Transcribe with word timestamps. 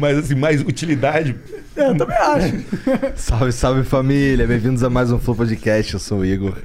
Mas 0.00 0.16
assim, 0.16 0.34
mais 0.34 0.62
utilidade. 0.62 1.36
É, 1.76 1.90
eu 1.90 1.94
também 1.94 2.16
acho. 2.16 2.64
Salve, 3.16 3.52
salve 3.52 3.84
família, 3.84 4.46
bem-vindos 4.46 4.82
a 4.82 4.88
mais 4.88 5.12
um 5.12 5.18
Flow 5.18 5.36
Podcast. 5.36 5.92
Eu 5.92 6.00
sou 6.00 6.20
o 6.20 6.24
Igor, 6.24 6.56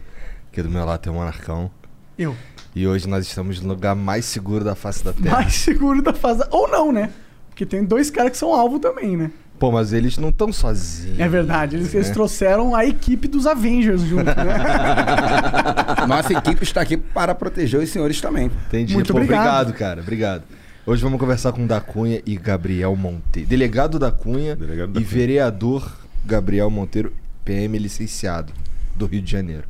aqui 0.49 0.63
do 0.63 0.69
meu 0.69 0.85
lado 0.85 1.01
tem 1.01 1.11
o 1.11 1.15
Monarcão. 1.17 1.69
Eu. 2.17 2.33
E 2.73 2.87
hoje 2.87 3.09
nós 3.09 3.27
estamos 3.27 3.59
no 3.59 3.67
lugar 3.67 3.93
mais 3.93 4.23
seguro 4.23 4.63
da 4.63 4.73
face 4.73 5.03
da 5.03 5.11
Terra. 5.11 5.35
Mais 5.35 5.53
seguro 5.53 6.01
da 6.01 6.13
fase. 6.13 6.45
Ou 6.49 6.69
não, 6.69 6.93
né? 6.93 7.09
Porque 7.49 7.65
tem 7.65 7.83
dois 7.83 8.09
caras 8.09 8.31
que 8.31 8.37
são 8.37 8.53
alvo 8.53 8.79
também, 8.79 9.17
né? 9.17 9.29
Pô, 9.59 9.69
mas 9.69 9.91
eles 9.91 10.17
não 10.17 10.29
estão 10.29 10.53
sozinhos. 10.53 11.19
É 11.19 11.27
verdade. 11.27 11.75
Eles, 11.75 11.93
eles 11.93 12.09
trouxeram 12.11 12.73
a 12.73 12.85
equipe 12.85 13.27
dos 13.27 13.45
Avengers 13.45 14.01
junto, 14.03 14.23
né? 14.23 16.05
Nossa 16.07 16.31
equipe 16.31 16.63
está 16.63 16.79
aqui 16.79 16.95
para 16.95 17.35
proteger 17.35 17.81
os 17.81 17.89
senhores 17.89 18.21
também. 18.21 18.49
Entendi. 18.67 18.93
Muito 18.93 19.11
Pô, 19.11 19.19
obrigado. 19.19 19.73
cara. 19.73 19.99
Obrigado. 19.99 20.43
Hoje 20.87 21.01
vamos 21.01 21.19
conversar 21.19 21.51
com 21.51 21.65
o 21.65 21.67
da 21.67 21.81
Cunha 21.81 22.21
e 22.27 22.37
Gabriel 22.37 22.95
Monteiro. 22.95 23.49
Delegado 23.49 23.97
da 23.97 24.11
Cunha 24.11 24.55
Delegado 24.55 24.93
da 24.93 25.01
e 25.01 25.03
Cunha. 25.03 25.17
vereador 25.17 25.97
Gabriel 26.23 26.69
Monteiro, 26.69 27.11
PM 27.43 27.75
licenciado, 27.79 28.53
do 28.95 29.07
Rio 29.07 29.19
de 29.19 29.31
Janeiro. 29.31 29.67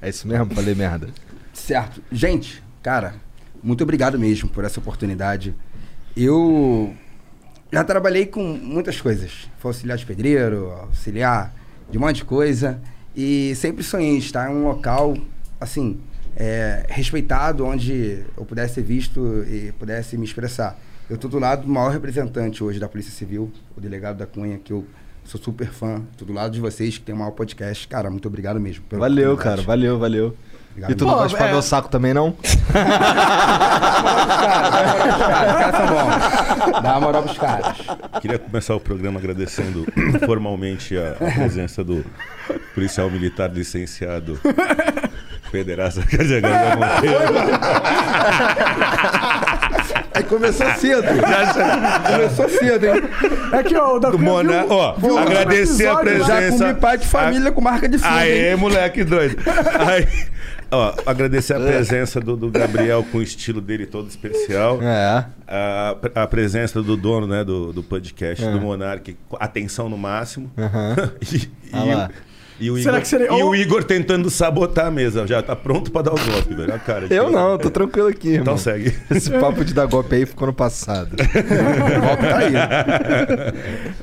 É 0.00 0.08
isso 0.08 0.26
mesmo? 0.26 0.54
Falei 0.54 0.74
merda. 0.74 1.08
Certo. 1.52 2.02
Gente, 2.10 2.62
cara, 2.82 3.14
muito 3.62 3.84
obrigado 3.84 4.18
mesmo 4.18 4.48
por 4.48 4.64
essa 4.64 4.80
oportunidade. 4.80 5.54
Eu 6.16 6.94
já 7.70 7.84
trabalhei 7.84 8.24
com 8.24 8.42
muitas 8.42 8.98
coisas. 9.02 9.50
Fui 9.58 9.68
auxiliar 9.68 9.98
de 9.98 10.06
pedreiro, 10.06 10.70
auxiliar 10.70 11.54
de 11.90 11.98
um 11.98 12.00
monte 12.00 12.16
de 12.16 12.24
coisa. 12.24 12.80
E 13.14 13.54
sempre 13.54 13.84
sonhei 13.84 14.14
em 14.14 14.18
estar 14.18 14.50
em 14.50 14.54
um 14.54 14.64
local, 14.64 15.14
assim, 15.60 16.00
é, 16.36 16.86
respeitado, 16.88 17.64
onde 17.66 18.22
eu 18.36 18.44
pudesse 18.44 18.74
ser 18.74 18.82
visto 18.82 19.44
e 19.48 19.72
pudesse 19.78 20.16
me 20.16 20.24
expressar. 20.24 20.78
Eu 21.08 21.16
estou 21.16 21.30
do 21.30 21.38
lado 21.38 21.62
do 21.62 21.68
maior 21.68 21.90
representante 21.90 22.62
hoje 22.64 22.78
da 22.78 22.88
Polícia 22.88 23.12
Civil, 23.12 23.52
o 23.76 23.80
delegado 23.80 24.16
da 24.16 24.26
Cunha, 24.26 24.58
que 24.58 24.72
eu 24.72 24.86
sou 25.24 25.40
super 25.40 25.68
fã. 25.68 26.02
Estou 26.10 26.26
do 26.26 26.32
lado 26.32 26.52
de 26.52 26.60
vocês, 26.60 26.96
que 26.96 27.04
tem 27.04 27.14
o 27.14 27.18
maior 27.18 27.32
podcast. 27.32 27.86
Cara, 27.86 28.10
muito 28.10 28.26
obrigado 28.28 28.58
mesmo. 28.58 28.84
Valeu, 28.90 29.36
cara. 29.36 29.62
Valeu, 29.62 29.98
valeu. 29.98 30.36
Obrigado 30.70 30.90
E 30.90 30.94
tu 30.94 31.04
não 31.04 31.18
vai 31.18 31.28
chupar 31.28 31.48
é- 31.48 31.52
meu 31.52 31.60
saco 31.60 31.88
também, 31.90 32.14
não? 32.14 32.34
Dá 36.82 36.92
uma 36.92 37.00
moral 37.00 37.22
pros 37.24 37.36
caras. 37.36 37.76
Queria 38.20 38.38
começar 38.38 38.74
o 38.74 38.80
programa 38.80 39.18
agradecendo 39.20 39.86
formalmente 40.24 40.96
a, 40.96 41.12
a 41.12 41.30
presença 41.32 41.84
do 41.84 42.02
policial 42.74 43.10
militar 43.10 43.52
licenciado 43.52 44.40
Federaça 45.52 46.00
Gabriel 46.00 46.78
Monteiro. 46.78 47.32
Aí 50.14 50.22
começou 50.24 50.66
cedo. 50.76 51.02
começou 52.10 52.48
cedo, 52.48 52.86
hein? 52.86 53.02
É 53.52 53.62
que 53.62 53.76
ó, 53.76 53.96
o 53.96 54.00
da 54.00 54.10
Mona, 54.12 54.64
ó, 54.68 54.94
viu 54.94 55.14
o 55.14 55.18
agradecer 55.18 55.86
a 55.86 55.96
presença. 55.96 56.58
Já 56.58 56.68
comi 56.68 56.80
pai 56.80 56.98
de 56.98 57.06
família 57.06 57.52
com 57.52 57.60
marca 57.60 57.86
de 57.86 57.98
fundo, 57.98 58.14
Aê, 58.14 58.50
hein? 58.50 58.56
moleque 58.56 59.04
doido. 59.04 59.36
Aí, 59.86 60.08
ó, 60.70 60.94
agradecer 61.04 61.54
a 61.54 61.60
presença 61.60 62.18
do, 62.18 62.34
do 62.34 62.50
Gabriel 62.50 63.04
com 63.12 63.18
o 63.18 63.22
estilo 63.22 63.60
dele 63.60 63.84
todo 63.84 64.08
especial. 64.08 64.78
É. 64.82 65.26
A, 65.46 65.96
a 66.14 66.26
presença 66.26 66.82
do 66.82 66.96
dono 66.96 67.26
né, 67.26 67.44
do, 67.44 67.74
do 67.74 67.82
podcast, 67.82 68.42
É. 68.42 68.50
do 68.50 68.58
Monark, 68.58 69.14
atenção 69.38 69.90
no 69.90 69.98
máximo. 69.98 70.50
Aham. 70.58 71.12
e, 71.30 71.50
Ah 71.74 72.08
e 72.10 72.31
e 72.60 72.70
o 72.70 72.76
Será 72.76 72.90
Igor, 72.92 73.00
que 73.02 73.08
seria- 73.08 73.26
e 73.38 73.42
o 73.42 73.54
Igor 73.54 73.82
tentando 73.84 74.30
sabotar 74.30 74.86
a 74.86 74.90
mesa. 74.90 75.26
Já 75.26 75.42
tá 75.42 75.56
pronto 75.56 75.90
pra 75.90 76.02
dar 76.02 76.12
o 76.12 76.18
golpe, 76.18 76.54
velho. 76.54 76.72
A 76.74 76.78
cara 76.78 77.08
de 77.08 77.14
Eu 77.14 77.30
não, 77.30 77.58
tô 77.58 77.70
tranquilo 77.70 78.08
aqui, 78.08 78.28
irmão. 78.28 78.42
Então 78.42 78.58
segue. 78.58 78.94
Esse 79.10 79.30
papo 79.30 79.64
de 79.64 79.74
dar 79.74 79.86
golpe 79.86 80.14
aí 80.14 80.26
ficou 80.26 80.46
no 80.46 80.52
passado. 80.52 81.12
O 81.14 82.00
golpe 82.06 82.22
tá 82.22 82.38
aí. 82.38 82.52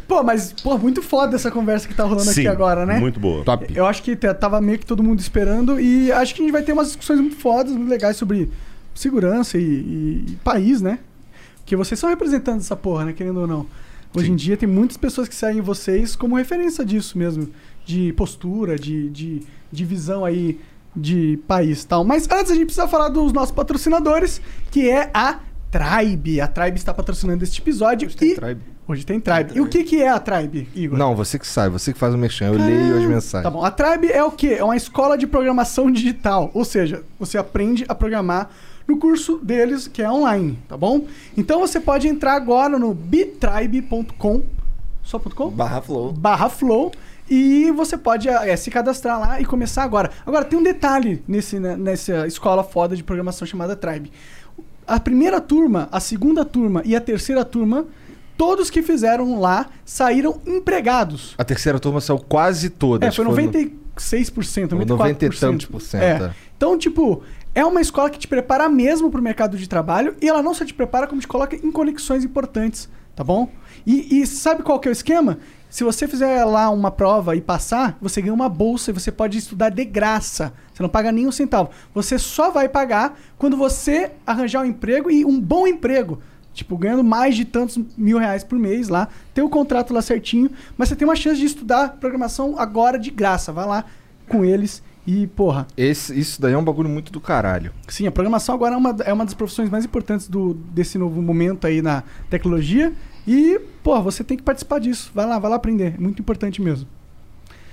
Pô, 0.08 0.24
mas, 0.24 0.54
pô, 0.54 0.78
muito 0.78 1.02
foda 1.02 1.36
essa 1.36 1.50
conversa 1.52 1.88
que 1.88 1.94
tá 1.94 2.04
rolando 2.04 2.24
Sim, 2.32 2.42
aqui 2.42 2.48
agora, 2.48 2.86
né? 2.86 3.00
Muito 3.00 3.20
boa. 3.20 3.44
Top. 3.44 3.66
Eu 3.74 3.86
acho 3.86 4.04
que 4.04 4.16
tava 4.16 4.60
meio 4.62 4.80
que 4.80 4.86
todo 4.86 5.04
mundo 5.04 5.20
esperando 5.20 5.80
e 5.80 6.12
acho 6.12 6.34
que 6.36 6.42
a 6.42 6.44
gente 6.46 6.52
vai 6.52 6.62
ter 6.64 6.74
umas 6.74 6.88
discussões 6.88 7.20
muito 7.20 7.36
fodas, 7.38 7.72
muito 7.74 7.90
legais 7.90 8.18
sobre 8.18 8.50
segurança 8.94 9.58
e, 9.58 9.62
e- 9.62 10.26
e 10.30 10.36
país, 10.44 10.82
né? 10.82 11.00
Porque 11.58 11.76
vocês 11.76 12.00
são 12.00 12.10
representantes 12.10 12.64
dessa 12.66 12.76
porra, 12.76 13.06
né? 13.06 13.14
Querendo 13.14 13.42
ou 13.42 13.48
não. 13.48 13.66
Hoje 14.14 14.26
Sim. 14.26 14.34
em 14.34 14.36
dia 14.36 14.58
tem 14.58 14.68
muitas 14.68 14.98
pessoas 14.98 15.28
que 15.28 15.36
seguem 15.36 15.62
vocês 15.62 16.16
como 16.16 16.36
referência 16.36 16.84
disso 16.84 17.18
mesmo. 17.18 17.48
De 17.90 18.14
postura, 18.14 18.78
de, 18.78 19.10
de, 19.10 19.42
de 19.72 19.86
visão 19.86 20.24
aí 20.24 20.60
de 20.96 21.40
país 21.48 21.82
e 21.82 21.88
tal. 21.88 22.04
Mas 22.04 22.28
antes 22.30 22.52
a 22.52 22.56
gente 22.56 22.66
precisa 22.66 22.88
falar 22.88 23.10
dos 23.10 23.34
nossos 23.34 23.52
patrocinadores, 23.52 24.40
que 24.70 24.88
é 24.88 25.10
a 25.12 25.40
Tribe. 25.72 26.40
A 26.40 26.48
Tribe 26.48 26.78
está 26.78 26.94
patrocinando 26.94 27.44
este 27.44 27.60
episódio. 27.60 28.08
tem 28.16 28.32
e... 28.32 28.36
Tribe. 28.36 28.62
Hoje 28.88 29.06
tem 29.06 29.20
Tribe. 29.20 29.52
E 29.56 29.62
o 29.62 29.68
que, 29.68 29.84
que 29.84 30.02
é 30.02 30.10
a 30.10 30.20
Tribe, 30.20 30.68
Igor? 30.76 30.98
Não, 30.98 31.16
você 31.16 31.38
que 31.38 31.48
sabe, 31.48 31.70
você 31.74 31.94
que 31.94 32.00
faz 32.00 32.14
o 32.14 32.18
mexão. 32.18 32.48
Eu 32.48 32.54
leio 32.54 32.98
as 32.98 33.04
mensagens. 33.06 33.44
Tá 33.44 33.50
bom. 33.50 33.64
A 33.64 33.72
Tribe 33.72 34.12
é 34.12 34.24
o 34.24 34.32
quê? 34.32 34.56
É 34.60 34.64
uma 34.64 34.76
escola 34.76 35.18
de 35.18 35.26
programação 35.26 35.92
digital. 35.92 36.50
Ou 36.54 36.66
seja, 36.66 37.04
você 37.20 37.38
aprende 37.38 37.86
a 37.88 37.96
programar 37.96 38.50
no 38.88 38.98
curso 38.98 39.38
deles, 39.38 39.88
que 39.88 40.02
é 40.02 40.10
online, 40.12 40.58
tá 40.68 40.76
bom? 40.76 41.06
Então 41.38 41.60
você 41.60 41.80
pode 41.80 42.08
entrar 42.08 42.34
agora 42.34 42.80
no 42.80 42.94
bitribe.com. 42.94 44.42
Só 45.04 45.20
ponto 45.20 45.36
.com? 45.36 45.50
Barra 45.50 45.82
Flow. 45.82 46.12
barra 46.12 46.50
flow 46.50 46.92
e 47.30 47.72
você 47.72 47.98
pode 47.98 48.28
é, 48.28 48.56
se 48.56 48.72
cadastrar 48.72 49.20
lá 49.20 49.40
e 49.42 49.46
começar 49.46 49.84
agora. 49.84 50.10
Agora, 50.26 50.44
tem 50.46 50.58
um 50.58 50.64
detalhe 50.64 51.24
nesse, 51.28 51.60
né, 51.60 51.76
nessa 51.76 52.26
escola 52.28 52.64
foda 52.64 52.96
de 52.96 53.04
programação 53.04 53.46
chamada 53.48 53.76
Tribe. 53.76 54.12
A 54.88 55.00
primeira 55.00 55.40
turma, 55.40 55.88
a 55.92 56.00
segunda 56.00 56.44
turma 56.44 56.82
e 56.84 56.96
a 56.96 57.02
terceira 57.02 57.46
turma, 57.46 57.86
todos 58.36 58.70
que 58.70 58.82
fizeram 58.82 59.40
lá 59.40 59.68
saíram 59.86 60.42
empregados. 60.48 61.36
A 61.38 61.44
terceira 61.44 61.80
turma 61.80 62.02
saiu 62.02 62.18
quase 62.18 62.70
toda. 62.70 63.06
É, 63.06 63.12
foi 63.12 63.24
Foram- 63.26 63.38
96%, 63.38 63.72
94%. 64.76 64.88
90 64.88 65.26
e 65.26 65.30
tantos 65.30 65.66
por 65.66 65.82
cento, 65.82 66.02
É. 66.02 66.12
é. 66.24 66.32
Então, 66.58 66.78
tipo, 66.78 67.22
é 67.54 67.64
uma 67.66 67.82
escola 67.82 68.10
que 68.10 68.18
te 68.18 68.28
prepara 68.28 68.68
mesmo 68.70 69.12
pro 69.12 69.22
mercado 69.22 69.58
de 69.58 69.68
trabalho 69.68 70.16
e 70.22 70.28
ela 70.28 70.42
não 70.42 70.54
só 70.54 70.66
te 70.66 70.74
prepara, 70.74 71.06
como 71.08 71.22
te 71.22 71.28
coloca 71.28 71.56
em 71.56 71.72
conexões 71.72 72.24
importantes, 72.24 72.90
tá 73.16 73.24
bom? 73.24 73.50
E, 73.86 74.22
e 74.22 74.26
sabe 74.28 74.64
qual 74.64 74.80
que 74.80 74.88
é 74.88 74.92
o 74.92 74.94
esquema? 74.94 75.38
Se 75.70 75.84
você 75.84 76.08
fizer 76.08 76.44
lá 76.46 76.70
uma 76.72 76.90
prova 76.90 77.36
e 77.36 77.42
passar, 77.42 77.98
você 78.02 78.22
ganha 78.22 78.34
uma 78.34 78.50
bolsa 78.50 78.90
e 78.90 78.94
você 78.94 79.12
pode 79.12 79.38
estudar 79.38 79.70
de 79.70 79.86
graça. 79.86 80.52
Você 80.74 80.82
não 80.82 80.90
paga 80.90 81.12
nem 81.12 81.28
um 81.28 81.32
centavo. 81.32 81.70
Você 81.94 82.18
só 82.18 82.50
vai 82.50 82.68
pagar 82.68 83.20
quando 83.38 83.56
você 83.56 84.12
arranjar 84.26 84.64
um 84.64 84.66
emprego 84.66 85.12
e 85.12 85.24
um 85.24 85.40
bom 85.40 85.68
emprego. 85.68 86.20
Tipo, 86.54 86.76
ganhando 86.76 87.04
mais 87.04 87.36
de 87.36 87.46
tantos 87.46 87.80
mil 87.96 88.18
reais 88.18 88.44
por 88.44 88.58
mês 88.58 88.90
lá, 88.90 89.08
ter 89.34 89.44
o 89.44 89.50
contrato 89.50 89.94
lá 89.94 90.02
certinho, 90.02 90.50
mas 90.76 90.90
você 90.90 90.96
tem 90.96 91.08
uma 91.08 91.16
chance 91.16 91.40
de 91.40 91.46
estudar 91.46 91.98
programação 92.00 92.56
agora 92.58 92.98
de 92.98 93.12
graça. 93.12 93.54
Vai 93.54 93.68
lá 93.68 93.86
com 94.28 94.44
eles 94.44 94.82
e, 95.12 95.26
porra, 95.26 95.66
Esse, 95.76 96.18
isso 96.20 96.40
daí 96.40 96.54
é 96.54 96.58
um 96.58 96.64
bagulho 96.64 96.88
muito 96.88 97.12
do 97.12 97.20
caralho. 97.20 97.72
Sim, 97.88 98.06
a 98.06 98.12
programação 98.12 98.54
agora 98.54 98.76
é 98.76 98.78
uma, 98.78 98.96
é 99.06 99.12
uma 99.12 99.26
das 99.26 99.34
profissões 99.34 99.70
mais 99.70 99.86
importantes 99.86 100.28
do, 100.28 100.54
desse 100.54 100.98
novo 100.98 101.20
momento 101.22 101.66
aí 101.66 101.82
na 101.82 102.04
tecnologia. 102.30 102.94
E, 103.32 103.60
pô, 103.84 104.02
você 104.02 104.24
tem 104.24 104.36
que 104.36 104.42
participar 104.42 104.80
disso. 104.80 105.12
Vai 105.14 105.28
lá, 105.28 105.38
vai 105.38 105.52
lá 105.52 105.58
aprender. 105.58 105.94
É 105.96 106.02
muito 106.02 106.20
importante 106.20 106.60
mesmo. 106.62 106.88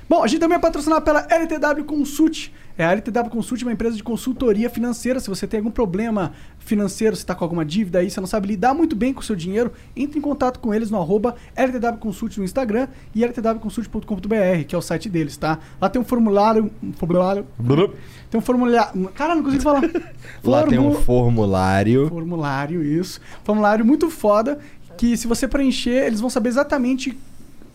Bom, 0.09 0.23
a 0.23 0.27
gente 0.27 0.39
também 0.39 0.57
é 0.57 0.61
patrocinado 0.61 1.03
pela 1.03 1.27
LTW 1.31 1.85
Consult. 1.85 2.53
É, 2.79 2.85
a 2.85 2.93
LTW 2.93 3.31
Consult 3.31 3.63
é 3.63 3.65
uma 3.67 3.73
empresa 3.73 3.97
de 3.97 4.03
consultoria 4.05 4.69
financeira. 4.69 5.19
Se 5.19 5.29
você 5.31 5.47
tem 5.47 5.59
algum 5.59 5.71
problema 5.71 6.33
financeiro, 6.59 7.17
se 7.17 7.23
está 7.23 7.35
com 7.35 7.43
alguma 7.43 7.65
dívida 7.65 8.01
aí, 8.01 8.11
você 8.11 8.21
não 8.21 8.27
sabe 8.27 8.49
lidar 8.49 8.75
muito 8.75 8.95
bem 8.95 9.15
com 9.15 9.21
o 9.21 9.23
seu 9.23 9.35
dinheiro, 9.35 9.73
entre 9.97 10.19
em 10.19 10.23
contato 10.23 10.61
com 10.61 10.75
eles 10.75 10.91
no 10.91 10.99
arroba 11.01 11.35
LTW 11.57 11.97
Consult 11.99 12.37
no 12.39 12.45
Instagram 12.45 12.87
e 13.15 13.25
ltwconsult.com.br, 13.25 14.65
que 14.69 14.75
é 14.75 14.79
o 14.79 14.83
site 14.83 15.09
deles, 15.09 15.37
tá? 15.39 15.59
Lá 15.81 15.89
tem 15.89 16.01
um 16.01 16.05
formulário... 16.05 16.71
Um 16.83 16.93
formulário... 16.93 17.47
Tem 18.31 18.39
um 18.39 18.43
formulário... 18.43 19.09
Cara, 19.15 19.35
não 19.35 19.43
consigo 19.43 19.63
falar. 19.63 19.83
Lá 20.45 20.63
tem 20.65 20.79
um 20.79 20.93
Formu- 20.93 21.03
formulário. 21.05 22.09
Formulário, 22.09 22.83
isso. 22.83 23.21
Formulário 23.43 23.85
muito 23.85 24.11
foda, 24.11 24.59
que 24.97 25.17
se 25.17 25.27
você 25.27 25.47
preencher, 25.47 26.07
eles 26.07 26.21
vão 26.21 26.31
saber 26.31 26.49
exatamente 26.49 27.17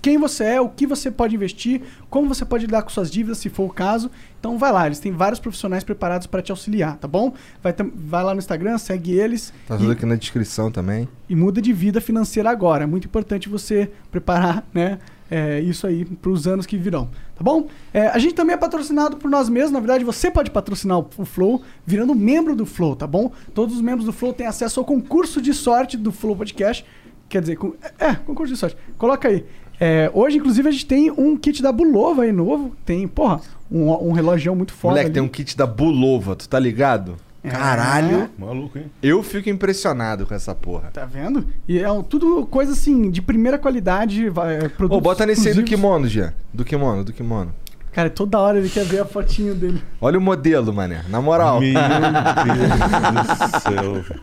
quem 0.01 0.17
você 0.17 0.43
é, 0.43 0.61
o 0.61 0.67
que 0.67 0.87
você 0.87 1.11
pode 1.11 1.35
investir, 1.35 1.81
como 2.09 2.27
você 2.27 2.43
pode 2.43 2.65
lidar 2.65 2.81
com 2.81 2.89
suas 2.89 3.11
dívidas, 3.11 3.37
se 3.37 3.49
for 3.49 3.65
o 3.65 3.69
caso. 3.69 4.09
Então 4.39 4.57
vai 4.57 4.71
lá, 4.71 4.87
eles 4.87 4.99
têm 4.99 5.11
vários 5.11 5.39
profissionais 5.39 5.83
preparados 5.83 6.25
para 6.25 6.41
te 6.41 6.51
auxiliar, 6.51 6.97
tá 6.97 7.07
bom? 7.07 7.33
Vai, 7.61 7.73
vai 7.93 8.23
lá 8.23 8.33
no 8.33 8.39
Instagram, 8.39 8.77
segue 8.79 9.11
eles 9.11 9.53
Tá 9.67 9.77
tudo 9.77 9.91
e, 9.91 9.93
aqui 9.93 10.05
na 10.05 10.15
descrição 10.15 10.71
também. 10.71 11.07
e 11.29 11.35
muda 11.35 11.61
de 11.61 11.71
vida 11.71 12.01
financeira 12.01 12.49
agora. 12.49 12.83
É 12.83 12.87
muito 12.87 13.05
importante 13.05 13.47
você 13.47 13.91
preparar, 14.09 14.65
né? 14.73 14.97
é, 15.31 15.61
isso 15.61 15.87
aí 15.87 16.03
para 16.03 16.29
os 16.29 16.45
anos 16.45 16.65
que 16.65 16.77
virão, 16.77 17.09
tá 17.37 17.41
bom? 17.41 17.69
É, 17.93 18.07
a 18.07 18.19
gente 18.19 18.35
também 18.35 18.53
é 18.53 18.57
patrocinado 18.57 19.15
por 19.15 19.31
nós 19.31 19.47
mesmos. 19.47 19.71
Na 19.71 19.79
verdade, 19.79 20.03
você 20.03 20.29
pode 20.29 20.51
patrocinar 20.51 20.99
o, 20.99 21.09
o 21.17 21.23
Flow 21.23 21.63
virando 21.85 22.13
membro 22.13 22.53
do 22.53 22.65
Flow, 22.65 22.97
tá 22.97 23.07
bom? 23.07 23.31
Todos 23.53 23.75
os 23.75 23.81
membros 23.81 24.05
do 24.05 24.11
Flow 24.11 24.33
têm 24.33 24.45
acesso 24.45 24.81
ao 24.81 24.85
concurso 24.85 25.41
de 25.41 25.53
sorte 25.53 25.95
do 25.95 26.11
Flow 26.11 26.35
Podcast. 26.35 26.85
Quer 27.31 27.39
dizer, 27.41 27.55
com- 27.55 27.73
é, 27.97 28.13
concurso 28.13 28.53
de 28.53 28.59
sorte. 28.59 28.75
Coloca 28.97 29.27
aí. 29.29 29.45
É, 29.79 30.11
hoje, 30.13 30.37
inclusive, 30.37 30.67
a 30.67 30.71
gente 30.71 30.85
tem 30.85 31.09
um 31.09 31.35
kit 31.37 31.63
da 31.63 31.71
Bulova 31.71 32.23
aí 32.23 32.31
novo. 32.33 32.75
Tem, 32.85 33.07
porra, 33.07 33.39
um, 33.71 33.89
um 34.09 34.11
relógio 34.11 34.53
muito 34.55 34.73
foda. 34.73 34.91
Moleque, 34.91 35.05
ali. 35.07 35.13
tem 35.13 35.23
um 35.23 35.27
kit 35.29 35.55
da 35.57 35.65
Bulova, 35.65 36.35
tu 36.35 36.47
tá 36.49 36.59
ligado? 36.59 37.15
É. 37.43 37.49
Caralho. 37.49 38.29
Maluco, 38.37 38.77
hein? 38.77 38.85
Eu 39.01 39.23
fico 39.23 39.49
impressionado 39.49 40.27
com 40.27 40.33
essa 40.35 40.53
porra. 40.53 40.91
Tá 40.93 41.05
vendo? 41.05 41.47
E 41.67 41.79
é 41.79 41.89
um- 41.89 42.03
tudo 42.03 42.45
coisa 42.45 42.73
assim, 42.73 43.09
de 43.09 43.21
primeira 43.21 43.57
qualidade. 43.57 44.29
vai- 44.29 44.55
é, 44.57 44.65
Ô, 44.65 44.69
produtos 44.69 45.01
bota 45.01 45.25
nesse 45.25 45.47
aí 45.47 45.53
do 45.55 45.63
kimono, 45.63 46.05
Jean. 46.07 46.33
Do 46.53 46.63
kimono, 46.65 47.03
do 47.03 47.13
kimono. 47.13 47.51
Cara, 47.93 48.09
toda 48.09 48.37
hora 48.39 48.59
ele 48.59 48.69
quer 48.69 48.85
ver 48.85 48.99
a 49.01 49.05
fotinho 49.05 49.55
dele. 49.55 49.81
Olha 49.99 50.17
o 50.19 50.21
modelo, 50.21 50.71
mané. 50.71 51.03
Na 51.09 51.19
moral. 51.21 51.59
Meu 51.59 51.73
Deus 52.45 53.27
do 53.27 53.59
céu. 53.59 54.17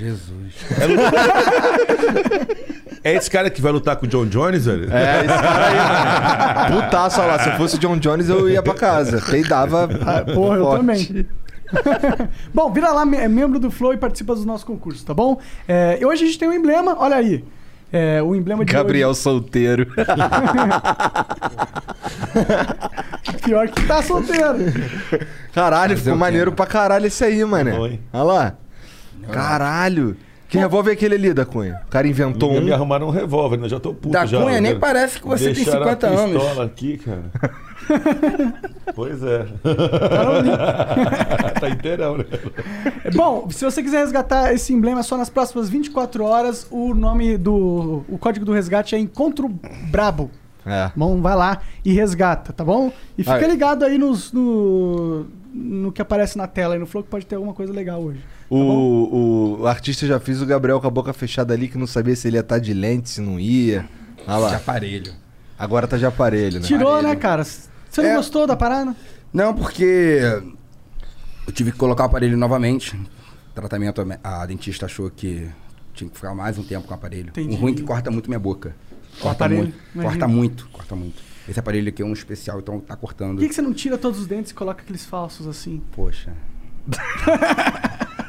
Jesus. 0.00 0.54
É 3.02 3.14
esse 3.14 3.30
cara 3.30 3.48
que 3.48 3.62
vai 3.62 3.72
lutar 3.72 3.96
com 3.96 4.04
o 4.04 4.08
John 4.08 4.26
Jones, 4.26 4.66
velho? 4.66 4.92
É, 4.92 5.20
esse 5.20 5.28
cara 5.28 5.66
aí, 5.66 6.68
mano. 6.68 6.82
Putaço, 6.82 7.20
olha 7.20 7.32
lá. 7.32 7.38
Se 7.38 7.48
eu 7.48 7.56
fosse 7.56 7.76
o 7.76 7.78
John 7.78 7.96
Jones, 7.96 8.28
eu 8.28 8.48
ia 8.48 8.62
pra 8.62 8.74
casa. 8.74 9.22
Peidava. 9.22 9.88
Ah, 10.06 10.22
porra, 10.22 10.56
eu 10.56 10.70
também. 10.70 11.26
bom, 12.52 12.72
vira 12.72 12.90
lá, 12.90 13.02
é 13.16 13.28
membro 13.28 13.58
do 13.58 13.70
Flow 13.70 13.94
e 13.94 13.96
participa 13.96 14.34
dos 14.34 14.44
nossos 14.44 14.64
concursos, 14.64 15.02
tá 15.02 15.14
bom? 15.14 15.40
É, 15.68 15.98
e 16.00 16.04
hoje 16.04 16.24
a 16.24 16.26
gente 16.26 16.38
tem 16.38 16.48
um 16.48 16.52
emblema, 16.52 16.96
olha 16.98 17.16
aí. 17.16 17.44
É, 17.92 18.22
o 18.22 18.34
emblema 18.34 18.64
de 18.64 18.72
Gabriel 18.72 19.14
solteiro. 19.14 19.86
hoje, 23.24 23.38
pior 23.44 23.68
que 23.68 23.86
tá 23.86 24.02
solteiro. 24.02 24.58
Caralho, 25.52 25.96
Fazer 25.96 26.04
ficou 26.04 26.18
maneiro 26.18 26.50
né? 26.50 26.56
pra 26.56 26.66
caralho 26.66 27.06
esse 27.06 27.24
aí, 27.24 27.42
hein? 27.42 27.48
Olha 28.12 28.22
lá. 28.22 28.54
Caralho. 29.28 30.16
Que 30.50 30.58
revólver 30.58 30.90
é 30.90 30.94
aquele 30.94 31.14
ali 31.14 31.32
da 31.32 31.46
Cunha? 31.46 31.80
O 31.86 31.90
cara 31.90 32.08
inventou 32.08 32.60
Me 32.60 32.72
um. 32.72 32.74
arrumaram 32.74 33.06
um 33.06 33.10
revólver, 33.10 33.56
né? 33.56 33.68
Já 33.68 33.78
tô 33.78 33.94
puto 33.94 34.10
Da 34.10 34.26
já. 34.26 34.42
Cunha 34.42 34.60
nem 34.60 34.74
né? 34.74 34.78
parece 34.80 35.20
que 35.20 35.26
você 35.26 35.44
tem 35.44 35.54
Deixaram 35.54 35.84
50 35.84 36.06
a 36.06 36.10
anos. 36.10 36.42
pistola 36.42 36.64
aqui, 36.64 36.98
cara. 36.98 37.22
pois 38.92 39.22
é. 39.22 39.46
tá 41.60 41.68
inteirão, 41.68 42.18
né? 42.18 42.24
É, 43.04 43.10
Bom, 43.12 43.48
se 43.48 43.64
você 43.64 43.80
quiser 43.80 44.00
resgatar 44.00 44.52
esse 44.52 44.72
emblema 44.72 45.04
só 45.04 45.16
nas 45.16 45.30
próximas 45.30 45.68
24 45.68 46.24
horas, 46.24 46.66
o 46.68 46.94
nome 46.94 47.38
do. 47.38 48.04
O 48.08 48.18
código 48.18 48.44
do 48.44 48.52
resgate 48.52 48.96
é 48.96 48.98
Encontro 48.98 49.48
Brabo. 49.88 50.32
É. 50.66 50.90
Bom, 50.96 51.20
vai 51.22 51.36
lá 51.36 51.60
e 51.84 51.92
resgata, 51.92 52.52
tá 52.52 52.64
bom? 52.64 52.92
E 53.16 53.22
fica 53.22 53.44
é. 53.44 53.48
ligado 53.48 53.84
aí 53.84 53.96
nos, 53.96 54.32
no, 54.32 55.26
no 55.54 55.92
que 55.92 56.02
aparece 56.02 56.36
na 56.36 56.48
tela 56.48 56.74
aí 56.74 56.80
no 56.80 56.86
Flow, 56.86 57.04
que 57.04 57.08
pode 57.08 57.24
ter 57.24 57.36
alguma 57.36 57.54
coisa 57.54 57.72
legal 57.72 58.00
hoje. 58.02 58.20
O, 58.50 58.56
o, 58.58 59.60
o 59.60 59.66
artista 59.68 60.06
já 60.06 60.18
fez 60.18 60.42
o 60.42 60.46
Gabriel 60.46 60.80
com 60.80 60.86
a 60.86 60.90
boca 60.90 61.12
fechada 61.12 61.54
ali, 61.54 61.68
que 61.68 61.78
não 61.78 61.86
sabia 61.86 62.16
se 62.16 62.26
ele 62.28 62.36
ia 62.36 62.40
estar 62.40 62.58
de 62.58 62.74
lente, 62.74 63.08
se 63.08 63.20
não 63.20 63.38
ia. 63.38 63.88
Olha 64.26 64.36
De 64.36 64.42
lá. 64.52 64.56
aparelho. 64.56 65.12
Agora 65.56 65.86
tá 65.86 65.96
de 65.96 66.04
aparelho, 66.04 66.58
né? 66.60 66.66
Tirou, 66.66 66.88
Aparelho. 66.90 67.08
né, 67.08 67.16
cara? 67.16 67.44
Você 67.44 68.02
não 68.02 68.10
É. 68.10 68.16
gostou 68.16 68.46
da 68.46 68.56
parada? 68.56 68.94
Não, 69.32 69.54
porque 69.54 70.20
eu 71.46 71.52
tive 71.52 71.70
que 71.70 71.78
colocar 71.78 72.02
o 72.02 72.06
aparelho 72.06 72.36
novamente. 72.36 72.98
Tratamento, 73.54 74.04
a 74.24 74.46
dentista 74.46 74.86
achou 74.86 75.10
que 75.10 75.48
tinha 75.94 76.08
que 76.10 76.16
ficar 76.16 76.34
mais 76.34 76.58
um 76.58 76.62
tempo 76.64 76.86
com 76.86 76.92
o 76.92 76.96
aparelho. 76.96 77.28
Entendi. 77.28 77.54
O 77.54 77.58
ruim 77.58 77.72
é 77.72 77.76
que 77.76 77.82
corta 77.82 78.10
muito 78.10 78.28
minha 78.28 78.38
boca. 78.40 78.74
O 79.18 79.22
Corta 79.22 79.44
aparelho, 79.44 79.62
muito, 79.62 80.02
corta 80.02 80.28
muito, 80.28 80.68
corta 80.72 80.96
muito. 80.96 81.22
Esse 81.48 81.58
aparelho 81.60 81.88
aqui 81.88 82.00
é 82.02 82.04
um 82.04 82.12
especial, 82.12 82.58
então 82.60 82.80
tá 82.80 82.96
cortando. 82.96 83.34
Por 83.34 83.40
que, 83.42 83.48
que 83.48 83.54
você 83.54 83.62
não 83.62 83.72
tira 83.74 83.98
todos 83.98 84.20
os 84.20 84.26
dentes 84.26 84.52
e 84.52 84.54
coloca 84.54 84.82
aqueles 84.82 85.04
falsos 85.04 85.46
assim? 85.46 85.82
Poxa. 85.92 86.32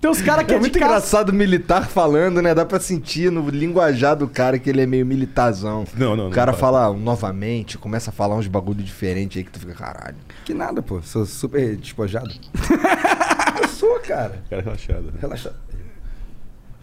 Tem 0.00 0.10
uns 0.10 0.20
caras 0.20 0.44
que 0.46 0.52
É 0.52 0.56
é, 0.56 0.60
muito 0.60 0.72
de 0.72 0.78
engraçado 0.78 1.30
o 1.30 1.34
militar 1.34 1.86
falando, 1.88 2.40
né? 2.42 2.54
Dá 2.54 2.64
pra 2.64 2.78
sentir 2.78 3.30
no 3.32 3.48
linguajar 3.48 4.14
do 4.16 4.28
cara 4.28 4.58
que 4.58 4.68
ele 4.70 4.80
é 4.82 4.86
meio 4.86 5.04
militarzão. 5.06 5.84
Não, 5.96 6.14
não, 6.14 6.24
O 6.24 6.26
não 6.28 6.30
cara 6.34 6.52
dá. 6.52 6.58
fala 6.58 6.92
novamente, 6.92 7.78
começa 7.78 8.10
a 8.10 8.12
falar 8.12 8.36
uns 8.36 8.46
bagulho 8.46 8.82
diferente 8.82 9.38
aí 9.38 9.44
que 9.44 9.50
tu 9.50 9.58
fica, 9.58 9.74
caralho. 9.74 10.16
Que 10.44 10.52
nada, 10.54 10.82
pô. 10.82 11.00
Sou 11.02 11.24
super 11.26 11.76
despojado. 11.76 12.30
eu 13.62 13.68
sou, 13.68 13.98
cara. 14.00 14.42
Cara 14.50 14.62
relaxado. 14.62 15.04
né? 15.06 15.12
Relaxa. 15.20 15.52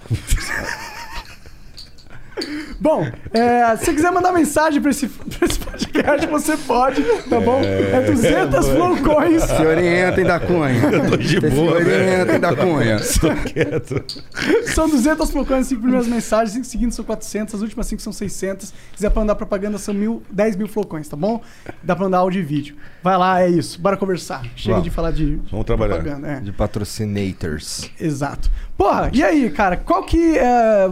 Bom, 2.79 3.07
é, 3.31 3.75
se 3.77 3.85
você 3.85 3.93
quiser 3.93 4.11
mandar 4.11 4.31
mensagem 4.33 4.81
pra 4.81 4.91
esse, 4.91 5.07
pra 5.37 5.47
esse 5.47 5.59
podcast, 5.59 6.27
você 6.27 6.57
pode, 6.57 7.01
tá 7.29 7.39
bom? 7.39 7.61
É 7.63 8.01
200 8.01 8.67
flow 8.69 8.97
coins. 8.97 9.43
Se 9.43 9.65
orientem 9.65 10.23
da 10.25 10.39
Cunha. 10.39 10.81
Eu 10.91 11.09
tô 11.11 11.17
de 11.17 11.27
Se 11.39 11.49
boa, 11.49 11.73
orientem 11.75 12.25
velho. 12.25 12.39
da 12.41 12.55
Cunha. 12.55 12.97
Tô 13.21 13.33
quieto. 13.49 14.03
São 14.73 14.89
200 14.89 15.29
flow 15.31 15.45
coins, 15.45 15.67
5 15.67 15.81
primeiras 15.81 16.07
mensagens, 16.07 16.51
5 16.53 16.65
seguintes 16.65 16.95
são 16.95 17.05
400, 17.05 17.55
as 17.55 17.61
últimas 17.61 17.85
5 17.87 18.01
são 18.01 18.11
600. 18.11 18.67
Se 18.67 18.73
quiser 18.93 19.09
pra 19.11 19.21
mandar 19.21 19.35
propaganda, 19.35 19.77
são 19.77 19.93
mil, 19.93 20.21
10 20.31 20.55
mil 20.55 20.67
flow 20.67 20.85
coins, 20.85 21.07
tá 21.07 21.15
bom? 21.15 21.41
Dá 21.83 21.95
pra 21.95 22.05
mandar 22.05 22.17
áudio 22.19 22.39
e 22.41 22.43
vídeo. 22.43 22.75
Vai 23.01 23.17
lá, 23.17 23.41
é 23.41 23.49
isso. 23.49 23.79
Bora 23.79 23.95
conversar. 23.95 24.41
Chega 24.55 24.75
Vamos. 24.75 24.83
de 24.83 24.89
falar 24.89 25.11
de, 25.11 25.37
de 25.37 25.49
Vamos 25.51 25.65
trabalhar. 25.65 25.95
propaganda. 25.95 26.27
É. 26.27 26.39
De 26.39 26.51
patrocinators. 26.51 27.89
Exato. 27.99 28.49
Porra, 28.77 29.09
e 29.13 29.23
aí, 29.23 29.49
cara, 29.51 29.77
qual 29.77 30.03
que 30.03 30.37
é. 30.37 30.89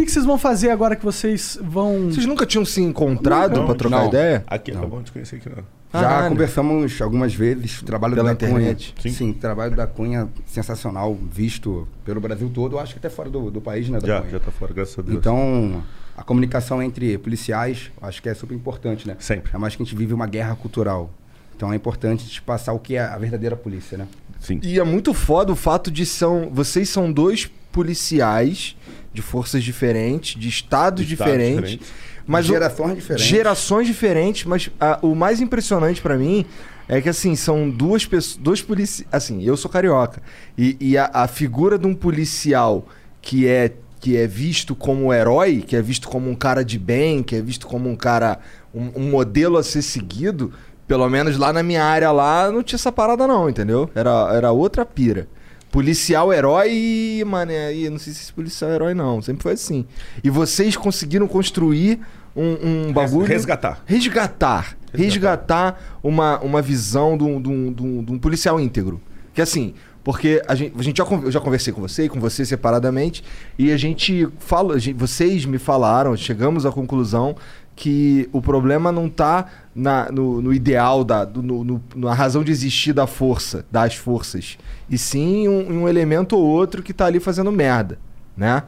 O 0.00 0.02
que, 0.02 0.06
que 0.06 0.12
vocês 0.12 0.24
vão 0.24 0.38
fazer 0.38 0.70
agora 0.70 0.96
que 0.96 1.04
vocês 1.04 1.58
vão. 1.60 2.06
Vocês 2.06 2.24
nunca 2.24 2.46
tinham 2.46 2.64
se 2.64 2.80
encontrado 2.80 3.66
pra 3.66 3.74
trocar 3.74 3.98
não. 3.98 4.08
ideia? 4.08 4.42
Aqui, 4.46 4.72
Não. 4.72 4.80
acabamos 4.80 5.04
de 5.04 5.12
conhecer 5.12 5.36
aqui, 5.36 5.50
não. 5.50 5.62
Já 5.92 6.00
Caralho. 6.00 6.28
conversamos 6.30 7.02
algumas 7.02 7.34
vezes. 7.34 7.82
O 7.82 7.84
trabalho 7.84 8.14
Pela 8.14 8.28
da 8.28 8.32
internet? 8.32 8.94
Cunha. 8.96 9.02
Sim. 9.12 9.18
Sim. 9.18 9.30
o 9.32 9.34
trabalho 9.34 9.76
da 9.76 9.86
Cunha 9.86 10.26
sensacional, 10.46 11.14
visto 11.30 11.86
pelo 12.02 12.18
Brasil 12.18 12.48
todo, 12.48 12.78
acho 12.78 12.94
que 12.94 12.98
até 12.98 13.10
fora 13.10 13.28
do, 13.28 13.50
do 13.50 13.60
país, 13.60 13.90
né? 13.90 14.00
Da 14.00 14.06
Já, 14.06 14.20
Cunha. 14.20 14.30
já 14.30 14.40
tá 14.40 14.50
fora, 14.50 14.72
graças 14.72 14.98
a 14.98 15.02
Deus. 15.02 15.18
Então, 15.18 15.82
a 16.16 16.22
comunicação 16.22 16.82
entre 16.82 17.18
policiais, 17.18 17.90
acho 18.00 18.22
que 18.22 18.28
é 18.30 18.32
super 18.34 18.54
importante, 18.54 19.06
né? 19.06 19.16
Sempre. 19.18 19.54
É 19.54 19.58
mais 19.58 19.76
que 19.76 19.82
a 19.82 19.84
gente 19.84 19.94
vive 19.94 20.14
uma 20.14 20.26
guerra 20.26 20.54
cultural. 20.56 21.10
Então 21.54 21.74
é 21.74 21.76
importante 21.76 22.26
te 22.26 22.40
passar 22.40 22.72
o 22.72 22.78
que 22.78 22.94
é 22.96 23.00
a 23.02 23.18
verdadeira 23.18 23.54
polícia, 23.54 23.98
né? 23.98 24.08
Sim. 24.40 24.60
E 24.62 24.78
é 24.78 24.82
muito 24.84 25.12
foda 25.12 25.52
o 25.52 25.56
fato 25.56 25.90
de 25.90 26.06
são. 26.06 26.48
Vocês 26.50 26.88
são 26.88 27.12
dois 27.12 27.50
policiais 27.70 28.76
de 29.12 29.22
forças 29.22 29.62
diferentes, 29.64 30.38
de 30.40 30.48
estados, 30.48 31.04
De 31.06 31.12
estados 31.14 31.32
diferentes. 31.32 31.70
diferentes. 31.70 31.92
Mas 32.26 32.46
o- 32.46 32.52
Gerações 32.52 32.94
diferentes. 32.96 33.26
Gerações 33.26 33.86
diferentes, 33.86 34.44
mas 34.44 34.70
ah, 34.80 34.98
o 35.02 35.14
mais 35.14 35.40
impressionante 35.40 36.00
pra 36.00 36.16
mim 36.16 36.44
é 36.88 37.00
que 37.00 37.08
assim, 37.08 37.34
são 37.34 37.68
duas 37.68 38.04
pessoas, 38.06 38.36
dois 38.36 38.62
policiais, 38.62 39.08
assim, 39.12 39.42
eu 39.42 39.56
sou 39.56 39.70
carioca 39.70 40.22
e, 40.56 40.76
e 40.80 40.98
a, 40.98 41.10
a 41.12 41.26
figura 41.28 41.78
de 41.78 41.86
um 41.86 41.94
policial 41.94 42.86
que 43.22 43.46
é 43.46 43.72
que 44.00 44.16
é 44.16 44.26
visto 44.26 44.74
como 44.74 45.12
herói, 45.12 45.62
que 45.66 45.76
é 45.76 45.82
visto 45.82 46.08
como 46.08 46.30
um 46.30 46.34
cara 46.34 46.64
de 46.64 46.78
bem, 46.78 47.22
que 47.22 47.36
é 47.36 47.42
visto 47.42 47.66
como 47.66 47.86
um 47.88 47.94
cara 47.96 48.38
um, 48.74 48.90
um 48.96 49.10
modelo 49.10 49.58
a 49.58 49.62
ser 49.62 49.82
seguido, 49.82 50.52
pelo 50.88 51.06
menos 51.10 51.36
lá 51.36 51.52
na 51.52 51.62
minha 51.62 51.84
área 51.84 52.10
lá 52.10 52.50
não 52.50 52.62
tinha 52.62 52.76
essa 52.78 52.90
parada 52.90 53.26
não, 53.26 53.48
entendeu? 53.50 53.90
Era, 53.94 54.30
era 54.34 54.52
outra 54.52 54.86
pira. 54.86 55.28
Policial 55.70 56.32
herói 56.32 56.70
e, 56.72 57.24
mano, 57.24 57.52
aí 57.52 57.88
não 57.88 57.98
sei 57.98 58.12
se 58.12 58.22
esse 58.22 58.32
policial 58.32 58.70
herói 58.72 58.92
não, 58.94 59.22
sempre 59.22 59.42
foi 59.42 59.52
assim. 59.52 59.84
E 60.22 60.28
vocês 60.30 60.76
conseguiram 60.76 61.28
construir 61.28 62.00
um, 62.34 62.88
um 62.88 62.92
bagulho 62.92 63.26
Resgatar. 63.26 63.82
resgatar. 63.86 64.76
Resgatar 64.92 65.98
uma, 66.02 66.38
uma 66.40 66.60
visão 66.60 67.16
de 67.16 67.24
um, 67.24 67.40
de 67.40 67.48
um- 67.48 67.72
de 67.72 68.12
um- 68.12 68.18
policial 68.18 68.58
íntegro. 68.60 69.00
Que 69.34 69.40
assim, 69.40 69.74
Porque 70.02 70.40
a 70.48 70.54
gente, 70.54 70.72
a 70.78 70.82
gente 70.82 70.96
já, 70.96 71.04
eu 71.04 71.30
já 71.30 71.38
conversei 71.40 71.74
com 71.74 71.80
você 71.82 72.04
e 72.04 72.08
com 72.08 72.18
você 72.18 72.42
separadamente, 72.46 73.22
e 73.58 73.70
a 73.70 73.76
gente 73.76 74.26
fala, 74.38 74.74
a 74.74 74.78
gente- 74.78 74.96
vocês 74.98 75.44
me 75.44 75.58
falaram, 75.58 76.16
chegamos 76.16 76.64
à 76.64 76.72
conclusão 76.72 77.36
que 77.80 78.28
o 78.30 78.42
problema 78.42 78.92
não 78.92 79.08
tá 79.08 79.46
na, 79.74 80.12
no, 80.12 80.42
no 80.42 80.52
ideal, 80.52 81.02
da, 81.02 81.24
do- 81.24 81.42
no, 81.42 81.64
no- 81.64 81.82
na 81.96 82.12
razão 82.12 82.44
de 82.44 82.52
existir 82.52 82.92
da 82.92 83.06
força, 83.06 83.64
das 83.72 83.94
forças, 83.94 84.58
e 84.88 84.98
sim 84.98 85.48
um, 85.48 85.80
um 85.84 85.88
elemento 85.88 86.36
ou 86.36 86.44
outro 86.44 86.82
que 86.82 86.92
tá 86.92 87.06
ali 87.06 87.18
fazendo 87.18 87.50
merda, 87.50 87.98
né? 88.36 88.64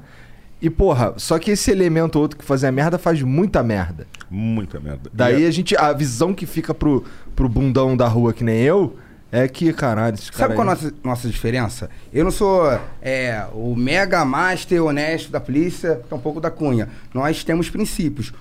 E 0.63 0.71
porra, 0.71 1.13
só 1.19 1.39
que 1.39 1.51
esse 1.51 1.71
elemento 1.71 2.17
ou 2.17 2.23
outro 2.23 2.39
que 2.39 2.45
fazia 2.45 2.73
merda 2.73 2.97
faz 2.97 3.21
muita 3.21 3.63
merda. 3.63 4.07
Muita 4.31 4.81
merda. 4.81 5.11
Daí 5.13 5.43
E 5.43 5.47
a 5.47 5.51
gente. 5.51 5.77
A 5.77 5.93
visão 5.93 6.33
que 6.33 6.47
fica 6.47 6.73
pro, 6.73 7.05
pro 7.37 7.49
bundão 7.51 7.95
da 7.95 8.09
rua 8.09 8.33
que 8.33 8.43
nem 8.45 8.61
eu 8.63 8.97
é 9.31 9.47
que, 9.49 9.73
caralho, 9.75 10.15
esse 10.15 10.31
cara. 10.33 10.45
Sabe 10.45 10.55
qual 10.55 10.67
é 10.69 10.71
a 10.71 10.75
nossa, 10.75 10.95
nossa 11.05 11.29
diferença? 11.29 11.91
Eu 12.15 12.25
não 12.25 12.31
sou 12.31 12.63
é, 13.03 13.45
o 13.53 13.75
mega 13.77 14.25
master 14.25 14.83
honesto 14.85 15.31
da 15.33 15.41
polícia, 15.41 16.01
tampouco 16.09 16.41
da 16.41 16.51
cunha. 16.51 16.89
Nós 17.13 17.43
temos 17.45 17.69
princípios. 17.69 18.33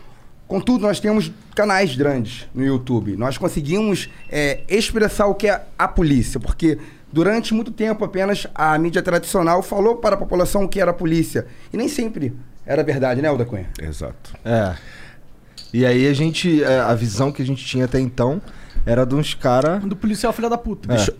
Contudo, 0.51 0.81
nós 0.81 0.99
temos 0.99 1.31
canais 1.55 1.95
grandes 1.95 2.45
no 2.53 2.61
YouTube. 2.65 3.15
Nós 3.15 3.37
conseguimos 3.37 4.09
é, 4.29 4.59
expressar 4.67 5.27
o 5.27 5.33
que 5.33 5.47
é 5.47 5.63
a 5.79 5.87
polícia, 5.87 6.41
porque 6.41 6.77
durante 7.09 7.53
muito 7.53 7.71
tempo 7.71 8.03
apenas 8.03 8.45
a 8.53 8.77
mídia 8.77 9.01
tradicional 9.01 9.63
falou 9.63 9.95
para 9.95 10.15
a 10.15 10.17
população 10.17 10.65
o 10.65 10.67
que 10.67 10.81
era 10.81 10.91
a 10.91 10.93
polícia. 10.93 11.47
E 11.71 11.77
nem 11.77 11.87
sempre 11.87 12.33
era 12.65 12.83
verdade, 12.83 13.21
né, 13.21 13.29
Alda 13.29 13.45
Cunha? 13.45 13.69
Exato. 13.81 14.33
É. 14.43 14.75
E 15.73 15.85
aí 15.85 16.05
a 16.05 16.13
gente. 16.13 16.61
é, 16.61 16.81
A 16.81 16.93
visão 16.95 17.31
que 17.31 17.41
a 17.41 17.45
gente 17.45 17.63
tinha 17.65 17.85
até 17.85 18.01
então 18.01 18.41
era 18.85 19.05
de 19.05 19.15
uns 19.15 19.33
caras. 19.33 19.81
Do 19.81 19.95
policial 19.95 20.33
filha 20.33 20.49
da 20.49 20.57
puta. 20.57 20.89
Deixa- 20.89 21.13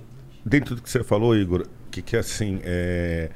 Dentro 0.45 0.75
do 0.75 0.81
que 0.81 0.89
você 0.89 1.05
falou, 1.05 1.33
Igor, 1.37 1.65
que, 1.89 2.01
que 2.01 2.17
assim, 2.17 2.59
é... 2.65 3.29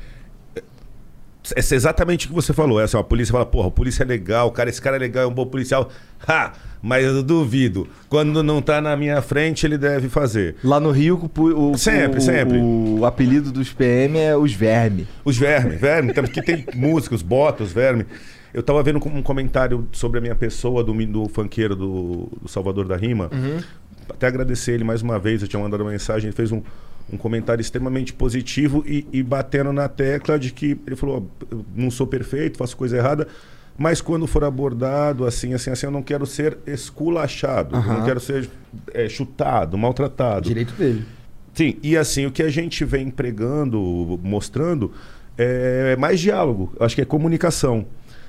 É 1.54 1.76
exatamente 1.76 2.26
o 2.26 2.30
que 2.30 2.36
você 2.36 2.54
falou. 2.54 2.80
É 2.80 2.86
assim, 2.86 2.98
ó, 2.98 3.02
a 3.02 3.04
polícia 3.04 3.32
fala, 3.32 3.46
porra, 3.46 3.68
o 3.68 3.72
polícia 3.72 4.04
é 4.04 4.06
legal, 4.06 4.50
cara, 4.52 4.70
esse 4.70 4.82
cara 4.82 4.96
é 4.96 5.00
legal, 5.00 5.24
é 5.24 5.28
um 5.28 5.34
bom 5.34 5.46
policial. 5.46 5.90
Ha! 6.28 6.54
Mas 6.82 7.04
eu 7.04 7.22
duvido. 7.22 7.88
Quando 8.10 8.42
não 8.42 8.62
tá 8.62 8.80
na 8.80 8.96
minha 8.96 9.22
frente, 9.22 9.66
ele 9.66 9.78
deve 9.78 10.08
fazer. 10.08 10.56
Lá 10.64 10.80
no 10.80 10.92
Rio, 10.92 11.30
o, 11.38 11.72
o, 11.72 11.78
Sempre, 11.78 12.20
o, 12.20 12.22
sempre. 12.22 12.58
O 12.58 13.06
apelido 13.06 13.52
dos 13.52 13.74
PM 13.74 14.18
é 14.18 14.36
os 14.36 14.54
verme. 14.54 15.08
Os 15.24 15.38
vermes, 15.38 15.80
verme, 15.80 16.12
então, 16.12 16.24
porque 16.24 16.42
tem 16.42 16.66
música, 16.74 17.14
os 17.14 17.22
botas, 17.22 17.68
os 17.68 17.74
vermes. 17.74 18.06
Eu 18.54 18.64
tava 18.64 18.82
vendo 18.82 18.98
um 18.98 19.22
comentário 19.22 19.88
sobre 19.92 20.20
a 20.20 20.22
minha 20.22 20.36
pessoa 20.36 20.84
do, 20.84 20.94
do 21.06 21.28
funkeiro 21.28 21.76
do, 21.76 22.32
do 22.42 22.48
Salvador 22.48 22.88
da 22.88 22.96
Rima. 22.96 23.30
Até 24.10 24.28
agradecer 24.28 24.74
ele 24.74 24.84
mais 24.84 25.02
uma 25.02 25.20
vez, 25.20 25.42
eu 25.42 25.48
tinha 25.48 25.62
mandado 25.62 25.82
uma 25.82 25.92
mensagem, 25.92 26.28
ele 26.28 26.36
fez 26.36 26.52
um, 26.52 26.62
um 27.12 27.18
comentário 27.18 27.62
extremamente 27.62 28.14
positivo 28.14 28.84
e, 28.86 29.08
e 29.12 29.22
batendo 29.22 29.72
na 29.72 29.88
tecla 29.88 30.40
de 30.40 30.52
que 30.52 30.78
ele 30.86 30.96
falou: 30.96 31.30
"Ó, 31.42 31.46
eu 31.56 31.66
não 31.76 31.92
sou 31.92 32.08
perfeito, 32.08 32.58
faço 32.58 32.76
coisa 32.76 32.98
errada, 32.98 33.28
mas 33.78 34.02
quando 34.02 34.26
for 34.26 34.44
abordado 34.44 35.26
assim, 35.26 35.54
assim, 35.54 35.70
assim, 35.70 35.86
eu 35.86 35.92
não 35.92 36.02
quero 36.02 36.26
ser 36.26 36.58
esculachado, 36.66 37.76
não 37.76 38.04
quero 38.06 38.20
ser 38.20 38.50
é, 38.94 39.08
chutado, 39.10 39.78
maltratado. 39.78 40.48
Direito 40.48 40.74
dele. 40.74 41.06
Sim, 41.54 41.78
e 41.82 41.96
assim, 41.96 42.26
o 42.26 42.32
que 42.32 42.44
a 42.44 42.50
gente 42.50 42.84
vem 42.84 43.10
pregando, 43.10 44.20
mostrando, 44.22 44.92
é 45.38 45.96
mais 45.96 46.20
diálogo, 46.20 46.74
acho 46.80 46.96
que 46.96 47.02
é 47.02 47.06
comunicação. 47.06 47.86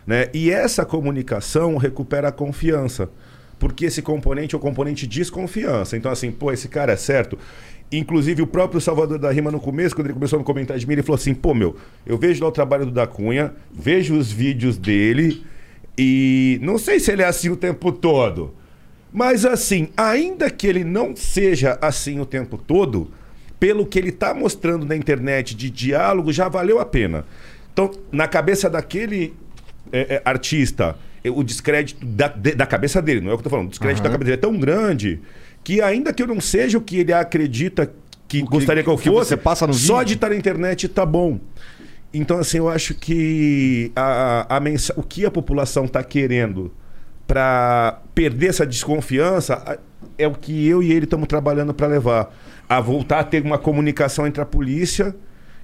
Né? 0.06 0.28
E 0.32 0.50
essa 0.50 0.84
comunicação 0.84 1.76
recupera 1.76 2.28
a 2.28 2.32
confiança. 2.32 3.10
Porque 3.58 3.86
esse 3.86 4.02
componente 4.02 4.54
é 4.54 4.58
o 4.58 4.60
componente 4.60 5.06
desconfiança. 5.06 5.96
Então, 5.96 6.12
assim, 6.12 6.30
pô, 6.30 6.52
esse 6.52 6.68
cara 6.68 6.92
é 6.92 6.96
certo. 6.96 7.38
Inclusive, 7.92 8.42
o 8.42 8.46
próprio 8.46 8.80
Salvador 8.80 9.18
da 9.18 9.30
Rima, 9.30 9.50
no 9.50 9.60
começo, 9.60 9.94
quando 9.94 10.08
ele 10.08 10.14
começou 10.14 10.36
a 10.36 10.40
me 10.40 10.44
comentar 10.44 10.76
de 10.76 10.86
mim, 10.86 10.94
ele 10.94 11.02
falou 11.02 11.16
assim: 11.16 11.32
pô, 11.34 11.54
meu, 11.54 11.76
eu 12.04 12.18
vejo 12.18 12.42
lá 12.42 12.48
o 12.48 12.52
trabalho 12.52 12.84
do 12.86 12.90
Da 12.90 13.06
Cunha, 13.06 13.52
vejo 13.72 14.16
os 14.16 14.30
vídeos 14.32 14.76
dele, 14.76 15.44
e 15.96 16.58
não 16.62 16.78
sei 16.78 16.98
se 16.98 17.12
ele 17.12 17.22
é 17.22 17.26
assim 17.26 17.48
o 17.48 17.56
tempo 17.56 17.92
todo. 17.92 18.52
Mas 19.12 19.44
assim, 19.46 19.88
ainda 19.96 20.50
que 20.50 20.66
ele 20.66 20.82
não 20.84 21.14
seja 21.14 21.78
assim 21.80 22.18
o 22.20 22.26
tempo 22.26 22.58
todo, 22.58 23.08
pelo 23.58 23.86
que 23.86 23.98
ele 23.98 24.08
está 24.10 24.34
mostrando 24.34 24.84
na 24.84 24.96
internet 24.96 25.54
de 25.54 25.70
diálogo, 25.70 26.32
já 26.32 26.48
valeu 26.48 26.80
a 26.80 26.84
pena. 26.84 27.24
Então, 27.72 27.90
na 28.10 28.26
cabeça 28.26 28.68
daquele 28.68 29.32
é, 29.92 30.16
é, 30.16 30.22
artista, 30.24 30.96
o 31.24 31.42
descrédito 31.42 32.04
da, 32.04 32.28
de- 32.28 32.54
da 32.54 32.66
cabeça 32.66 33.00
dele, 33.00 33.20
não 33.20 33.30
é 33.30 33.34
o 33.34 33.36
que 33.36 33.40
eu 33.40 33.44
tô 33.44 33.50
falando, 33.50 33.68
o 33.68 33.70
descrédito 33.70 34.02
da 34.02 34.10
cabeça 34.10 34.24
dele 34.24 34.36
é 34.38 34.40
tão 34.40 34.58
grande 34.58 35.20
que 35.66 35.80
ainda 35.82 36.12
que 36.12 36.22
eu 36.22 36.28
não 36.28 36.40
seja 36.40 36.78
o 36.78 36.80
que 36.80 36.98
ele 37.00 37.12
acredita 37.12 37.92
que, 38.28 38.40
gostaria 38.42 38.84
que 38.84 38.88
eu 38.88 38.96
que 38.96 39.10
fosse, 39.10 39.30
você 39.30 39.36
passa 39.36 39.66
no 39.66 39.74
só 39.74 39.94
vídeo. 39.98 40.06
de 40.06 40.14
estar 40.14 40.28
na 40.28 40.36
internet 40.36 40.86
tá 40.88 41.04
bom. 41.04 41.40
Então, 42.14 42.38
assim, 42.38 42.58
eu 42.58 42.68
acho 42.68 42.94
que 42.94 43.90
a, 43.96 44.56
a 44.56 44.60
mensa- 44.60 44.94
o 44.96 45.02
que 45.02 45.26
a 45.26 45.30
população 45.30 45.86
está 45.86 46.04
querendo 46.04 46.72
para 47.26 48.00
perder 48.14 48.50
essa 48.50 48.64
desconfiança 48.64 49.76
é 50.16 50.28
o 50.28 50.34
que 50.34 50.68
eu 50.68 50.84
e 50.84 50.92
ele 50.92 51.04
estamos 51.04 51.26
trabalhando 51.26 51.74
para 51.74 51.88
levar. 51.88 52.32
A 52.68 52.80
voltar 52.80 53.18
a 53.18 53.24
ter 53.24 53.42
uma 53.42 53.58
comunicação 53.58 54.24
entre 54.24 54.40
a 54.40 54.46
polícia 54.46 55.16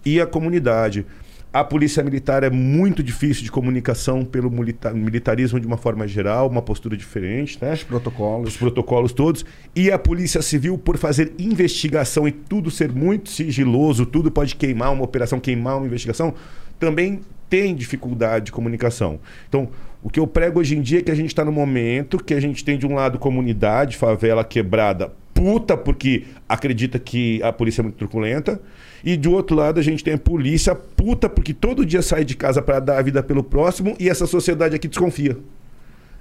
e 0.05 0.21
a 0.21 0.27
comunidade. 0.27 1.07
A 1.53 1.63
polícia 1.63 2.03
militar 2.03 2.43
é 2.43 2.49
muito 2.49 3.03
difícil 3.03 3.45
de 3.45 3.51
comunicação 3.51 4.25
pelo 4.25 4.51
milita- 4.51 4.91
militarismo 4.95 5.61
de 5.61 5.67
uma 5.67 5.77
forma 5.77 6.09
geral, 6.09 6.49
uma 6.49 6.63
postura 6.63 6.97
diferente, 6.97 7.59
né? 7.61 7.75
Os 7.75 7.83
protocolos. 7.85 8.49
os 8.49 8.57
protocolos 8.57 9.13
todos, 9.13 9.45
e 9.77 9.91
a 9.91 9.99
Polícia 9.99 10.41
Civil 10.41 10.79
por 10.79 10.97
fazer 10.97 11.35
investigação 11.39 12.27
e 12.27 12.33
tudo 12.33 12.71
ser 12.71 12.91
muito 12.91 13.29
sigiloso, 13.29 14.07
tudo 14.07 14.31
pode 14.31 14.57
queimar 14.57 14.95
uma 14.95 15.05
operação, 15.05 15.39
queimar 15.39 15.77
uma 15.77 15.87
investigação, 15.87 16.33
também 16.81 17.21
tem 17.51 17.75
dificuldade 17.75 18.47
de 18.47 18.53
comunicação. 18.53 19.21
Então, 19.47 19.69
o 20.03 20.09
que 20.09 20.19
eu 20.19 20.27
prego 20.27 20.59
hoje 20.59 20.75
em 20.75 20.81
dia 20.81 21.01
é 21.01 21.03
que 21.03 21.11
a 21.11 21.15
gente 21.15 21.29
está 21.29 21.45
no 21.45 21.53
momento 21.53 22.17
que 22.17 22.33
a 22.33 22.41
gente 22.41 22.65
tem 22.65 22.79
de 22.79 22.87
um 22.87 22.95
lado 22.95 23.19
comunidade, 23.19 23.99
favela 23.99 24.43
quebrada, 24.43 25.13
puta 25.35 25.77
porque 25.77 26.25
acredita 26.49 26.99
que 26.99 27.43
a 27.43 27.53
polícia 27.53 27.83
é 27.83 27.85
muito 27.85 27.97
truculenta, 27.97 28.59
e 29.05 29.17
do 29.17 29.33
outro 29.33 29.57
lado 29.57 29.81
a 29.81 29.83
gente 29.83 30.05
tem 30.05 30.15
a 30.15 30.19
polícia 30.19 30.75
puta 30.75 31.29
porque 31.29 31.53
todo 31.53 31.85
dia 31.85 32.03
sai 32.03 32.25
de 32.25 32.37
casa 32.37 32.63
para 32.63 32.79
dar 32.79 32.99
a 32.99 33.03
vida 33.03 33.23
pelo 33.23 33.43
próximo 33.43 33.97
e 33.99 34.09
essa 34.09 34.27
sociedade 34.27 34.77
aqui 34.77 34.89
desconfia. 34.89 35.37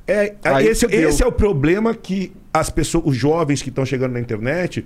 É, 0.07 0.35
Aí 0.43 0.67
esse, 0.67 0.85
esse 0.87 1.23
é 1.23 1.25
o 1.27 1.31
problema 1.31 1.93
que 1.93 2.31
as 2.53 2.69
pessoas, 2.69 3.05
os 3.05 3.15
jovens 3.15 3.61
que 3.61 3.69
estão 3.69 3.85
chegando 3.85 4.13
na 4.13 4.19
internet, 4.19 4.85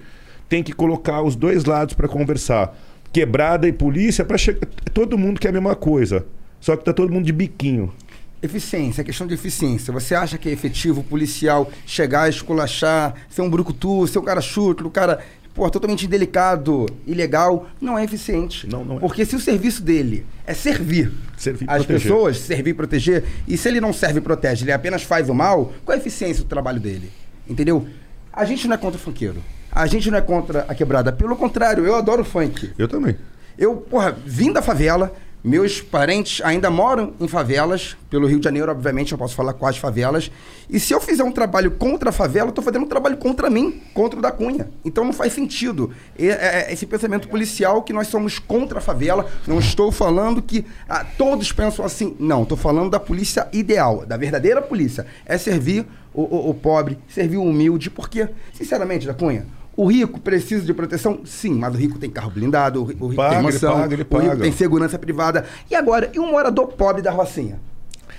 têm 0.49 0.61
que 0.61 0.73
colocar 0.73 1.21
os 1.21 1.35
dois 1.35 1.65
lados 1.65 1.93
para 1.93 2.07
conversar. 2.07 2.77
Quebrada 3.11 3.67
e 3.67 3.71
polícia, 3.71 4.25
para 4.25 4.37
chegar. 4.37 4.67
Todo 4.93 5.17
mundo 5.17 5.39
quer 5.39 5.49
a 5.49 5.53
mesma 5.53 5.75
coisa. 5.75 6.25
Só 6.59 6.75
que 6.75 6.83
tá 6.83 6.93
todo 6.93 7.11
mundo 7.11 7.25
de 7.25 7.31
biquinho. 7.31 7.93
Eficiência, 8.41 9.01
é 9.01 9.05
questão 9.05 9.25
de 9.25 9.33
eficiência. 9.33 9.91
Você 9.93 10.13
acha 10.13 10.37
que 10.37 10.49
é 10.49 10.51
efetivo 10.51 11.01
o 11.01 11.03
policial 11.03 11.71
chegar, 11.85 12.29
esculachar, 12.29 13.15
ser 13.29 13.41
um 13.41 13.49
brucutu, 13.49 14.05
ser 14.07 14.19
um 14.19 14.23
cara 14.23 14.41
chuto, 14.41 14.85
um 14.85 14.91
cara 14.91 15.23
pô, 15.55 15.67
totalmente 15.69 16.05
indelicado, 16.05 16.85
ilegal? 17.07 17.67
Não 17.81 17.97
é 17.97 18.03
eficiente. 18.03 18.67
Não, 18.69 18.83
não 18.85 18.97
é. 18.97 18.99
Porque 18.99 19.25
se 19.25 19.35
o 19.35 19.39
serviço 19.39 19.81
dele 19.81 20.25
é 20.45 20.53
servir, 20.53 21.11
Servir 21.37 21.65
as 21.67 21.77
proteger. 21.85 22.01
pessoas, 22.01 22.37
servir 22.37 22.69
e 22.71 22.73
proteger, 22.73 23.23
e 23.47 23.57
se 23.57 23.67
ele 23.67 23.81
não 23.81 23.91
serve 23.93 24.19
e 24.19 24.21
protege, 24.21 24.63
ele 24.65 24.71
apenas 24.71 25.01
faz 25.01 25.29
o 25.29 25.33
mal, 25.33 25.73
qual 25.83 25.95
é 25.95 25.97
a 25.97 26.01
eficiência 26.01 26.43
do 26.43 26.47
trabalho 26.49 26.79
dele? 26.79 27.09
Entendeu? 27.49 27.87
A 28.31 28.43
gente 28.45 28.67
não 28.67 28.75
é 28.75 28.77
contra 28.77 28.97
o 28.99 29.01
funkeiro. 29.01 29.41
A 29.71 29.87
gente 29.87 30.11
não 30.11 30.17
é 30.17 30.21
contra 30.21 30.65
a 30.67 30.75
quebrada. 30.75 31.11
Pelo 31.11 31.35
contrário, 31.35 31.85
eu 31.85 31.95
adoro 31.95 32.23
funk. 32.23 32.71
Eu 32.77 32.87
também. 32.87 33.15
Eu, 33.57 33.77
porra, 33.77 34.15
vim 34.25 34.51
da 34.51 34.61
favela. 34.61 35.13
Meus 35.47 35.79
parentes 35.79 36.43
ainda 36.43 36.71
moram 36.71 37.13
em 37.19 37.27
favelas. 37.27 37.95
Pelo 38.09 38.25
Rio 38.25 38.39
de 38.39 38.43
Janeiro, 38.45 38.71
obviamente, 38.71 39.11
eu 39.11 39.17
posso 39.17 39.35
falar 39.35 39.53
quais 39.53 39.77
favelas. 39.77 40.31
E 40.67 40.79
se 40.79 40.91
eu 40.91 40.99
fizer 40.99 41.23
um 41.23 41.31
trabalho 41.31 41.69
contra 41.69 42.09
a 42.09 42.11
favela, 42.11 42.49
eu 42.49 42.51
tô 42.51 42.63
fazendo 42.63 42.81
um 42.83 42.87
trabalho 42.87 43.15
contra 43.17 43.47
mim, 43.47 43.79
contra 43.93 44.17
o 44.17 44.21
da 44.23 44.31
Cunha. 44.31 44.71
Então 44.83 45.05
não 45.05 45.13
faz 45.13 45.33
sentido. 45.33 45.91
É- 46.17 46.69
é 46.69 46.73
esse 46.73 46.87
pensamento 46.87 47.27
policial 47.27 47.83
que 47.83 47.93
nós 47.93 48.07
somos 48.07 48.39
contra 48.39 48.79
a 48.79 48.81
favela. 48.81 49.29
Não 49.45 49.59
estou 49.59 49.91
falando 49.91 50.41
que 50.41 50.65
ah, 50.89 51.05
todos 51.15 51.51
pensam 51.51 51.85
assim. 51.85 52.15
Não, 52.19 52.41
estou 52.41 52.57
falando 52.57 52.89
da 52.89 52.99
polícia 52.99 53.47
ideal, 53.53 54.03
da 54.03 54.17
verdadeira 54.17 54.63
polícia. 54.63 55.05
É 55.27 55.37
servir 55.37 55.85
o, 56.11 56.23
o- 56.23 56.49
o 56.49 56.53
pobre, 56.55 56.97
servir 57.07 57.37
o 57.37 57.43
humilde. 57.43 57.91
Porque, 57.91 58.27
sinceramente, 58.51 59.05
da 59.05 59.13
Cunha, 59.13 59.45
o 59.77 59.85
rico 59.87 60.19
precisa 60.19 60.65
de 60.65 60.73
proteção? 60.73 61.19
Sim, 61.25 61.55
mas 61.55 61.73
o 61.73 61.77
rico 61.77 61.97
tem 61.99 62.09
carro 62.09 62.31
blindado, 62.31 62.81
o 62.81 62.85
ri- 62.85 62.97
o 62.99 63.07
rico 63.07 63.15
Paga, 63.17 63.29
tem 63.29 63.37
ele 63.39 63.51
mansão, 63.51 63.73
paga, 63.73 63.85
ele 63.93 63.95
o 63.95 64.05
rico 64.05 64.09
paga. 64.29 64.41
tem 64.43 64.51
segurança 64.51 64.97
privada. 64.99 65.45
E 65.69 65.75
agora, 65.75 66.09
e 66.13 66.19
um 66.19 66.31
morador 66.31 66.67
pobre 66.69 67.01
da 67.01 67.11
Rocinha? 67.11 67.59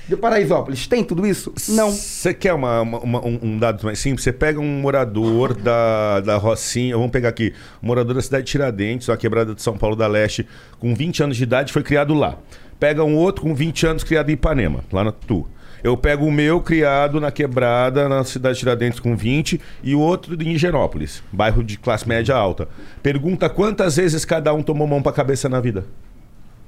De 0.09 0.17
Paraisópolis, 0.17 0.87
tem 0.87 1.03
tudo 1.03 1.27
isso? 1.27 1.53
Não. 1.71 1.91
Você 1.91 2.33
quer 2.33 2.53
uma- 2.55 2.81
uma- 2.81 2.99
uma- 3.01 3.27
um, 3.27 3.39
um 3.43 3.59
dado 3.59 3.85
mais 3.85 3.99
simples? 3.99 4.23
Você 4.23 4.33
pega 4.33 4.61
um 4.61 4.81
morador 4.81 5.53
da, 5.53 6.21
da 6.21 6.37
Rocinha, 6.37 6.97
vamos 6.97 7.11
pegar 7.11 7.31
aqui, 7.31 7.53
um 7.83 7.89
morador 7.89 8.15
da 8.15 8.23
cidade 8.23 8.45
de 8.45 8.53
Tiradentes, 8.53 9.09
uma 9.09 9.17
quebrada 9.17 9.53
de 9.53 9.61
São 9.63 9.77
Paulo 9.77 9.97
da 9.97 10.07
Leste, 10.07 10.47
com 10.79 10.95
20 10.95 11.25
anos 11.25 11.37
de 11.37 11.43
idade, 11.43 11.73
foi 11.73 11.83
criado 11.83 12.15
lá. 12.15 12.37
Pega 12.79 13.03
um 13.03 13.17
outro 13.17 13.43
com 13.43 13.53
20 13.55 13.85
anos 13.87 14.05
criado 14.05 14.31
em 14.31 14.35
Ipanema, 14.35 14.85
lá 14.93 15.03
na 15.03 15.11
Tu. 15.11 15.45
Eu 15.87 15.97
pego 15.97 16.27
o 16.27 16.33
meu 16.33 16.61
criado 16.61 17.21
na 17.21 17.31
quebrada, 17.31 18.09
na 18.09 18.25
cidade 18.25 18.55
de 18.55 18.59
Tiradentes 18.59 18.99
com 18.99 19.17
20, 19.17 19.61
e 19.85 19.95
o 19.95 20.01
outro 20.01 20.35
em 20.43 20.51
Higienópolis, 20.51 21.23
bairro 21.31 21.63
de 21.63 21.79
classe 21.79 22.09
média 22.09 22.35
alta. 22.35 22.69
Pergunta 23.05 23.49
quantas 23.49 23.95
vezes 23.95 24.25
cada 24.25 24.53
um 24.53 24.65
tomou 24.65 24.85
mão 24.89 25.01
pra 25.01 25.13
cabeça 25.13 25.49
na 25.49 25.61
vida. 25.61 25.87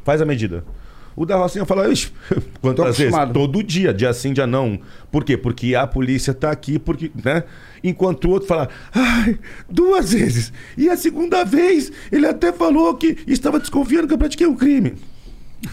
Faz 0.04 0.22
a 0.22 0.24
medida. 0.24 0.62
O 1.16 1.26
da 1.26 1.34
Rocinha 1.34 1.64
fala, 1.64 1.88
"Ixi, 1.88 2.12
quantas 2.62 2.96
vezes? 2.96 3.12
Todo 3.34 3.60
dia, 3.60 3.92
dia 3.92 4.12
sim, 4.12 4.32
dia 4.32 4.46
não. 4.46 4.78
Por 5.10 5.24
quê? 5.24 5.36
Porque 5.36 5.74
a 5.74 5.84
polícia 5.84 6.32
tá 6.32 6.52
aqui, 6.52 6.78
porque, 6.78 7.10
né? 7.24 7.42
Enquanto 7.82 8.26
o 8.26 8.30
outro 8.30 8.46
fala, 8.46 8.68
ai, 8.94 9.36
duas 9.68 10.12
vezes. 10.12 10.52
E 10.76 10.88
a 10.88 10.96
segunda 10.96 11.42
vez, 11.42 11.90
ele 12.12 12.24
até 12.28 12.52
falou 12.52 12.94
que 12.94 13.18
estava 13.26 13.58
desconfiando 13.58 14.06
que 14.06 14.14
eu 14.14 14.18
pratiquei 14.18 14.46
um 14.46 14.54
crime. 14.54 14.94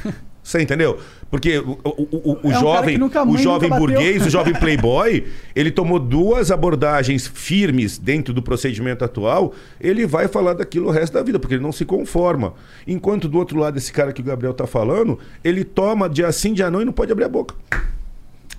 Você 0.45 0.61
entendeu? 0.61 0.99
Porque 1.35 1.59
o, 1.59 1.77
o, 1.83 1.89
o, 2.11 2.39
o 2.47 2.51
É 2.51 2.57
um 2.57 2.59
jovem, 2.61 2.97
nunca- 2.97 3.23
o 3.27 3.37
jovem 3.37 3.69
burguês, 3.69 4.25
o 4.25 4.29
jovem 4.29 4.53
playboy, 4.59 5.25
ele 5.55 5.69
tomou 5.69 5.99
duas 5.99 6.49
abordagens 6.49 7.27
firmes 7.27 7.97
dentro 7.97 8.33
do 8.33 8.41
procedimento 8.41 9.03
atual, 9.03 9.53
ele 9.81 10.05
vai 10.07 10.27
falar 10.29 10.53
daquilo 10.53 10.87
o 10.87 10.91
resto 10.91 11.13
da 11.13 11.23
vida, 11.23 11.37
porque 11.37 11.55
ele 11.55 11.63
não 11.63 11.71
se 11.73 11.83
conforma. 11.83 12.53
Enquanto 12.87 13.27
do 13.27 13.37
outro 13.37 13.59
lado, 13.59 13.77
esse 13.77 13.91
cara 13.91 14.13
que 14.13 14.21
o 14.21 14.23
Gabriel 14.23 14.53
tá 14.53 14.65
falando, 14.65 15.19
ele 15.43 15.63
toma 15.63 16.07
dia 16.09 16.31
sim, 16.31 16.53
dia 16.53 16.71
não 16.71 16.81
e 16.81 16.85
não 16.85 16.93
pode 16.93 17.11
abrir 17.11 17.25
a 17.25 17.29
boca. 17.29 17.53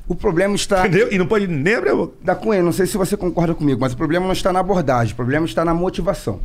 O 0.08 0.14
problema 0.14 0.54
está. 0.54 0.86
Entendeu? 0.86 1.08
E 1.10 1.18
não 1.18 1.26
pode 1.26 1.46
nem 1.48 1.74
abrir 1.74 1.90
a 1.90 1.94
boca. 1.96 2.12
Da 2.22 2.34
Cunha, 2.34 2.62
não 2.62 2.72
sei 2.72 2.86
se 2.86 2.96
você 2.96 3.16
concorda 3.16 3.54
comigo, 3.54 3.80
mas 3.80 3.92
o 3.92 3.96
problema 3.96 4.24
não 4.26 4.32
está 4.32 4.52
na 4.52 4.60
abordagem, 4.60 5.12
o 5.14 5.16
problema 5.16 5.46
está 5.46 5.64
na 5.64 5.74
motivação. 5.74 6.40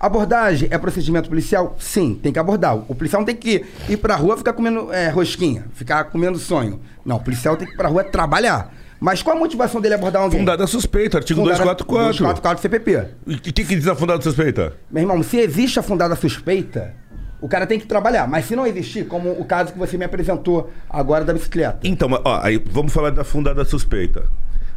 Abordagem 0.00 0.68
é 0.70 0.78
procedimento 0.78 1.28
policial? 1.28 1.74
Sim, 1.78 2.14
tem 2.22 2.32
que 2.32 2.38
abordar. 2.38 2.76
O 2.76 2.94
policial 2.94 3.20
não 3.20 3.26
tem 3.26 3.34
que 3.34 3.64
ir 3.88 3.96
pra 3.96 4.14
rua 4.14 4.36
ficar 4.36 4.52
comendo 4.52 4.92
é, 4.92 5.08
rosquinha, 5.08 5.64
ficar 5.74 6.04
comendo 6.04 6.38
sonho. 6.38 6.80
Não, 7.04 7.16
o 7.16 7.20
policial 7.20 7.56
tem 7.56 7.66
que 7.66 7.74
ir 7.74 7.76
pra 7.76 7.88
rua 7.88 8.04
trabalhar. 8.04 8.72
Mas 9.00 9.22
qual 9.22 9.36
a 9.36 9.38
motivação 9.38 9.80
dele 9.80 9.94
abordar 9.94 10.22
alguém? 10.22 10.40
Fundada 10.40 10.66
suspeita, 10.66 11.18
artigo 11.18 11.40
Fundada- 11.40 11.58
244. 11.58 12.12
244 12.18 12.58
do 12.58 12.62
CPP. 12.62 13.08
E 13.26 13.34
o 13.34 13.40
que, 13.40 13.52
que 13.52 13.76
diz 13.76 13.86
a 13.86 13.94
fundada 13.94 14.20
suspeita? 14.22 14.74
Meu 14.90 15.02
irmão, 15.02 15.22
se 15.22 15.36
existe 15.38 15.78
a 15.78 15.82
fundada 15.82 16.14
suspeita, 16.16 16.94
o 17.40 17.48
cara 17.48 17.66
tem 17.66 17.78
que 17.78 17.86
trabalhar. 17.86 18.26
Mas 18.28 18.46
se 18.46 18.56
não 18.56 18.66
existir, 18.66 19.06
como 19.06 19.30
o 19.30 19.44
caso 19.44 19.72
que 19.72 19.78
você 19.78 19.96
me 19.96 20.04
apresentou 20.04 20.70
agora 20.90 21.24
da 21.24 21.32
bicicleta. 21.32 21.78
Então, 21.84 22.08
ó, 22.24 22.40
aí 22.42 22.62
vamos 22.70 22.92
falar 22.92 23.10
da 23.10 23.22
fundada 23.24 23.64
suspeita. 23.64 24.24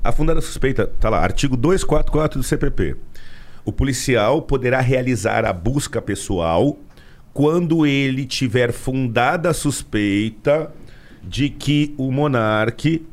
A 0.04 0.12
fundada 0.12 0.42
suspeita, 0.42 0.88
tá 1.00 1.10
lá, 1.10 1.20
artigo 1.20 1.56
244 1.58 2.40
do 2.40 2.44
CPP. 2.44 2.96
O 3.64 3.72
policial 3.72 4.42
poderá 4.42 4.80
realizar 4.82 5.46
a 5.46 5.54
busca 5.54 6.02
pessoal 6.02 6.78
quando 7.34 7.86
ele 7.86 8.26
tiver 8.26 8.72
fundada 8.72 9.50
a 9.50 9.54
suspeita 9.54 10.72
de 11.24 11.50
que 11.50 11.94
o 11.98 12.12
monarque 12.12 13.06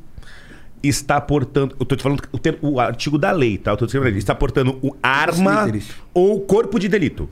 está 0.83 1.21
portando. 1.21 1.76
Eu 1.78 1.85
tô 1.85 1.95
te 1.97 2.02
falando 2.02 2.23
o, 2.33 2.38
termo- 2.38 2.59
o 2.62 2.81
artigo 2.81 3.19
da 3.19 3.31
lei, 3.31 3.59
tá? 3.59 3.73
Eu 3.73 3.76
tô 3.76 3.85
descrevendo 3.85 4.09
ali. 4.11 4.19
Está 4.19 4.35
portando 4.35 4.78
o 4.83 4.97
arma 5.02 5.67
ou 6.14 6.40
corpo 6.40 6.78
de 6.78 6.88
delito. 6.88 7.28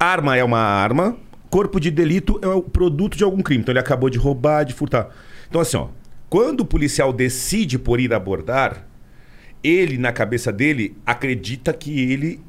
Arma 0.00 0.36
é 0.36 0.42
uma 0.44 0.58
arma, 0.60 1.16
corpo 1.50 1.78
de 1.78 1.90
delito 1.90 2.38
é 2.42 2.46
o 2.48 2.62
produto 2.62 3.16
de 3.16 3.24
algum 3.24 3.42
crime. 3.42 3.62
Então 3.62 3.72
ele 3.72 3.78
acabou 3.80 4.08
de 4.08 4.16
roubar, 4.16 4.64
de 4.64 4.72
furtar. 4.72 5.08
Então, 5.48 5.60
assim, 5.60 5.76
ó, 5.76 5.88
quando 6.30 6.60
o 6.60 6.64
policial 6.64 7.12
decide 7.12 7.78
por 7.78 8.00
ir 8.00 8.12
abordar, 8.14 8.86
ele, 9.62 9.98
na 9.98 10.12
cabeça 10.12 10.52
dele, 10.52 10.96
acredita 11.04 11.72
que 11.72 12.00
ele 12.10 12.40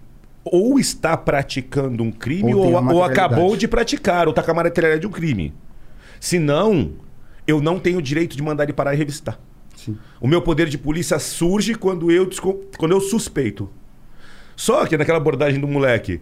ou 0.43 0.79
está 0.79 1.15
praticando 1.15 2.03
um 2.03 2.11
crime 2.11 2.53
Ou 2.53 2.73
ou, 2.73 2.93
ou, 2.95 3.03
acabou 3.03 3.55
de 3.55 3.67
praticar, 3.67 4.27
ou 4.27 4.31
está 4.31 4.41
com 4.41 4.51
a 4.51 4.53
materialidade 4.53 5.01
de 5.01 5.07
um 5.07 5.11
crime. 5.11 5.53
Senão, 6.19 6.93
eu 7.45 7.61
não 7.61 7.79
tenho 7.79 7.99
o 7.99 8.01
direito 8.01 8.35
de 8.35 8.41
mandar 8.41 8.63
ele 8.63 8.73
parar 8.73 8.93
e 8.93 8.97
revistar. 8.97 9.39
Sim. 9.75 9.97
O 10.19 10.27
meu 10.27 10.41
poder 10.41 10.67
de 10.67 10.77
polícia 10.77 11.19
surge 11.19 11.75
quando 11.75 12.11
eu, 12.11 12.29
quando 12.77 12.91
eu 12.91 12.99
suspeito. 12.99 13.69
Só 14.55 14.85
que 14.85 14.97
naquela 14.97 15.17
abordagem 15.17 15.59
do 15.59 15.67
moleque, 15.67 16.19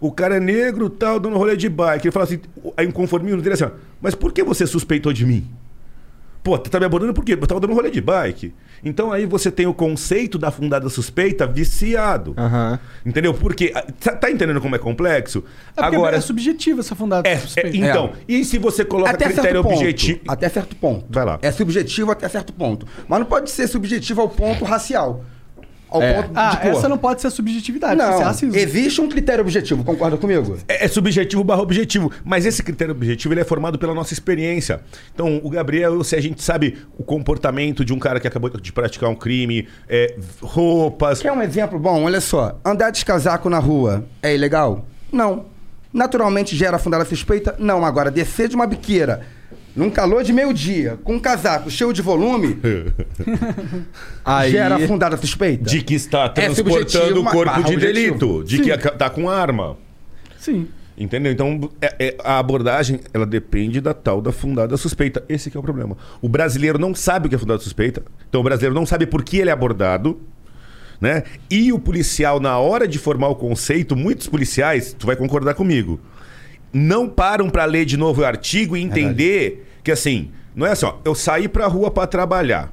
o 0.00 0.10
cara 0.10 0.36
é 0.36 0.40
negro, 0.40 0.90
tal, 0.90 1.20
dando 1.20 1.36
rolê 1.36 1.56
de 1.56 1.68
bike. 1.68 2.06
Ele 2.06 2.12
fala 2.12 2.24
assim, 2.24 2.40
aí 2.76 2.86
um 2.86 2.90
conformismo 2.90 3.40
dele 3.40 3.54
assim, 3.54 3.70
mas 4.00 4.14
por 4.14 4.32
que 4.32 4.42
você 4.42 4.66
suspeitou 4.66 5.12
de 5.12 5.24
mim? 5.24 5.48
Pô, 6.46 6.56
tu 6.56 6.70
tá 6.70 6.78
me 6.78 6.86
abordando 6.86 7.12
por 7.12 7.24
quê? 7.24 7.32
Eu 7.32 7.44
tava 7.44 7.58
dando 7.58 7.74
rolê 7.74 7.90
de 7.90 8.00
bike. 8.00 8.54
Então 8.84 9.10
aí 9.10 9.26
você 9.26 9.50
tem 9.50 9.66
o 9.66 9.74
conceito 9.74 10.38
da 10.38 10.48
fundada 10.48 10.88
suspeita 10.88 11.44
viciado. 11.44 12.34
Aham. 12.38 12.78
Entendeu? 13.04 13.34
Porque. 13.34 13.70
Tá, 13.98 14.14
tá 14.14 14.30
entendendo 14.30 14.60
como 14.60 14.76
é 14.76 14.78
complexo? 14.78 15.42
É 15.76 15.82
porque 15.82 15.96
Agora. 15.96 16.16
é 16.16 16.20
subjetivo 16.20 16.78
essa 16.78 16.94
fundada 16.94 17.28
É, 17.28 17.32
é, 17.32 17.36
suspeita. 17.38 17.76
então, 17.76 18.12
e 18.28 18.44
se 18.44 18.58
você 18.58 18.84
coloca 18.84 19.10
Até 19.10 19.24
critério 19.24 19.50
certo 19.50 19.62
ponto. 19.64 19.74
objetivo. 19.76 20.20
Até 20.28 20.48
certo 20.48 20.76
ponto. 20.76 21.06
Vai 21.10 21.24
lá. 21.24 21.38
É 21.42 21.50
subjetivo 21.50 22.12
até 22.12 22.28
certo 22.28 22.52
ponto. 22.52 22.86
Mas 23.08 23.18
não 23.18 23.26
pode 23.26 23.50
ser 23.50 23.66
subjetivo 23.66 24.20
ao 24.20 24.28
ponto 24.28 24.64
racial. 24.64 25.24
Ao 25.88 26.02
É. 26.02 26.22
ponto 26.22 26.30
Ah, 26.34 26.50
de 26.50 26.56
cor. 26.62 26.70
essa 26.72 26.88
não 26.88 26.98
pode 26.98 27.20
ser 27.22 27.30
subjetividade, 27.30 28.00
é 28.00 28.04
Não, 28.04 28.18
racismo. 28.20 28.56
existe 28.56 29.00
um 29.00 29.08
critério 29.08 29.42
objetivo, 29.42 29.84
concorda 29.84 30.16
comigo? 30.16 30.58
É, 30.68 30.84
é 30.84 30.88
subjetivo 30.88 31.44
barra 31.44 31.62
objetivo. 31.62 32.10
Mas 32.24 32.44
esse 32.44 32.62
critério 32.62 32.92
objetivo 32.92 33.32
ele 33.34 33.40
é 33.40 33.44
formado 33.44 33.78
pela 33.78 33.94
nossa 33.94 34.12
experiência. 34.12 34.80
Então, 35.14 35.40
o 35.44 35.48
Gabriel, 35.50 36.02
se 36.02 36.16
a 36.16 36.20
gente 36.20 36.42
sabe 36.42 36.76
o 36.98 37.04
comportamento 37.04 37.84
de 37.84 37.92
um 37.92 37.98
cara 37.98 38.18
que 38.18 38.26
acabou 38.26 38.50
de 38.50 38.72
praticar 38.72 39.08
um 39.08 39.14
crime, 39.14 39.68
é, 39.88 40.16
roupas. 40.42 41.20
Quer 41.22 41.32
um 41.32 41.42
exemplo 41.42 41.78
bom? 41.78 42.04
Olha 42.04 42.20
só. 42.20 42.58
Andar 42.64 42.90
de 42.90 43.04
casaco 43.04 43.48
na 43.48 43.58
rua 43.58 44.04
é 44.22 44.34
ilegal? 44.34 44.84
Não. 45.12 45.44
Naturalmente 45.92 46.54
gera 46.56 46.78
fundada 46.78 47.04
suspeita? 47.04 47.54
Não. 47.58 47.84
Agora, 47.84 48.10
descer 48.10 48.48
de 48.48 48.56
uma 48.56 48.66
biqueira 48.66 49.22
num 49.76 49.90
calor 49.90 50.24
de 50.24 50.32
meio-dia, 50.32 50.98
com 51.04 51.14
um 51.16 51.20
casaco 51.20 51.70
cheio 51.70 51.92
de 51.92 52.00
volume, 52.02 52.58
Aí... 54.24 54.50
gera 54.50 54.78
fundada 54.86 55.16
suspeita? 55.16 55.64
De 55.64 55.82
que 55.82 55.94
está 55.94 56.24
É 56.24 56.28
transportando 56.30 56.90
subjetivo, 56.90 57.20
o 57.20 57.24
corpo 57.30 57.52
de 57.54 57.74
objetivo. 57.74 57.80
delito. 57.80 58.44
De 58.44 58.56
Sim. 58.56 58.62
que 58.62 58.72
aca- 58.72 58.90
tá 58.92 59.10
com 59.10 59.28
arma. 59.28 59.76
Sim. 60.38 60.66
Entendeu? 60.98 61.30
Então, 61.30 61.70
é- 61.80 61.94
é- 61.98 62.16
a 62.24 62.38
abordagem, 62.38 63.00
ela 63.12 63.26
depende 63.26 63.80
da 63.80 63.92
tal 63.92 64.22
da 64.22 64.32
fundada 64.32 64.76
suspeita. 64.78 65.22
Esse 65.28 65.50
que 65.50 65.56
é 65.56 65.60
o 65.60 65.62
problema. 65.62 65.96
O 66.22 66.28
brasileiro 66.28 66.78
não 66.78 66.94
sabe 66.94 67.26
o 67.26 67.28
que 67.28 67.34
é 67.34 67.38
fundada 67.38 67.60
suspeita. 67.60 68.02
Então, 68.28 68.40
o 68.40 68.44
brasileiro 68.44 68.74
não 68.74 68.86
sabe 68.86 69.06
por 69.06 69.22
que 69.22 69.36
ele 69.36 69.50
é 69.50 69.52
abordado. 69.52 70.18
Né? 70.98 71.24
E 71.50 71.70
o 71.74 71.78
policial, 71.78 72.40
na 72.40 72.58
hora 72.58 72.88
de 72.88 72.98
formar 72.98 73.28
o 73.28 73.34
conceito, 73.34 73.94
muitos 73.94 74.26
policiais, 74.26 74.96
tu 74.98 75.06
vai 75.06 75.14
concordar 75.14 75.52
comigo, 75.52 76.00
não 76.76 77.08
param 77.08 77.48
para 77.48 77.64
ler 77.64 77.86
de 77.86 77.96
novo 77.96 78.20
o 78.20 78.24
artigo 78.24 78.76
e 78.76 78.82
entender 78.82 79.66
que, 79.82 79.90
assim, 79.90 80.30
não 80.54 80.66
é 80.66 80.72
assim, 80.72 80.84
ó, 80.84 80.96
eu 81.04 81.14
saí 81.14 81.48
pra 81.48 81.66
rua 81.66 81.90
para 81.90 82.06
trabalhar. 82.06 82.70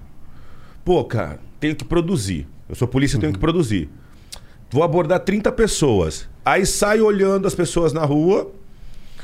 Pô, 0.84 1.04
cara, 1.06 1.40
tenho 1.58 1.74
que 1.74 1.86
produzir. 1.86 2.46
Eu 2.68 2.76
sou 2.76 2.86
polícia, 2.86 3.16
eu 3.16 3.22
tenho 3.22 3.32
que 3.32 3.40
produzir. 3.40 3.90
Vou 4.70 4.84
abordar 4.84 5.22
30 5.22 5.52
pessoas. 5.54 6.28
Aí 6.44 6.66
saio 6.66 7.06
olhando 7.06 7.48
as 7.48 7.56
pessoas 7.56 7.94
na 7.94 8.04
rua, 8.04 8.52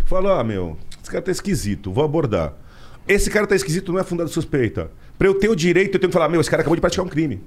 falo, 0.05 0.29
ah, 0.29 0.43
meu, 0.43 0.77
esse 1.01 1.11
cara 1.11 1.21
tá 1.23 1.31
esquisito, 1.31 1.91
vou 1.91 2.05
abordar. 2.05 2.53
Esse 3.05 3.29
cara 3.29 3.45
tá 3.45 3.55
esquisito, 3.55 3.91
não 3.91 3.99
é 3.99 4.03
fundado 4.03 4.29
suspeita. 4.29 4.91
Pra 5.17 5.27
eu 5.27 5.33
ter 5.33 5.49
o 5.49 5.55
direito, 5.55 5.95
eu 5.95 5.99
tenho 5.99 6.09
que 6.09 6.13
falar, 6.13 6.29
meu, 6.29 6.39
esse 6.39 6.49
cara 6.49 6.61
acabou 6.61 6.75
de 6.75 6.81
praticar 6.81 7.05
um 7.05 7.09
crime. 7.09 7.41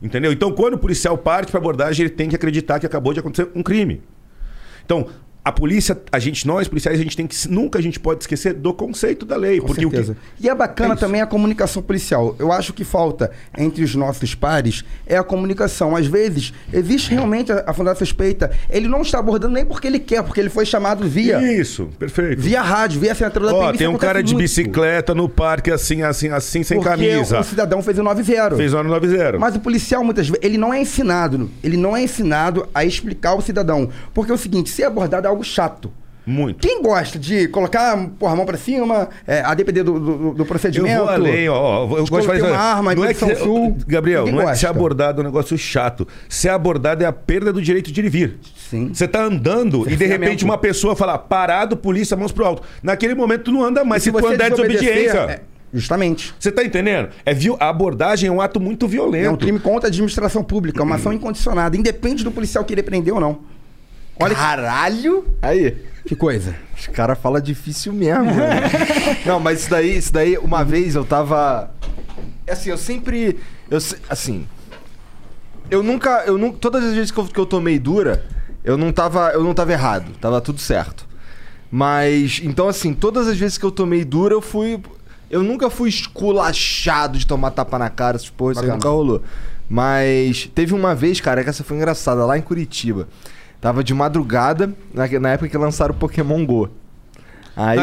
Entendeu? 0.00 0.30
Então, 0.30 0.52
quando 0.52 0.74
o 0.74 0.78
policial 0.78 1.18
parte 1.18 1.50
pra 1.50 1.58
abordagem, 1.58 2.06
ele 2.06 2.14
tem 2.14 2.28
que 2.28 2.36
acreditar 2.36 2.78
que 2.78 2.86
acabou 2.86 3.12
de 3.12 3.18
acontecer 3.18 3.48
um 3.54 3.62
crime. 3.62 4.02
Então, 4.84 5.08
a 5.44 5.50
polícia, 5.50 6.00
a 6.12 6.18
gente, 6.20 6.46
nós 6.46 6.68
policiais, 6.68 7.00
a 7.00 7.02
gente 7.02 7.16
tem 7.16 7.26
que. 7.26 7.48
Nunca 7.48 7.78
a 7.78 7.82
gente 7.82 7.98
pode 7.98 8.22
esquecer 8.22 8.54
do 8.54 8.72
conceito 8.72 9.26
da 9.26 9.36
lei. 9.36 9.60
Com 9.60 9.66
porque 9.66 9.80
certeza. 9.82 10.12
o 10.12 10.14
que. 10.14 10.46
E 10.46 10.48
é 10.48 10.54
bacana 10.54 10.94
É 10.94 10.96
também 10.96 11.20
a 11.20 11.26
comunicação 11.26 11.82
policial. 11.82 12.36
Eu 12.38 12.52
acho 12.52 12.72
que 12.72 12.84
falta 12.84 13.30
entre 13.58 13.82
os 13.82 13.94
nossos 13.96 14.36
pares 14.36 14.84
é 15.04 15.16
a 15.16 15.24
comunicação. 15.24 15.96
Às 15.96 16.06
vezes, 16.06 16.52
existe 16.72 17.10
realmente 17.10 17.50
a, 17.50 17.64
a 17.66 17.72
fundada 17.72 17.98
suspeita. 17.98 18.52
Ele 18.70 18.86
não 18.86 19.02
está 19.02 19.18
abordando 19.18 19.54
nem 19.54 19.66
porque 19.66 19.88
ele 19.88 19.98
quer, 19.98 20.22
porque 20.22 20.38
ele 20.38 20.48
foi 20.48 20.64
chamado 20.64 21.08
via, 21.08 21.42
Isso, 21.42 21.88
perfeito. 21.98 22.40
via 22.40 22.62
rádio, 22.62 23.00
via 23.00 23.14
central 23.14 23.46
da 23.46 23.54
Ó, 23.54 23.60
PM. 23.66 23.78
tem 23.78 23.88
um 23.88 23.98
cara 23.98 24.22
de 24.22 24.34
muito. 24.34 24.44
bicicleta 24.44 25.12
no 25.12 25.28
parque, 25.28 25.72
assim, 25.72 26.02
assim, 26.02 26.28
assim, 26.28 26.62
sem 26.62 26.78
porque 26.78 26.90
camisa. 26.90 27.40
o 27.40 27.44
cidadão 27.44 27.82
fez 27.82 27.98
o 27.98 28.02
9-0. 28.02 28.56
Fez 28.56 28.74
hora 28.74 28.86
90. 28.86 29.38
Mas 29.40 29.56
o 29.56 29.60
policial, 29.60 30.04
muitas 30.04 30.28
vezes, 30.28 30.40
ele 30.44 30.56
não 30.56 30.72
é 30.72 30.80
ensinado. 30.80 31.50
Ele 31.64 31.76
não 31.76 31.96
é 31.96 32.02
ensinado 32.02 32.68
a 32.72 32.84
explicar 32.84 33.30
ao 33.30 33.40
cidadão. 33.40 33.88
Porque 34.14 34.30
é 34.30 34.34
o 34.34 34.38
seguinte, 34.38 34.70
abordado 34.84 35.26
é 35.26 35.31
algo 35.32 35.44
chato. 35.44 35.92
Muito. 36.24 36.66
Quem 36.66 36.80
gosta 36.80 37.18
de 37.18 37.48
colocar 37.48 37.96
porra, 38.18 38.34
a 38.34 38.36
mão 38.36 38.46
pra 38.46 38.56
cima, 38.56 39.08
é, 39.26 39.40
a 39.40 39.54
depender 39.54 39.82
do, 39.82 39.98
do, 39.98 40.34
do 40.34 40.42
Eu 40.42 40.46
procedimento. 40.46 41.00
vou 41.00 41.08
além, 41.08 41.48
ó. 41.48 41.82
Eu 41.82 42.06
gosto 42.06 42.20
de 42.20 42.26
fazer. 42.26 42.42
uma 42.42 42.56
arma, 42.56 42.94
não 42.94 43.04
é 43.04 43.12
que 43.12 43.34
Sul, 43.34 43.76
Gabriel, 43.88 44.26
não 44.26 44.40
é 44.40 44.52
que 44.52 44.58
ser 44.58 44.66
gosta. 44.66 44.70
abordado 44.70 45.20
é 45.20 45.24
um 45.24 45.26
negócio 45.26 45.58
chato. 45.58 46.06
Ser 46.28 46.50
abordado 46.50 47.02
é 47.02 47.06
a 47.06 47.12
perda 47.12 47.52
do 47.52 47.60
direito 47.60 47.90
de 47.90 48.00
ir 48.00 48.04
e 48.04 48.08
vir. 48.08 48.38
Sim. 48.70 48.90
Você 48.94 49.08
tá 49.08 49.24
andando 49.24 49.80
e 49.80 49.90
de 49.90 49.96
Cerceamento. 49.96 50.20
repente 50.22 50.44
uma 50.44 50.56
pessoa 50.56 50.94
fala, 50.94 51.18
parado, 51.18 51.76
polícia, 51.76 52.16
mãos 52.16 52.30
pro 52.30 52.44
alto. 52.44 52.62
Naquele 52.82 53.16
momento 53.16 53.44
tu 53.44 53.52
não 53.52 53.64
anda 53.64 53.84
mais, 53.84 54.04
se, 54.04 54.12
tu 54.12 54.24
andar 54.24 54.46
é 54.46 54.50
desobediência. 54.50 55.18
é, 55.18 55.40
justamente. 55.74 56.32
Você 56.38 56.52
tá 56.52 56.62
entendendo? 56.62 57.08
É 57.26 57.34
viol... 57.34 57.56
A 57.58 57.68
abordagem 57.68 58.28
é 58.28 58.32
um 58.32 58.40
ato 58.40 58.60
muito 58.60 58.86
violento. 58.86 59.26
É 59.26 59.30
um 59.30 59.36
crime 59.36 59.58
contra 59.58 59.88
a 59.88 59.90
administração 59.90 60.44
pública, 60.44 60.80
é 60.80 60.84
uma 60.84 60.94
ação 60.94 61.12
incondicionada, 61.12 61.76
independe 61.76 62.22
do 62.22 62.30
policial 62.30 62.64
querer 62.64 62.84
prender 62.84 63.12
ou 63.12 63.20
não. 63.20 63.40
Olha 64.20 64.34
que, 64.34 64.40
Caralho! 64.40 65.24
Aí. 65.40 65.76
que 66.06 66.14
coisa. 66.14 66.54
Os 66.78 66.86
caras 66.88 67.18
falam 67.18 67.40
difícil 67.40 67.92
mesmo. 67.92 68.24
né? 68.24 68.62
Não, 69.26 69.38
mas 69.40 69.60
isso 69.60 69.70
daí, 69.70 69.96
isso 69.96 70.12
daí, 70.12 70.36
uma 70.38 70.64
vez 70.64 70.94
eu 70.94 71.04
tava. 71.04 71.70
Assim, 72.48 72.70
eu 72.70 72.78
sempre. 72.78 73.38
Eu, 73.70 73.80
se- 73.80 73.96
assim. 74.08 74.46
Eu 75.70 75.82
nunca. 75.82 76.24
Eu 76.26 76.36
nunca 76.38 76.58
todas 76.58 76.84
as 76.84 76.94
vezes 76.94 77.10
que 77.10 77.18
eu, 77.18 77.24
que 77.26 77.38
eu 77.38 77.46
tomei 77.46 77.78
dura, 77.78 78.24
eu 78.62 78.76
não, 78.76 78.92
tava, 78.92 79.30
eu 79.30 79.42
não 79.42 79.54
tava 79.54 79.72
errado. 79.72 80.12
Tava 80.20 80.40
tudo 80.40 80.60
certo. 80.60 81.06
Mas. 81.70 82.40
Então, 82.44 82.68
assim, 82.68 82.92
todas 82.94 83.26
as 83.28 83.36
vezes 83.38 83.56
que 83.58 83.64
eu 83.64 83.70
tomei 83.72 84.04
dura, 84.04 84.34
eu 84.34 84.40
fui. 84.42 84.80
Eu 85.30 85.42
nunca 85.42 85.70
fui 85.70 85.88
esculachado 85.88 87.16
de 87.18 87.26
tomar 87.26 87.52
tapa 87.52 87.78
na 87.78 87.88
cara, 87.88 88.16
essas 88.16 88.28
porra, 88.28 88.52
isso 88.52 88.60
aí 88.60 88.66
Bacana. 88.66 88.76
nunca 88.84 88.88
rolou. 88.90 89.22
Mas 89.68 90.50
teve 90.54 90.74
uma 90.74 90.94
vez, 90.94 91.20
cara, 91.20 91.42
que 91.42 91.48
essa 91.48 91.64
foi 91.64 91.78
engraçada, 91.78 92.26
lá 92.26 92.36
em 92.36 92.42
Curitiba. 92.42 93.08
Tava 93.62 93.84
de 93.84 93.94
madrugada, 93.94 94.74
na, 94.92 95.30
época 95.30 95.48
que 95.48 95.56
lançaram 95.56 95.94
o 95.94 95.96
Pokémon 95.96 96.44
GO. 96.44 96.68
Aí, 97.56 97.78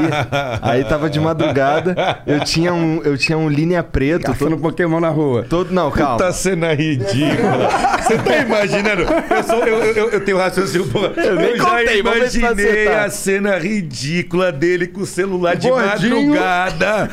aí 0.61 0.83
tava 0.83 1.09
de 1.09 1.19
madrugada, 1.19 2.21
eu 2.25 2.39
tinha 2.43 2.73
um, 2.73 3.01
eu 3.03 3.17
tinha 3.17 3.37
um 3.37 3.47
linha 3.47 3.83
preto, 3.83 4.23
Caçando 4.25 4.51
todo, 4.51 4.61
Pokémon 4.61 4.99
na 4.99 5.09
rua. 5.09 5.45
todo 5.47 5.71
não, 5.71 5.91
calma. 5.91 6.17
Puta 6.17 6.31
cena 6.33 6.73
ridícula. 6.73 7.69
Você 8.01 8.17
tá 8.17 8.37
imaginando? 8.37 9.03
Eu, 9.03 9.43
sou, 9.43 9.67
eu, 9.67 9.83
eu, 9.95 10.09
eu 10.09 10.25
tenho 10.25 10.37
raciocínio. 10.37 10.87
porra. 10.87 11.13
Eu, 11.17 11.35
nem 11.35 11.55
já 11.57 11.63
contei, 11.63 11.99
imaginei 11.99 12.87
a 12.87 13.09
cena 13.09 13.57
ridícula 13.59 14.51
dele 14.51 14.87
com 14.87 15.01
o 15.01 15.05
celular 15.05 15.55
de 15.55 15.69
Gordinho. 15.69 16.15
madrugada. 16.17 17.09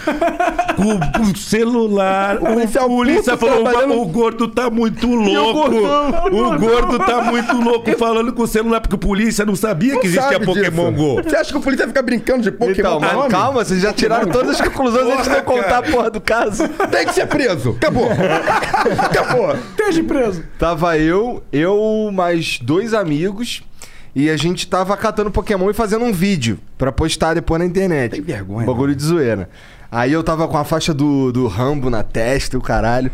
com 0.77 1.23
o 1.31 1.37
celular. 1.37 2.37
O 2.37 2.47
policial 2.55 2.89
polícia 2.89 3.37
puto 3.37 3.47
falou: 3.53 3.65
trabalhando- 3.65 4.01
o 4.01 4.07
gordo 4.07 4.49
tá 4.49 4.71
muito 4.71 5.07
louco. 5.15 5.77
O 6.33 6.59
gordo 6.59 6.99
tá 7.01 7.23
muito 7.23 7.55
louco 7.61 7.93
falando 7.99 8.33
com 8.33 8.43
o 8.43 8.47
celular, 8.47 8.81
porque 8.81 8.95
o 8.95 8.99
polícia 8.99 9.45
não 9.45 9.57
sabia 9.57 9.99
que 10.01 10.07
existia 10.07 10.41
Pokémon 10.41 10.91
disso. 10.93 11.05
Go. 11.05 11.23
Você 11.23 11.37
acha 11.37 11.51
que 11.53 11.59
o 11.59 11.61
polícia 11.61 11.87
fica 11.87 12.03
brincando 12.03 12.43
de 12.43 12.46
Pokémon 12.53 12.97
Então, 12.97 13.01
mas 13.01 13.31
calma, 13.31 13.65
vocês 13.65 13.81
já 13.81 13.93
tiraram 13.93 14.29
todas 14.31 14.61
as 14.61 14.69
conclusões 14.69 15.07
antes 15.13 15.29
de 15.31 15.37
eu 15.37 15.43
contar 15.43 15.79
a 15.79 15.83
porra 15.83 16.11
do 16.11 16.21
caso. 16.21 16.69
Tem 16.91 17.07
que 17.07 17.13
ser 17.15 17.27
preso. 17.27 17.71
Acabou. 17.77 18.09
Acabou. 18.99 19.55
Esteja 19.55 20.05
preso. 20.05 20.45
Tava 20.59 20.99
eu, 20.99 21.43
eu 21.53 22.11
mais 22.13 22.59
dois 22.61 22.95
amigos 22.95 23.63
e 24.15 24.31
a 24.31 24.37
gente 24.37 24.67
tava 24.67 24.97
catando 24.97 25.31
Pokémon 25.31 25.71
e 25.71 25.75
fazendo 25.75 26.05
um 26.05 26.13
vídeo 26.13 26.59
pra 26.79 26.91
postar 26.91 27.35
depois 27.35 27.59
na 27.61 27.67
internet. 27.67 28.13
Tem 28.13 28.23
vergonha, 28.23 28.63
Um 28.63 28.67
Bagulho 28.67 28.95
de 28.95 29.03
zoeira. 29.03 29.49
Aí 29.91 30.13
eu 30.13 30.23
tava 30.23 30.49
com 30.49 30.57
a 30.59 30.65
faixa 30.65 30.93
do, 30.93 31.31
do 31.33 31.47
Rambo 31.47 31.91
na 31.91 32.03
testa 32.03 32.57
e 32.57 32.59
o 32.59 32.63
caralho. 32.63 33.11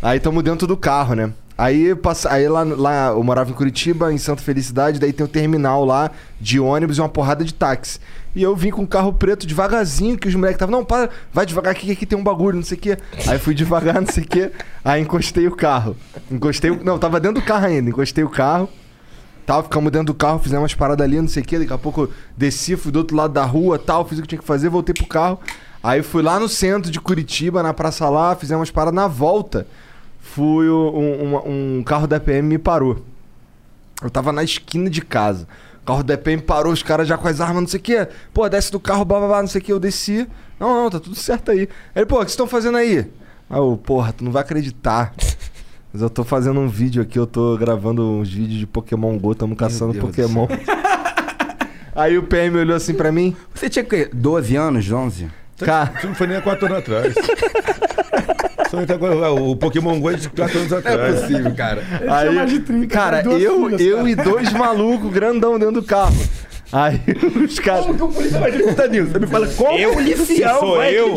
Aí 0.00 0.18
tamo 0.18 0.42
dentro 0.42 0.66
do 0.66 0.76
carro, 0.76 1.14
né? 1.14 1.30
Aí, 1.62 1.94
passa, 1.94 2.28
aí 2.28 2.48
lá, 2.48 2.64
lá 2.64 3.08
eu 3.10 3.22
morava 3.22 3.48
em 3.48 3.54
Curitiba, 3.54 4.12
em 4.12 4.18
Santa 4.18 4.42
Felicidade, 4.42 4.98
daí 4.98 5.12
tem 5.12 5.24
um 5.24 5.28
terminal 5.28 5.84
lá 5.84 6.10
de 6.40 6.58
ônibus 6.58 6.98
e 6.98 7.00
uma 7.00 7.08
porrada 7.08 7.44
de 7.44 7.54
táxi. 7.54 8.00
E 8.34 8.42
eu 8.42 8.56
vim 8.56 8.72
com 8.72 8.82
um 8.82 8.86
carro 8.86 9.12
preto 9.12 9.46
devagarzinho, 9.46 10.18
que 10.18 10.26
os 10.26 10.34
moleques 10.34 10.56
estavam, 10.56 10.76
não, 10.76 10.84
para, 10.84 11.08
vai 11.32 11.46
devagar 11.46 11.70
aqui, 11.70 11.86
que 11.86 11.92
aqui 11.92 12.04
tem 12.04 12.18
um 12.18 12.24
bagulho, 12.24 12.56
não 12.56 12.64
sei 12.64 12.76
o 12.76 12.80
quê. 12.80 12.98
Aí 13.28 13.38
fui 13.38 13.54
devagar, 13.54 13.94
não 14.02 14.12
sei 14.12 14.24
o 14.24 14.26
quê. 14.26 14.50
Aí 14.84 15.02
encostei 15.02 15.46
o 15.46 15.54
carro. 15.54 15.96
Encostei 16.28 16.72
o... 16.72 16.82
Não, 16.82 16.98
tava 16.98 17.20
dentro 17.20 17.40
do 17.40 17.46
carro 17.46 17.66
ainda, 17.66 17.90
encostei 17.90 18.24
o 18.24 18.28
carro. 18.28 18.68
Tal, 19.46 19.62
ficamos 19.62 19.92
dentro 19.92 20.06
do 20.06 20.14
carro, 20.14 20.40
fizemos 20.40 20.62
umas 20.62 20.74
paradas 20.74 21.06
ali, 21.06 21.20
não 21.20 21.28
sei 21.28 21.44
o 21.44 21.46
quê. 21.46 21.60
Daqui 21.60 21.72
a 21.72 21.78
pouco 21.78 22.10
desci, 22.36 22.74
fui 22.74 22.90
do 22.90 22.96
outro 22.96 23.16
lado 23.16 23.34
da 23.34 23.44
rua, 23.44 23.78
tal, 23.78 24.04
fiz 24.04 24.18
o 24.18 24.22
que 24.22 24.26
tinha 24.26 24.40
que 24.40 24.44
fazer, 24.44 24.68
voltei 24.68 24.92
pro 24.92 25.06
carro. 25.06 25.38
Aí 25.80 26.02
fui 26.02 26.24
lá 26.24 26.40
no 26.40 26.48
centro 26.48 26.90
de 26.90 27.00
Curitiba, 27.00 27.62
na 27.62 27.72
praça 27.72 28.08
lá, 28.08 28.34
fizemos 28.34 28.62
umas 28.62 28.70
paradas 28.72 28.96
na 28.96 29.06
volta. 29.06 29.64
Fui 30.34 30.68
um, 30.70 31.22
uma- 31.24 31.46
um 31.46 31.82
carro 31.84 32.06
da 32.06 32.18
PM 32.18 32.48
me 32.48 32.58
parou. 32.58 33.04
Eu 34.02 34.08
tava 34.10 34.32
na 34.32 34.42
esquina 34.42 34.88
de 34.88 35.02
casa. 35.02 35.46
O 35.82 35.84
carro 35.86 36.02
da 36.02 36.16
PM 36.16 36.40
parou, 36.42 36.72
os 36.72 36.82
caras 36.82 37.06
já 37.06 37.18
com 37.18 37.28
as 37.28 37.40
armas, 37.40 37.60
não 37.62 37.68
sei 37.68 37.78
o 37.80 37.82
quê. 37.82 38.08
Pô, 38.32 38.48
desce 38.48 38.72
do 38.72 38.80
carro, 38.80 39.04
blá 39.04 39.18
blá 39.18 39.28
blá, 39.28 39.40
não 39.42 39.48
sei 39.48 39.60
o 39.60 39.64
quê. 39.64 39.72
Eu 39.72 39.78
desci. 39.80 40.26
Não, 40.58 40.84
não, 40.84 40.90
tá 40.90 40.98
tudo 40.98 41.14
certo 41.16 41.50
aí. 41.50 41.68
Aí, 41.94 42.06
pô, 42.06 42.16
o 42.16 42.18
que 42.20 42.24
vocês 42.24 42.32
estão 42.32 42.46
fazendo 42.46 42.78
aí? 42.78 42.98
Aí 43.50 43.58
eu, 43.58 43.78
porra, 43.84 44.12
tu 44.12 44.24
não 44.24 44.32
vai 44.32 44.42
acreditar. 44.42 45.12
Mas 45.92 46.00
eu 46.00 46.08
tô 46.08 46.24
fazendo 46.24 46.58
um 46.60 46.68
vídeo 46.68 47.02
aqui, 47.02 47.18
eu 47.18 47.26
tô 47.26 47.56
gravando 47.58 48.02
uns 48.02 48.32
vídeos 48.32 48.58
de 48.60 48.66
Pokémon 48.66 49.18
GO, 49.18 49.34
tamo 49.34 49.54
caçando 49.54 49.92
Pokémon. 50.00 50.46
aí 51.94 52.16
o 52.16 52.22
PM 52.22 52.56
olhou 52.56 52.74
assim 52.76 52.94
pra 52.94 53.12
mim. 53.12 53.36
Você 53.54 53.68
tinha 53.68 53.84
que 53.84 54.06
12 54.14 54.56
anos, 54.56 54.90
11? 54.90 55.28
Cara, 55.58 55.92
Isso 55.98 56.06
não 56.06 56.14
foi 56.14 56.26
nem 56.26 56.38
há 56.38 56.40
quatro 56.40 56.64
anos 56.66 56.78
atrás. 56.78 57.14
Não 58.72 59.50
O 59.50 59.56
Pokémon 59.56 60.00
Go 60.00 60.10
é 60.10 60.14
de 60.14 60.28
quatro 60.28 60.58
anos 60.58 60.72
atrás. 60.72 61.20
possível, 61.20 61.54
cara. 61.54 61.82
Aí, 62.08 62.34
mais 62.34 62.50
de 62.50 62.60
30, 62.60 62.86
cara, 62.86 63.22
eu, 63.22 63.64
filhas, 63.64 63.80
eu 63.80 63.96
cara. 63.98 64.10
e 64.10 64.14
dois 64.14 64.52
malucos 64.52 65.12
grandão 65.12 65.58
dentro 65.58 65.80
do 65.80 65.82
carro. 65.82 66.16
Aí 66.72 67.02
os 67.44 67.58
caras. 67.58 67.84
Como 67.84 67.98
que 67.98 68.02
o 68.02 68.08
policial 68.08 68.40
vai 68.40 68.50
acreditar 68.50 68.88
nisso? 68.88 69.12
Você 69.12 69.18
me 69.18 69.26
fala, 69.26 69.46
como 69.48 69.78
Eu, 69.78 69.90
o 69.90 69.92
policial 69.92 70.54
se 70.54 70.60
sou 70.60 70.76
vai 70.76 70.94
eu, 70.94 71.16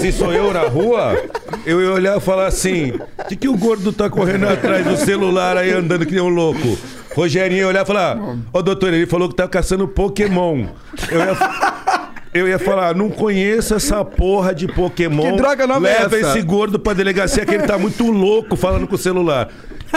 se 0.00 0.12
sou 0.12 0.32
eu 0.32 0.52
na 0.52 0.62
rua, 0.62 1.20
eu 1.66 1.82
ia 1.82 1.90
olhar 1.90 2.16
e 2.16 2.20
falar 2.20 2.46
assim: 2.46 2.92
o 3.18 3.36
que, 3.36 3.48
o 3.48 3.56
gordo 3.56 3.92
tá 3.92 4.08
correndo 4.08 4.48
atrás 4.48 4.86
do 4.86 4.96
celular 4.96 5.56
aí 5.56 5.72
andando 5.72 6.06
que 6.06 6.12
nem 6.12 6.22
um 6.22 6.28
louco? 6.28 6.78
Rogerinho 7.12 7.62
ia 7.62 7.68
olhar 7.68 7.82
e 7.82 7.86
falar: 7.86 8.16
Ô 8.52 8.62
doutor, 8.62 8.94
ele 8.94 9.04
falou 9.06 9.28
que 9.28 9.34
tá 9.34 9.48
caçando 9.48 9.88
Pokémon. 9.88 10.66
Eu 11.10 11.18
ia, 11.18 11.36
eu 12.34 12.46
ia 12.48 12.58
falar: 12.58 12.94
não 12.94 13.08
conheço 13.08 13.74
essa 13.74 14.04
porra 14.04 14.54
de 14.54 14.66
Pokémon. 14.66 15.30
Que 15.30 15.36
droga 15.36 15.66
nova 15.66 15.88
é 15.88 16.00
Leva 16.00 16.18
essa? 16.18 16.28
esse 16.30 16.42
gordo 16.42 16.78
pra 16.78 16.92
delegacia 16.92 17.46
que 17.46 17.54
ele 17.54 17.62
tá 17.66 17.78
muito 17.78 18.10
louco 18.10 18.56
falando 18.56 18.86
com 18.86 18.96
o 18.96 18.98
celular. 18.98 19.48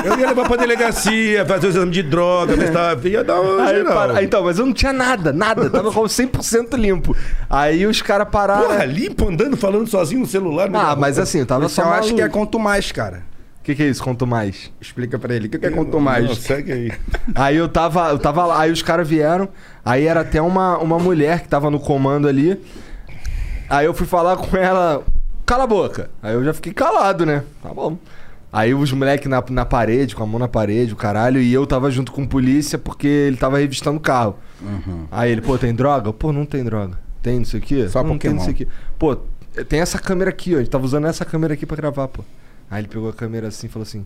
Eu 0.05 0.19
ia 0.19 0.27
levar 0.27 0.47
pra 0.47 0.57
delegacia, 0.57 1.43
fazer 1.43 1.65
o 1.65 1.69
exame 1.69 1.91
de 1.91 2.03
droga, 2.03 2.55
ver 2.55 2.67
se 2.67 2.71
tava. 2.71 3.09
Ia 3.09 3.23
dar 3.23 3.41
uma 3.41 3.63
Aí, 3.67 3.77
geral. 3.77 3.93
para- 3.93 4.21
então, 4.23 4.43
mas 4.43 4.59
eu 4.59 4.65
não 4.67 4.73
tinha 4.73 4.93
nada, 4.93 5.33
nada. 5.33 5.67
Tava 5.71 5.91
com 5.91 6.03
100% 6.03 6.75
limpo. 6.77 7.15
Aí 7.49 7.83
os 7.87 7.99
caras 8.03 8.27
pararam. 8.29 8.67
Porra, 8.67 8.85
limpo 8.85 9.27
andando, 9.27 9.57
falando 9.57 9.87
sozinho 9.87 10.21
no 10.21 10.27
celular. 10.27 10.69
ah, 10.71 10.95
mas 10.95 11.17
assim, 11.17 11.39
eu 11.39 11.45
tava 11.47 11.67
só 11.67 11.81
eu 11.81 11.89
acho 11.93 12.13
que 12.13 12.21
é 12.21 12.25
maluco. 12.25 12.37
conto 12.39 12.59
mais, 12.59 12.91
cara. 12.91 13.23
O 13.67 13.69
que, 13.69 13.75
que 13.75 13.83
é 13.83 13.89
isso? 13.89 14.01
Conto 14.01 14.25
mais. 14.25 14.71
Explica 14.79 15.19
pra 15.19 15.35
ele. 15.35 15.47
O 15.47 15.49
que 15.49 15.59
que 15.59 15.65
é 15.65 15.69
conto 15.69 15.99
mais? 15.99 16.25
Não, 16.25 16.33
segue 16.33 16.71
aí. 16.71 16.91
Aí 17.35 17.57
eu 17.57 17.67
tava, 17.67 18.11
eu 18.11 18.17
tava 18.17 18.45
lá, 18.45 18.61
aí 18.61 18.71
os 18.71 18.81
caras 18.81 19.05
vieram, 19.05 19.49
aí 19.83 20.05
era 20.05 20.21
até 20.21 20.41
uma, 20.41 20.77
uma 20.77 20.97
mulher 20.97 21.41
que 21.41 21.49
tava 21.49 21.69
no 21.69 21.77
comando 21.77 22.29
ali. 22.29 22.57
Aí 23.69 23.85
eu 23.85 23.93
fui 23.93 24.07
falar 24.07 24.37
com 24.37 24.55
ela, 24.55 25.03
cala 25.45 25.65
a 25.65 25.67
boca. 25.67 26.09
Aí 26.23 26.33
eu 26.33 26.45
já 26.45 26.53
fiquei 26.53 26.71
calado, 26.71 27.25
né? 27.25 27.43
Tá 27.61 27.73
bom. 27.73 27.97
Aí 28.53 28.73
os 28.73 28.89
moleques 28.93 29.27
na, 29.29 29.43
na 29.49 29.65
parede, 29.65 30.15
com 30.15 30.23
a 30.23 30.25
mão 30.25 30.39
na 30.39 30.47
parede, 30.47 30.93
o 30.93 30.95
caralho, 30.95 31.41
e 31.41 31.53
eu 31.53 31.67
tava 31.67 31.91
junto 31.91 32.13
com 32.13 32.25
polícia 32.25 32.77
porque 32.77 33.05
ele 33.05 33.35
tava 33.35 33.57
revistando 33.59 33.97
o 33.97 33.99
carro. 33.99 34.37
Aí 35.11 35.29
ele, 35.29 35.41
pô, 35.41 35.57
tem 35.57 35.75
droga? 35.75 36.13
Pô, 36.13 36.31
não 36.31 36.45
tem 36.45 36.63
droga. 36.63 36.97
Tem 37.21 37.39
não 37.39 37.45
sei 37.45 37.59
o 37.59 37.63
quê? 37.63 37.89
Só 37.89 38.01
não 38.01 38.17
tem 38.17 38.31
não 38.31 38.37
Pokémon. 38.37 38.43
sei 38.45 38.53
o 38.53 38.55
quê. 38.55 38.67
Pô, 38.97 39.17
tem 39.67 39.81
essa 39.81 39.99
câmera 39.99 40.29
aqui, 40.29 40.53
ó. 40.55 40.57
A 40.57 40.61
gente 40.61 40.71
tava 40.71 40.85
usando 40.85 41.05
essa 41.05 41.25
câmera 41.25 41.53
aqui 41.53 41.65
pra 41.65 41.75
gravar, 41.75 42.07
pô. 42.07 42.23
Aí 42.69 42.81
ele 42.81 42.87
pegou 42.87 43.09
a 43.09 43.13
câmera 43.13 43.47
assim 43.47 43.67
e 43.67 43.69
falou 43.69 43.83
assim: 43.83 44.05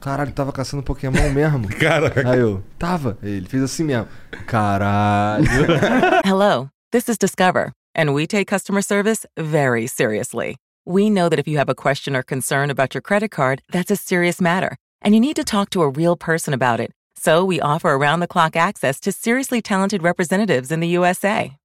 Caralho, 0.00 0.32
tava 0.32 0.52
caçando 0.52 0.82
Pokémon 0.82 1.30
mesmo. 1.30 1.68
Caraca. 1.80 2.28
Aí 2.28 2.40
eu, 2.40 2.62
tava. 2.78 3.18
Ele 3.22 3.46
fez 3.46 3.62
assim 3.62 3.84
mesmo. 3.84 4.08
Caralho. 4.46 5.44
Hello, 6.24 6.68
this 6.92 7.08
is 7.08 7.18
Discover, 7.18 7.72
and 7.94 8.12
we 8.12 8.26
take 8.26 8.46
customer 8.46 8.82
service 8.82 9.26
very 9.38 9.86
seriously. 9.86 10.56
We 10.86 11.08
know 11.08 11.30
that 11.30 11.38
if 11.38 11.48
you 11.48 11.56
have 11.58 11.70
a 11.70 11.74
question 11.74 12.14
or 12.14 12.22
concern 12.22 12.70
about 12.70 12.94
your 12.94 13.00
credit 13.00 13.30
card, 13.30 13.62
that's 13.72 13.90
a 13.90 13.96
serious 13.96 14.40
matter, 14.40 14.76
and 15.00 15.14
you 15.14 15.20
need 15.20 15.36
to 15.36 15.44
talk 15.44 15.70
to 15.70 15.82
a 15.82 15.88
real 15.88 16.16
person 16.16 16.52
about 16.52 16.80
it. 16.80 16.90
So 17.16 17.42
we 17.42 17.58
offer 17.60 17.88
around 17.88 18.20
the 18.20 18.26
clock 18.26 18.56
access 18.56 19.00
to 19.00 19.12
seriously 19.12 19.62
talented 19.62 20.02
representatives 20.02 20.70
in 20.70 20.80
the 20.80 20.88
USA. 20.88 21.56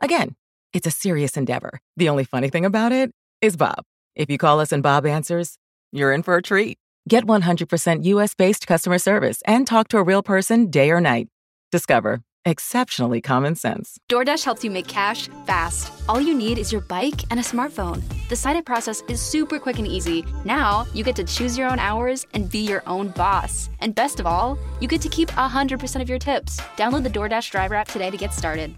Again, 0.00 0.36
it's 0.72 0.86
a 0.86 0.92
serious 0.92 1.36
endeavor. 1.36 1.80
The 1.96 2.08
only 2.08 2.22
funny 2.22 2.48
thing 2.48 2.64
about 2.64 2.92
it 2.92 3.10
is 3.42 3.56
Bob. 3.56 3.82
If 4.14 4.30
you 4.30 4.38
call 4.38 4.60
us 4.60 4.70
and 4.70 4.82
Bob 4.82 5.04
answers, 5.06 5.56
you're 5.92 6.12
in 6.12 6.22
for 6.22 6.36
a 6.36 6.42
treat. 6.42 6.76
Get 7.08 7.24
100% 7.26 8.04
US 8.04 8.34
based 8.34 8.66
customer 8.66 8.98
service 8.98 9.42
and 9.46 9.66
talk 9.66 9.88
to 9.88 9.98
a 9.98 10.02
real 10.02 10.22
person 10.22 10.68
day 10.70 10.90
or 10.90 11.00
night. 11.00 11.28
Discover 11.72 12.20
exceptionally 12.46 13.20
common 13.20 13.54
sense. 13.54 13.98
DoorDash 14.10 14.44
helps 14.44 14.64
you 14.64 14.70
make 14.70 14.86
cash 14.88 15.28
fast. 15.46 15.92
All 16.08 16.20
you 16.20 16.34
need 16.34 16.56
is 16.58 16.72
your 16.72 16.80
bike 16.80 17.22
and 17.30 17.38
a 17.38 17.42
smartphone. 17.42 18.02
The 18.28 18.36
sign 18.36 18.56
up 18.56 18.64
process 18.64 19.02
is 19.08 19.20
super 19.20 19.58
quick 19.58 19.78
and 19.78 19.86
easy. 19.86 20.24
Now 20.44 20.86
you 20.94 21.04
get 21.04 21.16
to 21.16 21.24
choose 21.24 21.58
your 21.58 21.68
own 21.68 21.78
hours 21.78 22.26
and 22.34 22.48
be 22.50 22.60
your 22.60 22.82
own 22.86 23.08
boss. 23.08 23.68
And 23.80 23.94
best 23.94 24.20
of 24.20 24.26
all, 24.26 24.56
you 24.80 24.88
get 24.88 25.00
to 25.02 25.08
keep 25.08 25.28
100% 25.30 26.00
of 26.02 26.08
your 26.08 26.18
tips. 26.18 26.58
Download 26.76 27.02
the 27.02 27.10
DoorDash 27.10 27.50
driver 27.50 27.74
app 27.74 27.88
today 27.88 28.10
to 28.10 28.16
get 28.16 28.32
started. 28.32 28.74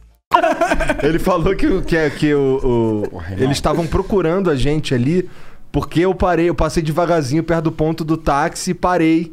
Ele 1.03 1.19
falou 1.19 1.55
que, 1.55 1.67
o- 1.67 1.83
que, 1.83 1.95
é- 1.97 2.09
que 2.11 2.33
o, 2.35 2.59
o- 3.13 3.23
eles 3.39 3.51
estavam 3.59 3.87
procurando 3.87 4.51
a 4.51 4.57
gente 4.57 4.95
ali 4.95 5.29
porque 5.73 6.01
eu 6.01 6.15
parei, 6.15 6.49
eu 6.51 6.55
passei 6.55 6.83
devagarzinho 6.83 7.43
perto 7.43 7.65
do 7.65 7.73
ponto 7.73 8.05
do 8.05 8.17
táxi 8.17 8.71
e 8.71 8.75
parei. 8.75 9.33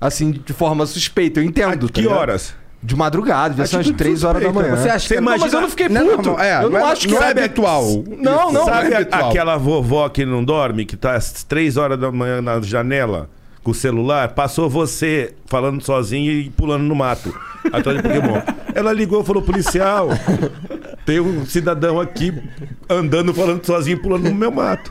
Assim, 0.00 0.30
de 0.30 0.52
forma 0.52 0.86
suspeita. 0.86 1.40
Eu 1.40 1.44
entendo. 1.44 1.86
tá 1.88 1.92
que 1.92 2.00
ligado? 2.02 2.16
horas? 2.18 2.54
De 2.82 2.96
madrugada, 2.96 3.50
devia 3.50 3.66
ser 3.66 3.76
umas 3.76 3.86
Atitude 3.86 3.98
3 4.04 4.24
horas 4.24 4.42
da 4.42 4.50
manhã. 4.52 4.74
Você 4.74 4.88
acha 4.88 5.06
que 5.08 5.14
imagina- 5.14 5.36
Não, 5.36 5.44
mas 5.44 5.52
eu 5.52 5.60
não 5.60 5.68
fiquei 5.68 5.88
Não 5.90 6.00
é 6.00 6.04
puto. 6.16 6.28
normal, 6.30 6.40
é, 6.46 6.56
eu 6.56 6.62
não, 6.62 6.70
não 6.70 6.78
é- 6.78 6.92
acho 6.92 7.00
que 7.02 7.08
não 7.08 7.22
é 7.22 7.26
sabe- 7.28 7.40
habitual. 7.40 7.84
Não, 8.18 8.52
não. 8.52 8.64
Sabe 8.64 8.90
é 8.92 8.94
a- 8.94 8.98
habitual. 9.00 9.28
aquela 9.30 9.56
vovó 9.58 10.08
que 10.08 10.24
não 10.24 10.42
dorme, 10.42 10.86
que 10.86 10.96
tá 10.96 11.14
às 11.14 11.44
três 11.44 11.76
horas 11.76 11.98
da 12.00 12.10
manhã 12.10 12.40
na 12.40 12.58
janela 12.62 13.28
com 13.62 13.72
o 13.72 13.74
celular? 13.74 14.28
Passou 14.30 14.70
você 14.70 15.34
falando 15.44 15.82
sozinho 15.84 16.32
e 16.32 16.48
pulando 16.48 16.84
no 16.84 16.94
mato 16.94 17.38
atrás 17.70 17.98
de 17.98 18.02
Pokémon. 18.02 18.40
Ela 18.74 18.94
ligou 18.94 19.20
e 19.20 19.26
falou: 19.26 19.42
policial, 19.42 20.08
tem 21.04 21.20
um 21.20 21.44
cidadão 21.44 22.00
aqui 22.00 22.32
andando, 22.88 23.34
falando 23.34 23.62
sozinho, 23.66 24.00
pulando 24.00 24.30
no 24.30 24.34
meu 24.34 24.50
mato. 24.50 24.90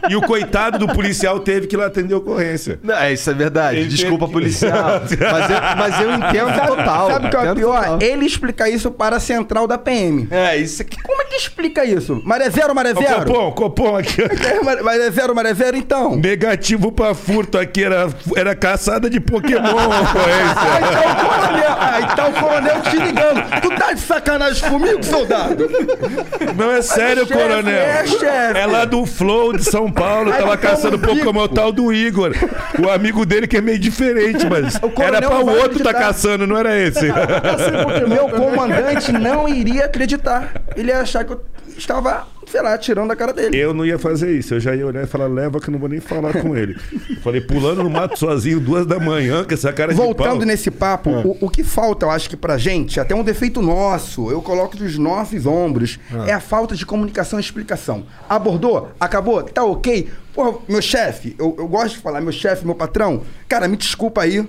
E 0.11 0.15
o 0.15 0.21
coitado 0.21 0.77
do 0.77 0.87
policial 0.93 1.39
teve 1.39 1.67
que 1.67 1.75
ir 1.75 1.77
lá 1.79 1.85
atender 1.87 2.13
a 2.13 2.17
ocorrência. 2.17 2.79
Não, 2.83 2.95
é, 2.95 3.13
isso 3.13 3.29
é 3.29 3.33
verdade. 3.33 3.77
Ele 3.79 3.87
Desculpa, 3.87 4.25
teve- 4.25 4.33
policial. 4.33 5.01
mas, 5.01 5.11
eu, 5.49 5.57
mas 5.77 6.01
eu 6.01 6.11
entendo 6.15 6.67
total. 6.67 7.11
Sabe 7.11 7.27
o 7.27 7.29
que 7.29 7.35
é 7.35 7.51
o 7.51 7.55
pior? 7.55 7.79
total. 7.83 7.99
Ele 8.01 8.25
explica 8.25 8.69
isso 8.69 8.91
para 8.91 9.15
a 9.17 9.19
central 9.19 9.67
da 9.67 9.77
PM. 9.77 10.27
É, 10.31 10.57
isso 10.57 10.81
aqui. 10.81 11.01
Como 11.01 11.21
é 11.21 11.25
que 11.25 11.35
explica 11.35 11.85
isso? 11.85 12.21
Maré 12.25 12.49
zero, 12.49 12.73
maré 12.75 12.93
zero? 12.93 13.25
Copom, 13.25 13.51
Copom 13.53 13.97
aqui. 13.97 14.21
É, 14.51 14.61
Maré 14.83 15.09
zero, 15.11 15.33
maré 15.35 15.53
zero, 15.53 15.77
então. 15.77 16.15
Negativo 16.15 16.91
pra 16.91 17.13
furto 17.13 17.57
aqui, 17.57 17.83
era, 17.83 18.07
era 18.35 18.55
caçada 18.55 19.09
de 19.09 19.19
Pokémon 19.19 19.61
a 19.61 19.71
Ah, 20.01 20.01
ocorrência. 20.01 20.91
então 20.91 21.11
o 21.11 21.29
coronel. 21.29 21.77
Ah, 21.79 21.99
então 22.01 22.29
o 22.29 22.33
coronel 22.33 22.81
te 22.81 22.97
ligando. 22.97 23.61
Tu 23.61 23.69
tá 23.75 23.93
de 23.93 24.01
sacanagem 24.01 24.69
comigo, 24.69 25.03
soldado? 25.03 25.69
Não 26.57 26.71
é 26.71 26.81
sério, 26.81 27.25
chefe, 27.27 27.33
coronel. 27.39 27.73
é, 27.73 28.05
chefe. 28.07 28.57
É 28.59 28.65
lá 28.65 28.85
do 28.85 29.05
Flow 29.05 29.53
de 29.53 29.63
São 29.63 29.91
Paulo, 29.91 30.00
Ai, 30.03 30.39
tava 30.39 30.57
caçando 30.57 30.97
Rico. 30.97 31.07
Pokémon 31.07 31.47
tal 31.47 31.71
do 31.71 31.91
Igor. 31.93 32.33
O 32.79 32.89
amigo 32.89 33.25
dele 33.25 33.47
que 33.47 33.57
é 33.57 33.61
meio 33.61 33.79
diferente, 33.79 34.45
mas 34.49 34.75
O 34.75 35.01
era 35.01 35.21
pra 35.21 35.39
o 35.39 35.49
outro 35.49 35.83
tá 35.83 35.93
caçando, 35.93 36.47
não 36.47 36.57
era 36.57 36.77
esse. 36.77 37.07
Meu 38.07 38.29
comandante 38.29 39.11
não 39.11 39.47
iria 39.47 39.85
acreditar. 39.85 40.51
Ele 40.75 40.89
ia 40.89 41.01
achar 41.01 41.23
que 41.23 41.33
eu 41.33 41.41
estava, 41.81 42.27
sei 42.47 42.61
lá, 42.61 42.77
tirando 42.77 43.09
da 43.09 43.15
cara 43.15 43.33
dele. 43.33 43.57
Eu 43.57 43.73
não 43.73 43.85
ia 43.85 43.99
fazer 43.99 44.37
isso, 44.37 44.53
eu 44.53 44.59
já 44.59 44.75
ia 44.75 44.85
olhar 44.85 45.03
e 45.03 45.07
falar, 45.07 45.27
leva 45.27 45.59
que 45.59 45.69
eu 45.69 45.71
não 45.71 45.79
vou 45.79 45.89
nem 45.89 45.99
falar 45.99 46.33
com 46.41 46.55
ele. 46.55 46.75
Falei, 47.21 47.41
pulando 47.41 47.83
no 47.83 47.89
mato 47.89 48.17
sozinho, 48.17 48.59
duas 48.59 48.85
da 48.85 48.99
manhã, 48.99 49.43
com 49.43 49.53
essa 49.53 49.73
cara 49.73 49.93
de 49.93 49.97
Voltando 49.97 50.45
nesse 50.45 50.71
papo, 50.71 51.09
o, 51.09 51.37
o 51.45 51.49
que 51.49 51.63
falta, 51.63 52.05
eu 52.05 52.11
acho 52.11 52.29
que 52.29 52.37
pra 52.37 52.57
gente, 52.57 52.99
até 52.99 53.13
um 53.13 53.23
defeito 53.23 53.61
nosso, 53.61 54.31
eu 54.31 54.41
coloco 54.41 54.77
dos 54.77 54.97
nossos 54.97 55.45
ombros, 55.45 55.99
é 56.27 56.33
a 56.33 56.39
falta 56.39 56.75
de 56.75 56.85
comunicação 56.85 57.39
e 57.39 57.41
explicação. 57.41 58.05
Abordou? 58.29 58.91
Acabou? 58.99 59.43
Tá 59.43 59.63
ok? 59.63 60.09
Porra, 60.33 60.59
meu 60.67 60.81
chefe, 60.81 61.35
eu, 61.37 61.55
eu 61.57 61.67
gosto 61.67 61.95
de 61.95 62.01
falar, 62.01 62.21
meu 62.21 62.31
chefe, 62.31 62.65
meu 62.65 62.75
patrão, 62.75 63.21
cara, 63.47 63.67
me 63.67 63.75
desculpa 63.75 64.21
aí. 64.21 64.47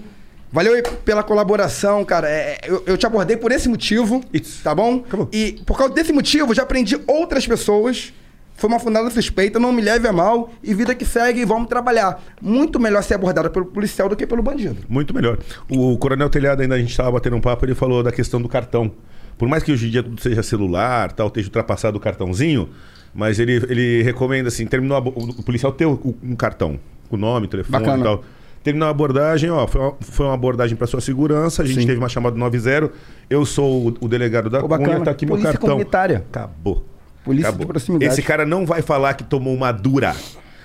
Valeu 0.53 0.75
aí 0.75 0.83
pela 1.05 1.23
colaboração, 1.23 2.05
cara. 2.05 2.29
É, 2.29 2.59
eu, 2.67 2.83
eu 2.87 2.97
te 2.99 3.07
abordei 3.07 3.37
por 3.37 3.51
esse 3.51 3.69
motivo, 3.69 4.23
Isso. 4.33 4.62
tá 4.62 4.75
bom? 4.75 5.03
Acabou. 5.07 5.29
E 5.33 5.62
por 5.67 5.79
causa 5.79 5.95
desse 5.95 6.12
motivo, 6.12 6.55
já 6.55 6.62
aprendi 6.62 7.01
outras 7.07 7.47
pessoas. 7.47 8.12
Foi 8.55 8.69
uma 8.69 8.79
fundada 8.79 9.09
suspeita, 9.11 9.59
não 9.59 9.73
me 9.73 9.81
leve 9.81 10.07
a 10.07 10.12
mal. 10.12 10.53
E 10.62 10.75
vida 10.75 10.95
que 10.95 11.05
segue, 11.07 11.41
e 11.41 11.45
vamos 11.45 11.69
trabalhar. 11.69 12.23
Muito 12.41 12.79
melhor 12.79 13.03
ser 13.03 13.15
abordada 13.15 13.49
pelo 13.49 13.65
policial 13.65 14.09
do 14.11 14.15
que 14.15 14.27
pelo 14.27 14.43
bandido. 14.43 14.77
Muito 14.88 15.15
melhor. 15.15 15.38
O 15.71 15.97
Coronel 15.97 16.29
Telhado, 16.29 16.61
ainda 16.61 16.75
a 16.75 16.79
gente 16.79 16.91
estava 16.91 17.11
batendo 17.11 17.35
um 17.35 17.41
papo, 17.41 17.65
ele 17.65 17.75
falou 17.75 18.03
da 18.03 18.12
questão 18.12 18.41
do 18.41 18.49
cartão. 18.49 18.93
Por 19.38 19.49
mais 19.49 19.62
que 19.62 19.73
hoje 19.73 19.88
em 19.88 19.91
dia 19.91 20.03
tudo 20.03 20.21
seja 20.21 20.43
celular, 20.43 21.11
tal, 21.12 21.29
esteja 21.29 21.49
ultrapassado 21.49 21.97
o 21.97 22.01
cartãozinho, 22.01 22.69
mas 23.15 23.41
ele, 23.41 23.55
ele 23.69 24.03
recomenda 24.03 24.49
assim, 24.49 24.67
terminou 24.67 24.97
a 24.97 25.01
o 25.01 25.43
policial 25.43 25.73
ter 25.73 25.87
o- 25.87 26.15
um 26.23 26.37
cartão, 26.37 26.79
com 27.09 27.17
o 27.17 27.19
nome, 27.19 27.49
telefone 27.49 27.79
Bacana. 27.81 28.01
e 28.01 28.05
tal. 28.05 28.25
Terminou 28.62 28.87
a 28.87 28.90
abordagem, 28.90 29.51
ó, 29.51 29.66
foi 29.66 29.81
uma, 29.81 29.94
foi 30.01 30.27
uma 30.27 30.35
abordagem 30.35 30.77
para 30.77 30.87
sua 30.87 31.01
segurança, 31.01 31.62
a 31.62 31.66
gente 31.66 31.81
Sim. 31.81 31.87
teve 31.87 31.98
uma 31.98 32.09
chamada 32.09 32.37
90, 32.37 32.90
eu 33.29 33.44
sou 33.44 33.88
o, 33.88 33.94
o 34.01 34.09
delegado 34.09 34.48
da 34.48 34.61
Pô, 34.61 34.68
bacana. 34.68 34.92
Cunha, 34.94 35.05
tá 35.05 35.11
aqui 35.11 35.27
Polícia 35.27 35.48
meu 35.48 35.53
cartão. 35.55 35.70
comunitária. 35.70 36.25
Acabou. 36.31 36.87
Polícia 37.25 37.48
Acabou. 37.48 37.66
de 37.66 37.72
proximidade. 37.72 38.12
Esse 38.12 38.22
cara 38.22 38.46
não 38.46 38.64
vai 38.64 38.81
falar 38.83 39.14
que 39.14 39.25
tomou 39.25 39.53
uma 39.55 39.72
dura. 39.72 40.14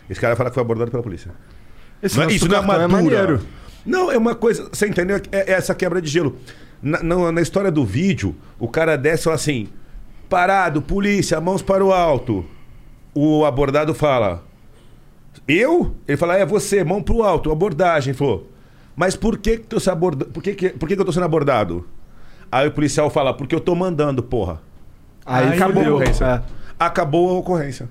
Esse 0.10 0.20
cara 0.22 0.32
vai 0.34 0.38
falar 0.38 0.50
que 0.52 0.54
foi 0.54 0.62
abordado 0.62 0.92
pela 0.92 1.02
polícia. 1.02 1.32
Esse 2.02 2.18
Não 2.18 2.26
é- 2.26 2.32
isso 2.34 2.48
não 2.48 2.58
é 2.58 2.60
uma 2.60 2.74
dura. 2.76 2.88
maneiro. 2.88 3.40
Não, 3.86 4.12
é 4.12 4.18
uma 4.18 4.36
coisa. 4.36 4.70
Você 4.72 4.88
entendeu? 4.88 5.18
É, 5.32 5.52
é 5.52 5.56
essa 5.56 5.74
quebra 5.74 6.00
de 6.02 6.08
gelo. 6.10 6.36
Na, 6.82 7.02
na- 7.02 7.32
na 7.32 7.42
história 7.42 7.72
do 7.72 7.84
vídeo, 7.84 8.36
o 8.60 8.68
cara 8.68 8.96
desce 8.96 9.22
e 9.22 9.24
fala 9.24 9.36
assim: 9.36 9.68
parado, 10.30 10.82
polícia, 10.84 11.42
mãos 11.42 11.62
para 11.64 11.84
o 11.84 11.92
alto. 11.92 12.46
O 13.16 13.44
abordado 13.46 13.94
fala: 13.96 14.44
eu? 15.48 15.96
Ele 16.08 16.18
fala: 16.18 16.38
é 16.38 16.46
você, 16.46 16.84
mão 16.84 17.02
para 17.02 17.16
o 17.16 17.24
alto, 17.24 17.52
abordagem. 17.52 18.12
Ele 18.12 18.18
falou: 18.18 18.50
mas 18.96 19.16
por 19.16 19.38
que, 19.38 19.58
que, 19.58 19.68
tô 19.68 19.80
se 19.80 19.90
aborda... 19.92 20.26
por, 20.26 20.42
que, 20.42 20.56
que, 20.56 20.70
por 20.70 20.90
que, 20.90 20.96
que 20.96 21.02
eu 21.02 21.06
tô 21.06 21.12
sendo 21.12 21.26
abordado? 21.26 21.88
Aí 22.52 22.68
o 22.68 22.72
policial 22.72 23.10
fala: 23.10 23.34
porque 23.34 23.54
eu 23.54 23.60
tô 23.60 23.76
mandando, 23.76 24.24
porra. 24.24 24.60
Aí, 25.26 25.50
acabou 25.50 25.84
a 25.84 25.90
ocorrência. 25.90 26.26
É. 26.26 26.42
Acabou 26.80 27.30
a 27.30 27.34
ocorrência. 27.34 27.90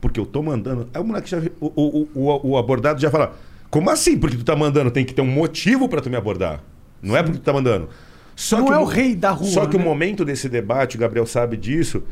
Porque 0.00 0.18
eu 0.18 0.26
tô 0.26 0.42
mandando. 0.42 0.88
Aí 0.92 1.00
o 1.00 1.04
moleque 1.04 1.30
já. 1.30 1.38
O, 1.60 1.72
o, 1.76 2.08
o, 2.14 2.50
o 2.50 2.58
abordado 2.58 3.00
já 3.00 3.10
fala: 3.10 3.34
Como 3.70 3.88
assim? 3.90 4.18
Porque 4.18 4.36
tu 4.36 4.44
tá 4.44 4.56
mandando? 4.56 4.90
Tem 4.90 5.04
que 5.04 5.14
ter 5.14 5.22
um 5.22 5.26
motivo 5.26 5.88
pra 5.88 6.00
tu 6.00 6.10
me 6.10 6.16
abordar. 6.16 6.60
Não 7.00 7.16
é 7.16 7.22
porque 7.22 7.38
tu 7.38 7.44
tá 7.44 7.52
mandando. 7.52 7.88
Só 8.34 8.58
Não 8.58 8.66
que 8.66 8.72
é 8.72 8.78
o 8.78 8.84
rei 8.84 9.14
da 9.14 9.30
rua, 9.30 9.48
Só 9.48 9.66
que 9.66 9.76
né? 9.76 9.82
o 9.82 9.86
momento 9.86 10.24
desse 10.24 10.48
debate, 10.48 10.96
o 10.96 11.00
Gabriel 11.00 11.26
sabe 11.26 11.56
disso, 11.56 12.02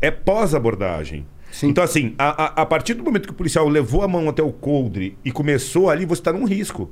é 0.00 0.10
pós-abordagem. 0.10 1.24
Sim. 1.50 1.68
Então, 1.68 1.82
assim, 1.82 2.14
a, 2.18 2.44
a, 2.44 2.62
a 2.62 2.66
partir 2.66 2.94
do 2.94 3.02
momento 3.02 3.26
que 3.26 3.32
o 3.32 3.36
policial 3.36 3.68
levou 3.68 4.02
a 4.02 4.08
mão 4.08 4.28
até 4.28 4.42
o 4.42 4.52
coldre 4.52 5.16
e 5.24 5.32
começou 5.32 5.90
ali, 5.90 6.04
você 6.04 6.22
tá 6.22 6.32
num 6.32 6.44
risco. 6.44 6.90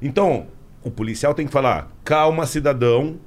Então, 0.00 0.46
o 0.82 0.90
policial 0.90 1.34
tem 1.34 1.46
que 1.46 1.52
falar: 1.52 1.90
calma, 2.04 2.46
cidadão. 2.46 3.18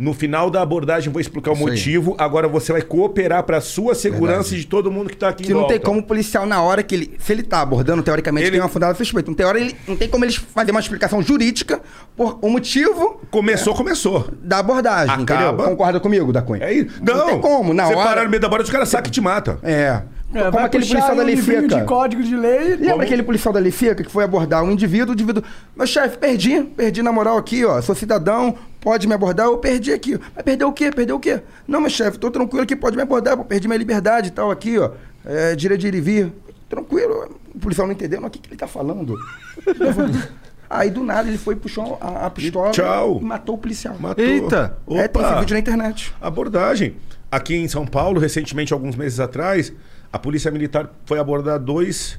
No 0.00 0.14
final 0.14 0.48
da 0.48 0.62
abordagem, 0.62 1.12
vou 1.12 1.20
explicar 1.20 1.50
o 1.50 1.52
Isso 1.54 1.62
aí. 1.66 1.70
motivo. 1.72 2.14
Agora 2.16 2.48
você 2.48 2.72
vai 2.72 2.80
cooperar 2.80 3.42
para 3.42 3.60
sua 3.60 3.94
segurança 3.94 4.34
Verdade. 4.44 4.54
e 4.56 4.58
de 4.60 4.66
todo 4.66 4.90
mundo 4.90 5.10
que 5.10 5.16
tá 5.18 5.28
aqui 5.28 5.42
Que 5.44 5.50
em 5.50 5.54
não 5.54 5.64
tem 5.66 5.76
volta. 5.76 5.84
como 5.84 6.00
o 6.00 6.02
policial, 6.02 6.46
na 6.46 6.62
hora 6.62 6.82
que 6.82 6.94
ele. 6.94 7.16
Se 7.18 7.30
ele 7.34 7.42
tá 7.42 7.60
abordando, 7.60 8.02
teoricamente, 8.02 8.44
Ele- 8.46 8.52
tem 8.52 8.60
uma 8.62 8.68
fundada 8.70 8.94
suspeita. 8.94 9.30
Não 9.30 9.34
tem, 9.36 9.44
hora, 9.44 9.60
ele, 9.60 9.76
não 9.86 9.94
tem 9.96 10.08
como 10.08 10.24
eles 10.24 10.36
fazer 10.36 10.70
uma 10.70 10.80
explicação 10.80 11.20
jurídica 11.20 11.82
por 12.16 12.38
o 12.40 12.48
motivo 12.48 13.20
Começou, 13.30 13.74
começou. 13.74 14.26
da 14.42 14.60
abordagem, 14.60 15.14
Acaba. 15.22 15.50
entendeu? 15.52 15.66
Concorda 15.68 16.00
comigo, 16.00 16.32
da 16.32 16.40
Cunha? 16.40 16.64
É 16.64 16.72
isso. 16.72 16.98
Não, 17.02 17.14
Não 17.18 17.26
tem 17.26 17.40
como, 17.42 17.74
na 17.74 17.84
você 17.86 17.94
hora- 17.94 18.08
parar 18.08 18.24
no 18.24 18.30
meio 18.30 18.40
da 18.40 18.48
borda, 18.48 18.64
os 18.64 18.70
caras 18.70 18.88
sacam 18.88 19.08
e 19.08 19.12
te 19.12 19.20
mata. 19.20 19.58
É. 19.62 20.00
É, 20.32 20.50
como 20.50 20.58
aquele 20.64 20.86
policial 20.86 21.16
da 21.16 21.36
seca. 21.36 21.66
de 21.66 21.84
código 21.84 22.22
de 22.22 22.36
lei. 22.36 22.76
Lembra 22.76 23.04
aquele 23.04 23.22
policial 23.22 23.52
da 23.52 23.58
lei 23.58 23.72
seca 23.72 24.04
que 24.04 24.10
foi 24.10 24.22
abordar 24.22 24.62
um 24.62 24.70
indivíduo, 24.70 25.10
o 25.10 25.12
indivíduo. 25.12 25.42
Meu 25.76 25.86
chefe, 25.86 26.18
perdi, 26.18 26.62
perdi 26.62 27.02
na 27.02 27.10
moral 27.10 27.36
aqui, 27.36 27.64
ó. 27.64 27.80
Sou 27.82 27.94
cidadão, 27.94 28.56
pode 28.80 29.08
me 29.08 29.14
abordar, 29.14 29.46
eu 29.46 29.58
perdi 29.58 29.92
aqui. 29.92 30.18
Mas 30.34 30.44
perdeu 30.44 30.68
o 30.68 30.72
quê? 30.72 30.90
Perdeu 30.92 31.16
o 31.16 31.20
quê? 31.20 31.40
Não, 31.66 31.80
meu 31.80 31.90
chefe, 31.90 32.18
tô 32.18 32.30
tranquilo 32.30 32.62
aqui, 32.62 32.76
pode 32.76 32.96
me 32.96 33.02
abordar, 33.02 33.36
pô, 33.36 33.44
perdi 33.44 33.66
minha 33.66 33.78
liberdade 33.78 34.28
e 34.28 34.30
tal 34.30 34.50
aqui, 34.50 34.78
ó. 34.78 34.92
É, 35.24 35.56
direito 35.56 35.80
de 35.80 35.88
ir 35.88 35.94
e 35.94 36.00
vir. 36.00 36.32
Tranquilo, 36.68 37.36
o 37.52 37.58
policial 37.58 37.86
não 37.88 37.94
entendeu, 37.94 38.20
mas 38.20 38.28
o 38.28 38.30
que, 38.30 38.38
que 38.38 38.48
ele 38.50 38.56
tá 38.56 38.68
falando? 38.68 39.18
Aí 40.70 40.88
do 40.88 41.02
nada 41.02 41.28
ele 41.28 41.36
foi 41.36 41.54
e 41.54 41.56
puxou 41.56 41.98
a, 42.00 42.26
a 42.26 42.30
pistola 42.30 42.70
Tchau. 42.70 43.18
e 43.20 43.24
matou 43.24 43.56
o 43.56 43.58
policial. 43.58 43.96
Matou. 43.98 44.24
Eita. 44.24 44.76
É, 44.90 45.08
tem 45.08 45.20
esse 45.20 45.30
Opa. 45.32 45.40
vídeo 45.40 45.54
na 45.54 45.58
internet. 45.58 46.14
Abordagem. 46.20 46.94
Aqui 47.28 47.56
em 47.56 47.66
São 47.66 47.84
Paulo, 47.84 48.20
recentemente, 48.20 48.72
alguns 48.72 48.94
meses 48.94 49.18
atrás, 49.18 49.72
a 50.12 50.18
Polícia 50.18 50.50
Militar 50.50 50.90
foi 51.04 51.18
abordar 51.18 51.58
dois 51.58 52.18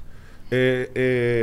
é, 0.49 0.89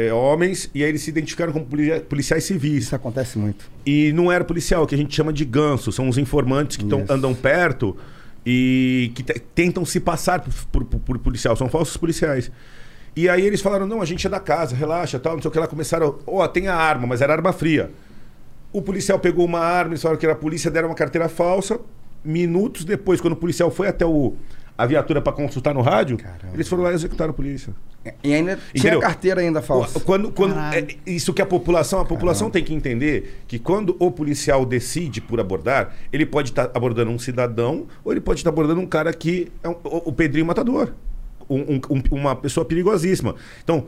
é, 0.09 0.13
homens 0.13 0.71
e 0.75 0.83
aí 0.83 0.89
eles 0.91 1.03
se 1.03 1.11
identificaram 1.11 1.53
como 1.53 1.65
policia- 1.67 2.01
policiais 2.01 2.45
civis. 2.45 2.85
Isso 2.85 2.95
acontece 2.97 3.39
muito. 3.39 3.71
E 3.87 4.13
não 4.13 4.31
era 4.31 4.45
policial, 4.45 4.87
que 4.87 4.95
a 4.95 4.99
gente 4.99 5.15
chama 5.15 5.33
de 5.33 5.45
ganso. 5.45 5.91
São 5.93 6.09
os 6.09 6.19
informantes 6.19 6.77
que 6.77 6.85
tão, 6.85 7.05
andam 7.09 7.35
perto 7.35 7.97
e 8.45 9.11
que 9.15 9.23
te- 9.23 9.41
tentam 9.55 9.85
se 9.85 10.01
passar 10.01 10.41
por, 10.73 10.85
por- 10.85 11.01
por 11.01 11.19
policial. 11.19 11.57
São 11.57 11.69
falsos 11.69 11.97
policiais. 11.97 12.51
E 13.17 13.29
aí 13.29 13.45
eles 13.45 13.61
falaram, 13.61 13.87
não, 13.87 14.01
a 14.01 14.05
gente 14.05 14.27
é 14.27 14.31
da 14.31 14.39
casa, 14.39 14.77
relaxa, 14.77 15.19
tal, 15.19 15.35
não 15.35 15.43
sei 15.43 15.49
o 15.49 15.53
que 15.53 15.59
lá. 15.59 15.67
Começaram, 15.67 16.19
ó, 16.27 16.47
tem 16.47 16.69
a 16.69 16.75
arma, 16.77 17.07
mas 17.07 17.21
era 17.21 17.33
arma 17.33 17.53
fria. 17.53 17.91
O 18.73 18.81
policial 18.83 19.19
pegou 19.19 19.45
uma 19.45 19.59
arma, 19.61 19.93
eles 19.93 20.03
falaram 20.03 20.21
que 20.21 20.27
era 20.27 20.35
a 20.35 20.39
polícia, 20.39 20.71
deram 20.71 20.89
uma 20.91 20.95
carteira 20.95 21.29
falsa. 21.29 21.81
Minutos 22.25 22.85
depois, 22.85 23.21
quando 23.21 23.33
o 23.33 23.37
policial 23.37 23.71
foi 23.71 23.89
até 23.89 24.05
o, 24.05 24.35
a 24.79 24.87
viatura 24.87 25.21
para 25.21 25.33
consultar 25.33 25.75
no 25.75 25.83
rádio, 25.83 26.17
Caramba. 26.17 26.55
eles 26.55 26.69
foram 26.69 26.85
lá 26.85 26.93
e 26.93 26.95
executaram 26.95 27.33
a 27.33 27.35
polícia. 27.35 27.75
E 28.23 28.33
ainda 28.33 28.55
tinha 28.57 28.69
Entendeu? 28.77 29.01
carteira 29.01 29.41
ainda 29.41 29.61
falsa. 29.61 29.99
Quando, 29.99 30.31
quando 30.31 30.57
é, 30.57 30.87
isso 31.05 31.35
que 31.35 31.43
a 31.43 31.47
população, 31.47 31.99
a 32.01 32.05
população 32.05 32.49
tem 32.49 32.63
que 32.63 32.73
entender 32.73 33.43
que 33.49 33.59
quando 33.59 33.97
o 33.99 34.09
policial 34.13 34.65
decide 34.65 35.21
por 35.21 35.41
abordar, 35.41 35.95
ele 36.13 36.25
pode 36.25 36.51
estar 36.51 36.71
abordando 36.73 37.11
um 37.11 37.19
cidadão 37.19 37.89
ou 38.05 38.13
ele 38.13 38.21
pode 38.21 38.39
estar 38.39 38.51
abordando 38.51 38.81
um 38.81 38.87
cara 38.87 39.13
que 39.13 39.51
é 39.65 39.69
um- 39.69 39.77
o, 39.83 40.11
o 40.11 40.13
Pedrinho 40.13 40.47
Matador, 40.47 40.93
um- 41.51 41.75
um- 41.91 42.03
uma 42.13 42.37
pessoa 42.37 42.65
perigosíssima. 42.65 43.35
Então, 43.65 43.87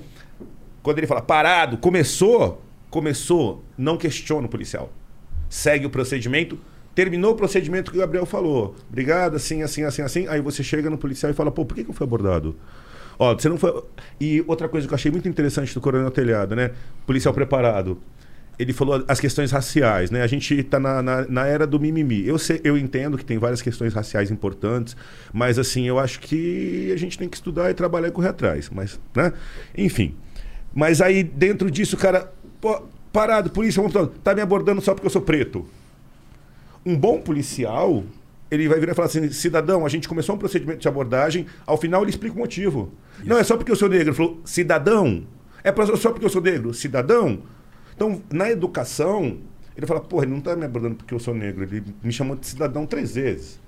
quando 0.83 0.99
ele 0.99 1.07
fala 1.07 1.23
parado, 1.23 1.79
começou, 1.79 2.61
começou, 2.91 3.63
não 3.79 3.97
questiona 3.97 4.47
o 4.47 4.51
policial. 4.51 4.91
Segue 5.49 5.87
o 5.87 5.91
procedimento. 5.91 6.59
Terminou 7.01 7.33
o 7.33 7.35
procedimento 7.35 7.91
que 7.91 7.97
o 7.97 8.01
Gabriel 8.01 8.27
falou. 8.27 8.77
Obrigado, 8.91 9.35
assim, 9.35 9.63
assim, 9.63 9.85
assim, 9.85 10.03
assim. 10.03 10.29
Aí 10.29 10.39
você 10.43 10.63
chega 10.63 10.91
no 10.91 10.99
policial 10.99 11.33
e 11.33 11.35
fala, 11.35 11.51
pô, 11.51 11.65
por 11.65 11.75
que, 11.75 11.83
que 11.83 11.89
eu 11.89 11.95
fui 11.95 12.05
abordado? 12.05 12.55
Ó, 13.19 13.33
você 13.33 13.49
não 13.49 13.57
foi. 13.57 13.83
E 14.21 14.45
outra 14.47 14.69
coisa 14.69 14.87
que 14.87 14.93
eu 14.93 14.97
achei 14.97 15.11
muito 15.11 15.27
interessante 15.27 15.73
do 15.73 15.81
Coronel 15.81 16.11
Telhado, 16.11 16.55
né? 16.55 16.73
Policial 17.07 17.33
preparado. 17.33 17.99
Ele 18.59 18.75
falou 18.75 19.03
as 19.09 19.19
questões 19.19 19.51
raciais, 19.51 20.11
né? 20.11 20.21
A 20.21 20.27
gente 20.27 20.53
está 20.55 20.79
na, 20.79 21.01
na, 21.01 21.27
na 21.27 21.47
era 21.47 21.67
do 21.67 21.81
mimimi. 21.81 22.29
Eu, 22.29 22.39
sei, 22.39 22.61
eu 22.63 22.77
entendo 22.77 23.17
que 23.17 23.25
tem 23.25 23.39
várias 23.39 23.63
questões 23.63 23.95
raciais 23.95 24.31
importantes, 24.31 24.95
mas 25.33 25.59
assim, 25.59 25.89
eu 25.89 25.99
acho 25.99 26.21
que 26.21 26.93
a 26.93 26.99
gente 26.99 27.17
tem 27.17 27.31
que 27.31 27.37
estudar 27.37 27.71
e 27.71 27.73
trabalhar 27.73 28.09
e 28.09 28.11
correr 28.11 28.29
atrás. 28.29 28.69
Mas, 28.69 29.01
né? 29.17 29.33
Enfim. 29.75 30.15
Mas 30.75 31.01
aí, 31.01 31.23
dentro 31.23 31.71
disso, 31.71 31.97
cara. 31.97 32.31
Pô, 32.61 32.83
parado, 33.11 33.49
polícia, 33.49 33.83
tá 34.23 34.35
me 34.35 34.43
abordando 34.43 34.83
só 34.83 34.93
porque 34.93 35.07
eu 35.07 35.11
sou 35.11 35.23
preto. 35.23 35.67
Um 36.85 36.97
bom 36.97 37.21
policial, 37.21 38.05
ele 38.51 38.69
vai 38.69 38.81
virar 38.81 38.93
e 38.93 38.95
falar 38.95 39.07
assim: 39.07 39.31
cidadão, 39.31 39.87
a 39.87 39.89
gente 39.89 40.09
começou 40.09 40.35
um 40.35 40.39
procedimento 40.39 40.81
de 40.81 40.89
abordagem, 40.89 41.47
ao 41.67 41.77
final 41.77 42.03
ele 42.03 42.11
explica 42.11 42.35
o 42.35 42.39
motivo. 42.39 42.93
Não 43.25 43.39
é 43.39 43.45
só 43.45 43.57
porque 43.57 43.71
eu 43.71 43.77
sou 43.77 43.89
negro. 43.89 44.09
Ele 44.09 44.17
falou: 44.17 44.41
cidadão. 44.45 45.27
É 45.63 45.73
só 45.97 46.11
porque 46.11 46.25
eu 46.25 46.31
sou 46.31 46.43
negro? 46.43 46.73
Cidadão. 46.73 47.43
Então, 47.95 48.23
na 48.33 48.51
educação, 48.51 49.39
ele 49.77 49.87
fala: 49.87 50.01
porra, 50.01 50.25
ele 50.25 50.33
não 50.33 50.41
tá 50.41 50.57
me 50.57 50.65
abordando 50.65 50.97
porque 50.97 51.15
eu 51.15 51.19
sou 51.19 51.35
negro. 51.35 51.65
Ele 51.65 51.85
me 52.03 52.13
chamou 52.13 52.35
de 52.35 52.47
cidadão 52.47 52.87
três 52.87 53.15
vezes. 53.15 53.61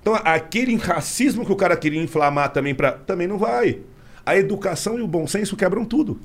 Então, 0.00 0.14
aquele 0.22 0.76
racismo 0.76 1.46
que 1.46 1.52
o 1.52 1.56
cara 1.56 1.76
queria 1.76 2.02
inflamar 2.02 2.52
também 2.52 2.74
para 2.74 2.92
também 2.92 3.26
não 3.26 3.38
vai. 3.38 3.80
A 4.24 4.36
educação 4.36 4.98
e 4.98 5.02
o 5.02 5.06
bom 5.06 5.26
senso 5.26 5.56
quebram 5.56 5.84
tudo. 5.84 6.20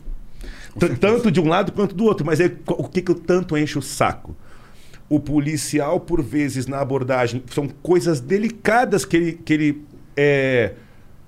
Tanto 1.00 1.32
de 1.32 1.40
um 1.40 1.48
lado 1.48 1.72
quanto 1.72 1.96
do 1.96 2.04
outro. 2.04 2.26
Mas 2.26 2.40
aí, 2.40 2.56
o 2.68 2.88
que, 2.88 3.02
que 3.02 3.12
eu 3.12 3.16
tanto 3.16 3.58
encho 3.58 3.80
o 3.80 3.82
saco? 3.82 4.36
O 5.10 5.20
policial, 5.20 6.00
por 6.00 6.22
vezes, 6.22 6.68
na 6.68 6.80
abordagem, 6.80 7.44
são 7.52 7.68
coisas 7.82 8.20
delicadas 8.20 9.04
que 9.04 9.18
ele, 9.18 9.34
que 9.34 9.54
ele 9.54 9.84
é, 10.16 10.74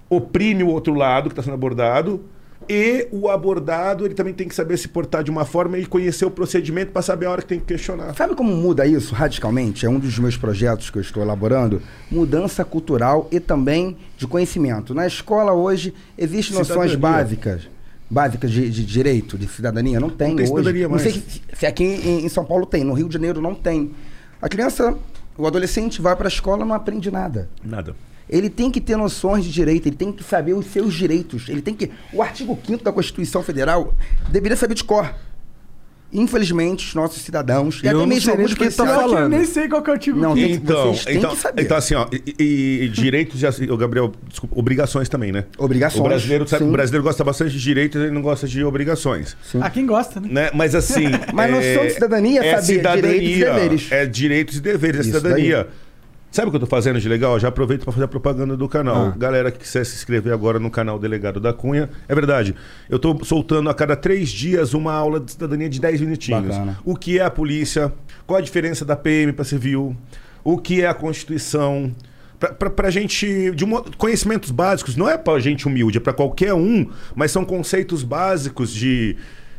oprime 0.09 0.63
o 0.63 0.67
outro 0.67 0.93
lado 0.93 1.29
que 1.29 1.33
está 1.33 1.41
sendo 1.41 1.55
abordado. 1.55 2.23
E 2.69 3.07
o 3.11 3.27
abordado, 3.27 4.05
ele 4.05 4.13
também 4.13 4.33
tem 4.33 4.47
que 4.47 4.53
saber 4.53 4.77
se 4.77 4.87
portar 4.87 5.23
de 5.23 5.31
uma 5.31 5.45
forma 5.45 5.77
e 5.77 5.85
conhecer 5.85 6.25
o 6.25 6.31
procedimento 6.31 6.91
para 6.91 7.01
saber 7.01 7.25
a 7.25 7.31
hora 7.31 7.41
que 7.41 7.47
tem 7.47 7.59
que 7.59 7.65
questionar. 7.65 8.13
Sabe 8.15 8.35
como 8.35 8.55
muda 8.55 8.85
isso 8.85 9.15
radicalmente? 9.15 9.85
É 9.85 9.89
um 9.89 9.99
dos 9.99 10.17
meus 10.19 10.37
projetos 10.37 10.89
que 10.89 10.97
eu 10.97 11.01
estou 11.01 11.23
elaborando. 11.23 11.81
Mudança 12.09 12.63
cultural 12.63 13.27
e 13.31 13.39
também 13.39 13.97
de 14.15 14.27
conhecimento. 14.27 14.93
Na 14.93 15.07
escola 15.07 15.53
hoje 15.53 15.93
existem 16.17 16.57
noções 16.57 16.91
Cidadania. 16.91 16.97
básicas. 16.97 17.69
Básicas 18.11 18.51
de, 18.51 18.69
de 18.69 18.85
direito, 18.85 19.37
de 19.37 19.47
cidadania. 19.47 19.97
Não 19.97 20.09
tem, 20.09 20.29
Não 20.29 20.35
tem 20.35 20.45
hoje. 20.45 20.57
cidadania 20.57 20.89
não 20.89 20.99
sei 20.99 21.13
se, 21.13 21.41
se 21.53 21.65
aqui 21.65 21.83
em, 21.85 22.25
em 22.25 22.29
São 22.29 22.43
Paulo 22.43 22.65
tem, 22.65 22.83
no 22.83 22.93
Rio 22.93 23.07
de 23.07 23.13
Janeiro 23.13 23.39
não 23.39 23.55
tem. 23.55 23.91
A 24.41 24.49
criança, 24.49 24.97
o 25.37 25.47
adolescente 25.47 26.01
vai 26.01 26.13
para 26.15 26.27
a 26.27 26.29
escola 26.29 26.65
e 26.65 26.67
não 26.67 26.75
aprende 26.75 27.09
nada. 27.09 27.47
Nada. 27.63 27.95
Ele 28.29 28.49
tem 28.49 28.69
que 28.69 28.81
ter 28.81 28.97
noções 28.97 29.45
de 29.45 29.51
direito, 29.51 29.87
ele 29.87 29.95
tem 29.95 30.11
que 30.11 30.23
saber 30.25 30.53
os 30.53 30.65
seus 30.65 30.93
direitos. 30.93 31.47
Ele 31.47 31.61
tem 31.61 31.73
que. 31.73 31.89
O 32.11 32.21
artigo 32.21 32.57
5 32.65 32.83
da 32.83 32.91
Constituição 32.91 33.41
Federal 33.41 33.93
deveria 34.29 34.57
saber 34.57 34.73
de 34.75 34.83
cor. 34.83 35.13
Infelizmente, 36.13 36.85
os 36.87 36.93
nossos 36.93 37.21
cidadãos, 37.21 37.79
e 37.83 37.87
Eu 37.87 37.99
até 37.99 38.05
mesmo 38.07 38.31
alguns 38.31 38.53
que 38.53 38.63
ele 38.63 38.71
tá 38.71 38.83
policiais- 38.83 39.03
Eu 39.03 39.09
falando. 39.15 39.31
nem 39.31 39.45
sei 39.45 39.67
qual 39.69 39.81
que 39.81 39.89
é 39.89 39.91
o 39.91 39.93
artigo 39.93 40.19
Não, 40.19 40.33
tem 40.35 40.45
que- 40.47 40.53
Então, 40.53 40.93
vocês 40.93 41.05
têm 41.05 41.17
então, 41.17 41.31
que 41.31 41.37
saber. 41.37 41.61
então 41.63 41.77
assim, 41.77 41.95
ó, 41.95 42.07
e, 42.11 42.35
e- 42.37 42.83
e 42.83 42.89
direitos 42.89 43.39
de 43.39 43.47
assi- 43.47 43.69
ô, 43.71 43.77
Gabriel, 43.77 44.11
desculpa, 44.27 44.59
obrigações 44.59 45.07
também, 45.07 45.31
né? 45.31 45.45
Obrigações, 45.57 46.01
O 46.01 46.03
brasileiro, 46.03 46.47
sabe, 46.47 46.63
sim. 46.63 46.69
o 46.69 46.71
brasileiro 46.73 47.03
gosta 47.03 47.23
bastante 47.23 47.51
de 47.51 47.59
direitos, 47.61 48.01
ele 48.01 48.11
não 48.11 48.21
gosta 48.21 48.47
de 48.47 48.63
obrigações, 48.63 49.37
Ah, 49.61 49.69
quem 49.69 49.85
gosta, 49.85 50.19
né? 50.19 50.27
né? 50.29 50.49
Mas 50.53 50.75
assim, 50.75 51.05
Mas 51.33 51.49
noção 51.51 51.85
de 51.87 51.93
cidadania 51.93 52.43
é 52.43 52.59
saber 52.61 52.81
direitos 52.81 53.29
e 53.29 53.39
deveres. 53.39 53.91
É 53.91 54.05
direitos 54.05 54.57
e 54.57 54.61
deveres, 54.61 54.97
é 55.05 55.09
Isso 55.09 55.17
cidadania. 55.17 55.67
Sabe 56.31 56.47
o 56.47 56.51
que 56.51 56.55
eu 56.55 56.61
tô 56.61 56.65
fazendo 56.65 56.97
de 56.97 57.09
legal? 57.09 57.37
Já 57.37 57.49
aproveito 57.49 57.83
para 57.83 57.91
fazer 57.91 58.05
a 58.05 58.07
propaganda 58.07 58.55
do 58.55 58.69
canal. 58.69 59.07
Ah. 59.07 59.13
Galera 59.17 59.51
que 59.51 59.59
quiser 59.59 59.85
se 59.85 59.95
inscrever 59.95 60.31
agora 60.31 60.59
no 60.59 60.71
canal 60.71 60.97
Delegado 60.97 61.41
da 61.41 61.51
Cunha, 61.51 61.89
é 62.07 62.15
verdade. 62.15 62.55
Eu 62.89 62.97
tô 62.97 63.21
soltando 63.25 63.69
a 63.69 63.73
cada 63.73 63.97
três 63.97 64.29
dias 64.29 64.73
uma 64.73 64.93
aula 64.93 65.19
de 65.19 65.33
cidadania 65.33 65.67
de 65.67 65.81
10 65.81 65.99
minutinhos. 65.99 66.55
Bacana. 66.55 66.79
O 66.85 66.95
que 66.95 67.19
é 67.19 67.23
a 67.25 67.29
polícia? 67.29 67.91
Qual 68.25 68.37
a 68.37 68.41
diferença 68.41 68.85
da 68.85 68.95
PM 68.95 69.33
para 69.33 69.43
civil? 69.43 69.93
O 70.41 70.57
que 70.57 70.81
é 70.81 70.87
a 70.87 70.93
Constituição? 70.93 71.93
Pra 72.77 72.89
gente. 72.89 73.51
De 73.51 73.65
conhecimentos 73.97 74.51
básicos, 74.51 74.95
não 74.95 75.09
é 75.09 75.17
pra 75.17 75.37
gente 75.37 75.67
humilde, 75.67 75.97
é 75.97 76.01
pra 76.01 76.13
qualquer 76.13 76.53
um, 76.53 76.89
mas 77.13 77.31
são 77.31 77.43
conceitos 77.43 78.03
básicos 78.03 78.73
de, 78.73 79.17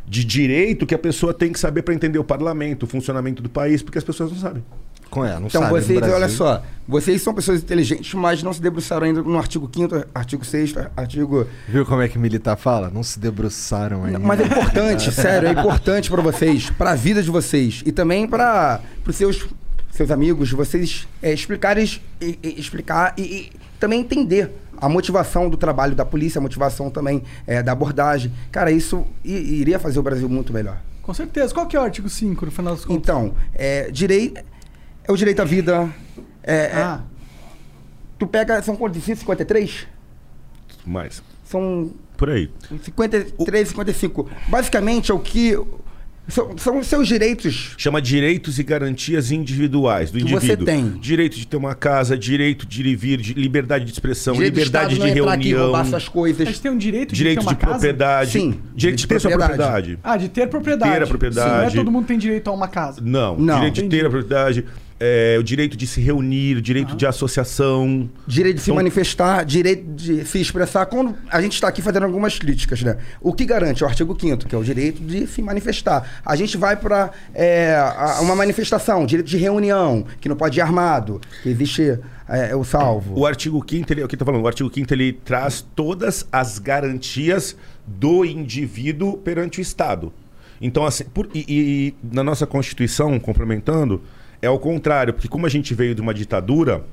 de 0.08 0.24
direito 0.24 0.87
que 0.87 0.94
a 0.94 0.98
pessoa 0.98 1.35
tem 1.35 1.52
que 1.52 1.61
saber 1.61 1.82
para 1.82 1.92
entender 1.92 2.18
o 2.18 2.24
parlamento, 2.24 2.85
o 2.85 2.87
funcionamento 2.87 3.42
do 3.42 3.50
país, 3.50 3.82
porque 3.82 3.98
as 3.98 4.04
pessoas 4.04 4.32
não 4.32 4.38
sabem. 4.38 4.64
Com 5.12 5.22
é, 5.27 5.38
não 5.38 5.46
Então, 5.46 5.61
sabe, 5.61 5.75
vocês, 5.75 5.98
Brasil. 5.98 6.16
olha 6.16 6.29
só, 6.31 6.62
vocês 6.88 7.20
são 7.20 7.35
pessoas 7.35 7.61
inteligentes, 7.62 8.14
mas 8.14 8.42
não 8.42 8.51
se 8.51 8.62
debruçaram 8.62 9.07
ainda 9.07 9.20
no 9.20 9.37
artigo 9.37 9.70
5, 9.70 10.07
artigo 10.14 10.42
6, 10.42 10.72
artigo. 10.96 11.46
Viu 11.68 11.85
como 11.85 12.01
é 12.01 12.09
que 12.09 12.18
militar 12.18 12.57
fala? 12.57 12.88
Não 12.88 13.03
se 13.03 13.18
debruçaram 13.20 14.05
ainda. 14.05 14.18
Mas 14.18 14.40
é 14.40 14.44
importante, 14.46 15.12
sério, 15.12 15.48
é 15.48 15.53
importante 15.53 16.11
para 16.11 16.22
vocês, 16.22 16.70
para 16.70 16.92
a 16.92 16.94
vida 16.94 17.22
de 17.22 17.31
vocês 17.31 17.83
e 17.85 17.92
também 17.92 18.27
para 18.27 18.81
os 19.07 19.14
seus, 19.14 19.46
seus 19.90 20.11
amigos, 20.11 20.51
vocês 20.51 21.07
é, 21.22 21.31
explicarem, 21.31 21.85
e- 22.18 22.38
e- 22.42 22.59
explicar 22.59 23.12
e, 23.18 23.22
e 23.22 23.53
também 23.79 24.01
entender 24.01 24.51
a 24.81 24.88
motivação 24.88 25.51
do 25.51 25.59
trabalho 25.59 25.94
da 25.94 26.07
polícia, 26.07 26.38
a 26.38 26.42
motivação 26.42 26.88
também 26.88 27.22
é, 27.46 27.62
da 27.62 27.72
abordagem. 27.72 28.33
Cara, 28.51 28.70
isso 28.72 29.05
iria 29.22 29.79
fazer 29.79 29.98
o 29.98 30.03
Brasil 30.03 30.27
muito 30.27 30.55
melhor. 30.55 30.79
Com 31.03 31.12
certeza. 31.12 31.53
Qual 31.53 31.66
que 31.66 31.77
é 31.77 31.81
o 31.81 31.83
artigo 31.83 32.09
5, 32.09 32.46
no 32.46 32.51
final 32.51 32.75
das 32.75 32.85
contas? 32.87 32.96
Então, 33.03 33.35
é, 33.55 33.90
direi, 33.90 34.33
é 35.06 35.12
o 35.12 35.16
direito 35.16 35.40
à 35.40 35.44
vida. 35.44 35.88
É, 36.42 36.54
é- 36.54 36.72
ah, 36.74 37.00
tu 38.18 38.26
pega, 38.26 38.60
são 38.62 38.76
quantos? 38.76 39.02
53? 39.02 39.86
Mas, 40.84 41.22
São 41.44 41.92
por 42.16 42.30
aí. 42.30 42.50
53, 42.82 43.68
55. 43.68 44.28
Basicamente 44.48 45.10
é 45.10 45.14
o 45.14 45.18
que. 45.18 45.56
São, 46.28 46.56
são 46.56 46.78
os 46.78 46.86
seus 46.86 47.08
direitos. 47.08 47.74
Chama 47.76 48.00
direitos 48.00 48.56
e 48.58 48.62
garantias 48.62 49.32
individuais 49.32 50.10
do 50.12 50.18
Que 50.18 50.24
você 50.24 50.52
indivíduo. 50.54 50.64
tem. 50.66 50.88
Direito 50.92 51.36
de 51.36 51.46
ter 51.46 51.56
uma 51.56 51.74
casa, 51.74 52.16
direito 52.16 52.64
de 52.64 52.80
ir 52.80 52.86
e 52.86 52.96
vir, 52.96 53.20
de 53.20 53.34
liberdade 53.34 53.84
de 53.84 53.90
expressão, 53.92 54.32
direito 54.34 54.54
liberdade 54.54 54.94
Estado 54.94 55.06
de 55.08 55.12
não 55.14 55.22
entrar 55.24 55.32
aqui 55.34 55.48
reunião, 55.48 55.64
roubar 55.66 55.84
suas 55.84 56.06
a 56.06 56.10
coisas. 56.10 56.46
gente 56.46 56.60
tem 56.60 56.70
um 56.70 56.78
direito, 56.78 57.12
direito 57.12 57.40
de 57.40 57.44
ter 57.44 57.48
de 57.48 57.54
uma 57.54 57.56
casa? 57.56 57.72
propriedade, 57.72 58.30
Sim, 58.30 58.38
direito 58.50 58.76
direito 58.76 58.96
de 58.96 59.02
de 59.02 59.08
ter 59.08 59.20
sua 59.20 59.30
propriedade. 59.32 59.98
Ah, 60.02 60.16
de 60.16 60.28
ter 60.28 60.46
propriedade. 60.48 60.92
Ter 60.92 61.02
a 61.02 61.06
propriedade. 61.08 61.50
Sim, 61.50 61.56
não 61.56 61.64
é 61.64 61.70
todo 61.70 61.90
mundo 61.90 62.06
tem 62.06 62.18
direito 62.18 62.48
a 62.48 62.52
uma 62.52 62.68
casa. 62.68 63.00
Não, 63.02 63.36
Não. 63.36 63.54
direito 63.56 63.74
de 63.74 63.80
ter 63.82 63.86
Entendi. 63.88 64.06
a 64.06 64.10
propriedade, 64.10 64.64
é, 65.04 65.36
o 65.36 65.42
direito 65.42 65.76
de 65.76 65.84
se 65.84 66.00
reunir, 66.00 66.56
o 66.58 66.62
direito 66.62 66.94
de 66.94 67.04
associação. 67.04 68.08
Direito 68.24 68.56
de 68.56 68.62
se 68.62 68.70
Então- 68.70 68.76
manifestar, 68.76 69.44
direito 69.44 69.84
de 69.94 70.24
se 70.24 70.40
expressar. 70.40 70.86
Quando 70.86 71.16
a 71.28 71.40
gente 71.42 71.54
está 71.54 71.66
aqui 71.66 71.82
fazendo 71.82 72.04
algumas 72.04 72.38
críticas, 72.38 72.82
né? 72.82 72.98
O 73.20 73.32
que 73.32 73.44
garante? 73.44 73.82
É 73.82 73.86
o 73.86 73.88
artigo 73.88 74.16
5 74.18 74.46
que 74.46 74.54
é 74.54 74.58
o 74.58 74.62
direito 74.62 75.02
de 75.02 75.26
se 75.26 75.42
manifestar. 75.42 76.20
A 76.24 76.36
gente 76.36 76.56
vai 76.56 76.76
para 76.76 77.10
uma 78.20 78.36
manifestação, 78.36 79.04
direito 79.04 79.26
de 79.28 79.36
reunião, 79.36 80.04
que 80.20 80.28
não 80.28 80.36
pode 80.36 80.58
ir 80.58 80.62
armado, 80.62 81.20
que 81.42 81.48
existe 81.48 81.98
é, 82.28 82.54
o 82.54 82.62
salvo. 82.64 83.18
O 83.18 83.26
artigo 83.26 83.62
5 83.68 83.92
ele, 83.92 84.02
é 84.02 84.04
o 84.04 84.08
que 84.08 84.16
tá 84.16 84.24
falando, 84.24 84.42
o 84.44 84.46
artigo 84.46 84.70
5 84.72 84.94
ele 84.94 85.12
traz 85.12 85.66
todas 85.74 86.26
as 86.30 86.58
garantias 86.58 87.56
do 87.86 88.24
indivíduo 88.24 89.16
perante 89.18 89.58
o 89.58 89.62
Estado. 89.62 90.12
Então, 90.60 90.86
assim, 90.86 91.04
por- 91.12 91.28
e, 91.34 91.44
e 91.48 91.94
na 92.14 92.22
nossa 92.22 92.46
Constituição, 92.46 93.18
complementando, 93.18 94.00
é 94.42 94.50
o 94.50 94.59
contrário, 94.59 95.14
porque 95.14 95.28
como 95.28 95.46
a 95.46 95.48
gente 95.48 95.72
veio 95.72 95.94
de 95.94 96.00
uma 96.02 96.12
ditadura, 96.12 96.85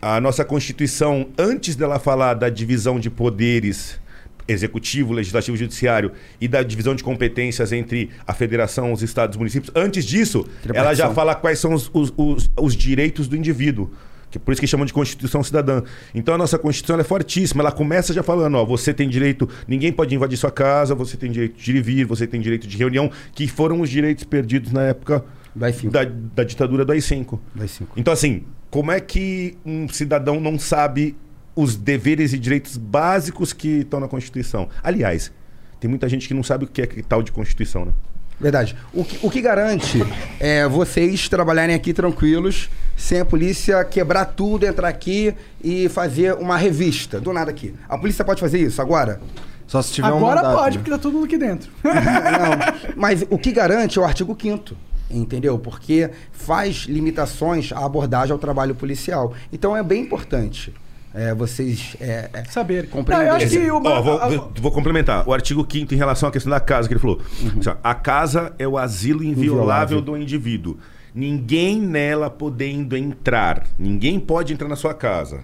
a 0.00 0.20
nossa 0.20 0.44
Constituição, 0.44 1.28
antes 1.36 1.74
dela 1.76 1.98
falar 1.98 2.34
da 2.34 2.48
divisão 2.48 2.98
de 3.00 3.10
poderes 3.10 4.00
executivo, 4.46 5.12
legislativo 5.12 5.56
e 5.56 5.60
judiciário 5.60 6.12
e 6.40 6.48
da 6.48 6.62
divisão 6.62 6.94
de 6.94 7.02
competências 7.04 7.70
entre 7.72 8.08
a 8.26 8.32
federação, 8.32 8.92
os 8.92 9.02
estados 9.02 9.34
e 9.34 9.36
os 9.36 9.38
municípios, 9.38 9.70
antes 9.76 10.04
disso, 10.06 10.46
ela 10.78 10.94
já 10.94 11.04
fala 11.14 11.34
quais 11.34 11.58
são 11.58 11.74
os, 11.74 11.90
os- 11.92 12.12
os- 12.16 12.50
os 12.56 12.74
direitos 12.74 13.28
do 13.28 13.36
indivíduo. 13.36 13.90
Que 14.30 14.38
por 14.38 14.52
isso 14.52 14.60
que 14.60 14.66
chamam 14.66 14.84
de 14.84 14.92
Constituição 14.92 15.42
Cidadã. 15.42 15.82
Então 16.14 16.34
a 16.34 16.38
nossa 16.38 16.58
Constituição 16.58 17.00
é 17.00 17.04
fortíssima. 17.04 17.62
Ela 17.62 17.72
começa 17.72 18.12
já 18.12 18.22
falando, 18.22 18.56
ó, 18.56 18.64
você 18.64 18.92
tem 18.92 19.08
direito, 19.08 19.48
ninguém 19.66 19.90
pode 19.90 20.14
invadir 20.14 20.36
sua 20.36 20.50
casa, 20.50 20.94
você 20.94 21.16
tem 21.16 21.30
direito 21.32 21.56
de 21.58 21.70
ir 21.72 21.76
e 21.76 21.80
vir, 21.82 22.04
você 22.06 22.26
tem 22.26 22.38
direito 22.40 22.66
de 22.68 22.76
reunião, 22.76 23.10
que 23.34 23.48
foram 23.48 23.80
os 23.80 23.88
direitos 23.88 24.24
perdidos 24.24 24.70
na 24.70 24.82
época 24.82 25.20
Do 25.20 25.24
AI-5. 25.24 25.28
Da, 25.54 26.04
da 26.34 26.44
ditadura 26.44 26.84
do 26.84 26.92
AI-5. 26.92 27.38
Do 27.54 27.62
AI-5. 27.62 27.86
Então, 27.96 28.12
assim, 28.12 28.44
como 28.70 28.92
é 28.92 29.00
que 29.00 29.56
um 29.64 29.88
cidadão 29.88 30.40
não 30.40 30.58
sabe 30.58 31.16
os 31.56 31.74
deveres 31.76 32.32
e 32.32 32.38
direitos 32.38 32.76
básicos 32.76 33.52
que 33.52 33.80
estão 33.80 34.00
na 34.00 34.08
Constituição? 34.08 34.68
Aliás, 34.82 35.32
tem 35.80 35.88
muita 35.88 36.08
gente 36.08 36.28
que 36.28 36.34
não 36.34 36.42
sabe 36.42 36.64
o 36.64 36.68
que 36.68 36.82
é 36.82 36.86
que 36.86 37.02
tal 37.02 37.22
de 37.22 37.32
Constituição, 37.32 37.84
né? 37.84 37.92
Verdade. 38.40 38.76
O 38.92 39.04
que, 39.04 39.18
o 39.26 39.30
que 39.30 39.40
garante 39.40 39.98
é 40.38 40.68
vocês 40.68 41.28
trabalharem 41.28 41.74
aqui 41.74 41.92
tranquilos, 41.92 42.70
sem 42.96 43.18
a 43.18 43.24
polícia 43.24 43.84
quebrar 43.84 44.26
tudo, 44.26 44.64
entrar 44.64 44.88
aqui 44.88 45.34
e 45.62 45.88
fazer 45.88 46.34
uma 46.34 46.56
revista. 46.56 47.20
Do 47.20 47.32
nada 47.32 47.50
aqui. 47.50 47.74
A 47.88 47.98
polícia 47.98 48.24
pode 48.24 48.40
fazer 48.40 48.60
isso 48.60 48.80
agora? 48.80 49.20
Só 49.66 49.82
se 49.82 49.92
tiver 49.92 50.08
um 50.08 50.16
Agora 50.16 50.36
mandato, 50.36 50.56
pode, 50.56 50.76
né? 50.76 50.82
porque 50.82 50.90
tá 50.90 50.98
todo 50.98 51.12
mundo 51.12 51.26
aqui 51.26 51.36
dentro. 51.36 51.70
Não. 51.84 52.94
Mas 52.96 53.24
o 53.28 53.38
que 53.38 53.52
garante 53.52 53.98
é 53.98 54.02
o 54.02 54.04
artigo 54.04 54.36
5 54.40 54.76
entendeu? 55.10 55.58
Porque 55.58 56.10
faz 56.32 56.86
limitações 56.88 57.72
à 57.72 57.84
abordagem 57.84 58.32
ao 58.32 58.38
trabalho 58.38 58.74
policial. 58.74 59.32
Então 59.52 59.76
é 59.76 59.82
bem 59.82 60.02
importante 60.02 60.72
é, 61.14 61.34
vocês 61.34 61.96
é, 62.00 62.28
é, 62.32 62.44
Saber. 62.44 62.84
Não, 62.84 62.90
compreenderem. 62.90 63.30
eu 63.30 63.34
acho 63.36 63.48
que 63.48 63.70
o... 63.70 63.76
Ó, 63.82 64.02
vou, 64.02 64.18
vou- 64.30 64.52
vou 64.60 64.70
complementar. 64.70 65.26
O 65.28 65.32
artigo 65.32 65.66
5 65.68 65.92
em 65.92 65.96
relação 65.96 66.28
à 66.28 66.32
questão 66.32 66.50
da 66.50 66.60
casa, 66.60 66.86
que 66.86 66.92
ele 66.94 67.00
falou. 67.00 67.20
Assim, 67.58 67.70
ó, 67.70 67.76
a 67.82 67.94
casa 67.94 68.52
é 68.58 68.68
o 68.68 68.76
asilo 68.76 69.24
inviolável, 69.24 69.98
Inviolável. 69.98 70.00
do 70.02 70.16
indivíduo. 70.16 70.76
Ninguém 71.14 71.80
nela 71.80 72.28
podendo 72.30 72.96
entrar. 72.96 73.66
Ninguém 73.78 74.20
pode 74.20 74.52
entrar 74.52 74.68
na 74.68 74.76
sua 74.76 74.92
casa. 74.94 75.40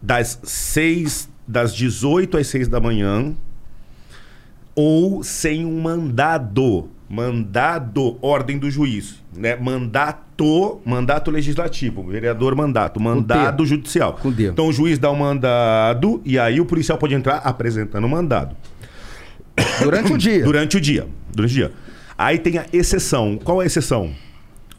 Das 0.00 0.40
6, 0.42 1.28
das 1.46 1.74
18 1.74 2.38
às 2.38 2.46
6 2.48 2.66
da 2.66 2.80
manhã, 2.80 3.34
ou 4.74 5.22
sem 5.22 5.64
um 5.64 5.80
mandado. 5.80 6.88
Mandado, 7.08 8.18
ordem 8.20 8.58
do 8.58 8.70
juiz. 8.70 9.22
Né? 9.36 9.54
Mandato, 9.56 10.80
mandato 10.84 11.30
legislativo. 11.30 12.02
Vereador, 12.04 12.54
mandato. 12.56 13.00
Mandado 13.00 13.64
judicial. 13.64 14.14
Com. 14.14 14.30
Então 14.30 14.66
o 14.66 14.72
juiz 14.72 14.98
dá 14.98 15.10
o 15.10 15.16
mandado 15.16 16.20
e 16.24 16.38
aí 16.38 16.60
o 16.60 16.66
policial 16.66 16.98
pode 16.98 17.14
entrar 17.14 17.36
apresentando 17.38 18.04
o 18.04 18.08
mandado. 18.08 18.56
Durante 19.82 20.12
o 20.12 20.18
dia. 20.18 20.42
Durante 20.44 20.76
o 20.76 20.80
dia. 20.80 21.06
Durante 21.32 21.50
o 21.52 21.54
dia. 21.54 21.72
Aí 22.18 22.38
tem 22.38 22.58
a 22.58 22.66
exceção. 22.72 23.38
Qual 23.42 23.60
é 23.60 23.64
a 23.64 23.66
exceção? 23.66 24.10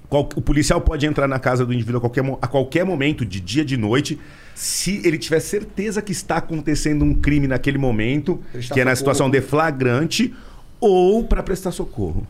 Qual- 0.09 0.29
o 0.35 0.41
policial 0.41 0.81
pode 0.81 1.05
entrar 1.05 1.27
na 1.27 1.39
casa 1.39 1.65
do 1.65 1.73
indivíduo 1.73 1.97
a 1.97 2.01
qualquer, 2.01 2.23
a 2.41 2.47
qualquer 2.47 2.85
momento, 2.85 3.25
de 3.25 3.39
dia, 3.39 3.63
de 3.63 3.77
noite, 3.77 4.17
se 4.55 5.01
ele 5.05 5.17
tiver 5.17 5.39
certeza 5.39 6.01
que 6.01 6.11
está 6.11 6.37
acontecendo 6.37 7.03
um 7.03 7.13
crime 7.13 7.47
naquele 7.47 7.77
momento, 7.77 8.41
que 8.73 8.79
é 8.79 8.85
na 8.85 8.95
situação 8.95 9.29
de 9.29 9.41
flagrante, 9.41 10.33
ou 10.79 11.23
para 11.23 11.43
prestar 11.43 11.71
socorro. 11.71 12.27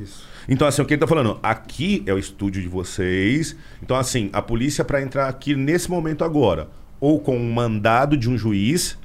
Isso. 0.00 0.26
Então, 0.48 0.66
assim, 0.66 0.80
o 0.82 0.86
que 0.86 0.94
ele 0.94 1.00
tá 1.00 1.06
falando? 1.06 1.38
Aqui 1.42 2.02
é 2.06 2.12
o 2.12 2.18
estúdio 2.18 2.62
de 2.62 2.68
vocês. 2.68 3.56
Então, 3.82 3.96
assim, 3.96 4.30
a 4.32 4.40
polícia 4.40 4.84
para 4.84 5.02
entrar 5.02 5.28
aqui 5.28 5.54
nesse 5.54 5.90
momento 5.90 6.24
agora, 6.24 6.68
ou 7.00 7.20
com 7.20 7.36
um 7.36 7.52
mandado 7.52 8.16
de 8.16 8.30
um 8.30 8.36
juiz, 8.36 8.96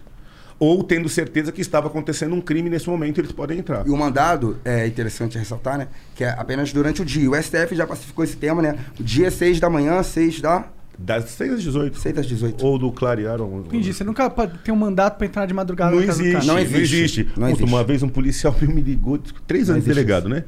ou 0.59 0.83
tendo 0.83 1.09
certeza 1.09 1.51
que 1.51 1.61
estava 1.61 1.87
acontecendo 1.87 2.33
um 2.33 2.41
crime 2.41 2.69
nesse 2.69 2.89
momento, 2.89 3.19
eles 3.19 3.31
podem 3.31 3.59
entrar. 3.59 3.85
E 3.85 3.89
o 3.89 3.97
mandado, 3.97 4.57
é 4.63 4.87
interessante 4.87 5.37
ressaltar, 5.37 5.77
né? 5.77 5.87
Que 6.15 6.23
é 6.23 6.29
apenas 6.29 6.71
durante 6.71 7.01
o 7.01 7.05
dia. 7.05 7.29
O 7.29 7.35
STF 7.35 7.75
já 7.75 7.85
pacificou 7.85 8.23
esse 8.23 8.37
tema, 8.37 8.61
né? 8.61 8.77
O 8.99 9.03
dia 9.03 9.27
é 9.27 9.29
6 9.29 9.59
da 9.59 9.69
manhã, 9.69 10.01
6 10.01 10.39
da. 10.39 10.65
Das 10.97 11.25
6 11.31 11.53
às 11.53 11.63
18. 11.63 11.97
6 11.97 12.17
às 12.19 12.25
18. 12.25 12.63
Ou 12.65 12.77
do 12.77 12.91
clarear. 12.91 13.41
Ou... 13.41 13.61
Entendi. 13.61 13.93
Você 13.93 14.03
nunca 14.03 14.29
pode 14.29 14.57
ter 14.59 14.71
um 14.71 14.75
mandato 14.75 15.17
pra 15.17 15.25
entrar 15.27 15.45
de 15.45 15.53
madrugada 15.53 15.91
Não 15.91 15.99
na 15.99 16.05
casa 16.05 16.19
do 16.19 16.25
existe, 16.25 16.33
cara. 16.33 16.45
não 16.45 16.53
Não 16.55 16.61
existe. 16.61 16.95
existe. 16.95 17.23
Não 17.25 17.33
Puta, 17.33 17.45
existe. 17.49 17.63
Uma 17.63 17.83
vez 17.83 18.03
um 18.03 18.09
policial 18.09 18.55
me 18.61 18.81
ligou, 18.81 19.17
três 19.47 19.69
anos 19.69 19.83
de 19.83 19.89
existe 19.91 20.05
delegado, 20.05 20.27
isso. 20.27 20.35
né? 20.35 20.43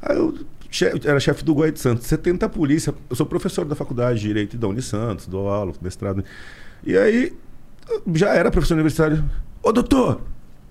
Aí 0.00 0.16
eu 0.16 0.34
era 1.04 1.20
chefe 1.20 1.44
do 1.44 1.52
Guai 1.54 1.70
de 1.70 1.80
Santos, 1.80 2.06
70 2.06 2.48
polícia. 2.48 2.94
Eu 3.10 3.14
sou 3.16 3.26
professor 3.26 3.64
da 3.66 3.74
faculdade 3.74 4.20
de 4.20 4.26
Direito 4.28 4.56
da 4.56 4.66
Unisantos, 4.68 5.26
dou 5.26 5.48
aula, 5.48 5.72
mestrado. 5.82 6.24
E 6.84 6.96
aí, 6.96 7.32
já 8.14 8.30
era 8.30 8.50
professor 8.50 8.74
universitário. 8.74 9.22
Ô, 9.62 9.70
doutor, 9.70 10.22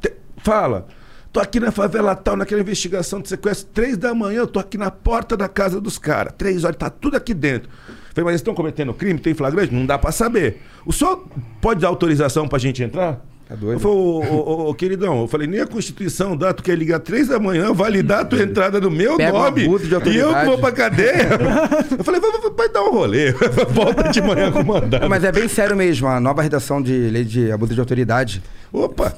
te- 0.01 0.13
fala. 0.37 0.87
Tô 1.31 1.39
aqui 1.39 1.59
na 1.59 1.71
favela 1.71 2.13
tal, 2.15 2.35
naquela 2.35 2.59
investigação 2.61 3.21
de 3.21 3.29
sequestro, 3.29 3.69
três 3.73 3.95
da 3.95 4.13
manhã, 4.13 4.39
eu 4.39 4.47
tô 4.47 4.59
aqui 4.59 4.77
na 4.77 4.89
porta 4.91 5.37
da 5.37 5.47
casa 5.47 5.79
dos 5.79 5.97
caras. 5.97 6.33
Três 6.37 6.63
horas, 6.63 6.75
tá 6.77 6.89
tudo 6.89 7.15
aqui 7.15 7.33
dentro. 7.33 7.69
Falei, 8.13 8.25
mas 8.25 8.31
eles 8.31 8.41
estão 8.41 8.53
cometendo 8.53 8.93
crime? 8.93 9.19
Tem 9.19 9.33
flagrante? 9.33 9.73
Não 9.73 9.85
dá 9.85 9.97
pra 9.97 10.11
saber. 10.11 10.61
O 10.85 10.91
senhor 10.91 11.25
pode 11.59 11.81
dar 11.81 11.87
autorização 11.87 12.47
pra 12.47 12.59
gente 12.59 12.83
entrar? 12.83 13.21
Tá 13.51 13.57
doido? 13.57 13.73
Eu 13.73 13.79
falei, 13.79 13.97
ô, 13.97 13.99
ô, 13.99 14.65
ô, 14.65 14.69
ô, 14.69 14.73
queridão, 14.73 15.21
eu 15.21 15.27
falei, 15.27 15.45
nem 15.45 15.59
a 15.59 15.67
Constituição 15.67 16.37
dá, 16.37 16.53
tu 16.53 16.63
quer 16.63 16.77
ligar 16.77 16.99
três 16.99 17.27
da 17.27 17.37
manhã, 17.37 17.73
validar 17.73 18.21
a 18.21 18.25
tua 18.25 18.41
entrada 18.41 18.79
no 18.79 18.89
meu 18.89 19.17
Pega 19.17 19.37
um 19.37 19.41
nome 19.41 19.77
de 19.79 20.09
e 20.09 20.17
eu 20.17 20.33
que 20.33 20.45
vou 20.45 20.57
pra 20.57 20.71
cadeia. 20.71 21.37
eu 21.99 22.03
falei, 22.03 22.21
vai, 22.21 22.31
vai, 22.31 22.49
vai 22.49 22.69
dar 22.69 22.83
um 22.83 22.91
rolê, 22.91 23.33
volta 23.71 24.09
de 24.09 24.21
manhã 24.21 24.49
com 24.53 24.63
mandado. 24.63 25.09
Mas 25.09 25.25
é 25.25 25.33
bem 25.33 25.49
sério 25.49 25.75
mesmo, 25.75 26.07
a 26.07 26.17
nova 26.21 26.41
redação 26.41 26.81
de 26.81 26.93
lei 27.09 27.25
de 27.25 27.51
abuso 27.51 27.73
de 27.73 27.79
autoridade. 27.81 28.41
Opa, 28.71 29.13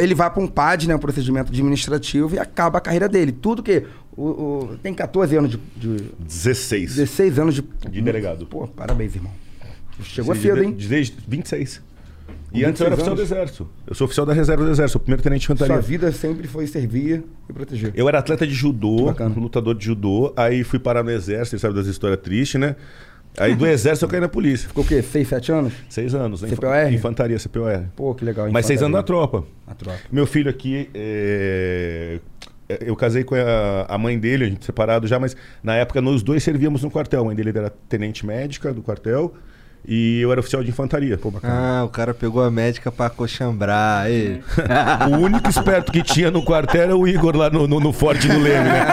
Ele 0.00 0.16
vai 0.16 0.28
para 0.28 0.42
um 0.42 0.48
PAD, 0.48 0.88
né, 0.88 0.96
um 0.96 0.98
procedimento 0.98 1.52
administrativo, 1.52 2.34
e 2.34 2.40
acaba 2.40 2.78
a 2.78 2.80
carreira 2.80 3.08
dele. 3.08 3.30
Tudo 3.30 3.62
que. 3.62 3.84
O, 4.16 4.22
o- 4.24 4.76
tem 4.82 4.94
14 4.94 5.36
anos 5.36 5.50
de, 5.50 5.58
de. 5.76 6.04
16. 6.20 6.96
16 6.96 7.38
anos 7.38 7.54
de. 7.54 7.62
De 7.90 8.00
delegado. 8.00 8.46
Pô, 8.46 8.66
parabéns, 8.66 9.14
irmão. 9.14 9.32
Chegou 10.02 10.34
cedo, 10.34 10.56
de- 10.60 10.64
hein? 10.66 10.72
Desde 10.72 11.14
26. 11.26 11.82
E 12.52 12.62
Com 12.62 12.68
antes 12.68 12.80
eu 12.80 12.86
era 12.86 12.96
26 12.96 12.96
oficial 12.96 13.14
do 13.14 13.20
anos? 13.20 13.30
Exército. 13.32 13.68
Eu 13.86 13.94
sou 13.94 14.04
oficial 14.06 14.24
da 14.26 14.32
Reserva 14.32 14.64
do 14.64 14.70
Exército, 14.70 14.98
primeiro 15.00 15.22
tenente 15.22 15.40
de 15.40 15.46
Sua 15.46 15.54
infantaria. 15.54 15.82
vida 15.82 16.10
sempre 16.12 16.48
foi 16.48 16.66
servir 16.66 17.22
e 17.48 17.52
proteger. 17.52 17.92
Eu 17.94 18.08
era 18.08 18.18
atleta 18.18 18.46
de 18.46 18.54
judô, 18.54 19.14
lutador 19.36 19.74
de 19.74 19.84
judô, 19.84 20.32
aí 20.36 20.64
fui 20.64 20.78
parar 20.78 21.02
no 21.02 21.10
Exército, 21.10 21.50
você 21.50 21.58
sabe 21.58 21.74
das 21.74 21.86
histórias 21.86 22.20
tristes, 22.20 22.58
né? 22.60 22.76
Aí 23.38 23.54
do 23.54 23.66
Exército 23.66 24.06
eu 24.06 24.08
caí 24.08 24.20
na 24.20 24.28
polícia. 24.28 24.68
Ficou 24.68 24.82
o 24.84 24.86
quê? 24.86 25.02
6, 25.02 25.28
7 25.28 25.52
anos? 25.52 25.72
Seis 25.90 26.14
anos, 26.14 26.40
né? 26.40 26.48
CPOR? 26.48 26.92
Infantaria, 26.92 27.38
CPOR. 27.38 27.84
Pô, 27.94 28.14
que 28.14 28.24
legal. 28.24 28.48
Mas 28.50 28.64
seis 28.64 28.80
anos 28.80 28.92
na 28.96 29.02
tropa. 29.02 29.44
Na 29.66 29.74
tropa. 29.74 29.98
Meu 30.10 30.26
filho 30.26 30.48
aqui, 30.48 30.88
é, 30.94 32.18
eu 32.68 32.96
casei 32.96 33.24
com 33.24 33.34
a, 33.34 33.86
a 33.88 33.98
mãe 33.98 34.18
dele, 34.18 34.44
a 34.44 34.48
gente 34.48 34.64
separado 34.64 35.06
já, 35.06 35.18
mas 35.18 35.36
na 35.62 35.76
época 35.76 36.00
nós 36.00 36.22
dois 36.22 36.42
servíamos 36.42 36.82
no 36.82 36.90
quartel. 36.90 37.20
A 37.20 37.24
mãe 37.24 37.36
dele 37.36 37.50
era 37.50 37.70
tenente 37.88 38.26
médica 38.26 38.72
do 38.72 38.82
quartel 38.82 39.34
e 39.86 40.20
eu 40.20 40.32
era 40.32 40.40
oficial 40.40 40.62
de 40.62 40.70
infantaria. 40.70 41.16
Pô, 41.16 41.30
bacana. 41.30 41.80
Ah, 41.80 41.84
o 41.84 41.88
cara 41.88 42.12
pegou 42.12 42.42
a 42.42 42.50
médica 42.50 42.90
pra 42.90 43.08
coxambrar. 43.08 44.08
Ei. 44.10 44.42
O 45.10 45.16
único 45.18 45.48
esperto 45.48 45.92
que 45.92 46.02
tinha 46.02 46.30
no 46.30 46.42
quartel 46.42 46.82
era 46.82 46.96
o 46.96 47.06
Igor 47.06 47.36
lá 47.36 47.48
no, 47.48 47.68
no, 47.68 47.78
no 47.78 47.92
Forte 47.92 48.26
do 48.26 48.38
Leme, 48.38 48.68
né? 48.68 48.86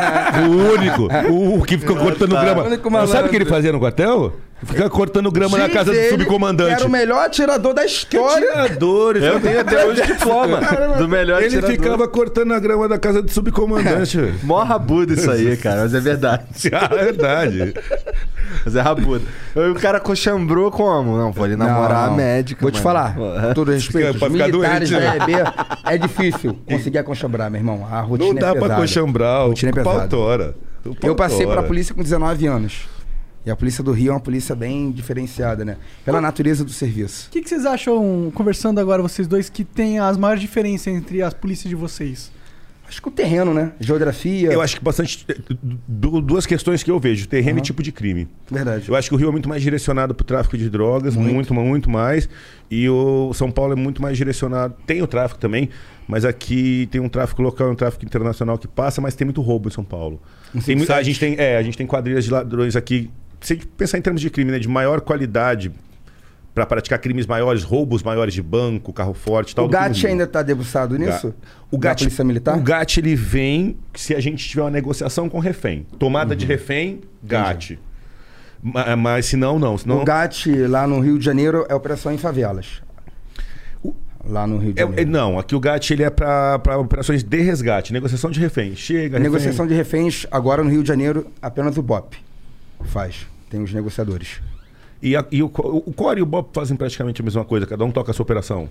O 0.47 0.73
único. 0.73 1.07
O, 1.31 1.59
o 1.59 1.63
que 1.63 1.77
ficou 1.77 1.95
cortando 1.95 2.31
grama. 2.31 2.63
Não, 2.63 3.07
sabe 3.07 3.27
o 3.27 3.29
que 3.29 3.35
ele 3.35 3.45
malandro. 3.45 3.45
fazia 3.49 3.71
no 3.71 3.79
quartel? 3.79 4.33
Ficava 4.65 4.89
cortando 4.89 5.29
grama 5.29 5.57
na 5.57 5.65
Gente, 5.65 5.73
casa 5.73 5.91
do 5.91 5.97
ele 5.97 6.09
subcomandante. 6.09 6.71
Era 6.73 6.85
o 6.85 6.89
melhor 6.89 7.25
atirador 7.25 7.73
da 7.73 7.85
história. 7.85 8.49
Atirador, 8.53 9.17
Eu 9.17 9.39
tenho 9.41 9.59
até 9.59 9.85
hoje 9.85 10.01
diploma 10.03 10.59
do 10.97 11.07
melhor 11.07 11.39
Ele 11.41 11.47
atirador. 11.57 11.71
ficava 11.71 12.07
cortando 12.07 12.53
a 12.53 12.59
grama 12.59 12.87
da 12.87 12.97
casa 12.97 13.21
do 13.21 13.29
subcomandante. 13.29 14.17
Mó 14.43 14.63
rabudo 14.63 15.13
isso 15.13 15.29
aí, 15.29 15.57
cara, 15.57 15.81
mas 15.81 15.93
é 15.93 15.99
verdade. 15.99 16.43
Ah, 16.73 16.89
é 16.91 17.03
verdade. 17.05 17.73
Mas 18.65 18.75
é 18.75 18.81
rabudo. 18.81 19.25
Aí 19.55 19.69
o 19.69 19.75
cara 19.75 19.99
coxambrou 19.99 20.69
como? 20.71 21.17
Não, 21.17 21.31
vou 21.31 21.43
ali 21.45 21.55
namorar 21.55 22.07
Não, 22.07 22.13
a 22.13 22.17
médica. 22.17 22.61
Vou 22.61 22.71
te 22.71 22.75
mano. 22.75 22.83
falar, 22.83 23.15
Pô, 23.15 23.47
com 23.47 23.53
todo 23.53 23.71
respeito, 23.71 24.17
pra 24.19 24.29
ficar 24.29 24.47
militares 24.49 24.89
doente, 24.89 25.03
da 25.03 25.25
né? 25.27 25.33
EB 25.33 25.53
é 25.85 25.97
difícil 25.97 26.57
conseguir 26.67 26.97
aconchambrar, 26.99 27.49
meu 27.49 27.59
irmão. 27.59 27.87
A 27.89 28.01
rotina 28.01 28.27
Não 28.33 28.35
dá 28.39 28.47
é 28.49 28.53
pesada. 28.53 28.67
pra 28.73 28.75
coxambrar. 28.77 29.45
O 29.45 29.47
Rotina 29.49 29.71
é 29.71 29.73
pau 29.83 29.93
pesada. 29.93 30.07
tora. 30.09 30.55
O 30.85 30.95
pau 30.95 31.09
Eu 31.09 31.15
passei 31.15 31.45
pra 31.47 31.63
polícia 31.63 31.93
com 31.95 32.01
19 32.03 32.45
anos. 32.47 32.81
E 33.45 33.51
a 33.51 33.55
polícia 33.57 33.83
do 33.83 33.91
Rio 33.91 34.11
é 34.11 34.13
uma 34.13 34.21
polícia 34.21 34.55
bem 34.55 34.89
diferenciada, 34.89 35.65
né? 35.65 35.75
Pela 36.05 36.21
natureza 36.21 36.63
do 36.63 36.71
serviço. 36.71 37.27
O 37.27 37.31
que, 37.31 37.41
que 37.41 37.49
vocês 37.49 37.65
acham, 37.65 38.31
conversando 38.33 38.79
agora, 38.79 39.01
vocês 39.01 39.27
dois, 39.27 39.49
que 39.49 39.65
tem 39.65 39.99
as 39.99 40.15
maiores 40.15 40.41
diferenças 40.41 40.87
entre 40.87 41.21
as 41.21 41.33
polícias 41.33 41.67
de 41.69 41.75
vocês? 41.75 42.31
Acho 42.93 43.01
que 43.01 43.07
o 43.07 43.11
terreno, 43.11 43.53
né? 43.55 43.71
Geografia. 43.79 44.51
Eu 44.53 44.61
acho 44.61 44.77
que 44.77 44.83
bastante. 44.83 45.25
du- 45.87 46.21
Duas 46.21 46.45
questões 46.45 46.83
que 46.83 46.91
eu 46.91 46.99
vejo: 46.99 47.27
terreno 47.27 47.57
e 47.57 47.61
tipo 47.61 47.81
de 47.81 47.91
crime. 47.91 48.27
Verdade. 48.51 48.87
Eu 48.87 48.95
acho 48.95 49.09
que 49.09 49.15
o 49.15 49.17
Rio 49.17 49.29
é 49.29 49.31
muito 49.31 49.49
mais 49.49 49.63
direcionado 49.63 50.13
para 50.13 50.21
o 50.23 50.25
tráfico 50.25 50.55
de 50.57 50.69
drogas, 50.69 51.15
muito. 51.15 51.53
muito, 51.53 51.89
mais. 51.89 52.29
E 52.69 52.87
o 52.87 53.33
São 53.33 53.49
Paulo 53.51 53.73
é 53.73 53.75
muito 53.75 53.99
mais 54.01 54.15
direcionado. 54.15 54.75
Tem 54.85 55.01
o 55.01 55.07
tráfico 55.07 55.39
também, 55.39 55.69
mas 56.07 56.23
aqui 56.23 56.87
tem 56.91 57.01
um 57.01 57.09
tráfico 57.09 57.41
local 57.41 57.69
e 57.69 57.71
um 57.71 57.75
tráfico 57.75 58.05
internacional 58.05 58.57
que 58.59 58.67
passa, 58.67 59.01
mas 59.01 59.15
tem 59.15 59.25
muito 59.25 59.41
roubo 59.41 59.69
em 59.69 59.71
São 59.71 59.83
Paulo. 59.83 60.21
Tem 60.63 60.75
muito- 60.75 60.93
a, 60.93 61.01
gente 61.01 61.19
tem, 61.19 61.35
é, 61.39 61.57
a 61.57 61.63
gente 61.63 61.75
tem 61.77 61.87
quadrilhas 61.87 62.23
de 62.25 62.31
ladrões 62.31 62.75
aqui. 62.75 63.09
Se 63.41 63.53
a 63.53 63.55
gente 63.55 63.67
pensar 63.67 63.97
em 63.97 64.01
termos 64.01 64.21
de 64.21 64.29
crime, 64.29 64.51
né, 64.51 64.59
de 64.59 64.67
maior 64.67 65.01
qualidade 65.01 65.71
para 66.53 66.65
praticar 66.65 66.99
crimes 66.99 67.25
maiores, 67.25 67.63
roubos 67.63 68.03
maiores 68.03 68.33
de 68.33 68.41
banco, 68.41 68.93
carro 68.93 69.13
forte 69.13 69.51
e 69.51 69.55
tal. 69.55 69.65
o 69.65 69.67
GAT 69.69 70.05
ainda 70.05 70.27
tá 70.27 70.41
debruçado 70.43 70.97
nisso? 70.97 71.33
O 71.71 71.77
GAT, 71.77 71.99
Polícia 72.03 72.23
Militar? 72.23 72.55
o 72.57 72.61
GAT 72.61 72.97
ele 72.99 73.15
vem 73.15 73.75
se 73.95 74.13
a 74.15 74.19
gente 74.19 74.47
tiver 74.47 74.61
uma 74.61 74.69
negociação 74.69 75.27
com 75.27 75.39
refém. 75.39 75.85
Tomada 75.97 76.31
Uhum. 76.33 76.37
de 76.37 76.45
refém, 76.45 77.01
GAT. 77.23 77.79
Ma- 78.61 78.95
Mas 78.95 79.25
se 79.25 79.35
não, 79.35 79.57
não. 79.57 79.77
Senão, 79.77 80.01
O 80.01 80.05
GAT 80.05 80.45
lá 80.69 80.85
no 80.87 80.99
Rio 80.99 81.17
de 81.17 81.25
Janeiro 81.25 81.65
é 81.67 81.73
operação 81.75 82.11
em 82.13 82.17
favelas. 82.17 82.81
Lá 84.25 84.47
no 84.47 84.57
Rio 84.57 84.71
de 84.73 84.79
É- 84.79 84.83
Janeiro. 84.85 85.01
é- 85.09 85.11
não, 85.11 85.37
aqui 85.37 85.53
o 85.53 85.59
GAT 85.59 85.91
ele 85.91 86.03
é 86.03 86.09
para 86.09 86.77
operações 86.79 87.23
de 87.23 87.41
resgate, 87.41 87.91
negociação 87.91 88.31
de 88.31 88.39
refém. 88.39 88.73
Chega, 88.73 89.17
refém. 89.17 89.19
Negociação 89.23 89.67
de 89.67 89.73
reféns, 89.73 90.25
agora 90.31 90.63
no 90.63 90.69
Rio 90.69 90.81
de 90.81 90.87
Janeiro, 90.87 91.27
apenas 91.41 91.75
o 91.77 91.81
BOP 91.81 92.15
faz. 92.85 93.27
Tem 93.49 93.61
os 93.61 93.73
negociadores. 93.73 94.39
E, 95.05 95.17
a- 95.17 95.25
e 95.29 95.43
o, 95.43 95.47
o 95.47 95.91
Core 95.93 96.19
e 96.19 96.23
o 96.23 96.25
Bob 96.25 96.47
fazem 96.53 96.77
praticamente 96.77 97.21
a 97.21 97.25
mesma 97.25 97.43
coisa, 97.43 97.65
cada 97.67 97.83
um 97.83 97.91
toca 97.91 98.11
a 98.11 98.13
sua 98.13 98.23
operação. 98.23 98.69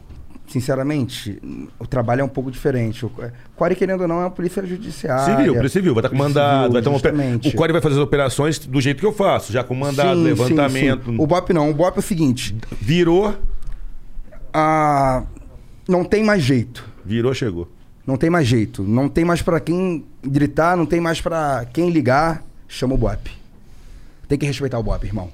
Sinceramente, 0.48 1.38
o 1.78 1.86
trabalho 1.86 2.22
é 2.22 2.24
um 2.24 2.28
pouco 2.28 2.50
diferente. 2.50 3.04
O 3.06 3.12
Core, 3.54 3.74
querendo 3.76 4.00
ou 4.02 4.08
não, 4.08 4.16
é 4.16 4.24
uma 4.24 4.30
polícia 4.30 4.64
judiciária. 4.66 5.36
Civil, 5.36 5.54
polícia 5.54 5.78
civil, 5.80 5.94
vai 5.94 6.00
estar 6.00 6.08
com 6.08 6.16
Polícia 6.16 6.40
mandado, 6.42 6.62
civil, 6.62 6.72
vai 6.72 7.00
ter 7.02 7.12
uma. 7.12 7.36
O 7.48 7.52
Core 7.54 7.72
vai 7.72 7.80
fazer 7.82 7.94
as 7.96 8.00
operações 8.02 8.58
do 8.58 8.80
jeito 8.80 8.98
que 9.00 9.06
eu 9.06 9.12
faço, 9.12 9.52
já 9.52 9.62
com 9.62 9.74
mandado, 9.74 10.16
Sim, 10.18 10.24
levantamento. 10.24 11.04
sim, 11.04 11.16
sim. 11.16 11.22
O 11.22 11.26
BOP 11.26 11.50
não. 11.52 11.70
O 11.70 11.74
BOP 11.74 11.96
é 11.96 11.98
o 12.00 12.02
seguinte: 12.02 12.56
Virou, 12.80 13.34
ah, 14.52 15.24
não 15.88 16.04
tem 16.04 16.24
mais 16.24 16.42
jeito. 16.42 16.84
virou, 17.04 17.32
chegou. 17.34 17.68
Não 18.06 18.16
tem 18.16 18.28
mais 18.30 18.46
jeito. 18.48 18.82
Não 18.82 19.08
tem 19.08 19.24
mais 19.24 19.42
pra 19.42 19.60
quem 19.60 20.04
gritar, 20.24 20.76
não 20.76 20.86
tem 20.86 21.00
mais 21.00 21.20
pra 21.20 21.64
quem 21.72 21.90
ligar. 21.90 22.42
Chama 22.66 22.94
o 22.94 22.98
BOP. 22.98 23.30
Tem 24.26 24.38
que 24.38 24.46
respeitar 24.46 24.78
o 24.78 24.82
BOP, 24.82 25.04
irmão. 25.04 25.28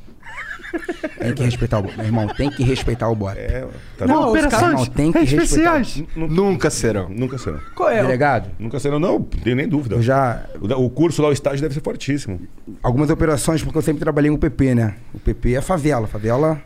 Tem 1.18 1.34
que 1.34 1.42
respeitar 1.44 1.78
o 1.78 1.82
BOP. 1.82 1.96
Meu 1.96 2.06
irmão, 2.06 2.28
tem 2.28 2.50
que 2.50 2.62
respeitar 2.62 3.08
o 3.08 3.14
BOP. 3.14 3.36
É, 3.36 3.66
tá 3.96 4.06
Não, 4.06 4.32
vendo? 4.32 4.44
os 4.46 4.50
caras- 4.50 4.72
Não, 4.74 4.86
tem 4.86 5.12
que 5.12 5.18
respeitar. 5.18 5.82
Nunca 6.16 6.70
serão. 6.70 7.08
Nunca 7.08 7.38
serão. 7.38 7.60
Qual 7.74 7.88
é? 7.90 8.00
Delegado, 8.02 8.50
Nunca 8.58 8.78
serão, 8.78 8.98
não, 8.98 9.12
não 9.14 9.22
tenho 9.22 9.56
nem 9.56 9.68
dúvida. 9.68 9.96
eu 9.96 10.02
já. 10.02 10.44
O, 10.60 10.90
curso 10.90 11.22
lá, 11.22 11.28
o 11.28 11.32
estágio 11.32 11.60
deve 11.60 11.74
ser 11.74 11.80
fortíssimo. 11.82 12.40
Algumas 12.82 13.10
operações, 13.10 13.62
porque 13.62 13.78
eu 13.78 13.82
sempre 13.82 14.00
trabalhei 14.00 14.30
com 14.30 14.36
o 14.36 14.40
PP, 14.40 14.74
né? 14.74 14.94
O 15.14 15.18
PP 15.18 15.54
é 15.54 15.60
favela. 15.60 16.06
Favela. 16.06 16.60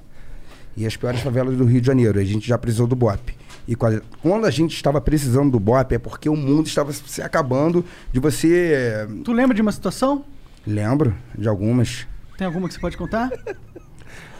E 0.77 0.87
as 0.87 0.97
piores 0.97 1.21
favelas 1.21 1.57
do 1.57 1.65
Rio 1.65 1.81
de 1.81 1.87
Janeiro. 1.87 2.19
A 2.19 2.25
gente 2.25 2.47
já 2.49 2.57
precisou 2.57 2.87
do 2.87 2.97
BOP. 2.97 3.35
E 3.69 3.77
quando 3.77 4.45
a 4.45 4.51
gente 4.51 4.75
estava 4.75 5.01
precisando 5.01 5.53
do 5.53 5.61
BOP 5.61 5.93
é 5.95 5.99
porque 5.99 6.29
o 6.29 6.35
mundo 6.37 6.67
estava 6.67 6.93
se 6.93 7.23
acabando 7.23 7.85
de 8.13 8.19
você. 8.19 8.73
eh, 8.75 9.07
Tu 9.23 9.33
lembra 9.33 9.55
de 9.55 9.63
uma 9.63 9.71
situação? 9.71 10.25
Lembro 10.67 11.15
de 11.39 11.47
algumas. 11.49 12.07
Tem 12.39 12.47
alguma 12.47 12.67
que 12.67 12.75
você 12.75 12.81
pode 12.81 12.97
contar? 12.97 13.31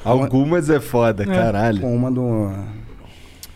Algumas 0.05 0.69
é 0.71 0.81
foda, 0.81 1.23
É. 1.23 1.27
caralho. 1.27 1.81
Com 1.81 1.95
uma 1.95 2.11
do. 2.11 2.51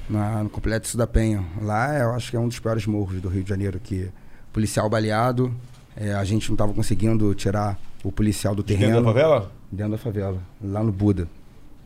Na, 0.08 0.44
no 0.44 0.48
Complexo 0.50 0.96
da 0.96 1.06
Penha. 1.06 1.44
Lá 1.60 1.98
eu 1.98 2.12
acho 2.12 2.30
que 2.30 2.36
é 2.36 2.40
um 2.40 2.46
dos 2.46 2.60
piores 2.60 2.86
morros 2.86 3.20
do 3.20 3.28
Rio 3.28 3.42
de 3.42 3.48
Janeiro, 3.48 3.80
que 3.82 4.08
policial 4.52 4.88
baleado, 4.88 5.52
eh, 5.96 6.12
a 6.14 6.22
gente 6.24 6.48
não 6.48 6.54
estava 6.54 6.72
conseguindo 6.72 7.34
tirar 7.34 7.76
o 8.04 8.12
policial 8.12 8.54
do 8.54 8.62
terreno. 8.62 8.92
Dentro 8.92 9.04
da 9.06 9.12
favela? 9.12 9.52
Dentro 9.72 9.92
da 9.92 9.98
favela, 9.98 10.38
lá 10.62 10.82
no 10.84 10.92
Buda. 10.92 11.26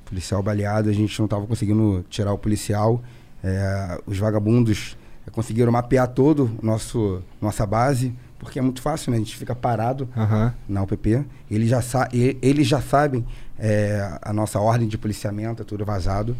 Policial 0.04 0.42
baleado, 0.42 0.90
a 0.90 0.92
gente 0.92 1.18
não 1.18 1.24
estava 1.24 1.46
conseguindo 1.46 2.04
tirar 2.11 2.32
o 2.34 2.38
policial. 2.38 3.00
É, 3.42 3.98
os 4.06 4.18
vagabundos 4.18 4.98
é, 5.26 5.30
conseguiram 5.30 5.72
mapear 5.72 6.06
todo 6.08 6.50
nosso 6.62 7.22
nossa 7.40 7.64
base, 7.64 8.12
porque 8.38 8.58
é 8.58 8.62
muito 8.62 8.82
fácil, 8.82 9.12
né? 9.12 9.16
A 9.16 9.20
gente 9.20 9.34
fica 9.34 9.54
parado 9.54 10.06
na 10.68 10.82
UPP. 10.82 11.24
Eles 11.50 11.70
já, 11.70 11.80
sa 11.80 12.06
eles 12.12 12.66
já 12.66 12.82
sabem 12.82 13.24
é, 13.61 14.18
a 14.22 14.32
nossa 14.32 14.58
ordem 14.58 14.88
de 14.88 14.96
policiamento, 14.98 15.62
é 15.62 15.64
tudo 15.64 15.84
vazado. 15.84 16.36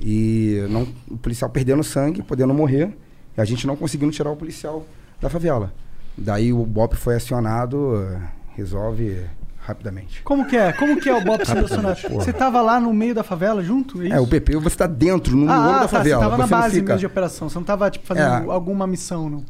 E 0.00 0.64
não, 0.68 0.86
o 1.08 1.16
policial 1.16 1.48
perdendo 1.48 1.84
sangue, 1.84 2.20
podendo 2.22 2.52
morrer, 2.52 2.90
e 3.36 3.40
a 3.40 3.44
gente 3.44 3.66
não 3.66 3.76
conseguindo 3.76 4.10
tirar 4.12 4.30
o 4.30 4.36
policial 4.36 4.84
da 5.20 5.30
favela. 5.30 5.72
Daí 6.18 6.52
o 6.52 6.64
BOP 6.66 6.94
foi 6.96 7.14
acionado, 7.16 8.18
resolve 8.56 9.24
rapidamente. 9.60 10.20
Como 10.22 10.46
que 10.46 10.56
é? 10.56 10.72
Como 10.72 11.00
que 11.00 11.08
é 11.08 11.14
o 11.16 11.24
Bop 11.24 11.44
selecionado? 11.46 11.98
Você 12.10 12.32
tava 12.32 12.60
lá 12.60 12.78
no 12.78 12.92
meio 12.92 13.14
da 13.14 13.22
favela 13.22 13.62
junto? 13.62 14.02
É, 14.02 14.10
É, 14.10 14.20
o 14.20 14.26
PP 14.26 14.56
você 14.56 14.76
tá 14.76 14.86
dentro, 14.86 15.32
no 15.34 15.46
miolo 15.46 15.52
ah, 15.70 15.72
da 15.72 15.80
tá, 15.80 15.88
favela. 15.88 16.22
Você 16.24 16.30
tava 16.30 16.36
na 16.42 16.46
base 16.46 16.74
fica- 16.76 16.86
mesmo 16.88 16.98
de 16.98 17.06
operação. 17.06 17.48
Você 17.48 17.54
não 17.58 17.64
tava, 17.64 17.90
tipo, 17.90 18.06
fazendo 18.06 18.26
É. 18.50 18.52
alguma 18.54 18.86
missão, 18.86 19.30
não. 19.30 19.44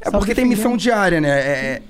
É 0.00 0.10
porque 0.10 0.34
tem 0.34 0.44
missão 0.44 0.76
diária, 0.76 1.20
né? 1.20 1.28
É- 1.28 1.66
é- 1.76 1.82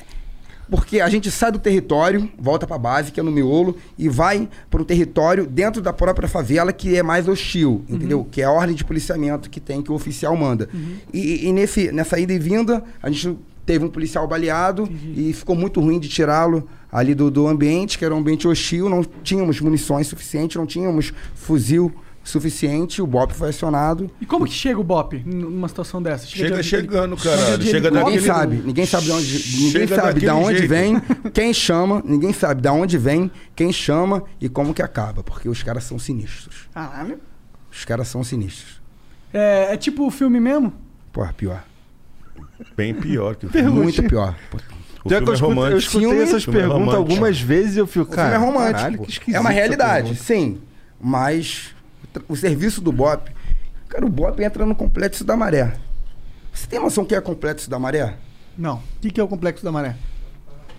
porque 0.71 1.01
a 1.01 1.09
gente 1.09 1.31
sai 1.31 1.51
do 1.51 1.59
território, 1.59 2.29
volta 2.39 2.67
pra 2.67 2.79
base, 2.79 3.11
que 3.11 3.21
é 3.21 3.23
no 3.23 3.31
miolo, 3.31 3.77
e 3.97 4.09
vai 4.09 4.49
para 4.71 4.83
um 4.83 4.85
território 4.85 5.47
dentro 5.47 5.81
da 5.81 5.93
própria 5.93 6.29
favela 6.29 6.73
que 6.73 6.97
é 6.97 7.03
mais 7.03 7.27
hostil, 7.29 7.85
entendeu? 7.89 8.27
Que 8.31 8.43
é 8.43 8.45
a 8.45 8.51
ordem 8.51 8.75
de 8.75 8.85
policiamento 8.85 9.49
que 9.49 9.61
tem, 9.61 9.83
que 9.83 9.91
o 9.91 9.95
oficial 9.95 10.37
manda. 10.37 10.69
E, 11.13 11.47
e 11.47 11.53
nesse, 11.53 11.91
nessa 11.93 12.19
ida 12.19 12.33
e 12.33 12.39
vinda, 12.39 12.83
a 13.03 13.11
gente 13.11 13.39
teve 13.65 13.85
um 13.85 13.91
policial 13.91 14.27
baleado 14.27 14.89
e 15.15 15.33
ficou 15.33 15.55
muito 15.55 15.79
ruim 15.81 15.99
de 15.99 16.09
tirá-lo 16.09 16.67
ali 16.91 17.15
do, 17.15 17.31
do 17.31 17.47
ambiente, 17.47 17.99
que 17.99 18.05
era 18.05 18.15
um 18.15 18.19
ambiente 18.19 18.49
hostil, 18.49 18.89
não 18.89 19.05
tínhamos 19.23 19.61
munições 19.61 20.07
suficientes, 20.07 20.57
não 20.57 20.65
tínhamos 20.67 21.13
fuzil 21.35 21.93
suficiente, 22.29 23.01
o 23.01 23.07
BOP 23.07 23.33
foi 23.33 23.49
acionado. 23.51 24.11
E 24.21 24.27
como 24.27 24.45
que 24.47 24.53
chega 24.53 24.79
o 24.79 24.85
Bop 24.85 25.21
numa 25.25 25.67
situação 25.69 26.03
dessa? 26.03 26.27
Chega 26.27 26.57
de- 26.59 26.63
chegando, 26.63 27.17
de- 27.17 27.59
de 27.65 27.71
Chega? 27.71 27.91
Ninguém 27.91 28.05
daquele- 28.05 28.21
sabe, 28.27 28.57
ninguém 28.65 28.87
sabe 28.87 29.05
de 29.07 29.13
onde, 29.13 29.33
ninguém 29.57 29.71
Chega 29.71 29.95
sabe 29.97 30.21
da 30.21 30.35
onde 30.35 30.59
jeito. 30.59 30.69
vem, 30.71 31.01
quem 31.33 31.53
chama, 31.55 32.03
ninguém 32.05 32.33
sabe 32.33 32.61
da 32.61 32.73
onde 32.73 32.99
vem, 32.99 33.31
quem 33.57 33.73
chama 33.73 34.23
e 34.41 34.49
como 34.49 34.75
que 34.75 34.83
acaba, 34.83 35.23
porque 35.23 35.49
os 35.49 35.63
caras 35.63 35.85
são 35.85 35.99
sinistros. 35.99 36.69
Caralho. 36.75 37.19
Os 37.73 37.85
caras 37.85 38.09
são 38.09 38.23
sinistros. 38.23 38.81
É, 39.33 39.73
é 39.73 39.77
tipo 39.77 40.07
o 40.07 40.11
filme 40.11 40.39
mesmo? 40.41 40.73
Porra, 41.13 41.33
pior. 41.33 41.65
Bem 42.77 42.95
pior 42.95 43.37
que 43.37 43.47
o 43.47 43.51
filme. 43.51 43.71
Muito 43.71 44.03
pior. 44.05 44.35
Pô, 44.51 44.57
O 45.05 45.09
filme 45.09 45.15
é 45.15 45.31
eu 45.31 45.33
escutei, 45.33 45.35
eu 45.35 45.49
romântico. 45.49 45.79
escutei 45.79 46.01
Filme- 46.09 46.23
essas 46.23 46.45
filme 46.45 46.59
é 46.59 46.63
perguntas 46.63 46.87
romântico. 46.95 47.13
algumas 47.13 47.41
vezes 47.41 47.77
e 47.77 47.79
eu 47.79 47.87
fico, 47.87 48.05
O 48.13 48.15
cara. 48.15 48.31
filme 48.33 48.45
é 48.45 48.47
romântico. 48.49 48.79
caralho, 48.79 48.99
que 49.01 49.11
esquisito 49.11 49.37
é 49.37 49.41
uma 49.41 49.51
realidade, 49.51 50.15
sim. 50.17 50.59
Mas 51.01 51.75
o 52.29 52.37
serviço 52.37 52.81
do 52.81 52.93
BOP, 52.93 53.31
cara, 53.89 54.07
o 54.07 54.09
BOP 54.09 54.41
entra 54.41 54.65
no 54.65 54.75
complexo 54.75 55.25
da 55.25 55.37
maré. 55.37 55.75
Você 56.53 56.67
tem 56.67 56.81
noção 56.81 57.05
que 57.05 57.15
é 57.15 57.21
complexo 57.21 57.69
da 57.71 57.79
maré? 57.79 58.17
Não. 58.59 58.75
O 58.75 58.83
que, 59.01 59.11
que 59.13 59.21
é 59.21 59.25
o 59.25 59.29
Complexo 59.29 59.65
da 59.65 59.71
Maré? 59.71 59.95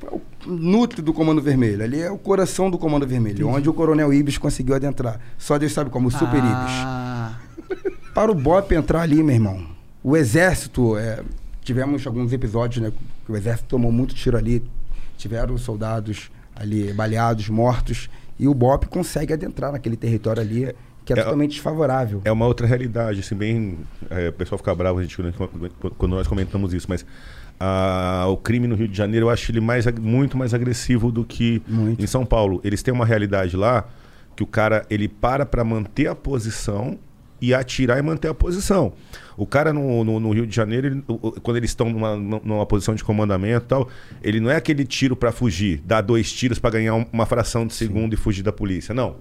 É 0.04 0.14
o 0.14 0.22
núcleo 0.46 1.02
do 1.02 1.14
Comando 1.14 1.42
Vermelho. 1.42 1.82
Ali 1.82 2.02
é 2.02 2.12
o 2.12 2.18
coração 2.18 2.70
do 2.70 2.78
Comando 2.78 3.08
Vermelho, 3.08 3.48
onde 3.48 3.70
o 3.70 3.74
Coronel 3.74 4.14
Ibis 4.14 4.38
conseguiu 4.38 4.76
adentrar. 4.76 5.20
Só 5.38 5.58
Deus 5.58 5.72
sabe 5.72 5.90
como, 5.90 6.10
o 6.10 6.12
Super 6.12 6.40
Ibis. 6.40 6.50
ah, 6.50 7.40
Para 8.14 8.32
o 8.32 8.36
BOP 8.36 8.74
entrar 8.74 9.02
ali, 9.02 9.24
meu 9.24 9.36
irmão, 9.36 9.66
o 10.04 10.18
exército, 10.18 10.98
é, 10.98 11.24
tivemos 11.62 12.06
alguns 12.06 12.34
episódios, 12.34 12.84
né? 12.84 12.92
Que 13.26 13.32
o 13.32 13.38
exército 13.38 13.70
tomou 13.70 13.92
muito 13.92 14.14
tiro 14.14 14.36
ali, 14.36 14.62
tiveram 15.18 15.58
soldados 15.58 16.30
ali 16.54 16.92
baleados, 16.92 17.48
mortos, 17.48 18.10
e 18.38 18.46
o 18.48 18.54
BOP 18.54 18.88
consegue 18.88 19.32
adentrar 19.32 19.72
naquele 19.72 19.96
território 19.96 20.42
ali, 20.42 20.76
que 21.06 21.14
é, 21.14 21.18
É, 21.20 21.24
totalmente 21.24 21.52
desfavorável. 21.52 22.22
É 22.26 22.32
uma 22.32 22.46
outra 22.46 22.68
realidade, 22.68 23.20
assim, 23.22 23.36
bem. 23.36 23.80
é, 24.10 24.30
o 24.30 24.34
pessoal 24.34 24.58
fica 24.58 24.74
bravo 24.76 25.00
a 25.00 25.02
gente, 25.02 25.18
quando, 25.98 26.12
nós 26.16 26.28
comentamos 26.28 26.74
isso, 26.74 26.86
mas 26.90 27.06
ah, 27.60 28.26
o 28.30 28.38
crime 28.38 28.68
no 28.68 28.76
Rio 28.76 28.88
de 28.88 28.96
Janeiro 28.98 29.26
eu 29.26 29.30
acho 29.30 29.52
ele 29.52 29.60
mais, 29.60 29.86
muito 30.00 30.38
mais 30.38 30.54
agressivo 30.54 31.12
do 31.12 31.24
que 31.26 31.62
Muito. 31.68 32.04
em 32.04 32.08
São 32.08 32.26
Paulo. 32.26 32.62
Eles 32.64 32.82
têm 32.84 32.94
uma 32.94 33.06
realidade 33.06 33.58
lá 33.58 33.86
que 34.36 34.44
o 34.44 34.48
cara 34.48 34.86
ele 34.90 35.08
para 35.08 35.46
para 35.46 35.64
manter 35.64 36.08
a 36.08 36.16
posição 36.16 36.98
e 37.42 37.54
atirar 37.54 37.98
e 37.98 38.02
manter 38.02 38.28
a 38.30 38.34
posição. 38.34 38.94
O 39.38 39.46
cara 39.46 39.72
no, 39.74 40.04
no, 40.04 40.20
no 40.20 40.32
Rio 40.32 40.46
de 40.46 40.54
Janeiro, 40.56 40.88
ele- 40.88 41.04
quando 41.42 41.56
eles 41.58 41.70
estão 41.72 41.90
numa, 41.90 42.16
numa 42.18 42.66
posição 42.66 42.94
de 42.96 43.04
comandamento 43.04 43.66
e 43.66 43.68
tal, 43.68 43.90
ele 44.22 44.40
não 44.42 44.50
é 44.52 44.58
aquele 44.58 44.84
tiro 44.86 45.16
para 45.16 45.32
fugir, 45.32 45.82
dar 45.86 46.02
dois 46.02 46.32
tiros 46.32 46.60
para 46.60 46.72
ganhar 46.72 46.96
um- 46.96 47.06
uma 47.14 47.26
fração 47.26 47.66
de 47.66 47.74
segundo 47.74 48.14
e 48.14 48.18
fugir 48.18 48.44
da 48.44 48.52
polícia. 48.52 48.94
Não. 48.94 49.16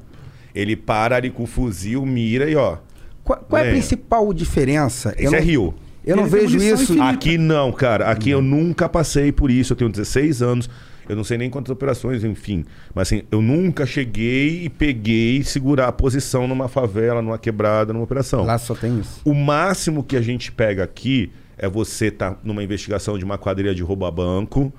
Ele 0.55 0.77
para 0.77 1.17
ali 1.17 1.31
com 1.31 1.45
o 1.45 1.47
fuzil, 1.47 2.05
mira 2.05 2.51
e 2.51 2.57
ó. 2.57 2.79
Qual, 3.25 3.39
qual 3.41 3.63
é 3.63 3.69
a 3.69 3.71
principal 3.71 4.33
diferença? 4.33 5.15
Isso 5.19 5.35
é 5.35 5.41
Rio. 5.41 5.75
Eu 6.05 6.17
não 6.17 6.27
vejo 6.27 6.57
isso. 6.57 6.85
infinita. 6.85 7.09
Aqui 7.09 7.37
não, 7.37 7.71
cara. 7.71 8.11
Aqui 8.11 8.31
eu 8.31 8.41
nunca 8.41 8.89
passei 8.89 9.31
por 9.31 9.51
isso. 9.51 9.75
Eu 9.75 9.77
tenho 9.77 9.91
16 9.91 10.41
anos. 10.41 10.71
Eu 11.07 11.17
não 11.17 11.25
sei 11.25 11.39
nem 11.39 11.51
quantas 11.51 11.71
operações, 11.71 12.25
enfim. 12.25 12.65
Mas 12.95 13.09
assim, 13.09 13.23
eu 13.31 13.43
nunca 13.43 13.85
cheguei 13.87 14.65
e 14.65 14.69
peguei 14.69 15.43
segurar 15.43 15.89
a 15.89 15.93
posição 15.93 16.47
numa 16.47 16.69
favela, 16.69 17.21
numa 17.23 17.39
quebrada, 17.39 17.93
numa 17.93 18.05
operação. 18.05 18.45
Lá 18.45 18.59
só 18.59 18.75
tem 18.75 19.01
isso. 19.01 19.21
O 19.25 19.35
máximo 19.35 20.03
que 20.03 20.17
a 20.17 20.21
gente 20.21 20.53
pega 20.53 20.85
aqui 20.85 21.31
é 21.57 21.69
você 21.69 22.07
estar 22.07 22.39
numa 22.45 22.63
investigação 22.63 23.19
de 23.19 23.25
uma 23.25 23.37
quadrilha 23.39 23.75
de 23.75 23.83
roubo 23.83 24.05
a 24.05 24.11
banco. 24.11 24.73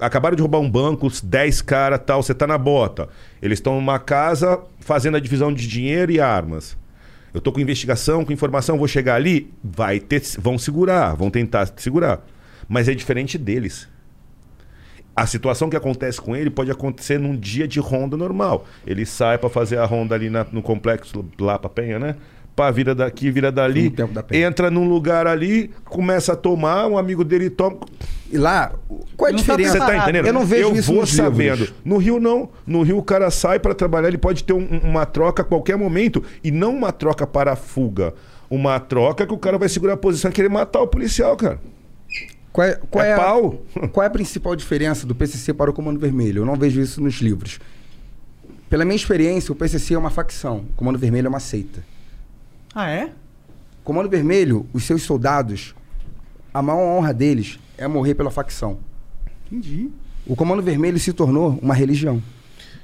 Acabaram 0.00 0.34
de 0.34 0.42
roubar 0.42 0.58
um 0.60 0.70
banco, 0.70 1.06
os 1.06 1.20
10 1.20 1.62
caras 1.62 2.00
tal, 2.04 2.22
você 2.22 2.34
tá 2.34 2.46
na 2.46 2.58
bota. 2.58 3.08
Eles 3.40 3.58
estão 3.58 3.74
numa 3.76 3.98
casa 3.98 4.60
fazendo 4.80 5.16
a 5.16 5.20
divisão 5.20 5.52
de 5.52 5.66
dinheiro 5.68 6.10
e 6.10 6.20
armas. 6.20 6.76
Eu 7.32 7.40
tô 7.40 7.52
com 7.52 7.60
investigação, 7.60 8.24
com 8.24 8.32
informação, 8.32 8.78
vou 8.78 8.88
chegar 8.88 9.14
ali, 9.14 9.52
vai 9.62 10.00
ter, 10.00 10.22
vão 10.38 10.58
segurar, 10.58 11.14
vão 11.14 11.30
tentar 11.30 11.70
segurar. 11.76 12.26
Mas 12.68 12.88
é 12.88 12.94
diferente 12.94 13.38
deles. 13.38 13.88
A 15.14 15.26
situação 15.26 15.68
que 15.68 15.76
acontece 15.76 16.20
com 16.20 16.34
ele 16.36 16.48
pode 16.48 16.70
acontecer 16.70 17.18
num 17.18 17.36
dia 17.36 17.66
de 17.66 17.80
ronda 17.80 18.16
normal. 18.16 18.64
Ele 18.86 19.04
sai 19.04 19.36
para 19.36 19.50
fazer 19.50 19.78
a 19.78 19.84
ronda 19.84 20.14
ali 20.14 20.30
na- 20.30 20.46
no 20.52 20.62
complexo 20.62 21.24
lá 21.40 21.58
pra 21.58 21.68
Penha, 21.68 21.98
né? 21.98 22.14
Pá, 22.58 22.72
vira 22.72 22.92
daqui, 22.92 23.30
vira 23.30 23.52
dali, 23.52 23.94
entra 24.32 24.68
num 24.68 24.88
lugar 24.88 25.28
ali, 25.28 25.70
começa 25.84 26.32
a 26.32 26.36
tomar, 26.36 26.88
um 26.88 26.98
amigo 26.98 27.22
dele 27.22 27.48
toma. 27.48 27.78
E 28.32 28.36
lá, 28.36 28.72
qual 29.16 29.28
é 29.28 29.32
a 29.32 29.36
Não 29.36 29.44
tá 29.44 29.54
diferença? 29.56 29.78
Você 29.78 29.78
tá 29.78 29.96
entendendo? 29.96 30.26
Eu 30.26 30.32
não 30.32 30.44
vejo 30.44 30.62
eu 30.70 30.74
isso 30.74 30.90
vou 30.92 31.02
nos 31.02 31.10
sabendo. 31.14 31.60
livros. 31.60 31.72
No 31.84 31.98
Rio 31.98 32.18
não. 32.18 32.48
No 32.66 32.82
Rio 32.82 32.98
o 32.98 33.02
cara 33.04 33.30
sai 33.30 33.60
para 33.60 33.74
trabalhar, 33.76 34.08
ele 34.08 34.18
pode 34.18 34.42
ter 34.42 34.52
um- 34.54 34.66
uma 34.82 35.06
troca 35.06 35.42
a 35.42 35.44
qualquer 35.44 35.76
momento 35.78 36.20
e 36.42 36.50
não 36.50 36.74
uma 36.74 36.90
troca 36.90 37.24
para 37.28 37.54
fuga. 37.54 38.12
Uma 38.50 38.80
troca 38.80 39.24
que 39.24 39.32
o 39.32 39.38
cara 39.38 39.56
vai 39.56 39.68
segurar 39.68 39.92
a 39.92 39.96
posição 39.96 40.28
e 40.28 40.34
querer 40.34 40.48
matar 40.50 40.80
o 40.80 40.88
policial, 40.88 41.36
cara. 41.36 41.60
Qual 42.52 42.66
é, 42.66 42.80
qual 42.90 43.04
É 43.04 43.10
é 43.10 43.12
a- 43.12 43.16
pau. 43.16 43.62
qual 43.92 44.02
é 44.02 44.08
a 44.08 44.10
principal 44.10 44.56
diferença 44.56 45.06
do 45.06 45.14
PCC 45.14 45.54
para 45.54 45.70
o 45.70 45.72
Comando 45.72 46.00
Vermelho? 46.00 46.42
Eu 46.42 46.44
não 46.44 46.56
vejo 46.56 46.80
isso 46.80 47.00
nos 47.00 47.20
livros. 47.20 47.60
Pela 48.68 48.84
minha 48.84 48.96
experiência, 48.96 49.52
o 49.52 49.54
PCC 49.54 49.94
é 49.94 49.98
uma 49.98 50.10
facção, 50.10 50.64
o 50.72 50.74
Comando 50.76 50.98
Vermelho 50.98 51.26
é 51.26 51.28
uma 51.28 51.38
seita. 51.40 51.84
Ah, 52.74 52.90
é? 52.90 53.04
O 53.80 53.84
Comando 53.84 54.08
Vermelho, 54.08 54.66
os 54.72 54.84
seus 54.84 55.02
soldados, 55.02 55.74
a 56.52 56.60
maior 56.62 56.80
honra 56.80 57.12
deles 57.14 57.58
é 57.76 57.86
morrer 57.88 58.14
pela 58.14 58.30
facção. 58.30 58.78
Entendi. 59.46 59.90
O 60.26 60.36
Comando 60.36 60.62
Vermelho 60.62 60.98
se 60.98 61.12
tornou 61.12 61.58
uma 61.62 61.74
religião. 61.74 62.22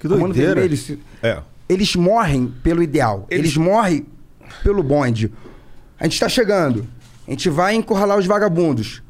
Que 0.00 0.06
o 0.06 0.10
Comando 0.10 0.28
doideira. 0.32 0.54
Vermelho 0.54 0.76
se- 0.76 0.98
É. 1.22 1.42
eles 1.68 1.94
morrem 1.94 2.52
pelo 2.62 2.82
ideal. 2.82 3.26
Eles- 3.30 3.52
Eles, 3.52 3.56
morrem 3.56 4.06
pelo 4.62 4.82
bonde. 4.82 5.30
A 6.00 6.04
gente 6.04 6.14
está 6.14 6.28
chegando. 6.28 6.86
A 7.26 7.30
gente 7.30 7.48
vai 7.50 7.74
encurralar 7.74 8.18
os 8.18 8.26
vagabundos. 8.26 9.02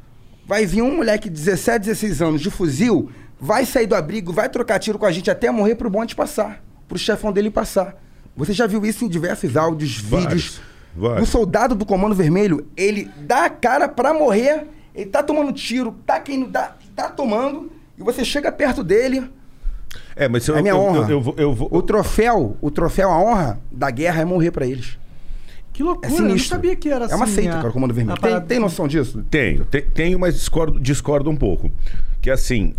Vai 0.47 0.65
vir 0.65 0.81
um 0.81 0.97
moleque 0.97 1.29
de 1.29 1.35
17, 1.35 1.79
16 1.85 2.21
anos 2.21 2.39
de 2.41 2.51
fuzil, 2.51 3.09
vai 3.39 3.65
sair 3.65 3.87
do 3.87 3.95
abrigo, 3.95 4.31
vai 4.31 4.47
trocar 4.49 4.79
tiro 4.79 4.99
com 4.99 5.05
a 5.05 5.11
gente 5.11 5.29
até 5.31 5.49
morrer 5.49 5.75
pro 5.75 5.89
bonde 5.89 6.15
passar. 6.15 6.63
Pro 6.87 6.97
chefão 6.97 7.31
dele 7.31 7.49
passar. 7.49 7.95
Você 8.35 8.53
já 8.53 8.67
viu 8.67 8.85
isso 8.85 9.05
em 9.05 9.07
diversos 9.07 9.55
áudios, 9.55 9.97
Vários, 9.99 10.27
vídeos. 10.27 10.61
vários. 10.95 11.27
O 11.27 11.31
soldado 11.31 11.73
do 11.75 11.85
Comando 11.85 12.13
Vermelho, 12.15 12.67
ele 12.75 13.09
dá 13.21 13.45
a 13.45 13.49
cara 13.49 13.87
pra 13.87 14.13
morrer, 14.13 14.67
ele 14.93 15.09
tá 15.09 15.23
tomando 15.23 15.51
tiro, 15.53 15.95
tá 16.05 16.19
quem 16.19 16.49
dá, 16.49 16.75
tá 16.95 17.09
tomando, 17.09 17.71
e 17.97 18.03
você 18.03 18.25
chega 18.25 18.51
perto 18.51 18.83
dele, 18.83 19.29
É, 20.15 20.27
mas 20.27 20.43
se 20.43 20.51
eu, 20.51 20.57
é 20.57 20.61
minha 20.61 20.73
eu, 20.73 20.79
honra. 20.79 21.09
eu, 21.09 21.33
eu 21.37 21.53
vou- 21.53 21.69
O 21.71 21.81
troféu, 21.81 22.57
o 22.61 22.69
troféu, 22.69 23.09
a 23.09 23.17
honra 23.17 23.59
da 23.71 23.89
guerra 23.89 24.21
é 24.21 24.25
morrer 24.25 24.51
pra 24.51 24.65
eles. 24.67 24.97
Que 25.71 25.83
loucura, 25.83 26.07
É 26.13 26.17
eu 26.17 26.21
não 26.21 26.37
sabia 26.39 26.73
que 26.75 26.89
era 26.89 27.05
assim. 27.05 27.13
É 27.13 27.17
uma 27.17 27.27
seita, 27.27 27.51
a- 27.51 27.55
cara, 27.57 27.69
o 27.69 27.73
Comando 27.73 27.93
Vermelho. 27.93 28.17
Tem, 28.19 28.41
tem 28.41 28.59
noção 28.59 28.87
disso? 28.87 29.23
Tenho, 29.29 29.65
te- 29.65 29.81
tenho, 29.81 30.17
mas 30.19 30.33
discordo, 30.35 30.79
discordo 30.79 31.29
um 31.29 31.35
pouco. 31.35 31.69
Que 32.21 32.29
assim, 32.31 32.73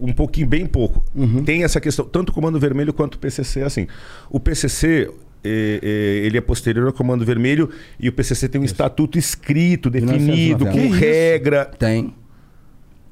um 0.00 0.12
pouquinho, 0.12 0.46
bem 0.46 0.66
pouco. 0.66 1.04
Tem 1.44 1.64
essa 1.64 1.80
questão, 1.80 2.04
tanto 2.04 2.30
o 2.30 2.32
Comando 2.32 2.58
Vermelho 2.58 2.92
quanto 2.92 3.14
o 3.14 3.18
PCC, 3.18 3.62
assim. 3.62 3.86
O 4.30 4.38
PCC, 4.38 5.10
eh, 5.42 5.80
eh, 5.82 6.26
ele 6.26 6.36
é 6.38 6.40
posterior 6.40 6.86
ao 6.86 6.92
Comando 6.92 7.24
Vermelho 7.24 7.70
e 7.98 8.08
o 8.08 8.12
PCC 8.12 8.48
tem 8.48 8.60
um 8.60 8.64
estatuto 8.64 9.18
escrito, 9.18 9.90
definido, 9.90 10.64
1990. 10.64 10.70
com 10.72 10.78
isso? 10.86 11.00
regra. 11.00 11.64
Tem. 11.64 12.14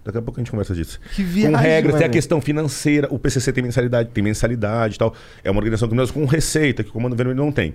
Daqui 0.05 0.19
a 0.19 0.23
pouco 0.23 0.41
a 0.41 0.43
gente 0.43 0.51
conversa 0.51 0.75
disso. 0.75 0.99
Que 1.15 1.23
com 1.23 1.31
viagem, 1.31 1.57
regras, 1.57 1.95
tem 1.97 2.05
a 2.05 2.07
mano. 2.07 2.13
questão 2.15 2.41
financeira. 2.41 3.09
O 3.11 3.19
PCC 3.19 3.53
tem 3.53 3.63
mensalidade, 3.63 4.09
tem 4.09 4.25
mensalidade 4.25 4.95
e 4.95 4.99
tal. 4.99 5.15
É 5.45 5.51
uma 5.51 5.59
organização 5.59 5.87
criminosa 5.87 6.13
com 6.13 6.25
receita, 6.25 6.83
que 6.83 6.89
o 6.89 6.93
Comando 6.93 7.15
Vermelho 7.15 7.37
não 7.37 7.53
tem. 7.53 7.75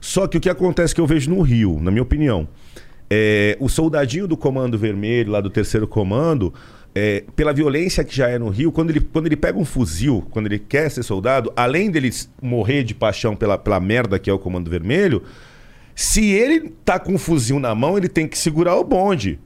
Só 0.00 0.26
que 0.28 0.36
o 0.36 0.40
que 0.40 0.48
acontece 0.48 0.94
que 0.94 1.00
eu 1.00 1.06
vejo 1.06 1.30
no 1.30 1.40
Rio, 1.42 1.80
na 1.80 1.90
minha 1.90 2.02
opinião, 2.02 2.46
é, 3.10 3.56
o 3.58 3.68
soldadinho 3.68 4.28
do 4.28 4.36
Comando 4.36 4.78
Vermelho, 4.78 5.32
lá 5.32 5.40
do 5.40 5.50
terceiro 5.50 5.88
comando, 5.88 6.52
é, 6.94 7.24
pela 7.34 7.52
violência 7.52 8.04
que 8.04 8.14
já 8.14 8.28
é 8.28 8.38
no 8.38 8.48
Rio, 8.48 8.70
quando 8.70 8.90
ele, 8.90 9.00
quando 9.00 9.26
ele 9.26 9.36
pega 9.36 9.58
um 9.58 9.64
fuzil, 9.64 10.24
quando 10.30 10.46
ele 10.46 10.58
quer 10.58 10.90
ser 10.90 11.02
soldado, 11.02 11.52
além 11.56 11.90
dele 11.90 12.10
morrer 12.40 12.84
de 12.84 12.94
paixão 12.94 13.34
pela, 13.34 13.58
pela 13.58 13.80
merda 13.80 14.18
que 14.18 14.30
é 14.30 14.32
o 14.32 14.38
Comando 14.38 14.70
Vermelho, 14.70 15.22
se 15.94 16.30
ele 16.30 16.72
tá 16.84 16.98
com 16.98 17.14
um 17.14 17.18
fuzil 17.18 17.58
na 17.58 17.74
mão, 17.74 17.98
ele 17.98 18.08
tem 18.08 18.28
que 18.28 18.38
segurar 18.38 18.76
o 18.76 18.84
bonde. 18.84 19.38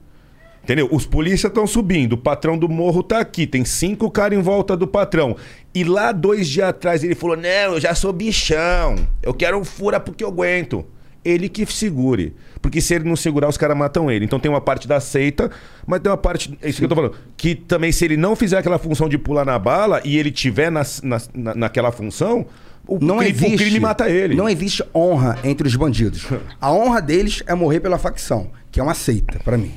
Entendeu? 0.63 0.87
Os 0.91 1.05
polícias 1.05 1.49
estão 1.49 1.65
subindo, 1.65 2.13
o 2.13 2.17
patrão 2.17 2.57
do 2.57 2.69
morro 2.69 3.01
tá 3.01 3.19
aqui, 3.19 3.47
tem 3.47 3.65
cinco 3.65 4.11
caras 4.11 4.37
em 4.37 4.41
volta 4.41 4.77
do 4.77 4.87
patrão. 4.87 5.35
E 5.73 5.83
lá 5.83 6.11
dois 6.11 6.47
dias 6.47 6.69
atrás 6.69 7.03
ele 7.03 7.15
falou: 7.15 7.35
Não, 7.35 7.73
eu 7.73 7.79
já 7.79 7.95
sou 7.95 8.13
bichão, 8.13 8.95
eu 9.23 9.33
quero 9.33 9.57
um 9.57 9.63
fura 9.63 9.99
porque 9.99 10.23
eu 10.23 10.27
aguento. 10.27 10.85
Ele 11.23 11.49
que 11.49 11.65
segure. 11.65 12.33
Porque 12.61 12.79
se 12.81 12.93
ele 12.93 13.03
não 13.07 13.15
segurar, 13.15 13.47
os 13.49 13.57
caras 13.57 13.77
matam 13.77 14.09
ele. 14.11 14.25
Então 14.25 14.39
tem 14.39 14.49
uma 14.49 14.61
parte 14.61 14.87
da 14.87 14.99
seita, 14.99 15.49
mas 15.85 15.99
tem 16.01 16.09
uma 16.11 16.17
parte. 16.17 16.57
É 16.61 16.69
isso 16.69 16.79
que 16.79 16.85
eu 16.85 16.89
tô 16.89 16.95
falando. 16.95 17.15
Que 17.37 17.55
também, 17.55 17.91
se 17.91 18.03
ele 18.05 18.17
não 18.17 18.35
fizer 18.35 18.57
aquela 18.57 18.77
função 18.79 19.07
de 19.09 19.17
pular 19.17 19.45
na 19.45 19.57
bala 19.59 20.01
e 20.05 20.17
ele 20.17 20.31
tiver 20.31 20.69
na, 20.71 20.81
na, 21.03 21.21
na- 21.33 21.55
naquela 21.55 21.91
função, 21.91 22.45
o, 22.87 22.97
Não 23.03 23.17
crime, 23.17 23.31
existe. 23.31 23.55
o 23.55 23.57
crime 23.57 23.79
mata 23.79 24.09
ele. 24.09 24.35
Não 24.35 24.47
existe 24.49 24.83
honra 24.95 25.37
entre 25.43 25.67
os 25.67 25.75
bandidos. 25.75 26.25
A 26.59 26.71
honra 26.71 27.01
deles 27.01 27.43
é 27.45 27.53
morrer 27.53 27.79
pela 27.79 27.97
facção, 27.97 28.49
que 28.71 28.79
é 28.79 28.83
uma 28.83 28.93
seita, 28.95 29.39
pra 29.39 29.57
mim. 29.57 29.71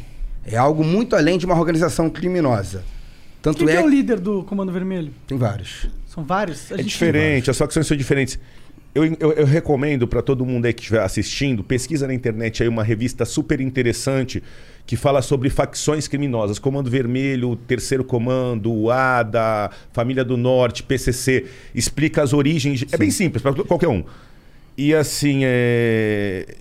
É 0.44 0.56
algo 0.56 0.82
muito 0.84 1.14
além 1.14 1.38
de 1.38 1.44
uma 1.46 1.56
organização 1.58 2.08
criminosa. 2.10 2.82
Tanto 3.40 3.58
Quem 3.58 3.66
que 3.66 3.72
é 3.72 3.76
é 3.76 3.84
o 3.84 3.88
líder 3.88 4.18
do 4.20 4.42
Comando 4.44 4.72
Vermelho? 4.72 5.12
tem 5.26 5.36
vários. 5.36 5.88
São 6.06 6.22
vários? 6.24 6.70
A 6.70 6.74
É 6.74 6.78
gente- 6.78 6.88
diferente, 6.88 7.50
as 7.50 7.58
facções 7.58 7.86
são 7.86 7.96
diferentes. 7.96 8.38
Eu, 8.94 9.04
eu, 9.18 9.32
eu 9.32 9.46
recomendo 9.46 10.06
para 10.06 10.20
todo 10.20 10.44
mundo 10.44 10.66
aí 10.66 10.72
que 10.72 10.82
estiver 10.82 11.00
assistindo, 11.00 11.64
pesquisa 11.64 12.06
na 12.06 12.12
internet 12.12 12.62
aí 12.62 12.68
uma 12.68 12.84
revista 12.84 13.24
super 13.24 13.58
interessante 13.58 14.42
que 14.84 14.96
fala 14.96 15.22
sobre 15.22 15.48
facções 15.48 16.06
criminosas, 16.06 16.58
Comando 16.58 16.90
Vermelho, 16.90 17.56
Terceiro 17.56 18.04
Comando, 18.04 18.90
ADA, 18.90 19.70
Família 19.92 20.24
do 20.24 20.36
Norte, 20.36 20.82
PCC, 20.82 21.46
explica 21.74 22.22
as 22.22 22.34
origens. 22.34 22.84
É 22.92 22.96
bem 22.98 23.10
simples 23.10 23.42
para 23.42 23.54
qualquer 23.54 23.88
um. 23.88 24.04
E 24.76 24.94
assim, 24.94 25.40
é... 25.42 26.56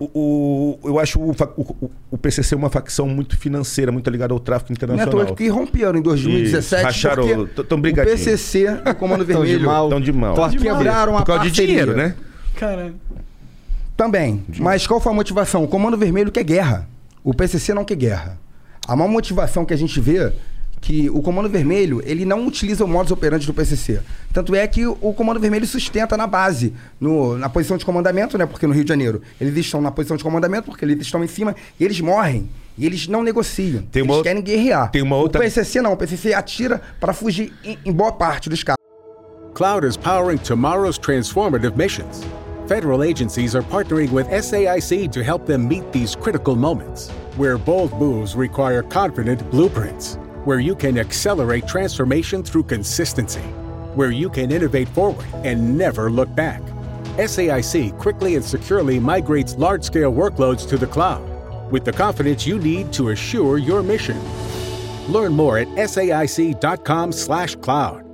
o, 0.00 0.78
o- 0.82 0.88
eu 0.88 0.98
acho 0.98 1.18
o, 1.20 1.30
o, 1.56 1.90
o 2.12 2.18
PCC 2.18 2.54
uma 2.54 2.70
facção 2.70 3.08
muito 3.08 3.36
financeira, 3.36 3.90
muito 3.90 4.08
ligada 4.10 4.32
ao 4.32 4.38
tráfico 4.40 4.70
Não 4.70 4.74
é 4.74 4.76
internacional. 4.94 5.26
toa 5.26 5.36
que 5.36 5.48
romperam 5.48 5.98
em 5.98 6.02
2017 6.02 6.64
Isso, 6.76 6.84
racharam, 6.86 7.26
porque 7.26 7.46
tão- 7.54 7.64
tão 7.64 7.78
o 7.78 7.80
brigadinho. 7.80 8.16
PCC 8.16 8.66
e 8.86 8.90
o 8.90 8.94
Comando 8.94 9.24
Tão 9.26 9.42
de 9.44 9.50
Vermelho 9.52 9.66
mal. 9.66 9.88
Tão 9.88 10.00
de 10.00 10.12
mal. 10.12 10.34
quebraram 10.50 11.16
a 11.16 11.20
Por 11.20 11.26
causa 11.26 11.42
de 11.44 11.48
parceria. 11.50 11.66
dinheiro, 11.66 11.96
né? 11.96 12.14
Caralho. 12.56 12.94
Também. 13.96 14.44
Mas 14.58 14.86
qual 14.86 15.00
foi 15.00 15.10
a 15.12 15.14
motivação? 15.14 15.64
O 15.64 15.68
Comando 15.68 15.96
Vermelho 15.96 16.30
quer 16.30 16.44
guerra. 16.44 16.88
O 17.24 17.34
PCC 17.34 17.74
não 17.74 17.84
quer 17.84 17.96
guerra. 17.96 18.38
Há 18.86 18.94
uma 18.94 19.08
motivação 19.08 19.64
que 19.64 19.74
a 19.74 19.76
gente 19.76 20.00
vê 20.00 20.32
que 20.80 21.10
o 21.10 21.20
Comando 21.20 21.48
Vermelho, 21.48 22.00
ele 22.04 22.24
não 22.24 22.46
utiliza 22.46 22.84
o 22.84 22.88
modus 22.88 23.10
operandi 23.12 23.46
do 23.46 23.52
PCC. 23.54 24.00
Tanto 24.32 24.54
é 24.54 24.66
que 24.66 24.86
o 24.86 25.12
Comando 25.14 25.40
Vermelho 25.40 25.66
sustenta 25.66 26.16
na 26.16 26.26
base, 26.26 26.72
no- 27.00 27.36
na 27.36 27.48
posição 27.48 27.76
de 27.76 27.84
comandamento, 27.84 28.38
né? 28.38 28.46
Porque 28.46 28.66
no 28.66 28.72
Rio 28.72 28.84
de 28.84 28.88
Janeiro 28.88 29.20
eles 29.40 29.56
estão 29.56 29.80
na 29.80 29.90
posição 29.90 30.16
de 30.16 30.22
comandamento 30.24 30.66
porque 30.70 30.84
eles 30.84 31.00
estão 31.00 31.22
em 31.24 31.28
cima 31.28 31.54
e 31.78 31.84
eles 31.84 32.00
morrem. 32.00 32.48
E 32.76 32.86
eles 32.86 33.08
não 33.08 33.22
negociam. 33.24 33.82
Tem 33.90 34.02
uma 34.02 34.14
eles 34.14 34.22
querem 34.22 34.40
guerrear. 34.42 34.90
tem 34.92 35.02
uma 35.02 35.16
outra- 35.16 35.40
O 35.40 35.44
PCC 35.44 35.82
não. 35.82 35.92
O 35.92 35.96
PCC 35.96 36.32
atira 36.32 36.80
para 37.00 37.12
fugir 37.12 37.52
em, 37.64 37.76
em 37.84 37.92
boa 37.92 38.12
parte 38.12 38.48
dos 38.48 38.62
casos. 38.62 38.78
Cloud 39.54 39.84
is 39.84 39.96
powering 39.96 40.38
tomorrow's 40.38 40.96
transformative 40.98 41.76
missions. 41.76 42.22
Federal 42.68 43.00
agencies 43.02 43.54
are 43.56 43.64
partnering 43.68 44.10
with 44.12 44.26
SAIC 44.30 45.08
to 45.08 45.20
help 45.22 45.46
them 45.46 45.66
meet 45.66 45.84
these 45.90 46.14
critical 46.16 46.54
moments, 46.54 47.10
where 47.36 47.56
bold 47.56 47.92
moves 47.96 48.36
require 48.36 48.82
confident 48.82 49.42
blueprints, 49.50 50.18
where 50.48 50.60
you 50.60 50.74
can 50.74 50.96
accelerate 50.96 51.68
transformation 51.68 52.42
through 52.42 52.62
consistency, 52.62 53.42
where 53.94 54.10
you 54.10 54.30
can 54.30 54.50
innovate 54.50 54.88
forward 54.88 55.26
and 55.44 55.76
never 55.76 56.10
look 56.10 56.34
back. 56.34 56.62
SAIC 57.18 57.98
quickly 57.98 58.34
and 58.36 58.42
securely 58.42 58.98
migrates 58.98 59.56
large 59.56 59.84
scale 59.84 60.10
workloads 60.10 60.66
to 60.66 60.78
the 60.78 60.86
cloud 60.86 61.22
with 61.70 61.84
the 61.84 61.92
confidence 61.92 62.46
you 62.46 62.58
need 62.58 62.94
to 62.94 63.10
assure 63.10 63.58
your 63.58 63.82
mission. 63.82 64.18
Learn 65.12 65.34
more 65.34 65.58
at 65.58 65.68
saic.com/slash 65.68 67.56
cloud. 67.56 68.04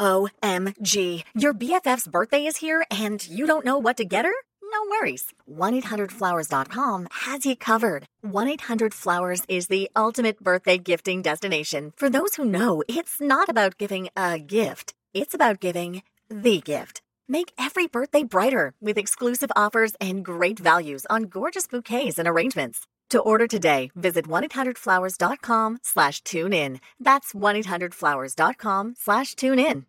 OMG. 0.00 1.24
Your 1.34 1.52
BFF's 1.52 2.08
birthday 2.08 2.46
is 2.46 2.56
here 2.56 2.86
and 2.90 3.26
you 3.28 3.46
don't 3.46 3.66
know 3.66 3.76
what 3.76 3.98
to 3.98 4.06
get 4.06 4.24
her? 4.24 4.32
No 4.72 4.90
worries. 4.90 5.32
1-800-Flowers.com 5.48 7.08
has 7.24 7.46
you 7.46 7.56
covered. 7.56 8.06
1-800-Flowers 8.24 9.44
is 9.48 9.68
the 9.68 9.90
ultimate 9.94 10.42
birthday 10.42 10.78
gifting 10.78 11.22
destination. 11.22 11.92
For 11.96 12.10
those 12.10 12.34
who 12.34 12.44
know, 12.44 12.82
it's 12.88 13.20
not 13.20 13.48
about 13.48 13.78
giving 13.78 14.08
a 14.16 14.38
gift. 14.38 14.94
It's 15.14 15.34
about 15.34 15.60
giving 15.60 16.02
the 16.28 16.60
gift. 16.60 17.00
Make 17.28 17.52
every 17.58 17.86
birthday 17.86 18.22
brighter 18.22 18.74
with 18.80 18.98
exclusive 18.98 19.50
offers 19.56 19.94
and 20.00 20.24
great 20.24 20.58
values 20.58 21.06
on 21.08 21.22
gorgeous 21.24 21.66
bouquets 21.66 22.18
and 22.18 22.28
arrangements. 22.28 22.86
To 23.10 23.20
order 23.20 23.46
today, 23.46 23.92
visit 23.94 24.26
1-800-Flowers.com 24.26 25.78
slash 25.80 26.22
tune 26.22 26.52
in. 26.52 26.80
That's 27.00 27.32
1-800-Flowers.com 27.32 28.94
slash 28.96 29.36
tune 29.36 29.60
in. 29.60 29.84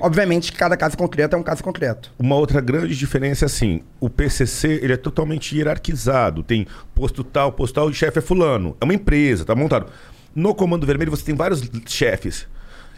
Obviamente 0.00 0.50
que 0.50 0.58
cada 0.58 0.76
caso 0.76 0.96
concreto 0.96 1.36
é 1.36 1.38
um 1.38 1.44
caso 1.44 1.62
concreto. 1.62 2.10
Uma 2.18 2.34
outra 2.34 2.60
grande 2.60 2.96
diferença 2.96 3.44
é 3.44 3.46
assim, 3.46 3.82
o 4.00 4.10
PCC 4.10 4.80
ele 4.82 4.92
é 4.92 4.96
totalmente 4.96 5.56
hierarquizado, 5.56 6.42
tem 6.42 6.66
posto 6.92 7.22
tal, 7.22 7.52
posto 7.52 7.74
tal, 7.74 7.86
o 7.86 7.94
chefe 7.94 8.18
é 8.18 8.22
fulano, 8.22 8.76
é 8.80 8.84
uma 8.84 8.94
empresa, 8.94 9.44
tá 9.44 9.54
montado. 9.54 9.92
No 10.34 10.52
Comando 10.52 10.84
Vermelho 10.84 11.12
você 11.12 11.24
tem 11.24 11.36
vários 11.36 11.62
chefes. 11.86 12.48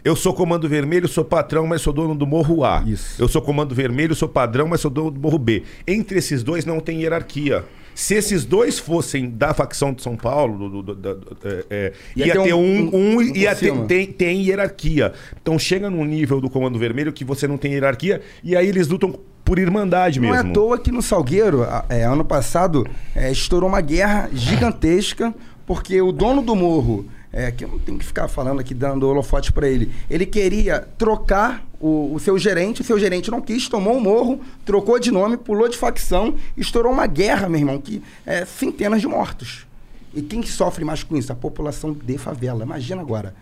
Eu 0.03 0.15
sou 0.15 0.33
Comando 0.33 0.67
Vermelho, 0.67 1.07
sou 1.07 1.23
patrão, 1.23 1.67
mas 1.67 1.83
sou 1.83 1.93
dono 1.93 2.15
do 2.15 2.25
Morro 2.25 2.63
A. 2.63 2.83
Isso. 2.87 3.21
Eu 3.21 3.27
sou 3.27 3.41
Comando 3.41 3.75
Vermelho, 3.75 4.15
sou 4.15 4.29
padrão, 4.29 4.67
mas 4.67 4.81
sou 4.81 4.89
dono 4.89 5.11
do 5.11 5.19
Morro 5.19 5.37
B. 5.37 5.63
Entre 5.85 6.17
esses 6.17 6.41
dois 6.41 6.65
não 6.65 6.79
tem 6.79 7.01
hierarquia. 7.03 7.63
Se 8.01 8.13
esses 8.15 8.45
dois 8.45 8.79
fossem 8.79 9.29
da 9.29 9.53
facção 9.53 9.91
de 9.93 10.01
São 10.01 10.15
Paulo, 10.15 10.69
do- 10.69 10.81
do- 10.83 10.95
do- 10.95 11.37
é, 11.43 11.65
é, 11.69 11.93
Ia 12.15 12.27
ia, 12.27 12.33
ter 12.33 12.53
um- 12.53 12.59
um, 12.95 13.17
um- 13.17 13.21
ia 13.21 13.53
ter, 13.53 13.77
tem, 13.87 14.05
tem 14.07 14.41
hierarquia. 14.41 15.11
Então 15.41 15.59
chega 15.59 15.89
num 15.89 16.05
nível 16.05 16.39
do 16.39 16.49
Comando 16.49 16.79
Vermelho 16.79 17.11
que 17.11 17.25
você 17.25 17.45
não 17.45 17.57
tem 17.57 17.73
hierarquia 17.73 18.21
e 18.41 18.55
aí 18.55 18.69
eles 18.69 18.87
lutam 18.87 19.19
por 19.43 19.59
irmandade 19.59 20.17
Não 20.19 20.29
mesmo. 20.29 20.47
é 20.47 20.49
à 20.49 20.53
toa 20.53 20.77
que 20.79 20.93
no 20.93 21.01
Salgueiro, 21.01 21.65
é, 21.89 22.03
ano 22.05 22.23
passado, 22.23 22.87
é, 23.13 23.29
estourou 23.31 23.67
uma 23.67 23.81
guerra 23.81 24.29
gigantesca, 24.31 25.35
porque 25.65 26.01
o 26.01 26.13
dono 26.13 26.41
do 26.41 26.55
morro, 26.55 27.05
é, 27.33 27.51
que 27.51 27.65
eu 27.65 27.67
não 27.67 27.79
tenho 27.79 27.97
que 27.97 28.05
ficar 28.05 28.27
falando 28.29 28.59
aqui, 28.61 28.73
dando 28.73 29.07
holofote 29.09 29.51
pra 29.51 29.67
ele, 29.67 29.91
ele 30.09 30.25
queria 30.25 30.87
trocar 30.97 31.65
o, 31.79 32.13
o 32.13 32.19
seu 32.19 32.37
gerente, 32.37 32.81
o 32.81 32.83
seu 32.83 32.99
gerente 32.99 33.31
não 33.31 33.41
quis, 33.41 33.67
tomou 33.69 33.97
o 33.97 34.01
morro, 34.01 34.41
trocou 34.65 34.99
de 34.99 35.11
nome, 35.11 35.37
pulou 35.37 35.67
de 35.69 35.77
facção, 35.77 36.35
estourou 36.57 36.91
uma 36.91 37.07
guerra, 37.07 37.47
meu 37.47 37.59
irmão, 37.59 37.79
que 37.79 38.01
é 38.25 38.45
centenas 38.45 39.01
de 39.01 39.07
mortos. 39.07 39.65
E 40.13 40.21
quem 40.21 40.41
que 40.41 40.49
sofre 40.49 40.83
mais 40.83 41.03
com 41.03 41.15
isso? 41.15 41.31
A 41.31 41.35
população 41.35 41.93
de 41.93 42.17
favela. 42.17 42.63
Imagina 42.63 43.01
agora. 43.01 43.33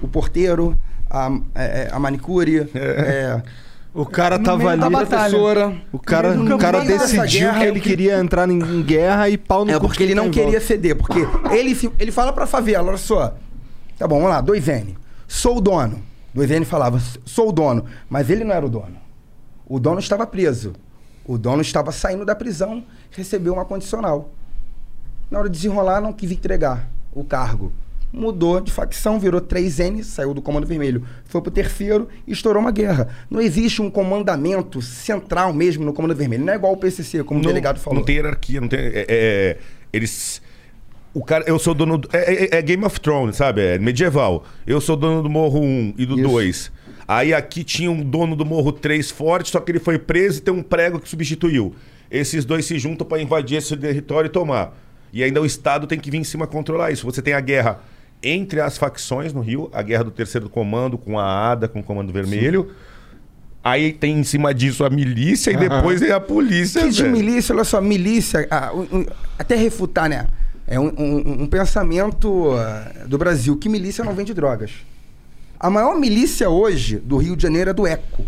O 0.00 0.08
porteiro, 0.08 0.76
a, 1.10 1.30
é, 1.54 1.88
a 1.92 1.98
manicure, 1.98 2.68
é, 2.74 3.42
O 3.92 4.04
cara 4.06 4.38
tava 4.38 4.70
ali. 4.70 4.80
professora. 4.90 5.76
O 5.92 5.98
cara, 5.98 6.32
o 6.40 6.58
cara 6.58 6.80
decidiu 6.80 7.48
guerra, 7.48 7.58
que 7.58 7.64
é 7.64 7.68
ele 7.68 7.80
queria 7.80 8.18
entrar 8.18 8.48
em, 8.50 8.82
guerra 8.82 9.28
e 9.28 9.36
pau 9.36 9.64
no 9.64 9.70
É 9.72 9.78
porque 9.78 10.02
ele 10.02 10.14
não 10.14 10.30
queria 10.30 10.52
volta. 10.52 10.66
ceder, 10.66 10.96
porque 10.96 11.20
ele, 11.50 11.78
ele 11.98 12.10
fala 12.10 12.32
pra 12.32 12.46
favela, 12.46 12.88
olha 12.88 12.96
só. 12.98 13.34
Tá 13.98 14.08
bom, 14.08 14.16
vamos 14.16 14.30
lá, 14.30 14.42
2N. 14.42 14.96
Sou 15.28 15.58
o 15.58 15.60
dono. 15.60 16.02
2N 16.36 16.64
falava, 16.64 17.00
sou 17.24 17.48
o 17.48 17.52
dono. 17.52 17.84
Mas 18.08 18.28
ele 18.30 18.44
não 18.44 18.54
era 18.54 18.64
o 18.64 18.68
dono. 18.68 18.96
O 19.66 19.80
dono 19.80 19.98
estava 19.98 20.26
preso. 20.26 20.74
O 21.24 21.36
dono 21.36 21.62
estava 21.62 21.90
saindo 21.90 22.24
da 22.24 22.34
prisão, 22.36 22.84
recebeu 23.10 23.54
uma 23.54 23.64
condicional. 23.64 24.30
Na 25.30 25.40
hora 25.40 25.48
de 25.48 25.56
desenrolar, 25.56 26.00
não 26.00 26.12
quis 26.12 26.30
entregar 26.30 26.88
o 27.12 27.24
cargo. 27.24 27.72
mudou 28.12 28.60
de 28.60 28.70
facção, 28.72 29.18
virou 29.18 29.40
3N, 29.40 30.02
saiu 30.02 30.32
do 30.32 30.40
Comando 30.40 30.66
Vermelho, 30.66 31.04
foi 31.24 31.42
pro 31.42 31.50
terceiro 31.50 32.08
e 32.26 32.32
estourou 32.32 32.62
uma 32.62 32.70
guerra. 32.70 33.08
Não 33.28 33.40
existe 33.42 33.82
um 33.82 33.90
comandamento 33.90 34.80
central 34.80 35.52
mesmo 35.52 35.84
no 35.84 35.92
Comando 35.92 36.14
Vermelho. 36.14 36.44
Não 36.44 36.52
é 36.52 36.56
igual 36.56 36.72
o 36.72 36.76
PCC, 36.76 37.22
como 37.24 37.40
o 37.40 37.42
não, 37.42 37.48
delegado 37.50 37.78
falou. 37.78 37.98
Não 37.98 38.06
tem 38.06 38.14
hierarquia, 38.14 38.60
não 38.60 38.68
tem. 38.68 38.78
é- 38.78 38.84
é- 38.84 39.06
é- 39.08 39.58
eles. 39.92 40.40
O 41.16 41.24
cara, 41.24 41.44
eu 41.46 41.58
sou 41.58 41.72
dono. 41.72 41.96
Do, 41.96 42.10
é, 42.12 42.44
é- 42.44 42.58
é 42.58 42.62
Game 42.62 42.84
of 42.84 43.00
Thrones, 43.00 43.36
sabe? 43.36 43.62
É 43.62 43.78
medieval. 43.78 44.44
Eu 44.66 44.82
sou 44.82 44.94
dono 44.94 45.22
do 45.22 45.30
Morro 45.30 45.62
1 45.62 45.94
e 45.96 46.04
do 46.04 46.14
Isso. 46.14 46.28
2. 46.28 46.72
Aí 47.08 47.32
aqui 47.32 47.64
tinha 47.64 47.90
um 47.90 48.02
dono 48.02 48.36
do 48.36 48.44
Morro 48.44 48.70
3 48.70 49.10
forte, 49.10 49.48
só 49.48 49.58
que 49.60 49.72
ele 49.72 49.78
foi 49.78 49.98
preso 49.98 50.40
e 50.40 50.42
tem 50.42 50.52
um 50.52 50.62
prego 50.62 51.00
que 51.00 51.08
substituiu. 51.08 51.74
Esses 52.10 52.44
dois 52.44 52.66
se 52.66 52.78
juntam 52.78 53.06
para 53.06 53.22
invadir 53.22 53.56
esse 53.56 53.74
território 53.78 54.28
e 54.28 54.30
tomar. 54.30 54.76
E 55.10 55.24
ainda 55.24 55.40
o 55.40 55.46
Estado 55.46 55.86
tem 55.86 55.98
que 55.98 56.10
vir 56.10 56.18
em 56.18 56.24
cima 56.24 56.46
controlar 56.46 56.90
isso. 56.90 57.06
Você 57.06 57.22
tem 57.22 57.32
a 57.32 57.40
guerra 57.40 57.80
entre 58.22 58.60
as 58.60 58.76
facções 58.76 59.32
no 59.32 59.40
Rio, 59.40 59.70
a 59.72 59.80
guerra 59.80 60.04
do 60.04 60.10
terceiro 60.10 60.50
comando 60.50 60.98
com 60.98 61.18
a 61.18 61.50
ADA, 61.50 61.66
com 61.66 61.80
o 61.80 61.82
Comando 61.82 62.12
Vermelho. 62.12 62.72
Aí 63.64 63.94
tem 63.94 64.18
em 64.18 64.22
cima 64.22 64.52
disso 64.52 64.84
a 64.84 64.90
milícia 64.90 65.50
e 65.50 65.56
depois 65.56 66.02
é 66.02 66.12
a 66.12 66.20
polícia. 66.20 66.82
Que 66.82 66.90
de 66.90 67.04
milícia, 67.04 67.54
olha 67.54 67.64
só, 67.64 67.80
milícia, 67.80 68.46
até 69.38 69.56
refutar, 69.56 70.10
né? 70.10 70.26
É 70.66 70.78
um, 70.80 70.86
um- 70.98 71.42
um 71.42 71.46
pensamento 71.46 72.52
ah, 72.54 73.04
do 73.06 73.16
Brasil 73.16 73.56
que 73.56 73.68
milícia 73.68 74.04
não 74.04 74.14
vende 74.14 74.34
drogas. 74.34 74.72
A 75.58 75.70
maior 75.70 75.98
milícia 75.98 76.50
hoje 76.50 76.96
do 76.98 77.16
Rio 77.16 77.36
de 77.36 77.42
Janeiro 77.42 77.70
é 77.70 77.72
do 77.72 77.86
ECO. 77.86 78.24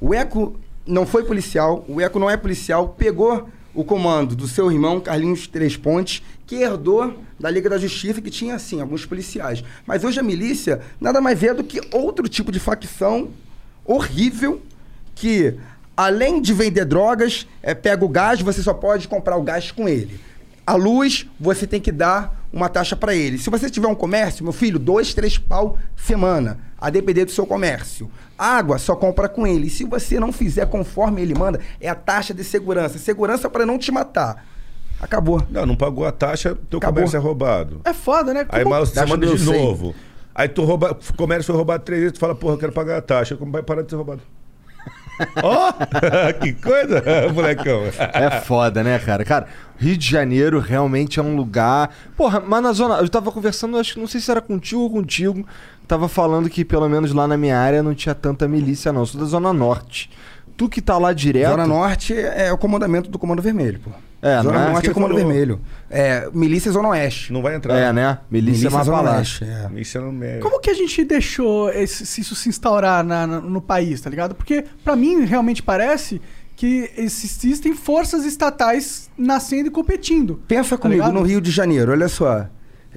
O 0.00 0.14
ECO 0.14 0.58
não 0.86 1.04
foi 1.04 1.24
policial, 1.24 1.84
o 1.88 2.00
ECO 2.00 2.18
não 2.18 2.30
é 2.30 2.36
policial, 2.36 2.88
pegou 2.96 3.48
o 3.74 3.84
comando 3.84 4.34
do 4.34 4.48
seu 4.48 4.70
irmão, 4.72 5.00
Carlinhos 5.00 5.46
Três 5.46 5.76
Pontes, 5.76 6.22
que 6.46 6.56
herdou 6.56 7.18
da 7.38 7.50
Liga 7.50 7.68
da 7.68 7.76
Justiça, 7.76 8.22
que 8.22 8.30
tinha, 8.30 8.54
assim, 8.54 8.80
alguns 8.80 9.04
policiais. 9.04 9.62
Mas 9.86 10.02
hoje 10.04 10.18
a 10.18 10.22
milícia 10.22 10.80
nada 11.00 11.20
mais 11.20 11.42
é 11.42 11.52
do 11.52 11.62
que 11.62 11.80
outro 11.92 12.26
tipo 12.28 12.50
de 12.50 12.58
facção 12.58 13.28
horrível 13.84 14.62
que, 15.14 15.54
além 15.96 16.40
de 16.40 16.54
vender 16.54 16.84
drogas, 16.86 17.46
é, 17.62 17.74
pega 17.74 18.04
o 18.04 18.08
gás, 18.08 18.40
você 18.40 18.62
só 18.62 18.72
pode 18.72 19.06
comprar 19.06 19.36
o 19.36 19.42
gás 19.42 19.70
com 19.70 19.88
ele. 19.88 20.18
A 20.68 20.74
luz, 20.74 21.26
você 21.40 21.66
tem 21.66 21.80
que 21.80 21.90
dar 21.90 22.44
uma 22.52 22.68
taxa 22.68 22.94
para 22.94 23.14
ele. 23.14 23.38
Se 23.38 23.48
você 23.48 23.70
tiver 23.70 23.88
um 23.88 23.94
comércio, 23.94 24.44
meu 24.44 24.52
filho, 24.52 24.78
dois, 24.78 25.14
três 25.14 25.38
pau 25.38 25.78
semana, 25.96 26.58
a 26.78 26.90
depender 26.90 27.24
do 27.24 27.30
seu 27.30 27.46
comércio. 27.46 28.10
Água, 28.36 28.76
só 28.76 28.94
compra 28.94 29.30
com 29.30 29.46
ele. 29.46 29.68
E 29.68 29.70
se 29.70 29.84
você 29.84 30.20
não 30.20 30.30
fizer 30.30 30.66
conforme 30.66 31.22
ele 31.22 31.34
manda, 31.34 31.58
é 31.80 31.88
a 31.88 31.94
taxa 31.94 32.34
de 32.34 32.44
segurança. 32.44 32.98
Segurança 32.98 33.48
para 33.48 33.64
não 33.64 33.78
te 33.78 33.90
matar. 33.90 34.44
Acabou. 35.00 35.42
Não, 35.50 35.64
não 35.64 35.74
pagou 35.74 36.04
a 36.04 36.12
taxa, 36.12 36.54
teu 36.68 36.76
Acabou. 36.76 36.96
comércio 36.96 37.16
é 37.16 37.20
roubado. 37.20 37.80
É 37.86 37.94
foda, 37.94 38.34
né? 38.34 38.44
Aí 38.50 38.62
Como- 38.62 38.76
mas 38.76 38.90
você 38.90 38.94
Taxa 38.96 39.06
manda 39.06 39.26
de 39.26 39.42
novo. 39.42 39.94
Aí 40.34 40.48
tu 40.48 40.64
rouba, 40.64 40.90
o 40.92 41.14
comércio 41.14 41.46
foi 41.46 41.56
roubado 41.56 41.82
três 41.82 42.00
vezes, 42.02 42.12
tu 42.12 42.20
fala, 42.20 42.34
porra, 42.34 42.54
eu 42.54 42.58
quero 42.58 42.72
pagar 42.72 42.98
a 42.98 43.02
taxa. 43.02 43.36
Como 43.36 43.50
vai 43.50 43.62
parar 43.62 43.80
de 43.80 43.88
ser 43.88 43.96
roubado? 43.96 44.20
Ó, 45.42 45.72
que 46.40 46.52
coisa, 46.52 47.02
molecão. 47.32 47.82
É 48.12 48.40
foda, 48.40 48.82
né, 48.82 48.98
cara? 48.98 49.24
Cara, 49.24 49.46
Rio 49.76 49.96
de 49.96 50.08
Janeiro 50.08 50.60
realmente 50.60 51.18
é 51.18 51.22
um 51.22 51.36
lugar. 51.36 51.90
Porra, 52.16 52.40
mas 52.40 52.62
na 52.62 52.72
zona. 52.72 52.96
Eu 52.96 53.08
tava 53.08 53.30
conversando, 53.30 53.78
acho 53.78 53.94
que 53.94 54.00
não 54.00 54.06
sei 54.06 54.20
se 54.20 54.30
era 54.30 54.40
contigo 54.40 54.82
ou 54.82 54.90
contigo. 54.90 55.46
Tava 55.86 56.08
falando 56.08 56.50
que 56.50 56.64
pelo 56.64 56.88
menos 56.88 57.12
lá 57.12 57.26
na 57.26 57.36
minha 57.36 57.58
área 57.58 57.82
não 57.82 57.94
tinha 57.94 58.14
tanta 58.14 58.46
milícia, 58.46 58.92
não. 58.92 59.02
Eu 59.02 59.06
sou 59.06 59.20
da 59.20 59.26
Zona 59.26 59.52
Norte. 59.52 60.10
Tu 60.56 60.68
que 60.68 60.82
tá 60.82 60.98
lá 60.98 61.12
direto. 61.12 61.50
Zona 61.50 61.66
Norte 61.66 62.14
é 62.14 62.52
o 62.52 62.58
comandamento 62.58 63.10
do 63.10 63.18
Comando 63.18 63.40
Vermelho, 63.40 63.80
pô. 63.80 63.90
É, 64.20 64.42
Zona 64.42 64.58
não 64.58 64.68
é? 64.68 64.72
Norte 64.72 64.90
é 64.90 64.92
Comando 64.94 65.10
falou? 65.14 65.26
Vermelho. 65.28 65.60
É, 65.88 66.28
milícia 66.32 66.72
Zona 66.72 66.88
Oeste. 66.88 67.32
Não 67.32 67.40
vai 67.40 67.54
entrar. 67.54 67.76
É, 67.78 67.92
né? 67.92 68.18
Milícia, 68.30 68.66
é 68.66 68.70
mais 68.70 68.86
pra 68.88 68.96
Zona. 68.96 69.12
Oeste. 69.16 69.44
É. 69.44 69.80
Isso 69.80 70.00
não 70.00 70.22
é... 70.24 70.38
Como 70.38 70.60
que 70.60 70.70
a 70.70 70.74
gente 70.74 71.04
deixou 71.04 71.70
esse- 71.70 72.04
se 72.04 72.20
isso 72.20 72.34
se 72.34 72.48
instaurar 72.48 73.04
na- 73.04 73.26
na- 73.26 73.40
no 73.40 73.60
país, 73.60 74.00
tá 74.00 74.10
ligado? 74.10 74.34
Porque 74.34 74.64
pra 74.82 74.96
mim 74.96 75.24
realmente 75.24 75.62
parece 75.62 76.20
que 76.56 76.90
existem 76.96 77.72
forças 77.74 78.24
estatais 78.24 79.08
nascendo 79.16 79.68
e 79.68 79.70
competindo. 79.70 80.42
Pensa 80.48 80.76
Tá 80.76 80.82
comigo, 80.82 81.02
ligado? 81.02 81.14
no 81.14 81.22
Rio 81.22 81.40
de 81.40 81.52
Janeiro, 81.52 81.92
olha 81.92 82.08
só. 82.08 82.46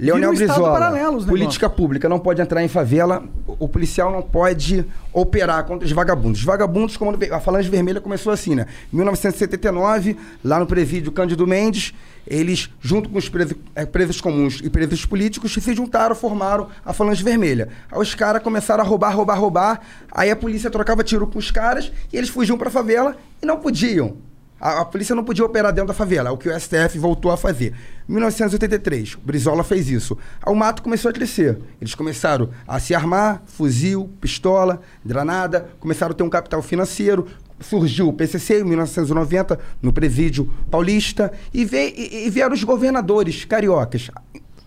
Leonel 0.01 0.33
Brizola, 0.33 0.91
política 1.27 1.69
pública, 1.69 2.09
não 2.09 2.17
pode 2.17 2.41
entrar 2.41 2.63
em 2.63 2.67
favela, 2.67 3.23
o 3.45 3.67
policial 3.67 4.11
não 4.11 4.23
pode 4.23 4.83
operar 5.13 5.63
contra 5.65 5.85
os 5.85 5.91
vagabundos. 5.91 6.39
Os 6.39 6.45
vagabundos, 6.45 6.97
como 6.97 7.15
a 7.31 7.39
Falange 7.39 7.69
Vermelha 7.69 8.01
começou 8.01 8.33
assim, 8.33 8.55
né? 8.55 8.65
Em 8.91 8.95
1979, 8.95 10.17
lá 10.43 10.59
no 10.59 10.65
presídio 10.65 11.11
Cândido 11.11 11.45
Mendes, 11.45 11.93
eles, 12.25 12.67
junto 12.81 13.09
com 13.09 13.19
os 13.19 13.29
presos, 13.29 13.55
eh, 13.75 13.85
presos 13.85 14.19
comuns 14.19 14.59
e 14.63 14.71
presos 14.71 15.05
políticos, 15.05 15.53
se 15.53 15.73
juntaram, 15.75 16.15
formaram 16.15 16.69
a 16.83 16.93
Falange 16.93 17.23
Vermelha. 17.23 17.69
Aí 17.91 17.99
os 17.99 18.15
caras 18.15 18.41
começaram 18.41 18.83
a 18.83 18.87
roubar, 18.87 19.15
roubar, 19.15 19.39
roubar, 19.39 19.81
aí 20.11 20.31
a 20.31 20.35
polícia 20.35 20.71
trocava 20.71 21.03
tiro 21.03 21.27
com 21.27 21.37
os 21.37 21.51
caras 21.51 21.91
e 22.11 22.17
eles 22.17 22.29
fugiam 22.29 22.57
pra 22.57 22.71
favela 22.71 23.15
e 23.39 23.45
não 23.45 23.59
podiam. 23.59 24.17
A, 24.61 24.81
a 24.81 24.85
polícia 24.85 25.15
não 25.15 25.23
podia 25.23 25.43
operar 25.43 25.73
dentro 25.73 25.87
da 25.87 25.93
favela, 25.93 26.29
é 26.29 26.31
o 26.31 26.37
que 26.37 26.47
o 26.47 26.59
STF 26.59 26.99
voltou 26.99 27.31
a 27.31 27.37
fazer. 27.37 27.73
Em 28.07 28.11
1983, 28.11 29.15
o 29.15 29.19
Brizola 29.21 29.63
fez 29.63 29.89
isso. 29.89 30.15
O 30.45 30.53
mato 30.53 30.83
começou 30.83 31.09
a 31.09 31.13
crescer. 31.13 31.57
Eles 31.81 31.95
começaram 31.95 32.51
a 32.67 32.79
se 32.79 32.93
armar, 32.93 33.41
fuzil, 33.47 34.11
pistola, 34.21 34.79
granada, 35.03 35.67
começaram 35.79 36.11
a 36.11 36.15
ter 36.15 36.21
um 36.21 36.29
capital 36.29 36.61
financeiro. 36.61 37.25
Surgiu 37.59 38.07
o 38.07 38.13
PCC 38.13 38.61
em 38.61 38.63
1990, 38.63 39.59
no 39.81 39.91
presídio 39.91 40.51
paulista, 40.69 41.31
e, 41.51 41.65
veio, 41.65 41.93
e, 41.95 42.27
e 42.27 42.29
vieram 42.29 42.53
os 42.53 42.63
governadores 42.63 43.43
cariocas. 43.45 44.11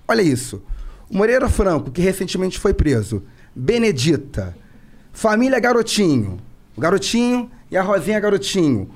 Olha 0.08 0.22
isso. 0.22 0.60
Moreira 1.08 1.48
Franco, 1.48 1.92
que 1.92 2.02
recentemente 2.02 2.58
foi 2.58 2.74
preso. 2.74 3.22
Benedita. 3.54 4.56
Família 5.12 5.60
Garotinho. 5.60 6.38
O 6.76 6.80
Garotinho 6.80 7.48
e 7.70 7.76
a 7.76 7.82
Rosinha 7.82 8.18
Garotinho. 8.18 8.90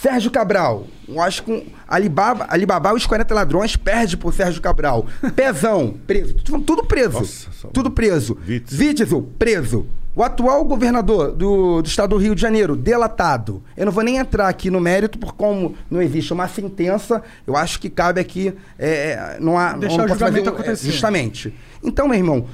Sérgio 0.00 0.30
Cabral. 0.30 0.86
Eu 1.08 1.20
acho 1.20 1.42
que 1.42 1.72
Alibaba, 1.86 2.46
Alibaba 2.48 2.92
os 2.94 3.06
40 3.06 3.34
ladrões 3.34 3.76
perde 3.76 4.16
pro 4.16 4.32
Sérgio 4.32 4.60
Cabral. 4.60 5.06
Pezão, 5.34 5.94
preso. 6.06 6.34
Tudo, 6.34 6.62
tudo 6.64 6.84
preso. 6.84 7.18
Nossa, 7.20 7.68
tudo 7.72 7.90
preso. 7.90 8.36
Witzel. 8.46 9.22
Preso. 9.38 9.86
O 10.14 10.22
atual 10.22 10.64
governador 10.64 11.30
do, 11.32 11.82
do 11.82 11.86
estado 11.86 12.10
do 12.10 12.16
Rio 12.16 12.34
de 12.34 12.40
Janeiro, 12.40 12.74
delatado. 12.74 13.62
Eu 13.76 13.84
não 13.84 13.92
vou 13.92 14.02
nem 14.02 14.16
entrar 14.16 14.48
aqui 14.48 14.70
no 14.70 14.80
mérito, 14.80 15.18
por 15.18 15.34
como 15.34 15.74
não 15.90 16.00
existe 16.00 16.32
uma 16.32 16.48
sentença, 16.48 17.22
eu 17.46 17.54
acho 17.54 17.78
que 17.78 17.90
cabe 17.90 18.18
aqui. 18.18 18.54
é, 18.78 19.36
não 19.40 19.58
há. 19.58 19.74
Deixar 19.74 19.98
não 19.98 20.04
o 20.06 20.08
julgamento 20.08 20.48
um- 20.48 20.52
é, 20.54 20.56
acontecer. 20.56 20.90
justamente. 20.90 21.54
Então, 21.84 22.08
meu 22.08 22.16
irmão, 22.16 22.46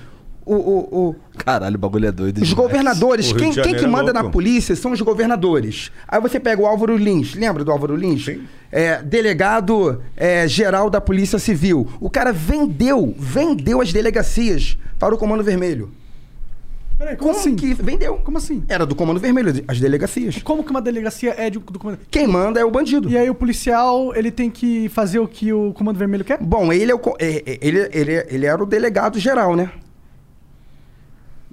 o- 0.44 0.54
o- 0.54 1.08
o, 1.10 1.16
Caralho, 1.38 1.76
o 1.76 1.78
bagulho 1.78 2.06
é 2.06 2.12
doido. 2.12 2.38
os 2.38 2.48
demais. 2.48 2.54
governadores, 2.66 3.26
O 3.30 3.34
Rio 3.36 3.52
quem, 3.52 3.62
quem 3.62 3.74
que 3.74 3.84
é 3.84 3.88
manda 3.88 4.12
na 4.12 4.24
polícia 4.24 4.74
são 4.76 4.92
os 4.92 5.00
governadores. 5.00 5.90
Aí 6.08 6.20
você 6.20 6.38
pega 6.40 6.60
o 6.62 6.66
Álvaro 6.66 6.96
Lins, 6.96 7.34
lembra 7.34 7.64
do 7.64 7.70
Álvaro 7.70 7.96
Lins? 7.96 8.24
Sim. 8.24 8.42
É, 8.70 9.02
delegado 9.02 10.00
é, 10.16 10.46
geral 10.48 10.88
da 10.88 11.00
Polícia 11.00 11.38
Civil. 11.38 11.86
O 12.00 12.08
cara 12.10 12.32
vendeu, 12.32 13.14
vendeu 13.18 13.80
as 13.80 13.92
delegacias 13.92 14.78
para 14.98 15.14
o 15.14 15.18
Comando 15.18 15.42
Vermelho. 15.42 15.90
Peraí, 16.98 17.16
como, 17.16 17.32
assim? 17.32 17.56
que 17.56 17.74
vendeu? 17.74 18.16
Como 18.18 18.38
assim? 18.38 18.62
Era 18.68 18.86
do 18.86 18.94
Comando 18.94 19.18
Vermelho, 19.18 19.64
as 19.66 19.80
delegacias. 19.80 20.40
Como 20.42 20.62
que 20.62 20.70
uma 20.70 20.80
delegacia 20.80 21.34
é 21.36 21.50
de, 21.50 21.58
do 21.58 21.78
comando? 21.78 21.98
Quem 22.08 22.28
manda 22.28 22.60
é 22.60 22.64
o 22.64 22.70
bandido. 22.70 23.08
E 23.08 23.18
aí 23.18 23.28
o 23.28 23.34
policial, 23.34 24.14
ele 24.14 24.30
tem 24.30 24.48
que 24.48 24.88
fazer 24.90 25.18
o 25.18 25.26
que 25.26 25.52
o 25.52 25.72
Comando 25.72 25.98
Vermelho 25.98 26.24
quer? 26.24 26.38
Bom, 26.40 26.72
ele, 26.72 26.92
é 26.92 26.94
o 26.94 27.00
é- 27.18 27.42
é- 27.44 27.58
ele, 27.60 27.88
ele, 27.92 28.26
ele 28.30 28.46
era 28.46 28.62
o 28.62 28.66
delegado 28.66 29.18
geral, 29.18 29.56
né? 29.56 29.70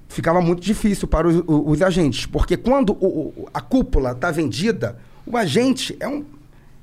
Ficava 0.10 0.42
muito 0.42 0.60
difícil 0.62 1.08
para 1.08 1.28
os, 1.28 1.44
os 1.48 1.82
agentes, 1.84 2.26
porque 2.26 2.58
quando 2.58 2.94
o- 2.94 3.48
a 3.54 3.62
cúpula 3.62 4.12
está 4.12 4.32
vendida, 4.32 4.98
o 5.26 5.38
agente 5.38 5.96
é 6.00 6.08
um, 6.08 6.26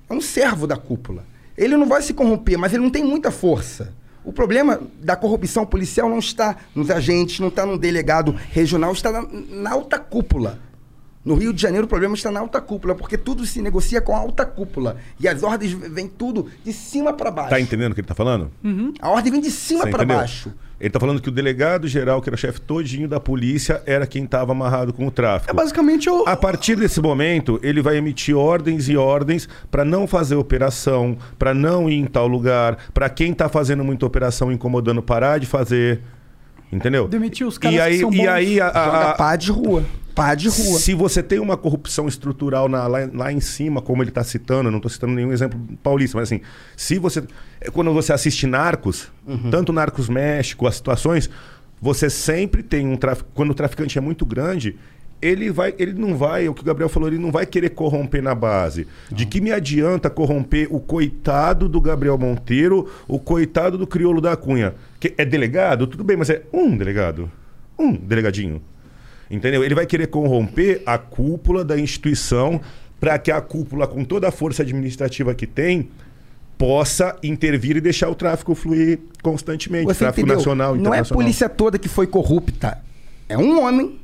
é 0.08 0.14
um 0.14 0.20
servo 0.20 0.66
da 0.66 0.76
cúpula. 0.76 1.24
Ele 1.58 1.76
não 1.76 1.86
vai 1.86 2.00
se 2.02 2.14
corromper, 2.14 2.56
mas 2.56 2.72
ele 2.72 2.84
não 2.84 2.90
tem 2.90 3.02
muita 3.04 3.30
força. 3.32 3.92
O 4.24 4.32
problema 4.32 4.80
da 5.02 5.16
corrupção 5.16 5.66
policial 5.66 6.08
não 6.08 6.18
está 6.20 6.56
nos 6.74 6.88
agentes, 6.90 7.40
não 7.40 7.48
está 7.48 7.66
no 7.66 7.76
delegado 7.76 8.34
regional, 8.52 8.92
está 8.92 9.10
na, 9.10 9.26
na 9.50 9.72
alta 9.72 9.98
cúpula. 9.98 10.58
No 11.26 11.34
Rio 11.34 11.52
de 11.52 11.60
Janeiro, 11.60 11.86
o 11.86 11.88
problema 11.88 12.14
está 12.14 12.30
na 12.30 12.38
alta 12.38 12.60
cúpula, 12.60 12.94
porque 12.94 13.18
tudo 13.18 13.44
se 13.44 13.60
negocia 13.60 14.00
com 14.00 14.14
a 14.14 14.18
alta 14.20 14.46
cúpula. 14.46 14.96
E 15.18 15.26
as 15.26 15.42
ordens 15.42 15.72
vêm 15.72 16.06
tudo 16.06 16.46
de 16.64 16.72
cima 16.72 17.12
para 17.12 17.32
baixo. 17.32 17.50
Tá 17.50 17.60
entendendo 17.60 17.90
o 17.90 17.94
que 17.96 18.00
ele 18.00 18.06
tá 18.08 18.14
falando? 18.14 18.48
A 19.00 19.10
ordem 19.10 19.32
vem 19.32 19.40
de 19.40 19.50
cima 19.50 19.88
para 19.88 20.04
baixo. 20.04 20.52
Ele 20.78 20.90
tá 20.90 21.00
falando 21.00 21.20
que 21.20 21.28
o 21.28 21.32
delegado 21.32 21.88
geral, 21.88 22.20
que 22.22 22.28
era 22.28 22.36
chefe 22.36 22.60
todinho 22.60 23.08
da 23.08 23.18
polícia, 23.18 23.82
era 23.86 24.06
quem 24.06 24.24
tava 24.26 24.52
amarrado 24.52 24.92
com 24.92 25.06
o 25.06 25.10
tráfico. 25.10 25.50
É 25.50 25.54
basicamente 25.54 26.08
o. 26.08 26.22
A 26.28 26.36
partir 26.36 26.76
desse 26.76 27.00
momento, 27.00 27.58
ele 27.62 27.80
vai 27.82 27.96
emitir 27.96 28.36
ordens 28.36 28.86
e 28.88 28.96
ordens 28.96 29.48
para 29.70 29.84
não 29.86 30.06
fazer 30.06 30.36
operação, 30.36 31.16
para 31.38 31.52
não 31.54 31.88
ir 31.90 31.94
em 31.96 32.04
tal 32.04 32.28
lugar, 32.28 32.76
para 32.94 33.08
quem 33.08 33.32
tá 33.34 33.48
fazendo 33.48 33.82
muita 33.82 34.04
operação 34.06 34.52
incomodando 34.52 35.02
parar 35.02 35.38
de 35.40 35.46
fazer. 35.46 36.02
Entendeu? 36.70 37.08
Demitir 37.08 37.46
os 37.46 37.58
caras 37.58 37.76
e 37.76 37.80
aí, 37.80 37.94
que 37.94 38.00
são 38.00 38.12
E 38.12 38.16
bons. 38.18 38.28
aí 38.28 38.60
a, 38.60 38.68
a- 38.68 38.84
Joga 38.84 39.10
a- 39.10 39.14
pá 39.14 39.34
de 39.36 39.50
rua. 39.50 39.82
Pá 40.16 40.34
de 40.34 40.48
rua. 40.48 40.78
Se 40.80 40.94
você 40.94 41.22
tem 41.22 41.38
uma 41.38 41.56
corrupção 41.56 42.08
estrutural 42.08 42.68
na- 42.68 42.86
lá, 42.88 43.08
lá 43.12 43.32
em 43.32 43.38
cima, 43.40 43.80
como 43.80 44.02
ele 44.02 44.10
está 44.10 44.24
citando, 44.24 44.70
não 44.70 44.78
estou 44.78 44.90
citando 44.90 45.12
nenhum 45.12 45.32
exemplo 45.32 45.60
paulista, 45.82 46.16
mas 46.18 46.28
assim, 46.32 46.40
se 46.76 46.98
você. 46.98 47.22
é 47.60 47.70
Quando 47.70 47.92
você 47.92 48.12
assiste 48.12 48.46
Narcos, 48.46 49.08
Uhum. 49.26 49.50
tanto 49.50 49.72
Narcos 49.72 50.08
México, 50.08 50.66
as 50.66 50.74
situações, 50.76 51.30
você 51.80 52.08
sempre 52.10 52.62
tem 52.62 52.88
um. 52.88 52.98
Quando 53.34 53.50
o 53.50 53.54
traficante 53.54 53.98
é 53.98 54.00
muito 54.00 54.26
grande. 54.26 54.74
Ele, 55.22 55.50
vai, 55.50 55.74
ele 55.78 55.94
não 55.94 56.14
vai, 56.14 56.44
é 56.44 56.50
o 56.50 56.52
que 56.52 56.60
o 56.60 56.64
Gabriel 56.64 56.90
falou, 56.90 57.08
ele 57.08 57.16
não 57.18 57.32
vai 57.32 57.46
querer 57.46 57.70
corromper 57.70 58.22
na 58.22 58.34
base. 58.34 58.86
De 59.10 59.24
que 59.24 59.40
me 59.40 59.50
adianta 59.50 60.10
corromper 60.10 60.68
o 60.70 60.78
coitado 60.78 61.70
do 61.70 61.80
Gabriel 61.80 62.18
Monteiro, 62.18 62.86
o 63.08 63.18
coitado 63.18 63.78
do 63.78 63.86
crioulo 63.86 64.20
da 64.20 64.36
Cunha? 64.36 64.74
Que 65.00 65.14
é 65.16 65.24
delegado? 65.24 65.86
Tudo 65.86 66.04
bem, 66.04 66.18
mas 66.18 66.28
é 66.28 66.42
um 66.52 66.76
delegado. 66.76 67.30
Um 67.78 67.92
delegadinho. 67.94 68.60
Entendeu? 69.30 69.64
Ele 69.64 69.74
vai 69.74 69.86
querer 69.86 70.06
corromper 70.06 70.82
a 70.86 70.96
cúpula 70.98 71.64
da 71.64 71.78
instituição 71.78 72.60
para 73.00 73.18
que 73.18 73.30
a 73.30 73.40
cúpula, 73.40 73.86
com 73.86 74.04
toda 74.04 74.28
a 74.28 74.30
força 74.30 74.62
administrativa 74.62 75.34
que 75.34 75.46
tem, 75.46 75.88
possa 76.56 77.16
intervir 77.22 77.76
e 77.76 77.80
deixar 77.80 78.08
o 78.08 78.14
tráfico 78.14 78.54
fluir 78.54 78.98
constantemente. 79.22 79.84
Você 79.86 79.98
tráfico 80.00 80.20
entendeu? 80.20 80.36
nacional, 80.36 80.74
Não 80.74 80.76
é 80.94 80.98
a 80.98 81.00
internacional. 81.00 81.22
polícia 81.22 81.48
toda 81.48 81.78
que 81.78 81.88
foi 81.88 82.06
corrupta. 82.06 82.78
É 83.28 83.36
um 83.36 83.60
homem 83.62 83.98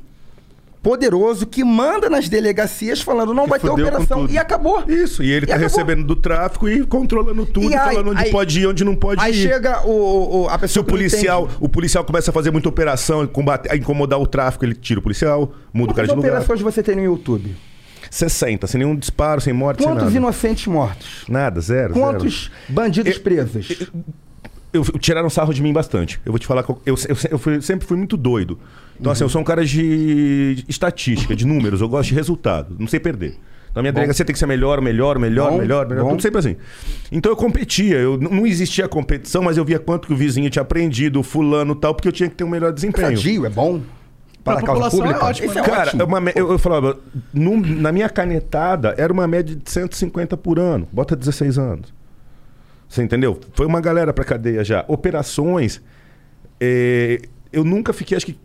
poderoso 0.83 1.47
que 1.47 1.63
manda 1.63 2.09
nas 2.09 2.27
delegacias 2.27 3.01
falando 3.01 3.33
não 3.33 3.45
Que 3.45 3.49
vai 3.51 3.59
ter 3.59 3.69
operação 3.69 4.27
e 4.29 4.37
acabou. 4.37 4.83
Isso, 4.87 5.23
e 5.23 5.31
ele 5.31 5.47
tá 5.47 5.55
acabou. 5.55 5.69
recebendo 5.69 6.03
do 6.03 6.15
tráfico 6.17 6.67
e 6.67 6.85
controlando 6.85 7.45
tudo, 7.45 7.71
E 7.71 7.75
aí- 7.75 7.93
falando 7.95 8.11
onde 8.11 8.23
aí- 8.25 8.31
pode 8.31 8.59
ir, 8.59 8.67
onde 8.67 8.83
não 8.83 8.95
pode 8.95 9.21
Aí 9.21 9.31
ir. 9.31 9.47
chega 9.47 9.81
o, 9.87 10.41
o- 10.43 10.49
a 10.49 10.53
Se 10.55 10.59
pessoa 10.59 10.81
o 10.81 10.85
que 10.85 10.91
não 10.91 10.97
policial, 10.99 11.49
o 11.59 11.69
policial 11.69 12.03
começa 12.03 12.29
a 12.31 12.33
fazer 12.33 12.51
muita 12.51 12.67
operação 12.67 13.23
e 13.23 13.27
combater, 13.27 13.71
a 13.71 13.77
incomodar 13.77 14.19
o 14.19 14.27
tráfico, 14.27 14.65
ele 14.65 14.75
tira 14.75 14.99
o 14.99 15.03
policial, 15.03 15.53
muda 15.73 15.93
o 15.93 15.95
cara 15.95 16.05
Quantas 16.07 16.09
de 16.09 16.15
lugar. 16.27 16.29
operações 16.41 16.61
você 16.61 16.83
tem 16.83 16.97
no 16.97 17.03
YouTube? 17.03 17.55
60, 18.11 18.67
sem 18.67 18.79
nenhum 18.79 18.95
disparo, 18.95 19.39
sem 19.39 19.53
morte, 19.53 19.79
sem 19.79 19.87
Quantos 19.87 20.03
nada. 20.03 20.17
inocentes 20.17 20.67
mortos? 20.67 21.23
Nada, 21.29 21.61
zero. 21.61 21.93
Quantos 21.93 22.51
bandidos 22.67 23.15
Eu- 23.15 23.21
presos? 23.21 23.67
zero. 23.67 23.87
Eu, 24.73 24.83
tiraram 24.99 25.29
sarro 25.29 25.53
de 25.53 25.61
mim 25.61 25.71
bastante. 25.71 26.19
Eu 26.25 26.31
vou 26.31 26.39
te 26.39 26.47
falar 26.47 26.63
que 26.63 26.71
eu, 26.71 26.79
eu, 26.85 26.95
eu, 27.31 27.37
fui- 27.37 27.61
sempre 27.61 27.87
fui 27.87 27.95
muito 27.95 28.17
doido. 28.17 28.59
Então, 28.99 29.11
assim, 29.11 29.23
eu 29.23 29.29
sou 29.29 29.39
um 29.39 29.43
cara 29.43 29.63
de, 29.63 30.55
de 30.55 30.65
estatística, 30.67 31.35
de 31.35 31.45
números, 31.45 31.79
eu 31.81 31.87
gosto 31.87 32.09
de 32.09 32.15
resultado, 32.15 32.75
não 32.79 32.87
sei 32.87 32.99
perder. 32.99 33.35
Na 33.75 33.81
minha 33.81 33.91
delegacia 33.91 34.23
tem 34.23 34.33
que 34.33 34.39
ser 34.39 34.45
melhor, 34.45 34.81
melhor, 34.81 35.17
melhor, 35.17 35.51
Bom, 35.51 35.57
melhor, 35.57 35.87
melhor, 35.87 36.03
bom. 36.03 36.09
tudo 36.11 36.21
sempre 36.21 36.39
assim. 36.39 36.55
Então 37.11 37.31
eu 37.31 37.35
competia, 37.35 37.97
eu, 37.97 38.17
não 38.19 38.45
existia 38.45 38.87
competição, 38.87 39.41
mas 39.43 39.57
eu 39.57 39.65
via 39.65 39.79
quanto 39.79 40.07
que 40.07 40.13
o 40.13 40.15
vizinho 40.17 40.49
tinha 40.49 40.61
aprendido, 40.61 41.19
o 41.19 41.23
fulano 41.23 41.73
e 41.73 41.75
tal, 41.77 41.93
porque 41.95 42.07
eu 42.07 42.11
tinha 42.11 42.29
que 42.29 42.35
ter 42.35 42.43
um 42.43 42.49
melhor 42.49 42.71
desempenho. 42.71 43.17
Sadio 43.17 43.45
é 43.45 43.49
bom? 43.49 43.81
Para 44.43 44.55
Pra 44.57 44.63
a 44.63 44.65
causa 44.65 44.81
população 44.89 44.99
é 44.99 45.03
pública? 45.07 45.25
ótimo, 45.25 45.47
Esse 45.49 45.57
é 45.57 45.61
né? 45.61 45.67
Cara, 45.67 45.87
ótimo. 45.87 46.01
é 46.01 46.05
uma 46.05 46.31
eu, 46.35 46.51
eu 46.51 46.59
falava, 46.59 46.97
num- 47.33 47.61
na 47.61 47.91
minha 47.91 48.09
canetada 48.09 48.93
era 48.97 49.11
uma 49.11 49.25
média 49.27 49.55
de 49.55 49.69
150 49.71 50.35
por 50.37 50.59
ano. 50.59 50.87
Bota 50.91 51.15
16 51.15 51.57
anos. 51.57 51.93
Você 52.93 53.01
entendeu? 53.01 53.39
Foi 53.53 53.65
uma 53.65 53.81
galera 53.81 54.13
pra 54.13 54.23
cadeia 54.23 54.63
já. 54.63 54.85
Operações. 54.87 55.81
eh, 56.61 57.19
eu 57.51 57.63
nunca 57.63 57.91
fiquei, 57.91 58.15
acho 58.15 58.25
que 58.27 58.37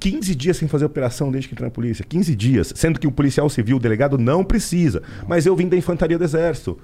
15 0.00 0.34
dias 0.34 0.56
sem 0.56 0.66
fazer 0.66 0.86
operação 0.86 1.30
desde 1.30 1.48
que 1.48 1.54
entrei 1.54 1.68
na 1.68 1.70
polícia. 1.74 2.02
15 2.08 2.34
dias. 2.34 2.72
Sendo 2.74 2.98
que 2.98 3.06
o 3.06 3.12
policial 3.12 3.48
civil, 3.50 3.76
o 3.76 3.80
delegado, 3.80 4.16
não 4.16 4.42
precisa. 4.42 5.02
Mas 5.26 5.44
eu 5.44 5.54
vim 5.54 5.68
da 5.68 5.76
infantaria 5.76 6.16
do 6.16 6.24
exército. 6.24 6.78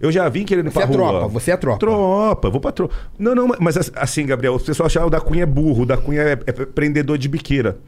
Eu 0.00 0.10
já 0.10 0.28
vim 0.28 0.44
querendo 0.44 0.66
ir 0.66 0.70
Você 0.70 0.80
pra 0.80 0.82
é 0.82 0.86
rua. 0.86 0.96
tropa, 0.96 1.28
você 1.28 1.50
é 1.52 1.56
tropa. 1.56 1.78
Tropa, 1.78 2.50
vou 2.50 2.60
pra 2.60 2.72
tropa. 2.72 2.94
Não, 3.16 3.32
não, 3.32 3.48
mas 3.60 3.76
assim, 3.94 4.26
Gabriel, 4.26 4.56
o 4.56 4.60
pessoal 4.60 4.86
achava 4.88 5.06
o 5.06 5.10
da 5.10 5.20
Cunha 5.20 5.44
é 5.44 5.46
burro, 5.46 5.82
o 5.82 5.86
da 5.86 5.96
Cunha 5.96 6.20
é, 6.20 6.32
é 6.32 6.52
prendedor 6.52 7.16
de 7.16 7.28
biqueira. 7.28 7.78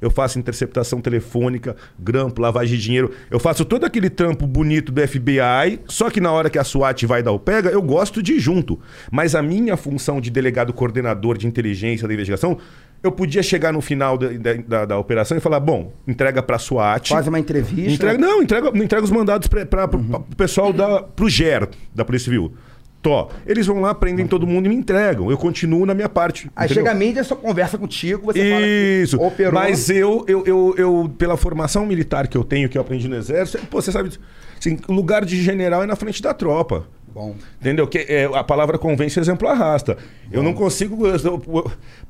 Eu 0.00 0.10
faço 0.10 0.38
interceptação 0.38 1.00
telefônica, 1.00 1.74
grampo, 1.98 2.40
lavagem 2.40 2.76
de 2.76 2.82
dinheiro. 2.82 3.10
Eu 3.30 3.38
faço 3.38 3.64
todo 3.64 3.84
aquele 3.84 4.10
trampo 4.10 4.46
bonito 4.46 4.92
do 4.92 5.00
FBI, 5.06 5.80
só 5.86 6.10
que 6.10 6.20
na 6.20 6.30
hora 6.32 6.50
que 6.50 6.58
a 6.58 6.64
SWAT 6.64 7.04
vai 7.06 7.22
dar 7.22 7.32
o 7.32 7.38
pega, 7.38 7.70
eu 7.70 7.80
gosto 7.82 8.22
de 8.22 8.34
ir 8.34 8.40
junto. 8.40 8.78
Mas 9.10 9.34
a 9.34 9.42
minha 9.42 9.76
função 9.76 10.20
de 10.20 10.30
delegado 10.30 10.72
coordenador 10.72 11.38
de 11.38 11.46
inteligência 11.46 12.06
da 12.06 12.14
investigação, 12.14 12.58
eu 13.02 13.12
podia 13.12 13.42
chegar 13.42 13.72
no 13.72 13.80
final 13.80 14.16
da, 14.18 14.28
da, 14.66 14.84
da- 14.84 14.98
operação 14.98 15.36
e 15.36 15.40
falar: 15.40 15.60
bom, 15.60 15.92
entrega 16.08 16.42
pra 16.42 16.58
SWAT. 16.58 17.10
Faz 17.10 17.26
uma 17.28 17.38
entrevista. 17.38 17.92
Entrega, 17.92 18.18
não, 18.18 18.42
entrega, 18.42 18.70
não 18.72 18.82
entrega 18.84 19.04
os 19.04 19.10
mandados 19.10 19.48
para 19.48 19.84
o 19.86 20.36
pessoal 20.36 20.72
da, 20.72 21.02
pro 21.02 21.28
GER, 21.28 21.68
da 21.94 22.04
Polícia 22.04 22.24
Civil. 22.24 22.54
Tó, 23.02 23.30
eles 23.46 23.66
vão 23.66 23.80
lá, 23.80 23.94
prendem 23.94 24.26
todo 24.26 24.46
mundo 24.46 24.66
e 24.66 24.68
me 24.68 24.74
entregam. 24.74 25.30
Eu 25.30 25.38
continuo 25.38 25.86
na 25.86 25.94
minha 25.94 26.08
parte. 26.08 26.50
Aí 26.56 26.66
entendeu? 26.66 26.82
chega 26.82 26.90
a 26.90 26.98
mídia, 26.98 27.22
só 27.22 27.36
conversa 27.36 27.78
contigo, 27.78 28.26
você 28.26 29.02
Isso. 29.02 29.16
fala 29.16 29.30
que 29.30 29.34
operou. 29.34 29.52
Mas 29.52 29.88
eu, 29.88 30.24
eu, 30.26 30.44
eu, 30.44 30.74
eu, 30.76 31.14
pela 31.16 31.36
formação 31.36 31.86
militar 31.86 32.26
que 32.26 32.36
eu 32.36 32.42
tenho, 32.42 32.68
que 32.68 32.76
eu 32.76 32.82
aprendi 32.82 33.08
no 33.08 33.14
Exército, 33.14 33.64
pô, 33.68 33.80
você 33.80 33.92
sabe, 33.92 34.10
assim, 34.58 34.78
o 34.88 34.92
lugar 34.92 35.24
de 35.24 35.40
general 35.40 35.84
é 35.84 35.86
na 35.86 35.94
frente 35.94 36.20
da 36.20 36.34
tropa. 36.34 36.86
Bom. 37.16 37.34
Entendeu? 37.60 37.86
Que 37.86 37.98
é, 37.98 38.24
a 38.24 38.44
palavra 38.44 38.76
convence, 38.76 39.18
o 39.18 39.22
exemplo 39.22 39.48
arrasta. 39.48 39.96
Eu 40.30 40.42
não 40.42 40.52
consigo. 40.52 40.98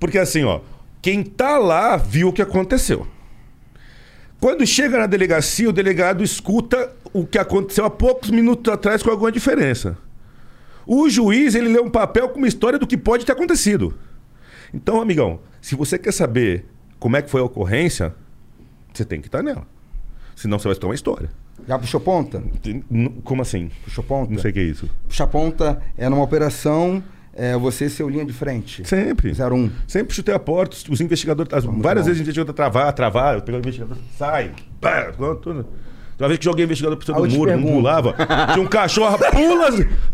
Porque 0.00 0.18
assim, 0.18 0.42
ó, 0.42 0.60
quem 1.00 1.22
tá 1.22 1.58
lá 1.58 1.96
viu 1.96 2.28
o 2.28 2.32
que 2.32 2.42
aconteceu. 2.42 3.06
Quando 4.40 4.66
chega 4.66 4.98
na 4.98 5.06
delegacia, 5.06 5.68
o 5.68 5.72
delegado 5.72 6.24
escuta 6.24 6.90
o 7.12 7.24
que 7.24 7.38
aconteceu 7.38 7.84
há 7.84 7.90
poucos 7.90 8.30
minutos 8.30 8.72
atrás 8.72 9.02
com 9.02 9.10
alguma 9.10 9.30
diferença. 9.30 9.96
O 10.86 11.08
juiz, 11.10 11.54
ele 11.54 11.68
lê 11.68 11.80
um 11.80 11.90
papel 11.90 12.28
com 12.28 12.38
uma 12.38 12.46
história 12.48 12.78
do 12.78 12.86
que 12.86 12.96
pode 12.96 13.26
ter 13.26 13.32
acontecido. 13.32 13.94
Então, 14.72 15.00
amigão, 15.00 15.40
se 15.60 15.74
você 15.74 15.98
quer 15.98 16.12
saber 16.12 16.64
como 16.98 17.16
é 17.16 17.22
que 17.22 17.30
foi 17.30 17.40
a 17.40 17.44
ocorrência, 17.44 18.14
você 18.92 19.04
tem 19.04 19.20
que 19.20 19.28
estar 19.28 19.42
nela. 19.42 19.66
Senão 20.34 20.58
você 20.58 20.64
vai 20.64 20.72
escutar 20.72 20.88
uma 20.88 20.94
história. 20.94 21.30
Já 21.66 21.78
puxou 21.78 22.00
ponta? 22.00 22.42
Como 23.24 23.42
assim? 23.42 23.70
Puxou 23.84 24.04
ponta? 24.04 24.32
Não 24.32 24.38
sei 24.38 24.50
o 24.50 24.54
que 24.54 24.60
é 24.60 24.64
isso. 24.64 24.88
Puxar 25.08 25.26
ponta 25.26 25.82
é 25.96 26.08
numa 26.08 26.22
operação, 26.22 27.02
é 27.32 27.56
você 27.56 27.88
ser 27.88 28.02
o 28.04 28.08
linha 28.08 28.24
de 28.24 28.32
frente. 28.32 28.86
Sempre. 28.86 29.32
01. 29.32 29.70
Sempre 29.88 30.14
chutei 30.14 30.34
a 30.34 30.38
porta, 30.38 30.76
os 30.90 31.00
investigadores. 31.00 31.52
as- 31.52 31.64
várias 31.64 32.04
bom. 32.04 32.08
vezes 32.08 32.20
a 32.20 32.22
investigador 32.22 32.54
travar, 32.54 32.92
travar, 32.92 33.34
eu 33.34 33.40
pegava 33.42 33.56
o 33.58 33.60
investigador, 33.68 33.96
sai, 34.18 34.52
pá, 34.80 35.12
tudo. 35.42 35.66
Uma 36.18 36.28
vez 36.28 36.38
que 36.38 36.44
joguei 36.46 36.64
o 36.64 36.66
investigador 36.66 36.96
por 36.96 37.04
cima 37.04 37.20
do 37.20 37.28
muro, 37.28 37.56
não 37.58 37.62
pulava. 37.74 38.14
Tinha 38.54 38.64
um 38.64 38.66
cachorro, 38.68 39.18
pula, 39.30 39.68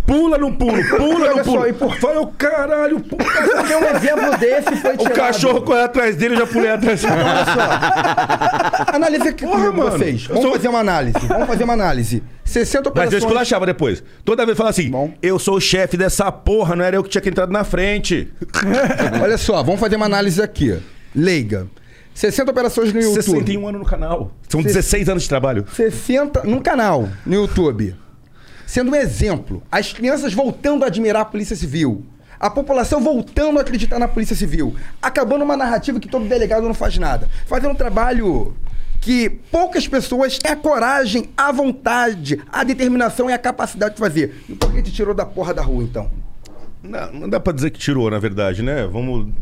pula 0.05 0.39
no 0.39 0.53
pulo, 0.57 0.83
pula 0.97 1.35
no 1.37 1.45
pulo. 1.45 1.75
por- 1.75 1.97
Falei, 1.99 2.19
o 2.19 2.27
caralho, 2.27 2.99
puta. 3.01 3.25
Porque 3.25 3.75
um 3.77 3.85
exemplo 3.97 4.37
desse 4.39 4.77
foi 4.77 4.95
O 4.95 4.99
tirado. 4.99 5.15
cachorro 5.15 5.63
correu 5.63 5.85
atrás 5.85 6.17
dele, 6.17 6.35
eu 6.35 6.39
já 6.41 6.47
pulei 6.47 6.71
atrás 6.73 7.01
dele. 7.03 7.15
Olha 7.15 7.45
só. 7.45 8.97
Analise 8.97 9.29
aqui 9.29 9.45
Porra, 9.45 9.59
comigo, 9.67 9.77
mano. 9.79 9.91
vocês. 9.99 10.27
Vamos 10.27 10.43
sou- 10.43 10.53
fazer 10.53 10.69
uma 10.69 10.81
análise. 10.81 11.19
Vamos 11.29 11.47
fazer 11.47 11.65
uma 11.65 11.73
análise. 11.75 12.23
60 12.45 12.79
Mas 12.79 12.85
eu 12.87 12.91
operações... 12.91 13.23
esculachava 13.23 13.65
depois. 13.67 14.03
Toda 14.25 14.45
vez 14.45 14.59
fala 14.59 14.71
assim: 14.71 14.91
Bom. 14.91 15.15
eu 15.23 15.39
sou 15.39 15.57
o 15.57 15.61
chefe 15.61 15.97
dessa 15.97 16.31
porra, 16.33 16.75
não 16.75 16.85
era 16.85 16.97
eu 16.97 17.03
que 17.05 17.09
tinha 17.11 17.23
que 17.23 17.29
entrado 17.29 17.53
na 17.53 17.63
frente. 17.65 18.29
Olha 19.23 19.39
só, 19.39 19.63
vamos 19.63 19.81
fazer 19.81 19.97
uma 19.97 20.07
análise 20.07 20.43
aqui. 20.43 20.77
Leiga. 21.15 21.67
60 22.15 22.51
operações 22.51 22.93
no 22.93 23.01
YouTube. 23.01 23.23
61 23.23 23.69
anos 23.69 23.81
no 23.81 23.87
canal. 23.87 24.33
São 24.49 24.63
16 24.63 25.09
anos 25.09 25.23
de 25.23 25.29
trabalho. 25.29 25.67
60 25.75 26.45
num 26.45 26.61
canal 26.61 27.09
no 27.25 27.35
YouTube. 27.35 27.97
Sendo 28.67 28.93
um 28.93 28.95
exemplo, 28.95 29.63
as 29.71 29.93
crianças 29.93 30.33
voltando 30.33 30.85
a 30.85 30.87
admirar 30.87 31.23
a 31.23 31.25
Polícia 31.25 31.57
Civil. 31.57 32.07
A 32.39 32.51
população 32.51 33.01
voltando 33.01 33.59
a 33.59 33.63
acreditar 33.63 33.99
na 33.99 34.09
Polícia 34.09 34.35
Civil. 34.35 34.75
Acabando 35.01 35.45
uma 35.45 35.57
narrativa 35.57 36.01
que 36.01 36.09
todo 36.09 36.27
delegado 36.27 36.67
não 36.67 36.75
faz 36.75 36.99
nada. 36.99 37.29
Fazendo 37.47 37.73
um 37.73 37.77
trabalho 37.77 38.57
que 39.01 39.29
poucas 39.51 39.87
pessoas 39.87 40.39
têm 40.39 40.53
a 40.53 40.57
coragem, 40.57 41.29
a 41.37 41.53
vontade, 41.53 42.41
a 42.51 42.65
determinação 42.65 43.29
e 43.29 43.33
a 43.33 43.39
capacidade 43.39 43.95
de 43.95 44.01
fazer. 44.01 44.43
E 44.49 44.55
por 44.55 44.73
que 44.73 44.83
te 44.83 44.93
tirou 44.93 45.13
da 45.13 45.27
porra 45.27 45.53
da 45.53 45.63
rua, 45.63 45.83
então? 45.83 46.11
Não, 46.83 47.13
não 47.13 47.29
dá 47.29 47.39
pra 47.39 47.53
dizer 47.53 47.71
que 47.71 47.79
tirou, 47.79 48.11
na 48.11 48.19
verdade, 48.19 48.63
né? 48.63 48.87
Vamos. 48.87 49.33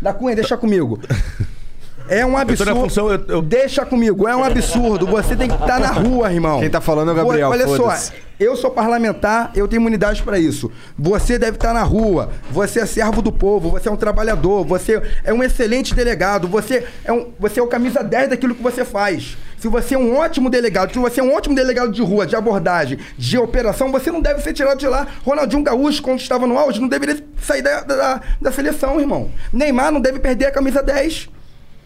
Da 0.00 0.12
Cunha, 0.12 0.34
deixa 0.34 0.56
comigo. 0.56 1.00
É 2.08 2.24
um 2.24 2.30
tô 2.30 2.34
na 2.36 2.40
absurdo. 2.42 2.74
função, 2.74 3.10
eu- 3.12 3.24
eu- 3.28 3.42
Deixa 3.42 3.84
comigo, 3.84 4.26
é 4.28 4.36
um 4.36 4.44
absurdo. 4.44 5.06
Você 5.06 5.36
tem 5.36 5.48
que 5.48 5.54
estar 5.54 5.78
na 5.80 5.88
rua, 5.90 6.32
irmão. 6.32 6.60
Quem 6.60 6.70
tá 6.70 6.80
falando 6.80 7.10
é 7.10 7.12
o 7.12 7.16
Gabriel, 7.16 7.50
Olha 7.50 7.66
só, 7.66 7.94
eu 8.38 8.56
sou 8.56 8.70
parlamentar, 8.70 9.52
eu 9.54 9.68
tenho 9.68 9.80
imunidade 9.80 10.22
pra 10.22 10.38
isso. 10.38 10.70
Você 10.98 11.38
deve 11.38 11.56
estar 11.56 11.72
na 11.72 11.82
rua, 11.82 12.30
você 12.50 12.80
é 12.80 12.86
servo 12.86 13.22
do 13.22 13.30
povo, 13.32 13.70
você 13.70 13.88
é 13.88 13.92
um 13.92 13.96
trabalhador, 13.96 14.64
você 14.64 15.00
é 15.24 15.32
um 15.32 15.42
excelente 15.42 15.94
delegado, 15.94 16.48
você 16.48 16.84
é, 17.04 17.12
um, 17.12 17.28
você 17.38 17.60
é 17.60 17.62
o 17.62 17.66
camisa 17.66 18.02
10 18.02 18.30
daquilo 18.30 18.54
que 18.54 18.62
você 18.62 18.84
faz. 18.84 19.36
Se 19.58 19.68
você 19.68 19.94
é 19.94 19.98
um 19.98 20.16
ótimo 20.16 20.50
delegado, 20.50 20.92
se 20.92 20.98
você 20.98 21.20
é 21.20 21.22
um 21.22 21.32
ótimo 21.32 21.54
delegado 21.54 21.92
de 21.92 22.02
rua, 22.02 22.26
de 22.26 22.34
abordagem, 22.34 22.98
de 23.16 23.38
operação, 23.38 23.92
você 23.92 24.10
não 24.10 24.20
deve 24.20 24.42
ser 24.42 24.52
tirado 24.52 24.78
de 24.78 24.88
lá. 24.88 25.06
Ronaldinho 25.24 25.62
Gaúcho, 25.62 26.02
quando 26.02 26.18
estava 26.18 26.46
no 26.48 26.58
auge, 26.58 26.80
não 26.80 26.88
deveria 26.88 27.22
sair 27.40 27.62
da, 27.62 27.80
da, 27.82 28.20
da 28.40 28.50
seleção, 28.52 28.98
irmão. 29.00 29.30
Neymar 29.52 29.92
não 29.92 30.00
deve 30.00 30.18
perder 30.18 30.46
a 30.46 30.50
camisa 30.50 30.82
10 30.82 31.28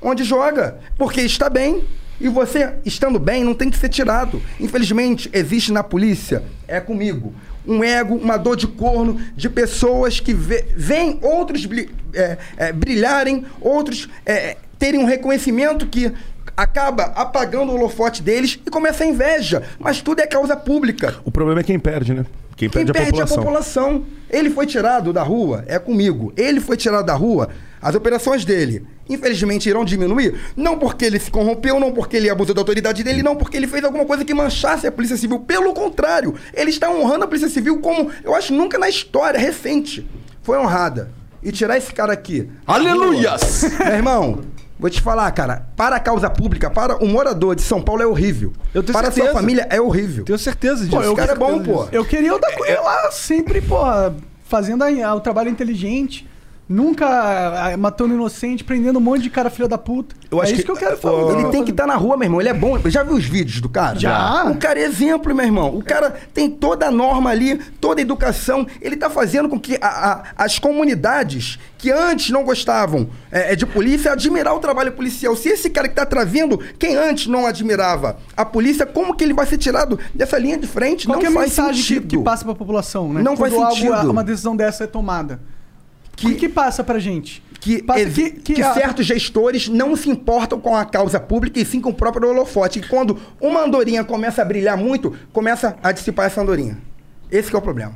onde 0.01 0.25
joga, 0.25 0.79
porque 0.97 1.21
está 1.21 1.49
bem. 1.49 1.85
E 2.19 2.29
você, 2.29 2.73
estando 2.85 3.19
bem, 3.19 3.45
não 3.45 3.55
tem 3.55 3.69
que 3.69 3.77
ser 3.77 3.91
tirado. 3.91 4.43
Infelizmente, 4.59 5.29
existe 5.35 5.71
na 5.71 5.83
polícia, 5.83 6.43
é 6.67 6.81
comigo, 6.81 7.35
um 7.67 7.85
ego, 7.85 8.15
uma 8.15 8.37
dor 8.37 8.57
de 8.57 8.67
corno 8.67 9.21
de 9.37 9.51
pessoas 9.51 10.19
que 10.19 10.33
veem 10.33 11.19
outros 11.21 11.69
é, 12.15 12.39
é, 12.57 12.73
brilharem, 12.73 13.45
outros 13.61 14.09
é, 14.25 14.57
terem 14.79 15.01
um 15.01 15.05
reconhecimento 15.05 15.87
que 15.87 16.13
acaba 16.57 17.05
apagando 17.15 17.73
o 17.73 17.75
holofote 17.75 18.23
deles 18.23 18.59
e 18.67 18.71
começa 18.71 19.05
a 19.05 19.07
inveja. 19.07 19.63
Mas 19.79 20.03
tudo 20.03 20.21
é 20.21 20.27
causa 20.27 20.57
pública. 20.57 21.15
O 21.25 21.31
problema 21.31 21.61
é 21.61 21.65
quem 21.65 21.79
perde, 21.79 22.13
né? 22.13 22.27
Quem 22.57 22.71
Quem 22.71 22.87
perde, 22.87 22.93
perde 22.93 23.21
a 23.21 23.27
população. 23.27 23.37
a 23.37 23.45
população. 23.45 24.05
Ele 24.31 24.51
foi 24.51 24.67
tirado 24.67 25.13
da 25.13 25.23
rua, 25.23 25.63
é 25.67 25.79
comigo. 25.79 26.33
Ele 26.37 26.59
foi 26.59 26.77
tirado 26.77 27.05
da 27.05 27.15
rua, 27.15 27.51
as 27.83 27.95
operações 27.95 28.47
dele, 28.47 28.87
infelizmente, 29.09 29.69
irão 29.69 29.85
diminuir. 29.85 30.35
Não 30.57 30.79
porque 30.79 31.05
ele 31.05 31.21
se 31.21 31.31
corrompeu, 31.31 31.79
não 31.79 31.93
porque 31.93 32.17
ele 32.17 32.31
abusou 32.31 32.55
da 32.55 32.63
autoridade 32.63 33.05
dele, 33.05 33.23
não 33.23 33.37
porque 33.37 33.59
ele 33.59 33.67
fez 33.67 33.85
alguma 33.85 34.07
coisa 34.07 34.25
que 34.25 34.33
manchasse 34.33 34.87
a 34.87 34.93
Polícia 34.93 35.19
Civil. 35.19 35.41
Pelo 35.41 35.75
contrário, 35.75 36.35
ele 36.55 36.71
está 36.71 36.91
honrando 36.91 37.25
a 37.25 37.29
Polícia 37.29 37.51
Civil 37.51 37.79
como, 37.81 38.11
eu 38.25 38.35
acho, 38.35 38.55
nunca 38.55 38.79
na 38.79 38.89
história 38.89 39.39
recente 39.39 40.07
foi 40.43 40.57
honrada. 40.59 41.11
E 41.43 41.53
tirar 41.53 41.77
esse 41.77 41.93
cara 41.93 42.13
aqui. 42.13 42.49
Aleluias! 42.67 43.65
Meu 43.79 43.95
irmão. 43.95 44.41
Vou 44.79 44.91
te 44.91 45.01
falar, 45.01 45.31
cara, 45.33 45.67
para 45.75 45.97
a 45.97 46.01
causa 46.01 46.29
pública, 46.29 46.69
para 46.71 47.03
o 47.03 47.09
morador 47.09 47.55
de 47.57 47.63
São 47.63 47.81
Paulo 47.81 48.03
é 48.03 48.07
horrível. 48.07 48.53
Eu 48.75 48.83
tenho 48.83 48.93
para 48.93 49.09
a 49.09 49.11
certeza. 49.11 49.33
sua 49.33 49.41
família 49.41 49.67
é 49.71 49.81
horrível. 49.81 50.25
Tenho 50.25 50.39
certeza 50.39 50.85
disso. 50.85 50.91
Pô, 50.91 51.03
eu- 51.03 51.13
Esse 51.13 51.17
cara 51.17 51.33
é 51.33 51.35
bom, 51.35 51.63
pô. 51.63 51.89
Eu 51.91 52.05
queria 52.05 52.35
o 52.35 52.39
da 52.39 52.53
Cunha 52.53 52.81
lá 52.83 53.11
sempre, 53.11 53.61
porra, 53.63 54.15
fazendo 54.45 54.83
a- 54.85 55.15
o 55.15 55.21
trabalho 55.21 55.49
inteligente. 55.49 56.29
Nunca 56.69 57.07
ah, 57.07 57.77
matando 57.77 58.13
inocente, 58.15 58.65
prendendo 58.65 58.99
um 58.99 59.03
monte 59.03 59.23
de 59.23 59.31
cara 59.31 59.49
filha 59.49 59.69
da 59.69 59.79
puta. 59.79 60.17
Eu 60.29 60.41
acho 60.43 60.51
é 60.51 60.55
isso 60.57 60.63
que, 60.63 60.67
que- 60.67 60.73
eu 60.73 60.77
quero 60.77 60.97
falar. 60.99 61.15
Ó, 61.25 61.39
Ele 61.39 61.49
tem 61.51 61.63
que 61.65 61.71
estar 61.71 61.87
na 61.87 61.95
rua, 61.95 62.17
meu 62.17 62.27
irmão. 62.27 62.41
Ele 62.41 62.49
é 62.49 62.55
bom. 62.55 62.77
Já 62.87 63.05
viu 63.05 63.15
os 63.15 63.25
vídeos 63.25 63.61
do 63.61 63.69
cara? 63.69 63.97
Já. 63.99 64.47
O 64.51 64.57
cara 64.57 64.81
é 64.81 64.83
exemplo, 64.83 65.33
meu 65.33 65.45
irmão. 65.47 65.77
O 65.77 65.83
cara 65.85 66.11
tem 66.35 66.51
toda 66.51 66.87
a 66.87 66.91
norma 66.91 67.31
ali, 67.31 67.57
toda 67.81 68.01
a 68.01 68.03
educação. 68.03 68.67
Ele 68.81 68.97
tá 68.97 69.09
fazendo 69.09 69.49
com 69.49 69.61
que 69.61 69.77
a- 69.81 69.87
a- 69.87 70.23
as 70.45 70.59
comunidades 70.59 71.57
que 71.79 71.93
antes 71.93 72.31
não 72.31 72.43
gostavam 72.43 73.09
é, 73.31 73.53
é, 73.53 73.57
de 73.57 73.65
polícia 73.65 74.11
admirar 74.13 74.53
o 74.55 74.59
trabalho 74.59 74.91
policial. 74.91 75.37
Se 75.37 75.49
esse 75.49 75.71
cara 75.71 75.89
que 75.89 75.95
tá 75.95 76.05
trazendo, 76.05 76.59
quem 76.81 76.97
antes 76.97 77.29
não 77.29 77.47
admirava 77.47 78.17
a 78.37 78.45
polícia, 78.45 78.85
como 78.85 79.15
que 79.15 79.23
ele 79.23 79.35
vai 79.35 79.47
ser 79.47 79.59
tirado 79.59 79.99
dessa 80.13 80.37
linha 80.37 80.59
de 80.59 80.67
frente? 80.67 81.07
Qual 81.07 81.15
não 81.15 81.21
que 81.21 81.27
é 81.27 81.29
a 81.29 81.33
faz 81.33 81.47
mensagem 81.51 81.81
que, 81.83 81.89
sentido. 81.95 82.09
que 82.19 82.25
passa 82.25 82.45
pra 82.45 82.55
população, 82.57 83.13
né? 83.13 83.23
Não 83.23 83.37
Quando 83.37 83.53
faz 83.53 83.63
algo- 83.63 83.77
sentido. 83.77 84.11
uma 84.11 84.25
decisão 84.25 84.57
dessa 84.57 84.83
é 84.83 84.87
tomada. 84.89 85.39
Que- 86.17 86.29
Que, 86.31 86.35
que 86.35 86.49
passa 86.49 86.83
pra 86.83 86.99
gente? 86.99 87.43
que, 87.61 87.83
Passa 87.83 88.01
exi- 88.01 88.31
que 88.31 88.63
a- 88.63 88.73
certos 88.75 89.05
gestores 89.07 89.69
não 89.69 89.95
se 89.97 90.09
importam 90.09 90.59
com 90.61 90.75
a 90.77 90.85
causa 90.85 91.19
pública 91.21 91.59
e 91.61 91.65
sim 91.65 91.81
com 91.81 91.91
o 91.91 91.95
próprio 91.95 92.29
holofote. 92.31 92.79
E 92.79 92.83
quando 92.83 93.19
uma 93.41 93.65
andorinha 93.65 94.03
começa 94.05 94.41
a 94.41 94.45
brilhar 94.45 94.77
muito, 94.77 95.13
começa 95.33 95.77
a 95.83 95.91
dissipar 95.93 96.27
essa 96.27 96.41
andorinha. 96.41 96.79
Esse 97.31 97.51
que 97.51 97.57
é 97.57 97.59
o 97.59 97.63
problema. 97.63 97.95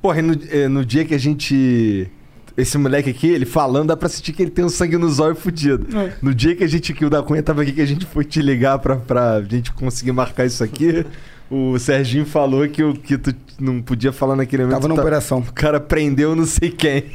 Porra, 0.00 0.20
e 0.20 0.22
no, 0.22 0.36
eh, 0.50 0.68
no 0.68 0.84
dia 0.84 1.04
que 1.04 1.14
a 1.14 1.18
gente. 1.18 2.08
Esse 2.56 2.78
moleque 2.78 3.10
aqui, 3.10 3.26
ele 3.26 3.44
falando, 3.44 3.88
dá 3.88 3.96
pra 3.96 4.08
sentir 4.08 4.32
que 4.32 4.40
ele 4.42 4.50
tem 4.52 4.64
um 4.64 4.68
sangue 4.68 4.96
no 4.96 5.08
zóio 5.10 5.34
fudido. 5.34 5.88
É. 5.98 6.12
No 6.22 6.32
dia 6.32 6.54
que 6.54 6.62
a 6.62 6.68
gente, 6.68 6.92
que 6.94 7.04
o 7.04 7.10
da 7.10 7.20
Cunha 7.20 7.42
tava 7.42 7.62
aqui, 7.62 7.72
que 7.72 7.80
a 7.80 7.86
gente 7.86 8.06
foi 8.06 8.24
te 8.24 8.40
ligar 8.40 8.78
pra, 8.78 8.94
pra 8.94 9.42
gente 9.42 9.72
conseguir 9.72 10.12
marcar 10.12 10.46
isso 10.46 10.62
aqui, 10.62 11.04
o 11.50 11.78
Serginho 11.78 12.26
falou 12.26 12.66
que, 12.68 12.82
o, 12.82 12.94
que 12.94 13.16
tu 13.18 13.34
não 13.60 13.80
podia 13.82 14.12
falar 14.12 14.36
naquele 14.36 14.64
momento. 14.64 14.76
Tava 14.80 14.88
na 14.88 14.94
tá- 14.94 15.00
operação. 15.02 15.38
O 15.40 15.52
cara 15.52 15.78
prendeu 15.80 16.34
não 16.34 16.46
sei 16.46 16.70
quem. 16.70 17.04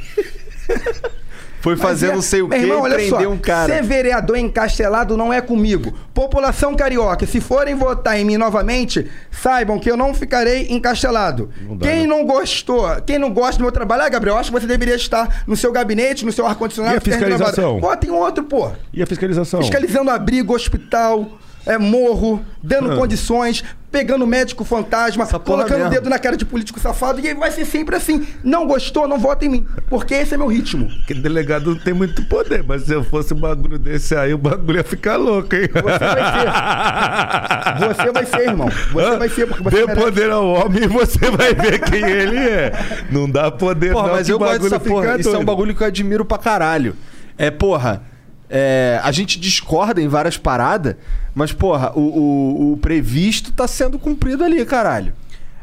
foi 1.60 1.76
fazer 1.76 2.06
Mas 2.06 2.12
é- 2.12 2.14
não 2.16 2.22
sei 2.22 2.42
o 2.42 2.48
quê 2.48 2.56
irmão, 2.56 2.86
e 2.86 2.90
prendeu 2.90 3.20
só, 3.20 3.28
um 3.28 3.36
cara. 3.36 3.74
Ser 3.74 3.82
vereador 3.82 4.38
encastelado 4.38 5.16
não 5.16 5.32
é 5.32 5.40
comigo. 5.40 5.92
População 6.14 6.74
carioca, 6.74 7.26
se 7.26 7.40
forem 7.40 7.74
votar 7.74 8.18
em 8.18 8.24
mim 8.24 8.36
novamente, 8.38 9.06
saibam 9.30 9.78
que 9.78 9.90
eu 9.90 9.96
não 9.96 10.14
ficarei 10.14 10.68
encastelado. 10.70 11.50
Não 11.60 11.76
dá, 11.76 11.86
quem 11.86 12.00
né? 12.02 12.06
não 12.06 12.24
gostou, 12.24 12.88
quem 13.06 13.18
não 13.18 13.30
gosta 13.30 13.58
do 13.58 13.62
meu 13.62 13.72
trabalho, 13.72 14.02
ah, 14.04 14.08
Gabriel, 14.08 14.38
acho 14.38 14.50
que 14.50 14.58
você 14.58 14.66
deveria 14.66 14.94
estar 14.94 15.44
no 15.46 15.56
seu 15.56 15.70
gabinete, 15.70 16.24
no 16.24 16.32
seu 16.32 16.46
ar-condicionado. 16.46 16.94
E 16.94 16.98
a 16.98 17.00
fiscalização? 17.00 17.78
Bota 17.78 18.06
em 18.06 18.10
outro, 18.10 18.44
pô. 18.44 18.70
E 18.92 19.02
a 19.02 19.06
fiscalização? 19.06 19.60
Fiscalizando 19.60 20.10
abrigo, 20.10 20.54
hospital, 20.54 21.38
é, 21.66 21.76
morro, 21.76 22.42
dando 22.62 22.92
Ah. 22.92 22.96
condições, 22.96 23.62
pegando 23.90 24.26
médico 24.26 24.64
fantasma, 24.64 25.24
Essa 25.24 25.38
colocando 25.38 25.86
o 25.86 25.90
dedo 25.90 26.08
na 26.08 26.18
cara 26.18 26.36
de 26.36 26.44
político 26.44 26.78
safado, 26.78 27.20
e 27.20 27.34
vai 27.34 27.50
ser 27.50 27.64
sempre 27.64 27.96
assim. 27.96 28.26
Não 28.42 28.66
gostou, 28.66 29.08
não 29.08 29.18
vota 29.18 29.44
em 29.44 29.48
mim. 29.48 29.66
Porque 29.88 30.14
esse 30.14 30.34
é 30.34 30.36
meu 30.36 30.46
ritmo. 30.46 30.88
Porque 30.88 31.14
delegado 31.14 31.70
não 31.70 31.80
tem 31.80 31.92
muito 31.92 32.24
poder, 32.24 32.62
mas 32.62 32.82
se 32.82 32.92
eu 32.92 33.02
fosse 33.02 33.34
um 33.34 33.38
bagulho 33.38 33.78
desse 33.78 34.14
aí, 34.14 34.32
o 34.32 34.38
bagulho 34.38 34.78
ia 34.78 34.84
ficar 34.84 35.16
louco, 35.16 35.54
hein? 35.54 35.68
Você 35.72 35.98
vai 35.98 36.22
ser. 36.32 37.94
Você 37.94 38.12
vai 38.12 38.26
ser, 38.26 38.48
irmão. 38.48 38.68
Você 38.92 39.16
vai 39.16 39.28
ser, 39.28 39.46
porque 39.46 39.62
você 39.64 39.76
Dê 39.76 39.86
merece. 39.86 40.04
poder 40.04 40.30
ao 40.30 40.46
homem 40.46 40.84
e 40.84 40.86
você 40.86 41.30
vai 41.30 41.54
ver 41.54 41.80
quem 41.80 42.04
ele 42.04 42.38
é. 42.38 42.72
Não 43.10 43.28
dá 43.28 43.50
poder 43.50 43.92
Porra, 43.92 44.06
não, 44.06 44.14
mas 44.14 44.26
que 44.26 44.32
eu 44.32 44.36
o 44.36 44.38
gosto 44.38 44.52
bagulho 44.52 44.70
dessa 44.70 44.84
porra. 44.84 45.18
Isso 45.18 45.34
é 45.34 45.38
um 45.38 45.44
bagulho 45.44 45.74
que 45.74 45.82
eu 45.82 45.86
admiro 45.86 46.24
pra 46.24 46.38
caralho. 46.38 46.94
É, 47.36 47.50
porra. 47.50 48.02
É, 48.50 49.00
a 49.02 49.12
gente 49.12 49.38
discorda 49.38 50.02
em 50.02 50.08
várias 50.08 50.36
paradas, 50.36 50.96
mas, 51.34 51.52
porra, 51.52 51.92
o, 51.96 52.00
o- 52.00 52.72
o 52.72 52.76
previsto 52.78 53.52
tá 53.52 53.68
sendo 53.68 53.98
cumprido 53.98 54.42
ali, 54.44 54.64
caralho. 54.66 55.12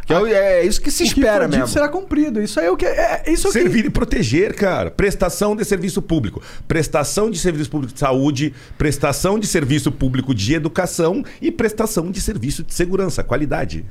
Que 0.05 0.13
é, 0.13 0.61
é 0.61 0.65
isso 0.65 0.79
que 0.81 0.89
se 0.89 1.03
o 1.03 1.05
que 1.05 1.19
espera 1.19 1.45
dito 1.47 1.57
mesmo. 1.59 1.67
será 1.67 1.89
cumprido. 1.89 2.41
Isso 2.41 2.57
aí 2.61 2.67
é 2.67 2.71
o 2.71 2.77
que 2.77 2.85
é, 2.85 3.23
é- 3.27 3.29
isso 3.29 3.45
é 3.47 3.49
o 3.49 3.53
que 3.53 3.59
Servir 3.59 3.83
e 3.85 3.89
proteger, 3.89 4.55
cara. 4.55 4.89
Prestação 4.89 5.53
de 5.53 5.65
serviço 5.65 6.01
público. 6.01 6.41
Prestação 6.65 7.29
de 7.29 7.37
serviço 7.37 7.69
público 7.69 7.93
de 7.93 7.99
saúde, 7.99 8.53
prestação 8.77 9.37
de 9.37 9.45
serviço 9.45 9.91
público 9.91 10.33
de 10.33 10.53
educação 10.53 11.25
e 11.41 11.51
prestação 11.51 12.09
de 12.09 12.21
serviço 12.21 12.63
de 12.63 12.73
segurança, 12.73 13.21
qualidade. 13.21 13.83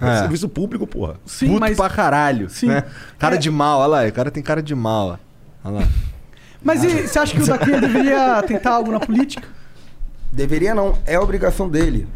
É. 0.00 0.20
Serviço 0.20 0.48
público, 0.48 0.86
porra. 0.86 1.16
Sim, 1.26 1.48
Puto 1.48 1.60
mas 1.60 1.76
pra 1.76 1.90
caralho. 1.90 2.48
Sim. 2.48 2.68
Né? 2.68 2.82
Cara 3.18 3.34
É. 3.34 3.38
de 3.38 3.50
mal, 3.50 3.80
olha 3.80 3.86
lá. 4.04 4.08
O 4.08 4.12
cara 4.12 4.30
tem 4.30 4.42
cara 4.42 4.62
de 4.62 4.74
mal. 4.74 5.18
ó. 5.62 5.68
Olha 5.68 5.80
lá. 5.80 5.88
Mas 6.62 6.84
e, 6.84 7.08
você 7.08 7.18
acha 7.18 7.34
que 7.34 7.42
o 7.42 7.46
da 7.46 7.58
Cunha 7.58 7.80
deveria 7.80 8.42
tentar 8.42 8.72
algo 8.72 8.92
na 8.92 9.00
política? 9.00 9.48
Deveria 10.32 10.74
não, 10.74 10.96
é 11.06 11.18
obrigação 11.18 11.68
dele. 11.68 12.06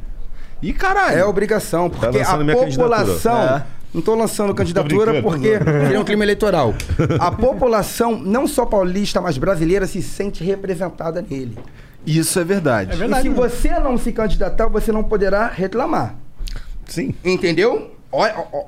Ih, 0.62 0.72
caralho. 0.72 1.18
É 1.18 1.24
obrigação, 1.24 1.90
porque 1.90 2.06
a 2.06 2.10
lançando 2.10 2.44
minha 2.44 2.56
população. 2.56 3.42
É. 3.42 3.66
Não 3.92 4.02
tô 4.02 4.16
lançando 4.16 4.52
candidatura 4.52 5.22
porque 5.22 5.56
seria 5.58 6.00
um 6.00 6.04
clima 6.04 6.24
eleitoral. 6.24 6.74
A 7.20 7.30
população, 7.30 8.18
não 8.18 8.44
só 8.44 8.66
paulista, 8.66 9.20
mas 9.20 9.38
brasileira, 9.38 9.86
se 9.86 10.02
sente 10.02 10.42
representada 10.42 11.24
nele. 11.28 11.56
Isso 12.04 12.38
é 12.40 12.44
verdade. 12.44 12.92
É 12.92 12.96
verdade. 12.96 13.28
E 13.28 13.30
se 13.30 13.36
você 13.36 13.78
não 13.78 13.96
se 13.96 14.10
candidatar, 14.10 14.66
você 14.66 14.90
não 14.90 15.04
poderá 15.04 15.46
reclamar. 15.46 16.16
Sim. 16.86 17.14
Entendeu? 17.24 17.94
Olha, 18.10 18.34
ó, 18.52 18.64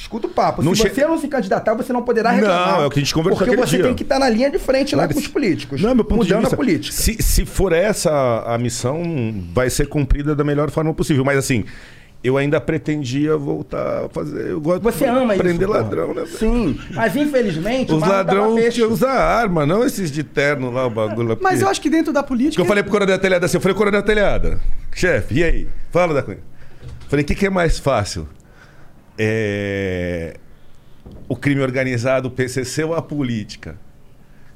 escuta 0.00 0.26
o 0.26 0.30
papo. 0.30 0.62
Não 0.62 0.74
se 0.74 0.82
che- 0.82 0.90
você 0.94 1.06
não 1.06 1.18
se 1.18 1.28
candidatar, 1.28 1.74
você 1.74 1.92
não 1.92 2.02
poderá 2.02 2.30
reclamar. 2.30 2.76
Não, 2.78 2.82
é 2.84 2.86
o 2.86 2.90
que 2.90 2.98
a 2.98 3.02
gente 3.02 3.14
conversou 3.14 3.44
Porque 3.46 3.56
você 3.56 3.76
dia. 3.76 3.84
tem 3.84 3.94
que 3.94 4.02
estar 4.02 4.18
na 4.18 4.28
linha 4.28 4.50
de 4.50 4.58
frente 4.58 4.94
lá 4.96 5.04
Mas- 5.04 5.12
com 5.14 5.20
os 5.20 5.28
políticos. 5.28 5.80
Não, 5.80 5.94
meu 5.94 6.04
ponto 6.04 6.24
de 6.24 6.28
mudando 6.32 6.40
vista, 6.40 6.54
a 6.54 6.58
política. 6.58 6.94
Se, 6.96 7.22
se 7.22 7.44
for 7.44 7.72
essa 7.72 8.10
a 8.46 8.56
missão, 8.58 9.02
vai 9.52 9.68
ser 9.70 9.86
cumprida 9.88 10.34
da 10.34 10.42
melhor 10.44 10.70
forma 10.70 10.92
possível. 10.94 11.24
Mas 11.24 11.38
assim, 11.38 11.64
eu 12.24 12.36
ainda 12.36 12.60
pretendia 12.60 13.36
voltar 13.36 14.04
a 14.06 14.08
fazer. 14.08 14.50
Eu 14.50 14.60
gosto 14.60 14.82
Você 14.82 15.04
de 15.04 15.10
ama 15.10 15.34
isso. 15.34 15.42
prender 15.42 15.66
porra. 15.66 15.80
ladrão, 15.80 16.14
né? 16.14 16.24
Sim. 16.26 16.78
Mas 16.92 17.16
infelizmente. 17.16 17.92
Os 17.92 18.00
ladrões 18.00 18.74
que 18.74 18.82
usar 18.82 19.12
arma, 19.12 19.64
não 19.66 19.84
esses 19.84 20.10
de 20.10 20.22
terno 20.24 20.70
lá, 20.70 20.86
o 20.86 20.90
bagulho. 20.90 21.28
Mas 21.28 21.38
porque- 21.38 21.64
eu 21.64 21.68
acho 21.68 21.80
que 21.80 21.90
dentro 21.90 22.12
da 22.12 22.22
política. 22.22 22.56
que 22.56 22.60
eu 22.60 22.66
falei 22.66 22.82
pro 22.82 22.92
Coronel 22.92 23.18
Telhada 23.18 23.46
assim, 23.46 23.56
eu 23.56 23.60
falei, 23.60 23.76
Coronel 23.76 24.02
Telhada, 24.02 24.60
chefe, 24.94 25.34
e 25.38 25.44
aí? 25.44 25.66
Fala 25.90 26.12
da 26.14 26.22
Cunha. 26.22 26.38
Falei, 27.08 27.22
o 27.24 27.26
que, 27.26 27.34
que 27.34 27.46
é 27.46 27.50
mais 27.50 27.78
fácil? 27.78 28.28
É... 29.22 30.34
O 31.28 31.36
crime 31.36 31.60
organizado, 31.60 32.28
o 32.28 32.30
PCC 32.30 32.84
ou 32.84 32.94
a 32.94 33.02
política? 33.02 33.76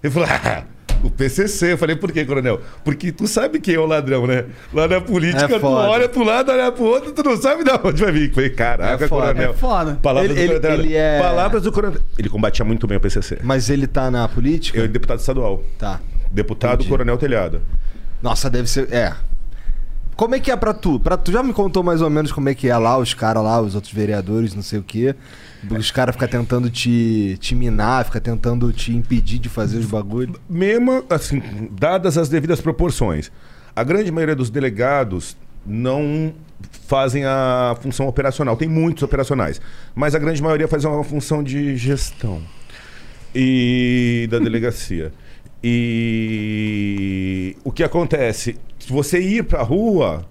Ele 0.02 0.10
falou, 0.12 0.26
ah, 0.32 0.64
o 1.02 1.10
PCC. 1.10 1.72
Eu 1.72 1.78
falei, 1.78 1.96
por 1.96 2.10
quê, 2.10 2.24
Coronel? 2.24 2.60
Porque 2.82 3.12
tu 3.12 3.26
sabe 3.28 3.60
quem 3.60 3.74
é 3.74 3.78
o 3.78 3.84
ladrão, 3.86 4.26
né? 4.26 4.46
Lá 4.72 4.88
na 4.88 5.00
política, 5.00 5.54
É 5.56 5.58
tu 5.58 5.66
olha 5.66 6.08
pro 6.08 6.24
lado, 6.24 6.50
olha 6.50 6.72
pro 6.72 6.84
outro, 6.84 7.12
tu 7.12 7.22
não 7.22 7.36
sabe 7.36 7.62
de 7.62 7.70
onde 7.70 8.02
vai 8.02 8.10
vir. 8.12 8.28
Eu 8.28 8.34
falei, 8.34 8.50
caraca, 8.50 9.04
É 9.04 9.08
foda. 9.08 9.26
Coronel. 9.26 9.50
É 9.50 9.54
foda. 9.54 9.98
Palavras 10.02 10.30
Ele- 10.32 10.46
do 10.46 10.52
ele- 10.52 10.60
Coronel. 10.60 10.80
ele 10.80 10.96
é- 10.96 11.20
Palavras 11.20 11.62
do 11.62 11.72
Coronel. 11.72 12.00
Ele 12.18 12.28
combatia 12.30 12.64
muito 12.64 12.86
bem 12.86 12.96
o 12.96 13.00
PCC. 13.00 13.38
Mas 13.42 13.68
ele 13.68 13.86
tá 13.86 14.10
na 14.10 14.26
política? 14.26 14.78
Eu, 14.78 14.88
deputado 14.88 15.18
estadual. 15.20 15.62
Tá. 15.78 16.00
Deputado 16.30 16.74
Entendi. 16.76 16.88
Coronel 16.88 17.18
Telhada. 17.18 17.60
Nossa, 18.22 18.48
deve 18.48 18.68
ser. 18.68 18.90
É. 18.92 19.12
Como 20.16 20.34
é 20.34 20.40
que 20.40 20.50
é 20.50 20.56
pra 20.56 20.72
tu? 20.72 21.00
Pra 21.00 21.16
tu 21.16 21.32
já 21.32 21.42
me 21.42 21.52
contou 21.52 21.82
mais 21.82 22.00
ou 22.00 22.08
menos 22.08 22.30
como 22.30 22.48
é 22.48 22.54
que 22.54 22.68
é 22.68 22.76
lá, 22.76 22.96
os 22.98 23.14
caras 23.14 23.42
lá, 23.42 23.60
os 23.60 23.74
outros 23.74 23.92
vereadores, 23.92 24.54
não 24.54 24.62
sei 24.62 24.78
o 24.78 24.82
quê. 24.82 25.14
Os 25.70 25.90
caras 25.90 26.14
ficam 26.14 26.28
tentando 26.28 26.70
te, 26.70 27.36
te 27.40 27.54
minar, 27.54 28.04
ficam 28.04 28.20
tentando 28.20 28.72
te 28.72 28.92
impedir 28.94 29.38
de 29.38 29.48
fazer 29.48 29.78
os 29.78 29.86
bagulhos. 29.86 30.36
mesmo 30.48 31.04
assim, 31.10 31.42
dadas 31.72 32.16
as 32.16 32.28
devidas 32.28 32.60
proporções, 32.60 33.32
a 33.74 33.82
grande 33.82 34.12
maioria 34.12 34.36
dos 34.36 34.50
delegados 34.50 35.36
não 35.66 36.32
fazem 36.86 37.24
a 37.24 37.76
função 37.80 38.06
operacional. 38.06 38.56
Tem 38.56 38.68
muitos 38.68 39.02
operacionais, 39.02 39.60
mas 39.94 40.14
a 40.14 40.18
grande 40.18 40.42
maioria 40.42 40.68
faz 40.68 40.84
uma 40.84 41.02
função 41.02 41.42
de 41.42 41.76
gestão 41.76 42.40
e 43.34 44.28
da 44.30 44.38
delegacia. 44.38 45.12
E 45.66 47.56
o 47.64 47.72
que 47.72 47.82
acontece? 47.82 48.54
Se 48.78 48.92
você 48.92 49.18
ir 49.18 49.44
pra 49.44 49.62
rua, 49.62 50.26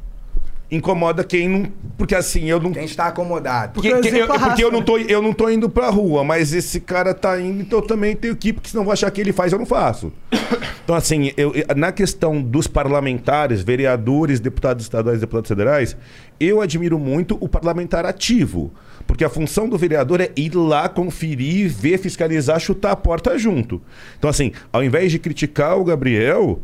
incomoda 0.76 1.24
quem 1.24 1.48
não. 1.48 1.68
Porque 1.98 2.16
assim, 2.16 2.46
eu 2.50 2.60
não. 2.60 2.72
Quem 2.72 2.86
está 2.86 3.08
acomodado. 3.08 3.74
Porque 3.74 3.90
Que- 3.90 3.96
o 3.96 4.02
que- 4.02 4.18
eu, 4.18 4.28
porque 4.28 4.64
eu 4.64 4.72
não, 4.72 4.82
tô, 4.82 4.98
eu 4.98 5.22
não 5.22 5.32
tô 5.34 5.50
indo 5.50 5.70
pra 5.70 5.90
rua, 5.90 6.24
mas 6.24 6.54
esse 6.54 6.80
cara 6.80 7.14
tá 7.14 7.40
indo, 7.40 7.62
então 7.62 7.80
eu 7.80 7.86
também 7.86 8.16
tenho 8.16 8.36
que 8.36 8.50
ir, 8.50 8.54
porque 8.54 8.70
senão 8.70 8.84
vou 8.84 8.92
achar 8.94 9.10
que 9.12 9.22
ele 9.22 9.32
faz, 9.32 9.52
eu 9.54 9.60
não 9.60 9.66
faço. 9.66 10.12
Então, 10.84 10.98
assim, 10.98 11.32
eu, 11.38 11.54
na 11.78 11.94
questão 11.94 12.42
dos 12.42 12.68
parlamentares, 12.68 13.62
vereadores, 13.62 14.42
deputados 14.42 14.84
estaduais 14.84 15.18
e 15.18 15.22
deputados 15.22 15.48
federais, 15.48 15.96
eu 16.38 16.60
admiro 16.60 17.00
muito 17.00 17.38
o 17.40 17.48
parlamentar 17.48 18.06
ativo. 18.06 18.70
Porque 19.08 19.24
a 19.24 19.30
função 19.30 19.70
do 19.70 19.78
vereador 19.78 20.20
é 20.20 20.30
ir 20.36 20.54
lá, 20.54 20.90
conferir, 20.90 21.70
ver, 21.70 21.98
fiscalizar, 22.00 22.60
chutar 22.60 22.92
a 22.92 22.96
porta 22.98 23.38
junto. 23.38 23.82
Então, 24.20 24.30
assim, 24.30 24.52
ao 24.74 24.84
invés 24.84 25.10
de 25.10 25.20
criticar 25.20 25.78
o 25.80 25.86
Gabriel, 25.86 26.60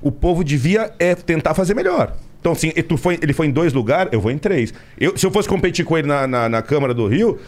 o 0.00 0.10
povo 0.10 0.42
devia 0.42 0.92
é, 0.98 1.14
tentar 1.14 1.54
fazer 1.54 1.74
melhor. 1.74 2.16
Então, 2.42 2.50
assim, 2.52 2.70
tu 2.70 2.96
foi- 2.96 3.20
ele 3.22 3.32
foi 3.32 3.46
em 3.46 3.52
dois 3.52 3.72
lugares, 3.72 4.12
eu 4.12 4.20
vou 4.20 4.32
em 4.32 4.36
três. 4.36 4.74
Eu, 4.98 5.16
se 5.16 5.24
eu 5.24 5.30
fosse 5.30 5.48
competir 5.48 5.84
com 5.84 5.96
ele 5.96 6.08
na, 6.08 6.26
na, 6.26 6.48
na 6.48 6.60
Câmara 6.60 6.92
do 6.92 7.06
Rio, 7.06 7.38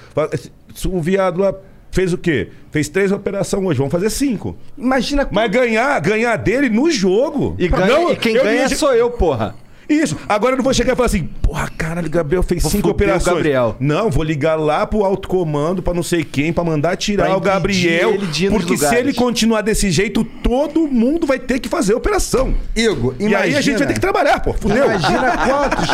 o 0.87 1.01
viado 1.01 1.41
lá 1.41 1.53
fez 1.91 2.13
o 2.13 2.19
quê? 2.19 2.49
Fez 2.71 2.89
três 2.89 3.11
operações 3.11 3.65
hoje, 3.65 3.79
vamos 3.79 3.91
fazer 3.91 4.09
cinco. 4.09 4.57
Imagina 4.79 5.29
Mas 5.33 5.51
ganhar, 5.51 6.01
ganhar 6.01 6.37
dele 6.37 6.69
no 6.71 6.89
jogo. 6.93 7.57
E, 7.59 7.67
ganha- 7.67 7.87
Não, 7.87 8.13
e 8.13 8.17
quem 8.17 8.35
ganha 8.35 8.63
ia- 8.63 8.69
sou 8.69 8.95
eu, 8.95 9.11
porra. 9.11 9.57
Isso. 9.89 10.17
Agora 10.29 10.53
eu 10.53 10.57
não 10.57 10.65
vou 10.65 10.73
chegar 10.75 10.93
e 10.93 10.97
falar 10.97 11.07
assim, 11.07 11.29
porra, 11.43 11.69
caralho, 11.77 12.09
Gabriel 12.09 12.43
fez 12.43 12.63
Vou 12.63 12.71
cinco 12.71 12.89
o 12.89 12.91
operações. 12.93 13.37
Gabriel. 13.37 13.77
Não, 13.79 14.11
vou 14.11 14.23
ligar 14.25 14.57
lá 14.59 14.87
pro 14.87 15.05
alto 15.05 15.29
comando 15.29 15.83
pra 15.83 15.93
não 15.95 16.03
sei 16.03 16.25
quem, 16.25 16.53
pra 16.53 16.65
mandar 16.65 16.97
tirar 16.97 17.27
Pra 17.27 17.37
o 17.37 17.41
Gabriel. 17.41 18.15
porque 18.51 18.77
se 18.77 18.95
ele 18.97 19.13
continuar 19.13 19.61
desse 19.63 19.91
jeito, 19.91 20.25
todo 20.25 20.87
mundo 20.89 21.27
vai 21.27 21.39
ter 21.39 21.59
que 21.59 21.69
fazer 21.69 21.93
a 21.95 21.97
operação. 21.97 22.55
Igor, 22.75 23.15
E 23.19 23.35
aí 23.35 23.55
a 23.57 23.61
gente 23.61 23.79
vai 23.79 23.87
ter 23.87 23.95
que 23.95 24.01
trabalhar, 24.01 24.41
pô. 24.41 24.53
Fudeu. 24.55 24.85
Imagina 24.87 25.37
quantos. 25.47 25.89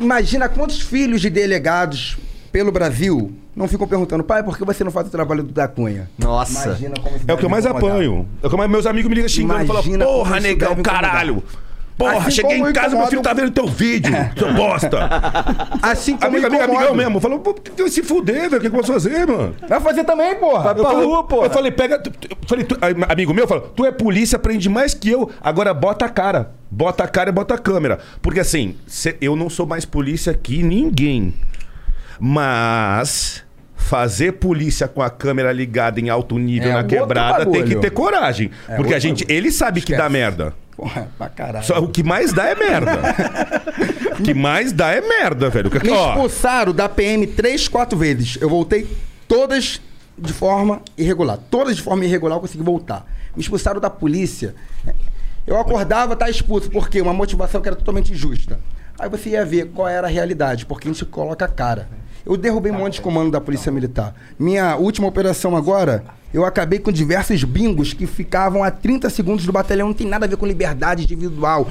imagina 0.00 0.48
quantos 0.48 0.80
filhos 0.80 1.20
de 1.20 1.30
delegados 1.30 2.16
pelo 2.52 2.70
Brasil 2.72 3.32
não 3.54 3.66
ficam 3.66 3.86
perguntando, 3.88 4.22
pai, 4.22 4.42
por 4.42 4.56
que 4.56 4.64
você 4.64 4.84
não 4.84 4.90
faz 4.92 5.08
o 5.08 5.10
trabalho 5.10 5.42
do 5.42 5.52
da 5.52 5.66
Cunha? 5.66 6.08
Nossa. 6.16 6.68
Imagina 6.68 6.94
como 7.02 7.16
isso 7.16 7.24
É 7.26 7.34
o 7.34 7.36
que 7.36 7.44
eu 7.44 7.48
mais 7.50 7.64
incomodar. 7.66 7.90
apanho. 7.96 8.28
É 8.42 8.46
o 8.46 8.50
que 8.50 8.56
mais- 8.56 8.70
meus 8.70 8.86
amigos 8.86 9.08
me 9.08 9.16
ligam 9.16 9.28
xingando 9.28 9.64
e 9.64 9.66
falam, 9.66 9.82
Imagina 9.82 10.04
porra, 10.04 10.40
negão, 10.40 10.68
deve 10.68 10.80
incomodar." 10.82 11.26
Porra, 11.98 12.18
Assim 12.18 12.30
cheguei 12.30 12.58
em 12.58 12.72
casa, 12.72 12.90
meu 12.90 13.06
incomoda 13.06 13.08
filho 13.08 13.20
o- 13.20 13.22
tá 13.24 13.32
vendo 13.32 13.50
teu 13.50 13.66
vídeo, 13.66 14.12
seu 14.38 14.54
bosta. 14.54 14.98
Assim 15.82 16.16
como 16.16 16.28
Amigo, 16.28 16.46
amigo, 16.46 16.62
incomoda. 16.62 16.78
amigão 16.86 16.94
mesmo. 16.94 17.20
Falou, 17.20 17.40
pô, 17.40 17.52
tem 17.54 17.74
que 17.74 17.90
se 17.90 18.04
fuder, 18.04 18.42
velho. 18.48 18.56
O 18.58 18.60
que 18.60 18.70
que 18.70 18.76
eu 18.76 18.80
posso 18.80 18.92
fazer, 18.92 19.26
mano? 19.26 19.56
Vai 19.68 19.80
fazer 19.80 20.04
também, 20.04 20.36
porra. 20.36 20.62
Vai 20.62 20.74
pra 20.76 20.82
Eu 20.84 20.86
falei- 20.90 21.04
rua, 21.06 21.24
porra. 21.24 21.46
Eu 21.46 21.50
falei, 21.50 21.72
pega. 21.72 22.00
Eu 22.30 22.36
falei, 22.46 22.64
tu- 22.64 22.78
amigo 23.08 23.34
meu 23.34 23.48
falou, 23.48 23.64
tu 23.74 23.84
é 23.84 23.90
polícia, 23.90 24.36
aprende 24.36 24.68
mais 24.68 24.94
que 24.94 25.10
eu. 25.10 25.28
Agora 25.42 25.74
bota 25.74 26.04
a 26.04 26.08
cara. 26.08 26.52
Bota 26.70 27.02
a 27.02 27.08
cara 27.08 27.30
e 27.30 27.32
bota 27.32 27.54
a 27.54 27.58
câmera. 27.58 27.98
Porque 28.22 28.38
assim, 28.38 28.76
cê- 28.86 29.16
eu 29.20 29.34
não 29.34 29.50
sou 29.50 29.66
mais 29.66 29.84
polícia 29.84 30.32
que 30.32 30.62
ninguém. 30.62 31.34
Mas. 32.20 33.42
Fazer 33.74 34.32
polícia 34.32 34.86
com 34.88 35.00
a 35.00 35.08
câmera 35.08 35.50
ligada 35.52 35.98
em 36.00 36.10
alto 36.10 36.36
nível 36.36 36.70
É 36.70 36.74
na 36.74 36.84
quebrada 36.84 37.46
tem 37.46 37.64
que 37.64 37.76
ter 37.76 37.90
coragem. 37.90 38.50
É 38.68 38.74
porque 38.76 38.92
a 38.92 38.98
gente. 38.98 39.24
bagulho. 39.24 39.38
Ele 39.38 39.50
sabe 39.52 39.80
que 39.80 39.92
dá 39.92 39.98
Esquece. 40.06 40.12
merda. 40.12 40.54
Porra, 40.78 41.08
pra 41.18 41.28
caralho. 41.28 41.66
Só, 41.66 41.80
o 41.80 41.88
que 41.88 42.04
mais 42.04 42.32
dá 42.32 42.44
é 42.44 42.54
merda. 42.54 42.92
o 44.16 44.22
que 44.22 44.32
mais 44.32 44.70
dá 44.72 44.92
é 44.92 45.00
merda, 45.00 45.50
velho. 45.50 45.68
Me 45.82 45.90
Ó, 45.90 46.10
expulsaram 46.10 46.72
da 46.72 46.88
PM 46.88 47.26
três, 47.26 47.66
quatro 47.66 47.98
vezes. 47.98 48.38
Eu 48.40 48.48
voltei 48.48 48.86
todas 49.26 49.80
de 50.16 50.32
forma 50.32 50.80
irregular. 50.96 51.36
Todas 51.50 51.76
de 51.76 51.82
forma 51.82 52.04
irregular 52.04 52.36
eu 52.36 52.40
consegui 52.40 52.62
voltar. 52.62 53.04
Me 53.34 53.42
expulsaram 53.42 53.80
da 53.80 53.90
polícia. 53.90 54.54
Eu 55.44 55.58
acordava, 55.58 56.14
tá 56.14 56.30
expulso. 56.30 56.70
Por 56.70 56.88
quê? 56.88 57.00
Uma 57.00 57.12
motivação 57.12 57.60
que 57.60 57.68
era 57.68 57.74
totalmente 57.74 58.12
injusta. 58.12 58.60
Aí 58.96 59.08
você 59.08 59.30
ia 59.30 59.44
ver 59.44 59.72
qual 59.72 59.88
era 59.88 60.06
a 60.06 60.10
realidade, 60.10 60.64
porque 60.64 60.88
a 60.88 60.92
gente 60.92 61.04
coloca 61.06 61.44
a 61.44 61.48
cara. 61.48 61.88
Eu 62.24 62.36
derrubei 62.36 62.70
um 62.70 62.78
monte 62.78 62.94
de 62.94 63.00
comando 63.00 63.32
da 63.32 63.40
Polícia 63.40 63.72
Militar. 63.72 64.14
Minha 64.38 64.76
última 64.76 65.08
operação 65.08 65.56
agora, 65.56 66.04
eu 66.32 66.44
acabei 66.44 66.78
com 66.78 66.92
diversos 66.92 67.42
bingos 67.44 67.92
que 67.92 68.06
ficavam 68.06 68.62
a 68.62 68.70
30 68.70 69.08
segundos 69.10 69.44
do 69.46 69.52
batalhão. 69.52 69.88
Não 69.88 69.94
tem 69.94 70.06
nada 70.06 70.26
a 70.26 70.28
ver 70.28 70.36
com 70.36 70.46
liberdade 70.46 71.04
individual. 71.04 71.68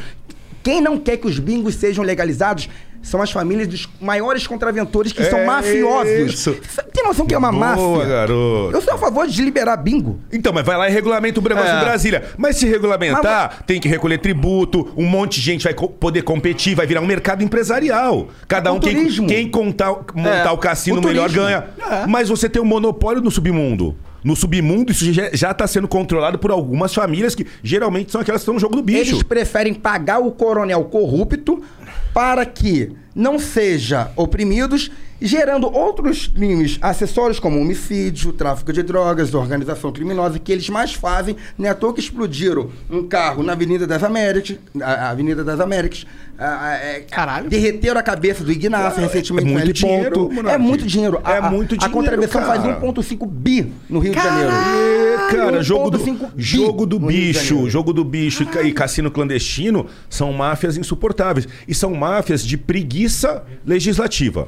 Quem 0.64 0.82
não 0.82 0.98
quer 0.98 1.18
que 1.18 1.28
os 1.28 1.40
bingos 1.40 1.76
sejam 1.76 2.04
legalizados 2.04 2.68
são 3.02 3.22
as 3.22 3.32
famílias 3.32 3.68
dos 3.70 3.88
maiores 4.02 4.46
contraventores 4.48 5.14
que 5.14 5.24
são 5.24 5.40
É 5.40 5.46
mafiosos. 5.46 6.34
isso. 6.34 6.58
Tem 6.92 7.06
noção 7.06 7.26
que 7.26 7.34
é 7.34 7.38
uma 7.38 7.52
Boa, 7.52 7.66
máfia? 7.78 8.06
garoto. 8.06 8.72
Eu 8.76 8.82
sou 8.82 8.96
a 8.96 8.98
favor 8.98 9.28
de 9.28 9.42
liberar 9.44 9.78
bingo. 9.78 10.20
Então, 10.34 10.52
mas 10.52 10.66
vai 10.66 10.76
lá 10.76 10.90
e 10.90 10.92
regulamenta 10.92 11.40
o 11.40 11.44
negócio 11.44 11.70
É. 11.72 11.78
em 11.78 11.80
Brasília. 11.80 12.26
Mas 12.38 12.58
se 12.58 12.66
regulamentar, 12.66 13.64
tem 13.66 13.80
que 13.80 13.88
recolher 13.88 14.18
tributo, 14.18 14.92
um 14.98 15.06
monte 15.06 15.36
de 15.40 15.46
gente 15.46 15.64
vai 15.64 15.74
co- 15.74 15.88
poder 15.88 16.24
competir, 16.24 16.76
vai 16.76 16.86
virar 16.88 17.00
um 17.00 17.06
mercado 17.06 17.42
empresarial. 17.44 18.28
Cada 18.46 18.72
É 18.72 18.74
um, 18.74 18.78
o 18.78 18.80
quem, 18.82 19.08
quem 19.28 19.50
contar, 19.50 19.92
montar 20.14 20.50
É, 20.50 20.52
o 20.52 20.58
cassino 20.58 21.00
o 21.00 21.04
melhor 21.04 21.30
ganha. 21.32 21.66
É. 21.80 22.08
Mas 22.08 22.28
você 22.28 22.50
tem 22.50 22.62
um 22.62 22.66
monopólio 22.66 23.22
no 23.22 23.32
submundo. 23.32 23.96
No 24.28 24.36
submundo, 24.36 24.92
isso 24.92 25.06
já 25.14 25.52
está 25.52 25.66
sendo 25.66 25.88
controlado 25.88 26.38
por 26.38 26.52
algumas 26.52 26.94
famílias 26.94 27.34
que 27.34 27.48
geralmente 27.64 28.12
são 28.12 28.20
aquelas 28.20 28.42
que 28.42 28.44
estão 28.44 28.56
no 28.56 28.60
jogo 28.60 28.76
do 28.76 28.84
bicho. 28.84 29.12
Eles 29.12 29.24
preferem 29.24 29.74
pagar 29.74 30.20
o 30.20 30.34
coronel 30.34 30.84
corrupto 30.84 31.64
para 32.14 32.46
que 32.46 32.92
não 33.18 33.38
seja 33.40 34.12
oprimidos, 34.16 34.92
gerando 35.20 35.66
outros 35.74 36.28
crimes 36.28 36.78
acessórios 36.80 37.40
como 37.40 37.60
homicídio, 37.60 38.32
tráfico 38.32 38.72
de 38.72 38.84
drogas, 38.84 39.34
organização 39.34 39.92
criminosa, 39.92 40.38
que 40.38 40.52
eles 40.52 40.70
mais 40.70 40.94
fazem. 40.94 41.36
Não 41.58 41.66
é 41.66 41.70
à 41.70 41.74
toa 41.74 41.92
que 41.92 42.00
explodiram 42.00 42.70
um 42.88 43.02
carro 43.08 43.42
na 43.42 43.54
Avenida 43.54 43.88
das 43.88 44.04
Américas, 44.04 44.58
a 44.80 44.92
a 45.08 45.10
Avenida 45.10 45.44
das 45.44 45.60
Américas. 45.60 46.06
a- 46.40 46.68
a- 46.68 46.74
é, 46.76 47.00
Caralho. 47.00 47.50
Derreteram 47.50 48.00
a 48.00 48.04
cabeça 48.04 48.44
do 48.44 48.52
Ignacio 48.52 49.02
recentemente. 49.02 49.48
é 49.50 49.52
muito 49.52 49.58
no 49.58 49.60
L 49.64 49.74
dinheiro. 49.74 50.30
É 50.50 50.58
muito 50.60 50.86
dinheiro. 50.86 51.20
A- 51.24 51.34
É 51.34 51.38
a- 51.40 51.50
muito 51.50 51.74
A 51.74 51.78
dinheiro, 51.80 51.94
contravenção 51.96 52.42
faz 52.46 52.62
cara. 52.62 52.80
1,5 52.80 53.26
bi 53.26 53.74
no 53.90 53.98
Rio 53.98 54.14
de 54.14 54.22
Janeiro. 54.22 54.52
É, 54.52 55.36
cara, 55.36 55.64
jogo 55.64 55.90
do, 55.90 55.98
1,5 55.98 56.28
bi 56.28 56.44
jogo 56.44 56.86
do 56.86 57.00
bicho, 57.00 57.68
jogo 57.68 57.92
do 57.92 58.04
bicho 58.04 58.44
e 58.44 58.46
ca- 58.46 58.62
e 58.62 58.72
cassino 58.72 59.10
clandestino 59.10 59.88
são 60.08 60.32
máfias 60.32 60.78
insuportáveis. 60.78 61.48
E 61.68 61.74
são 61.74 61.96
máfias 61.96 62.46
de 62.46 62.56
preguiça 62.56 63.07
legislativa. 63.66 64.48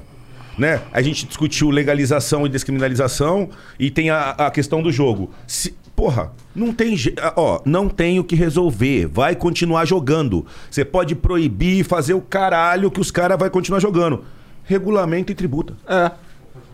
Né? 0.58 0.82
A 0.92 1.02
gente 1.02 1.26
discutiu 1.26 1.70
legalização 1.70 2.46
e 2.46 2.50
descriminalização 2.50 3.50
e 3.80 3.90
tem 3.90 4.10
a, 4.10 4.32
a 4.32 4.52
questão 4.52 4.82
do 4.82 4.92
jogo. 4.92 5.32
Se- 5.48 5.74
porra, 5.96 6.32
não 6.54 6.74
tem, 6.74 6.96
ó, 7.36 7.62
não 7.66 7.88
tem 7.88 8.20
o 8.20 8.24
que 8.26 8.36
resolver. 8.36 9.06
Vai 9.08 9.36
continuar 9.36 9.86
jogando. 9.86 10.46
Você 10.70 10.84
pode 10.84 11.16
proibir 11.16 11.80
e 11.80 11.84
fazer 11.84 12.14
o 12.14 12.20
caralho 12.22 12.92
que 12.92 13.00
os 13.00 13.10
caras 13.10 13.38
vai 13.40 13.50
continuar 13.50 13.80
jogando. 13.80 14.24
Regulamento 14.66 15.32
e 15.32 15.36
tributa. 15.36 15.74
É. 15.88 16.12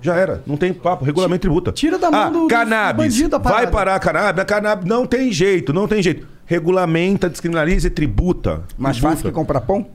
Já 0.02 0.16
era, 0.16 0.44
não 0.46 0.56
tem 0.58 0.72
papo, 0.74 1.04
regulamento 1.06 1.42
tributa. 1.42 1.72
Tira 1.72 1.98
da 1.98 2.12
mão 2.12 2.22
ah, 2.22 2.30
do- 2.30 2.40
do 2.42 2.48
cannabis. 2.48 3.06
parada. 3.40 3.64
vai 3.64 3.72
parar 3.72 3.96
a 3.96 4.00
cannabis, 4.00 4.42
a 4.42 4.46
cannabis 4.46 4.86
não 4.88 5.06
tem 5.06 5.32
jeito, 5.32 5.74
não 5.74 5.88
tem 5.88 6.02
jeito. 6.04 6.28
Regulamenta, 6.46 7.28
descriminaliza 7.30 7.88
e 7.88 7.90
tributa. 7.90 8.64
Mais 8.78 8.98
Tributa. 8.98 9.16
fácil 9.16 9.30
que 9.30 9.36
comprar 9.36 9.62
pão? 9.62 9.88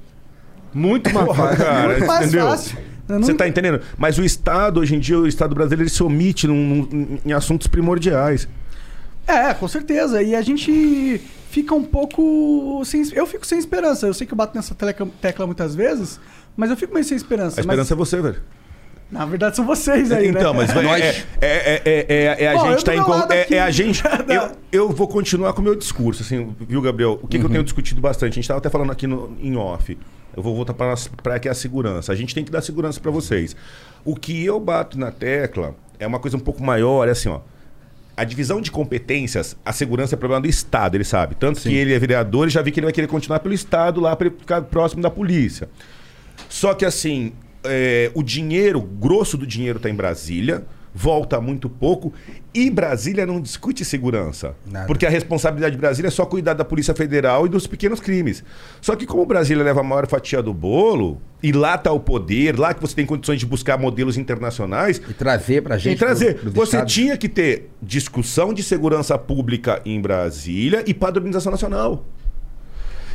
Muito 0.72 1.12
mais 1.12 1.36
fácil, 1.36 1.56
cara. 1.64 1.88
Muito 1.88 2.06
mais 2.06 2.26
entendeu? 2.26 2.46
fácil. 2.48 2.78
Não- 3.08 3.22
Você 3.22 3.34
tá 3.34 3.48
entendendo? 3.48 3.80
Mas 3.98 4.18
o 4.18 4.24
Estado, 4.24 4.78
hoje 4.80 4.94
em 4.94 4.98
dia, 5.00 5.18
o 5.18 5.26
Estado 5.26 5.54
brasileiro, 5.54 5.82
ele 5.82 5.90
se 5.90 6.02
omite 6.02 6.46
num- 6.46 6.86
num- 6.90 7.18
em 7.26 7.32
assuntos 7.32 7.66
primordiais. 7.66 8.46
É, 9.26 9.52
com 9.54 9.66
certeza. 9.66 10.22
E 10.22 10.34
a 10.34 10.42
gente 10.42 11.20
fica 11.50 11.74
um 11.74 11.82
pouco. 11.82 12.82
Sem... 12.84 13.02
Eu 13.12 13.26
fico 13.26 13.44
sem 13.46 13.58
esperança. 13.58 14.06
Eu 14.06 14.14
sei 14.14 14.26
que 14.26 14.32
eu 14.32 14.36
bato 14.36 14.54
nessa 14.56 14.74
tecla, 14.74 15.08
tecla 15.20 15.46
muitas 15.46 15.74
vezes, 15.74 16.20
mas 16.56 16.70
eu 16.70 16.76
fico 16.76 16.94
meio 16.94 17.04
sem 17.04 17.16
esperança. 17.16 17.60
A 17.60 17.62
esperança 17.62 17.94
mas, 17.96 18.10
é 18.12 18.16
você, 18.16 18.20
velho. 18.22 18.42
Na 19.10 19.24
verdade, 19.24 19.56
são 19.56 19.66
vocês 19.66 20.12
aí, 20.12 20.28
então, 20.28 20.52
né? 20.52 20.60
mas 20.60 20.72
vai- 20.72 20.84
Nós- 20.84 21.00
é, 21.02 21.08
é, 21.08 21.22
é, 21.40 21.82
é, 21.84 22.06
é- 22.08 22.44
é 22.44 22.48
a 22.48 22.54
Bom, 22.54 22.70
gente 22.70 22.84
tá 22.84 22.94
em. 22.94 23.00
É, 23.30 23.54
é 23.56 23.60
a 23.60 23.70
gente. 23.70 24.04
Eu, 24.28 24.52
eu 24.70 24.88
vou 24.90 25.08
continuar 25.08 25.52
com 25.52 25.60
o 25.60 25.64
meu 25.64 25.74
discurso, 25.74 26.22
assim, 26.22 26.54
viu, 26.60 26.80
Gabriel? 26.80 27.18
O 27.20 27.26
que, 27.26 27.36
que 27.36 27.44
eu 27.44 27.50
tenho 27.50 27.64
discutido 27.64 28.00
bastante? 28.00 28.34
A 28.34 28.34
gente 28.36 28.46
tava 28.46 28.58
até 28.58 28.70
falando 28.70 28.92
aqui 28.92 29.08
no, 29.08 29.36
em 29.40 29.56
off. 29.56 29.98
Eu 30.36 30.42
vou 30.42 30.54
voltar 30.54 30.74
para 30.74 31.38
que 31.38 31.48
é 31.48 31.50
a 31.50 31.54
segurança. 31.54 32.12
A 32.12 32.16
gente 32.16 32.34
tem 32.34 32.44
que 32.44 32.50
dar 32.50 32.62
segurança 32.62 33.00
para 33.00 33.10
vocês. 33.10 33.56
O 34.04 34.14
que 34.14 34.44
eu 34.44 34.58
bato 34.60 34.98
na 34.98 35.10
tecla 35.10 35.74
é 35.98 36.06
uma 36.06 36.18
coisa 36.18 36.36
um 36.36 36.40
pouco 36.40 36.62
maior, 36.62 37.08
é 37.08 37.10
assim, 37.12 37.28
ó. 37.28 37.40
A 38.16 38.24
divisão 38.24 38.60
de 38.60 38.70
competências, 38.70 39.56
a 39.64 39.72
segurança 39.72 40.14
é 40.14 40.18
problema 40.18 40.42
do 40.42 40.48
Estado, 40.48 40.94
ele 40.94 41.04
sabe. 41.04 41.34
Tanto 41.34 41.60
que 41.60 41.74
ele 41.74 41.94
é 41.94 41.98
vereador 41.98 42.48
e 42.48 42.50
já 42.50 42.60
vi 42.60 42.70
que 42.70 42.78
ele 42.78 42.86
vai 42.86 42.92
querer 42.92 43.06
continuar 43.06 43.40
pelo 43.40 43.54
Estado 43.54 44.00
lá 44.00 44.14
para 44.14 44.26
ele 44.26 44.36
ficar 44.38 44.62
próximo 44.62 45.02
da 45.02 45.10
polícia. 45.10 45.68
Só 46.48 46.74
que 46.74 46.84
assim, 46.84 47.32
é, 47.64 48.10
o 48.14 48.22
dinheiro, 48.22 48.78
o 48.78 48.82
grosso 48.82 49.36
do 49.36 49.46
dinheiro 49.46 49.78
está 49.78 49.88
em 49.88 49.94
Brasília, 49.94 50.64
volta 50.94 51.40
muito 51.40 51.68
pouco, 51.68 52.12
e 52.52 52.68
Brasília 52.68 53.24
não 53.24 53.40
discute 53.40 53.84
segurança. 53.84 54.54
Nada. 54.66 54.86
Porque 54.86 55.06
a 55.06 55.10
responsabilidade 55.10 55.74
de 55.76 55.80
Brasília 55.80 56.08
é 56.08 56.10
só 56.10 56.26
cuidar 56.26 56.54
da 56.54 56.64
Polícia 56.64 56.94
Federal 56.94 57.46
e 57.46 57.48
dos 57.48 57.66
pequenos 57.66 58.00
crimes. 58.00 58.42
Só 58.80 58.96
que 58.96 59.06
como 59.06 59.24
Brasília 59.24 59.62
leva 59.62 59.80
a 59.80 59.84
maior 59.84 60.06
fatia 60.08 60.42
do 60.42 60.52
bolo, 60.52 61.20
e 61.42 61.52
lá 61.52 61.76
está 61.76 61.90
o 61.92 62.00
poder, 62.00 62.58
lá 62.58 62.74
que 62.74 62.80
você 62.80 62.94
tem 62.94 63.06
condições 63.06 63.38
de 63.40 63.46
buscar 63.46 63.78
modelos 63.78 64.18
internacionais, 64.18 65.00
E 65.08 65.14
trazer 65.14 65.62
pra 65.62 65.78
gente. 65.78 65.94
e 65.94 65.98
trazer. 65.98 66.34
pro- 66.38 66.50
Você 66.50 66.84
tinha 66.84 67.16
que 67.16 67.28
ter 67.28 67.70
discussão 67.80 68.52
de 68.52 68.62
segurança 68.62 69.16
pública 69.16 69.80
em 69.84 70.00
Brasília 70.00 70.82
e 70.86 70.92
padronização 70.92 71.50
nacional. 71.52 72.04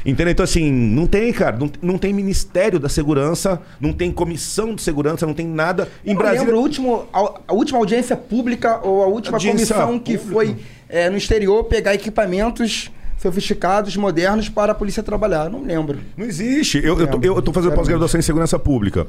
Entendeu? 0.06 0.32
Então, 0.32 0.44
assim, 0.44 0.72
não 0.72 1.08
tem, 1.08 1.34
cara, 1.34 1.58
não, 1.58 1.70
não 1.82 1.98
tem 1.98 2.14
Ministério 2.14 2.80
da 2.80 2.88
Segurança, 2.88 3.60
não 3.80 3.92
tem 3.92 4.12
comissão 4.12 4.76
de 4.76 4.82
segurança, 4.82 5.26
não 5.26 5.34
tem 5.34 5.48
nada. 5.48 5.90
Em 6.06 6.10
Eu 6.10 6.14
não 6.14 6.22
Brasília. 6.22 6.46
lembro 6.46 6.60
o 6.60 6.62
último, 6.62 7.06
a, 7.12 7.34
a 7.48 7.54
última 7.54 7.80
audiência 7.80 8.16
pública 8.16 8.80
ou 8.84 9.02
a 9.04 9.08
última 9.08 9.38
Audiência 9.38 9.76
comissão 9.76 9.98
que 10.00 10.18
pública. 10.18 10.34
foi 10.34 10.56
é, 10.88 11.10
no 11.10 11.18
exterior 11.18 11.64
pegar 11.64 11.96
equipamentos 11.96 12.92
sofisticados, 13.18 13.98
modernos 13.98 14.48
para 14.50 14.74
a 14.74 14.76
polícia 14.76 15.02
trabalhar. 15.02 15.50
Não 15.50 15.64
lembro. 15.64 15.98
Não 16.16 16.26
existe. 16.26 16.78
Eu, 16.84 17.00
eu, 17.00 17.08
tô, 17.08 17.20
eu 17.22 17.42
tô 17.42 17.52
fazendo 17.52 17.74
pós-graduação 17.74 18.20
em 18.20 18.24
segurança 18.24 18.60
pública. 18.60 19.08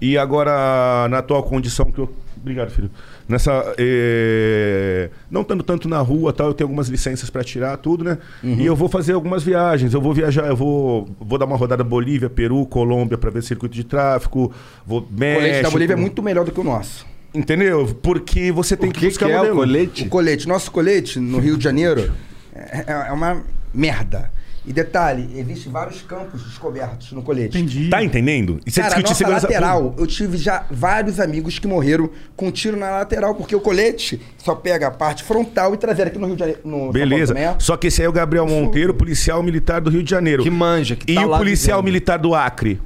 E 0.00 0.18
agora, 0.18 1.06
na 1.08 1.18
atual 1.18 1.44
condição 1.44 1.86
que 1.92 2.00
eu. 2.00 2.12
Obrigado, 2.42 2.70
filho. 2.70 2.90
Nessa. 3.28 3.72
eh, 3.78 5.08
Não 5.30 5.42
estando 5.42 5.62
tanto 5.62 5.88
na 5.88 5.98
rua 6.00 6.32
tal, 6.32 6.48
eu 6.48 6.54
tenho 6.54 6.66
algumas 6.66 6.88
licenças 6.88 7.30
para 7.30 7.44
tirar, 7.44 7.76
tudo, 7.76 8.02
né? 8.02 8.18
E 8.42 8.66
eu 8.66 8.74
vou 8.74 8.88
fazer 8.88 9.12
algumas 9.12 9.44
viagens. 9.44 9.94
Eu 9.94 10.00
vou 10.00 10.12
viajar, 10.12 10.46
eu 10.48 10.56
vou, 10.56 11.08
vou 11.20 11.38
dar 11.38 11.44
uma 11.46 11.56
rodada 11.56 11.84
Bolívia, 11.84 12.28
Peru, 12.28 12.66
Colômbia 12.66 13.16
para 13.16 13.30
ver 13.30 13.42
circuito 13.44 13.74
de 13.74 13.84
tráfico. 13.84 14.52
Vou 14.84 14.98
O 15.00 15.06
México. 15.18 15.40
colete 15.40 15.62
da 15.62 15.70
Bolívia 15.70 15.94
é 15.94 15.96
muito 15.96 16.22
melhor 16.22 16.44
do 16.44 16.50
que 16.50 16.58
o 16.60 16.64
nosso. 16.64 17.06
Entendeu? 17.32 17.96
Porque 18.02 18.50
você 18.52 18.76
tem 18.76 18.90
O 18.90 18.92
que, 18.92 19.00
que, 19.00 19.06
buscar 19.06 19.26
que 19.26 19.32
é 19.32 19.40
o 19.40 19.54
colete? 19.54 20.02
O 20.04 20.08
colete, 20.08 20.48
nosso 20.48 20.70
colete 20.70 21.18
no 21.20 21.38
Rio 21.38 21.56
de 21.56 21.64
Janeiro 21.64 22.12
é, 22.54 23.06
é 23.08 23.12
uma 23.12 23.40
merda. 23.72 24.30
E 24.64 24.72
detalhe, 24.72 25.28
existem 25.36 25.72
vários 25.72 26.02
campos 26.02 26.40
descobertos 26.44 27.10
no 27.10 27.20
colete. 27.22 27.58
Entendi. 27.58 27.90
Tá 27.90 28.02
entendendo? 28.02 28.60
E 28.64 28.70
você 28.70 28.80
Cara, 28.80 28.94
a 28.94 28.98
discute 28.98 29.08
nossa 29.10 29.18
segurança 29.18 29.46
lateral, 29.48 29.94
eu 29.98 30.06
tive 30.06 30.36
já 30.36 30.64
vários 30.70 31.18
amigos 31.18 31.58
que 31.58 31.66
morreram 31.66 32.08
com 32.36 32.48
tiro 32.50 32.76
na 32.76 32.90
lateral, 32.90 33.34
porque 33.34 33.56
o 33.56 33.60
colete 33.60 34.20
só 34.38 34.54
pega 34.54 34.86
a 34.86 34.90
parte 34.92 35.24
frontal 35.24 35.74
e 35.74 35.76
traseira 35.76 36.10
aqui 36.10 36.18
no 36.18 36.26
Rio 36.26 36.36
de 36.36 36.40
Janeiro. 36.40 36.60
No 36.64 36.92
Beleza. 36.92 37.34
Só 37.58 37.76
que 37.76 37.88
esse 37.88 38.00
aí 38.02 38.06
é 38.06 38.08
o 38.08 38.12
Gabriel 38.12 38.46
Monteiro, 38.46 38.94
policial 38.94 39.42
militar 39.42 39.80
do 39.80 39.90
Rio 39.90 40.02
de 40.04 40.10
Janeiro. 40.10 40.44
Que 40.44 40.50
manja, 40.50 40.94
que 40.94 41.10
E 41.10 41.14
tá 41.16 41.26
o 41.26 41.36
policial 41.38 41.78
vivendo. 41.78 41.92
militar 41.92 42.16
do 42.18 42.32
Acre? 42.32 42.80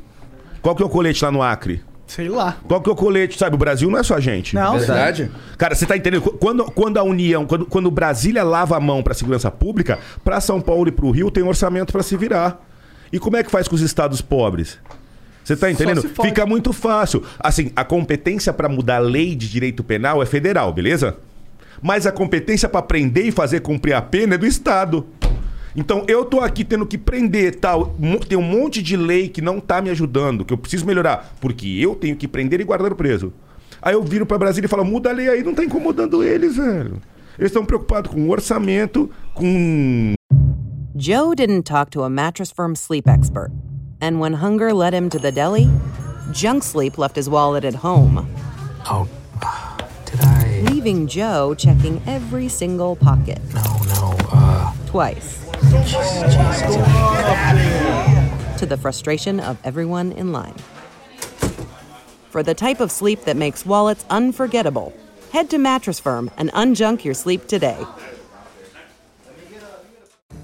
Qual 0.63 0.75
que 0.75 0.83
é 0.83 0.87
o 0.87 0.89
colete 0.89 1.23
lá 1.23 1.31
no 1.31 1.43
Acre? 1.43 1.83
Sei 2.07 2.29
lá. 2.29 2.57
Qual 2.67 2.81
que 2.81 2.89
é 2.89 2.93
o 2.93 2.97
colete? 2.97 3.37
Sabe, 3.37 3.57
o 3.57 3.59
Brasil 3.59 3.91
não 3.91 3.99
é 3.99 4.03
só 4.03 4.15
a 4.15 4.21
gente. 4.21 4.55
Não, 4.55 4.79
Verdade? 4.79 5.31
Cara, 5.59 5.75
você 5.75 5.85
tá 5.85 5.97
entendendo? 5.97 6.23
Quando, 6.23 6.65
quando 6.67 6.99
a 6.99 7.03
União, 7.03 7.45
quando, 7.47 7.67
quando 7.67 7.91
Brasília 7.91 8.45
lava 8.45 8.77
a 8.77 8.81
mão 8.81 9.03
pra 9.03 9.13
segurança 9.13 9.51
pública, 9.51 9.99
pra 10.23 10.41
São 10.41 10.61
Paulo 10.61 10.89
e 10.89 10.93
pro 10.93 11.11
Rio 11.11 11.31
tem 11.31 11.43
orçamento 11.43 11.93
pra 11.93 12.03
se 12.03 12.17
virar. 12.17 12.65
E 13.13 13.19
como 13.19 13.37
é 13.37 13.43
que 13.43 13.51
faz 13.51 13.67
com 13.67 13.75
os 13.75 13.81
estados 13.81 14.21
pobres? 14.21 14.79
Você 15.43 15.57
tá 15.57 15.71
entendendo? 15.71 16.03
Fica 16.23 16.45
muito 16.45 16.73
fácil. 16.73 17.23
Assim, 17.39 17.71
a 17.77 17.85
competência 17.85 18.53
pra 18.53 18.69
mudar 18.69 18.97
a 18.97 19.01
lei 19.01 19.35
de 19.35 19.49
direito 19.49 19.85
penal 19.85 20.23
é 20.23 20.27
federal, 20.27 20.73
beleza? 20.73 21.17
Mas 21.81 22.07
a 22.07 22.13
competência 22.13 22.69
pra 22.69 22.83
prender 22.83 23.27
e 23.27 23.31
fazer 23.31 23.61
cumprir 23.61 23.93
a 23.93 24.03
pena 24.03 24.35
é 24.35 24.39
do 24.39 24.47
estado. 24.47 25.07
Então 25.77 26.05
eu 26.09 26.25
tô 26.25 26.41
aqui 26.41 26.65
tendo 26.65 26.87
que 26.87 26.97
prender 26.97 27.57
tal, 27.57 27.95
tem 28.27 28.39
um 28.39 28.43
monte 28.43 28.83
de 28.83 28.97
lei 28.97 29.29
que 29.29 29.43
não 29.43 29.61
tá 29.61 29.83
me 29.83 29.91
ajudando, 29.91 30.45
que 30.45 30.53
eu 30.53 30.59
preciso 30.59 30.87
melhorar, 30.87 31.35
porque 31.41 31.67
eu 31.69 31.95
tenho 31.95 32.17
que 32.17 32.27
prender 32.27 32.61
e 32.61 32.65
guardar 32.65 32.91
o 32.93 32.97
preso. 32.97 33.33
Aí 33.83 33.93
eu 33.95 34.03
viro 34.03 34.25
pra 34.25 34.39
Brasília 34.39 34.67
e 34.67 34.71
falo: 34.71 34.85
"Muda 34.85 35.11
a 35.11 35.13
lei 35.13 35.29
aí, 35.29 35.43
não 35.45 35.55
tá 35.55 35.63
incomodando 35.63 36.23
eles, 36.23 36.57
velho". 36.57 37.01
Eles 37.39 37.51
estão 37.51 37.65
preocupados 37.67 38.11
com 38.11 38.21
o 38.23 38.31
orçamento, 38.31 39.11
com 39.35 40.15
Joe 40.97 41.35
didn't 41.37 41.65
talk 41.65 41.91
to 41.91 42.03
a 42.03 42.09
mattress 42.09 42.51
firm 42.51 42.75
sleep 42.75 43.07
expert. 43.07 43.51
And 44.01 44.19
when 44.19 44.35
hunger 44.35 44.73
led 44.73 44.95
him 44.95 45.11
to 45.11 45.19
the 45.19 45.31
deli, 45.31 45.69
junk 46.33 46.63
sleep 46.65 46.97
left 46.99 47.17
his 47.19 47.29
wallet 47.29 47.65
at 47.67 47.75
home, 47.85 48.27
Oh, 48.91 49.07
did 50.07 50.21
I? 50.23 50.63
leaving 50.71 51.07
Joe 51.07 51.55
checking 51.55 52.01
every 52.07 52.49
single 52.49 52.97
pocket 52.97 53.39
No, 53.53 53.63
no. 53.95 54.17
Uh, 54.33 54.73
twice. 54.87 55.46
To 58.59 58.67
the 58.67 58.77
frustration 58.81 59.41
of 59.41 59.59
everyone 59.65 60.13
in 60.13 60.33
line. 60.33 60.55
For 62.31 62.43
the 62.43 62.55
type 62.55 62.81
of 62.81 62.91
sleep 62.91 63.25
that 63.25 63.37
makes 63.37 63.67
wallets 63.67 64.05
unforgettable, 64.11 64.93
head 65.33 65.51
to 65.51 65.59
Mattress 65.59 65.99
Firm 65.99 66.31
and 66.37 66.53
unjunk 66.53 67.05
your 67.05 67.15
sleep 67.15 67.47
today. 67.47 67.79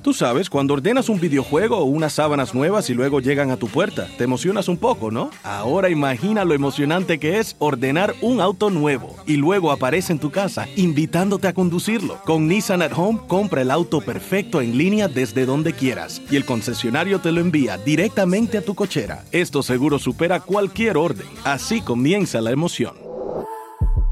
Tú 0.02 0.12
sabes, 0.12 0.50
cuando 0.50 0.74
ordenas 0.74 1.08
un 1.08 1.20
videojuego 1.20 1.78
o 1.78 1.84
unas 1.84 2.14
sábanas 2.14 2.54
nuevas 2.54 2.90
y 2.90 2.94
luego 2.94 3.20
llegan 3.20 3.52
a 3.52 3.56
tu 3.56 3.68
puerta, 3.68 4.08
te 4.18 4.24
emocionas 4.24 4.66
un 4.66 4.76
poco, 4.76 5.12
¿no? 5.12 5.30
Ahora 5.44 5.90
imagina 5.90 6.44
lo 6.44 6.54
emocionante 6.54 7.20
que 7.20 7.38
es 7.38 7.54
ordenar 7.60 8.12
un 8.20 8.40
auto 8.40 8.68
nuevo 8.68 9.14
y 9.26 9.36
luego 9.36 9.70
aparece 9.70 10.12
en 10.12 10.18
tu 10.18 10.32
casa 10.32 10.66
invitándote 10.74 11.46
a 11.46 11.54
conducirlo. 11.54 12.20
Con 12.24 12.48
Nissan 12.48 12.82
at 12.82 12.92
Home, 12.96 13.20
compra 13.28 13.62
el 13.62 13.70
auto 13.70 14.00
perfecto 14.00 14.60
en 14.60 14.76
línea 14.76 15.06
desde 15.06 15.46
donde 15.46 15.72
quieras 15.72 16.20
y 16.28 16.34
el 16.34 16.44
concesionario 16.44 17.20
te 17.20 17.30
lo 17.30 17.40
envía 17.40 17.78
directamente 17.78 18.58
a 18.58 18.64
tu 18.64 18.74
cochera. 18.74 19.24
Esto 19.30 19.62
seguro 19.62 20.00
supera 20.00 20.40
cualquier 20.40 20.96
orden. 20.96 21.28
Así 21.44 21.80
comienza 21.80 22.40
la 22.40 22.50
emoción. 22.50 23.11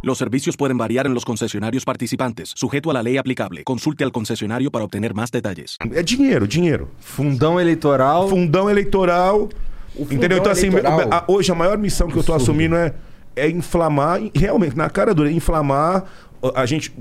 Los 0.02 0.16
servicios 0.18 0.56
pueden 0.56 0.78
variar 0.78 1.06
en 1.06 1.12
los 1.14 1.24
concesionarios 1.26 1.84
participantes, 1.84 2.52
sujeto 2.56 2.90
a 2.90 2.94
la 2.94 3.02
ley 3.02 3.18
aplicable. 3.18 3.64
Consulte 3.64 4.02
al 4.02 4.12
concesionario 4.12 4.70
para 4.70 4.84
obtener 4.84 5.12
más 5.14 5.30
detalles. 5.30 5.76
é 5.94 6.02
dinheiro, 6.02 6.46
dinheiro. 6.46 6.88
Fundão 7.00 7.60
eleitoral. 7.60 8.28
Fundão 8.28 8.70
eleitoral. 8.70 9.48
fundão 9.94 10.14
entendeu? 10.16 10.38
Então, 10.38 10.52
assim, 10.52 10.68
eleitoral- 10.68 11.08
a- 11.12 11.24
hoje 11.28 11.52
a 11.52 11.54
maior 11.54 11.76
missão 11.76 12.08
que 12.08 12.16
eu 12.18 12.24
tô 12.24 12.32
assumindo 12.32 12.76
é, 12.76 12.94
é 13.36 13.50
inflamar, 13.50 14.20
realmente, 14.34 14.74
na 14.76 14.88
cara 14.88 15.12
dura, 15.14 15.30
inflamar. 15.30 16.04
A 16.54 16.64
gente, 16.64 16.92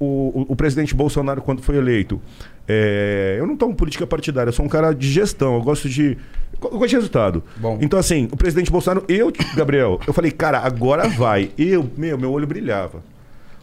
o, 0.00 0.04
o- 0.04 0.46
o 0.48 0.56
presidente 0.56 0.94
Bolsonaro, 0.94 1.42
quando 1.42 1.62
foi 1.62 1.76
eleito, 1.76 2.20
é, 2.66 3.36
eu 3.38 3.46
não 3.46 3.56
tomo 3.56 3.74
política 3.74 4.06
partidária, 4.06 4.48
eu 4.48 4.52
sou 4.54 4.64
um 4.64 4.68
cara 4.68 4.92
de 4.92 5.10
gestão, 5.10 5.54
eu 5.56 5.62
gosto 5.62 5.88
de. 5.88 6.16
Eu 6.62 6.70
gosto 6.70 6.88
de 6.88 6.96
resultado. 6.96 7.44
Bom. 7.56 7.78
Então, 7.80 7.98
assim, 7.98 8.28
o 8.32 8.36
presidente 8.36 8.70
Bolsonaro, 8.70 9.04
eu, 9.08 9.30
Gabriel, 9.54 10.00
eu 10.06 10.12
falei, 10.12 10.30
cara, 10.30 10.58
agora 10.58 11.06
vai. 11.08 11.50
Eu, 11.58 11.88
meu, 11.96 12.16
meu 12.18 12.32
olho 12.32 12.46
brilhava. 12.46 13.02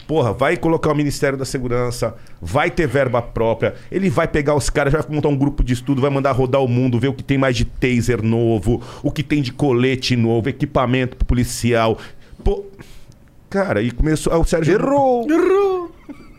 Porra, 0.06 0.32
vai 0.32 0.56
colocar 0.56 0.92
o 0.92 0.94
Ministério 0.94 1.36
da 1.36 1.44
Segurança, 1.44 2.14
vai 2.40 2.70
ter 2.70 2.86
verba 2.86 3.20
própria, 3.20 3.74
ele 3.90 4.08
vai 4.08 4.28
pegar 4.28 4.54
os 4.54 4.70
caras, 4.70 4.92
vai 4.92 5.02
montar 5.08 5.28
um 5.28 5.36
grupo 5.36 5.64
de 5.64 5.72
estudo, 5.72 6.00
vai 6.00 6.10
mandar 6.10 6.30
rodar 6.30 6.62
o 6.62 6.68
mundo, 6.68 7.00
ver 7.00 7.08
o 7.08 7.12
que 7.12 7.24
tem 7.24 7.36
mais 7.36 7.56
de 7.56 7.64
taser 7.64 8.22
novo, 8.22 8.80
o 9.02 9.10
que 9.10 9.24
tem 9.24 9.42
de 9.42 9.52
colete 9.52 10.14
novo, 10.14 10.48
equipamento 10.48 11.16
policial. 11.26 11.98
Pô, 12.44 12.64
cara, 13.64 13.80
e 13.82 13.90
começou. 13.90 14.32
aí 14.32 14.38
o 14.38 14.44
Sérgio. 14.44 14.74
Errou! 14.74 15.26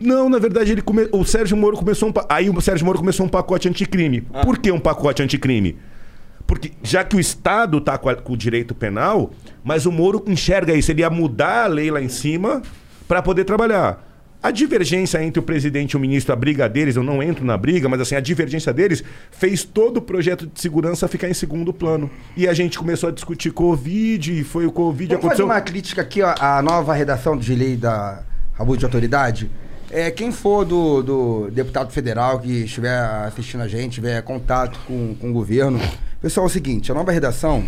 Não, 0.00 0.28
na 0.28 0.38
verdade, 0.38 0.70
ele 0.72 0.80
come... 0.82 1.08
o 1.10 1.24
Sérgio 1.24 1.56
Moro 1.56 1.76
começou 1.76 2.08
um 2.08 2.12
pa- 2.12 2.24
Aí 2.28 2.48
o 2.48 2.60
Sérgio 2.60 2.86
Moro 2.86 2.98
começou 2.98 3.26
um 3.26 3.28
pacote 3.28 3.68
anticrime. 3.68 4.20
Por 4.44 4.58
que 4.58 4.70
um 4.70 4.78
pacote 4.78 5.22
anticrime? 5.22 5.76
Porque 6.46 6.70
já 6.82 7.02
que 7.02 7.16
o 7.16 7.20
Estado 7.20 7.80
tá 7.80 7.98
com, 7.98 8.08
a- 8.08 8.14
com 8.14 8.32
o 8.32 8.36
direito 8.36 8.74
penal, 8.74 9.32
mas 9.64 9.86
o 9.86 9.92
Moro 9.92 10.22
enxerga 10.28 10.72
isso, 10.72 10.90
ele 10.92 11.00
ia 11.00 11.10
mudar 11.10 11.64
a 11.64 11.66
lei 11.66 11.90
lá 11.90 12.00
em 12.00 12.08
cima 12.08 12.62
para 13.08 13.20
poder 13.20 13.44
trabalhar. 13.44 14.07
A 14.40 14.52
divergência 14.52 15.22
entre 15.22 15.40
o 15.40 15.42
presidente 15.42 15.92
e 15.92 15.96
o 15.96 16.00
ministro, 16.00 16.32
a 16.32 16.36
briga 16.36 16.68
deles, 16.68 16.94
eu 16.94 17.02
não 17.02 17.20
entro 17.20 17.44
na 17.44 17.56
briga, 17.56 17.88
mas 17.88 18.00
assim, 18.00 18.14
a 18.14 18.20
divergência 18.20 18.72
deles 18.72 19.02
fez 19.32 19.64
todo 19.64 19.96
o 19.96 20.02
projeto 20.02 20.46
de 20.46 20.60
segurança 20.60 21.08
ficar 21.08 21.28
em 21.28 21.34
segundo 21.34 21.72
plano. 21.72 22.08
E 22.36 22.46
a 22.46 22.54
gente 22.54 22.78
começou 22.78 23.08
a 23.08 23.12
discutir 23.12 23.50
Covid, 23.50 24.40
e 24.40 24.44
foi 24.44 24.64
o 24.64 24.70
Covid, 24.70 25.08
Vamos 25.08 25.22
fazer 25.22 25.42
aconteceu. 25.42 25.46
uma 25.46 25.60
crítica 25.60 26.02
aqui 26.02 26.22
ó, 26.22 26.34
à 26.38 26.62
nova 26.62 26.94
redação 26.94 27.36
de 27.36 27.52
lei 27.52 27.76
da 27.76 28.22
abuso 28.56 28.78
de 28.78 28.84
autoridade. 28.84 29.50
É, 29.90 30.10
quem 30.10 30.30
for 30.30 30.64
do, 30.64 31.02
do 31.02 31.50
deputado 31.50 31.92
federal 31.92 32.38
que 32.38 32.64
estiver 32.64 32.96
assistindo 33.26 33.62
a 33.62 33.68
gente, 33.68 33.94
tiver 33.94 34.22
contato 34.22 34.78
com, 34.86 35.16
com 35.16 35.30
o 35.30 35.32
governo. 35.32 35.80
Pessoal, 36.20 36.46
é 36.46 36.48
o 36.48 36.52
seguinte, 36.52 36.92
a 36.92 36.94
nova 36.94 37.10
redação 37.10 37.64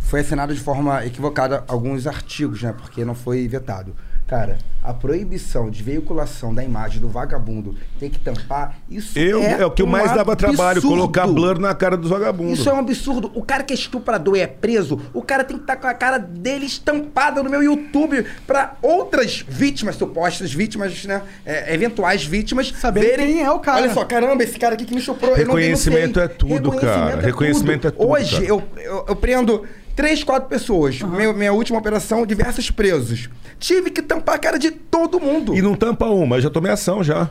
foi 0.00 0.20
assinada 0.20 0.54
de 0.54 0.60
forma 0.60 1.04
equivocada 1.04 1.64
alguns 1.66 2.06
artigos, 2.06 2.62
né? 2.62 2.72
Porque 2.72 3.04
não 3.04 3.14
foi 3.14 3.48
vetado. 3.48 3.94
Cara, 4.32 4.56
a 4.82 4.94
proibição 4.94 5.68
de 5.68 5.82
veiculação 5.82 6.54
da 6.54 6.64
imagem 6.64 7.02
do 7.02 7.06
vagabundo 7.06 7.76
tem 8.00 8.08
que 8.08 8.18
tampar, 8.18 8.78
isso 8.88 9.18
Eu, 9.18 9.42
é, 9.42 9.60
é, 9.60 9.66
o 9.66 9.70
que 9.70 9.82
um 9.82 9.86
mais 9.86 10.10
dava 10.10 10.34
trabalho, 10.34 10.78
absurdo. 10.78 10.88
colocar 10.88 11.26
blur 11.26 11.58
na 11.58 11.74
cara 11.74 11.98
dos 11.98 12.08
vagabundos. 12.08 12.58
Isso 12.58 12.70
é 12.70 12.72
um 12.72 12.78
absurdo. 12.78 13.30
O 13.34 13.42
cara 13.42 13.62
que 13.62 13.74
é 13.74 13.76
estuprador 13.76 14.38
e 14.38 14.40
é 14.40 14.46
preso, 14.46 14.98
o 15.12 15.20
cara 15.20 15.44
tem 15.44 15.58
que 15.58 15.64
estar 15.64 15.76
com 15.76 15.86
a 15.86 15.92
cara 15.92 16.16
dele 16.16 16.64
estampada 16.64 17.42
no 17.42 17.50
meu 17.50 17.62
YouTube 17.62 18.24
pra 18.46 18.72
outras 18.80 19.44
vítimas, 19.46 19.96
supostas 19.96 20.50
vítimas, 20.50 21.04
né? 21.04 21.20
é, 21.44 21.74
eventuais 21.74 22.24
vítimas, 22.24 22.72
Saber 22.74 23.18
quem 23.18 23.42
é 23.42 23.50
o 23.50 23.58
cara. 23.60 23.82
Olha 23.82 23.92
só, 23.92 24.02
caramba, 24.06 24.42
esse 24.44 24.58
cara 24.58 24.76
aqui 24.76 24.86
que 24.86 24.94
me 24.94 25.00
estuprou. 25.00 25.32
eu 25.36 25.46
não 25.46 25.54
Reconhecimento 25.56 26.18
é 26.18 26.26
tudo, 26.26 26.72
cara. 26.72 27.20
Reconhecimento 27.20 27.86
é 27.86 27.90
tudo, 27.90 28.08
Hoje, 28.08 28.36
cara. 28.36 28.46
Eu, 28.46 28.62
eu, 28.78 29.04
eu 29.08 29.14
prendo 29.14 29.62
três, 29.94 30.22
quatro 30.24 30.48
pessoas. 30.48 31.00
Meu- 31.00 31.34
minha 31.34 31.52
última 31.52 31.78
operação, 31.78 32.24
diversos 32.26 32.70
presos. 32.70 33.28
Tive 33.58 33.90
que 33.90 34.02
tampar 34.02 34.34
a 34.36 34.38
cara 34.38 34.58
de 34.58 34.70
todo 34.70 35.20
mundo. 35.20 35.54
E 35.54 35.62
não 35.62 35.74
tampa 35.74 36.06
uma, 36.06 36.36
eu 36.36 36.40
já 36.40 36.50
tomei 36.50 36.70
ação 36.72 37.02
já. 37.02 37.30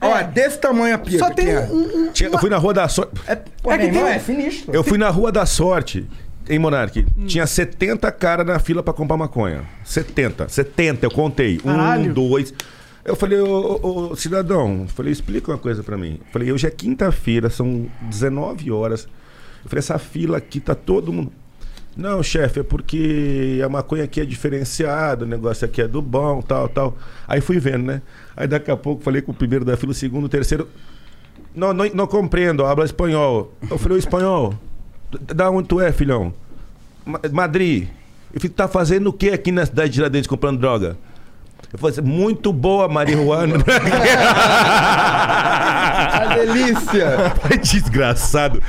Ó, 0.00 0.22
desse 0.24 0.58
tamanho 0.58 0.94
a 0.94 0.98
pica. 0.98 1.18
Só 1.18 1.30
tem 1.30 1.46
que 1.46 1.50
é. 1.52 1.60
um. 1.60 2.06
um- 2.08 2.12
Tinha- 2.12 2.28
Eu 2.30 2.38
fui 2.38 2.50
na 2.50 2.56
Rua 2.58 2.74
da 2.74 2.88
Sorte. 2.88 3.12
É, 3.26 3.36
pô, 3.36 3.70
É 3.72 3.78
que 3.78 3.84
irmão, 3.84 4.04
tem- 4.04 4.12
é 4.12 4.18
sinistro. 4.18 4.74
Eu 4.74 4.82
fui 4.82 4.98
na 4.98 5.08
Rua 5.10 5.30
da 5.30 5.46
Sorte, 5.46 6.06
em 6.48 6.58
Monark. 6.58 7.06
Tinha 7.26 7.46
70 7.46 8.10
caras 8.10 8.44
na 8.46 8.58
fila 8.58 8.82
pra 8.82 8.92
comprar 8.92 9.16
maconha. 9.16 9.62
70. 9.84 10.48
70, 10.48 11.06
eu 11.06 11.10
contei. 11.10 11.58
Caralho. 11.58 12.10
Um, 12.10 12.14
dois. 12.14 12.52
Eu 13.04 13.14
falei, 13.16 13.40
ô, 13.40 13.80
ô, 13.82 14.10
ô, 14.12 14.16
cidadão, 14.16 14.82
eu 14.82 14.88
falei, 14.88 15.12
explica 15.12 15.50
uma 15.52 15.58
coisa 15.58 15.82
pra 15.84 15.96
mim. 15.96 16.18
Eu 16.20 16.26
falei, 16.32 16.52
hoje 16.52 16.66
é 16.66 16.70
quinta-feira, 16.70 17.48
são 17.50 17.86
19 18.02 18.70
horas. 18.70 19.04
Eu 19.64 19.70
falei, 19.70 19.78
essa 19.80 19.98
fila 19.98 20.38
aqui 20.38 20.58
tá 20.60 20.74
todo 20.74 21.12
mundo. 21.12 21.32
Não, 21.96 22.22
chefe, 22.22 22.60
é 22.60 22.62
porque 22.62 23.60
a 23.64 23.68
maconha 23.68 24.04
aqui 24.04 24.20
é 24.20 24.24
diferenciada, 24.24 25.24
o 25.24 25.28
negócio 25.28 25.64
aqui 25.66 25.82
é 25.82 25.88
do 25.88 26.00
bom, 26.00 26.40
tal, 26.40 26.66
tal. 26.68 26.96
Aí 27.28 27.40
fui 27.42 27.58
vendo, 27.58 27.84
né? 27.84 28.00
Aí 28.34 28.46
daqui 28.46 28.70
a 28.70 28.76
pouco 28.76 29.02
falei 29.02 29.20
com 29.20 29.32
o 29.32 29.34
primeiro 29.34 29.62
da 29.64 29.76
fila, 29.76 29.92
o 29.92 29.94
segundo, 29.94 30.24
o 30.24 30.28
terceiro. 30.28 30.66
não, 31.54 31.72
não, 31.74 31.84
não 31.94 32.06
compreendo, 32.06 32.64
habla 32.64 32.84
espanhol. 32.86 33.52
Eu 33.70 33.76
falei, 33.76 33.96
"Ô, 33.96 33.98
espanhol, 33.98 34.54
da 35.34 35.50
onde 35.50 35.68
tu 35.68 35.80
é, 35.80 35.92
filhão? 35.92 36.32
Ma- 37.04 37.20
Madrid. 37.30 37.88
Eu 38.32 38.40
falei, 38.40 38.54
tá 38.54 38.66
fazendo 38.66 39.08
o 39.08 39.12
que 39.12 39.28
aqui 39.28 39.52
na 39.52 39.66
cidade 39.66 39.90
de 39.90 39.94
Tiradentes 39.96 40.26
comprando 40.26 40.58
droga? 40.58 40.96
Eu 41.72 41.78
falei, 41.78 41.92
assim, 41.98 42.02
muito 42.02 42.52
boa 42.52 42.86
marihuana. 42.88 43.54
A 46.12 46.34
delícia! 46.34 47.32
Desgraçado. 47.62 48.62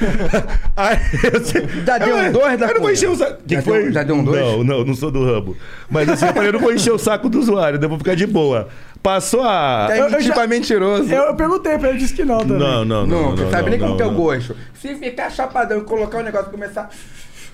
Aí, 0.76 0.98
eu 1.34 1.44
sei- 1.44 1.68
Já 1.86 1.98
deu 1.98 2.16
um 2.18 2.32
dois 2.32 2.58
da 2.60 2.68
Eu 2.68 2.74
não 2.76 2.82
vou 2.82 2.92
encher 2.92 3.10
o 3.10 3.16
saco. 3.16 3.38
Já 3.46 3.62
foi? 3.62 3.84
deu- 3.84 3.92
já 3.92 4.04
deu 4.04 4.16
um 4.16 4.24
dois? 4.24 4.40
Não, 4.42 4.64
não, 4.64 4.86
não 4.86 4.94
sou 4.96 5.12
do 5.12 5.26
ramo. 5.26 5.56
Mas 5.90 6.08
assim, 6.10 6.26
eu 6.28 6.34
falei, 6.34 6.50
eu 6.50 6.54
não 6.54 6.60
vou 6.62 6.74
encher 6.74 6.92
o 6.94 6.98
saco 6.98 7.28
do 7.30 7.40
usuário, 7.40 7.80
eu 7.82 7.90
vou 7.90 7.98
ficar 7.98 8.16
de 8.16 8.26
boa. 8.26 8.70
Passou 9.02 9.42
a. 9.44 9.90
É 9.92 10.00
eu 10.00 10.10
já- 10.10 10.20
tipo 10.22 10.48
mentiroso. 10.48 11.12
Eu, 11.12 11.24
eu 11.24 11.36
perguntei 11.36 11.78
pra 11.78 11.90
ele, 11.90 11.98
disse 11.98 12.14
que 12.14 12.24
não 12.24 12.38
também. 12.40 12.58
Não, 12.58 12.86
não, 12.86 13.06
não. 13.06 13.08
Não, 13.08 13.30
não, 13.32 13.38
você 13.38 13.50
sabe 13.52 13.64
não, 13.64 13.70
nem 13.72 13.80
como 13.80 13.92
não, 13.92 13.98
que 13.98 14.04
é 14.04 14.06
o 14.06 14.12
não. 14.12 14.16
gosto. 14.18 14.56
Se 14.82 14.96
ficar 14.96 15.30
chapadão 15.30 15.80
e 15.80 15.82
colocar 15.82 16.20
um 16.20 16.24
negócio 16.24 16.48
e 16.48 16.52
começar. 16.52 16.90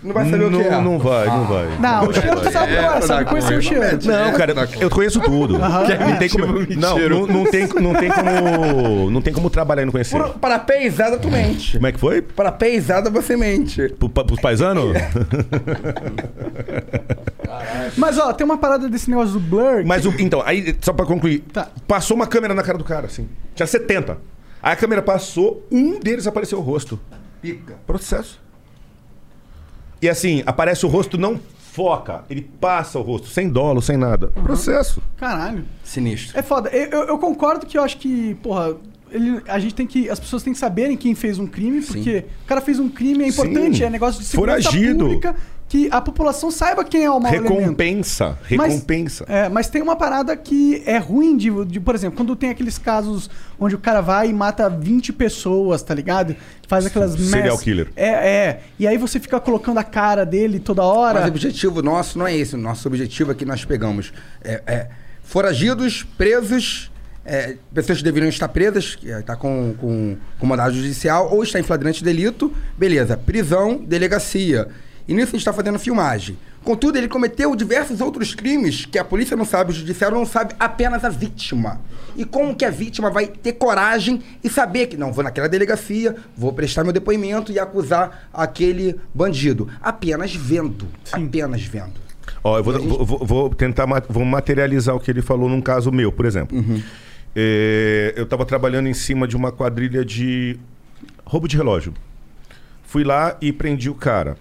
Não 0.01 0.13
vai 0.13 0.29
saber 0.29 0.45
o 0.45 0.49
que 0.49 0.57
Não, 0.57 0.61
é. 0.63 0.81
não 0.81 0.97
vai, 0.97 1.25
não 1.27 1.43
vai. 1.45 1.67
Não, 1.77 2.07
o 2.07 2.13
cheiro 2.13 2.39
tu 2.39 2.51
sabe 2.51 2.77
agora, 2.77 3.01
sabe 3.01 3.25
conhecer 3.25 3.57
o 3.57 3.61
cheiro. 3.61 3.99
Não, 4.05 4.31
cara, 4.33 4.53
eu 4.79 4.89
conheço 4.89 5.19
tudo. 5.19 5.57
Não 5.59 6.17
tem 6.17 6.29
como, 6.29 6.45
não, 6.77 7.09
não, 7.09 7.27
não 7.27 7.43
tem, 7.45 7.67
não 7.67 7.93
tem 7.93 8.09
como, 8.09 9.11
não 9.11 9.21
tem 9.21 9.33
como 9.33 9.49
trabalhar 9.49 9.81
e 9.81 9.85
não 9.85 9.91
conhecer. 9.91 10.17
Por- 10.17 10.35
Para 10.39 10.57
peisada, 10.59 11.17
tu 11.17 11.29
mente. 11.29 11.73
Como 11.73 11.87
é 11.87 11.91
que 11.91 11.99
foi? 11.99 12.21
Para 12.21 12.51
peisada, 12.51 13.09
você 13.09 13.35
mente. 13.35 13.89
Pro, 13.89 14.07
pa- 14.09 14.23
pros 14.23 14.39
paisanos? 14.39 14.93
Mas 17.97 18.17
ó, 18.17 18.31
tem 18.33 18.45
uma 18.45 18.57
parada 18.57 18.87
desse 18.87 19.09
negócio 19.09 19.33
do 19.33 19.39
blur. 19.39 19.83
Mas 19.85 20.05
o, 20.05 20.13
então, 20.19 20.41
aí 20.45 20.75
só 20.81 20.93
pra 20.93 21.05
concluir, 21.05 21.39
Tá. 21.51 21.69
passou 21.87 22.15
uma 22.15 22.27
câmera 22.27 22.53
na 22.53 22.63
cara 22.63 22.77
do 22.77 22.83
cara, 22.83 23.07
assim. 23.07 23.27
Tinha 23.55 23.67
70. 23.67 24.17
Aí 24.61 24.73
a 24.73 24.75
câmera 24.75 25.01
passou, 25.01 25.65
um 25.71 25.99
deles 25.99 26.27
apareceu 26.27 26.59
o 26.59 26.61
rosto. 26.61 26.99
Pica. 27.41 27.75
Processo. 27.87 28.39
E 30.01 30.07
assim, 30.09 30.43
aparece 30.45 30.85
o 30.85 30.89
rosto, 30.89 31.17
não 31.17 31.39
foca. 31.71 32.23
Ele 32.29 32.41
passa 32.59 32.97
o 32.99 33.01
rosto, 33.01 33.27
sem 33.27 33.49
dolo, 33.49 33.81
sem 33.81 33.97
nada. 33.97 34.27
Processo. 34.27 35.01
Caralho. 35.17 35.65
Sinistro. 35.83 36.37
É 36.37 36.41
foda. 36.41 36.69
Eu, 36.69 36.89
eu- 36.89 37.07
eu 37.09 37.17
concordo 37.17 37.65
que 37.65 37.77
eu 37.77 37.83
acho 37.83 37.97
que, 37.97 38.35
porra, 38.35 38.75
ele- 39.11 39.41
a 39.47 39.59
gente 39.59 39.75
tem 39.75 39.85
que. 39.87 40.09
As 40.09 40.19
pessoas 40.19 40.41
têm 40.43 40.53
que 40.53 40.59
saberem 40.59 40.95
quem 40.97 41.13
fez 41.15 41.37
um 41.39 41.45
crime, 41.47 41.81
porque 41.81 42.25
o 42.43 42.47
cara 42.47 42.61
fez 42.61 42.79
um 42.79 42.89
crime, 42.89 43.23
é 43.23 43.27
importante, 43.27 43.77
Sim. 43.77 43.83
é 43.83 43.89
negócio 43.89 44.19
de 44.21 44.27
segurança 44.27 44.63
Foragido. 44.69 45.05
pública, 45.05 45.35
que 45.69 45.87
a 45.91 46.01
população 46.01 46.49
saiba 46.49 46.83
quem 46.83 47.03
é 47.05 47.11
o 47.11 47.19
mau 47.19 47.31
elemento. 47.31 47.53
Recompensa. 47.59 48.37
Mas- 48.57 48.73
Recompensa. 48.73 49.23
É, 49.27 49.47
mas 49.47 49.69
tem 49.69 49.81
uma 49.83 49.95
parada 49.95 50.35
que 50.35 50.81
é 50.83 50.97
ruim 50.97 51.37
de, 51.37 51.49
de, 51.65 51.79
por 51.79 51.93
exemplo, 51.93 52.17
quando 52.17 52.35
tem 52.35 52.49
aqueles 52.49 52.79
casos 52.79 53.29
onde 53.59 53.75
o 53.75 53.77
cara 53.77 54.01
vai 54.01 54.29
e 54.29 54.33
mata 54.33 54.67
20 54.67 55.13
pessoas, 55.13 55.83
tá 55.83 55.93
ligado? 55.93 56.35
Faz 56.67 56.87
aquelas 56.87 57.11
Serial 57.11 57.53
mass- 57.55 57.63
killer. 57.63 57.87
É, 57.95 58.09
é. 58.09 58.61
E 58.79 58.87
aí 58.87 58.97
você 58.97 59.19
fica 59.19 59.39
colocando 59.39 59.77
a 59.77 59.83
cara 59.83 60.25
dele 60.25 60.59
toda 60.59 60.83
hora. 60.83 61.19
Mas 61.19 61.25
o 61.29 61.31
objetivo 61.31 61.83
nosso 61.83 62.17
não 62.17 62.25
é 62.25 62.35
esse. 62.35 62.55
O 62.55 62.57
nosso 62.57 62.87
objetivo 62.87 63.31
é 63.31 63.35
que 63.35 63.45
nós 63.45 63.63
pegamos 63.63 64.11
é, 64.43 64.63
é, 64.65 64.87
foragidos, 65.23 66.01
presos, 66.17 66.91
é, 67.23 67.57
pessoas 67.71 67.99
que 67.99 68.03
deveriam 68.03 68.29
estar 68.29 68.47
presas, 68.49 68.95
que 68.95 69.07
está 69.07 69.35
com, 69.35 69.75
com, 69.79 70.17
com 70.39 70.45
mandado 70.47 70.73
judicial, 70.73 71.29
ou 71.31 71.43
está 71.43 71.59
em 71.59 71.63
flagrante 71.63 72.03
delito, 72.03 72.51
beleza, 72.75 73.15
prisão, 73.15 73.77
delegacia. 73.77 74.67
E 75.09 75.13
nisso 75.13 75.29
a 75.29 75.31
gente 75.31 75.39
está 75.39 75.51
fazendo 75.51 75.79
filmagem. 75.79 76.37
Contudo, 76.63 76.97
ele 76.97 77.07
cometeu 77.07 77.55
diversos 77.55 77.99
outros 77.99 78.35
crimes 78.35 78.85
que 78.85 78.99
a 78.99 79.03
polícia 79.03 79.35
não 79.35 79.43
sabe, 79.45 79.71
o 79.71 79.73
judiciário 79.73 80.15
não 80.15 80.25
sabe, 80.25 80.53
apenas 80.59 81.03
a 81.03 81.09
vítima. 81.09 81.81
E 82.15 82.23
como 82.25 82.53
que 82.55 82.63
a 82.63 82.69
vítima 82.69 83.09
vai 83.09 83.25
ter 83.25 83.53
coragem 83.53 84.21
e 84.43 84.49
saber 84.49 84.85
que 84.87 84.95
não, 84.97 85.11
vou 85.11 85.23
naquela 85.23 85.49
delegacia, 85.49 86.15
vou 86.37 86.53
prestar 86.53 86.83
meu 86.83 86.93
depoimento 86.93 87.51
e 87.51 87.57
acusar 87.57 88.29
aquele 88.33 88.97
bandido? 89.13 89.67
Apenas 89.81 90.35
vendo. 90.35 90.85
Apenas 91.11 91.63
vendo. 91.63 91.93
Ó, 92.43 92.57
eu 92.59 92.63
vou, 92.63 92.73
vou- 92.79 93.05
vou- 93.05 93.25
vou 93.25 93.49
tentar 93.55 93.85
vou 94.07 94.23
materializar 94.23 94.95
o 94.95 94.99
que 94.99 95.09
ele 95.09 95.21
falou 95.21 95.49
num 95.49 95.61
caso 95.61 95.91
meu, 95.91 96.11
por 96.11 96.25
exemplo. 96.25 96.55
É, 97.35 98.13
eu 98.15 98.23
estava 98.25 98.45
trabalhando 98.45 98.87
em 98.87 98.93
cima 98.93 99.27
de 99.27 99.35
uma 99.35 99.51
quadrilha 99.51 100.03
de 100.05 100.57
roubo 101.25 101.47
de 101.47 101.55
relógio. 101.57 101.93
Fui 102.83 103.03
lá 103.03 103.37
e 103.41 103.51
prendi 103.53 103.89
o 103.89 103.95
cara. 103.95 104.35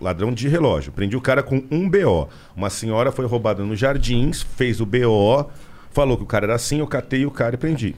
Ladrão 0.00 0.32
de 0.32 0.48
relógio. 0.48 0.92
Prendi 0.92 1.16
o 1.16 1.20
cara 1.20 1.42
com 1.42 1.62
um 1.70 1.88
BO. 1.88 2.28
Uma 2.56 2.70
senhora 2.70 3.12
foi 3.12 3.26
roubada 3.26 3.64
nos 3.64 3.78
jardins, 3.78 4.42
fez 4.42 4.80
o 4.80 4.86
BO, 4.86 5.50
falou 5.90 6.16
que 6.16 6.22
o 6.22 6.26
cara 6.26 6.46
era 6.46 6.54
assim, 6.54 6.80
eu 6.80 6.86
catei 6.86 7.26
o 7.26 7.30
cara 7.30 7.54
e 7.54 7.58
prendi. 7.58 7.94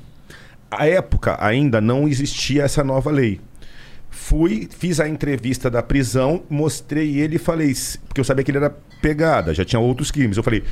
A 0.70 0.86
época 0.86 1.36
ainda 1.38 1.80
não 1.80 2.08
existia 2.08 2.64
essa 2.64 2.82
nova 2.82 3.10
lei. 3.10 3.40
Fui, 4.10 4.68
fiz 4.70 5.00
a 5.00 5.08
entrevista 5.08 5.70
da 5.70 5.82
prisão, 5.82 6.42
mostrei 6.48 7.18
ele 7.18 7.36
e 7.36 7.38
falei, 7.38 7.72
porque 8.06 8.20
eu 8.20 8.24
sabia 8.24 8.44
que 8.44 8.50
ele 8.50 8.58
era 8.58 8.70
pegada, 9.00 9.54
já 9.54 9.64
tinha 9.64 9.80
outros 9.80 10.10
crimes. 10.10 10.36
Eu 10.36 10.42
falei, 10.42 10.62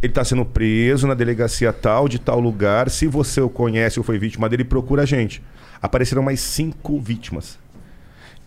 ele 0.00 0.12
está 0.12 0.24
sendo 0.24 0.44
preso 0.44 1.06
na 1.06 1.14
delegacia 1.14 1.72
tal, 1.72 2.08
de 2.08 2.18
tal 2.18 2.38
lugar. 2.38 2.88
Se 2.88 3.06
você 3.06 3.40
o 3.40 3.48
conhece 3.48 3.98
ou 3.98 4.04
foi 4.04 4.18
vítima 4.18 4.48
dele, 4.48 4.64
procura 4.64 5.02
a 5.02 5.06
gente. 5.06 5.42
Apareceram 5.82 6.22
mais 6.22 6.40
cinco 6.40 7.00
vítimas. 7.00 7.58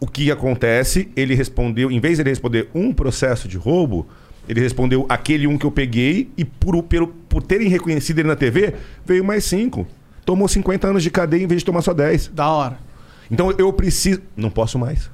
O 0.02 0.08
que 0.08 0.30
acontece? 0.32 1.10
Ele 1.16 1.34
respondeu, 1.36 1.90
em 1.92 2.00
vez 2.00 2.18
de 2.18 2.24
ele 2.24 2.30
responder 2.32 2.68
um 2.76 2.92
processo 2.92 3.48
de 3.48 3.56
roubo, 3.56 4.08
ele 4.50 4.60
respondeu 4.60 5.06
aquele 5.08 5.46
um 5.48 5.58
que 5.58 5.66
eu 5.66 5.72
peguei 5.72 6.30
e 6.36 6.44
por, 6.44 6.82
pelo, 6.84 7.08
por 7.08 7.42
terem 7.44 7.70
reconhecido 7.70 8.20
ele 8.20 8.28
na 8.28 8.36
TV, 8.36 8.74
veio 9.06 9.24
mais 9.24 9.46
cinco. 9.46 9.88
Tomou 10.26 10.48
50 10.48 10.88
anos 10.88 11.04
de 11.04 11.10
cadeia 11.12 11.44
em 11.44 11.48
vez 11.48 11.62
de 11.62 11.66
tomar 11.66 11.82
só 11.84 11.94
10. 11.94 12.30
Da 12.34 12.50
hora. 12.50 12.78
Então 13.30 13.54
eu 13.58 13.72
preciso. 13.72 14.22
Não 14.36 14.50
posso 14.50 14.78
mais. 14.78 15.10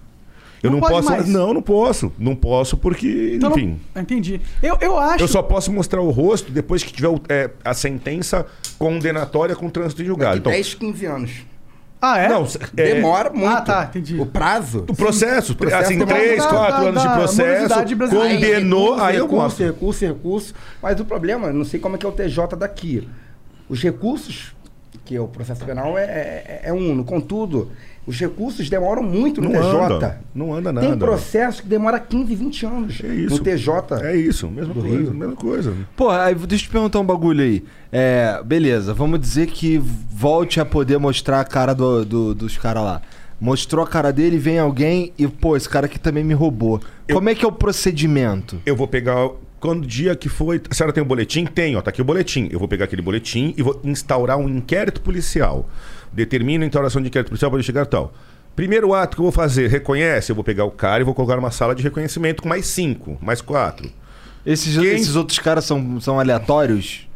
Eu 0.64 0.72
Não 0.72 0.80
não, 0.80 0.88
pode 0.88 0.94
posso. 1.06 1.10
mais? 1.12 1.28
Não, 1.30 1.54
não 1.54 1.62
posso. 1.62 2.12
Não 2.18 2.36
posso 2.36 2.76
porque, 2.78 3.34
Então 3.36 3.52
não- 3.52 3.58
enfim. 3.58 3.80
Entendi. 3.96 4.42
Eu, 4.64 4.76
eu 4.82 4.98
acho. 4.98 5.24
Eu 5.24 5.28
só 5.28 5.44
posso 5.44 5.72
mostrar 5.72 6.02
o 6.02 6.10
rosto 6.10 6.52
depois 6.52 6.82
que 6.84 6.92
tiver 6.92 7.10
o- 7.10 7.22
é, 7.30 7.52
a 7.64 7.74
sentença 7.76 8.46
condenatória 8.80 9.56
com 9.56 9.70
trânsito 9.70 10.02
em 10.02 10.06
julgado. 10.06 10.32
Daqui 10.38 10.40
Então, 10.40 10.52
10, 10.52 10.74
15 10.74 11.06
anos. 11.06 11.32
Ah, 12.02 12.20
é? 12.20 12.30
não, 12.30 12.44
é, 12.44 12.94
Demora 12.94 13.30
muito. 13.32 13.48
Ah, 13.48 13.62
tá, 13.62 13.84
entendi. 13.90 14.20
O 14.20 14.26
prazo. 14.26 14.86
o 14.88 14.96
processo, 14.96 15.54
Sim, 15.54 15.58
processo 15.58 15.84
assim, 15.84 15.98
demora- 15.98 16.20
3, 16.20 16.44
da- 16.44 16.50
4 16.50 16.72
da- 16.84 16.90
anos 16.90 17.02
de 17.02 17.10
processo, 17.10 17.74
condenou, 17.74 18.84
recurso, 18.92 19.04
aí 19.04 19.16
eu 19.16 19.24
recurso, 19.24 19.44
mostro. 19.44 19.66
recurso, 19.66 20.06
recurso. 20.06 20.54
Mas 20.82 21.00
o 21.00 21.06
problema, 21.06 21.52
não 21.52 21.66
sei 21.66 21.80
como 21.80 21.96
é 21.96 21.98
que 22.00 22.06
é 22.06 22.10
o 22.10 22.12
TJ 22.12 22.56
daqui. 22.56 23.08
Os 23.68 23.82
recursos, 23.82 24.54
que 25.08 25.16
é 25.16 25.22
o 25.22 25.28
processo 25.28 25.64
penal, 25.64 25.98
é, 25.98 26.04
é, 26.04 26.62
é 26.66 26.74
uno. 26.74 27.04
Contudo, 27.06 27.70
os 28.06 28.20
recursos 28.20 28.70
demoram 28.70 29.02
muito 29.02 29.42
no 29.42 29.50
Não 29.50 29.62
TJ. 29.62 29.96
anda, 29.96 30.22
não 30.36 30.54
anda 30.54 30.74
Tem 30.74 30.90
nada. 30.90 30.98
processo 31.06 31.62
que 31.62 31.68
demora 31.70 31.98
15, 32.00 32.36
20 32.36 32.66
anos 32.66 33.02
É 33.04 33.08
isso. 33.08 33.38
no 33.38 33.44
TJ. 33.44 33.72
É 34.04 34.16
isso, 34.18 34.48
mesma 34.50 34.74
coisa, 34.74 34.90
Rio. 34.98 35.14
mesma 35.14 35.36
coisa. 35.36 35.74
Pô, 35.96 36.10
aí 36.10 36.36
deixa 36.36 36.66
eu 36.66 36.68
te 36.68 36.70
perguntar 36.70 37.00
um 37.00 37.06
bagulho 37.06 37.42
aí. 37.42 37.64
É, 37.92 38.42
beleza, 38.44 38.94
vamos 38.94 39.20
dizer 39.20 39.48
que 39.48 39.78
volte 39.78 40.60
a 40.60 40.66
poder 40.66 40.98
mostrar 40.98 41.40
a 41.40 41.46
cara 41.46 41.74
do, 41.74 42.04
do- 42.04 42.36
dos 42.36 42.58
caras 42.58 42.84
lá. 42.84 43.02
Mostrou 43.40 43.86
a 43.86 43.88
cara 43.88 44.12
dele, 44.12 44.38
vem 44.38 44.58
alguém 44.60 45.14
e, 45.18 45.28
pô, 45.28 45.56
esse 45.56 45.70
cara 45.70 45.86
aqui 45.86 46.00
também 46.00 46.24
me 46.24 46.34
roubou. 46.34 46.82
Eu- 47.08 47.16
Como 47.16 47.30
é 47.30 47.36
que 47.36 47.46
é 47.46 47.48
o 47.48 47.52
procedimento? 47.52 48.60
Eu 48.66 48.76
vou 48.76 48.88
pegar. 48.88 49.30
Quando 49.60 49.86
dia 49.88 50.16
que 50.16 50.30
foi. 50.30 50.62
A 50.70 50.74
senhora 50.74 50.94
tem 50.94 51.02
o 51.02 51.06
boletim? 51.06 51.46
Tem, 51.46 51.76
ó. 51.76 51.82
Tá 51.82 51.90
aqui 51.90 52.02
o 52.02 52.06
boletim. 52.06 52.48
Eu 52.52 52.60
vou 52.60 52.68
pegar 52.68 52.86
aquele 52.86 53.02
boletim 53.02 53.54
e 53.58 53.64
vou 53.64 53.80
instaurar 53.84 54.38
um 54.38 54.48
inquérito 54.48 55.02
policial. 55.02 55.68
Determina 56.14 56.64
a 56.64 56.68
instauração 56.68 57.02
de 57.02 57.08
inquérito 57.08 57.30
policial 57.30 57.50
para 57.52 57.62
chegar 57.64 57.86
tal. 57.86 58.14
Primeiro 58.56 58.94
ato 58.94 59.16
que 59.16 59.22
eu 59.22 59.24
vou 59.24 59.32
fazer, 59.32 59.68
reconhece? 59.70 60.32
Eu 60.32 60.36
vou 60.36 60.44
pegar 60.44 60.66
o 60.66 60.72
cara 60.72 61.02
e 61.02 61.04
vou 61.04 61.14
colocar 61.14 61.36
numa 61.36 61.52
sala 61.52 61.76
de 61.76 61.84
reconhecimento 61.84 62.42
com 62.44 62.50
mais 62.50 62.66
cinco, 62.68 63.18
mais 63.22 63.42
quatro. 63.42 63.90
Esses, 64.46 64.76
Quem- 64.78 64.86
esses 64.96 65.16
outros 65.16 65.38
caras 65.40 65.66
são, 65.66 66.00
são 66.02 66.20
aleatórios? 66.20 67.07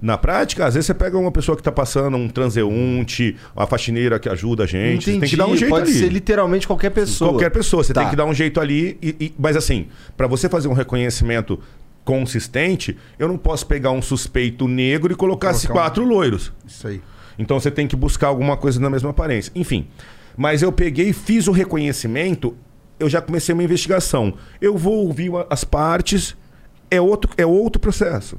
Na 0.00 0.16
prática, 0.16 0.64
às 0.64 0.74
vezes 0.74 0.86
você 0.86 0.94
pega 0.94 1.18
uma 1.18 1.32
pessoa 1.32 1.56
que 1.56 1.62
tá 1.62 1.72
passando, 1.72 2.16
um 2.16 2.28
transeunte, 2.28 3.36
uma 3.56 3.66
faxineira 3.66 4.18
que 4.20 4.28
ajuda 4.28 4.62
a 4.62 4.66
gente. 4.66 5.04
Você 5.06 5.18
tem 5.18 5.28
que 5.28 5.36
dar 5.36 5.46
um 5.48 5.56
jeito 5.56 5.70
Pode 5.70 5.90
ali. 5.90 5.98
ser 5.98 6.08
literalmente 6.08 6.66
qualquer 6.68 6.90
pessoa. 6.90 7.32
Qualquer 7.32 7.50
pessoa, 7.50 7.82
você 7.82 7.92
Tá. 7.92 8.02
tem 8.02 8.10
que 8.10 8.16
dar 8.16 8.24
um 8.24 8.32
jeito 8.34 8.60
ali. 8.60 8.96
e- 9.02 9.16
e- 9.18 9.34
mas 9.38 9.56
assim, 9.56 9.88
para 10.16 10.26
você 10.28 10.48
fazer 10.48 10.68
um 10.68 10.72
reconhecimento 10.72 11.58
consistente, 12.04 12.96
eu 13.18 13.28
não 13.28 13.36
posso 13.36 13.66
pegar 13.66 13.90
um 13.90 14.00
suspeito 14.00 14.66
negro 14.66 15.12
e 15.12 15.16
colocar 15.16 15.50
esses 15.50 15.66
Colocar 15.66 15.80
um- 15.80 15.84
quatro 15.84 16.04
loiros. 16.04 16.52
Isso 16.66 16.86
aí. 16.86 17.00
Então 17.38 17.58
você 17.60 17.70
tem 17.70 17.86
que 17.86 17.94
buscar 17.96 18.28
alguma 18.28 18.56
coisa 18.56 18.80
na 18.80 18.88
mesma 18.88 19.10
aparência. 19.10 19.52
Enfim. 19.54 19.86
Mas 20.36 20.62
eu 20.62 20.72
peguei 20.72 21.08
e 21.10 21.12
fiz 21.12 21.48
o 21.48 21.52
reconhecimento, 21.52 22.56
eu 22.98 23.08
já 23.08 23.20
comecei 23.20 23.52
uma 23.52 23.62
investigação. 23.64 24.34
Eu 24.60 24.76
vou 24.76 25.06
ouvir 25.06 25.30
as 25.50 25.64
partes, 25.64 26.36
é 26.90 27.00
outro, 27.00 27.30
é 27.36 27.44
outro 27.44 27.80
processo. 27.80 28.38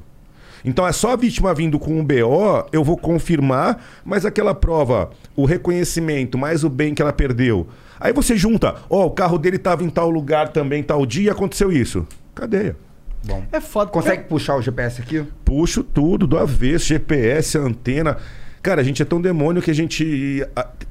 Então 0.64 0.86
é 0.86 0.92
só 0.92 1.12
a 1.12 1.16
vítima 1.16 1.54
vindo 1.54 1.78
com 1.78 1.98
um 1.98 2.04
BO, 2.04 2.66
eu 2.72 2.84
vou 2.84 2.96
confirmar, 2.96 3.82
mas 4.04 4.24
aquela 4.24 4.54
prova, 4.54 5.10
o 5.34 5.44
reconhecimento, 5.44 6.36
mais 6.36 6.64
o 6.64 6.68
bem 6.68 6.94
que 6.94 7.02
ela 7.02 7.12
perdeu. 7.12 7.66
Aí 7.98 8.12
você 8.12 8.36
junta, 8.36 8.76
ó, 8.88 9.06
o 9.06 9.10
carro 9.10 9.38
dele 9.38 9.56
estava 9.56 9.84
em 9.84 9.90
tal 9.90 10.10
lugar 10.10 10.48
também, 10.48 10.82
tal 10.82 11.04
dia, 11.04 11.28
e 11.28 11.30
aconteceu 11.30 11.70
isso. 11.70 12.06
Cadeia. 12.34 12.76
Bom. 13.24 13.44
É 13.52 13.60
foda. 13.60 13.90
Consegue 13.90 14.24
puxar 14.24 14.56
o 14.56 14.62
GPS 14.62 15.02
aqui? 15.02 15.24
Puxo 15.44 15.84
tudo 15.84 16.26
do 16.26 16.38
avesso, 16.38 16.86
GPS, 16.86 17.58
antena. 17.58 18.16
Cara, 18.62 18.80
a 18.82 18.84
gente 18.84 19.00
é 19.00 19.04
tão 19.06 19.20
demônio 19.20 19.62
que 19.62 19.70
a 19.70 19.74
gente. 19.74 20.44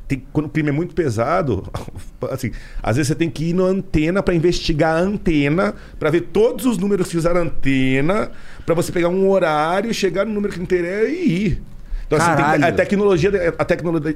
tem- 0.07 0.23
quando 0.33 0.47
o 0.47 0.49
crime 0.49 0.69
é 0.69 0.71
muito 0.71 0.95
pesado, 0.95 1.63
assim, 2.31 2.51
às 2.81 2.95
vezes 2.97 3.09
você 3.09 3.15
tem 3.15 3.29
que 3.29 3.49
ir 3.49 3.53
na 3.53 3.63
antena 3.63 4.23
para 4.23 4.33
investigar 4.33 4.95
a 4.95 4.99
antena, 4.99 5.75
para 5.99 6.09
ver 6.09 6.21
todos 6.21 6.65
os 6.65 6.77
números 6.79 7.09
que 7.09 7.17
usaram 7.17 7.41
a 7.41 7.43
antena, 7.43 8.31
para 8.65 8.73
você 8.73 8.91
pegar 8.91 9.09
um 9.09 9.29
horário, 9.29 9.93
chegar 9.93 10.25
no 10.25 10.33
número 10.33 10.53
que 10.53 10.59
interessa 10.61 11.07
e 11.09 11.45
ir. 11.45 11.61
Então, 12.07 12.17
assim, 12.17 12.35
tem- 12.59 12.67
a 12.67 12.71
tecnologia, 12.71 13.53
a 13.55 13.63
tecnologia, 13.65 14.15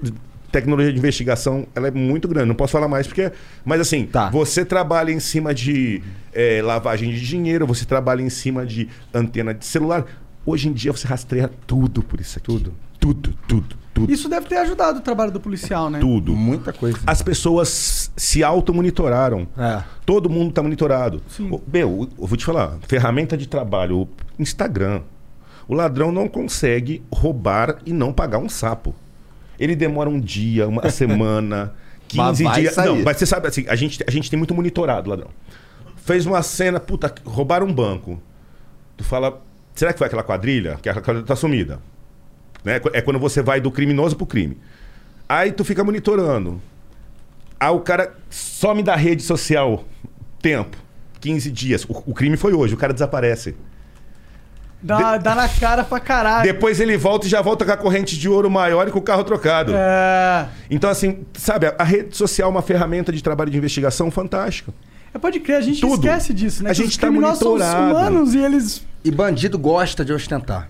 tecnologia 0.51 0.91
de 0.91 0.97
investigação, 0.97 1.67
ela 1.75 1.87
é 1.89 1.91
muito 1.91 2.27
grande. 2.27 2.47
Não 2.47 2.55
posso 2.55 2.71
falar 2.73 2.87
mais 2.87 3.05
porque, 3.05 3.31
mas 3.63 3.79
assim, 3.79 4.07
Tá. 4.07 4.31
você 4.31 4.65
trabalha 4.65 5.11
em 5.11 5.19
cima 5.19 5.53
de 5.53 6.01
eh, 6.33 6.59
lavagem 6.63 7.11
de 7.11 7.21
dinheiro, 7.23 7.67
você 7.67 7.85
trabalha 7.85 8.23
em 8.23 8.29
cima 8.31 8.65
de 8.65 8.89
antena 9.13 9.53
de 9.53 9.63
celular. 9.63 10.05
Hoje 10.43 10.67
em 10.69 10.73
dia 10.73 10.91
você 10.91 11.07
rastreia 11.07 11.49
tudo 11.67 12.01
por 12.01 12.19
isso 12.19 12.39
aqui. 12.39 12.47
Tudo, 12.47 12.73
tudo, 13.03 13.33
tudo, 13.45 13.75
tudo. 13.93 14.13
Isso 14.13 14.29
deve 14.29 14.47
ter 14.47 14.55
ajudado 14.59 14.99
o 14.99 15.01
trabalho 15.01 15.29
do 15.29 15.39
policial, 15.39 15.89
né? 15.89 15.99
Tudo. 15.99 16.33
Muita 16.33 16.71
coisa. 16.71 16.97
As 17.05 17.21
pessoas 17.21 18.09
se 18.15 18.41
automonitoraram. 18.41 19.45
É. 19.57 19.83
Todo 20.05 20.29
mundo 20.29 20.49
está 20.49 20.63
monitorado. 20.63 21.21
Sim. 21.27 21.59
Meu, 21.67 22.09
eu 22.17 22.25
vou 22.25 22.37
te 22.37 22.45
falar, 22.45 22.77
ferramenta 22.87 23.35
de 23.35 23.45
trabalho, 23.45 24.07
Instagram. 24.39 25.01
O 25.67 25.73
ladrão 25.73 26.13
não 26.13 26.29
consegue 26.29 27.03
roubar 27.13 27.79
e 27.85 27.91
não 27.91 28.13
pagar 28.13 28.37
um 28.37 28.47
sapo. 28.47 28.95
Ele 29.59 29.75
demora 29.75 30.09
um 30.09 30.19
dia, 30.19 30.65
uma 30.65 30.87
semana, 30.89 31.73
Mas 32.15 32.37
15 32.37 32.43
vai 32.45 32.61
dias. 32.61 32.73
sair. 32.73 32.87
Não, 32.87 33.03
mas 33.03 33.17
você 33.17 33.25
sabe 33.25 33.49
assim, 33.49 33.65
a 33.67 33.75
gente, 33.75 34.01
a 34.07 34.11
gente 34.11 34.29
tem 34.29 34.37
muito 34.37 34.55
monitorado, 34.55 35.09
ladrão. 35.09 35.29
Fez 35.97 36.25
uma 36.25 36.41
cena, 36.41 36.79
puta, 36.79 37.13
roubaram 37.25 37.67
um 37.67 37.73
banco. 37.73 38.21
Tu 38.95 39.03
fala, 39.03 39.41
será 39.75 39.91
que 39.91 39.97
foi 39.99 40.07
aquela 40.07 40.23
quadrilha? 40.23 40.77
Que 40.81 40.87
a 40.87 40.93
quadrilha 40.93 41.25
tá 41.25 41.35
sumida. 41.35 41.79
Né? 42.63 42.79
É 42.93 43.01
quando 43.01 43.19
você 43.19 43.41
vai 43.41 43.59
do 43.59 43.71
criminoso 43.71 44.15
pro 44.15 44.25
crime. 44.25 44.57
Aí 45.27 45.51
tu 45.51 45.63
fica 45.63 45.83
monitorando. 45.83 46.61
Aí 47.59 47.69
o 47.69 47.79
cara 47.79 48.13
some 48.29 48.83
da 48.83 48.95
rede 48.95 49.23
social. 49.23 49.83
Tempo. 50.41 50.77
15 51.21 51.51
dias. 51.51 51.85
O, 51.85 52.03
o 52.07 52.13
crime 52.13 52.35
foi 52.37 52.53
hoje, 52.53 52.73
o 52.73 52.77
cara 52.77 52.91
desaparece. 52.93 53.55
Dá, 54.81 55.17
dá 55.17 55.33
na 55.33 55.47
cara 55.47 55.81
pra 55.85 55.97
caralho. 55.97 56.43
Depois 56.43 56.81
ele 56.81 56.97
volta 56.97 57.25
e 57.25 57.29
já 57.29 57.41
volta 57.41 57.63
com 57.63 57.71
a 57.71 57.77
corrente 57.77 58.19
de 58.19 58.27
ouro 58.27 58.51
maior 58.51 58.85
e 58.85 58.91
com 58.91 58.99
o 58.99 59.01
carro 59.01 59.23
trocado. 59.23 59.71
É... 59.73 60.45
Então, 60.69 60.89
assim, 60.89 61.25
sabe, 61.33 61.67
a- 61.77 61.83
rede 61.85 62.17
social 62.17 62.49
é 62.49 62.51
uma 62.51 62.61
ferramenta 62.61 63.09
de 63.13 63.23
trabalho 63.23 63.49
de 63.49 63.57
investigação 63.57 64.11
fantástica. 64.11 64.73
é. 65.13 65.17
Pode 65.17 65.39
crer, 65.39 65.55
a 65.57 65.61
gente 65.61 65.79
Tudo. 65.79 65.93
esquece 66.05 66.33
disso, 66.33 66.63
né? 66.65 66.71
A 66.71 66.73
gente 66.73 66.89
os 66.89 66.97
tá 66.97 67.07
criminosos 67.07 67.39
são 67.39 67.51
monitorado. 67.53 67.91
humanos 67.91 68.33
e 68.33 68.39
eles... 68.39 68.85
E 69.05 69.09
bandido 69.11 69.57
gosta 69.57 70.03
de 70.03 70.11
ostentar. 70.11 70.69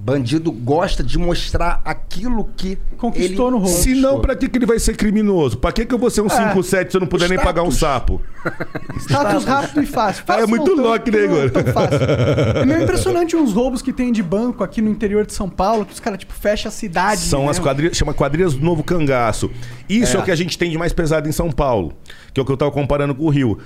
Bandido 0.00 0.52
gosta 0.52 1.02
de 1.02 1.18
mostrar 1.18 1.82
aquilo 1.84 2.48
que 2.56 2.78
Conquistou 2.96 3.48
ele 3.48 3.56
no 3.56 3.62
roubo. 3.62 3.82
Se 3.82 3.94
não, 3.96 4.20
pra 4.20 4.36
que, 4.36 4.48
que 4.48 4.56
ele 4.56 4.64
vai 4.64 4.78
ser 4.78 4.96
criminoso? 4.96 5.58
Pra 5.58 5.72
que, 5.72 5.84
que 5.84 5.92
eu 5.92 5.98
vou 5.98 6.08
ser 6.08 6.20
um 6.20 6.28
5-7 6.28 6.90
se 6.92 6.96
eu 6.96 7.00
não 7.00 7.08
puder 7.08 7.28
nem 7.28 7.36
Status. 7.36 7.44
pagar 7.44 7.62
um 7.66 7.70
sapo? 7.72 8.22
Status 9.00 9.44
rápido 9.44 9.82
e 9.82 9.86
fácil. 9.86 10.22
Ah, 10.28 10.34
é 10.34 10.36
Fácil 10.36 10.48
muito 10.50 10.68
não, 10.68 10.76
tão- 10.76 10.84
louco, 10.84 11.10
né, 11.10 11.18
tão- 11.18 11.24
Igor? 11.24 11.50
É 12.62 12.64
meio 12.64 12.82
impressionante 12.84 13.34
uns 13.34 13.52
roubos 13.52 13.82
que 13.82 13.92
tem 13.92 14.12
de 14.12 14.22
banco 14.22 14.62
aqui 14.62 14.80
no 14.80 14.88
interior 14.88 15.26
de 15.26 15.32
São 15.32 15.50
Paulo, 15.50 15.84
que 15.84 15.92
os 15.92 15.98
caras, 16.00 16.20
tipo, 16.20 16.32
fecham 16.32 16.68
a 16.68 16.72
cidade. 16.72 17.20
São 17.22 17.44
né? 17.46 17.50
as 17.50 17.58
quadrilhas, 17.58 17.96
chama 17.96 18.14
quadrilhas 18.14 18.54
do 18.54 18.64
Novo 18.64 18.84
Cangaço. 18.84 19.50
Isso 19.88 20.16
é. 20.16 20.20
o 20.20 20.22
que 20.22 20.30
a 20.30 20.36
gente 20.36 20.56
tem 20.56 20.70
de 20.70 20.78
mais 20.78 20.92
pesado 20.92 21.28
em 21.28 21.32
São 21.32 21.50
Paulo, 21.50 21.92
que 22.32 22.38
é 22.38 22.42
o 22.42 22.46
que 22.46 22.52
eu 22.52 22.56
tava 22.56 22.70
comparando 22.70 23.16
com 23.16 23.24
o 23.24 23.30
Rio. 23.30 23.58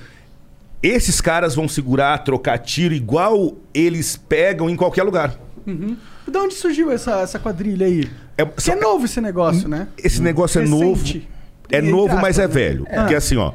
Esses 0.83 1.21
caras 1.21 1.55
vão 1.55 1.69
segurar, 1.69 2.25
trocar 2.25 2.59
tiro 2.59 2.95
igual 2.95 3.53
eles 3.75 4.17
pegam 4.17 4.71
em 4.71 4.77
qualquer 4.77 5.03
lugar. 5.03 5.39
De 6.27 6.39
onde 6.39 6.55
surgiu 6.55 6.91
essa, 6.91 7.21
essa 7.21 7.39
quadrilha 7.39 7.87
aí? 7.87 8.09
É, 8.37 8.45
Porque 8.45 8.61
só- 8.61 8.73
é 8.73 8.77
novo 8.77 9.05
esse 9.05 9.21
negócio, 9.21 9.69
né? 9.69 9.89
Esse 9.99 10.23
negócio 10.23 10.59
é 10.59 10.63
Recente. 10.63 10.81
novo. 10.85 11.23
É 11.71 11.81
novo, 11.81 12.17
mas 12.17 12.39
é 12.39 12.43
né? 12.43 12.49
velho. 12.49 12.87
É. 12.89 13.01
Porque 13.01 13.15
assim, 13.15 13.37
ó. 13.37 13.53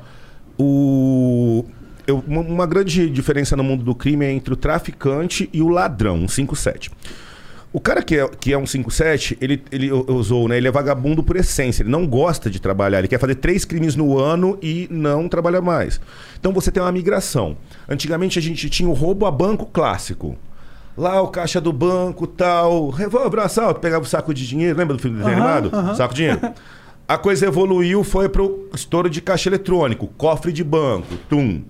O. 0.59 1.65
eu- 2.05 2.23
uma, 2.27 2.65
grande 2.65 3.09
diferença 3.09 3.55
no 3.55 3.63
mundo 3.63 3.83
do 3.83 3.93
crime 3.95 4.25
é 4.25 4.31
entre 4.31 4.53
o 4.53 4.57
traficante 4.57 5.49
e 5.53 5.61
o 5.61 5.69
ladrão, 5.69 6.15
um 6.17 6.25
5-7. 6.25 6.89
O 7.71 7.79
cara 7.79 8.01
que 8.01 8.17
é, 8.17 8.27
que 8.27 8.53
é 8.53 8.57
um 8.57 8.63
5-7, 8.63 9.37
ele, 9.39 9.61
ele 9.71 9.91
usou, 9.91 10.47
né? 10.47 10.57
Ele 10.57 10.67
é 10.67 10.71
vagabundo 10.71 11.21
por 11.21 11.35
essência. 11.35 11.83
Ele 11.83 11.89
não 11.91 12.07
gosta 12.07 12.49
de 12.49 12.59
trabalhar. 12.61 12.99
Ele 12.99 13.07
quer 13.09 13.19
fazer 13.19 13.35
três 13.35 13.65
crimes 13.65 13.95
no 13.95 14.17
ano 14.17 14.57
e 14.63 14.87
não 14.89 15.27
trabalhar 15.27 15.61
mais. 15.61 15.99
Então 16.39 16.51
você 16.53 16.71
tem 16.71 16.81
uma 16.81 16.91
migração. 16.91 17.57
Antigamente 17.87 18.39
a 18.39 18.41
gente 18.41 18.69
tinha 18.69 18.89
o 18.89 18.93
roubo 18.93 19.25
a 19.25 19.31
banco 19.31 19.65
clássico. 19.65 20.35
Lá 20.97 21.21
o 21.21 21.27
caixa 21.27 21.61
do 21.61 21.71
banco, 21.71 22.25
tal, 22.25 22.89
revólver, 22.89 23.39
assalto, 23.41 23.79
pegava 23.79 24.03
o 24.03 24.07
saco 24.07 24.33
de 24.33 24.47
dinheiro, 24.47 24.77
lembra 24.77 24.95
do 24.95 25.01
filme 25.01 25.17
do 25.17 25.23
desenho 25.23 25.43
animado? 25.43 25.95
Saco 25.95 26.13
de 26.13 26.23
dinheiro. 26.23 26.39
A 27.07 27.17
coisa 27.17 27.45
evoluiu, 27.45 28.03
foi 28.03 28.27
pro 28.27 28.67
estouro 28.73 29.09
de 29.09 29.21
caixa 29.21 29.47
eletrônico, 29.47 30.07
cofre 30.17 30.51
de 30.51 30.61
banco, 30.61 31.15
tum. 31.29 31.61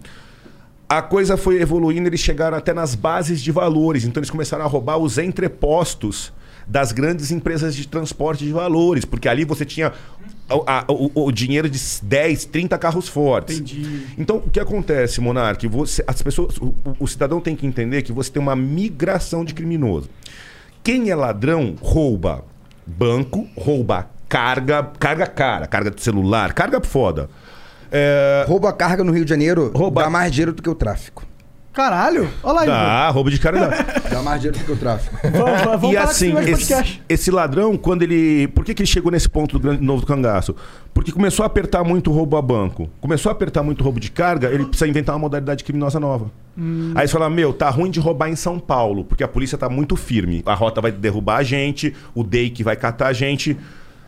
A 0.90 1.00
coisa 1.00 1.38
foi 1.38 1.62
evoluindo, 1.62 2.08
eles 2.08 2.22
chegaram 2.22 2.58
até 2.58 2.74
nas 2.74 2.96
bases 2.96 3.40
de 3.40 3.52
valores, 3.52 4.04
então 4.04 4.20
eles 4.20 4.32
começaram 4.32 4.66
a 4.66 4.68
roubar 4.68 4.98
os 4.98 5.20
entrepostos 5.20 6.34
das 6.66 6.92
grandes 6.92 7.30
empresas 7.30 7.76
de 7.76 7.88
transporte 7.88 8.46
de 8.46 8.52
valores, 8.52 9.06
porque 9.06 9.30
ali 9.30 9.46
você 9.46 9.64
tinha 9.64 9.94
o, 10.50 11.12
o- 11.16 11.26
o 11.26 11.32
dinheiro 11.32 11.70
de 11.70 11.80
10, 12.02 12.46
30 12.46 12.78
carros 12.78 13.08
fortes. 13.08 13.58
Entendi. 13.58 14.06
Então, 14.18 14.38
o 14.38 14.50
que 14.50 14.60
acontece, 14.60 15.20
Monark? 15.20 15.68
Você, 15.68 16.04
as 16.08 16.22
pessoas, 16.22 16.58
o, 16.58 16.68
o- 16.86 16.96
o 17.02 17.08
cidadão 17.08 17.40
tem 17.42 17.56
que 17.56 17.66
entender 17.68 18.02
que 18.02 18.12
você 18.14 18.32
tem 18.32 18.42
uma 18.42 18.56
migração 18.56 19.44
de 19.44 19.54
criminoso. 19.54 20.10
Quem 20.84 21.10
é 21.10 21.16
ladrão 21.16 21.76
rouba 21.82 22.46
banco, 22.86 23.46
rouba 23.58 24.10
carga, 24.30 24.84
carga 24.98 25.28
cara, 25.28 25.68
carga 25.68 25.92
de 25.92 26.02
celular, 26.02 26.54
carga 26.54 26.80
foda. 26.82 27.30
É, 27.92 28.46
rouba 28.48 28.72
carga 28.72 29.04
no 29.04 29.12
Rio 29.12 29.26
de 29.26 29.30
Janeiro, 29.30 29.72
Rouba- 29.76 30.04
dá 30.04 30.10
mais 30.10 30.32
dinheiro 30.32 30.54
do 30.54 30.62
que 30.62 30.70
o 30.70 30.76
tráfico. 30.76 31.26
Caralho, 31.78 32.28
olha 32.42 32.56
lá, 32.56 32.66
dá, 32.66 33.10
roubo 33.12 33.30
de 33.30 33.38
cara 33.38 33.60
dá. 33.60 34.00
Dá 34.10 34.24
mais 34.24 34.42
dinheiro 34.42 34.58
do 34.58 34.66
que 34.66 34.72
o 34.72 34.76
tráfico. 34.76 35.16
Vamos, 35.32 35.62
vamos 35.62 35.94
e 35.94 35.98
assim, 35.98 36.36
esse 36.40 37.02
esse, 37.08 37.30
ladrão, 37.30 37.78
quando 37.78 38.02
ele. 38.02 38.48
Por 38.48 38.66
que, 38.66 38.74
que 38.74 38.82
ele 38.82 38.88
chegou 38.88 39.12
nesse 39.12 39.30
ponto 39.30 39.54
do 39.54 39.60
grande, 39.60 39.84
novo 39.84 40.02
do 40.02 40.08
cangaço? 40.08 40.56
Porque 40.92 41.12
começou 41.12 41.44
a 41.44 41.46
apertar 41.46 41.84
muito 41.84 42.10
o 42.10 42.14
roubo 42.16 42.36
a 42.36 42.42
banco. 42.42 42.90
Começou 43.00 43.30
a 43.30 43.34
apertar 43.34 43.62
muito 43.62 43.82
o 43.82 43.84
roubo 43.84 44.00
de 44.00 44.10
carga, 44.10 44.50
ele 44.50 44.66
precisa 44.66 44.88
inventar 44.88 45.14
uma 45.14 45.20
modalidade 45.20 45.64
criminosa 45.64 46.00
nova. 46.00 46.32
Aí 46.96 47.08
você 47.08 47.14
fala, 47.14 47.30
meu, 47.30 47.54
tá 47.54 47.70
ruim 47.70 47.92
de 47.92 48.00
roubar 48.00 48.28
em 48.28 48.36
São 48.36 48.58
Paulo, 48.58 49.06
porque 49.06 49.24
a 49.24 49.28
polícia 49.28 49.56
tá 49.56 49.70
muito 49.70 49.96
firme. 49.96 50.42
A 50.48 50.56
rota 50.56 50.82
vai 50.82 50.92
derrubar 50.92 51.38
a 51.38 51.44
gente, 51.44 51.94
o 52.16 52.24
DEIC 52.24 52.64
vai 52.64 52.76
catar 52.76 53.10
a 53.10 53.14
gente. 53.14 53.56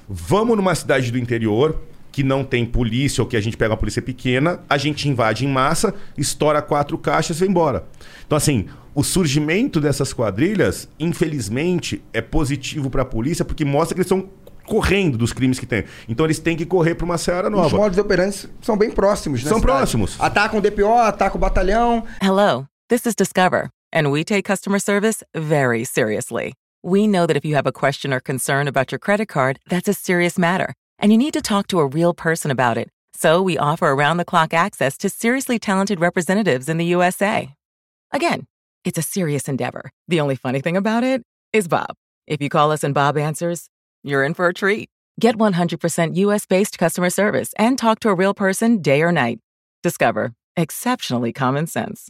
Vamos 0.09 0.57
numa 0.57 0.73
cidade 0.73 1.11
do 1.11 1.19
interior, 1.19 1.75
que 2.11 2.23
não 2.23 2.43
tem 2.43 2.65
polícia 2.65 3.21
ou 3.21 3.27
que 3.27 3.37
a 3.37 3.41
gente 3.41 3.55
pega 3.57 3.71
uma 3.71 3.77
polícia 3.77 4.01
pequena, 4.01 4.59
a 4.69 4.77
gente 4.77 5.07
invade 5.07 5.45
em 5.45 5.49
massa, 5.49 5.93
estoura 6.17 6.61
quatro 6.61 6.97
caixas 6.97 7.37
e 7.37 7.39
vai 7.41 7.49
embora. 7.49 7.85
Então, 8.25 8.37
assim, 8.37 8.67
o 8.95 9.03
surgimento 9.03 9.79
dessas 9.79 10.11
quadrilhas, 10.13 10.89
infelizmente, 10.99 12.01
é 12.13 12.21
positivo 12.21 12.89
para 12.89 13.03
a 13.03 13.05
polícia 13.05 13.45
porque 13.45 13.63
mostra 13.63 13.93
que 13.95 14.01
eles 14.01 14.11
estão 14.11 14.29
correndo 14.65 15.17
dos 15.17 15.33
crimes 15.33 15.59
que 15.59 15.65
tem. 15.65 15.83
Então, 16.07 16.25
eles 16.25 16.39
têm 16.39 16.55
que 16.55 16.65
correr 16.65 16.95
para 16.95 17.05
uma 17.05 17.17
seara 17.17 17.47
Os 17.47 17.53
nova. 17.53 17.75
modos 17.77 17.97
operantes 17.97 18.47
são 18.61 18.77
bem 18.77 18.91
próximos, 18.91 19.43
né? 19.43 19.49
São 19.49 19.59
próximos. 19.59 20.15
Atacam 20.19 20.59
o 20.59 20.61
DPO, 20.61 20.93
atacam 20.99 21.37
o 21.37 21.39
batalhão. 21.39 22.03
Hello, 22.21 22.65
this 22.87 23.05
is 23.05 23.15
Discover, 23.15 23.69
and 23.93 24.09
we 24.11 24.23
take 24.23 24.43
customer 24.43 24.79
service 24.79 25.23
very 25.35 25.83
seriously. 25.85 26.53
We 26.83 27.07
know 27.07 27.25
that 27.27 27.35
if 27.35 27.43
you 27.45 27.55
have 27.55 27.67
a 27.67 27.73
question 27.73 28.13
or 28.13 28.21
concern 28.21 28.67
about 28.67 28.91
your 28.91 28.99
credit 28.99 29.27
card, 29.27 29.59
that's 29.69 29.89
a 29.89 29.93
serious 29.93 30.37
matter, 30.37 30.73
and 30.99 31.11
you 31.11 31.17
need 31.17 31.33
to 31.33 31.41
talk 31.41 31.67
to 31.67 31.79
a 31.79 31.85
real 31.85 32.13
person 32.13 32.51
about 32.51 32.77
it. 32.77 32.89
So 33.13 33.41
we 33.41 33.57
offer 33.57 33.87
around 33.87 34.17
the 34.17 34.25
clock 34.25 34.53
access 34.53 34.97
to 34.99 35.09
seriously 35.09 35.59
talented 35.59 35.99
representatives 35.99 36.69
in 36.69 36.77
the 36.77 36.85
USA. 36.85 37.53
Again, 38.11 38.47
it's 38.85 38.97
a 38.97 39.01
serious 39.01 39.49
endeavor. 39.49 39.91
The 40.07 40.19
only 40.21 40.35
funny 40.35 40.61
thing 40.61 40.77
about 40.77 41.03
it 41.03 41.23
is 41.51 41.67
Bob. 41.67 41.95
If 42.27 42.41
you 42.41 42.49
call 42.49 42.71
us 42.71 42.83
and 42.83 42.93
Bob 42.93 43.17
answers, 43.17 43.69
you're 44.03 44.23
in 44.23 44.33
for 44.33 44.47
a 44.47 44.53
treat. 44.53 44.89
Get 45.19 45.35
100% 45.35 46.15
US 46.15 46.45
based 46.45 46.77
customer 46.77 47.09
service 47.09 47.53
and 47.57 47.77
talk 47.77 47.99
to 48.01 48.09
a 48.09 48.15
real 48.15 48.33
person 48.33 48.81
day 48.81 49.01
or 49.01 49.11
night. 49.11 49.39
Discover 49.83 50.33
exceptionally 50.55 51.33
common 51.33 51.67
sense. 51.67 52.09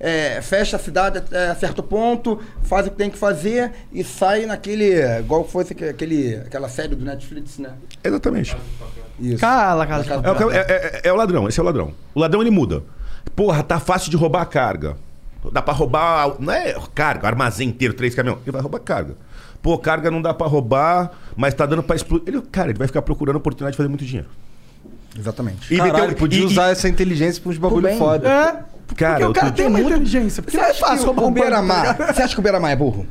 É, 0.00 0.40
fecha 0.40 0.76
a 0.76 0.80
cidade 0.80 1.18
até 1.18 1.54
certo 1.54 1.82
ponto, 1.82 2.40
faz 2.62 2.86
o 2.86 2.90
que 2.90 2.96
tem 2.96 3.10
que 3.10 3.18
fazer 3.18 3.70
e 3.92 4.02
sai 4.02 4.46
naquele. 4.46 4.94
igual 5.18 5.46
fosse 5.46 5.72
aque- 5.74 5.84
aquele, 5.84 6.36
aquela 6.36 6.68
série 6.68 6.94
do 6.96 7.04
Netflix, 7.04 7.58
né? 7.58 7.70
Exatamente. 8.02 8.56
Isso. 9.20 9.38
Cala, 9.38 9.86
cara. 9.86 10.02
É, 10.24 10.44
o- 10.44 10.50
é- 10.50 10.56
é- 10.58 11.00
é 11.04 11.12
o 11.12 11.16
ladrão, 11.16 11.46
esse 11.48 11.60
é 11.60 11.62
o 11.62 11.66
ladrão. 11.66 11.92
O 12.14 12.20
ladrão 12.20 12.40
ele 12.40 12.50
muda. 12.50 12.82
Porra, 13.36 13.62
tá 13.62 13.78
fácil 13.78 14.10
de 14.10 14.16
roubar 14.16 14.40
a 14.42 14.46
carga. 14.46 14.96
Dá 15.52 15.60
pra 15.62 15.72
roubar. 15.74 16.34
Não 16.38 16.52
é 16.52 16.74
carga, 16.94 17.26
armazém 17.28 17.68
inteiro, 17.68 17.92
três 17.94 18.14
caminhões. 18.14 18.40
Ele 18.42 18.52
vai 18.52 18.60
roubar 18.62 18.80
carga. 18.80 19.14
Pô, 19.62 19.76
carga 19.76 20.10
não 20.10 20.22
dá 20.22 20.32
pra 20.32 20.46
roubar, 20.46 21.12
mas 21.36 21.52
tá 21.52 21.66
dando 21.66 21.82
pra 21.82 21.94
explodir. 21.96 22.28
Ele, 22.28 22.40
cara, 22.50 22.70
ele 22.70 22.78
vai 22.78 22.86
ficar 22.86 23.02
procurando 23.02 23.36
oportunidade 23.36 23.72
de 23.72 23.76
fazer 23.76 23.88
muito 23.90 24.04
dinheiro. 24.06 24.28
Exatamente. 25.18 25.72
E 25.72 25.76
Caralho, 25.76 26.02
meteu- 26.02 26.16
podia 26.16 26.40
e- 26.40 26.44
usar 26.46 26.70
essa 26.70 26.88
inteligência 26.88 27.42
pra 27.42 27.50
uns 27.50 27.58
bagulho 27.58 27.82
bem. 27.88 27.98
foda. 27.98 28.28
É. 28.28 28.79
Cara, 28.96 29.26
porque 29.26 29.30
o 29.30 29.32
cara 29.32 29.52
tem 29.52 29.66
uma 29.66 29.80
inteligência. 29.80 30.42
Porque 30.42 30.56
Você 30.56 30.62
é 30.62 30.70
acha 30.70 30.80
fácil 30.80 31.14
que 31.14 31.20
o 31.20 31.24
tá 31.24 31.30
Beiramar. 31.30 31.92
ligado? 31.92 32.14
Você 32.14 32.22
acha 32.22 32.34
que 32.34 32.40
o 32.40 32.42
Beiramar 32.42 32.70
é 32.70 32.76
burro? 32.76 33.06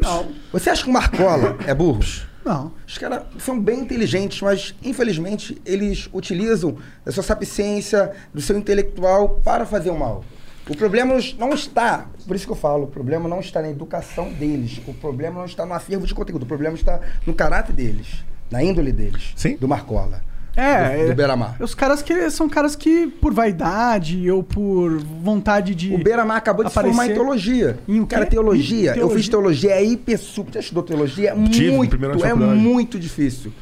Não. 0.00 0.28
Você 0.52 0.70
acha 0.70 0.82
que 0.82 0.90
o 0.90 0.92
Marcola 0.92 1.56
é 1.66 1.74
burro? 1.74 2.00
Não. 2.44 2.72
Os 2.86 2.98
caras 2.98 3.22
são 3.38 3.58
bem 3.58 3.80
inteligentes, 3.80 4.40
mas 4.42 4.74
infelizmente 4.82 5.60
eles 5.64 6.08
utilizam 6.12 6.76
da 7.04 7.10
sua 7.10 7.22
sapiência, 7.22 8.12
do 8.34 8.40
seu 8.40 8.58
intelectual 8.58 9.40
para 9.42 9.64
fazer 9.64 9.90
o 9.90 9.98
mal. 9.98 10.24
O 10.68 10.76
problema 10.76 11.14
não 11.38 11.50
está, 11.52 12.06
por 12.26 12.34
isso 12.34 12.46
que 12.46 12.52
eu 12.52 12.56
falo, 12.56 12.84
o 12.84 12.86
problema 12.86 13.28
não 13.28 13.40
está 13.40 13.60
na 13.60 13.68
educação 13.68 14.32
deles, 14.32 14.80
o 14.86 14.94
problema 14.94 15.38
não 15.40 15.44
está 15.44 15.66
no 15.66 15.74
acervo 15.74 16.06
de 16.06 16.14
conteúdo, 16.14 16.44
o 16.44 16.46
problema 16.46 16.74
está 16.74 17.00
no 17.26 17.34
caráter 17.34 17.74
deles, 17.74 18.24
na 18.50 18.62
índole 18.62 18.90
deles, 18.90 19.34
Sim. 19.36 19.56
do 19.56 19.68
Marcola, 19.68 20.22
É, 20.56 20.98
do, 20.98 21.04
do 21.06 21.12
é- 21.12 21.14
Beiramar. 21.14 21.56
Os 21.60 21.74
caras 21.74 22.02
que 22.02 22.30
são 22.30 22.48
caras 22.48 22.76
que, 22.76 23.06
por 23.06 23.32
vaidade 23.34 24.30
ou 24.30 24.42
por 24.42 24.98
vontade 24.98 25.74
de. 25.74 25.94
O 25.94 25.98
Beiramar 25.98 26.36
acabou 26.36 26.64
de 26.64 26.70
se 26.70 26.74
formar 26.74 26.90
em 26.90 26.92
aparecer- 26.92 27.14
teologia. 27.14 27.78
Em 27.88 28.00
o 28.00 28.06
Cara, 28.06 28.26
teologia. 28.26 28.94
Em 28.94 28.98
Eu 29.00 29.10
fiz 29.10 29.28
teologia, 29.28 29.72
é 29.72 29.84
hiper 29.84 30.18
super. 30.18 30.52
Você 30.52 30.58
estudou 30.60 30.82
teologia? 30.82 31.30
É 31.30 31.48
Tive, 31.48 31.70
muito, 31.72 31.96
é 32.24 32.34
muito 32.34 32.98
difícil. 32.98 33.52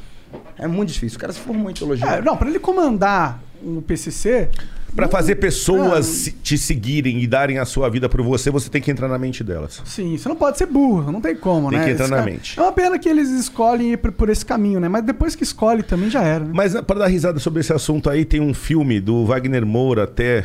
É 0.58 0.66
muito 0.66 0.92
difícil. 0.92 1.16
O 1.16 1.20
cara 1.20 1.32
se 1.32 1.40
formou 1.40 1.70
em 1.70 1.74
teologia. 1.74 2.06
É, 2.06 2.22
não, 2.22 2.36
pra 2.36 2.48
ele 2.48 2.58
comandar 2.58 3.42
o 3.62 3.82
PCC. 3.82 4.48
Pra 4.94 5.08
fazer 5.08 5.36
pessoas 5.36 6.28
Ah, 6.28 6.32
te 6.42 6.58
seguirem 6.58 7.22
e 7.22 7.26
darem 7.26 7.58
a 7.58 7.64
sua 7.64 7.88
vida 7.88 8.08
por 8.08 8.20
você, 8.22 8.50
você 8.50 8.68
tem 8.68 8.80
que 8.82 8.90
entrar 8.90 9.08
na 9.08 9.18
mente 9.18 9.42
delas. 9.42 9.80
Sim, 9.86 10.18
você 10.18 10.28
não 10.28 10.36
pode 10.36 10.58
ser 10.58 10.66
burro, 10.66 11.10
não 11.10 11.20
tem 11.20 11.34
como, 11.34 11.70
Tem 11.70 11.78
né? 11.78 11.84
que 11.86 11.90
entrar 11.92 12.04
Esse 12.04 12.14
na 12.14 12.22
mente. 12.22 12.58
É 12.58 12.62
uma 12.62 12.72
pena 12.72 12.98
que 12.98 13.08
eles 13.08 13.30
escolhem 13.30 13.92
ir 13.92 13.96
por, 13.96 14.12
por 14.12 14.28
esse 14.28 14.44
caminho, 14.44 14.78
né? 14.80 14.88
Mas 14.88 15.02
depois 15.04 15.34
que 15.34 15.42
escolhe 15.42 15.82
também 15.82 16.10
já 16.10 16.22
era. 16.22 16.44
Né? 16.44 16.50
Mas 16.52 16.78
para 16.82 16.98
dar 17.00 17.06
risada 17.06 17.38
sobre 17.38 17.60
esse 17.60 17.72
assunto 17.72 18.10
aí, 18.10 18.24
tem 18.26 18.40
um 18.40 18.52
filme 18.52 19.00
do 19.00 19.24
Wagner 19.24 19.64
Moura 19.64 20.04
até. 20.04 20.44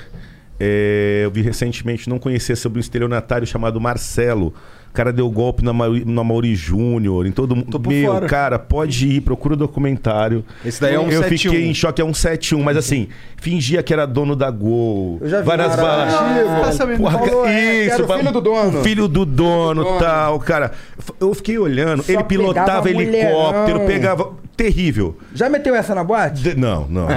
é, 0.60 1.22
eu 1.26 1.32
vi 1.32 1.42
recentemente, 1.42 2.10
não 2.10 2.18
conhecia 2.18 2.56
sobre 2.56 2.80
um 2.80 2.82
estelionatário 2.82 3.46
chamado 3.46 3.80
Marcelo. 3.82 4.54
O 4.98 5.04
cara 5.08 5.14
deu 5.14 5.30
golpe 5.30 5.64
na 5.64 5.72
Mauri, 5.72 6.04
na 6.04 6.24
Mauri 6.24 6.56
Júnior, 6.56 7.28
em 7.28 7.32
todo 7.32 7.56
mundo. 7.56 7.80
Meu, 7.88 8.14
fora. 8.14 8.26
cara, 8.26 8.58
pode 8.58 9.08
ir, 9.08 9.22
procura 9.22 9.54
o 9.54 9.58
documentário. 9.58 10.44
Esse 10.66 10.82
daí 10.82 10.96
é 10.96 11.00
um 11.00 11.04
Eu 11.04 11.22
71. 11.22 11.52
fiquei 11.52 11.68
em 11.70 11.74
choque, 11.76 12.02
é 12.02 12.06
um 12.06 12.16
71, 12.16 12.64
mas 12.64 12.76
assim, 12.76 13.08
fingia 13.36 13.84
que 13.84 13.94
era 13.94 14.08
dono 14.08 14.36
da 14.36 14.50
Gol. 14.50 15.20
Eu 15.22 15.30
já 15.30 15.40
vi 15.42 15.46
várias 15.46 15.76
balas. 15.76 16.16
Tá 16.16 16.72
sabendo? 16.72 16.98
Porra, 16.98 17.20
Falou, 17.20 17.46
é, 17.46 17.86
isso, 17.86 17.94
era 17.94 18.04
o 18.04 18.18
filho 18.18 18.32
do 18.32 18.42
dono. 18.42 18.80
o 18.80 18.84
filho 18.84 19.08
do 19.08 19.24
dono, 19.24 19.84
dono. 19.84 20.00
tal, 20.00 20.40
cara. 20.40 20.72
Eu 21.20 21.32
fiquei 21.36 21.60
olhando, 21.60 22.02
Só 22.02 22.14
ele 22.14 22.24
pilotava 22.24 22.90
helicóptero, 22.90 23.80
mulherão. 23.80 23.86
pegava. 23.86 24.32
Terrível. 24.58 25.16
Já 25.36 25.48
meteu 25.50 25.76
essa 25.76 25.94
na 25.94 26.04
boate? 26.04 26.42
De- 26.42 26.58
Não, 26.60 26.88
não. 26.90 27.08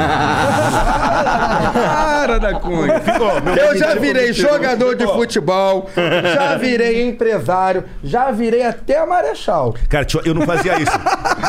Para 1.72 2.38
da 2.38 2.54
cunha. 2.60 3.00
Eu 3.58 3.76
já 3.78 3.94
virei 3.94 4.32
jogador 4.32 4.94
de 4.94 5.06
futebol, 5.06 5.88
já 6.34 6.56
virei 6.56 7.08
empresário, 7.08 7.84
já 8.04 8.30
virei 8.30 8.62
até 8.62 9.04
marechal. 9.06 9.74
Cara, 9.88 10.06
eu 10.24 10.34
não 10.34 10.42
fazia 10.42 10.78
isso. 10.80 10.92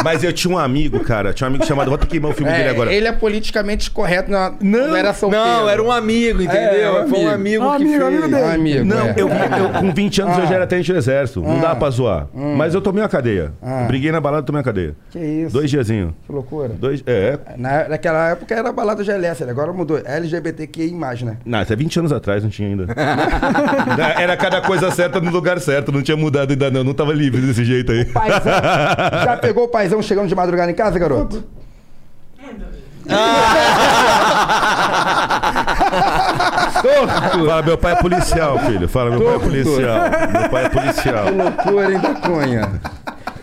Mas 0.04 0.24
eu 0.24 0.32
tinha 0.34 0.54
um 0.54 0.58
amigo, 0.58 1.02
cara. 1.02 1.34
Tinha 1.34 1.48
um 1.48 1.50
amigo 1.50 1.66
chamado. 1.66 1.90
Vou 1.90 1.98
que 1.98 2.08
queimar 2.08 2.32
o 2.32 2.34
filme 2.34 2.52
dele 2.52 2.64
É, 2.64 2.70
agora. 2.70 2.94
ele 2.94 3.08
é 3.08 3.12
politicamente 3.12 3.92
correto, 3.92 4.32
não, 4.32 4.56
não 4.62 4.96
era 4.96 5.14
solteiro. 5.14 5.46
Não, 5.46 5.70
era 5.70 5.84
um 5.84 5.92
amigo, 5.92 6.42
entendeu? 6.42 6.98
É, 6.98 7.04
um 7.04 7.08
Foi 7.10 7.20
um 7.20 7.30
amigo. 7.30 7.64
amigo 7.64 7.66
Um 7.66 7.70
que 7.70 7.76
amigo, 7.76 7.92
fez. 7.92 8.04
amigo 8.08 8.28
dele. 8.30 8.44
Ah, 8.44 8.54
amigo, 8.54 8.86
Não, 8.86 9.08
é. 9.08 9.14
eu, 9.18 9.28
eu 9.30 9.70
com 9.80 9.94
20 9.94 10.22
anos 10.22 10.38
eu 10.38 10.48
já 10.48 10.56
era 10.56 10.68
tenente 10.68 10.92
do 10.92 10.98
exército. 10.98 11.42
Não 11.42 11.60
dá 11.60 11.76
pra 11.76 11.90
zoar. 11.90 12.28
Mas 12.34 12.74
eu 12.74 12.82
tomei 12.82 13.04
uma 13.04 13.10
cadeia. 13.10 13.52
Ah. 13.62 13.84
Briguei 13.88 14.12
na 14.12 14.22
balada 14.22 14.44
e 14.44 14.46
tomei 14.46 14.60
uma 14.60 14.64
cadeia. 14.64 14.96
Que 15.10 15.20
isso? 15.20 15.54
Dois 15.54 15.70
diazinhos. 15.86 16.14
Que 16.26 16.32
loucura. 16.32 16.70
Dois. 16.70 17.04
É. 17.06 17.38
Na, 17.58 17.90
naquela 17.90 18.30
época 18.30 18.54
era 18.54 18.72
balada 18.72 19.04
GLS, 19.04 19.44
agora 19.44 19.74
mudou. 19.74 20.00
LGBTQI+, 20.04 20.92
né? 21.24 21.38
Não, 21.46 21.62
isso 21.62 21.74
é 21.74 21.76
20 21.76 22.00
anos 22.00 22.12
atrás, 22.12 22.44
não 22.44 22.50
tinha 22.50 22.70
ainda. 22.70 22.88
Era 24.18 24.38
cada 24.38 24.62
coisa 24.62 24.92
certa 24.92 25.20
no 25.20 25.32
lugar 25.32 25.60
certo, 25.60 25.92
não 25.92 26.02
tinha 26.02 26.18
mudado 26.18 26.52
ainda 26.52 26.70
não. 26.70 26.84
Não 26.84 26.94
tava 26.94 27.14
livre 27.14 27.42
desse 27.42 27.64
jeito 27.66 27.92
aí. 27.92 28.06
Paizão. 28.06 28.42
Já 29.26 29.38
pegou 29.38 29.66
o 29.66 29.68
paizão 29.68 30.02
chegando 30.02 30.28
de 30.28 30.36
madrugada 30.36 30.72
em 30.72 30.76
casa, 30.76 30.98
garoto? 31.00 31.44
Fala, 36.82 37.62
meu 37.62 37.78
pai 37.78 37.94
é 37.94 37.96
policial, 37.96 38.60
filho. 38.60 38.88
Fala, 38.88 39.10
meu 39.12 39.20
pai 39.20 39.28
é 39.28 39.32
Torto. 39.32 39.48
policial. 39.50 40.00
Meu 40.32 40.50
pai 40.50 40.66
é 40.66 40.70
policial. 40.70 41.26
Que 41.26 41.32
loucura, 41.32 41.92
hein, 41.94 42.00
da 42.00 42.14
cunha. 42.16 42.82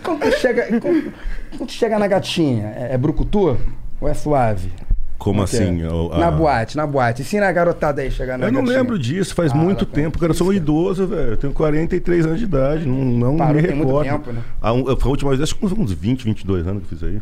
Quando 0.03 0.21
tu 0.21 0.39
chega, 0.39 0.67
quando, 0.81 1.13
quando 1.57 1.69
tu 1.69 1.73
chega 1.73 1.99
na 1.99 2.07
gatinha, 2.07 2.73
é, 2.77 2.95
é 2.95 2.99
brucutu 2.99 3.57
ou 4.01 4.09
é 4.09 4.15
suave? 4.15 4.71
Como 5.19 5.45
que 5.47 5.57
é? 5.57 5.63
assim? 5.63 5.85
o- 5.85 6.13
a- 6.13 6.19
Na 6.19 6.31
boate, 6.31 6.77
na 6.77 6.87
boate. 6.87 7.23
Ensina 7.23 7.49
a 7.49 7.53
garotada 7.53 8.01
aí 8.03 8.09
a 8.09 8.11
chegar 8.11 8.39
na 8.39 8.47
Eu 8.47 8.53
não 8.53 8.61
gatinha. 8.61 8.79
lembro 8.79 8.97
disso, 8.99 9.35
faz 9.35 9.51
Ah, 9.53 9.57
muito 9.57 9.85
tempo, 9.85 10.17
cara. 10.19 10.31
Eu 10.31 10.35
sou 10.37 10.49
um 10.49 10.53
idoso, 10.53 11.07
velho. 11.09 11.31
Eu 11.33 11.37
tenho 11.37 11.53
43 11.53 12.25
anos 12.25 12.39
de 12.39 12.45
idade. 12.45 12.87
Não, 12.87 13.05
não 13.05 13.37
Parou 13.37 13.61
me 13.61 13.67
tem 13.67 13.75
muito 13.77 13.89
recordo. 13.89 14.09
tempo, 14.11 14.33
né? 14.33 14.43
A, 14.63 14.73
um- 14.73 14.85
foi 14.97 15.03
a 15.03 15.09
última 15.09 15.31
vez, 15.31 15.43
acho 15.43 15.57
que 15.57 15.67
uns- 15.67 15.73
uns 15.73 15.93
20, 15.93 16.25
22 16.25 16.67
anos 16.69 16.85
que 16.87 16.95
eu 16.95 16.99
fiz 16.99 17.09
aí. 17.09 17.21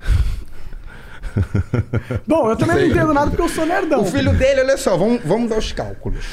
Bom, 2.26 2.50
eu 2.50 2.56
também 2.56 2.76
não 2.76 2.86
entendo 2.86 3.14
nada 3.14 3.30
porque 3.30 3.42
eu 3.42 3.48
sou 3.48 3.66
nerdão. 3.66 4.02
O 4.02 4.04
filho 4.04 4.32
dele, 4.36 4.60
olha 4.60 4.76
só, 4.76 4.96
vamos, 4.96 5.20
vamos 5.24 5.50
aos 5.52 5.72
cálculos. 5.72 6.24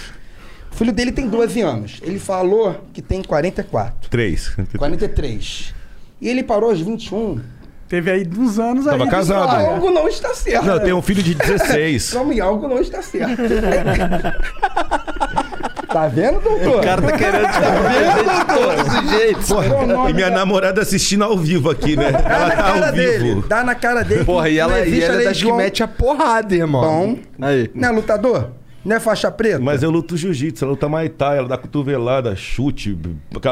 O 0.71 0.75
filho 0.75 0.91
dele 0.91 1.11
tem 1.11 1.27
12 1.27 1.61
anos. 1.61 1.99
Ele 2.01 2.19
falou 2.19 2.81
que 2.93 3.01
tem 3.01 3.21
44. 3.21 4.09
3. 4.09 4.55
43. 4.77 5.73
E 6.21 6.29
ele 6.29 6.43
parou 6.43 6.69
aos 6.69 6.79
21. 6.79 7.41
Teve 7.89 8.09
aí 8.09 8.25
uns 8.37 8.57
anos 8.59 8.87
aí. 8.87 8.97
Tava 8.97 9.09
casado. 9.09 9.53
Algo 9.65 9.91
não 9.91 10.07
está 10.07 10.33
certo. 10.33 10.65
Não, 10.65 10.75
eu 10.75 10.79
tenho 10.79 10.95
um 10.95 11.01
filho 11.01 11.21
de 11.21 11.35
16. 11.35 12.13
Calma 12.13 12.31
aí, 12.31 12.39
algo 12.39 12.65
não 12.67 12.79
está 12.79 13.01
certo. 13.01 13.35
tá 15.91 16.07
vendo, 16.07 16.39
doutor? 16.39 16.79
O 16.79 16.81
cara 16.81 17.01
tá 17.01 17.17
querendo 17.17 17.47
te 17.47 17.59
convencer 17.59 18.23
de 18.23 18.45
todos 18.45 18.93
os 19.03 19.09
jeitos. 19.09 19.47
Porra, 19.49 20.09
e 20.09 20.13
minha 20.13 20.29
namorada 20.29 20.81
assistindo 20.81 21.25
ao 21.25 21.37
vivo 21.37 21.69
aqui, 21.69 21.97
né? 21.97 22.11
Dá 22.13 22.19
Ela 22.19 22.47
na 22.47 22.55
tá 22.55 22.63
cara 22.63 22.85
ao 22.87 22.93
dele. 22.93 23.23
vivo. 23.23 23.47
Dá 23.47 23.63
na 23.63 23.75
cara 23.75 24.03
dele. 24.03 24.23
Porra, 24.23 24.47
e 24.49 24.57
ela, 24.57 24.79
e 24.85 25.01
ela 25.03 25.21
é 25.21 25.25
das 25.25 25.35
de 25.37 25.43
que 25.43 25.49
João. 25.49 25.57
mete 25.57 25.83
a 25.83 25.87
porrada, 25.87 26.55
irmão. 26.55 26.81
Bom. 26.81 27.17
Aí. 27.45 27.69
Não 27.75 27.89
é 27.89 27.91
lutador? 27.91 28.51
Não 28.83 28.95
é 28.95 28.99
faixa 28.99 29.29
preta? 29.29 29.59
Mas 29.59 29.83
eu 29.83 29.91
luto 29.91 30.17
jiu-jitsu, 30.17 30.63
ela 30.65 30.71
luta 30.71 30.89
Muay 30.89 31.07
Thai, 31.09 31.37
ela 31.37 31.47
dá 31.47 31.57
cotovelada, 31.57 32.35
chute. 32.35 32.97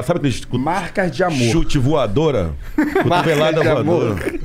Sabe 0.03 0.27
aquele 0.27 0.45
cu- 0.47 0.57
Marcas 0.57 1.11
de 1.11 1.23
amor. 1.23 1.51
chute 1.51 1.77
voadora? 1.77 2.53
Cotovelada 2.75 3.61
de 3.61 3.67
amor. 3.67 4.15
voadora. 4.15 4.39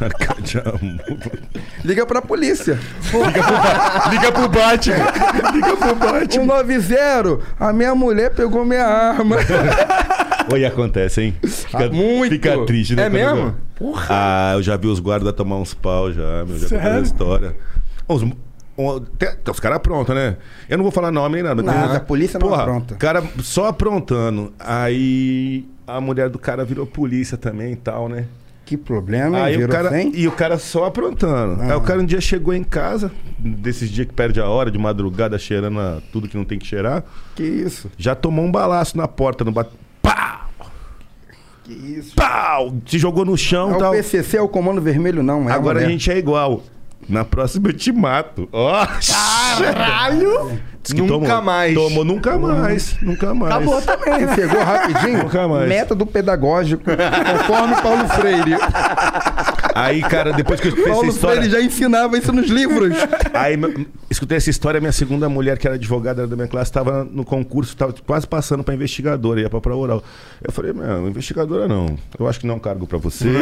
Marca 0.00 0.42
de 0.42 0.58
amor. 0.58 1.38
Liga 1.84 2.06
pra 2.06 2.22
polícia. 2.22 2.78
Liga 4.10 4.30
pro 4.32 4.48
Batman. 4.48 5.52
Liga 5.54 5.76
pro 5.76 5.94
Batman. 5.96 6.28
190, 6.30 7.38
a 7.58 7.72
minha 7.72 7.94
mulher 7.94 8.30
pegou 8.34 8.64
minha 8.64 8.84
arma. 8.86 9.36
Oi, 10.52 10.64
acontece, 10.64 11.22
hein? 11.22 11.34
Fica, 11.44 11.86
Ah, 11.86 11.90
muito. 11.90 12.30
Fica 12.32 12.64
triste, 12.66 12.94
né? 12.94 13.06
É 13.06 13.08
mesmo? 13.10 13.54
eu- 13.80 13.94
Ah, 14.08 14.52
eu 14.54 14.62
já 14.62 14.76
vi 14.76 14.86
os 14.86 15.00
guardas 15.00 15.32
tomar 15.32 15.56
uns 15.56 15.74
pau 15.74 16.12
já, 16.12 16.44
meu. 16.46 16.56
Já 16.58 16.68
Sério? 16.68 16.84
contei 16.84 16.98
a 17.00 17.02
história. 17.02 17.56
Os, 18.08 18.22
tem, 19.18 19.28
tem 19.30 19.52
os 19.52 19.60
caras 19.60 19.76
aprontam, 19.76 20.14
né? 20.14 20.36
Eu 20.68 20.76
não 20.76 20.84
vou 20.84 20.92
falar 20.92 21.10
nome 21.10 21.36
nem 21.36 21.42
nada. 21.42 21.62
mas 21.62 21.74
Nada, 21.74 21.88
tem- 21.88 21.96
a 21.96 22.00
polícia 22.00 22.38
não 22.38 22.48
Porra, 22.48 22.62
apronta. 22.62 22.94
cara 22.96 23.22
só 23.42 23.66
aprontando. 23.68 24.52
Aí 24.58 25.66
a 25.86 26.00
mulher 26.00 26.28
do 26.28 26.38
cara 26.38 26.64
virou 26.64 26.86
polícia 26.86 27.36
também 27.38 27.72
e 27.72 27.76
tal, 27.76 28.08
né? 28.08 28.26
Que 28.64 28.76
problema? 28.76 29.44
Aí 29.44 29.62
o 29.64 29.68
cara, 29.68 29.90
sem? 29.90 30.10
e 30.14 30.26
o 30.26 30.32
cara 30.32 30.58
só 30.58 30.86
aprontando. 30.86 31.62
Aí 31.62 31.72
o 31.72 31.80
cara 31.80 32.00
um 32.00 32.04
dia 32.04 32.20
chegou 32.20 32.52
em 32.52 32.64
casa, 32.64 33.12
desses 33.38 33.88
dias 33.88 34.08
que 34.08 34.12
perde 34.12 34.40
a 34.40 34.48
hora, 34.48 34.72
de 34.72 34.78
madrugada, 34.78 35.38
cheirando 35.38 35.78
a 35.78 36.00
tudo 36.12 36.26
que 36.26 36.36
não 36.36 36.44
tem 36.44 36.58
que 36.58 36.66
cheirar. 36.66 37.04
Que 37.36 37.44
isso? 37.44 37.88
Já 37.96 38.16
tomou 38.16 38.44
um 38.44 38.50
balaço 38.50 38.96
na 38.98 39.06
porta, 39.06 39.44
no 39.44 39.52
bat... 39.52 39.70
Pá! 40.02 40.48
Que 41.62 41.72
isso? 41.72 42.14
Pau! 42.16 42.74
Se 42.86 42.98
jogou 42.98 43.24
no 43.24 43.36
chão 43.36 43.70
É 43.70 43.72
e 43.72 43.76
o 43.76 43.78
tal. 43.78 43.92
PCC, 43.92 44.36
é 44.36 44.42
o 44.42 44.48
Comando 44.48 44.80
Vermelho, 44.80 45.22
não. 45.22 45.48
É 45.48 45.52
Agora 45.52 45.78
a 45.86 45.88
gente 45.88 46.10
é 46.10 46.18
igual. 46.18 46.60
Na 47.08 47.24
próxima 47.24 47.68
eu 47.68 47.72
te 47.72 47.92
mato. 47.92 48.48
Ó! 48.52 48.86
Caralho! 49.62 50.60
Diz 50.82 50.92
que 50.92 51.00
Nunca 51.02 51.14
tomou- 51.28 51.42
mais. 51.42 51.74
Tomou 51.74 52.04
nunca 52.04 52.38
mais. 52.38 52.96
Nunca 53.02 53.34
mais. 53.34 53.52
Acabou 53.54 53.82
também, 53.82 54.24
né? 54.26 54.34
Pegou 54.36 54.62
rapidinho? 54.62 55.18
Nunca 55.24 55.48
mais. 55.48 55.68
Método 55.68 56.06
pedagógico, 56.06 56.84
conforme 56.84 57.74
Paulo 57.82 58.08
Freire. 58.08 58.56
Aí, 59.76 60.00
cara, 60.00 60.32
depois 60.32 60.60
que 60.60 60.68
eu 60.68 60.70
escutei 60.70 60.90
essa 60.92 61.00
Paulo 61.00 61.12
história. 61.14 61.36
Freire 61.42 61.52
já 61.52 61.60
ensinava 61.60 62.16
isso 62.16 62.32
nos 62.32 62.48
livros. 62.48 62.94
Aí 63.34 63.58
escutei 64.10 64.38
essa 64.38 64.48
história, 64.48 64.80
minha 64.80 64.92
segunda 64.92 65.28
mulher, 65.28 65.58
que 65.58 65.66
era 65.66 65.76
advogada 65.76 66.26
da 66.26 66.34
minha 66.36 66.48
classe, 66.48 66.70
estava 66.70 67.04
no 67.04 67.24
concurso, 67.24 67.72
estava 67.74 67.92
quase 68.06 68.26
passando 68.26 68.64
para 68.64 68.74
investigadora, 68.74 69.40
ia 69.40 69.50
para 69.50 69.60
prova 69.60 69.78
oral. 69.80 70.02
Eu 70.42 70.52
falei, 70.52 70.72
meu, 70.72 71.08
investigadora 71.08 71.68
não. 71.68 71.96
Eu 72.18 72.26
acho 72.26 72.40
que 72.40 72.46
não 72.46 72.54
é 72.54 72.56
um 72.56 72.60
cargo 72.60 72.86
para 72.86 72.96
você. 72.98 73.28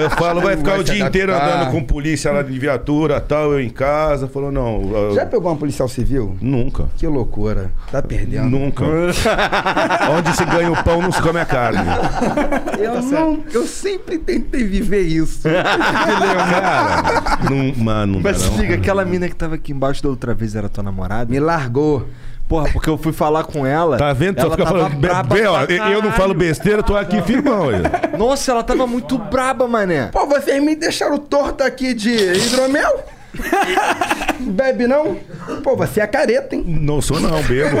eu 0.00 0.10
falo, 0.10 0.40
vai 0.40 0.56
ficar 0.56 0.72
Vai 0.72 0.80
o 0.80 0.84
dia 0.84 1.06
inteiro 1.06 1.32
andando 1.34 1.70
com 1.70 1.82
polícia 1.84 2.32
lá 2.32 2.42
de 2.42 2.58
viatura 2.58 3.20
tal, 3.20 3.52
eu 3.52 3.60
em 3.60 3.70
casa. 3.70 4.26
Falou, 4.28 4.50
não. 4.50 4.82
eu- 4.92 5.14
Já 5.14 5.26
pegou 5.26 5.50
uma 5.50 5.56
policial 5.56 5.88
civil? 5.88 6.36
Nunca. 6.40 6.88
Que 6.96 7.06
loucura. 7.06 7.70
Tá 7.90 8.02
perdendo. 8.02 8.48
Nunca. 8.48 8.84
Onde 10.16 10.36
se 10.36 10.44
ganha 10.44 10.70
o 10.72 10.84
pão, 10.84 11.00
não 11.02 11.12
se 11.12 11.20
come 11.22 11.38
a 11.40 11.44
carne. 11.44 11.84
Eu, 12.78 13.02
não, 13.02 13.44
eu 13.52 13.66
sempre 13.66 14.18
tentei 14.24 14.64
viver 14.64 15.02
isso. 15.02 15.42
Cara, 15.48 17.02
não, 17.48 17.84
mano, 17.84 18.14
não 18.14 18.22
dá 18.22 18.30
Mas 18.32 18.44
não. 18.44 18.58
fica, 18.58 18.74
aquela 18.74 19.04
mina 19.04 19.28
que 19.28 19.36
tava 19.36 19.54
aqui 19.54 19.72
embaixo 19.72 20.02
da 20.02 20.08
outra 20.08 20.34
vez 20.34 20.54
era 20.54 20.68
tua 20.68 20.82
namorada? 20.82 21.30
Me 21.30 21.38
largou. 21.38 22.06
Porra, 22.48 22.70
porque 22.72 22.90
eu 22.90 22.98
fui 22.98 23.12
falar 23.12 23.44
com 23.44 23.64
ela. 23.66 23.96
Tá 23.96 24.12
vendo? 24.12 24.38
Ela 24.38 24.50
fica 24.50 24.64
tava 24.64 24.78
falando. 24.78 24.96
Braba 25.00 25.34
bem, 25.34 25.46
ó, 25.46 25.64
pra 25.64 25.90
eu 25.90 26.02
não 26.02 26.12
falo 26.12 26.34
besteira, 26.34 26.82
tô 26.82 26.94
aqui 26.94 27.22
firmão. 27.22 27.68
Nossa, 28.18 28.52
ela 28.52 28.62
tava 28.62 28.86
muito 28.86 29.16
braba, 29.16 29.66
mané. 29.66 30.08
Pô, 30.08 30.26
vocês 30.26 30.62
me 30.62 30.76
deixaram 30.76 31.16
torto 31.16 31.64
aqui 31.64 31.94
de 31.94 32.10
hidromel? 32.10 33.04
Bebe 34.40 34.86
não? 34.86 35.16
Pô, 35.62 35.74
você 35.76 36.00
é 36.00 36.06
careta, 36.06 36.54
hein? 36.54 36.64
Não 36.66 37.00
sou 37.00 37.18
não, 37.18 37.42
bebo. 37.42 37.76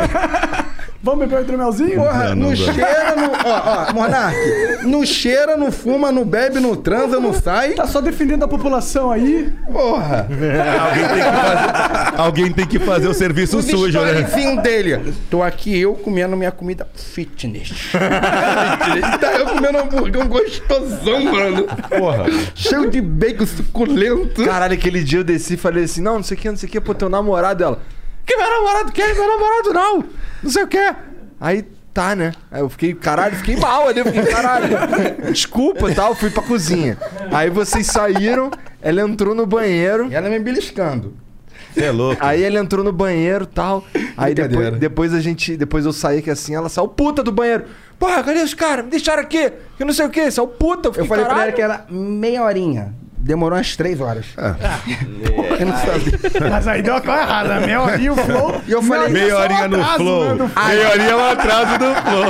Vamos 1.04 1.20
beber 1.20 1.40
o 1.40 1.42
hidromelzinho? 1.42 1.96
Porra, 1.96 2.34
Não, 2.34 2.48
não, 2.48 2.56
cheira, 2.56 3.14
não. 3.14 3.32
Ó, 3.44 3.88
ó, 3.90 3.92
Monark. 3.92 4.36
Não 4.84 5.04
cheira, 5.04 5.54
não 5.54 5.70
fuma, 5.70 6.10
não 6.10 6.24
bebe, 6.24 6.60
não 6.60 6.74
transa, 6.74 7.20
não 7.20 7.34
sai. 7.34 7.72
Tá 7.74 7.86
só 7.86 8.00
defendendo 8.00 8.42
a 8.44 8.48
população 8.48 9.10
aí. 9.10 9.52
Porra. 9.70 10.26
Alguém 10.80 11.06
tem 11.06 11.16
que 11.16 11.28
fazer, 11.30 12.20
alguém 12.20 12.52
tem 12.52 12.66
que 12.66 12.78
fazer 12.78 13.08
o 13.08 13.12
serviço 13.14 13.58
Os 13.58 13.66
sujo, 13.66 14.00
né? 14.00 14.20
storyzinho 14.22 14.62
dele. 14.62 15.12
Tô 15.30 15.42
aqui 15.42 15.78
eu 15.78 15.92
comendo 15.94 16.34
minha 16.38 16.50
comida 16.50 16.88
fitness. 16.94 17.68
fitness. 17.68 19.04
Tá 19.20 19.32
eu 19.34 19.46
comendo 19.46 19.76
um 19.78 19.80
hambúrguer 19.82 20.26
gostosão, 20.26 21.22
mano. 21.24 21.66
Porra. 21.98 22.24
Cheio 22.54 22.90
de 22.90 23.00
bacon 23.02 23.44
suculento. 23.46 24.42
Caralho, 24.44 24.72
aquele 24.72 25.02
dia 25.04 25.18
eu 25.18 25.24
desci 25.24 25.54
e 25.54 25.56
falei 25.58 25.84
assim: 25.84 26.00
não, 26.00 26.16
não 26.16 26.22
sei 26.22 26.36
o 26.36 26.40
que, 26.40 26.48
não 26.48 26.56
sei 26.56 26.68
o 26.68 26.72
que, 26.72 26.80
pô, 26.80 26.94
teu 26.94 27.10
namorado 27.10 27.58
dela. 27.58 27.82
Que 28.24 28.36
meu 28.36 28.48
namorado 28.48 28.92
quer? 28.92 29.14
Meu 29.14 29.28
namorado 29.28 29.72
não! 29.72 30.04
Não 30.42 30.50
sei 30.50 30.62
o 30.62 30.66
que. 30.68 30.94
Aí 31.40 31.62
tá, 31.92 32.16
né? 32.16 32.32
Aí 32.50 32.60
eu 32.60 32.68
fiquei, 32.68 32.94
caralho, 32.94 33.36
fiquei 33.36 33.56
mal 33.56 33.86
ali, 33.88 34.00
eu 34.00 34.06
fiquei, 34.06 34.24
caralho. 34.26 34.68
Desculpa 35.30 35.90
e 35.90 35.94
tal, 35.94 36.14
fui 36.14 36.30
pra 36.30 36.42
cozinha. 36.42 36.98
Aí 37.32 37.50
vocês 37.50 37.86
saíram, 37.86 38.50
ela 38.82 39.00
entrou 39.02 39.34
no 39.34 39.46
banheiro. 39.46 40.08
E 40.10 40.14
ela 40.14 40.28
me 40.28 40.38
beliscando. 40.38 41.14
Você 41.72 41.84
é 41.84 41.90
louco. 41.90 42.24
Aí 42.24 42.42
ele 42.42 42.56
entrou 42.58 42.84
no 42.84 42.92
banheiro 42.92 43.44
e 43.44 43.48
tal. 43.48 43.84
Aí 44.16 44.32
depois, 44.34 44.78
depois 44.78 45.14
a 45.14 45.20
gente. 45.20 45.56
Depois 45.56 45.84
eu 45.84 45.92
saí 45.92 46.22
que 46.22 46.30
assim, 46.30 46.54
ela 46.54 46.68
saiu 46.68 46.86
puta 46.88 47.22
do 47.22 47.32
banheiro. 47.32 47.64
Porra, 47.98 48.22
cadê 48.22 48.40
os 48.42 48.54
caras? 48.54 48.84
Me 48.84 48.90
deixaram 48.92 49.22
aqui. 49.22 49.52
Que 49.76 49.84
não 49.84 49.92
sei 49.92 50.06
o 50.06 50.10
que, 50.10 50.30
saiu 50.30 50.46
puta. 50.46 50.88
Eu, 50.88 50.90
Eu 50.90 50.92
fiquei, 51.04 51.08
falei 51.08 51.24
pra 51.24 51.34
ela 51.34 51.52
"Caralho." 51.52 51.54
que 51.56 51.62
era 51.62 51.84
meia 51.90 52.42
horinha. 52.44 52.94
Demorou 53.24 53.56
umas 53.56 53.74
três 53.74 54.00
horas. 54.02 54.26
Porra, 54.36 55.56
eu 55.58 55.66
não 55.66 55.76
sabia. 55.78 56.50
Mas 56.50 56.68
aí 56.68 56.82
deu 56.82 56.92
uma 56.94 57.00
coisa 57.00 57.20
errada. 57.22 57.60
Meia 57.60 57.80
horinha 57.80 58.12
o 58.12 58.16
flow. 58.16 58.60
E 58.68 58.72
eu 58.72 58.82
falei, 58.82 59.08
Meia 59.08 59.38
horinha 59.38 59.66
no 59.68 59.82
flow. 59.82 60.24
né, 60.26 60.34
do 60.34 60.50
Meia 60.68 60.90
horinha 60.90 61.08
é 61.10 61.16
um 61.16 61.30
atraso 61.30 61.78
do 61.78 61.94
flow. 61.94 62.24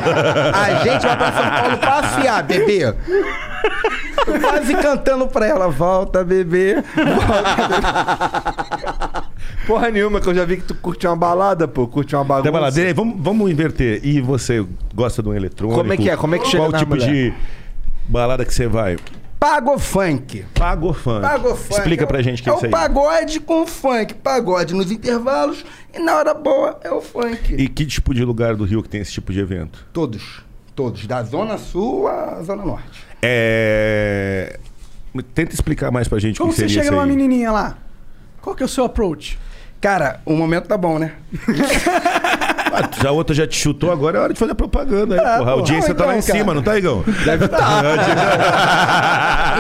A 0.55 0.75
gente 0.85 1.03
vai 1.05 1.17
pra 1.17 1.33
São 1.33 1.51
Paulo 1.51 1.79
pra 1.79 1.95
afiar, 1.99 2.43
bebê. 2.45 2.95
Tô 4.25 4.39
quase 4.41 4.75
cantando 4.77 5.27
pra 5.27 5.47
ela. 5.47 5.69
Volta, 5.69 6.23
bebê. 6.23 6.77
Porra 9.67 9.91
nenhuma, 9.91 10.21
que 10.21 10.29
eu 10.29 10.35
já 10.35 10.45
vi 10.45 10.59
que 10.59 10.63
tu 10.65 10.75
curte 10.77 11.07
uma 11.09 11.17
balada, 11.17 11.67
pô. 11.67 11.89
Curte 11.89 12.15
uma 12.15 12.23
bagunça. 12.25 12.45
Tem 12.45 12.53
baladeira 12.53 12.91
aí? 12.91 12.95
Vamos, 12.95 13.17
vamos 13.19 13.51
inverter. 13.51 14.01
E 14.05 14.21
você 14.21 14.65
gosta 14.95 15.23
de 15.23 15.29
um 15.29 15.35
eletrônico? 15.35 15.79
Como 15.81 15.93
é 15.93 15.97
que 15.97 16.09
é? 16.09 16.17
Como 16.17 16.35
é 16.35 16.39
que 16.39 16.47
chega 16.47 16.63
Qual 16.65 16.71
na 16.73 16.79
tipo 16.79 16.91
mulher? 16.95 17.09
de 17.09 17.35
balada 18.09 18.45
que 18.45 18.55
você 18.55 18.69
vai? 18.69 18.97
Pago 19.45 19.79
funk. 19.79 20.43
Pago 20.55 20.95
funk. 20.95 21.21
Pago 21.21 21.55
funk. 21.55 21.73
Explica 21.79 22.07
pra 22.07 22.23
gente 22.23 22.41
o 22.41 22.45
que 22.45 22.49
é 22.49 22.53
é 22.53 22.57
isso 22.57 22.63
o 22.63 22.67
aí. 22.67 22.71
pagode 22.73 23.41
com 23.41 23.67
funk. 23.67 24.15
Pagode 24.15 24.73
nos 24.73 24.91
intervalos 24.91 25.67
e 25.93 25.99
na 25.99 26.17
hora 26.17 26.33
boa 26.33 26.81
é 26.83 26.91
o 26.91 27.03
funk. 27.03 27.55
E 27.55 27.69
que 27.69 27.85
tipo 27.85 28.15
de 28.15 28.25
lugar 28.25 28.57
do 28.57 28.65
Rio 28.65 28.83
que 28.83 28.89
tem 28.89 29.03
esse 29.03 29.13
tipo 29.13 29.35
de 29.35 29.41
evento? 29.41 29.87
Todos. 29.93 30.41
Todos. 30.75 31.07
Da 31.07 31.23
Zona 31.23 31.59
Sul 31.59 32.09
à 32.09 32.41
Zona 32.43 32.65
Norte. 32.65 33.05
É... 33.21 34.59
Tenta 35.35 35.53
explicar 35.53 35.91
mais 35.91 36.09
pra 36.09 36.19
gente 36.19 36.39
Como 36.39 36.51
o 36.51 36.55
que 36.55 36.61
você 36.61 36.63
seria 36.63 36.77
chega 36.77 36.87
isso 36.87 36.93
numa 36.95 37.05
aí. 37.05 37.11
menininha 37.11 37.53
lá? 37.53 37.77
Qual 38.41 38.57
que 38.57 38.63
é 38.63 38.67
o 38.67 38.69
seu 38.69 38.85
approach? 38.87 39.39
Cara, 39.79 40.23
o 40.25 40.33
momento 40.33 40.69
tá 40.69 40.79
bom, 40.79 40.99
né? 40.99 41.13
Ah, 42.75 42.89
já 43.03 43.09
a 43.09 43.13
outra 43.13 43.35
já 43.35 43.47
te 43.47 43.57
chutou, 43.57 43.91
agora 43.93 44.19
é 44.19 44.21
hora 44.21 44.33
de 44.33 44.39
fazer 44.39 44.55
propaganda. 44.55 45.15
Aí, 45.15 45.39
porra. 45.39 45.51
A 45.51 45.55
audiência 45.55 45.89
Não, 45.91 45.97
tá 45.97 46.07
lá 46.07 46.15
em 46.15 46.19
então, 46.19 46.27
cara. 46.29 46.39
cima, 46.39 46.55
não 46.55 46.63
tá, 46.63 46.77
Igão? 46.79 47.05
Deve 47.25 47.45
estar. 47.47 47.83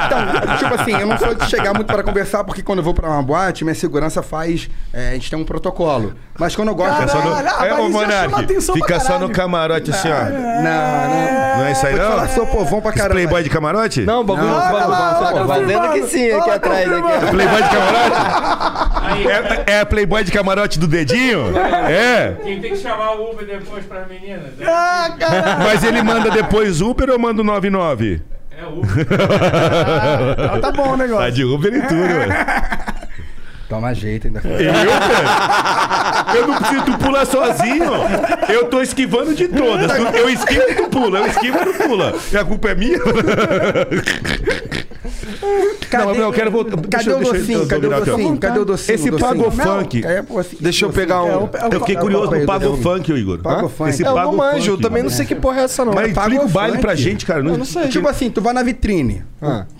Então, 0.06 0.56
tipo 0.58 0.74
assim, 0.74 0.92
eu 0.92 1.06
não 1.06 1.18
sou 1.18 1.34
de 1.34 1.46
chegar 1.48 1.74
muito 1.74 1.86
pra 1.92 2.02
conversar, 2.02 2.44
porque 2.44 2.62
quando 2.62 2.78
eu 2.78 2.84
vou 2.84 2.94
pra 2.94 3.08
uma 3.08 3.22
boate, 3.22 3.64
minha 3.64 3.74
segurança 3.74 4.22
faz. 4.22 4.68
é, 4.92 5.10
a 5.10 5.12
gente 5.14 5.30
tem 5.30 5.38
um 5.38 5.44
protocolo. 5.44 6.14
Mas 6.38 6.56
quando 6.56 6.68
eu 6.68 6.74
gosto 6.74 6.94
Fica 6.96 7.08
só 7.08 7.18
no... 7.22 7.30
Caralho, 7.30 7.48
ah, 7.58 7.66
É, 7.66 7.70
mas 7.70 7.78
ô 7.80 7.88
Monark, 7.90 8.46
fica 8.72 8.98
só 9.00 9.06
caralho. 9.12 9.28
no 9.28 9.34
camarote 9.34 9.90
assim, 9.90 10.08
ó. 10.10 10.24
Não, 10.24 10.30
não. 10.64 11.54
Não 11.58 11.64
é 11.66 11.72
isso 11.72 11.86
aí, 11.86 11.94
não? 11.94 12.08
falar, 12.10 12.28
sou 12.28 12.46
povão 12.46 12.80
pra 12.80 12.92
caramba. 12.92 13.14
Playboy 13.14 13.42
de 13.44 13.50
camarote? 13.50 14.00
Não, 14.02 14.20
o 14.22 14.24
bagulho. 14.24 14.48
Não, 14.48 14.56
o 14.56 14.60
bagulho- 14.60 14.76
olha 14.78 14.86
lá, 14.86 15.14
tá 15.14 15.26
olha 15.32 15.40
lá, 15.44 15.54
fazendo 15.54 15.92
que 15.92 16.02
sim, 16.08 16.30
aqui 16.32 16.42
Olha, 16.42 16.54
atrás. 16.54 16.92
Aqui, 16.92 17.12
É 17.12 17.30
Playboy 17.30 17.62
de 17.62 17.68
camarote? 17.68 18.16
É, 19.68 19.72
é 19.74 19.80
a 19.80 19.86
Playboy 19.86 20.24
de 20.24 20.32
camarote 20.32 20.78
do 20.78 20.88
dedinho? 20.88 21.56
É. 21.88 22.36
Quem 22.42 22.60
tem 22.60 22.72
que 22.72 22.78
chamar 22.78 23.03
o 23.12 23.30
Uber 23.32 23.46
depois 23.46 23.84
para 23.86 24.00
as 24.00 24.08
meninas? 24.08 24.50
Ah, 24.66 25.14
cara. 25.18 25.58
Mas 25.64 25.82
ele 25.84 26.02
manda 26.02 26.30
depois 26.30 26.80
Uber 26.80 27.10
ou 27.10 27.18
manda 27.18 27.40
o 27.42 27.44
99? 27.44 28.22
É 28.56 28.64
Uber. 28.66 29.06
Ah, 30.54 30.58
tá 30.60 30.70
bom 30.72 30.92
o 30.92 30.96
negócio. 30.96 31.24
Tá 31.24 31.30
de 31.30 31.44
Uber 31.44 31.74
e 31.74 31.82
tudo, 31.82 31.94
velho. 32.06 32.32
Toma 33.68 33.94
jeito 33.94 34.26
ainda. 34.26 34.40
Eu, 34.44 34.58
velho? 34.58 34.90
Eu 36.36 36.46
não 36.48 36.56
preciso, 36.58 36.84
tu 36.84 36.98
pula 36.98 37.24
sozinho. 37.24 37.84
Eu 38.48 38.66
tô 38.66 38.80
esquivando 38.82 39.34
de 39.34 39.48
todas. 39.48 39.90
Eu 40.14 40.28
esquivo 40.28 40.62
e 40.68 40.74
tu 40.74 40.88
pula. 40.88 41.18
Eu 41.18 41.26
esquivo 41.26 41.58
e 41.58 41.64
tu 41.72 41.72
pula. 41.88 42.14
E 42.32 42.36
a 42.36 42.44
culpa 42.44 42.68
é 42.70 42.74
minha? 42.74 42.98
Cadê, 45.90 46.18
Não, 46.18 46.24
eu 46.26 46.32
quero 46.32 46.50
voltar. 46.50 46.76
Cadê 46.88 47.10
eu- 47.10 47.18
o 47.18 47.24
docinho? 47.24 47.58
eu- 47.60 47.66
Cadê 47.66 47.86
o 47.86 47.90
docinho? 48.04 48.38
Cadê 48.38 48.58
o 48.58 48.64
docinho? 48.64 48.94
Esse 48.94 49.10
o 49.10 49.18
pago 49.18 49.50
funk. 49.50 50.04
É, 50.04 50.18
assim, 50.18 50.56
Deixa 50.60 50.84
eu 50.84 50.92
pegar 50.92 51.22
um. 51.22 51.28
É 51.28 51.36
o- 51.36 51.50
é 51.54 51.68
o- 51.68 51.72
Eu 51.74 51.80
fiquei 51.80 51.96
curioso 51.96 52.30
no 52.30 52.46
pago 52.46 52.76
funk, 52.76 53.12
ô 53.12 53.16
Igor. 53.16 53.38
Pago 53.38 53.68
funk. 53.68 53.90
Esse 53.90 54.02
Eu 54.02 54.06
não 54.06 54.14
pago 54.14 54.36
manjo, 54.36 54.72
eu 54.72 54.78
também 54.80 55.02
não 55.02 55.10
sei 55.10 55.26
que 55.26 55.34
porra 55.34 55.60
é 55.60 55.64
essa, 55.64 55.84
não. 55.84 55.92
Mas 55.92 56.10
explica 56.10 56.44
o 56.44 56.48
baile 56.48 56.78
pra 56.78 56.94
gente, 56.94 57.24
cara. 57.26 57.40
Eu 57.44 57.58
não 57.58 57.64
sei. 57.64 57.88
Tipo 57.88 58.08
assim, 58.08 58.30
tu 58.30 58.40
vai 58.40 58.52
na 58.52 58.62
vitrine. 58.62 59.22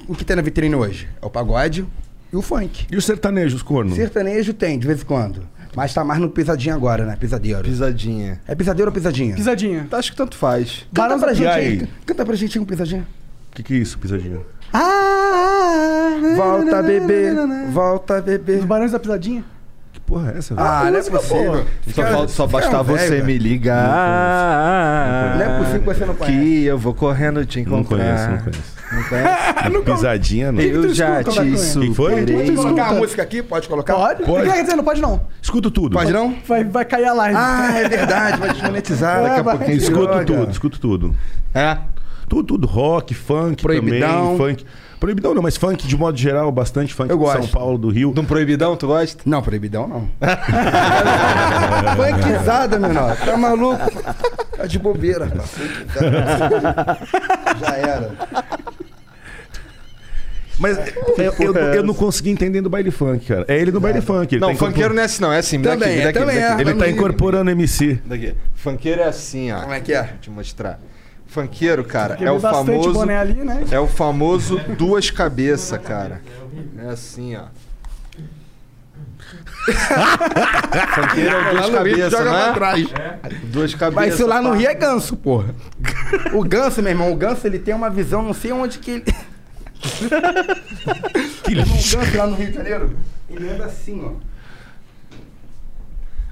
O, 0.09 0.12
o 0.12 0.15
que 0.15 0.25
tem 0.25 0.37
na 0.37 0.43
vitrine 0.43 0.75
hoje? 0.75 1.09
É 1.21 1.27
o 1.27 1.31
pagode 1.31 1.85
e 2.33 2.37
o 2.37 2.43
funk. 2.43 2.87
E 2.91 2.97
os 2.97 3.05
sertanejos, 3.05 3.62
corno? 3.62 3.95
Sertanejo 3.95 4.53
tem, 4.53 4.79
de 4.79 4.87
vez 4.87 5.01
em 5.03 5.05
quando. 5.05 5.43
Mas 5.77 5.93
tá 5.93 6.05
mais 6.05 6.21
no 6.21 6.29
pisadinho 6.31 6.73
agora, 6.75 7.05
né? 7.05 7.16
Pisadeiro. 7.19 7.62
Pisadinha. 7.65 8.41
É 8.47 8.55
pisadeiro 8.55 8.91
ou 8.91 8.95
pisadinha? 8.95 9.35
Pisadinha. 9.35 9.89
Acho 9.91 10.12
que 10.12 10.16
tanto 10.16 10.37
faz. 10.37 10.87
Canta 10.95 11.03
Barão 11.03 11.19
pra 11.19 11.35
gente 11.35 11.49
aí. 11.49 11.89
Canta 12.07 12.25
pra 12.25 12.37
gente 12.37 12.59
um 12.61 12.65
pisadinho. 12.65 13.05
O 13.51 13.57
que, 13.57 13.62
que 13.65 13.75
é 13.75 13.77
isso, 13.79 13.99
pisadinha? 13.99 14.39
Ah, 14.74 16.16
Volta, 16.36 16.82
bebê. 16.82 17.30
Volta, 17.70 18.20
bebê. 18.20 18.56
Os 18.56 18.64
Barões 18.64 18.90
da 18.92 18.98
Pisadinha? 18.98 19.44
Que 19.92 20.01
porra 20.01 20.32
é 20.34 20.38
essa, 20.38 20.52
velho? 20.55 20.66
Ah, 20.66 20.80
não 20.82 20.88
é 20.88 20.90
música, 20.98 21.18
possível. 21.18 21.64
Só, 21.94 22.02
falta- 22.02 22.28
só 22.28 22.46
fica 22.48 22.59
basta 22.60 22.82
velho, 22.82 22.98
você 22.98 23.09
velho. 23.10 23.24
me 23.24 23.38
ligar. 23.38 25.36
Não 25.36 25.42
é 25.44 25.59
possível 25.59 25.80
que 25.80 25.86
você 25.86 26.05
não 26.05 26.14
conhece. 26.16 26.36
Que 26.38 26.64
eu 26.64 26.76
vou 26.78 26.92
correndo 26.94 27.46
te 27.46 27.64
não 27.64 27.78
encontrar. 27.80 27.96
conheço, 27.98 28.30
não 28.30 28.38
conheço. 28.38 28.74
Não 28.92 29.02
conhece? 29.05 29.84
Pisadinha, 29.96 30.51
não. 30.52 30.60
Eu 30.60 30.92
já 30.92 31.22
te 31.22 31.94
foi? 31.94 32.26
Pode 32.26 32.52
colocar 32.52 32.88
a 32.88 32.92
música 32.94 33.22
aqui? 33.22 33.42
Pode 33.42 33.68
colocar? 33.68 33.94
Pode? 33.94 34.22
Pode. 34.24 34.51
Quer 34.51 34.62
dizer, 34.62 34.74
não 34.76 34.84
pode 34.84 35.01
não. 35.01 35.20
Escuto 35.40 35.70
tudo. 35.70 35.92
Pode 35.94 36.12
não? 36.12 36.34
Vai, 36.48 36.64
vai 36.64 36.84
cair 36.84 37.05
a 37.06 37.12
live. 37.12 37.36
Ah, 37.38 37.78
é 37.78 37.88
verdade, 37.88 38.38
vai 38.38 38.51
desmonetizar. 38.52 39.22
Daqui 39.22 39.40
a 39.40 39.44
pouquinho. 39.44 39.76
Escuto 39.76 40.24
tudo, 40.24 40.51
escuto 40.51 40.80
tudo. 40.80 41.14
É. 41.55 41.78
Tudo, 42.28 42.44
tudo. 42.44 42.66
Rock, 42.66 43.14
funk 43.14 43.62
Proibidão. 43.62 44.36
também. 44.36 44.55
Funk. 44.56 44.64
Proibidão 45.01 45.34
não, 45.34 45.42
mas 45.42 45.56
funk 45.56 45.86
de 45.86 45.96
modo 45.98 46.16
geral, 46.16 46.51
bastante 46.51 46.94
funk 46.94 47.10
Eu 47.10 47.18
de 47.18 47.30
São. 47.30 47.46
Paulo, 47.48 47.76
do 47.76 47.90
Rio. 47.90 48.12
De 48.14 48.20
um 48.20 48.24
proibidão, 48.24 48.74
tu 48.76 48.86
gosta? 48.86 49.22
Não, 49.26 49.42
proibidão 49.42 49.86
não. 49.86 50.09
Funkizada, 51.96 52.78
menor. 52.78 53.16
Tá 53.16 53.36
maluco? 53.36 53.80
Tá 54.56 54.66
de 54.66 54.78
bobeira. 54.78 55.26
Funkizada. 55.28 56.98
Já 57.60 57.76
era. 57.76 58.10
Mas 60.59 60.78
eu, 61.18 61.34
eu, 61.40 61.55
eu 61.56 61.82
não 61.82 61.92
consegui 61.94 62.30
entender 62.30 62.60
do 62.60 62.70
baile 62.70 62.90
funk, 62.92 63.26
cara. 63.26 63.44
É 63.48 63.59
ele 63.60 63.72
no 63.72 63.80
baile 63.80 64.01
funk. 64.01 64.34
Ele 64.34 64.40
Não, 64.40 64.48
tá 64.48 64.55
incorpor- 64.55 64.68
funkeiro 64.72 64.94
não 64.94 65.02
é 65.02 65.05
assim, 65.05 65.20
não. 65.22 65.32
É 65.32 65.38
assim. 65.38 65.60
Também 65.60 65.88
aqui, 65.88 65.96
me 65.96 66.01
é, 66.01 66.02
dá 66.05 66.09
aqui, 66.10 66.18
também 66.20 66.36
dá 66.36 66.42
é. 66.56 66.60
Ele 66.60 66.74
tá 66.74 66.88
incorporando 66.88 67.51
MC. 67.51 67.98
Daqui. 68.06 68.34
Funkeiro 68.55 69.01
é 69.01 69.09
assim, 69.09 69.51
ó. 69.52 69.60
Como 69.62 69.72
é 69.74 69.80
que 69.80 69.92
é? 69.92 70.02
Vou 70.05 70.16
te 70.20 70.30
mostrar. 70.30 70.78
Funkeiro, 71.35 71.82
cara, 71.82 72.16
é 72.20 72.31
o 72.31 72.39
famoso. 72.39 72.93
boné 72.93 73.19
ali, 73.19 73.43
né? 73.43 73.65
É 73.69 73.81
o 73.81 73.89
famoso 73.89 74.56
duas 74.78 75.11
cabeças, 75.11 75.77
cara. 75.82 76.23
É 76.78 76.86
assim, 76.86 77.35
ó. 77.35 77.47
Funkeiro 80.94 81.36
é 81.36 81.55
duas 81.55 81.70
cabeças, 81.70 82.12
joga 82.12 82.31
pra 82.31 82.47
né? 82.47 82.52
trás. 82.55 82.86
Duas 83.47 83.74
cabeças. 83.74 83.94
Mas 83.97 84.15
isso 84.15 84.28
lá 84.28 84.40
no. 84.40 84.52
Rio 84.52 84.69
é 84.69 84.74
ganso, 84.74 85.16
porra. 85.16 85.52
O 86.32 86.44
ganso, 86.44 86.81
meu 86.81 86.93
irmão, 86.93 87.12
o 87.12 87.16
ganso 87.16 87.44
ele 87.48 87.59
tem 87.59 87.74
uma 87.74 87.90
visão, 87.90 88.23
não 88.23 88.32
sei 88.32 88.52
onde 88.52 88.78
que 88.78 88.93
ele. 88.93 89.02
Que. 89.02 89.15
O 91.52 91.65
ganso 91.65 92.16
lá 92.16 92.28
no 92.28 92.36
Rio 92.36 92.47
de 92.47 92.55
Janeiro, 92.55 92.97
ele 93.28 93.51
anda 93.51 93.65
assim, 93.65 94.01
ó. 94.05 94.12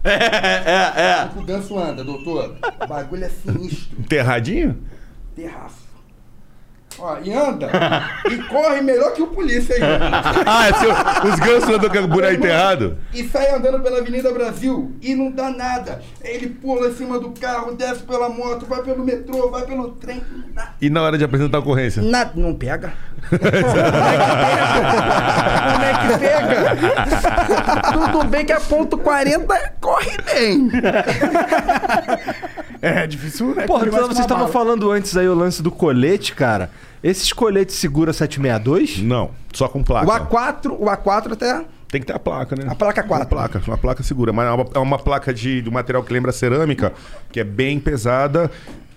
É, 0.05 0.15
é, 0.15 0.93
é. 0.97 1.31
O 1.37 1.43
ganso 1.43 1.77
anda, 1.77 2.05
doutor. 2.05 2.57
O 2.81 2.87
bagulho 2.87 3.25
é 3.25 3.29
sinistro. 3.29 3.99
Enterradinho? 3.99 4.92
Terraço. 5.35 5.91
Ó, 6.99 7.17
e 7.25 7.33
anda. 7.33 7.71
e 8.31 8.37
corre 8.49 8.83
melhor 8.83 9.15
que 9.15 9.23
o 9.23 9.29
polícia 9.29 9.75
aí. 9.75 9.81
Ah, 10.47 10.69
é 10.69 10.73
seu- 10.75 10.93
os 11.33 11.41
gansos 11.41 11.71
andam 11.71 11.89
com 11.89 11.99
o 12.01 12.07
buraco 12.09 12.35
enterrado? 12.35 12.99
E 13.15 13.27
sai 13.29 13.51
andando 13.55 13.81
pela 13.81 14.01
Avenida 14.01 14.31
Brasil 14.31 14.95
e 15.01 15.15
não 15.15 15.31
dá 15.31 15.49
nada. 15.51 16.03
Ele 16.23 16.49
pula 16.51 16.89
em 16.89 16.95
cima 16.95 17.19
do 17.19 17.31
carro, 17.31 17.73
desce 17.75 18.03
pela 18.03 18.29
moto, 18.29 18.67
vai 18.67 18.83
pelo 18.83 19.03
metrô, 19.03 19.49
vai 19.51 19.63
pelo 19.65 19.93
trem. 19.93 20.23
E 20.83 20.91
na 20.91 21.01
hora 21.01 21.17
de 21.17 21.25
apresentar 21.25 21.57
a 21.57 21.61
ocorrência? 21.61 22.03
nada. 22.03 22.33
Não 22.35 22.55
pega. 22.55 22.93
Como 23.31 23.41
é 25.85 25.95
que 25.95 26.19
pega? 26.19 26.77
Tudo 27.93 28.25
bem 28.25 28.45
que 28.45 28.53
a 28.53 28.61
ponto 28.61 28.99
40 28.99 29.73
corre 29.81 30.15
bem. 30.27 30.71
É 32.85 33.07
difícil, 33.07 33.55
né? 33.55 33.65
Porra, 33.65 33.87
então 33.87 34.01
vocês 34.01 34.17
uma 34.17 34.23
estavam 34.23 34.49
falando 34.49 34.91
antes 34.91 35.17
aí 35.17 35.29
o 35.29 35.35
lance 35.35 35.63
do 35.63 35.71
colete, 35.71 36.35
cara. 36.35 36.69
Esses 37.01 37.33
coletes 37.33 37.77
segura 37.77 38.13
762? 38.13 38.99
Não, 38.99 39.31
só 39.53 39.69
com 39.69 39.85
placa. 39.85 40.07
O 40.07 40.11
A4, 40.11 40.77
o 40.77 40.85
A4 40.87 41.33
até. 41.33 41.65
Tem 41.89 42.01
que 42.01 42.07
ter 42.09 42.15
a 42.15 42.19
placa, 42.19 42.57
né? 42.57 42.65
A 42.69 42.75
placa 42.75 43.03
4. 43.05 43.23
Uma 43.23 43.27
placa, 43.29 43.63
uma 43.69 43.79
placa 43.79 44.03
segura. 44.03 44.33
Mas 44.33 44.49
é 44.49 44.51
uma, 44.51 44.67
é 44.75 44.79
uma 44.81 44.99
placa 44.99 45.33
de, 45.33 45.63
de 45.63 45.71
material 45.71 46.03
que 46.03 46.13
lembra 46.13 46.33
cerâmica, 46.33 46.93
que 47.31 47.39
é 47.39 47.45
bem 47.45 47.79
pesada, 47.79 48.51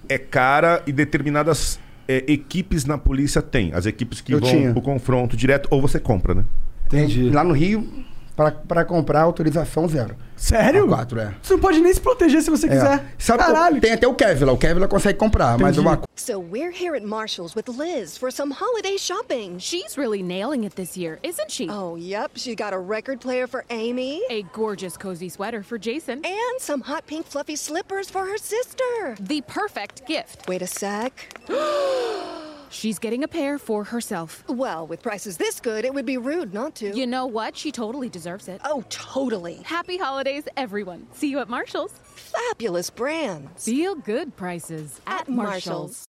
é 0.09 0.17
cara 0.17 0.81
e 0.87 0.91
determinadas 0.91 1.79
é, 2.07 2.23
equipes 2.27 2.85
na 2.85 2.97
polícia 2.97 3.41
têm. 3.41 3.71
As 3.73 3.85
equipes 3.85 4.19
que 4.19 4.33
Eu 4.33 4.39
vão 4.39 4.49
tinha. 4.49 4.71
pro 4.71 4.81
confronto 4.81 5.37
direto, 5.37 5.67
ou 5.69 5.81
você 5.81 5.99
compra, 5.99 6.33
né? 6.33 6.45
Entendi. 6.87 7.29
Lá 7.29 7.43
no 7.43 7.53
Rio, 7.53 7.87
pra, 8.35 8.51
pra 8.51 8.85
comprar, 8.85 9.21
autorização 9.21 9.87
zero. 9.87 10.15
Sério? 10.35 10.85
A4, 10.87 11.17
é. 11.17 11.33
Você 11.41 11.53
não 11.53 11.61
pode 11.61 11.79
nem 11.79 11.93
se 11.93 12.01
proteger 12.01 12.41
se 12.41 12.49
você 12.49 12.65
É. 12.67 12.69
quiser. 12.69 13.05
Sabe, 13.17 13.43
Caralho. 13.43 13.79
tem 13.81 13.93
até 13.93 14.05
o 14.07 14.13
Kevlar. 14.13 14.53
O 14.53 14.57
Kevlar 14.57 14.89
consegue 14.89 15.17
comprar, 15.17 15.57
mas 15.57 15.77
o 15.77 15.81
Entendi. 15.81 15.97
A4 15.97 16.05
So 16.17 16.39
we're 16.39 16.71
here 16.71 16.95
at 16.95 17.03
Marshall's 17.03 17.55
with 17.55 17.67
Liz 17.69 18.17
for 18.17 18.31
some 18.31 18.51
holiday 18.53 18.97
shopping. 18.97 19.57
She's 19.59 19.97
really 19.97 20.21
nailing 20.21 20.65
it 20.65 20.75
this 20.75 20.97
year, 20.97 21.19
isn't 21.23 21.49
she? 21.49 21.69
Oh, 21.69 21.95
yep. 21.95 22.31
She 22.35 22.55
got 22.55 22.73
a 22.73 22.79
record 22.79 23.19
player 23.21 23.47
for 23.47 23.63
Amy. 23.69 24.21
A 24.29 24.43
gorgeous 24.53 24.97
cozy 24.97 25.29
sweater 25.29 25.63
for 25.63 25.77
Jason. 25.77 26.21
And 26.25 26.59
some 26.59 26.81
hot 26.81 27.05
pink 27.07 27.25
fluffy 27.27 27.55
slippers 27.55 28.09
for 28.09 28.25
her 28.25 28.37
sister. 28.37 29.15
The 29.19 29.41
perfect 29.41 30.05
gift. 30.07 30.47
Wait 30.47 30.61
a 30.61 30.67
sec. 30.67 31.11
She's 32.69 32.99
getting 32.99 33.23
a 33.23 33.27
pair 33.27 33.57
for 33.57 33.83
herself. 33.83 34.43
Well, 34.47 34.87
with 34.87 35.01
prices 35.01 35.37
this 35.37 35.59
good, 35.59 35.85
it 35.85 35.93
would 35.93 36.05
be 36.05 36.17
rude 36.17 36.53
not 36.53 36.75
to. 36.75 36.95
You 36.95 37.07
know 37.07 37.25
what? 37.25 37.55
She 37.55 37.71
totally 37.71 38.09
deserves 38.09 38.47
it. 38.47 38.61
Oh, 38.63 38.83
totally. 38.89 39.61
Happy 39.63 39.97
holidays, 39.97 40.43
everyone. 40.57 41.07
See 41.13 41.29
you 41.29 41.39
at 41.39 41.49
Marshall's. 41.49 41.93
Fabulous 42.03 42.89
brands. 42.89 43.65
Feel 43.65 43.95
good 43.95 44.35
prices 44.35 45.01
at, 45.07 45.21
At 45.21 45.29
Marshall's. 45.29 46.05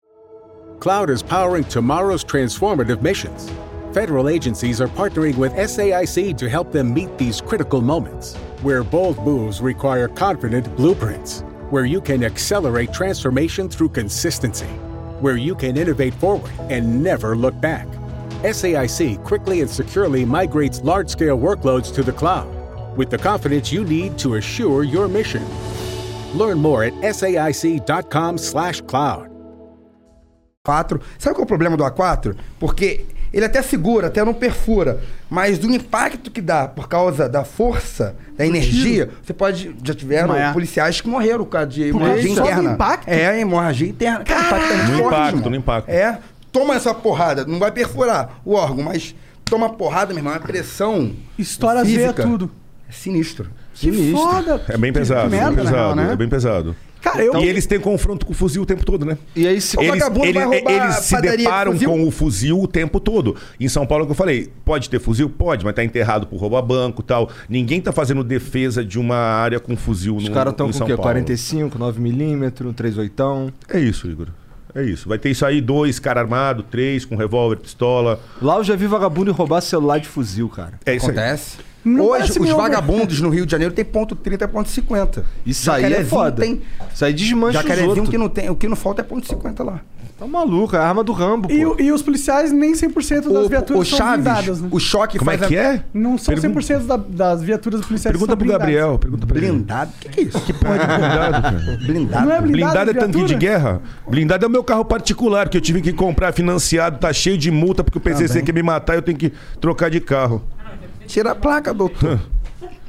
Cloud 0.81 1.11
is 1.11 1.23
powering 1.23 1.65
tomorrow's 1.65 2.25
transformative 2.25 3.01
missions. 3.01 3.51
Federal 3.95 4.29
agencies 4.29 4.81
are 4.81 4.89
partnering 4.89 5.37
with 5.37 5.53
SAIC 5.55 6.37
to 6.37 6.51
help 6.51 6.71
them 6.71 6.93
meet 6.93 7.17
these 7.17 7.41
critical 7.41 7.81
moments, 7.81 8.35
where 8.61 8.85
bold 8.85 9.19
moves 9.25 9.63
require 9.63 10.07
confident 10.07 10.75
blueprints, 10.77 11.41
where 11.71 11.87
you 11.87 12.01
can 12.01 12.23
accelerate 12.23 12.93
transformation 12.93 13.71
through 13.71 13.89
consistency, 13.89 14.69
where 15.21 15.37
you 15.37 15.55
can 15.55 15.77
innovate 15.77 16.15
forward 16.15 16.51
and 16.71 17.03
never 17.03 17.37
look 17.37 17.61
back. 17.61 17.87
SAIC 18.43 19.23
quickly 19.25 19.61
and 19.61 19.71
securely 19.71 20.25
migrates 20.25 20.83
large 20.83 21.09
scale 21.09 21.39
workloads 21.39 21.95
to 21.95 22.03
the 22.03 22.13
cloud 22.13 22.49
with 22.97 23.11
the 23.11 23.19
confidence 23.19 23.71
you 23.73 23.85
need 23.85 24.19
to 24.19 24.35
assure 24.37 24.83
your 24.83 25.07
mission. 25.09 25.45
Learn 26.35 26.59
more 26.59 26.85
at 26.85 26.95
saic.com/cloud. 26.95 29.37
4. 30.67 31.01
Sabe 31.19 31.35
qual 31.35 31.43
é 31.43 31.45
o 31.45 31.47
problema 31.47 31.77
do 31.77 31.85
A4? 31.85 32.35
Porque 32.59 33.07
ele 33.37 33.45
até 33.45 33.61
segura, 33.63 34.07
até 34.09 34.25
não 34.25 34.33
perfura, 34.35 35.01
mas 35.31 35.59
do 35.59 35.71
impacto 35.71 36.31
que 36.31 36.41
dá 36.41 36.67
por 36.67 36.89
causa 36.89 37.29
da 37.29 37.45
força, 37.45 38.17
da 38.37 38.47
energia, 38.47 39.11
você 39.23 39.33
pode. 39.33 39.75
Já 39.85 39.95
tiveram 39.95 40.35
policiais 40.53 41.01
que 41.01 41.09
morreram 41.09 41.45
por 41.45 41.51
causa 41.51 41.67
de 41.69 41.93
Por 41.93 42.01
causa 42.01 42.19
hemorragia 42.19 42.33
interna. 42.53 42.73
impacto? 42.73 43.09
É, 43.09 43.41
hemorragia 43.41 43.89
interna. 43.89 44.25
Cara, 44.25 44.41
o 44.43 44.47
impacto 44.47 44.73
é 44.73 44.77
muito 44.77 44.91
No 44.93 44.99
forte, 44.99 45.15
impacto, 45.15 45.37
irmão. 45.37 45.51
no 45.51 45.57
impacto. 45.57 45.89
É. 45.91 46.19
Toma 46.51 46.75
essa 46.75 46.95
porrada, 46.95 47.45
não 47.45 47.59
vai 47.59 47.71
perfurar 47.71 48.41
o 48.45 48.55
órgão, 48.55 48.83
mas 48.85 49.15
toma 49.45 49.69
porrada, 49.69 50.15
meu 50.15 50.19
irmão, 50.21 50.33
a 50.35 50.41
pressão. 50.41 51.13
Estoura 51.39 51.85
veias, 51.85 52.01
física 52.03 52.23
tudo. 52.23 52.51
É 52.89 52.93
sinistro. 52.93 53.49
Que 53.75 53.93
Sinistro. 53.93 54.17
foda. 54.19 54.65
É 54.69 54.79
bem 54.79 54.91
Que- 54.91 54.99
pesado, 55.01 55.25
que 55.25 55.37
merda, 55.37 55.47
bem 55.51 55.57
na 55.57 55.63
pesado, 55.71 55.77
real, 55.95 55.97
né? 55.97 56.13
é 56.13 56.17
bem 56.17 56.29
pesado. 56.31 56.77
Cara, 57.07 57.25
eu... 57.25 57.37
E 57.37 57.49
eles 57.49 57.67
têm 57.67 57.79
confronto 57.79 58.27
com 58.27 58.33
o 58.33 58.35
fuzil 58.35 58.63
o 58.63 58.67
tempo 58.67 58.85
todo, 58.85 59.05
né? 59.05 59.17
E 59.35 59.47
aí, 59.47 59.61
se... 59.61 59.77
O 59.77 59.81
Eles, 59.81 59.91
vagabundo 60.01 60.27
ele- 60.27 60.39
vai 60.39 60.45
roubar 60.45 60.73
eles 60.73 60.97
se 60.97 61.21
deparam 61.21 61.79
com 61.79 62.03
o 62.05 62.11
fuzil 62.11 62.61
o 62.61 62.67
tempo 62.67 62.99
todo. 62.99 63.37
Em 63.61 63.69
São 63.69 63.87
Paulo, 63.87 64.03
é 64.03 64.05
o 64.05 64.07
que 64.07 64.13
eu 64.13 64.17
falei, 64.17 64.51
pode 64.65 64.91
ter 64.91 64.99
fuzil? 64.99 65.31
Pode, 65.31 65.65
mas 65.65 65.75
tá 65.75 65.85
enterrado 65.85 66.27
por 66.27 66.41
roubo 66.41 66.57
a 66.57 66.63
banco 66.63 67.03
e 67.03 67.05
tal. 67.05 67.31
Ninguém 67.49 67.81
tá 67.81 67.93
fazendo 67.93 68.25
defesa 68.25 68.85
de 68.85 68.99
uma 68.99 69.17
área 69.17 69.61
com 69.61 69.77
fuzil 69.77 70.17
Os 70.17 70.25
no, 70.25 70.35
caras 70.35 70.53
estão 70.53 70.69
com 70.69 70.77
o 70.77 70.87
quê? 70.87 70.97
Paulo. 70.97 71.03
45, 71.03 71.79
9mm, 71.79 72.51
38. 72.51 73.53
É 73.69 73.79
isso, 73.79 74.09
Igor. 74.09 74.27
É 74.75 74.83
isso. 74.83 75.09
Vai 75.09 75.19
ter 75.19 75.31
isso 75.31 75.47
aí, 75.47 75.61
dois 75.61 76.01
caras 76.01 76.25
armados, 76.25 76.65
três 76.71 77.05
com 77.05 77.15
revólver, 77.15 77.57
pistola. 77.57 78.21
Lá 78.43 78.57
eu 78.57 78.65
já 78.65 78.75
vi 78.75 78.87
vagabundo 78.87 79.33
roubar 79.33 79.61
celular 79.61 79.99
de 79.99 80.09
fuzil, 80.09 80.49
cara. 80.49 80.75
É 80.85 80.95
isso 80.95 81.09
aí. 81.09 81.15
Não 81.87 82.07
Hoje, 82.07 82.31
os 82.33 82.37
meu, 82.39 82.57
né? 82.57 82.63
vagabundos 82.63 83.21
no 83.21 83.29
Rio 83.31 83.47
de 83.47 83.53
Janeiro 83.53 83.73
tem 83.73 83.85
ponto 83.85 84.17
30, 84.17 84.49
ponto 84.49 84.69
50. 84.69 85.25
Isso 85.47 85.71
aí 85.71 85.93
é 85.93 86.05
foda. 86.05 86.43
Tem, 86.43 86.61
Isso 86.93 87.05
aí 87.05 87.13
desmancha 87.15 87.59
os 87.59 87.63
jacarezinho 87.63 87.91
outros. 87.91 88.09
que 88.09 88.19
não 88.19 88.29
tem, 88.29 88.51
o 88.51 88.57
que 88.57 88.67
não 88.67 88.75
falta 88.77 89.03
é 89.03 89.05
ponto 89.05 89.27
50 89.27 89.63
lá. 89.63 89.81
Tá 90.19 90.27
maluco, 90.27 90.75
é 90.75 90.79
a 90.79 90.83
arma 90.89 91.05
do 91.05 91.13
Rambo, 91.13 91.47
E, 91.53 91.83
e 91.85 91.93
os 91.93 92.01
policiais 92.01 92.51
nem 92.51 92.73
100% 92.73 93.29
das 93.31 93.45
O, 93.45 93.49
viaturas 93.51 93.83
o 93.83 93.85
são 93.85 93.99
Chaves, 93.99 94.25
blindadas, 94.25 94.61
né? 94.63 94.69
o 94.73 94.81
choque 94.81 95.19
Como 95.19 95.31
é 95.31 95.37
que 95.37 95.55
é? 95.55 95.85
Não 95.93 96.17
são 96.17 96.35
Pergunta- 96.35 96.59
100% 96.63 96.87
da- 96.87 96.97
das 96.97 97.43
viaturas 97.43 97.83
policiais 97.83 98.13
Pergunta 98.15 98.31
são 98.31 98.37
pro 98.39 98.47
blindadas. 98.47 98.67
Gabriel. 98.75 98.99
Pergunta 98.99 99.27
pra. 99.27 99.39
Blindado? 99.39 99.91
O 99.95 100.01
que, 100.01 100.09
que 100.09 100.21
é 100.21 100.23
isso? 100.25 100.41
Que 100.41 100.55
porra 100.55 100.79
de 100.79 100.87
blindado, 100.97 101.43
cara? 101.43 101.79
Blindado. 101.87 102.27
Não 102.27 102.33
é 102.35 102.41
blindado, 102.41 102.73
Blindado 102.73 102.91
é 102.91 102.95
tanque 102.95 103.25
de 103.27 103.35
guerra? 103.35 103.83
Blindado 104.09 104.45
é 104.47 104.49
o 104.49 104.51
meu 104.51 104.65
carro 104.65 104.87
particular, 104.87 105.51
que 105.51 105.57
eu 105.59 105.61
tive 105.61 105.83
que 105.83 105.93
comprar 105.93 106.33
financiado, 106.33 106.99
tá 106.99 107.13
cheio 107.13 107.37
de 107.37 107.51
multa, 107.51 107.85
porque 107.85 107.99
o 107.99 108.01
PCC 108.01 108.41
quer 108.43 108.55
me 108.55 108.63
matar 108.63 108.95
e 108.95 108.97
eu 108.97 109.03
tenho 109.03 109.19
que 109.19 109.31
trocar 109.61 109.91
de 109.91 110.01
carro. 110.01 110.43
Tira 111.07 111.33
a 111.33 111.35
placa, 111.35 111.73
doutor. 111.73 112.19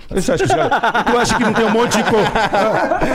Você 0.10 0.31
acha 0.31 0.48
que, 0.48 0.56
caras- 0.56 1.03
tu 1.06 1.18
acha 1.18 1.35
que 1.38 1.44
não 1.44 1.53
tem 1.53 1.65
um 1.65 1.69
monte 1.69 1.98
de 1.98 2.03
cor... 2.06 2.22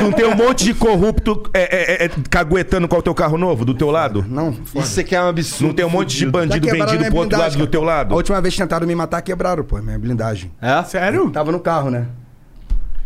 não 0.02 0.12
tem 0.12 0.26
um 0.26 0.34
monte 0.36 0.64
de 0.66 0.74
corrupto 0.74 1.42
é, 1.54 2.02
é, 2.02 2.04
é, 2.04 2.10
caguetando 2.28 2.86
com 2.86 2.96
o 2.98 3.02
teu 3.02 3.14
carro 3.14 3.38
novo 3.38 3.64
do 3.64 3.72
teu 3.72 3.90
lado? 3.90 4.22
Não, 4.28 4.50
Isso 4.50 4.62
você 4.74 5.02
quer 5.02 5.22
um 5.22 5.28
absurdo. 5.28 5.68
Não 5.68 5.74
tem 5.74 5.86
um 5.86 5.88
monte 5.88 6.08
de 6.10 6.26
fudido. 6.26 6.32
bandido 6.32 6.66
Já 6.66 6.72
vendido 6.74 7.04
pro 7.06 7.16
outro 7.20 7.38
lado 7.38 7.56
do 7.56 7.66
teu 7.66 7.82
lado? 7.82 8.12
A 8.12 8.16
última 8.18 8.42
vez 8.42 8.52
que 8.54 8.60
tentaram 8.60 8.86
me 8.86 8.94
matar, 8.94 9.22
quebraram, 9.22 9.64
pô, 9.64 9.78
minha 9.78 9.98
blindagem. 9.98 10.52
É? 10.60 10.82
Sério? 10.84 11.30
Tava 11.30 11.50
no 11.50 11.60
carro, 11.60 11.88
né? 11.90 12.08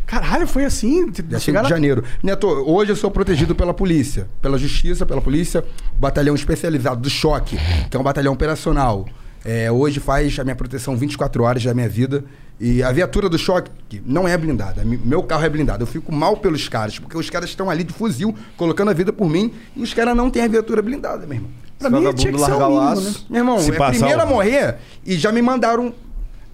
Caralho, 0.04 0.48
foi 0.48 0.64
assim? 0.64 1.08
Dia 1.10 1.24
5 1.24 1.40
Chegaram- 1.40 1.66
de 1.68 1.70
janeiro. 1.70 2.02
Neto, 2.22 2.46
hoje 2.48 2.90
eu 2.90 2.96
sou 2.96 3.10
protegido 3.10 3.54
pela 3.54 3.72
polícia, 3.72 4.26
pela 4.42 4.58
justiça, 4.58 5.06
pela 5.06 5.20
polícia, 5.20 5.64
batalhão 5.96 6.34
especializado 6.34 7.00
do 7.00 7.10
choque, 7.10 7.56
que 7.88 7.96
é 7.96 8.00
um 8.00 8.04
batalhão 8.04 8.32
operacional. 8.32 9.04
É, 9.48 9.70
hoje 9.70 10.00
faz 10.00 10.36
a 10.40 10.42
minha 10.42 10.56
proteção 10.56 10.96
24 10.96 11.44
horas 11.44 11.62
da 11.64 11.72
minha 11.72 11.88
vida. 11.88 12.24
E 12.58 12.82
a 12.82 12.90
viatura 12.90 13.28
do 13.28 13.38
choque 13.38 13.70
que 13.88 14.02
não 14.04 14.26
é 14.26 14.36
blindada. 14.36 14.82
Meu 14.84 15.22
carro 15.22 15.44
é 15.44 15.48
blindado. 15.48 15.82
Eu 15.82 15.86
fico 15.86 16.12
mal 16.12 16.36
pelos 16.38 16.68
caras, 16.68 16.98
porque 16.98 17.16
os 17.16 17.28
caras 17.30 17.50
estão 17.50 17.68
ali 17.70 17.84
de 17.84 17.92
fuzil, 17.92 18.34
colocando 18.56 18.90
a 18.90 18.94
vida 18.94 19.12
por 19.12 19.28
mim, 19.28 19.52
e 19.76 19.82
os 19.82 19.92
caras 19.94 20.16
não 20.16 20.30
têm 20.30 20.42
a 20.42 20.48
viatura 20.48 20.80
blindada, 20.82 21.26
meu 21.26 21.36
irmão. 21.36 21.50
Pra 21.78 21.90
mim 21.90 21.96
tinha 22.14 22.32
que 22.32 22.38
ser 22.38 22.52
o 22.52 22.58
mínimo, 22.70 23.00
né? 23.02 23.14
Meu 23.28 23.40
irmão, 23.40 23.58
Se 23.58 23.70
é 23.70 23.74
a 23.74 23.78
passar 23.78 23.90
primeira 23.92 24.22
a 24.22 24.24
o- 24.24 24.28
morrer 24.30 24.76
e 25.04 25.14
já 25.16 25.30
me 25.30 25.42
mandaram 25.42 25.92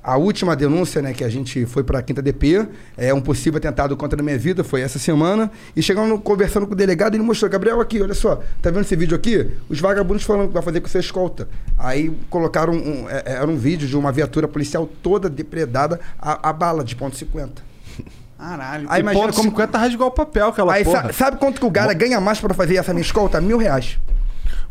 a 0.04 0.16
última 0.16 0.56
denúncia, 0.56 1.00
né, 1.00 1.12
que 1.12 1.22
a 1.22 1.28
gente 1.28 1.64
foi 1.66 1.84
pra 1.84 2.02
quinta 2.02 2.20
DP, 2.20 2.66
é 2.96 3.14
um 3.14 3.20
possível 3.20 3.58
atentado 3.58 3.96
contra 3.96 4.20
a 4.20 4.24
minha 4.24 4.36
vida, 4.36 4.64
foi 4.64 4.80
essa 4.80 4.98
semana, 4.98 5.50
e 5.76 5.82
chegando 5.82 6.18
conversando 6.18 6.66
com 6.66 6.72
o 6.72 6.76
delegado, 6.76 7.14
ele 7.14 7.22
mostrou, 7.22 7.48
Gabriel, 7.50 7.80
aqui, 7.80 8.02
olha 8.02 8.14
só, 8.14 8.36
tá 8.60 8.70
vendo 8.70 8.80
esse 8.80 8.96
vídeo 8.96 9.16
aqui? 9.16 9.48
Os 9.68 9.78
vagabundos 9.78 10.24
falando 10.24 10.48
que 10.48 10.54
vai 10.54 10.62
fazer 10.62 10.80
com 10.80 10.88
você 10.88 10.98
escolta. 10.98 11.48
Aí 11.78 12.10
colocaram 12.28 12.72
um, 12.72 13.08
é- 13.08 13.22
era 13.26 13.46
um 13.48 13.56
vídeo 13.56 13.86
de 13.86 13.96
uma 13.96 14.10
viatura 14.10 14.48
policial 14.48 14.88
toda 15.02 15.30
depredada 15.30 16.00
a, 16.18 16.48
a 16.50 16.52
bala 16.52 16.82
de 16.82 16.96
ponto 16.96 17.16
.50. 17.16 17.50
Caralho. 18.38 18.86
Aí 18.90 19.00
imagina 19.00 19.24
ponto 19.26 19.36
como 19.36 19.50
50 19.50 19.78
rasgar 19.78 20.08
o 20.08 20.10
papel, 20.10 20.48
aquela 20.48 20.72
Aí 20.72 20.82
porra. 20.84 21.02
sa- 21.06 21.12
sabe 21.12 21.36
quanto 21.36 21.60
que 21.60 21.66
o 21.66 21.70
cara 21.70 21.92
ganha 21.92 22.20
mais 22.20 22.40
pra 22.40 22.52
fazer 22.52 22.74
essa 22.76 22.92
minha 22.92 23.02
escolta? 23.02 23.40
Mil 23.40 23.56
reais. 23.56 23.98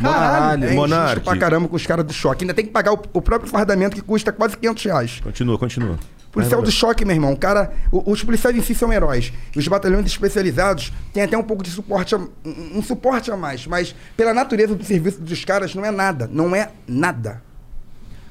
Caralho. 0.01 0.65
É 0.65 0.73
injusto 0.73 1.21
pra 1.21 1.33
caramba 1.39 1.67
com 1.67 1.75
os 1.75 1.85
caras 1.85 2.05
do 2.05 2.13
choque. 2.13 2.43
Ainda 2.43 2.53
tem 2.53 2.65
que 2.65 2.71
pagar 2.71 2.93
o, 2.93 2.99
o 3.13 3.21
próprio 3.21 3.49
fardamento 3.49 3.95
que 3.95 4.01
custa 4.01 4.31
quase 4.31 4.57
500 4.57 4.83
reais. 4.83 5.19
Continua, 5.23 5.57
continua. 5.57 5.97
Policial 6.31 6.61
do 6.61 6.71
choque, 6.71 7.03
meu 7.03 7.13
irmão. 7.15 7.33
O 7.33 7.37
cara, 7.37 7.73
o- 7.91 8.09
os 8.09 8.23
policiais 8.23 8.55
em 8.55 8.61
si 8.61 8.73
são 8.73 8.91
heróis. 8.93 9.33
Os 9.55 9.67
batalhões 9.67 10.05
especializados 10.05 10.93
têm 11.13 11.23
até 11.23 11.37
um 11.37 11.43
pouco 11.43 11.61
de 11.61 11.69
suporte, 11.69 12.15
a, 12.15 12.19
um 12.45 12.81
suporte 12.81 13.29
a 13.29 13.35
mais. 13.35 13.67
Mas 13.67 13.93
pela 14.15 14.33
natureza 14.33 14.73
do 14.73 14.83
serviço 14.85 15.19
dos 15.21 15.43
caras, 15.43 15.75
não 15.75 15.83
é 15.85 15.91
nada. 15.91 16.29
Não 16.31 16.55
é 16.55 16.69
nada. 16.87 17.41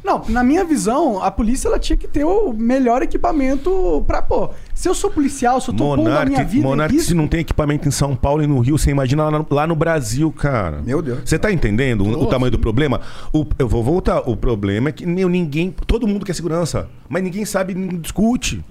Não, 0.03 0.23
na 0.29 0.43
minha 0.43 0.65
visão, 0.65 1.23
a 1.23 1.31
polícia 1.31 1.69
ela 1.69 1.79
tinha 1.79 1.97
que 1.97 2.09
ter 2.09 2.25
o 2.25 2.53
melhor 2.53 3.03
equipamento 3.03 4.03
pra, 4.07 4.23
pô. 4.23 4.51
Se 4.75 4.89
eu 4.89 4.95
sou 4.95 5.11
policial, 5.11 5.61
se 5.61 5.69
eu 5.71 5.75
tô 5.75 5.85
pondo 5.97 6.01
a 6.09 6.25
minha 6.25 6.39
Monark, 6.39 6.45
vida 6.51 6.67
Monark 6.69 6.95
em 6.95 6.99
se 7.01 7.15
não 7.15 7.29
tem 7.29 7.41
equipamento 7.41 7.87
em 7.87 7.91
São 7.91 8.17
Paulo 8.17 8.43
e 8.43 8.47
no 8.47 8.61
Rio, 8.61 8.79
você 8.79 8.91
imagina 8.91 9.25
lá 9.29 9.31
no, 9.39 9.47
lá 9.51 9.67
no 9.67 9.77
Brasil, 9.77 10.33
cara. 10.33 10.81
Meu 10.83 11.03
Deus. 11.03 11.21
Você 11.25 11.39
tá 11.39 11.53
entendendo 11.53 12.03
o, 12.05 12.23
o 12.23 12.27
tamanho 12.27 12.51
do 12.51 12.59
problema? 12.59 13.01
O- 13.33 13.45
eu 13.59 13.69
vou 13.69 13.83
voltar. 13.85 14.21
O 14.29 14.37
problema 14.37 14.89
é 14.89 14.93
que 14.93 15.05
meu, 15.05 15.29
ninguém. 15.29 15.75
Todo 15.87 16.07
mundo 16.07 16.25
quer 16.25 16.35
segurança, 16.35 16.89
mas 17.09 17.23
ninguém 17.23 17.45
sabe, 17.45 17.75
ninguém 17.75 17.99
discute. 18.01 18.65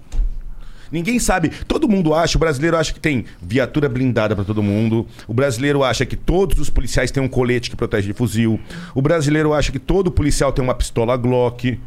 Ninguém 0.91 1.19
sabe. 1.19 1.49
Todo 1.67 1.87
mundo 1.87 2.13
acha, 2.13 2.37
o 2.37 2.39
brasileiro 2.39 2.77
acha 2.77 2.93
que 2.93 2.99
tem 2.99 3.25
viatura 3.41 3.87
blindada 3.89 4.35
pra 4.35 4.43
todo 4.45 4.61
mundo. 4.63 5.05
O 5.27 5.33
brasileiro 5.33 5.83
acha 5.83 6.05
que 6.05 6.15
todos 6.15 6.59
os 6.59 6.69
policiais 6.69 7.11
têm 7.11 7.21
um 7.21 7.27
colete 7.27 7.69
que 7.69 7.75
protege 7.75 8.07
de 8.07 8.13
fuzil. 8.13 8.59
O 8.95 9.01
brasileiro 9.01 9.53
acha 9.53 9.71
que 9.71 9.79
todo 9.79 10.09
policial 10.11 10.51
tem 10.51 10.63
uma 10.63 10.73
pistola 10.75 11.15
Glock. 11.15 11.79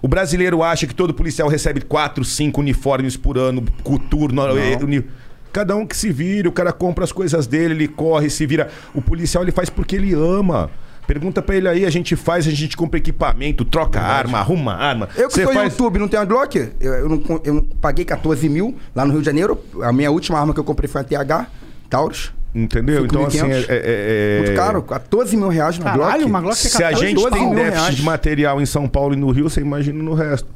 O 0.00 0.06
brasileiro 0.08 0.62
acha 0.62 0.86
que 0.86 0.94
todo 0.94 1.12
policial 1.12 1.48
recebe 1.48 1.80
quatro, 1.80 2.24
cinco 2.24 2.60
uniformes 2.60 3.16
por 3.16 3.36
ano, 3.36 3.64
coturno. 3.82 4.42
eh, 4.42 4.76
uni- 4.84 5.04
Cada 5.52 5.74
um 5.74 5.86
que 5.86 5.96
se 5.96 6.12
vira, 6.12 6.48
o 6.48 6.52
cara 6.52 6.72
compra 6.72 7.02
as 7.04 7.10
coisas 7.10 7.46
dele, 7.46 7.74
ele 7.74 7.88
corre, 7.88 8.28
se 8.30 8.46
vira. 8.46 8.68
O 8.94 9.00
policial 9.00 9.42
ele 9.42 9.50
faz 9.50 9.70
porque 9.70 9.96
ele 9.96 10.12
ama. 10.14 10.70
Pergunta 11.08 11.40
pra 11.40 11.56
ele 11.56 11.66
aí, 11.66 11.86
a 11.86 11.90
gente 11.90 12.14
faz, 12.14 12.46
a 12.46 12.50
gente 12.50 12.76
compra 12.76 12.98
equipamento, 12.98 13.64
troca 13.64 13.98
arma, 13.98 14.40
arruma 14.40 14.74
arma. 14.74 15.08
Eu 15.16 15.28
que 15.28 15.34
Você 15.36 15.44
sou 15.44 15.54
faz... 15.54 15.72
YouTube, 15.72 15.98
não 15.98 16.06
tenho 16.06 16.20
uma 16.20 16.26
Glock? 16.28 16.54
Eu, 16.78 16.92
eu 16.92 17.08
não, 17.08 17.40
eu 17.42 17.54
não 17.54 17.62
paguei 17.62 18.04
14 18.04 18.46
mil 18.46 18.76
lá 18.94 19.06
no 19.06 19.12
Rio 19.12 19.20
de 19.22 19.24
Janeiro. 19.24 19.58
A 19.82 19.90
minha 19.90 20.10
última 20.10 20.38
arma 20.38 20.52
que 20.52 20.60
eu 20.60 20.64
comprei 20.64 20.86
foi 20.86 21.00
a 21.00 21.04
TH, 21.04 21.46
Taurus. 21.88 22.30
Entendeu? 22.54 23.06
Então, 23.06 23.24
assim, 23.24 23.38
é, 23.38 23.42
5.500. 23.42 23.66
é- 23.70 24.36
é- 24.36 24.38
Muito 24.44 24.54
caro, 24.54 24.82
14 24.82 25.34
mil 25.34 25.48
reais 25.48 25.78
na 25.78 25.84
Caralho, 25.86 26.12
Glock. 26.18 26.24
uma 26.26 26.40
Glock 26.42 26.52
é 26.52 26.68
Se 26.68 26.76
a 26.76 26.90
14 26.90 27.06
gente 27.06 27.30
tem 27.30 27.54
déficit 27.54 27.72
reais. 27.78 27.96
de 27.96 28.02
material 28.02 28.60
em 28.60 28.66
São 28.66 28.86
Paulo 28.86 29.14
e 29.14 29.16
no 29.16 29.30
Rio, 29.30 29.48
você 29.48 29.62
imagina 29.62 30.02
no 30.02 30.12
resto. 30.12 30.46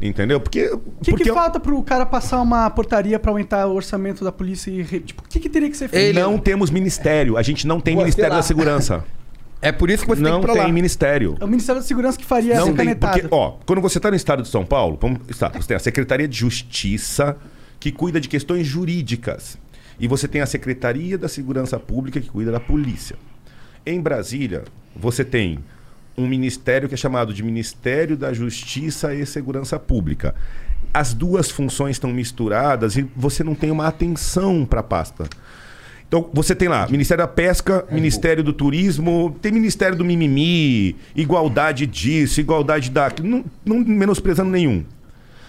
Entendeu? 0.00 0.40
Porque. 0.40 0.68
O 0.68 0.78
que, 1.02 1.10
porque 1.10 1.24
que 1.24 1.32
falta 1.34 1.60
pro 1.60 1.82
cara 1.82 2.06
passar 2.06 2.40
uma 2.40 2.70
portaria 2.70 3.18
pra 3.18 3.30
aumentar 3.30 3.66
o 3.66 3.74
orçamento 3.74 4.24
da 4.24 4.32
polícia 4.32 4.70
e. 4.70 4.82
Tipo, 5.00 5.22
o 5.22 5.28
que, 5.28 5.38
que 5.38 5.50
teria 5.50 5.68
que 5.68 5.76
ser 5.76 5.88
feito? 5.88 6.18
não 6.18 6.38
temos 6.38 6.70
ministério. 6.70 7.36
A 7.36 7.42
gente 7.42 7.66
não 7.66 7.78
tem 7.78 7.94
Ministério 7.94 8.34
da 8.34 8.40
Segurança. 8.42 9.04
É 9.62 9.70
por 9.70 9.90
isso 9.90 10.04
que 10.04 10.08
você 10.08 10.22
tem 10.22 10.30
não 10.32 10.40
que 10.40 10.44
ir 10.44 10.46
pra 10.46 10.54
tem 10.54 10.62
lá. 10.66 10.72
ministério. 10.72 11.36
É 11.38 11.44
o 11.44 11.48
Ministério 11.48 11.80
da 11.82 11.86
Segurança 11.86 12.18
que 12.18 12.24
faria 12.24 12.54
essa 12.54 12.60
Não 12.60 12.68
tem, 12.74 12.86
canetada. 12.86 13.20
porque, 13.20 13.28
ó, 13.34 13.50
quando 13.66 13.80
você 13.82 13.98
está 13.98 14.10
no 14.10 14.16
estado 14.16 14.42
de 14.42 14.48
São 14.48 14.64
Paulo, 14.64 14.98
vamos, 15.00 15.20
está, 15.28 15.48
você 15.50 15.68
tem 15.68 15.76
a 15.76 15.80
Secretaria 15.80 16.26
de 16.26 16.36
Justiça, 16.38 17.36
que 17.78 17.92
cuida 17.92 18.20
de 18.20 18.28
questões 18.28 18.66
jurídicas. 18.66 19.58
E 19.98 20.08
você 20.08 20.26
tem 20.26 20.40
a 20.40 20.46
Secretaria 20.46 21.18
da 21.18 21.28
Segurança 21.28 21.78
Pública, 21.78 22.20
que 22.20 22.28
cuida 22.30 22.50
da 22.50 22.60
polícia. 22.60 23.16
Em 23.84 24.00
Brasília, 24.00 24.64
você 24.96 25.24
tem 25.24 25.58
um 26.16 26.26
ministério 26.26 26.88
que 26.88 26.94
é 26.94 26.98
chamado 26.98 27.32
de 27.34 27.42
Ministério 27.42 28.16
da 28.16 28.32
Justiça 28.32 29.14
e 29.14 29.24
Segurança 29.26 29.78
Pública. 29.78 30.34
As 30.92 31.12
duas 31.14 31.50
funções 31.50 31.96
estão 31.96 32.10
misturadas 32.12 32.96
e 32.96 33.06
você 33.14 33.44
não 33.44 33.54
tem 33.54 33.70
uma 33.70 33.86
atenção 33.86 34.64
para 34.64 34.80
a 34.80 34.82
pasta. 34.82 35.28
Então, 36.10 36.28
você 36.32 36.56
tem 36.56 36.66
lá 36.66 36.88
Ministério 36.88 37.22
da 37.22 37.28
Pesca, 37.28 37.86
Ministério 37.88 38.42
do 38.42 38.52
Turismo, 38.52 39.36
tem 39.40 39.52
Ministério 39.52 39.96
do 39.96 40.04
Mimimi, 40.04 40.96
igualdade 41.14 41.86
disso, 41.86 42.40
igualdade 42.40 42.90
daquilo, 42.90 43.28
não, 43.28 43.44
não 43.64 43.78
menosprezando 43.78 44.50
nenhum. 44.50 44.84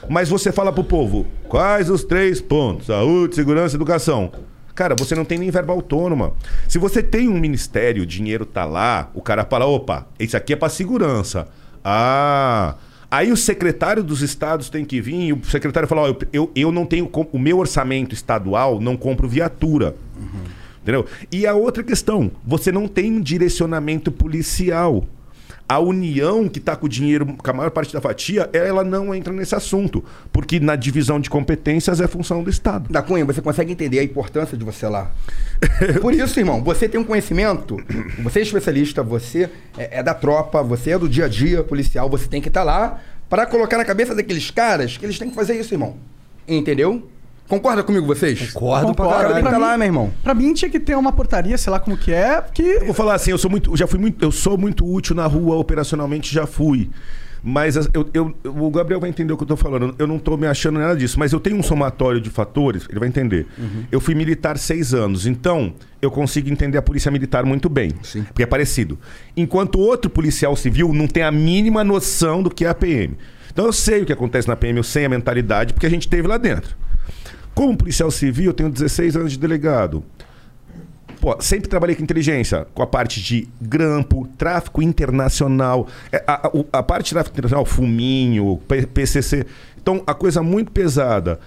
Mas 0.07 0.29
você 0.29 0.51
fala 0.51 0.71
pro 0.71 0.83
povo, 0.83 1.25
quais 1.49 1.89
os 1.89 2.03
três 2.03 2.39
pontos? 2.39 2.85
Saúde, 2.85 3.33
segurança 3.33 3.73
e 3.73 3.77
educação. 3.77 4.31
Cara, 4.75 4.93
você 4.95 5.15
não 5.15 5.25
tem 5.25 5.39
nem 5.39 5.49
verba 5.49 5.73
autônoma. 5.73 6.33
Se 6.67 6.77
você 6.77 7.01
tem 7.01 7.27
um 7.27 7.39
ministério, 7.39 8.03
o 8.03 8.05
dinheiro 8.05 8.45
tá 8.45 8.63
lá, 8.63 9.09
o 9.15 9.21
cara 9.21 9.43
fala, 9.43 9.65
opa, 9.65 10.05
isso 10.19 10.37
aqui 10.37 10.53
é 10.53 10.55
para 10.55 10.69
segurança. 10.69 11.47
Ah, 11.83 12.75
aí 13.11 13.31
o 13.31 13.37
secretário 13.37 14.01
dos 14.01 14.21
estados 14.21 14.69
tem 14.69 14.85
que 14.85 15.01
vir 15.01 15.27
e 15.27 15.33
o 15.33 15.43
secretário 15.43 15.87
fala, 15.87 16.09
ó, 16.09 16.15
eu, 16.31 16.49
eu, 16.55 16.71
não 16.71 16.85
tenho, 16.85 17.11
o 17.31 17.37
meu 17.37 17.59
orçamento 17.59 18.15
estadual 18.15 18.79
não 18.79 18.95
compro 18.95 19.27
viatura. 19.27 19.95
Entendeu? 20.81 21.05
E 21.31 21.45
a 21.45 21.53
outra 21.53 21.83
questão, 21.83 22.31
você 22.43 22.71
não 22.71 22.87
tem 22.87 23.11
um 23.11 23.21
direcionamento 23.21 24.11
policial. 24.11 25.05
A 25.71 25.79
União, 25.79 26.49
que 26.49 26.59
está 26.59 26.75
com 26.75 26.85
o 26.85 26.89
dinheiro, 26.89 27.25
com 27.25 27.49
a 27.49 27.53
maior 27.53 27.71
parte 27.71 27.93
da 27.93 28.01
fatia, 28.01 28.49
ela 28.51 28.83
não 28.83 29.15
entra 29.15 29.31
nesse 29.31 29.55
assunto. 29.55 30.03
Porque 30.29 30.59
na 30.59 30.75
divisão 30.75 31.17
de 31.17 31.29
competências 31.29 32.01
é 32.01 32.07
função 32.09 32.43
do 32.43 32.49
Estado. 32.49 32.91
Da 32.91 33.01
Cunha, 33.01 33.23
você 33.23 33.41
consegue 33.41 33.71
entender 33.71 33.99
a 33.99 34.03
importância 34.03 34.57
de 34.57 34.65
você 34.65 34.85
lá. 34.85 35.11
Por 36.01 36.13
isso, 36.13 36.37
irmão, 36.37 36.61
você 36.61 36.89
tem 36.89 36.99
um 36.99 37.05
conhecimento, 37.05 37.77
você 38.21 38.39
é 38.39 38.41
especialista, 38.41 39.01
você 39.01 39.49
é, 39.77 39.99
é 39.99 40.03
da 40.03 40.13
tropa, 40.13 40.61
você 40.61 40.91
é 40.91 40.99
do 40.99 41.07
dia 41.07 41.23
a 41.23 41.29
dia 41.29 41.63
policial, 41.63 42.09
você 42.09 42.27
tem 42.27 42.41
que 42.41 42.49
estar 42.49 42.63
lá 42.63 42.99
para 43.29 43.45
colocar 43.45 43.77
na 43.77 43.85
cabeça 43.85 44.13
daqueles 44.13 44.51
caras 44.51 44.97
que 44.97 45.05
eles 45.05 45.17
têm 45.17 45.29
que 45.29 45.35
fazer 45.35 45.57
isso, 45.57 45.73
irmão. 45.73 45.95
Entendeu? 46.45 47.07
Concorda 47.51 47.83
comigo, 47.83 48.05
vocês? 48.07 48.51
Concordo 48.53 48.95
pra 48.95 49.05
O 49.05 49.09
cara 49.09 49.27
tem 49.27 49.35
que 49.35 49.41
Pra 49.41 49.49
estar 49.49 49.59
mim- 49.59 49.65
lá, 49.65 49.77
meu 49.77 49.85
irmão. 49.87 50.13
Pra 50.23 50.33
mim 50.33 50.53
tinha 50.53 50.71
que 50.71 50.79
ter 50.79 50.95
uma 50.95 51.11
portaria, 51.11 51.57
sei 51.57 51.69
lá 51.69 51.81
como 51.81 51.97
que 51.97 52.13
é, 52.13 52.39
porque. 52.39 52.61
Eu 52.61 52.85
vou 52.85 52.93
falar 52.93 53.15
assim, 53.15 53.31
eu 53.31 53.37
sou 53.37 53.51
muito, 53.51 53.71
eu 53.71 53.75
já 53.77 53.85
fui 53.85 53.99
muito, 53.99 54.23
eu 54.23 54.31
sou 54.31 54.57
muito 54.57 54.89
útil 54.89 55.13
na 55.15 55.25
rua 55.27 55.57
operacionalmente, 55.57 56.33
já 56.33 56.47
fui. 56.47 56.89
Mas 57.43 57.75
as- 57.75 57.89
eu, 57.93 58.07
eu- 58.13 58.33
o 58.45 58.69
Gabriel 58.71 59.01
vai 59.01 59.09
entender 59.09 59.33
o 59.33 59.37
que 59.37 59.43
eu 59.43 59.47
tô 59.47 59.57
falando. 59.57 59.93
Eu 59.99 60.07
não 60.07 60.17
tô 60.17 60.37
me 60.37 60.47
achando 60.47 60.79
nada 60.79 60.95
disso, 60.95 61.19
mas 61.19 61.33
eu 61.33 61.41
tenho 61.41 61.57
um 61.57 61.63
somatório 61.63 62.21
de 62.21 62.29
fatores, 62.29 62.85
ele 62.89 62.99
vai 62.99 63.09
entender. 63.09 63.45
Eu 63.91 63.99
fui 63.99 64.15
militar 64.15 64.57
seis 64.57 64.93
anos, 64.93 65.25
então 65.27 65.73
eu 66.01 66.09
consigo 66.09 66.49
entender 66.49 66.77
a 66.77 66.81
polícia 66.81 67.11
militar 67.11 67.43
muito 67.43 67.67
bem. 67.67 67.91
Sim. 68.01 68.23
Porque 68.23 68.43
é 68.43 68.45
parecido. 68.45 68.97
Enquanto 69.35 69.77
outro 69.77 70.09
policial 70.09 70.55
civil 70.55 70.93
não 70.93 71.05
tem 71.07 71.23
a 71.23 71.31
mínima 71.31 71.83
noção 71.83 72.41
do 72.41 72.49
que 72.49 72.63
é 72.63 72.69
a 72.69 72.73
PM. 72.75 73.17
Então 73.51 73.65
eu 73.65 73.73
sei 73.73 74.03
o 74.03 74.05
que 74.05 74.13
acontece 74.13 74.47
na 74.47 74.55
PM, 74.55 74.77
eu 74.77 74.83
sei 74.83 75.03
a 75.03 75.09
mentalidade, 75.09 75.73
porque 75.73 75.85
a 75.85 75.89
gente 75.89 76.07
teve 76.07 76.27
lá 76.27 76.37
dentro. 76.37 76.75
Como 77.53 77.77
policial 77.77 78.09
civil, 78.11 78.45
eu 78.47 78.53
tenho 78.53 78.69
16 78.69 79.15
anos 79.15 79.31
de 79.33 79.39
delegado. 79.39 80.03
Pô, 81.19 81.35
sempre 81.39 81.69
trabalhei 81.69 81.95
com 81.95 82.01
inteligência, 82.01 82.65
com 82.73 82.81
a 82.81 82.87
parte 82.87 83.21
de 83.21 83.47
grampo, 83.61 84.27
tráfico 84.37 84.81
internacional, 84.81 85.87
é, 86.11 86.23
a, 86.25 86.47
a- 86.47 86.51
a 86.79 86.83
parte 86.83 87.05
de 87.07 87.11
tráfico 87.11 87.33
internacional, 87.35 87.63
fuminho, 87.65 88.59
PCC. 88.93 89.45
Então, 89.79 90.01
a 90.07 90.13
coisa 90.15 90.41
muito 90.41 90.71
pesada. 90.71 91.39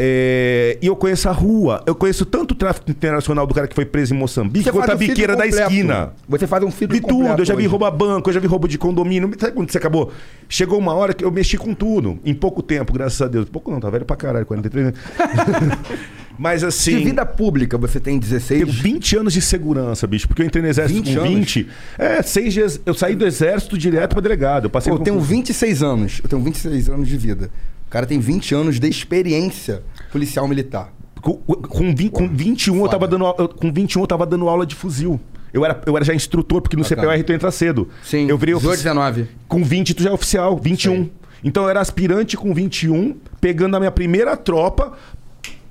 É, 0.00 0.78
e 0.80 0.86
eu 0.86 0.94
conheço 0.94 1.28
a 1.28 1.32
rua. 1.32 1.82
Eu 1.86 1.94
conheço 1.94 2.24
tanto 2.24 2.52
o 2.52 2.54
tráfico 2.54 2.90
internacional 2.90 3.46
do 3.46 3.52
cara 3.52 3.66
que 3.66 3.74
foi 3.74 3.84
preso 3.84 4.14
em 4.14 4.16
Moçambique, 4.16 4.64
Você 4.64 4.72
quanto 4.72 4.92
a 4.92 4.94
biqueira 4.94 5.34
da 5.34 5.46
esquina. 5.46 6.12
Você 6.28 6.46
faz 6.46 6.62
um 6.62 6.70
filtro 6.70 6.96
Vi 6.96 7.02
tudo, 7.02 7.42
eu 7.42 7.44
já 7.44 7.54
vi 7.54 7.62
hoje. 7.62 7.68
roubar 7.68 7.90
banco, 7.90 8.30
eu 8.30 8.34
já 8.34 8.40
vi 8.40 8.46
roubo 8.46 8.68
de 8.68 8.78
condomínio. 8.78 9.30
Sabe 9.38 9.52
quando 9.52 9.70
você 9.70 9.78
acabou? 9.78 10.12
Chegou 10.48 10.78
uma 10.78 10.94
hora 10.94 11.12
que 11.12 11.24
eu 11.24 11.30
mexi 11.30 11.56
com 11.58 11.74
tudo, 11.74 12.18
em 12.24 12.34
pouco 12.34 12.62
tempo, 12.62 12.92
graças 12.92 13.20
a 13.20 13.26
Deus. 13.26 13.48
Pouco 13.48 13.70
não, 13.70 13.80
tá 13.80 13.90
velho 13.90 14.04
pra 14.04 14.16
caralho, 14.16 14.46
43 14.46 14.86
anos. 14.86 14.98
Mas 16.38 16.62
assim. 16.62 16.96
De 16.96 17.04
vida 17.04 17.26
pública, 17.26 17.76
você 17.76 17.98
tem 17.98 18.16
16. 18.18 18.60
Tenho 18.60 18.72
20 18.72 19.16
anos 19.16 19.32
de 19.32 19.42
segurança, 19.42 20.06
bicho, 20.06 20.28
porque 20.28 20.42
eu 20.42 20.46
entrei 20.46 20.62
no 20.62 20.68
exército 20.68 21.02
20 21.02 21.14
com 21.14 21.20
anos? 21.20 21.34
20. 21.34 21.68
É, 21.98 22.22
seis 22.22 22.54
dias. 22.54 22.80
Eu 22.86 22.94
saí 22.94 23.16
do 23.16 23.26
exército 23.26 23.76
direto 23.76 24.12
pra 24.12 24.20
delegado. 24.20 24.64
Eu 24.66 24.70
passei 24.70 24.92
Pô, 24.92 24.98
eu 24.98 25.02
tenho 25.02 25.18
26 25.18 25.82
anos. 25.82 26.20
Eu 26.22 26.28
tenho 26.28 26.40
26 26.40 26.88
anos 26.90 27.08
de 27.08 27.16
vida. 27.16 27.50
O 27.88 27.90
cara 27.90 28.06
tem 28.06 28.20
20 28.20 28.54
anos 28.54 28.78
de 28.78 28.86
experiência 28.88 29.82
policial 30.12 30.46
militar. 30.46 30.92
Com, 31.20 31.34
com, 31.38 31.94
vi- 31.94 32.10
com 32.10 32.28
21 32.28 32.82
eu 32.82 32.88
tava 32.88 33.08
dando 33.08 33.24
eu- 33.38 33.48
com 33.48 33.72
21 33.72 34.02
eu 34.02 34.06
tava 34.06 34.24
dando 34.26 34.48
aula 34.48 34.64
de 34.64 34.74
fuzil. 34.74 35.18
Eu 35.52 35.64
era, 35.64 35.80
eu 35.86 35.96
era 35.96 36.04
já 36.04 36.14
instrutor, 36.14 36.60
porque 36.60 36.76
no 36.76 36.82
tá. 36.82 36.88
CPR 36.90 37.22
tu 37.24 37.32
entra 37.32 37.50
cedo. 37.50 37.88
Sim, 38.04 38.28
Eu 38.28 38.36
virei 38.36 38.54
18, 38.54 38.68
ofici- 38.68 38.84
19. 38.84 39.26
Com 39.48 39.64
20 39.64 39.94
tu 39.94 40.02
já 40.02 40.10
é 40.10 40.12
oficial, 40.12 40.56
21. 40.58 41.08
Então 41.42 41.62
eu 41.64 41.70
era 41.70 41.80
aspirante 41.80 42.36
com 42.36 42.52
21, 42.52 43.16
pegando 43.40 43.74
a 43.76 43.80
minha 43.80 43.90
primeira 43.90 44.36
tropa 44.36 44.92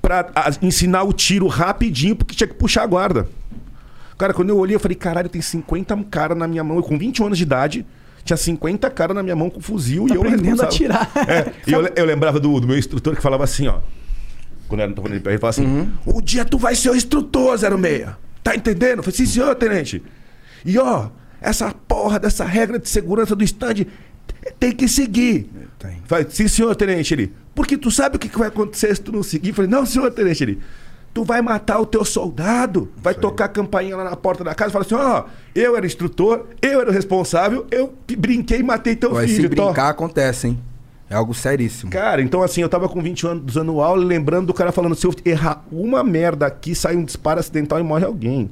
pra 0.01 0.29
a- 0.35 0.49
ensinar 0.61 1.03
o 1.03 1.13
tiro 1.13 1.45
rapidinho, 1.47 2.15
porque 2.15 2.33
tinha 2.35 2.47
que 2.47 2.55
puxar 2.55 2.83
a 2.83 2.87
guarda. 2.87 3.27
Cara, 4.17 4.33
quando 4.33 4.49
eu 4.49 4.57
olhei, 4.57 4.75
eu 4.75 4.79
falei, 4.79 4.95
caralho, 4.95 5.29
tem 5.29 5.41
50 5.41 5.95
cara 6.09 6.33
na 6.33 6.47
minha 6.47 6.63
mão. 6.63 6.77
Eu, 6.77 6.83
com 6.83 6.97
21 6.97 7.27
anos 7.27 7.37
de 7.37 7.43
idade, 7.43 7.85
tinha 8.27 8.37
50 8.37 8.89
cara 8.91 9.13
na 9.13 9.23
minha 9.23 9.35
mão 9.35 9.49
com 9.49 9.59
fuzil 9.59 10.07
Tá 10.07 10.13
e 10.13 10.17
eu 10.17 10.21
aprendendo 10.21 10.61
a 10.61 10.65
atirar. 10.65 11.11
É, 11.27 11.51
e 11.65 11.73
eu, 11.73 11.85
eu 11.95 12.05
lembrava 12.05 12.39
do, 12.39 12.59
do 12.59 12.67
meu 12.67 12.77
instrutor 12.77 13.15
que 13.15 13.21
falava 13.21 13.43
assim, 13.43 13.67
ó. 13.67 13.79
Quando 14.67 14.81
não 14.81 14.93
tô 14.93 15.01
falando 15.01 15.15
ele 15.15 15.37
falava 15.37 15.49
assim: 15.49 15.89
Um 16.05 16.21
dia 16.21 16.43
tu 16.43 16.57
vai 16.57 16.75
ser 16.75 16.89
o 16.89 16.95
instrutor, 16.95 17.57
06. 17.57 18.09
Tá 18.43 18.55
entendendo? 18.55 18.99
Eu 18.99 19.03
falei, 19.03 19.17
sim, 19.17 19.25
senhor, 19.25 19.55
tenente. 19.55 20.03
E 20.65 20.77
ó, 20.77 21.09
essa 21.41 21.73
porra 21.87 22.19
dessa 22.19 22.45
regra 22.45 22.77
de 22.77 22.89
segurança 22.89 23.35
do 23.35 23.43
stand 23.43 23.85
tem 24.59 24.71
que 24.71 24.87
seguir. 24.87 25.49
Tem. 25.79 26.01
Falei, 26.05 26.25
sim, 26.29 26.47
senhor, 26.47 26.75
tenente. 26.75 27.13
Ele, 27.13 27.33
Porque 27.53 27.77
tu 27.77 27.91
sabe 27.91 28.17
o 28.17 28.19
que 28.19 28.29
que 28.29 28.37
vai 28.37 28.47
acontecer 28.47 28.95
se 28.95 29.01
tu 29.01 29.11
não 29.11 29.23
seguir? 29.23 29.49
Eu 29.49 29.55
falei, 29.55 29.69
não, 29.69 29.85
senhor 29.85 30.11
tenente, 30.11 30.43
ele, 30.43 30.59
tu 31.17 31.23
vai 31.23 31.41
matar 31.41 31.79
o 31.79 31.85
teu 31.87 32.05
soldado, 32.05 32.91
vai 32.95 33.15
tocar 33.15 33.45
a 33.45 33.47
campainha 33.47 33.97
lá 33.97 34.03
na 34.03 34.15
porta 34.15 34.43
da 34.43 34.53
casa 34.53 34.69
e 34.69 34.71
fala 34.71 34.85
assim, 34.85 34.93
ó, 34.93 35.23
eu 35.55 35.75
era 35.75 35.83
instrutor, 35.83 36.45
eu 36.61 36.81
era 36.81 36.91
o 36.91 36.93
responsável, 36.93 37.65
eu 37.71 37.91
brinquei 38.15 38.59
e 38.59 38.63
matei 38.63 38.95
teu 38.95 39.13
Mas 39.13 39.31
filho. 39.31 39.49
se 39.49 39.55
tó." 39.55 39.65
brincar, 39.65 39.89
acontece, 39.89 40.49
hein? 40.49 40.59
É 41.09 41.15
algo 41.15 41.33
seríssimo. 41.33 41.89
Cara, 41.89 42.21
então 42.21 42.43
assim, 42.43 42.61
eu 42.61 42.69
tava 42.69 42.87
com 42.87 43.01
20 43.01 43.25
anos 43.25 43.43
usando 43.47 43.81
aula, 43.81 44.05
lembrando 44.05 44.45
do 44.45 44.53
cara 44.53 44.71
falando, 44.71 44.93
se 44.93 45.07
eu 45.07 45.13
errar 45.25 45.65
uma 45.71 46.03
merda 46.03 46.45
aqui, 46.45 46.75
sai 46.75 46.95
um 46.95 47.03
disparo 47.03 47.39
acidental 47.39 47.79
e 47.79 47.83
morre 47.83 48.05
alguém. 48.05 48.51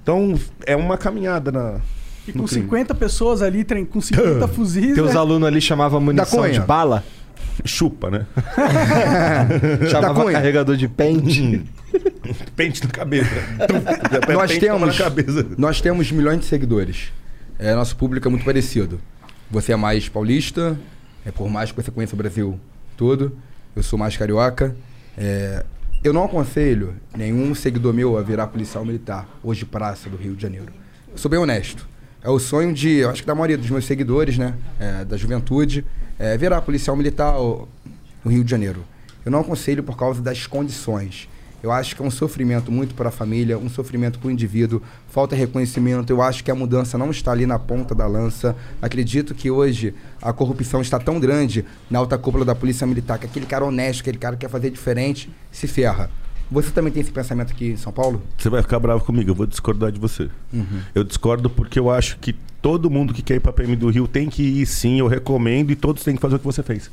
Então, 0.00 0.38
é 0.64 0.76
uma 0.76 0.96
caminhada 0.96 1.50
na... 1.50 1.80
E 2.28 2.32
com 2.32 2.44
crime. 2.44 2.66
50 2.66 2.94
pessoas 2.94 3.42
ali, 3.42 3.66
com 3.86 4.00
50 4.00 4.46
fuzis. 4.54 4.94
Teus 4.94 5.14
né? 5.14 5.18
alunos 5.18 5.48
ali 5.48 5.60
chamavam 5.60 6.00
munição 6.00 6.48
de 6.48 6.60
bala? 6.60 7.02
Chupa, 7.64 8.10
né? 8.10 8.26
Chamava 9.90 10.22
Cunha. 10.22 10.32
carregador 10.32 10.76
de 10.76 10.88
pente. 10.88 11.64
Pente 12.56 12.82
na 12.86 12.90
cabeça. 12.90 13.30
nós 14.32 14.58
temos, 14.58 14.80
na 14.80 15.04
cabeça. 15.04 15.46
nós 15.56 15.80
temos 15.80 16.10
milhões 16.12 16.40
de 16.40 16.46
seguidores. 16.46 17.12
É, 17.58 17.74
nosso 17.74 17.96
público 17.96 18.26
é 18.26 18.30
muito 18.30 18.44
parecido. 18.44 19.00
Você 19.50 19.72
é 19.72 19.76
mais 19.76 20.08
paulista, 20.08 20.78
é 21.24 21.30
por 21.30 21.48
mais 21.48 21.70
que 21.70 21.82
você 21.82 21.90
conheça 21.90 22.14
o 22.14 22.18
Brasil 22.18 22.58
todo. 22.96 23.36
Eu 23.74 23.82
sou 23.82 23.98
mais 23.98 24.16
carioca. 24.16 24.74
É, 25.16 25.64
eu 26.02 26.12
não 26.12 26.24
aconselho 26.24 26.94
nenhum 27.16 27.54
seguidor 27.54 27.92
meu 27.92 28.16
a 28.16 28.22
virar 28.22 28.46
policial 28.46 28.84
militar, 28.84 29.28
hoje 29.42 29.66
praça 29.66 30.08
do 30.08 30.16
Rio 30.16 30.34
de 30.34 30.42
Janeiro. 30.42 30.72
Eu 31.12 31.18
sou 31.18 31.30
bem 31.30 31.38
honesto. 31.38 31.86
É 32.22 32.30
o 32.30 32.38
sonho 32.38 32.72
de, 32.72 32.88
eu 32.98 33.10
acho 33.10 33.22
que 33.22 33.26
da 33.26 33.34
maioria 33.34 33.58
dos 33.58 33.68
meus 33.68 33.84
seguidores, 33.84 34.38
né, 34.38 34.54
é, 34.78 35.04
da 35.04 35.16
juventude, 35.16 35.84
é 36.20 36.36
virar 36.36 36.60
policial 36.60 36.94
militar 36.94 37.32
no 37.32 37.66
Rio 38.30 38.44
de 38.44 38.50
Janeiro. 38.50 38.84
Eu 39.24 39.32
não 39.32 39.40
aconselho 39.40 39.82
por 39.82 39.96
causa 39.96 40.20
das 40.20 40.46
condições. 40.46 41.30
Eu 41.62 41.72
acho 41.72 41.96
que 41.96 42.02
é 42.02 42.04
um 42.04 42.10
sofrimento 42.10 42.70
muito 42.70 42.94
para 42.94 43.08
a 43.08 43.12
família, 43.12 43.56
um 43.56 43.70
sofrimento 43.70 44.18
para 44.18 44.28
o 44.28 44.30
indivíduo, 44.30 44.82
falta 45.08 45.34
reconhecimento. 45.34 46.10
Eu 46.10 46.20
acho 46.20 46.44
que 46.44 46.50
a 46.50 46.54
mudança 46.54 46.98
não 46.98 47.10
está 47.10 47.32
ali 47.32 47.46
na 47.46 47.58
ponta 47.58 47.94
da 47.94 48.06
lança. 48.06 48.54
Acredito 48.82 49.34
que 49.34 49.50
hoje 49.50 49.94
a 50.20 50.30
corrupção 50.30 50.82
está 50.82 50.98
tão 50.98 51.18
grande 51.18 51.64
na 51.90 51.98
alta 51.98 52.18
cúpula 52.18 52.44
da 52.44 52.54
Polícia 52.54 52.86
Militar 52.86 53.18
que 53.18 53.24
aquele 53.24 53.46
cara 53.46 53.64
honesto, 53.64 54.00
aquele 54.00 54.18
cara 54.18 54.36
que 54.36 54.40
quer 54.40 54.50
fazer 54.50 54.70
diferente, 54.70 55.30
se 55.50 55.66
ferra. 55.66 56.10
Você 56.50 56.70
também 56.70 56.92
tem 56.92 57.00
esse 57.00 57.12
pensamento 57.12 57.52
aqui 57.52 57.68
em 57.68 57.76
São 57.76 57.92
Paulo? 57.92 58.22
Você 58.36 58.48
vai 58.48 58.60
ficar 58.62 58.78
bravo 58.80 59.04
comigo, 59.04 59.30
eu 59.30 59.34
vou 59.34 59.46
discordar 59.46 59.92
de 59.92 60.00
você. 60.00 60.28
Uhum. 60.52 60.80
Eu 60.94 61.04
discordo 61.04 61.48
porque 61.48 61.78
eu 61.78 61.90
acho 61.90 62.18
que 62.18 62.32
todo 62.60 62.90
mundo 62.90 63.14
que 63.14 63.22
quer 63.22 63.36
ir 63.36 63.40
pra 63.40 63.52
PM 63.52 63.76
do 63.76 63.88
Rio 63.88 64.08
tem 64.08 64.28
que 64.28 64.42
ir 64.42 64.66
sim, 64.66 64.98
eu 64.98 65.06
recomendo, 65.06 65.70
e 65.70 65.76
todos 65.76 66.02
têm 66.02 66.16
que 66.16 66.20
fazer 66.20 66.36
o 66.36 66.38
que 66.38 66.44
você 66.44 66.62
fez. 66.62 66.90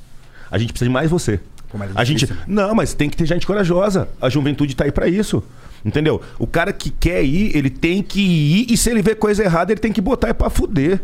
A 0.51 0.57
gente 0.57 0.71
precisa 0.71 0.87
de 0.89 0.93
mais 0.93 1.09
você. 1.09 1.39
Pô, 1.69 1.77
é 1.83 1.89
A 1.95 2.03
gente. 2.03 2.19
difícil. 2.19 2.43
Não, 2.47 2.73
mas 2.75 2.93
tem 2.93 3.09
que 3.09 3.17
ter 3.17 3.25
gente 3.25 3.45
corajosa. 3.45 4.07
A 4.21 4.29
juventude 4.29 4.75
tá 4.75 4.85
aí 4.85 4.91
pra 4.91 5.07
isso. 5.07 5.43
Entendeu? 5.83 6.21
O 6.39 6.47
cara 6.47 6.71
que 6.71 6.89
quer 6.89 7.23
ir, 7.23 7.55
ele 7.55 7.69
tem 7.69 8.01
que 8.01 8.19
ir, 8.21 8.67
e 8.71 8.77
se 8.77 8.89
ele 8.89 9.01
vê 9.01 9.15
coisa 9.15 9.43
errada, 9.43 9.71
ele 9.71 9.79
tem 9.79 9.91
que 9.91 10.01
botar 10.01 10.29
é 10.29 10.33
pra 10.33 10.49
fuder. 10.49 11.01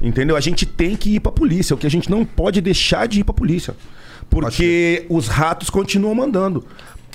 Entendeu? 0.00 0.36
A 0.36 0.40
gente 0.40 0.66
tem 0.66 0.96
que 0.96 1.14
ir 1.16 1.20
pra 1.20 1.30
polícia. 1.30 1.74
O 1.74 1.78
que 1.78 1.86
a 1.86 1.90
gente 1.90 2.10
não 2.10 2.24
pode 2.24 2.60
deixar 2.60 3.06
de 3.06 3.20
ir 3.20 3.24
pra 3.24 3.32
polícia. 3.32 3.74
Porque 4.28 5.06
os 5.08 5.28
ratos 5.28 5.70
continuam 5.70 6.14
mandando. 6.14 6.64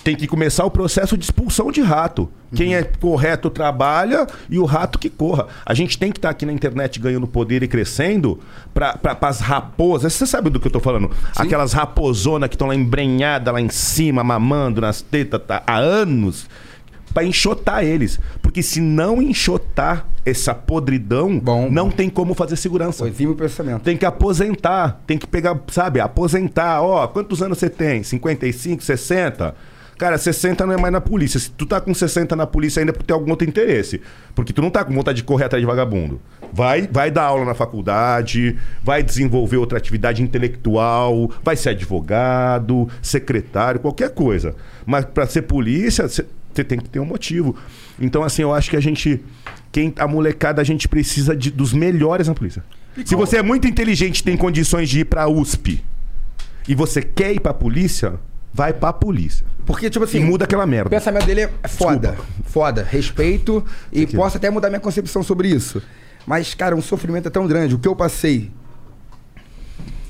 Tem 0.04 0.16
que 0.16 0.26
começar 0.26 0.64
o 0.64 0.72
processo 0.72 1.18
de 1.18 1.26
expulsão 1.26 1.70
de 1.70 1.82
rato. 1.82 2.30
Quem 2.56 2.76
é 2.76 2.84
correto 2.84 3.50
trabalha 3.50 4.26
e 4.50 4.58
o 4.58 4.64
rato 4.64 4.98
que 4.98 5.10
corra. 5.10 5.48
A 5.66 5.74
gente 5.74 5.98
tem 5.98 6.14
que 6.14 6.18
estar 6.18 6.30
aqui 6.30 6.46
na 6.46 6.54
internet 6.54 6.98
ganhando 6.98 7.28
poder 7.28 7.62
e 7.62 7.68
crescendo 7.68 8.40
para 8.74 9.18
as 9.22 9.42
raposas. 9.42 10.14
Você 10.14 10.26
sabe 10.26 10.50
do 10.50 10.62
que 10.62 10.68
eu 10.68 10.72
tô 10.72 10.80
falando? 10.80 11.12
Aquelas 11.36 11.74
raposonas 11.74 12.48
que 12.48 12.56
estão 12.56 12.70
lá 12.70 12.76
embrenhadas 12.76 13.54
lá 13.54 13.60
em 13.60 13.68
cima, 13.68 14.24
mamando 14.24 14.80
nas 14.80 15.02
tetas 15.02 15.42
tá, 15.46 15.62
há 15.68 15.76
anos. 15.76 16.48
Pra 17.14 17.24
enxotar 17.24 17.84
eles. 17.84 18.20
Porque 18.42 18.62
se 18.62 18.80
não 18.80 19.22
enxotar 19.22 20.06
essa 20.26 20.54
podridão, 20.54 21.42
não 21.70 21.90
tem 21.90 22.10
como 22.10 22.34
fazer 22.34 22.56
segurança. 22.56 23.04
O 23.06 23.36
pensamento. 23.36 23.82
Tem 23.82 23.98
que 23.98 24.06
aposentar. 24.06 25.02
Tem 25.06 25.18
que 25.18 25.28
pegar, 25.28 25.60
sabe, 25.70 26.00
aposentar. 26.00 26.82
Ó, 26.82 27.08
quantos 27.08 27.42
anos 27.42 27.58
você 27.58 27.70
tem? 27.70 28.04
55, 28.04 28.84
60? 28.84 29.56
Cara, 29.98 30.18
60 30.18 30.66
não 30.66 30.74
é 30.74 30.78
mais 30.78 30.94
na 30.94 31.02
polícia. 31.02 31.40
Se 31.40 31.50
tu 31.50 31.66
tá 31.66 31.82
com 31.82 31.94
60 31.94 32.36
na 32.36 32.46
polícia 32.46 32.80
ainda 32.80 32.92
é 32.92 32.94
porque 32.94 33.08
tem 33.08 33.14
algum 33.16 33.32
outro 33.32 33.48
interesse. 33.48 34.00
Porque 34.36 34.54
tu 34.54 34.62
não 34.62 34.70
tá 34.70 34.86
com 34.86 34.94
vontade 34.94 35.18
de 35.18 35.24
correr 35.24 35.46
atrás 35.46 35.62
de 35.62 35.66
vagabundo. 35.66 36.22
Vai, 36.54 36.88
vai 36.88 37.10
dar 37.10 37.24
aula 37.24 37.44
na 37.46 37.56
faculdade, 37.56 38.56
vai 38.84 39.02
desenvolver 39.02 39.58
outra 39.58 39.78
atividade 39.78 40.22
intelectual, 40.22 41.32
vai 41.44 41.56
ser 41.56 41.70
advogado, 41.70 42.88
secretário, 43.02 43.80
qualquer 43.80 44.12
coisa. 44.12 44.56
Mas 44.86 45.04
pra 45.06 45.26
ser 45.26 45.44
polícia, 45.44 46.08
você 46.08 46.24
tem 46.64 46.80
que 46.80 46.90
ter 46.90 47.00
um 47.00 47.06
motivo. 47.06 47.56
Então, 48.00 48.24
assim, 48.24 48.44
eu 48.44 48.54
acho 48.54 48.70
que 48.70 48.78
a 48.78 48.82
gente. 48.82 49.24
Quem, 49.72 49.94
a 49.98 50.08
molecada, 50.08 50.62
a 50.62 50.64
gente 50.66 50.88
precisa 50.88 51.36
de, 51.36 51.52
dos 51.52 51.74
melhores 51.74 52.28
na 52.28 52.34
polícia. 52.34 52.64
Se 53.06 53.16
você 53.16 53.38
é 53.38 53.44
muito 53.44 53.68
inteligente 53.68 54.20
e 54.20 54.24
tem 54.24 54.38
condições 54.38 54.90
de 54.90 55.02
ir 55.02 55.06
pra 55.06 55.28
USP 55.28 55.84
e 56.68 56.74
você 56.74 57.02
quer 57.02 57.34
ir 57.34 57.40
pra 57.40 57.54
polícia, 57.54 58.20
vai 58.58 58.74
pra 58.74 58.92
polícia. 58.92 59.46
Porque, 59.68 59.88
tipo 59.88 60.04
assim. 60.04 60.18
E 60.18 60.24
muda 60.24 60.46
aquela 60.46 60.64
O 60.64 60.68
merda. 60.68 60.90
pensamento 60.90 61.26
dele 61.28 61.42
é 61.42 61.68
foda. 61.68 62.18
Foda. 62.46 62.84
Respeito 62.84 63.64
e 63.92 64.08
posso 64.08 64.38
até 64.38 64.50
mudar 64.50 64.70
minha 64.70 64.80
concepção 64.80 65.22
sobre 65.22 65.48
isso. 65.48 65.80
Mas, 66.26 66.56
cara, 66.56 66.76
um 66.76 66.82
sofrimento 66.82 67.28
é 67.28 67.30
tão 67.32 67.46
grande. 67.46 67.76
O 67.76 67.80
que 67.80 67.88
eu 67.88 67.96
passei. 67.96 68.52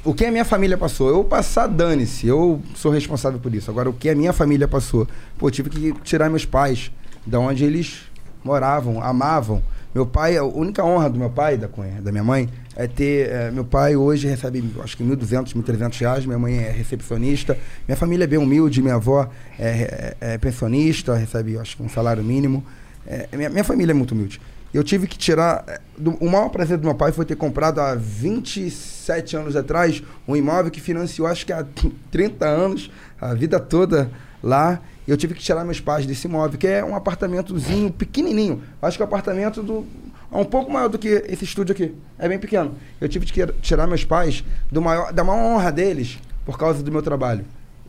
O 0.05 0.13
que 0.13 0.25
a 0.25 0.31
minha 0.31 0.45
família 0.45 0.77
passou? 0.77 1.09
Eu 1.09 1.21
passar, 1.25 1.67
dane-se. 1.67 2.25
Eu 2.25 2.61
sou 2.73 2.89
responsável 2.89 3.37
por 3.37 3.53
isso. 3.53 3.69
Agora, 3.69 3.89
o 3.89 3.93
que 3.93 4.09
a 4.09 4.15
minha 4.15 4.31
família 4.31 4.65
passou? 4.67 5.05
Pô, 5.37 5.51
tive 5.51 5.69
que 5.69 5.91
tirar 6.03 6.29
meus 6.29 6.45
pais 6.45 6.89
da 7.25 7.37
onde 7.37 7.65
eles 7.65 8.03
moravam, 8.43 9.03
amavam. 9.03 9.61
Meu 9.95 10.05
pai, 10.05 10.37
a 10.37 10.43
única 10.43 10.83
honra 10.83 11.09
do 11.09 11.17
meu 11.17 11.29
pai, 11.29 11.57
da, 11.57 11.67
da 12.01 12.11
minha 12.11 12.23
mãe, 12.23 12.47
é 12.75 12.87
ter. 12.87 13.29
eh, 13.31 13.51
meu 13.51 13.65
pai 13.65 13.95
hoje 13.95 14.27
recebe, 14.27 14.63
acho 14.83 14.95
que 14.95 15.03
1.200, 15.03 15.53
1.300 15.55 15.99
reais. 15.99 16.25
Minha 16.25 16.37
mãe 16.37 16.57
é 16.57 16.69
recepcionista. 16.71 17.57
Minha 17.87 17.95
família 17.97 18.25
é 18.25 18.27
bem 18.27 18.37
humilde. 18.37 18.81
Minha 18.81 18.95
avó 18.95 19.27
é, 19.57 20.15
é- 20.21 20.33
é 20.33 20.37
pensionista, 20.37 21.15
recebe, 21.15 21.57
acho 21.57 21.77
que 21.77 21.83
um 21.83 21.89
salário 21.89 22.23
mínimo. 22.23 22.63
É, 23.07 23.27
minha, 23.35 23.49
minha 23.49 23.63
família 23.63 23.91
é 23.91 23.95
muito 23.95 24.11
humilde. 24.13 24.39
Eu 24.73 24.83
tive 24.83 25.07
que 25.07 25.17
tirar. 25.17 25.63
eh, 25.67 25.79
do- 25.97 26.15
o 26.19 26.29
maior 26.29 26.49
prazer 26.49 26.77
do 26.77 26.83
meu 26.85 26.93
pai 26.93 27.11
foi 27.11 27.25
ter 27.25 27.35
comprado 27.35 27.79
há 27.79 27.95
27 27.95 29.35
anos 29.37 29.55
atrás 29.55 30.03
um 30.27 30.35
imóvel 30.35 30.69
que 30.69 30.79
financiou, 30.81 31.27
acho 31.27 31.45
que 31.45 31.53
há 31.53 31.65
30 32.11 32.45
anos, 32.45 32.91
a 33.19 33.33
vida 33.33 33.59
toda 33.59 34.11
lá. 34.43 34.79
Eu 35.07 35.15
tive 35.15 35.33
que 35.33 35.41
tirar 35.41 35.63
meus 35.63 35.79
pais 35.79 36.05
desse 36.05 36.27
imóvel, 36.27 36.59
que 36.59 36.67
é 36.67 36.83
um 36.83 36.95
apartamentozinho 36.95 37.89
pequenininho. 37.91 38.61
Acho 38.81 38.97
que 38.97 39.03
um 39.03 39.05
apartamento 39.05 39.63
do, 39.63 39.85
é 40.31 40.37
um 40.37 40.43
pouco 40.43 40.71
maior 40.71 40.89
do 40.89 40.99
que 40.99 41.07
esse 41.27 41.45
estúdio 41.45 41.73
aqui. 41.73 41.95
É 42.19 42.27
bem 42.27 42.37
pequeno. 42.37 42.75
Eu 42.99 43.07
tive 43.07 43.25
que 43.25 43.47
tirar 43.61 43.87
meus 43.87 44.03
pais 44.03 44.43
do 44.69 44.81
maior, 44.81 45.13
da 45.13 45.23
maior 45.23 45.55
honra 45.55 45.71
deles 45.71 46.19
por 46.45 46.57
causa 46.57 46.83
do 46.83 46.91
meu 46.91 47.01
trabalho. 47.01 47.45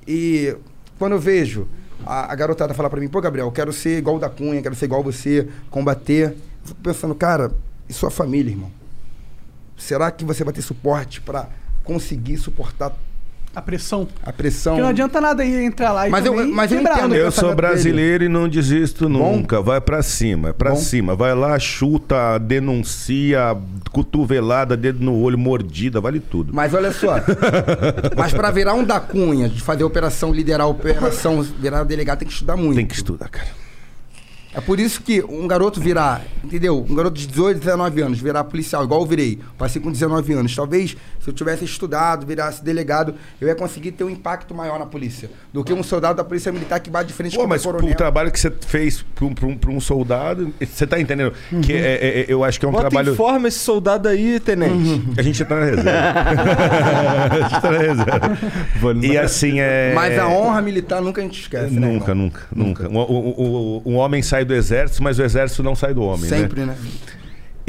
E 0.06 0.56
quando 0.98 1.12
eu 1.12 1.18
vejo 1.18 1.68
a, 2.06 2.32
a 2.32 2.34
garotada 2.36 2.72
falar 2.72 2.88
pra 2.88 3.00
mim, 3.00 3.08
pô, 3.08 3.20
Gabriel, 3.20 3.50
quero 3.50 3.72
ser 3.72 3.98
igual 3.98 4.16
o 4.16 4.18
da 4.20 4.30
Cunha, 4.30 4.62
quero 4.62 4.76
ser 4.76 4.84
igual 4.84 5.02
você, 5.02 5.48
combater. 5.70 6.30
Eu 6.62 6.68
fico 6.68 6.80
pensando, 6.80 7.14
cara, 7.14 7.52
e 7.88 7.92
sua 7.92 8.10
família, 8.10 8.52
irmão? 8.52 8.70
Será 9.76 10.10
que 10.10 10.24
você 10.24 10.44
vai 10.44 10.52
ter 10.52 10.62
suporte 10.62 11.20
pra 11.20 11.48
conseguir 11.82 12.36
suportar 12.36 12.96
A 13.58 13.62
pressão. 13.62 14.06
a 14.22 14.32
pressão? 14.32 14.72
Porque 14.74 14.82
não 14.82 14.88
adianta 14.90 15.20
nada 15.20 15.44
ir 15.44 15.64
entrar 15.64 15.92
lá 15.92 16.06
e 16.06 16.10
Mas 16.10 16.24
eu- 16.24 16.48
mas 16.48 16.70
eu 16.72 16.80
entendo, 16.80 17.08
né? 17.08 17.20
Eu 17.20 17.30
sou 17.32 17.54
brasileiro 17.54 18.24
e 18.24 18.28
não 18.28 18.48
desisto 18.48 19.08
nunca. 19.08 19.60
Vai 19.60 19.80
pra 19.80 20.00
cima, 20.02 20.50
é 20.50 20.52
pra 20.52 20.70
Bom. 20.70 20.76
cima. 20.76 21.16
Vai 21.16 21.34
lá, 21.34 21.58
chuta, 21.58 22.38
denuncia, 22.38 23.56
cotovelada, 23.90 24.76
dedo 24.76 25.04
no 25.04 25.20
olho, 25.20 25.36
mordida, 25.38 26.00
vale 26.00 26.20
tudo. 26.20 26.54
Mas 26.54 26.72
olha 26.72 26.92
só. 26.92 27.16
mas 28.16 28.32
pra 28.32 28.50
virar 28.50 28.74
um 28.74 28.84
da 28.84 29.00
Cunha, 29.00 29.48
de 29.48 29.60
fazer 29.60 29.84
operação, 29.84 30.32
liderar 30.32 30.68
operação, 30.68 31.42
virar 31.42 31.82
delegado, 31.84 32.18
tem 32.20 32.28
que 32.28 32.34
estudar 32.34 32.56
muito. 32.56 32.76
Tem 32.76 32.86
que 32.86 32.94
estudar, 32.94 33.28
cara. 33.28 33.48
É 34.58 34.60
por 34.60 34.80
isso 34.80 35.00
que 35.02 35.22
um 35.22 35.46
garoto 35.46 35.80
virar, 35.80 36.22
entendeu? 36.42 36.84
Um 36.88 36.94
garoto 36.94 37.16
de 37.18 37.26
18, 37.28 37.60
19 37.60 38.02
anos, 38.02 38.18
virar 38.18 38.42
policial, 38.44 38.82
igual 38.84 39.00
eu 39.00 39.06
virei. 39.06 39.38
Passei 39.56 39.80
com 39.80 39.90
19 39.90 40.32
anos. 40.32 40.54
Talvez, 40.54 40.96
se 41.20 41.30
eu 41.30 41.32
tivesse 41.32 41.64
estudado, 41.64 42.26
virasse 42.26 42.62
delegado, 42.64 43.14
eu 43.40 43.46
ia 43.48 43.54
conseguir 43.54 43.92
ter 43.92 44.02
um 44.04 44.10
impacto 44.10 44.54
maior 44.54 44.78
na 44.78 44.86
polícia. 44.86 45.30
Do 45.52 45.62
que 45.62 45.72
um 45.72 45.82
soldado 45.82 46.16
da 46.16 46.24
polícia 46.24 46.50
militar 46.50 46.80
que 46.80 46.90
bate 46.90 47.08
de 47.08 47.12
frente 47.14 47.34
Pô, 47.34 47.40
com 47.42 47.46
o 47.46 47.48
mas 47.48 47.62
coronel. 47.62 47.90
o 47.92 47.94
trabalho 47.96 48.30
que 48.32 48.40
você 48.40 48.50
fez 48.66 49.04
pra 49.14 49.24
um, 49.26 49.34
um- 49.44 49.76
um 49.76 49.80
soldado, 49.80 50.52
você 50.60 50.86
tá 50.86 50.98
entendendo? 51.00 51.32
Que 51.62 51.72
é- 51.72 51.76
é- 51.78 52.20
é- 52.20 52.26
eu 52.28 52.42
acho 52.42 52.58
que 52.58 52.66
é 52.66 52.68
um 52.68 52.72
Bota 52.72 52.88
trabalho. 52.90 53.14
forma 53.14 53.46
esse 53.48 53.58
soldado 53.60 54.08
aí, 54.08 54.40
tenente. 54.40 55.02
A 55.16 55.22
gente 55.22 55.44
tá 55.44 55.54
na 55.56 55.64
reserva. 55.66 55.90
a 57.30 57.40
gente 57.48 57.60
tá 57.60 57.70
na 57.70 57.78
reserva. 57.78 58.38
E 59.06 59.16
assim 59.18 59.60
é. 59.60 59.92
Mas 59.94 60.18
a 60.18 60.28
honra 60.28 60.60
militar 60.62 61.00
nunca 61.00 61.20
a 61.20 61.24
gente 61.24 61.40
esquece, 61.40 61.74
né? 61.74 61.86
Nunca, 61.86 62.14
nunca, 62.14 62.42
nunca. 62.54 62.88
Um 62.88 63.94
homem 63.96 64.22
sai 64.22 64.44
do 64.48 64.54
exército, 64.54 65.02
mas 65.02 65.18
o 65.18 65.22
exército 65.22 65.62
não 65.62 65.74
sai 65.76 65.94
do 65.94 66.02
homem. 66.02 66.28
Sempre, 66.28 66.64
né? 66.64 66.76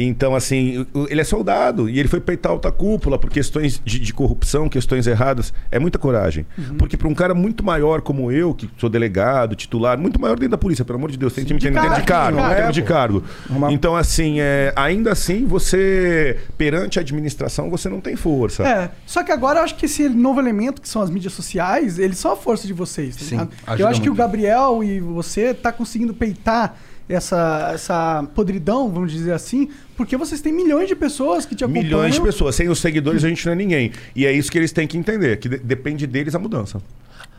Então, 0.04 0.36
assim, 0.36 0.86
ele 1.10 1.22
é 1.22 1.24
soldado 1.24 1.90
e 1.90 2.00
ele 2.00 2.08
foi 2.08 2.20
peitar 2.20 2.52
alta 2.52 2.72
cúpula 2.72 3.18
por 3.18 3.30
questões 3.30 3.82
de, 3.84 4.00
de 4.00 4.14
corrupção, 4.14 4.70
questões 4.70 5.08
erradas. 5.08 5.54
É 5.72 5.80
muita 5.80 5.98
coragem. 5.98 6.46
Uhum. 6.58 6.78
Porque 6.78 6.96
para 6.96 7.08
um 7.08 7.14
cara 7.14 7.34
muito 7.34 7.64
maior 7.64 8.02
como 8.02 8.32
eu, 8.32 8.54
que 8.54 8.70
sou 8.78 8.90
delegado, 8.90 9.56
titular, 9.56 9.98
muito 9.98 10.20
maior 10.20 10.36
dentro 10.36 10.52
da 10.52 10.58
polícia, 10.58 10.86
pelo 10.86 10.98
amor 10.98 11.12
de 11.12 11.18
Deus, 11.18 11.34
tem 11.34 11.44
time 11.44 11.60
de, 11.60 11.68
de 11.68 11.74
cargo, 11.74 11.96
de 11.96 12.04
cargo. 12.04 12.38
de 12.72 12.80
É, 12.80 12.84
pô. 12.84 12.88
cargo. 12.88 13.24
Normal. 13.50 13.72
Então, 13.72 13.96
assim, 13.96 14.40
é, 14.40 14.74
ainda 14.76 15.12
assim, 15.12 15.46
você, 15.46 16.40
perante 16.58 17.00
a 17.00 17.02
administração, 17.02 17.70
você 17.70 17.90
não 17.90 18.00
tem 18.00 18.16
força. 18.16 18.68
É, 18.68 18.92
só 19.06 19.24
que 19.24 19.32
agora 19.32 19.60
eu 19.60 19.64
acho 19.64 19.76
que 19.76 19.86
esse 19.86 20.08
novo 20.08 20.40
elemento, 20.40 20.82
que 20.82 20.90
são 20.90 21.02
as 21.02 21.10
mídias 21.10 21.34
sociais, 21.34 22.00
eles 22.00 22.18
são 22.18 22.32
a 22.32 22.36
força 22.36 22.68
de 22.68 22.74
vocês. 22.74 23.16
tá 23.16 23.24
Sim, 23.26 23.48
eu 23.78 23.88
acho 23.88 24.02
que 24.02 24.10
o 24.10 24.12
muito. 24.12 24.20
Gabriel 24.20 24.84
e 24.84 25.00
você 25.00 25.54
tá 25.54 25.72
conseguindo 25.72 26.14
peitar 26.14 26.76
essa, 27.10 27.72
essa 27.74 28.24
podridão, 28.36 28.90
vamos 28.92 29.12
dizer 29.12 29.34
assim, 29.34 29.70
porque 29.98 30.16
vocês 30.16 30.40
têm 30.42 30.54
milhões 30.54 30.88
de 30.88 30.96
pessoas 30.96 31.46
que 31.46 31.56
te 31.56 31.64
acompanham. 31.64 31.84
Milhões 31.86 32.16
de 32.16 32.22
pessoas. 32.22 32.56
Sem 32.56 32.70
os 32.70 32.80
seguidores, 32.80 33.24
a 33.24 33.30
gente 33.30 33.46
não 33.46 33.54
é 33.54 33.56
ninguém. 33.56 33.92
E 34.16 34.26
é 34.26 34.32
isso 34.32 34.52
que 34.52 34.58
eles 34.58 34.72
têm 34.72 34.88
que 34.88 34.98
entender, 34.98 35.38
que 35.38 35.50
de- 35.50 35.58
depende 35.58 36.06
deles 36.06 36.36
a 36.36 36.40
mudança. 36.40 36.82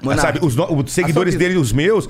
Monark, 0.03 0.23
Sabe, 0.23 0.39
os, 0.47 0.57
os 0.59 0.93
seguidores 0.93 1.35
dele, 1.37 1.57
os 1.57 1.73
meus, 1.73 2.09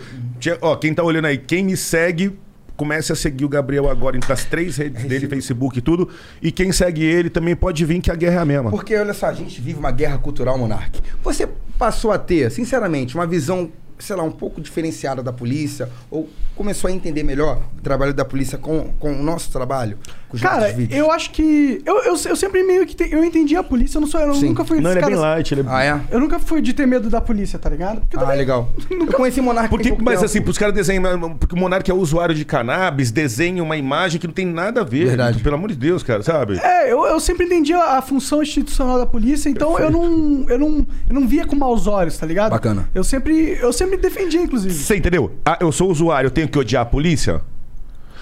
ó, 0.60 0.76
quem 0.76 0.94
tá 0.94 1.02
olhando 1.02 1.26
aí, 1.26 1.36
quem 1.38 1.64
me 1.64 1.76
segue, 1.76 2.32
comece 2.76 3.12
a 3.12 3.16
seguir 3.16 3.44
o 3.44 3.48
Gabriel 3.48 3.90
agora 3.90 4.16
em 4.16 4.20
as 4.32 4.44
três 4.44 4.76
redes 4.78 5.04
dele, 5.04 5.28
Facebook 5.28 5.78
e 5.78 5.82
tudo. 5.82 6.08
E 6.40 6.50
quem 6.50 6.72
segue 6.72 7.04
ele 7.04 7.28
também 7.28 7.54
pode 7.54 7.84
vir 7.84 8.00
que 8.00 8.10
a 8.10 8.14
guerra 8.14 8.36
é 8.36 8.38
a 8.38 8.44
mesma. 8.44 8.70
Porque, 8.70 8.96
olha 8.96 9.12
só, 9.12 9.26
a 9.26 9.34
gente 9.34 9.60
vive 9.60 9.78
uma 9.78 9.90
guerra 9.90 10.16
cultural, 10.18 10.56
Monark. 10.56 11.00
Você 11.22 11.46
passou 11.78 12.10
a 12.12 12.18
ter, 12.18 12.50
sinceramente, 12.50 13.14
uma 13.16 13.26
visão, 13.26 13.70
sei 14.00 14.16
lá, 14.16 14.22
um 14.22 14.30
pouco 14.30 14.60
diferenciada 14.60 15.22
da 15.22 15.32
polícia? 15.32 15.88
Ou 16.10 16.28
começou 16.54 16.88
a 16.88 16.92
entender 16.92 17.22
melhor 17.22 17.62
o 17.78 17.80
trabalho 17.80 18.14
da 18.14 18.24
polícia 18.24 18.58
com, 18.58 18.92
com 18.98 19.12
o 19.12 19.22
nosso 19.22 19.50
trabalho? 19.50 19.98
Com 20.30 20.36
os 20.36 20.42
Cara, 20.42 20.74
eu 20.90 21.10
acho 21.10 21.30
que. 21.32 21.82
Eu, 21.84 21.96
eu, 22.04 22.12
eu 22.24 22.36
sempre 22.36 22.62
meio 22.62 22.86
que. 22.86 22.94
te- 22.94 23.12
eu 23.12 23.24
entendi 23.24 23.56
a 23.56 23.62
polícia, 23.64 23.96
eu 23.98 24.00
não 24.02 24.08
sou. 24.08 24.20
Eu 24.20 24.34
Sim. 24.34 24.48
nunca 24.50 24.64
fui 24.64 24.80
Não, 24.80 24.90
ele 24.90 25.00
é 25.00 25.02
bem 25.02 25.10
caras- 25.16 25.20
light, 25.36 25.52
ele 25.52 25.60
é... 25.62 25.64
Ah, 25.66 25.84
é? 25.84 26.00
Eu 26.10 26.20
nunca 26.20 26.38
fui 26.38 26.62
de 26.62 26.72
ter 26.72 26.86
medo 26.86 27.10
da 27.10 27.20
polícia, 27.20 27.58
tá 27.58 27.68
ligado? 27.68 28.00
Porque 28.02 28.16
eu 28.16 28.20
Ah, 28.26 28.32
legal. 28.34 28.70
Eu 28.88 29.06
conheci 29.08 29.40
Monark 29.40 29.68
Porque, 29.68 29.90
mas 29.90 30.14
tempo. 30.14 30.24
assim, 30.24 30.40
pros 30.40 30.56
caras 30.56 30.74
desenham. 30.74 31.34
Porque 31.34 31.54
o 31.54 31.58
Monark 31.58 31.90
é 31.90 31.94
usuário 31.94 32.34
de 32.34 32.44
cannabis, 32.44 33.10
desenha 33.10 33.62
uma 33.62 33.76
imagem 33.76 34.20
que 34.20 34.26
não 34.28 34.34
tem 34.34 34.46
nada 34.46 34.82
a 34.82 34.84
ver. 34.84 35.06
Verdade. 35.06 35.42
Pelo 35.42 35.56
amor 35.56 35.68
de 35.70 35.76
Deus, 35.76 36.02
cara, 36.04 36.22
sabe? 36.22 36.58
É, 36.62 36.92
eu, 36.92 37.04
eu 37.06 37.18
sempre 37.18 37.46
entendi 37.46 37.72
a, 37.72 37.98
a 37.98 38.02
função 38.02 38.40
institucional 38.42 38.98
da 38.98 39.06
polícia, 39.06 39.48
então 39.48 39.78
eu 39.80 39.90
não, 39.90 40.46
eu, 40.48 40.58
não, 40.58 40.86
eu 41.08 41.14
não 41.14 41.26
via 41.26 41.44
com 41.44 41.56
maus 41.56 41.86
olhos, 41.88 42.16
tá 42.16 42.24
ligado? 42.26 42.50
Bacana. 42.52 42.88
Eu 42.94 43.02
sempre, 43.02 43.58
eu 43.60 43.72
sempre 43.72 43.96
defendia, 43.96 44.40
inclusive. 44.40 44.72
Você 44.74 44.96
entendeu? 44.96 45.32
Ah, 45.44 45.58
eu 45.60 45.72
sou 45.72 45.90
usuário, 45.90 46.28
eu 46.28 46.30
tenho 46.30 46.48
que 46.48 46.58
odiar 46.58 46.82
a 46.82 46.86
polícia? 46.86 47.40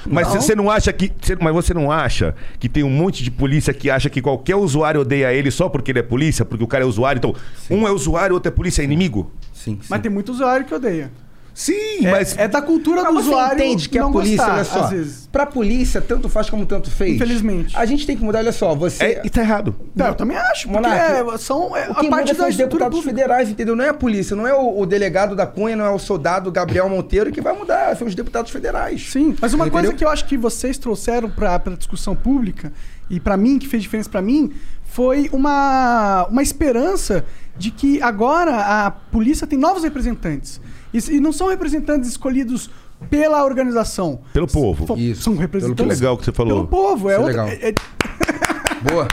Mas 0.06 0.28
Não. 0.28 0.40
você 0.40 0.54
não 0.54 0.70
acha 0.70 0.92
que. 0.92 1.10
cê- 1.20 1.36
Mas 1.40 1.52
você 1.52 1.74
não 1.74 1.90
acha 1.90 2.34
que 2.58 2.68
tem 2.68 2.82
um 2.82 2.90
monte 2.90 3.22
de 3.22 3.30
polícia 3.30 3.72
que 3.74 3.90
acha 3.90 4.08
que 4.08 4.20
qualquer 4.22 4.56
usuário 4.56 5.00
odeia 5.00 5.32
ele 5.32 5.50
só 5.50 5.68
porque 5.68 5.90
ele 5.92 5.98
é 5.98 6.02
polícia, 6.02 6.44
porque 6.44 6.62
o 6.64 6.66
cara 6.66 6.84
é 6.84 6.86
usuário? 6.86 7.18
Então, 7.18 7.34
um 7.70 7.86
é 7.86 7.90
usuário, 7.90 8.34
outro 8.34 8.48
é 8.50 8.54
polícia, 8.54 8.82
é 8.82 8.84
inimigo? 8.84 9.30
Sim, 9.52 9.78
sim. 9.80 9.86
Mas 9.90 10.00
tem 10.00 10.10
muito 10.10 10.30
usuário 10.32 10.64
que 10.66 10.74
odeia. 10.74 11.10
Sim, 11.60 12.06
É, 12.06 12.10
mas. 12.12 12.38
é 12.38 12.46
da 12.46 12.62
cultura 12.62 13.02
do 13.02 13.12
Mas 13.12 13.24
você 13.24 13.30
usuário. 13.30 13.54
entende 13.54 13.88
que 13.88 13.98
a 13.98 14.06
polícia, 14.08 14.36
gostar, 14.36 14.54
olha 14.54 14.64
só, 14.64 14.84
Às 14.84 14.90
vezes. 14.90 15.28
pra 15.32 15.44
polícia, 15.44 16.00
tanto 16.00 16.28
faz 16.28 16.48
como 16.48 16.64
tanto 16.64 16.88
fez. 16.88 17.16
Infelizmente. 17.16 17.76
A 17.76 17.84
gente 17.84 18.06
tem 18.06 18.16
que 18.16 18.22
mudar, 18.22 18.38
olha 18.38 18.52
só, 18.52 18.76
você... 18.76 19.02
É, 19.04 19.22
e 19.24 19.28
tá 19.28 19.40
errado. 19.40 19.74
Não, 19.92 20.06
eu 20.06 20.14
também 20.14 20.36
acho, 20.36 20.68
porque 20.68 20.86
é, 20.88 21.36
são 21.38 21.76
é, 21.76 21.90
O 21.90 21.94
que 21.96 22.06
a 22.06 22.10
parte 22.10 22.10
muda 22.10 22.24
da 22.26 22.34
são 22.34 22.46
os 22.46 22.50
estrutura 22.50 22.58
deputados 22.84 22.98
pública. 23.00 23.10
federais, 23.20 23.48
entendeu? 23.50 23.74
Não 23.74 23.84
é 23.84 23.88
a 23.88 23.94
polícia, 23.94 24.36
não 24.36 24.46
é 24.46 24.54
o, 24.54 24.78
o 24.78 24.86
delegado 24.86 25.34
da 25.34 25.48
Cunha, 25.48 25.74
não 25.74 25.84
é 25.84 25.90
o 25.90 25.98
soldado 25.98 26.52
Gabriel 26.52 26.88
Monteiro 26.88 27.32
que 27.32 27.40
vai 27.40 27.52
mudar, 27.52 27.96
são 27.96 28.06
os 28.06 28.14
deputados 28.14 28.52
federais. 28.52 29.08
Sim, 29.10 29.34
mas 29.40 29.52
uma 29.52 29.66
Entendeu? 29.66 29.80
coisa 29.82 29.96
que 29.96 30.04
eu 30.04 30.08
acho 30.10 30.26
que 30.26 30.36
vocês 30.38 30.78
trouxeram 30.78 31.28
pra, 31.28 31.58
pra 31.58 31.74
discussão 31.74 32.14
pública, 32.14 32.72
e 33.10 33.18
pra 33.18 33.36
mim, 33.36 33.58
que 33.58 33.66
fez 33.66 33.82
diferença 33.82 34.08
pra 34.08 34.22
mim, 34.22 34.52
foi 34.84 35.28
uma, 35.32 36.24
uma 36.30 36.40
esperança 36.42 37.24
de 37.56 37.72
que 37.72 38.00
agora 38.00 38.54
a 38.86 38.90
polícia 38.92 39.44
tem 39.44 39.58
novos 39.58 39.82
representantes. 39.82 40.60
E, 40.92 40.98
e 41.16 41.20
não 41.20 41.32
são 41.32 41.48
representantes 41.48 42.08
escolhidos 42.10 42.70
pela 43.10 43.44
organização. 43.44 44.20
Pelo 44.32 44.46
povo. 44.46 44.86
São- 44.86 44.96
Isso. 44.96 45.22
São 45.22 45.34
Que 45.34 45.40
representantes 45.40 45.98
legal 46.00 46.16
que 46.16 46.24
você 46.24 46.32
falou. 46.32 46.66
pelo 46.66 46.68
povo. 46.68 47.08
É 47.10 47.12
Isso 47.14 47.20
é 47.22 47.24
outra, 47.26 47.44
legal. 47.44 47.58
é- 47.62 47.68
é- 47.70 48.90
Boa. 48.90 49.08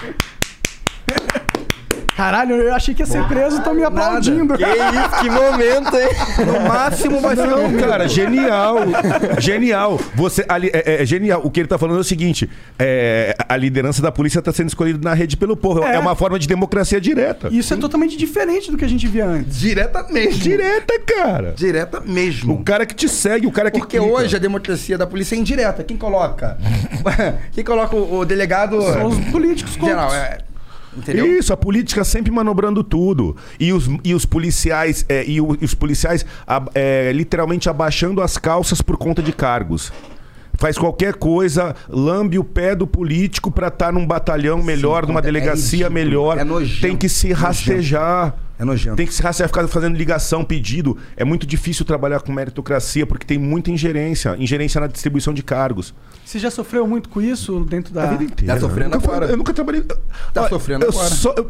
Caralho, 2.15 2.55
eu 2.55 2.73
achei 2.73 2.93
que 2.93 3.01
ia 3.01 3.05
ser 3.05 3.23
preso, 3.27 3.57
estão 3.57 3.73
me 3.73 3.83
aplaudindo. 3.83 4.55
Que 4.57 4.63
isso, 4.63 5.21
que 5.21 5.29
momento, 5.29 5.95
hein? 5.95 6.09
No 6.45 6.67
máximo 6.67 7.19
vai 7.21 7.35
ser 7.35 7.47
Não, 7.47 7.65
um 7.65 7.77
cara, 7.77 8.07
genial. 8.07 8.77
genial. 9.39 9.99
Você, 10.15 10.45
ali, 10.47 10.69
é, 10.73 11.01
é 11.01 11.05
genial. 11.05 11.41
O 11.43 11.49
que 11.51 11.59
ele 11.59 11.67
tá 11.67 11.77
falando 11.77 11.97
é 11.97 12.01
o 12.01 12.03
seguinte: 12.03 12.49
é, 12.79 13.35
a 13.47 13.55
liderança 13.57 14.01
da 14.01 14.11
polícia 14.11 14.41
tá 14.41 14.51
sendo 14.51 14.69
escolhida 14.69 14.99
na 15.01 15.13
rede 15.13 15.37
pelo 15.37 15.55
povo. 15.55 15.83
É, 15.83 15.95
É. 15.95 15.99
uma 15.99 16.15
forma 16.15 16.37
de 16.39 16.47
democracia 16.47 16.99
direta. 17.01 17.49
Isso 17.51 17.73
é 17.73 17.77
totalmente 17.77 18.17
diferente 18.17 18.71
do 18.71 18.77
que 18.77 18.85
a 18.85 18.89
gente 18.89 19.07
via 19.07 19.25
antes. 19.25 19.57
Direta 19.59 20.03
mesmo. 20.09 20.39
Direta, 20.39 20.93
cara. 21.05 21.53
Direta 21.55 21.99
mesmo. 22.01 22.53
O 22.53 22.63
cara 22.63 22.85
que 22.85 22.93
te 22.95 23.07
segue, 23.09 23.47
o 23.47 23.51
cara 23.51 23.69
que 23.71 23.79
Porque 23.79 23.97
clica. 23.99 24.13
hoje 24.13 24.35
a 24.35 24.39
democracia 24.39 24.97
da 24.97 25.07
polícia 25.07 25.35
é 25.35 25.39
indireta. 25.39 25.83
Quem 25.83 25.97
coloca? 25.97 26.57
Quem 27.53 27.63
coloca 27.63 27.95
o, 27.95 28.19
o 28.19 28.25
delegado 28.25 28.81
São 28.81 29.07
os 29.07 29.17
políticos 29.31 29.73
geral? 29.73 30.07
corruptos. 30.07 30.15
É, 30.17 30.37
entendeu? 30.97 31.25
Isso, 31.39 31.51
a 31.53 31.57
política 31.57 32.03
sempre 32.03 32.31
manobrando 32.31 32.83
tudo. 32.83 33.35
E 33.59 33.71
os, 33.73 33.89
e 34.03 34.13
os 34.13 34.25
policiais, 34.25 35.05
é, 35.09 35.23
e, 35.25 35.39
o- 35.41 35.57
e 35.59 35.65
os 35.65 35.73
policiais 35.73 36.25
ab- 36.45 36.69
é, 36.73 37.11
literalmente 37.13 37.69
abaixando 37.69 38.21
as 38.21 38.37
calças 38.37 38.81
por 38.81 38.97
conta 38.97 39.21
de 39.21 39.31
cargos. 39.31 39.91
Faz 40.57 40.77
qualquer 40.77 41.15
coisa, 41.15 41.75
lambe 41.89 42.39
o 42.39 42.43
pé 42.43 42.75
do 42.75 42.87
político 42.87 43.51
pra 43.51 43.67
estar 43.67 43.91
num 43.91 44.05
batalhão 44.05 44.61
melhor, 44.63 45.05
numa 45.07 45.19
é 45.19 45.23
delegacia 45.23 45.87
ridículo, 45.87 45.93
melhor. 45.93 46.37
é 46.37 46.43
nojento, 46.43 46.81
Tem 46.81 46.95
que 46.95 47.09
se 47.09 47.27
nojento. 47.29 47.41
rastejar. 47.45 48.35
É 48.57 48.63
nojento. 48.63 48.95
Tem 48.95 49.05
que 49.05 49.13
se 49.13 49.21
rastejar, 49.21 49.49
ficar 49.49 49.67
fazendo 49.67 49.97
ligação, 49.97 50.43
pedido. 50.45 50.97
É 51.17 51.25
muito 51.25 51.45
difícil 51.45 51.83
trabalhar 51.85 52.21
com 52.21 52.31
meritocracia 52.31 53.05
porque 53.05 53.25
tem 53.25 53.37
muita 53.37 53.69
ingerência 53.69 54.35
ingerência 54.39 54.79
na 54.79 54.87
distribuição 54.87 55.33
de 55.33 55.43
cargos. 55.43 55.93
Você 56.23 56.39
já 56.39 56.49
sofreu 56.49 56.87
muito 56.87 57.09
com 57.09 57.21
isso 57.21 57.65
dentro 57.65 57.93
da. 57.93 58.03
A 58.03 58.07
vida 58.11 58.23
inteira. 58.23 58.53
Tá 58.53 58.59
sofrendo 58.61 58.95
eu 58.95 58.99
nunca, 59.01 59.11
agora. 59.11 59.25
Eu 59.31 59.37
nunca 59.37 59.53
trabalhei. 59.53 59.81
Tá 59.81 59.97
Olha, 60.37 60.49
sofrendo 60.49 60.85
eu 60.85 60.89
agora. 60.89 61.09
Só, 61.09 61.33
eu- 61.37 61.49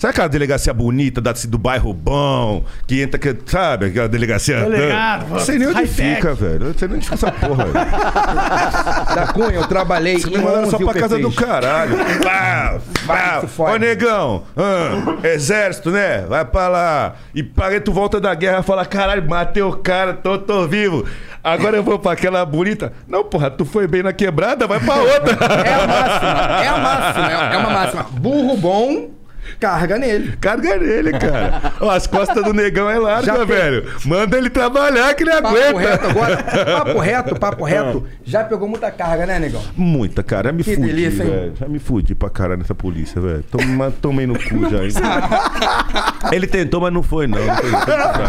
Sabe 0.00 0.12
aquela 0.12 0.28
delegacia 0.30 0.72
bonita 0.72 1.20
da, 1.20 1.34
do 1.46 1.58
bairro 1.58 1.92
bom, 1.92 2.64
que 2.86 3.02
entra, 3.02 3.18
que, 3.18 3.36
sabe? 3.44 3.84
Aquela 3.84 4.08
delegacia. 4.08 4.62
Delegado, 4.62 5.28
não 5.28 5.38
sei 5.40 5.58
nem 5.58 5.68
onde 5.68 5.86
fica, 5.86 6.32
velho. 6.32 6.68
Não 6.68 6.74
sei 6.74 6.88
nem 6.88 6.96
onde 6.96 7.04
fica 7.04 7.16
essa 7.16 7.30
porra, 7.30 7.66
velho. 7.66 7.74
Da 9.14 9.26
Cunha, 9.34 9.56
eu 9.56 9.66
trabalhei 9.66 10.18
Você 10.18 10.28
em 10.28 10.30
me 10.30 10.38
mandaram 10.38 10.70
só 10.70 10.76
11 10.76 10.84
pra 10.86 10.94
casa 10.94 11.18
do 11.18 11.30
caralho. 11.30 11.98
Pá, 12.24 12.80
pá. 13.06 13.42
Ô, 13.58 13.76
negão, 13.76 14.44
ah, 14.56 15.26
exército, 15.26 15.90
né? 15.90 16.22
Vai 16.22 16.46
pra 16.46 16.68
lá. 16.68 17.16
E 17.34 17.42
paguei, 17.42 17.80
tu 17.80 17.92
volta 17.92 18.18
da 18.18 18.34
guerra 18.34 18.60
e 18.60 18.62
fala: 18.62 18.86
caralho, 18.86 19.28
matei 19.28 19.62
o 19.62 19.72
cara, 19.72 20.14
tô, 20.14 20.38
tô 20.38 20.66
vivo. 20.66 21.04
Agora 21.44 21.76
eu 21.76 21.82
vou 21.82 21.98
pra 21.98 22.12
aquela 22.12 22.42
bonita. 22.46 22.90
Não, 23.06 23.22
porra, 23.22 23.50
tu 23.50 23.66
foi 23.66 23.86
bem 23.86 24.02
na 24.02 24.14
quebrada, 24.14 24.66
vai 24.66 24.80
pra 24.80 24.94
outra. 24.94 25.36
É 25.62 25.74
a 25.74 25.86
máxima, 25.86 26.64
é 26.64 26.68
a 26.68 26.78
máxima, 26.78 27.32
é 27.32 27.56
uma 27.58 27.70
máxima. 27.70 28.02
Burro 28.12 28.56
bom, 28.56 29.19
carga 29.58 29.98
nele. 29.98 30.36
Carga 30.40 30.76
nele, 30.76 31.12
cara. 31.12 31.72
Ó, 31.80 31.90
as 31.90 32.06
costas 32.06 32.42
do 32.44 32.52
negão 32.52 32.88
é 32.88 32.98
larga, 32.98 33.26
Já 33.26 33.36
tem. 33.38 33.46
velho. 33.46 33.86
Manda 34.04 34.36
ele 34.38 34.50
trabalhar 34.50 35.14
que 35.14 35.22
ele 35.22 35.30
Papo 35.32 35.48
aguenta. 35.48 35.78
reto 35.80 36.06
agora. 36.06 36.36
Papo 36.76 36.98
reto, 36.98 37.38
papo 37.40 37.64
reto. 37.64 38.06
Já 38.24 38.44
pegou 38.44 38.68
muita 38.68 38.90
carga, 38.90 39.26
né, 39.26 39.38
negão? 39.38 39.62
Muita, 39.76 40.22
cara. 40.22 40.48
Já 40.48 40.52
me 40.52 40.62
Que 40.64 40.74
fudi, 40.74 40.86
delícia, 40.88 41.22
hein? 41.24 41.30
velho. 41.30 41.52
Já 41.58 41.68
me 41.68 41.78
fudi 41.78 42.14
pra 42.14 42.30
caralho 42.30 42.58
nessa 42.60 42.74
polícia, 42.74 43.20
velho. 43.20 43.42
Toma, 43.50 43.90
tomei 44.00 44.26
no 44.26 44.34
cu 44.34 44.68
já. 44.70 44.84
hein? 44.84 44.90
ele 46.32 46.46
tentou, 46.46 46.80
mas 46.80 46.92
não 46.92 47.02
foi, 47.02 47.26
não. 47.26 47.38
Não 47.44 47.56
Foi 47.56 47.70
muito 47.70 47.84
fraco. 47.84 48.20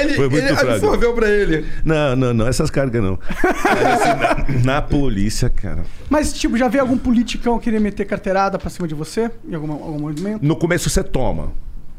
Ele, 0.00 0.14
Foi 0.14 0.28
muito 0.28 0.44
ele 0.46 0.56
fraco. 0.56 0.72
absorveu 0.72 1.12
pra 1.14 1.28
ele. 1.28 1.66
Não, 1.84 2.16
não, 2.16 2.34
não. 2.34 2.46
Essas 2.48 2.70
cargas 2.70 3.02
não. 3.02 3.18
Assim, 3.28 4.62
na, 4.64 4.74
na 4.74 4.82
polícia, 4.82 5.48
cara. 5.48 5.82
Mas, 6.10 6.32
tipo, 6.32 6.56
já 6.58 6.68
veio 6.68 6.82
algum 6.82 6.98
politicão 6.98 7.58
querer 7.58 7.80
meter 7.80 8.04
carteirada 8.04 8.58
pra 8.58 8.68
cima 8.68 8.86
de 8.86 8.94
você? 8.94 9.30
Em 9.48 9.54
algum, 9.54 9.72
algum 9.72 9.98
movimento? 10.00 10.41
No 10.42 10.56
começo 10.56 10.90
você 10.90 11.02
toma. 11.02 11.52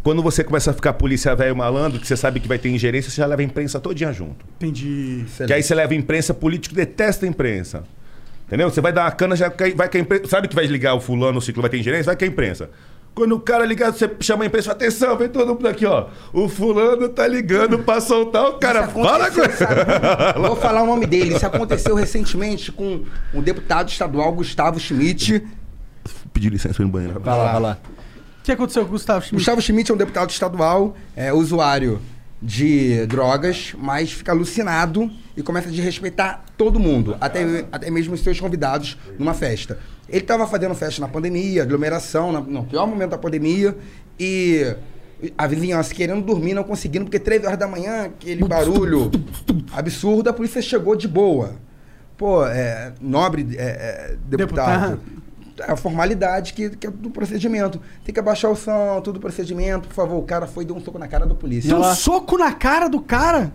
Quando 0.03 0.21
você 0.21 0.43
começa 0.43 0.71
a 0.71 0.73
ficar 0.73 0.91
polícia 0.93 1.33
velho 1.33 1.55
malandro, 1.55 1.97
que 1.97 2.05
você 2.05 2.17
sabe 2.17 2.41
que 2.41 2.47
vai 2.47 2.59
ter 2.59 2.69
ingerência, 2.69 3.09
você 3.09 3.17
já 3.21 3.25
leva 3.25 3.41
a 3.41 3.45
imprensa 3.45 3.79
todinha 3.79 4.11
junto. 4.11 4.45
Entendi. 4.57 5.23
Que 5.47 5.53
aí 5.53 5.63
você 5.63 5.73
leva 5.73 5.93
a 5.93 5.95
imprensa, 5.95 6.33
político 6.33 6.75
detesta 6.75 7.25
a 7.25 7.29
imprensa. 7.29 7.83
Entendeu? 8.45 8.69
Você 8.69 8.81
vai 8.81 8.91
dar 8.91 9.05
uma 9.05 9.11
cana, 9.11 9.33
já 9.35 9.49
cai- 9.49 9.73
vai 9.73 9.87
que 9.87 9.97
a 9.97 10.01
imprensa. 10.01 10.27
Sabe 10.27 10.49
que 10.49 10.55
vai 10.55 10.65
ligar 10.67 10.93
o 10.93 10.99
fulano, 10.99 11.37
o 11.37 11.41
ciclo 11.41 11.61
vai 11.61 11.71
ter 11.71 11.79
ingerência? 11.79 12.03
Vai 12.07 12.17
que 12.17 12.25
a 12.25 12.27
imprensa. 12.27 12.69
Quando 13.15 13.33
o 13.35 13.39
cara 13.39 13.63
ligar, 13.65 13.93
você 13.93 14.09
chama 14.19 14.43
a 14.43 14.47
imprensa, 14.47 14.65
fala, 14.71 14.75
atenção, 14.75 15.15
vem 15.17 15.29
todo 15.29 15.53
mundo 15.53 15.67
aqui, 15.67 15.85
ó. 15.85 16.07
O 16.33 16.49
fulano 16.49 17.07
tá 17.07 17.25
ligando 17.25 17.79
pra 17.79 18.01
soltar 18.01 18.49
o 18.49 18.53
cara. 18.53 18.87
Fala 18.87 19.31
com 19.31 19.41
sabe? 19.51 19.81
Vou 20.47 20.55
falar 20.57 20.83
o 20.83 20.85
nome 20.87 21.05
dele. 21.05 21.35
Isso 21.35 21.45
aconteceu 21.45 21.95
recentemente 21.95 22.71
com 22.73 23.03
o 23.33 23.41
deputado 23.41 23.87
estadual 23.87 24.33
Gustavo 24.33 24.79
Schmidt. 24.79 25.43
Pedir 26.33 26.49
licença 26.51 26.73
pra 26.73 26.83
ir 26.83 26.87
no 26.87 26.91
banheiro. 26.91 27.19
Vai 27.21 27.37
lá, 27.37 27.51
vai 27.53 27.61
lá. 27.61 27.77
O 28.43 28.45
que 28.45 28.51
aconteceu 28.51 28.83
com 28.83 28.89
o 28.89 28.91
Gustavo 28.91 29.21
Schmidt? 29.21 29.35
Gustavo 29.35 29.61
Schmidt 29.61 29.89
é 29.89 29.93
um 29.93 29.97
deputado 29.97 30.29
estadual, 30.29 30.95
é 31.15 31.31
usuário 31.31 32.01
de 32.41 33.05
drogas, 33.05 33.73
mas 33.77 34.11
fica 34.11 34.33
alucinado 34.33 35.09
e 35.37 35.41
começa 35.41 35.69
a 35.69 35.71
desrespeitar 35.71 36.43
todo 36.57 36.77
mundo, 36.77 37.15
até, 37.21 37.63
até 37.71 37.89
mesmo 37.89 38.13
os 38.15 38.19
seus 38.21 38.37
convidados 38.41 38.97
numa 39.17 39.33
festa. 39.33 39.79
Ele 40.09 40.25
tava 40.25 40.45
fazendo 40.45 40.75
festa 40.75 40.99
na 40.99 41.07
pandemia, 41.07 41.63
aglomeração, 41.63 42.33
na- 42.33 42.41
no 42.41 42.65
pior 42.65 42.85
momento 42.85 43.11
da 43.11 43.17
pandemia, 43.17 43.77
e 44.19 44.75
a 45.37 45.47
vizinhança 45.47 45.93
querendo 45.93 46.21
dormir, 46.21 46.53
não 46.53 46.65
conseguindo, 46.65 47.05
porque 47.05 47.19
três 47.19 47.41
horas 47.45 47.57
da 47.57 47.65
manhã, 47.65 48.03
aquele 48.07 48.43
barulho 48.45 49.09
absurdo, 49.71 50.29
a 50.29 50.33
polícia 50.33 50.61
chegou 50.61 50.97
de 50.97 51.07
boa. 51.07 51.55
Pô, 52.17 52.45
é, 52.45 52.91
nobre 52.99 53.47
é, 53.57 53.63
é, 53.63 54.15
deputado. 54.27 54.69
É 55.19 55.22
a 55.67 55.75
formalidade 55.75 56.53
que, 56.53 56.69
que 56.71 56.87
é 56.87 56.91
do 56.91 57.09
procedimento. 57.09 57.79
Tem 58.03 58.13
que 58.13 58.19
abaixar 58.19 58.49
o 58.51 58.55
som, 58.55 58.99
tudo 59.03 59.19
procedimento, 59.19 59.87
por 59.87 59.93
favor. 59.95 60.17
O 60.19 60.23
cara 60.23 60.47
foi 60.47 60.63
e 60.63 60.67
deu 60.67 60.75
um 60.75 60.79
soco 60.81 60.97
na 60.97 61.07
cara 61.07 61.25
do 61.25 61.35
polícia. 61.35 61.69
Deu 61.69 61.79
um 61.79 61.93
soco 61.95 62.37
na 62.37 62.51
cara 62.53 62.87
do 62.87 63.01
cara? 63.01 63.51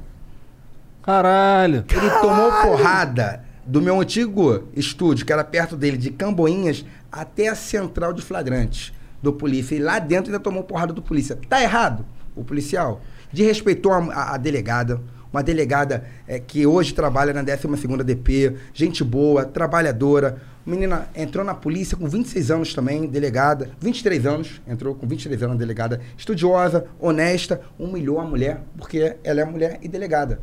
Caralho. 1.03 1.85
Ele 1.91 2.11
tomou 2.21 2.51
porrada 2.63 3.45
do 3.65 3.81
meu 3.81 4.01
antigo 4.01 4.65
estúdio, 4.75 5.25
que 5.27 5.33
era 5.33 5.45
perto 5.45 5.77
dele, 5.77 5.97
de 5.97 6.11
Camboinhas, 6.11 6.85
até 7.11 7.49
a 7.49 7.55
central 7.55 8.13
de 8.13 8.23
flagrantes 8.23 8.93
do 9.23 9.33
polícia. 9.33 9.75
E 9.75 9.79
lá 9.79 9.99
dentro 9.99 10.31
ainda 10.31 10.41
tomou 10.43 10.63
porrada 10.63 10.93
do 10.93 11.03
polícia. 11.03 11.39
Tá 11.49 11.63
errado 11.63 12.05
o 12.37 12.45
policial? 12.45 13.01
Desrespeitou 13.33 13.93
a, 13.93 13.99
a- 13.99 14.35
a 14.35 14.37
delegada. 14.37 15.01
Uma 15.31 15.43
delegada 15.43 16.05
eh, 16.27 16.39
que 16.39 16.67
hoje 16.67 16.95
trabalha 16.95 17.35
na 17.35 17.45
12ª 17.45 18.03
DP, 18.03 18.57
gente 18.73 19.05
boa, 19.05 19.45
trabalhadora. 19.45 20.41
Menina 20.69 21.09
entrou 21.17 21.43
na 21.43 21.55
polícia 21.55 21.97
com 21.97 22.07
26 22.07 22.51
anos 22.51 22.75
também, 22.75 23.07
delegada. 23.07 23.71
23 23.81 24.27
anos, 24.27 24.61
entrou 24.69 24.95
com 24.95 25.07
23 25.07 25.43
anos 25.45 25.57
delegada. 25.57 25.99
Estudiosa, 26.15 26.85
honesta, 27.01 27.63
humilhou 27.79 28.21
a 28.21 28.25
mulher, 28.25 28.61
porque 28.77 29.17
ela 29.25 29.41
é 29.41 29.45
mulher 29.47 29.79
e 29.81 29.89
delegada. 29.89 30.41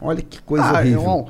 Olha 0.00 0.22
que 0.22 0.40
coisa 0.40 0.64
Ah, 0.64 0.78
horrível. 0.78 1.00
irmão, 1.00 1.28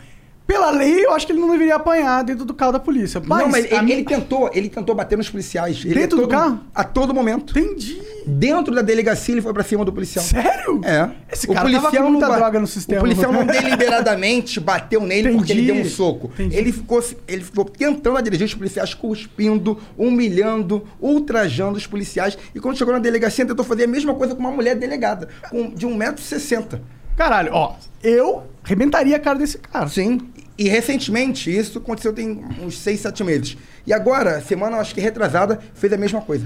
Pela 0.51 0.70
lei, 0.72 1.05
eu 1.06 1.12
acho 1.12 1.27
que 1.27 1.32
ele 1.32 1.40
não 1.40 1.48
deveria 1.48 1.77
apanhar 1.77 2.24
dentro 2.24 2.44
do 2.44 2.52
carro 2.52 2.72
da 2.72 2.81
polícia. 2.81 3.22
Mas, 3.24 3.39
não, 3.39 3.48
mas 3.48 3.64
a 3.66 3.68
ele, 3.77 3.82
mim- 3.82 3.93
ele 3.93 4.05
tentou, 4.05 4.51
ele 4.52 4.68
tentou 4.68 4.97
bater 4.97 5.16
nos 5.16 5.31
policiais. 5.31 5.81
Ele 5.85 5.94
Dentro 5.94 6.18
a 6.18 6.20
do 6.22 6.27
todo- 6.27 6.31
carro? 6.36 6.60
A 6.74 6.82
todo 6.82 7.14
momento. 7.14 7.56
Entendi. 7.56 8.02
Dentro 8.27 8.74
da 8.74 8.82
delegacia 8.82 9.32
ele 9.35 9.43
foi 9.43 9.52
pra 9.52 9.62
cima 9.62 9.85
do 9.85 9.93
policial. 9.93 10.24
Sério? 10.24 10.81
É. 10.85 11.09
Esse 11.32 11.47
cara 11.47 11.70
tava 11.70 11.90
com 11.93 12.10
muita 12.10 12.28
ba- 12.28 12.36
droga 12.36 12.59
no 12.59 12.66
sistema. 12.66 13.01
O 13.01 13.05
policial 13.05 13.32
não 13.32 13.47
deliberadamente 13.47 14.59
bateu 14.60 15.01
nele 15.02 15.31
porque 15.36 15.52
ele 15.52 15.62
Entendi. 15.62 15.78
deu 15.78 15.86
um 15.86 15.89
soco. 15.94 16.32
Ele 16.36 16.72
ficou, 16.72 17.05
ele 17.28 17.44
ficou 17.44 17.64
tentando 17.64 18.16
agredir 18.18 18.44
os 18.47 18.55
policiais, 18.55 18.93
cuspindo, 18.93 19.78
humilhando, 19.97 20.82
ultrajando 21.01 21.78
os 21.78 21.86
policiais. 21.86 22.36
E 22.55 22.59
quando 22.59 22.77
chegou 22.77 22.93
na 22.93 22.98
delegacia, 23.01 23.47
tentou 23.47 23.64
fazer 23.64 23.85
a 23.85 23.89
mesma 23.89 24.14
coisa 24.14 24.35
com 24.35 24.40
uma 24.40 24.51
mulher 24.51 24.74
delegada, 24.74 25.28
com, 25.48 25.70
de 25.70 25.86
1,60m. 25.86 26.81
Caralho, 27.16 27.52
ó, 27.52 27.74
eu 28.02 28.44
arrebentaria 28.64 29.14
a 29.14 29.20
cara 29.20 29.39
desse 29.39 29.59
cara. 29.59 29.86
Sim. 29.89 30.20
E 30.60 30.68
recentemente, 30.68 31.50
isso 31.50 31.78
aconteceu 31.78 32.12
tem 32.12 32.44
uns 32.62 32.76
6, 32.80 33.00
7 33.00 33.24
meses. 33.24 33.56
E 33.86 33.94
agora, 33.94 34.42
semana, 34.42 34.76
acho 34.76 34.94
que 34.94 35.00
retrasada, 35.00 35.58
fez 35.72 35.90
a 35.90 35.96
mesma 35.96 36.20
coisa. 36.20 36.44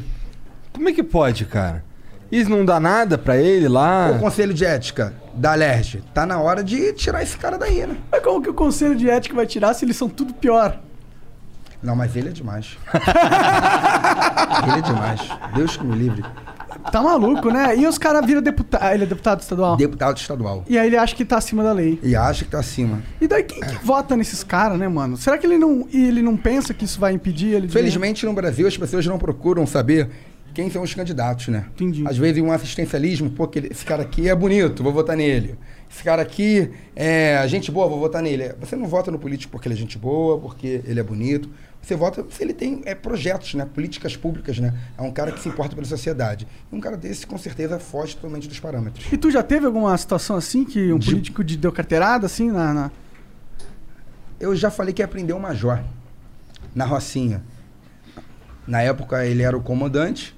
Como 0.72 0.88
é 0.88 0.92
que 0.92 1.02
pode, 1.02 1.44
cara? 1.46 1.84
Isso 2.30 2.48
não 2.48 2.64
dá 2.64 2.78
nada 2.78 3.18
pra 3.18 3.36
ele 3.36 3.66
lá? 3.66 4.12
O 4.12 4.20
Conselho 4.20 4.54
de 4.54 4.64
Ética 4.64 5.12
da 5.34 5.50
Alerj, 5.50 6.00
tá 6.14 6.24
na 6.24 6.38
hora 6.40 6.62
de 6.62 6.92
tirar 6.92 7.24
esse 7.24 7.36
cara 7.36 7.58
daí, 7.58 7.84
né? 7.88 7.96
Mas 8.08 8.22
como 8.22 8.40
que 8.40 8.48
o 8.48 8.54
conselho 8.54 8.94
de 8.94 9.10
ética 9.10 9.34
vai 9.34 9.46
tirar 9.46 9.74
se 9.74 9.84
eles 9.84 9.96
são 9.96 10.08
tudo 10.08 10.32
pior? 10.32 10.80
Não, 11.82 11.96
mas 11.96 12.14
ele 12.14 12.28
é 12.28 12.32
demais. 12.32 12.78
ele 14.62 14.78
é 14.78 14.80
demais. 14.80 15.20
Deus 15.56 15.76
que 15.76 15.84
me 15.84 15.96
livre. 15.96 16.24
Tá 16.90 17.02
maluco, 17.02 17.50
né? 17.50 17.76
E 17.76 17.86
os 17.86 17.98
caras 17.98 18.24
viram 18.26 18.42
deputado. 18.42 18.92
Ele 18.92 19.04
é 19.04 19.06
deputado 19.06 19.40
estadual? 19.40 19.76
Deputado 19.76 20.16
estadual. 20.16 20.64
E 20.68 20.78
aí 20.78 20.86
ele 20.86 20.96
acha 20.96 21.14
que 21.14 21.24
tá 21.24 21.38
acima 21.38 21.62
da 21.62 21.72
lei. 21.72 21.98
E 22.02 22.14
acha 22.14 22.44
que 22.44 22.50
tá 22.50 22.58
acima. 22.60 23.02
E 23.20 23.26
daí 23.26 23.42
quem 23.42 23.60
que 23.60 23.84
vota 23.84 24.16
nesses 24.16 24.44
caras, 24.44 24.78
né, 24.78 24.86
mano? 24.88 25.16
Será 25.16 25.38
que 25.38 25.46
ele 25.46 25.58
não, 25.58 25.86
e 25.92 26.06
ele 26.06 26.22
não 26.22 26.36
pensa 26.36 26.74
que 26.74 26.84
isso 26.84 27.00
vai 27.00 27.12
impedir 27.12 27.54
ele 27.54 27.66
de. 27.66 27.72
Felizmente, 27.72 28.24
no 28.26 28.32
Brasil, 28.32 28.66
as 28.66 28.76
pessoas 28.76 29.06
não 29.06 29.18
procuram 29.18 29.66
saber 29.66 30.10
quem 30.54 30.70
são 30.70 30.82
os 30.82 30.94
candidatos, 30.94 31.48
né? 31.48 31.64
Entendi. 31.74 32.04
Às 32.06 32.16
vezes, 32.16 32.40
um 32.40 32.52
assistencialismo, 32.52 33.28
pô, 33.30 33.50
esse 33.70 33.84
cara 33.84 34.02
aqui 34.02 34.28
é 34.28 34.34
bonito, 34.34 34.82
vou 34.82 34.92
votar 34.92 35.16
nele. 35.16 35.56
Esse 35.90 36.02
cara 36.02 36.22
aqui 36.22 36.70
é 36.94 37.44
gente 37.48 37.70
boa, 37.70 37.88
vou 37.88 37.98
votar 37.98 38.22
nele. 38.22 38.52
Você 38.60 38.76
não 38.76 38.86
vota 38.86 39.10
no 39.10 39.18
político 39.18 39.50
porque 39.50 39.66
ele 39.66 39.74
é 39.74 39.78
gente 39.78 39.98
boa, 39.98 40.38
porque 40.38 40.80
ele 40.84 41.00
é 41.00 41.02
bonito. 41.02 41.50
Você 41.84 41.94
vota 41.96 42.24
se 42.30 42.42
ele 42.42 42.54
tem 42.54 42.80
é, 42.86 42.94
projetos, 42.94 43.54
né? 43.54 43.66
Políticas 43.66 44.16
públicas, 44.16 44.58
né? 44.58 44.72
É 44.96 45.02
um 45.02 45.10
cara 45.10 45.30
que 45.32 45.40
se 45.40 45.48
importa 45.48 45.74
pela 45.74 45.86
sociedade. 45.86 46.46
E 46.72 46.74
um 46.74 46.80
cara 46.80 46.96
desse, 46.96 47.26
com 47.26 47.36
certeza, 47.36 47.78
foge 47.78 48.14
totalmente 48.16 48.48
dos 48.48 48.58
parâmetros. 48.58 49.04
E 49.12 49.16
tu 49.18 49.30
já 49.30 49.42
teve 49.42 49.66
alguma 49.66 49.96
situação 49.98 50.36
assim 50.36 50.64
que 50.64 50.92
um 50.92 50.98
De- 50.98 51.10
político 51.10 51.44
de 51.44 51.56
deu 51.58 51.70
carteirada 51.72 52.24
assim 52.26 52.50
na. 52.50 52.72
na- 52.72 52.90
Eu 54.40 54.54
já 54.56 54.70
falei 54.70 54.92
que 54.94 55.02
ia 55.02 55.08
prender 55.08 55.34
o 55.36 55.40
Major 55.40 55.82
na 56.74 56.84
Rocinha. 56.84 57.42
Na 58.66 58.80
época 58.82 59.24
ele 59.26 59.42
era 59.42 59.56
o 59.56 59.60
comandante. 59.60 60.34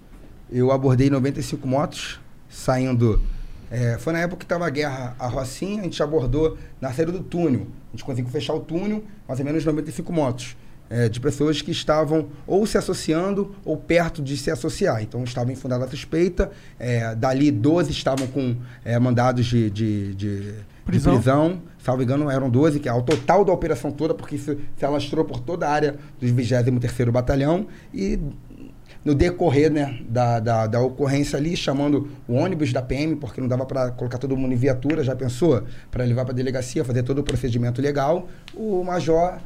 Eu 0.51 0.71
abordei 0.73 1.09
95 1.11 1.67
motos 1.67 2.21
saindo. 2.49 3.23
é, 3.71 3.99
foi 3.99 4.13
na 4.13 4.21
época 4.21 4.39
que 4.39 4.45
estava 4.45 4.67
a 4.67 4.71
guerra 4.71 5.15
a 5.19 5.27
Rocinha, 5.27 5.81
a 5.81 5.85
gente 5.85 6.01
abordou 6.03 6.57
na 6.81 6.93
saída 6.93 7.11
do 7.13 7.21
túnel. 7.23 7.67
A 7.89 7.97
gente 7.97 8.05
conseguiu 8.05 8.31
fechar 8.31 8.55
o 8.55 8.61
túnel, 8.61 9.03
mais 9.27 9.39
ou 9.41 9.47
menos 9.47 9.65
95 9.65 10.13
motos. 10.13 10.57
É, 10.89 11.09
de 11.09 11.19
pessoas 11.21 11.61
que 11.63 11.71
estavam 11.71 12.27
ou 12.47 12.67
se 12.67 12.79
associando 12.79 13.55
ou 13.65 13.77
perto 13.77 14.23
de 14.23 14.37
se 14.37 14.51
associar. 14.51 15.03
Então 15.03 15.23
estava 15.25 15.53
infundada 15.53 15.85
a 15.85 15.89
suspeita. 15.89 16.51
é, 16.79 17.15
dali 17.15 17.51
12 17.51 17.91
estavam 17.91 18.27
com 18.27 18.57
é, 18.85 18.99
mandados 18.99 19.47
de, 19.47 19.71
de, 19.71 20.15
de- 20.15 20.43
de 20.43 20.55
Prisão. 20.85 21.15
prisão. 21.15 21.63
Salvo 21.83 22.03
engano, 22.03 22.31
eram 22.31 22.49
12, 22.49 22.79
que 22.79 22.89
é 22.89 22.93
o 22.93 23.03
total 23.03 23.45
da 23.45 23.53
operação 23.53 23.91
toda, 23.91 24.15
porque 24.15 24.37
isso 24.37 24.57
se 24.77 24.85
alastrou 24.85 25.25
por 25.25 25.41
toda 25.41 25.67
a 25.67 25.71
área 25.73 25.97
do 26.21 26.27
23º 26.27 27.11
Batalhão. 27.11 27.67
E 27.93 28.19
no 29.05 29.15
decorrer 29.15 29.71
né, 29.73 30.01
da, 30.09 30.39
da, 30.41 30.67
da 30.67 30.81
ocorrência 30.81 31.37
ali, 31.37 31.57
chamando 31.57 32.09
o 32.29 32.35
ônibus 32.35 32.73
da 32.73 32.83
PM, 32.83 33.17
porque 33.17 33.41
não 33.41 33.49
dava 33.49 33.65
para 33.67 33.91
colocar 33.93 34.19
todo 34.19 34.37
mundo 34.37 34.53
em 34.53 34.57
viatura, 34.57 35.03
já 35.05 35.15
pensou? 35.15 35.63
Para 35.91 36.05
levar 36.05 36.25
para 36.25 36.33
a 36.33 36.37
delegacia, 36.37 36.85
fazer 36.85 37.03
todo 37.03 37.19
o 37.21 37.23
procedimento 37.25 37.81
legal. 37.83 38.29
O 38.55 38.83
major 38.85 39.39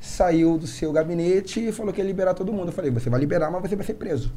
saiu 0.00 0.56
do 0.58 0.66
seu 0.66 0.92
gabinete 0.92 1.60
e 1.68 1.72
falou 1.72 1.92
que 1.92 2.00
ia 2.00 2.06
liberar 2.06 2.34
todo 2.34 2.52
mundo. 2.52 2.68
Eu 2.68 2.72
falei, 2.72 2.90
você 2.90 3.08
vai 3.10 3.18
liberar, 3.20 3.50
mas 3.50 3.62
você 3.62 3.76
vai 3.76 3.84
ser 3.84 3.94
preso. 3.94 4.32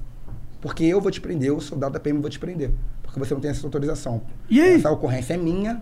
Porque 0.60 0.84
eu 0.84 1.02
vou 1.02 1.12
te 1.12 1.20
prender, 1.20 1.52
o 1.54 1.60
soldado 1.60 1.94
da 1.94 2.00
PM 2.00 2.20
vou 2.20 2.30
te 2.30 2.40
prender. 2.40 2.72
Porque 3.02 3.18
você 3.20 3.34
não 3.34 3.42
tem 3.42 3.52
essa 3.52 3.66
autorização. 3.66 4.22
E 4.50 4.62
aí? 4.62 4.76
Essa 4.76 4.92
ocorrência 4.92 5.34
é 5.34 5.38
minha, 5.38 5.82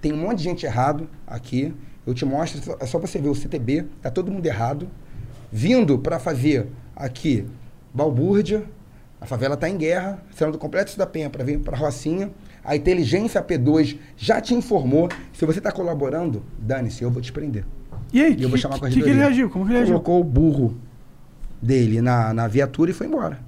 tem 0.00 0.12
um 0.12 0.16
monte 0.16 0.38
de 0.38 0.44
gente 0.44 0.64
errado 0.66 1.08
aqui. 1.26 1.74
Eu 2.06 2.14
te 2.14 2.24
mostro, 2.24 2.76
é 2.80 2.86
só- 2.86 2.98
você 2.98 3.18
ver 3.18 3.28
o 3.28 3.34
CTB, 3.34 3.86
tá 4.02 4.10
todo 4.10 4.30
mundo 4.30 4.44
errado. 4.46 4.88
Vindo 5.50 5.98
para 5.98 6.18
fazer 6.18 6.68
aqui 6.94 7.46
balbúrdia, 7.92 8.64
a 9.20 9.26
favela 9.26 9.54
está 9.54 9.68
em 9.68 9.76
guerra, 9.76 10.22
saindo 10.34 10.52
do 10.52 10.58
Complexo 10.58 10.98
da 10.98 11.06
Penha 11.06 11.30
para 11.30 11.42
vir 11.44 11.58
para 11.60 11.76
Rocinha. 11.76 12.30
A 12.62 12.76
inteligência 12.76 13.42
P2 13.42 13.98
já 14.16 14.40
te 14.40 14.54
informou. 14.54 15.08
Se 15.32 15.44
você 15.46 15.58
está 15.58 15.70
colaborando, 15.72 16.42
dane-se, 16.58 17.02
eu 17.02 17.10
vou 17.10 17.22
te 17.22 17.32
prender. 17.32 17.64
E 18.14 18.22
aí, 18.22 18.36
E 18.38 18.42
eu 18.44 18.48
vou 18.48 18.56
que- 18.56 18.62
chamar 18.62 18.76
a 18.76 18.78
que, 18.78 18.90
que 18.90 19.00
ele 19.00 19.12
reagiu? 19.18 19.50
Como 19.50 19.64
que 19.66 19.72
ele 19.72 19.78
reagiu? 19.78 20.00
Colocou 20.00 20.20
o 20.20 20.24
burro 20.24 20.76
dele 21.60 22.00
na, 22.00 22.32
na 22.32 22.46
viatura 22.48 22.90
e 22.90 22.94
foi 22.94 23.06
embora. 23.08 23.38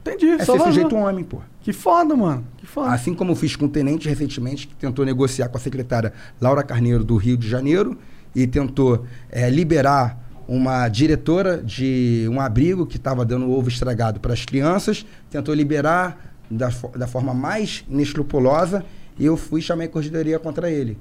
Entendi, 0.00 0.30
É 0.30 0.44
ser 0.44 0.58
sujeito 0.60 0.94
homem, 0.96 1.24
pô. 1.24 1.38
Que 1.60 1.72
foda, 1.72 2.14
mano. 2.14 2.44
Que 2.56 2.66
foda. 2.66 2.92
Assim 2.92 3.12
como 3.12 3.32
eu 3.32 3.36
fiz 3.36 3.56
com 3.56 3.66
o 3.66 3.68
tenente 3.68 4.08
recentemente, 4.08 4.68
que 4.68 4.74
tentou 4.76 5.04
negociar 5.04 5.48
com 5.48 5.56
a 5.56 5.60
secretária 5.60 6.12
Laura 6.40 6.62
Carneiro 6.62 7.02
do 7.04 7.16
Rio 7.16 7.36
de 7.36 7.48
Janeiro 7.48 7.98
e 8.34 8.46
tentou 8.46 9.04
eh, 9.30 9.50
liberar 9.50 10.24
uma 10.46 10.88
diretora 10.88 11.60
de 11.60 12.28
um 12.30 12.40
abrigo 12.40 12.86
que 12.86 12.96
estava 12.98 13.24
dando 13.24 13.50
ovo 13.50 13.68
estragado 13.68 14.20
para 14.20 14.32
as 14.32 14.44
crianças, 14.44 15.04
tentou 15.28 15.52
liberar 15.52 16.36
da, 16.48 16.70
da 16.96 17.08
forma 17.08 17.34
mais 17.34 17.84
inescrupulosa 17.90 18.84
e 19.18 19.26
eu 19.26 19.36
fui 19.36 19.60
chamei 19.60 19.88
a 19.88 19.90
corregedoria 19.90 20.38
contra 20.38 20.70
ele. 20.70 20.96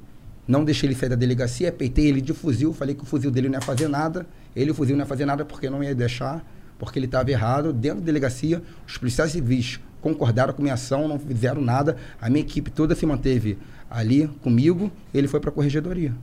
Não 0.47 0.63
deixei 0.63 0.87
ele 0.87 0.95
sair 0.95 1.09
da 1.09 1.15
delegacia, 1.15 1.71
peitei 1.71 2.07
ele 2.07 2.21
de 2.21 2.33
fuzil, 2.33 2.73
falei 2.73 2.93
que 2.93 3.03
o 3.03 3.05
fuzil 3.05 3.31
dele 3.31 3.49
não 3.49 3.55
ia 3.55 3.61
fazer 3.61 3.87
nada, 3.87 4.27
ele 4.55 4.71
o 4.71 4.73
fuzil 4.75 4.95
não 4.95 5.03
ia 5.03 5.07
fazer 5.07 5.25
nada 5.25 5.43
porque 5.43 5.69
não 5.69 5.83
ia 5.83 5.95
deixar, 5.95 6.45
porque 6.77 6.99
ele 6.99 7.07
estava 7.07 7.31
errado. 7.31 7.73
Dentro 7.73 7.99
da 7.99 8.05
delegacia, 8.05 8.61
os 8.87 8.97
policiais 8.97 9.31
civis 9.31 9.79
concordaram 10.01 10.53
com 10.53 10.61
minha 10.61 10.75
ação, 10.75 11.07
não 11.07 11.17
fizeram 11.17 11.61
nada. 11.61 11.97
A 12.21 12.29
minha 12.29 12.41
equipe 12.41 12.69
toda 12.69 12.93
se 12.93 13.05
manteve 13.05 13.57
ali 13.89 14.27
comigo, 14.43 14.91
ele 15.13 15.27
foi 15.27 15.39
para 15.39 15.49
a 15.49 15.53
corregedoria. 15.53 16.13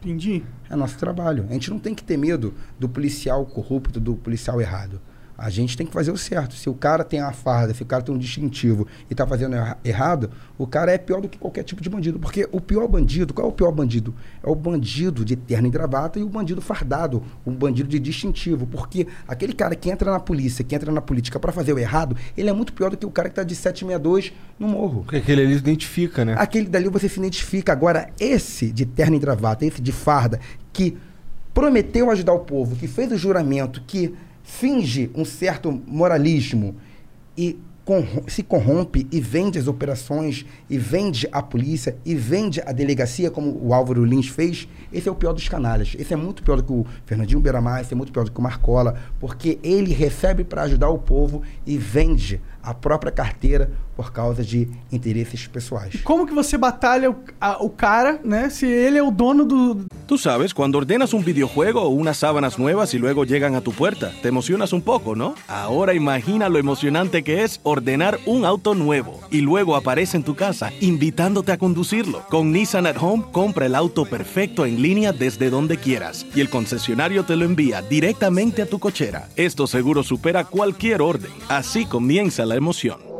Entendi. 0.00 0.42
É 0.70 0.76
nosso 0.76 0.96
trabalho. 0.96 1.44
A 1.50 1.52
gente 1.52 1.70
não 1.70 1.78
tem 1.78 1.94
que 1.94 2.04
ter 2.04 2.16
medo 2.16 2.54
do 2.78 2.88
policial 2.88 3.44
corrupto, 3.44 3.98
do 4.00 4.14
policial 4.14 4.60
errado. 4.60 5.00
A 5.38 5.50
gente 5.50 5.76
tem 5.76 5.86
que 5.86 5.92
fazer 5.92 6.10
o 6.10 6.16
certo. 6.18 6.56
Se 6.56 6.68
o 6.68 6.74
cara 6.74 7.04
tem 7.04 7.20
a 7.20 7.30
farda, 7.30 7.72
se 7.72 7.80
o 7.80 7.86
cara 7.86 8.02
tem 8.02 8.12
um 8.12 8.18
distintivo 8.18 8.88
e 9.08 9.14
tá 9.14 9.24
fazendo 9.24 9.54
erra- 9.54 9.78
errado, 9.84 10.30
o 10.58 10.66
cara 10.66 10.90
é 10.90 10.98
pior 10.98 11.20
do 11.20 11.28
que 11.28 11.38
qualquer 11.38 11.62
tipo 11.62 11.80
de 11.80 11.88
bandido. 11.88 12.18
Porque 12.18 12.48
o 12.50 12.60
pior 12.60 12.88
bandido, 12.88 13.32
qual 13.32 13.46
é 13.46 13.48
o 13.48 13.52
pior 13.52 13.70
bandido? 13.70 14.12
É 14.42 14.50
o 14.50 14.54
bandido 14.56 15.24
de 15.24 15.36
terno 15.36 15.68
e 15.68 15.70
gravata 15.70 16.18
e 16.18 16.24
o 16.24 16.28
bandido 16.28 16.60
fardado, 16.60 17.22
o 17.44 17.52
bandido 17.52 17.88
de 17.88 18.00
distintivo. 18.00 18.66
Porque 18.66 19.06
aquele 19.28 19.52
cara 19.52 19.76
que 19.76 19.88
entra 19.88 20.10
na 20.10 20.18
polícia, 20.18 20.64
que 20.64 20.74
entra 20.74 20.90
na 20.90 21.00
política 21.00 21.38
para 21.38 21.52
fazer 21.52 21.72
o 21.72 21.78
errado, 21.78 22.16
ele 22.36 22.50
é 22.50 22.52
muito 22.52 22.72
pior 22.72 22.90
do 22.90 22.96
que 22.96 23.06
o 23.06 23.10
cara 23.10 23.28
que 23.28 23.36
tá 23.36 23.44
de 23.44 23.54
762 23.54 24.32
no 24.58 24.66
morro. 24.66 25.02
Porque 25.04 25.18
aquele 25.18 25.42
ali 25.42 25.54
identifica, 25.54 26.24
né? 26.24 26.34
Aquele 26.36 26.66
dali 26.66 26.88
você 26.88 27.08
se 27.08 27.20
identifica. 27.20 27.70
Agora, 27.70 28.10
esse 28.18 28.72
de 28.72 28.84
terno 28.84 29.14
e 29.14 29.20
gravata, 29.20 29.64
esse 29.64 29.80
de 29.80 29.92
farda, 29.92 30.40
que 30.72 30.98
prometeu 31.54 32.10
ajudar 32.10 32.32
o 32.32 32.40
povo, 32.40 32.74
que 32.76 32.86
fez 32.88 33.10
o 33.12 33.16
juramento, 33.16 33.82
que 33.86 34.14
finge 34.48 35.10
um 35.14 35.26
certo 35.26 35.70
moralismo 35.86 36.74
e 37.36 37.58
se 38.26 38.42
corrompe 38.42 39.06
e 39.10 39.20
vende 39.20 39.58
as 39.58 39.66
operações, 39.66 40.44
e 40.68 40.76
vende 40.76 41.26
a 41.32 41.42
polícia, 41.42 41.96
e 42.04 42.14
vende 42.14 42.60
a 42.60 42.72
delegacia, 42.72 43.30
como 43.30 43.58
o 43.62 43.72
Álvaro 43.72 44.04
Lins 44.04 44.28
fez, 44.28 44.68
esse 44.92 45.08
é 45.08 45.12
o 45.12 45.14
pior 45.14 45.32
dos 45.32 45.48
canalhas. 45.48 45.96
Esse 45.98 46.12
é 46.12 46.16
muito 46.16 46.42
pior 46.42 46.56
do 46.56 46.62
que 46.62 46.72
o 46.72 46.86
Fernandinho 47.06 47.40
Beiramar, 47.40 47.80
esse 47.80 47.94
é 47.94 47.96
muito 47.96 48.12
pior 48.12 48.24
do 48.24 48.32
que 48.32 48.38
o 48.38 48.42
Marcola, 48.42 49.00
porque 49.18 49.58
ele 49.62 49.94
recebe 49.94 50.44
para 50.44 50.62
ajudar 50.62 50.90
o 50.90 50.98
povo 50.98 51.42
e 51.66 51.78
vende 51.78 52.40
a 52.68 52.74
própria 52.74 53.12
carteira 53.12 53.68
por 53.96 54.12
causa 54.12 54.42
de 54.44 54.68
interesses 54.92 55.48
pessoais. 55.48 56.00
Como 56.04 56.24
que 56.26 56.32
você 56.32 56.56
batalha 56.56 57.10
o, 57.10 57.16
a- 57.40 57.56
o 57.60 57.68
cara, 57.70 58.20
né? 58.22 58.48
Se 58.50 58.66
ele 58.66 58.98
é 58.98 59.02
o 59.02 59.10
dono 59.10 59.44
do. 59.44 59.86
Tú 60.06 60.16
sabes, 60.16 60.54
cuando 60.54 60.78
ordenas 60.78 61.12
un 61.12 61.24
videojuego 61.24 61.80
o 61.82 61.88
unas 61.88 62.16
sábanas 62.18 62.58
nuevas 62.58 62.94
y 62.94 62.98
luego 62.98 63.24
llegan 63.24 63.54
a 63.56 63.60
tu 63.60 63.72
puerta, 63.72 64.12
te 64.22 64.28
emocionas 64.28 64.72
un 64.72 64.82
poco, 64.82 65.16
¿no? 65.16 65.34
Ahora 65.48 65.94
imagina 65.94 66.48
lo 66.48 66.58
emocionante 66.58 67.24
que 67.24 67.42
es 67.42 67.60
ordenar 67.64 68.18
un 68.24 68.44
auto 68.44 68.74
nuevo 68.74 69.20
y 69.30 69.40
luego 69.40 69.74
aparece 69.74 70.16
en 70.16 70.22
tu 70.22 70.34
casa 70.36 70.70
invitándote 70.80 71.50
a 71.52 71.58
conducirlo. 71.58 72.22
Con 72.30 72.52
Nissan 72.52 72.86
at 72.86 72.96
Home, 73.00 73.24
compra 73.32 73.66
el 73.66 73.74
auto 73.74 74.04
perfecto 74.04 74.64
en 74.64 74.80
línea 74.80 75.12
desde 75.12 75.50
donde 75.50 75.76
quieras 75.76 76.24
y 76.34 76.40
el 76.40 76.48
concesionario 76.50 77.24
te 77.24 77.34
lo 77.36 77.44
envía 77.44 77.82
directamente 77.82 78.62
a 78.62 78.66
tu 78.66 78.78
cochera. 78.78 79.28
Esto 79.34 79.66
seguro 79.66 80.02
supera 80.04 80.44
cualquier 80.44 81.02
orden. 81.02 81.32
Así 81.48 81.84
comienza 81.84 82.46
la 82.46 82.54
emoción. 82.58 83.18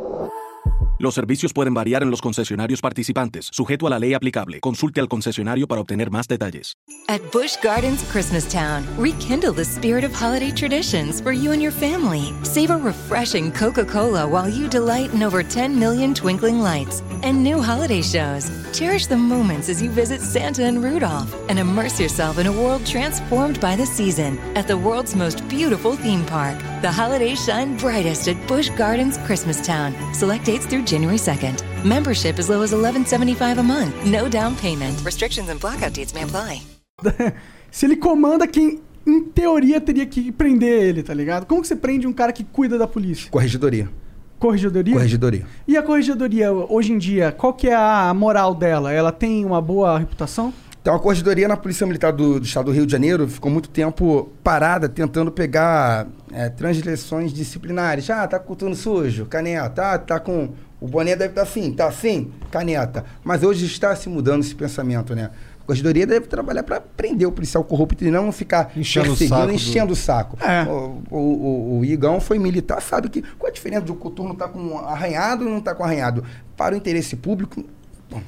Los 1.01 1.15
servicios 1.15 1.53
pueden 1.53 1.75
variar 1.75 2.03
en 2.03 2.11
los 2.11 2.21
concesionarios 2.21 2.81
participantes, 2.81 3.49
sujeto 3.53 3.87
a 3.87 3.91
la 3.91 4.01
ley 4.01 4.15
aplicable. 4.15 4.59
Consulte 4.59 5.01
al 5.01 5.09
concesionario 5.09 5.69
para 5.69 5.81
obtener 5.81 6.11
más 6.11 6.27
detalles. 6.27 6.75
At 7.07 7.21
Busch 7.33 7.57
Gardens 7.63 8.03
Christmastown, 8.13 8.85
rekindle 8.99 9.53
the 9.53 9.65
spirit 9.65 10.05
of 10.05 10.13
holiday 10.13 10.51
traditions 10.51 11.21
for 11.21 11.33
you 11.33 11.53
and 11.53 11.63
your 11.63 11.73
family. 11.73 12.35
Savor 12.43 12.75
a 12.75 12.79
refreshing 12.79 13.53
Coca 13.53 13.85
Cola 13.85 14.27
while 14.27 14.49
you 14.49 14.69
delight 14.69 15.13
in 15.15 15.23
over 15.23 15.43
10 15.43 15.79
million 15.79 16.15
twinkling 16.15 16.59
lights 16.61 17.03
and 17.23 17.43
new 17.43 17.63
holiday 17.63 18.03
shows. 18.03 18.51
Cherish 18.73 19.07
the 19.07 19.17
moments 19.17 19.69
as 19.69 19.81
you 19.81 19.91
visit 19.91 20.21
Santa 20.21 20.65
and 20.65 20.83
Rudolph 20.83 21.35
and 21.49 21.59
immerse 21.59 21.99
yourself 22.01 22.39
in 22.39 22.47
a 22.47 22.53
world 22.53 22.85
transformed 22.85 23.61
by 23.61 23.77
the 23.77 23.87
season 23.87 24.39
at 24.57 24.67
the 24.67 24.77
world's 24.77 25.15
most 25.15 25.49
beautiful 25.49 25.97
theme 25.97 26.27
park. 26.27 26.59
The 26.81 26.93
holidays 26.93 27.45
shine 27.45 27.77
brightest 27.77 28.29
at 28.29 28.37
Busch 28.47 28.71
Gardens 28.71 29.19
Christmastown. 29.27 29.93
Select 30.15 30.45
dates 30.45 30.65
through 30.65 30.85
January 30.85 31.19
2nd. 31.19 31.61
Membership 31.85 32.39
as 32.39 32.49
low 32.49 32.63
as 32.63 32.73
$11.75 32.73 33.59
a 33.59 33.63
month. 33.65 33.97
No 34.07 34.29
down 34.29 34.55
payment. 34.55 35.05
Restrictions 35.05 35.49
and 35.49 35.59
blackout 35.59 35.93
dates 35.93 36.15
may 36.15 36.23
apply. 36.23 36.63
Se 37.73 37.85
ele 37.85 37.97
comanda 37.97 38.47
quem, 38.47 38.81
em 39.05 39.25
teoria, 39.25 39.81
teria 39.81 40.07
que 40.07 40.31
prender 40.31 40.85
ele, 40.85 41.03
tá 41.03 41.13
ligado? 41.13 41.47
Como 41.47 41.61
que 41.63 41.67
você 41.67 41.75
prende 41.75 42.07
um 42.07 42.13
cara 42.13 42.33
que 42.33 42.45
cuida 42.45 42.79
da 42.79 42.87
polícia? 42.87 43.29
Corregedoria. 43.29 43.91
Corregedoria? 44.39 44.95
Corregedoria. 44.95 45.47
E 45.67 45.77
a 45.77 45.83
corregedoria, 45.83 46.53
hoje 46.53 46.93
em 46.93 46.99
dia, 46.99 47.33
qual 47.33 47.55
que 47.55 47.69
é 47.69 47.75
a 47.75 48.15
moral 48.15 48.55
dela? 48.55 48.93
Ela 48.93 49.11
tem 49.11 49.45
uma 49.45 49.61
boa 49.61 49.99
reputação? 49.99 50.55
Então, 50.89 50.97
a 50.97 51.01
corregedoria 51.01 51.47
na 51.47 51.55
Polícia 51.55 51.87
Militar 51.87 52.15
do, 52.15 52.41
do 52.41 52.47
Estado 52.47 52.65
do 52.65 52.71
Rio 52.73 52.87
de 52.87 52.93
Janeiro 52.93 53.29
ficou 53.29 53.51
muito 53.53 53.69
tempo 53.69 54.33
parada 54.43 54.89
tentando 54.89 55.31
pegar 55.31 56.07
é, 56.33 56.49
transgressões 56.49 57.31
disciplinares. 57.31 58.09
Ah, 58.09 58.27
tá 58.27 58.39
com 58.39 58.55
o 58.55 58.57
turno 58.57 58.75
sujo, 58.75 59.27
caneta. 59.27 59.93
Ah, 59.93 59.99
tá 59.99 60.19
com. 60.19 60.49
O 60.81 60.89
boné 60.89 61.15
deve 61.15 61.33
estar 61.33 61.43
assim, 61.43 61.75
tá 61.75 61.89
assim, 61.89 62.33
caneta. 62.51 63.05
Mas 63.23 63.43
hoje 63.43 63.67
está 63.67 63.95
se 63.95 64.09
mudando 64.09 64.41
esse 64.43 64.55
pensamento, 64.55 65.15
né? 65.15 65.29
A 65.61 65.65
corregedoria 65.67 66.07
deve 66.07 66.27
trabalhar 66.27 66.63
para 66.63 66.81
prender 66.81 67.29
o 67.29 67.33
policial 67.33 67.63
corrupto 67.65 68.03
e 68.03 68.11
não 68.11 68.33
ficar 68.33 68.73
Enchendo 68.75 69.09
o 69.09 69.11
perseguindo, 69.11 69.37
saco 69.37 69.47
do- 69.49 69.53
enchendo 69.53 69.93
o 69.93 69.97
saco. 69.97 70.39
É. 70.43 70.63
O, 70.63 71.03
o, 71.11 71.19
o- 71.19 71.79
o 71.81 71.85
Igão 71.85 72.19
foi 72.19 72.39
militar, 72.39 72.81
sabe 72.81 73.11
que 73.11 73.21
qual 73.39 73.51
a 73.51 73.53
diferença 73.53 73.83
de 73.83 73.93
o 73.93 73.95
coturno 73.95 74.35
tá 74.35 74.49
com 74.49 74.79
arranhado 74.79 75.45
ou 75.45 75.51
não 75.51 75.61
tá 75.61 75.75
com 75.75 75.85
arranhado? 75.85 76.25
Para 76.57 76.75
o 76.75 76.79
interesse 76.79 77.15
público, 77.15 77.63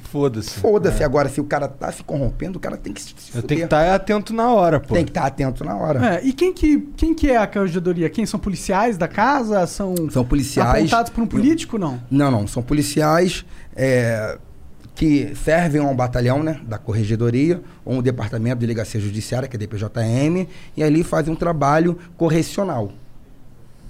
Foda-se. 0.03 0.51
foda-se. 0.51 1.01
É. 1.01 1.05
Agora, 1.05 1.27
se 1.27 1.41
o 1.41 1.43
cara 1.43 1.67
tá 1.67 1.91
se 1.91 2.03
corrompendo, 2.03 2.57
o 2.57 2.61
cara 2.61 2.77
tem 2.77 2.93
que 2.93 3.01
se 3.01 3.13
fuder. 3.13 3.43
tenho 3.43 3.59
que 3.61 3.65
estar 3.65 3.95
atento 3.95 4.33
na 4.33 4.51
hora, 4.51 4.79
pô. 4.79 4.93
Tem 4.93 5.03
que 5.03 5.09
estar 5.09 5.25
atento 5.25 5.63
na 5.63 5.75
hora. 5.75 6.17
É, 6.17 6.23
e 6.23 6.33
quem 6.33 6.53
que, 6.53 6.87
quem 6.95 7.13
que 7.13 7.29
é 7.31 7.37
a 7.37 7.47
corregedoria? 7.47 8.09
Quem 8.09 8.25
são 8.25 8.39
policiais 8.39 8.97
da 8.97 9.07
casa? 9.07 9.65
São, 9.65 9.95
São 10.11 10.23
policiais. 10.23 10.69
apontados 10.69 11.11
por 11.11 11.23
um 11.23 11.27
político, 11.27 11.77
não? 11.77 11.99
Não, 12.11 12.29
não. 12.29 12.45
São 12.47 12.61
policiais 12.61 13.43
é, 13.75 14.37
que 14.93 15.33
servem 15.43 15.81
a 15.81 15.85
um 15.85 15.95
batalhão 15.95 16.43
né, 16.43 16.61
da 16.63 16.77
corregedoria 16.77 17.61
ou 17.83 17.95
um 17.95 18.01
departamento 18.03 18.57
de 18.57 18.67
delegacia 18.67 18.99
judiciária, 18.99 19.47
que 19.47 19.55
é 19.55 19.59
DPJM, 19.59 20.47
e 20.77 20.83
ali 20.83 21.03
fazem 21.03 21.33
um 21.33 21.35
trabalho 21.35 21.97
correcional. 22.15 22.91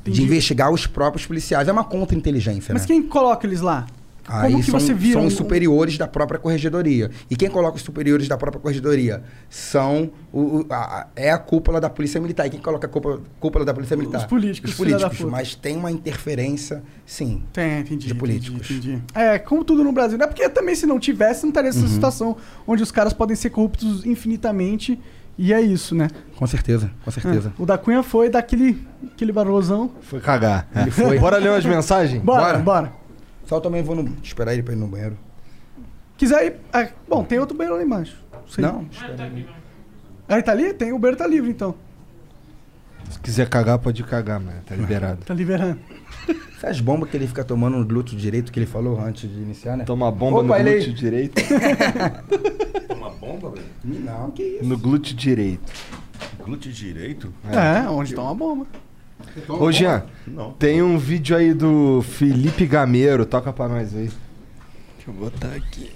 De 0.04 0.10
Entendi. 0.12 0.24
investigar 0.24 0.72
os 0.72 0.88
próprios 0.88 1.28
policiais. 1.28 1.68
É 1.68 1.72
uma 1.72 1.84
contra-inteligência, 1.84 2.74
Mas 2.74 2.84
né? 2.84 2.88
quem 2.88 3.04
coloca 3.04 3.46
eles 3.46 3.62
lá? 3.62 3.86
Aí 4.28 4.52
Como 4.52 4.64
que 4.64 4.72
são, 4.72 4.80
você 4.80 4.94
vira 4.94 5.14
são 5.14 5.24
um- 5.24 5.28
os 5.28 5.34
superiores 5.34 5.98
da 5.98 6.08
própria 6.08 6.40
corregedoria. 6.40 7.10
E 7.30 7.36
quem 7.36 7.50
coloca 7.50 7.76
os 7.78 7.82
superiores 7.82 8.28
da 8.28 8.38
própria 8.38 8.62
corregedoria 8.62 9.24
são 9.50 10.12
o, 10.32 10.66
a- 10.70 11.08
é 11.16 11.32
a 11.32 11.38
cúpula 11.38 11.82
da 11.82 11.90
Polícia 11.90 12.22
Militar. 12.22 12.46
E 12.48 12.52
quem 12.52 12.60
coloca 12.60 12.86
a 12.88 12.90
cúpula, 12.90 13.20
cúpula 13.40 13.66
da 13.66 13.74
Polícia 13.74 13.98
Militar? 13.98 14.20
Os 14.20 14.26
políticos, 14.26 14.72
Os 14.72 14.78
políticos. 14.78 15.20
Mas 15.22 15.56
tem 15.56 15.76
uma 15.76 15.92
interferência, 15.92 16.84
sim. 17.06 17.44
Tem, 17.52 17.80
entendi. 17.80 18.08
De 18.08 18.16
políticos. 18.16 18.70
Entendi, 18.70 18.92
entendi. 18.94 19.04
É, 19.16 19.40
como 19.40 19.64
tudo 19.64 19.84
no 19.84 19.92
Brasil. 19.92 20.18
Não 20.18 20.26
é 20.26 20.28
porque 20.28 20.48
também 20.50 20.76
se 20.76 20.86
não 20.86 21.00
tivesse, 21.00 21.44
não 21.44 21.50
estaria 21.50 21.70
essa 21.70 21.80
Uhum. 21.80 21.88
situação 21.88 22.38
onde 22.68 22.84
os 22.84 22.92
caras 22.92 23.14
podem 23.14 23.36
ser 23.36 23.50
corruptos 23.50 24.06
infinitamente. 24.06 25.00
E 25.38 25.54
é 25.54 25.62
isso, 25.62 25.96
né? 25.96 26.10
Com 26.36 26.46
certeza, 26.46 26.92
com 27.04 27.10
certeza. 27.10 27.52
É, 27.58 27.62
o 27.62 27.66
da 27.66 27.78
Cunha 27.78 28.04
foi 28.04 28.30
daquele 28.30 28.86
aquele 29.14 29.32
barrosão. 29.32 29.90
Foi 30.02 30.20
cagar. 30.20 30.68
Ele 30.76 30.92
foi. 30.92 31.18
Bora 31.18 31.38
ler 31.38 31.50
umas 31.50 31.66
mensagens? 31.66 32.22
Bora, 32.22 32.60
bora. 32.60 32.94
Só 33.52 33.58
eu 33.58 33.62
também 33.62 33.84
vou 33.84 33.98
no- 33.98 34.16
esperar 34.24 34.54
ele 34.54 34.64
pra 34.64 34.74
ir 34.74 34.78
no 34.78 34.88
banheiro. 34.88 35.18
Quiser 36.16 36.46
ir. 36.46 36.56
ah, 36.72 36.88
bom, 37.06 37.22
tem 37.22 37.38
outro 37.38 37.54
banheiro 37.58 37.76
lá 37.76 37.84
embaixo. 37.84 38.16
Sei. 38.48 38.64
Não, 38.64 38.88
espera 38.90 39.26
aí. 39.26 39.46
Ah, 40.30 40.34
ele 40.36 40.44
tá 40.44 40.54
ali? 40.54 40.74
Tem, 40.74 40.94
o 40.94 40.98
banheiro 40.98 41.18
tá 41.18 41.28
livre 41.28 41.50
então. 41.52 41.76
Se 43.10 43.20
quiser 43.20 43.50
cagar, 43.50 43.78
pode 43.78 44.02
cagar, 44.06 44.40
mano. 44.40 44.62
Tá 44.66 44.74
liberado. 44.74 45.26
Tá 45.26 45.34
liberando. 45.34 45.82
Essas 46.56 46.80
bombas 46.80 47.10
que 47.10 47.18
ele 47.18 47.28
fica 47.28 47.44
tomando 47.44 47.78
no 47.78 47.86
glúteo 47.86 48.18
direito 48.18 48.54
que 48.54 48.60
ele 48.60 48.66
falou 48.66 48.98
antes 48.98 49.30
de 49.30 49.36
iniciar, 49.42 49.76
né? 49.76 49.84
Toma 49.84 50.10
bomba 50.10 50.38
Opa, 50.40 50.48
no 50.48 50.56
ele 50.56 50.76
glúteo 50.76 50.94
direito. 50.94 51.42
Uma 52.96 53.10
bomba, 53.10 53.50
velho? 53.50 53.66
Não, 53.84 54.32
que 54.32 54.44
isso. 54.44 54.64
No 54.64 54.78
glúteo 54.78 55.14
direito. 55.14 55.74
Glúteo 56.42 56.72
direito? 56.72 57.34
É, 57.52 57.90
onde 57.90 58.16
tá 58.16 58.22
uma 58.22 58.34
bomba. 58.34 58.66
Ô, 59.48 59.72
Jean, 59.72 60.04
Não. 60.28 60.52
tem 60.54 60.82
um 60.82 60.98
vídeo 60.98 61.36
aí 61.36 61.54
do 61.54 62.02
Felipe 62.02 62.66
Gameiro. 62.66 63.26
Toca 63.26 63.54
pra 63.54 63.68
nós 63.68 63.96
aí. 63.96 64.12
Deixa 64.98 65.10
eu 65.10 65.14
botar 65.14 65.54
aqui. 65.56 65.92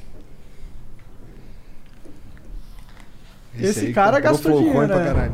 Esse 3.60 3.88
aí 3.88 3.94
cara 3.94 4.20
gastou 4.20 4.60
dinheiro, 4.60 4.88
pra 4.88 5.02
é. 5.02 5.06
caralho. 5.06 5.34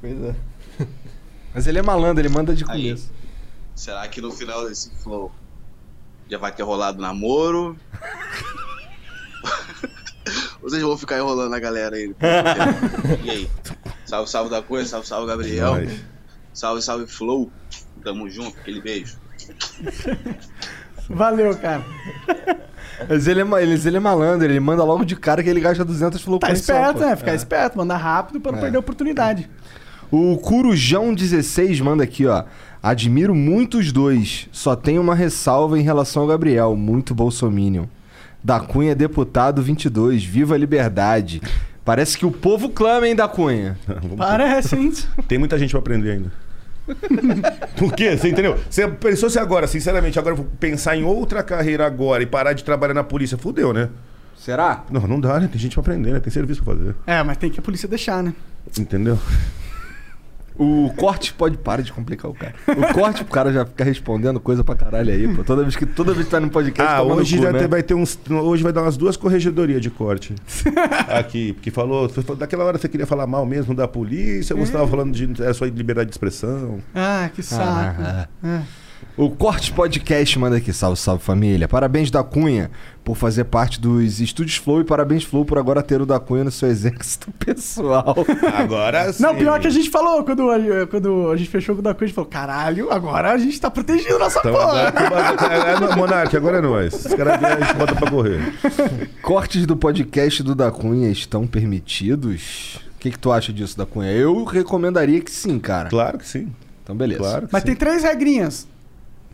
Pois 0.00 0.22
é. 0.22 0.34
Mas 1.54 1.66
ele 1.66 1.78
é 1.78 1.82
malandro, 1.82 2.22
ele 2.22 2.32
manda 2.32 2.54
de 2.54 2.64
Aí. 2.68 2.82
começo. 2.82 3.10
Será 3.74 4.06
que 4.08 4.20
no 4.20 4.30
final 4.30 4.68
desse 4.68 4.90
flow 5.02 5.30
já 6.28 6.38
vai 6.38 6.52
ter 6.52 6.62
rolado 6.62 7.00
namoro? 7.00 7.76
Vocês 10.62 10.82
vão 10.82 10.96
ficar 10.96 11.18
enrolando 11.18 11.54
a 11.54 11.58
galera 11.58 11.96
aí. 11.96 12.14
e 13.24 13.30
aí? 13.30 13.50
Salve, 14.06 14.30
salve 14.30 14.50
da 14.50 14.62
coisa, 14.62 14.88
salve, 14.88 15.06
salve 15.06 15.26
Gabriel. 15.26 15.76
Nós. 15.76 16.00
Salve, 16.52 16.82
salve 16.82 17.06
Flow. 17.06 17.50
Tamo 18.04 18.28
junto, 18.28 18.56
aquele 18.58 18.80
beijo. 18.80 19.16
Valeu, 21.08 21.56
cara. 21.56 21.84
Mas 23.08 23.26
ele 23.26 23.40
é, 23.42 23.62
ele, 23.62 23.72
ele 23.88 23.96
é 23.96 24.00
malandro, 24.00 24.46
ele 24.46 24.60
manda 24.60 24.84
logo 24.84 25.04
de 25.04 25.16
cara 25.16 25.42
que 25.42 25.48
ele 25.48 25.60
gasta 25.60 25.84
200 25.84 26.18
Tá 26.20 26.24
Flowcoins 26.24 26.60
só, 26.60 26.72
esperto, 26.74 26.98
pô. 27.00 27.04
né? 27.06 27.16
Ficar 27.16 27.32
É. 27.32 27.34
esperto, 27.34 27.78
mandar 27.78 27.96
rápido 27.96 28.40
pra 28.40 28.52
não 28.52 28.58
É. 28.58 28.62
perder 28.62 28.76
a 28.76 28.80
oportunidade. 28.80 29.50
O 30.10 30.36
Curujão16 30.38 31.80
manda 31.82 32.04
aqui, 32.04 32.26
ó. 32.26 32.44
Admiro 32.82 33.34
muito 33.34 33.78
os 33.78 33.90
dois. 33.92 34.48
Só 34.52 34.76
tenho 34.76 35.00
uma 35.00 35.14
ressalva 35.14 35.78
em 35.78 35.82
relação 35.82 36.22
ao 36.22 36.28
Gabriel, 36.28 36.76
muito 36.76 37.14
bolsominion. 37.14 37.86
Da 38.44 38.60
Cunha, 38.60 38.94
deputado 38.94 39.62
22. 39.62 40.22
Viva 40.24 40.54
a 40.54 40.58
liberdade. 40.58 41.40
Parece 41.84 42.16
que 42.16 42.24
o 42.24 42.30
povo 42.30 42.68
clama, 42.70 43.08
hein, 43.08 43.14
da 43.16 43.28
Cunha. 43.28 43.76
Parece, 44.16 44.76
hein? 44.76 44.92
Tem 45.26 45.38
muita 45.38 45.58
gente 45.58 45.70
pra 45.70 45.80
aprender 45.80 46.12
ainda. 46.12 46.32
Por 47.76 47.92
quê? 47.92 48.16
Você 48.16 48.28
entendeu? 48.28 48.58
Você 48.68 48.86
pensou 48.88 49.30
se 49.30 49.38
agora, 49.38 49.66
sinceramente, 49.66 50.18
agora 50.18 50.32
eu 50.32 50.38
vou 50.38 50.46
pensar 50.58 50.96
em 50.96 51.04
outra 51.04 51.42
carreira 51.42 51.86
agora 51.86 52.22
e 52.22 52.26
parar 52.26 52.52
de 52.52 52.64
trabalhar 52.64 52.94
na 52.94 53.04
polícia? 53.04 53.38
Fudeu, 53.38 53.72
né? 53.72 53.88
Será? 54.36 54.84
Não, 54.90 55.02
não 55.02 55.20
dá, 55.20 55.38
né? 55.38 55.48
Tem 55.50 55.60
gente 55.60 55.74
pra 55.74 55.80
aprender, 55.80 56.12
né? 56.12 56.20
Tem 56.20 56.32
serviço 56.32 56.62
pra 56.62 56.74
fazer. 56.74 56.94
É, 57.06 57.22
mas 57.22 57.36
tem 57.36 57.50
que 57.50 57.60
a 57.60 57.62
polícia 57.62 57.88
deixar, 57.88 58.22
né? 58.22 58.34
Entendeu? 58.78 59.18
O 60.58 60.92
corte 60.96 61.32
pode. 61.32 61.56
Para 61.56 61.82
de 61.82 61.92
complicar 61.92 62.30
o 62.30 62.34
cara. 62.34 62.54
O 62.68 62.94
corte, 62.94 63.22
o 63.22 63.26
cara 63.26 63.52
já 63.52 63.64
fica 63.64 63.84
respondendo 63.84 64.40
coisa 64.40 64.64
pra 64.64 64.74
caralho 64.74 65.10
aí, 65.12 65.28
pô. 65.34 65.44
Toda 65.44 65.62
vez 65.62 65.76
que, 65.76 65.86
toda 65.86 66.12
vez 66.12 66.24
que 66.26 66.30
tá 66.30 66.40
no 66.40 66.50
podcast. 66.50 66.94
Ah, 66.94 67.04
no 67.04 67.14
hoje 67.14 67.36
cu, 67.36 67.42
já 67.42 67.52
né? 67.52 67.66
vai 67.68 67.82
ter 67.82 67.94
uns. 67.94 68.18
Hoje 68.28 68.62
vai 68.62 68.72
dar 68.72 68.82
umas 68.82 68.96
duas 68.96 69.16
corregedorias 69.16 69.80
de 69.80 69.90
corte. 69.90 70.34
Aqui, 71.08 71.52
porque 71.54 71.70
falou, 71.70 72.10
Daquela 72.38 72.64
hora 72.64 72.78
você 72.78 72.88
queria 72.88 73.06
falar 73.06 73.26
mal 73.26 73.44
mesmo 73.46 73.74
da 73.74 73.86
polícia, 73.86 74.54
você 74.56 74.62
estava 74.62 74.86
falando 74.86 75.12
de 75.12 75.42
é, 75.42 75.52
sua 75.52 75.68
liberdade 75.68 76.08
de 76.08 76.14
expressão. 76.14 76.78
Ah, 76.94 77.30
que 77.34 77.42
saco. 77.42 78.02
Ah, 78.02 78.28
É. 78.44 78.81
O 79.14 79.28
Corte 79.28 79.70
Podcast 79.72 80.38
manda 80.38 80.56
aqui, 80.56 80.72
salve, 80.72 80.98
salve 80.98 81.22
família. 81.22 81.68
Parabéns 81.68 82.10
da 82.10 82.24
Cunha 82.24 82.70
por 83.04 83.14
fazer 83.14 83.44
parte 83.44 83.78
dos 83.78 84.20
Estúdios 84.22 84.56
Flow 84.56 84.80
e 84.80 84.84
parabéns 84.84 85.22
Flow 85.22 85.44
por 85.44 85.58
agora 85.58 85.82
ter 85.82 86.00
o 86.00 86.06
da 86.06 86.18
Cunha 86.18 86.44
no 86.44 86.50
seu 86.50 86.66
exército 86.70 87.30
pessoal. 87.38 88.16
Agora 88.56 89.12
Não, 89.20 89.34
pior 89.36 89.60
que 89.60 89.66
a 89.66 89.70
gente 89.70 89.90
falou, 89.90 90.24
quando, 90.24 90.50
a- 90.50 90.86
quando 90.86 91.30
a 91.30 91.36
gente 91.36 91.50
fechou 91.50 91.74
com 91.74 91.80
o 91.80 91.84
da 91.84 91.92
Coisa, 91.92 92.04
a 92.04 92.06
gente 92.08 92.14
falou, 92.14 92.30
caralho, 92.30 92.90
agora 92.90 93.32
a 93.32 93.36
gente 93.38 93.60
tá 93.60 93.70
protegendo 93.70 94.18
nossa 94.18 94.38
Então, 94.38 94.54
porra. 94.54 94.88
agora, 94.88 95.54
é, 95.54 95.92
é, 95.92 95.96
Monark, 95.96 96.34
agora 96.34 96.56
é 96.58 96.60
nós. 96.62 96.94
Os 96.94 97.12
caras 97.14 97.38
vêm, 97.38 97.50
a 97.50 97.60
gente 97.60 97.74
bota 97.74 97.94
pra 97.94 98.10
correr. 98.10 98.54
Cortes 99.20 99.66
do 99.66 99.76
podcast 99.76 100.42
do 100.42 100.54
da 100.54 100.70
Cunha 100.70 101.10
estão 101.10 101.46
permitidos? 101.46 102.76
O 102.96 102.98
que, 102.98 103.10
que 103.10 103.18
tu 103.18 103.30
acha 103.30 103.52
disso, 103.52 103.76
da 103.76 103.84
Cunha? 103.84 104.10
Eu 104.10 104.42
recomendaria 104.44 105.20
que 105.20 105.30
sim, 105.30 105.58
cara. 105.58 105.90
Claro 105.90 106.16
que 106.16 106.26
sim. 106.26 106.48
Então, 106.82 106.96
beleza. 106.96 107.20
Claro 107.20 107.48
Mas 107.52 107.60
sim. 107.62 107.66
tem 107.66 107.76
três 107.76 108.02
regrinhas. 108.02 108.66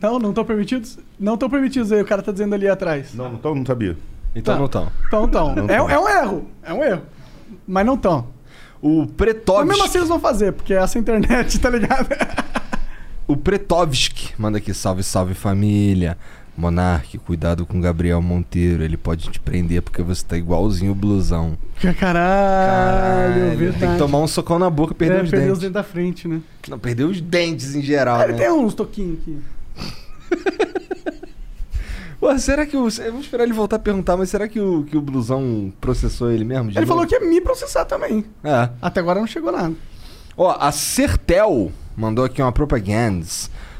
Não, 0.01 0.17
não 0.19 0.29
estão 0.29 0.45
permitidos? 0.45 0.97
Não 1.19 1.33
estão 1.35 1.49
permitidos 1.49 1.91
aí, 1.91 2.01
o 2.01 2.05
cara 2.05 2.21
tá 2.21 2.31
dizendo 2.31 2.55
ali 2.55 2.67
atrás. 2.67 3.13
Não, 3.13 3.31
não, 3.31 3.37
tô- 3.37 3.53
não 3.55 3.65
sabia. 3.65 3.97
Então 4.35 4.53
Tá. 4.53 4.59
não 4.59 4.65
estão. 4.65 4.91
Então. 5.23 5.55
Não 5.55 5.69
É, 5.69 5.75
é 5.75 5.99
um 5.99 6.07
erro. 6.09 6.45
É 6.63 6.73
um 6.73 6.83
erro. 6.83 7.01
Mas 7.67 7.85
não 7.85 7.95
estão. 7.95 8.27
O 8.81 8.99
Mas 9.01 9.11
Pretovski. 9.11 9.67
mesmo 9.67 9.83
assim 9.83 9.97
eles 9.97 10.07
vão 10.09 10.19
fazer, 10.19 10.53
porque 10.53 10.73
essa 10.73 10.97
internet, 10.99 11.59
tá 11.59 11.69
ligado? 11.69 12.07
O 13.27 13.37
Pretovski 13.37 14.33
manda 14.39 14.57
aqui, 14.57 14.73
salve, 14.73 15.03
salve 15.03 15.35
família. 15.35 16.17
Monark, 16.57 17.15
cuidado 17.19 17.63
com 17.63 17.77
o 17.77 17.81
Gabriel 17.81 18.19
Monteiro, 18.23 18.83
ele 18.83 18.97
pode 18.97 19.29
te 19.29 19.39
prender 19.39 19.83
porque 19.83 20.01
você 20.01 20.25
tá 20.25 20.35
igualzinho 20.35 20.91
o 20.93 20.95
blusão. 20.95 21.55
Caralho, 21.99 23.55
verdade. 23.57 23.79
Tem 23.79 23.91
que 23.91 23.97
tomar 23.97 24.17
um 24.19 24.27
socão 24.27 24.57
na 24.59 24.69
boca 24.69 24.93
e 24.93 24.95
perder 24.95 25.19
é, 25.19 25.23
os 25.23 25.29
perder 25.29 25.45
dentes. 25.45 25.53
os 25.53 25.59
dentes 25.59 25.73
da 25.73 25.83
frente, 25.83 26.27
né? 26.27 26.41
Não, 26.67 26.79
perder 26.79 27.03
os 27.05 27.21
dentes 27.21 27.75
em 27.75 27.81
geral, 27.81 28.21
Ele 28.23 28.33
né? 28.33 28.39
tem 28.39 28.51
uns 28.51 28.73
toquinhos 28.73 29.19
aqui. 29.21 29.37
Pô, 32.19 32.37
será 32.37 32.65
que 32.65 32.75
o. 32.75 32.89
Vamos 32.89 33.21
esperar 33.25 33.45
ele 33.45 33.53
voltar 33.53 33.77
a 33.77 33.79
perguntar, 33.79 34.17
mas 34.17 34.29
será 34.29 34.47
que 34.47 34.59
o, 34.59 34.83
que 34.83 34.97
o 34.97 35.01
blusão 35.01 35.71
processou 35.79 36.29
ele 36.29 36.43
mesmo? 36.43 36.65
de 36.69 36.77
Ele 36.77 36.85
novo? 36.85 36.87
falou 36.87 37.07
que 37.07 37.15
ia 37.15 37.21
me 37.21 37.39
processar 37.39 37.85
também. 37.85 38.25
É. 38.43 38.69
Até 38.81 38.99
agora 38.99 39.19
não 39.21 39.27
chegou 39.27 39.51
nada. 39.51 39.73
Ó, 40.35 40.55
a 40.59 40.69
Sertel 40.71 41.71
mandou 41.95 42.25
aqui 42.25 42.41
uma 42.41 42.51
propaganda. 42.51 43.25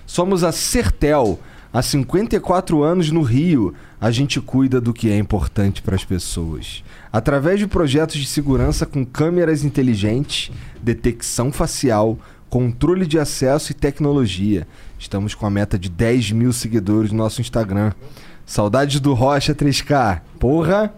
Somos 0.06 0.44
a 0.44 0.52
Sertel. 0.52 1.40
Há 1.72 1.84
54 1.84 2.82
anos 2.82 3.12
no 3.12 3.22
Rio, 3.22 3.76
a 4.02 4.10
gente 4.10 4.42
cuida 4.42 4.82
do 4.82 4.92
que 4.92 5.08
é 5.12 5.18
importante 5.18 5.84
para 5.84 5.96
as 5.96 6.04
pessoas. 6.04 6.84
Através 7.14 7.60
de 7.60 7.68
projetos 7.68 8.16
de 8.18 8.26
segurança 8.26 8.88
com 8.88 9.06
câmeras 9.06 9.64
inteligentes, 9.64 10.50
detecção 10.82 11.52
facial, 11.52 12.18
controle 12.50 13.06
de 13.06 13.20
acesso 13.20 13.72
e 13.72 13.76
tecnologia. 13.76 14.68
Estamos 15.00 15.34
com 15.34 15.46
a 15.46 15.50
meta 15.50 15.80
de 15.80 15.90
10 15.90 16.32
mil 16.34 16.52
seguidores 16.54 17.12
no 17.12 17.18
nosso 17.18 17.40
Instagram. 17.42 17.92
Saudades 18.46 19.00
do 19.00 19.14
Rocha 19.14 19.56
3K. 19.56 20.22
Porra! 20.40 20.94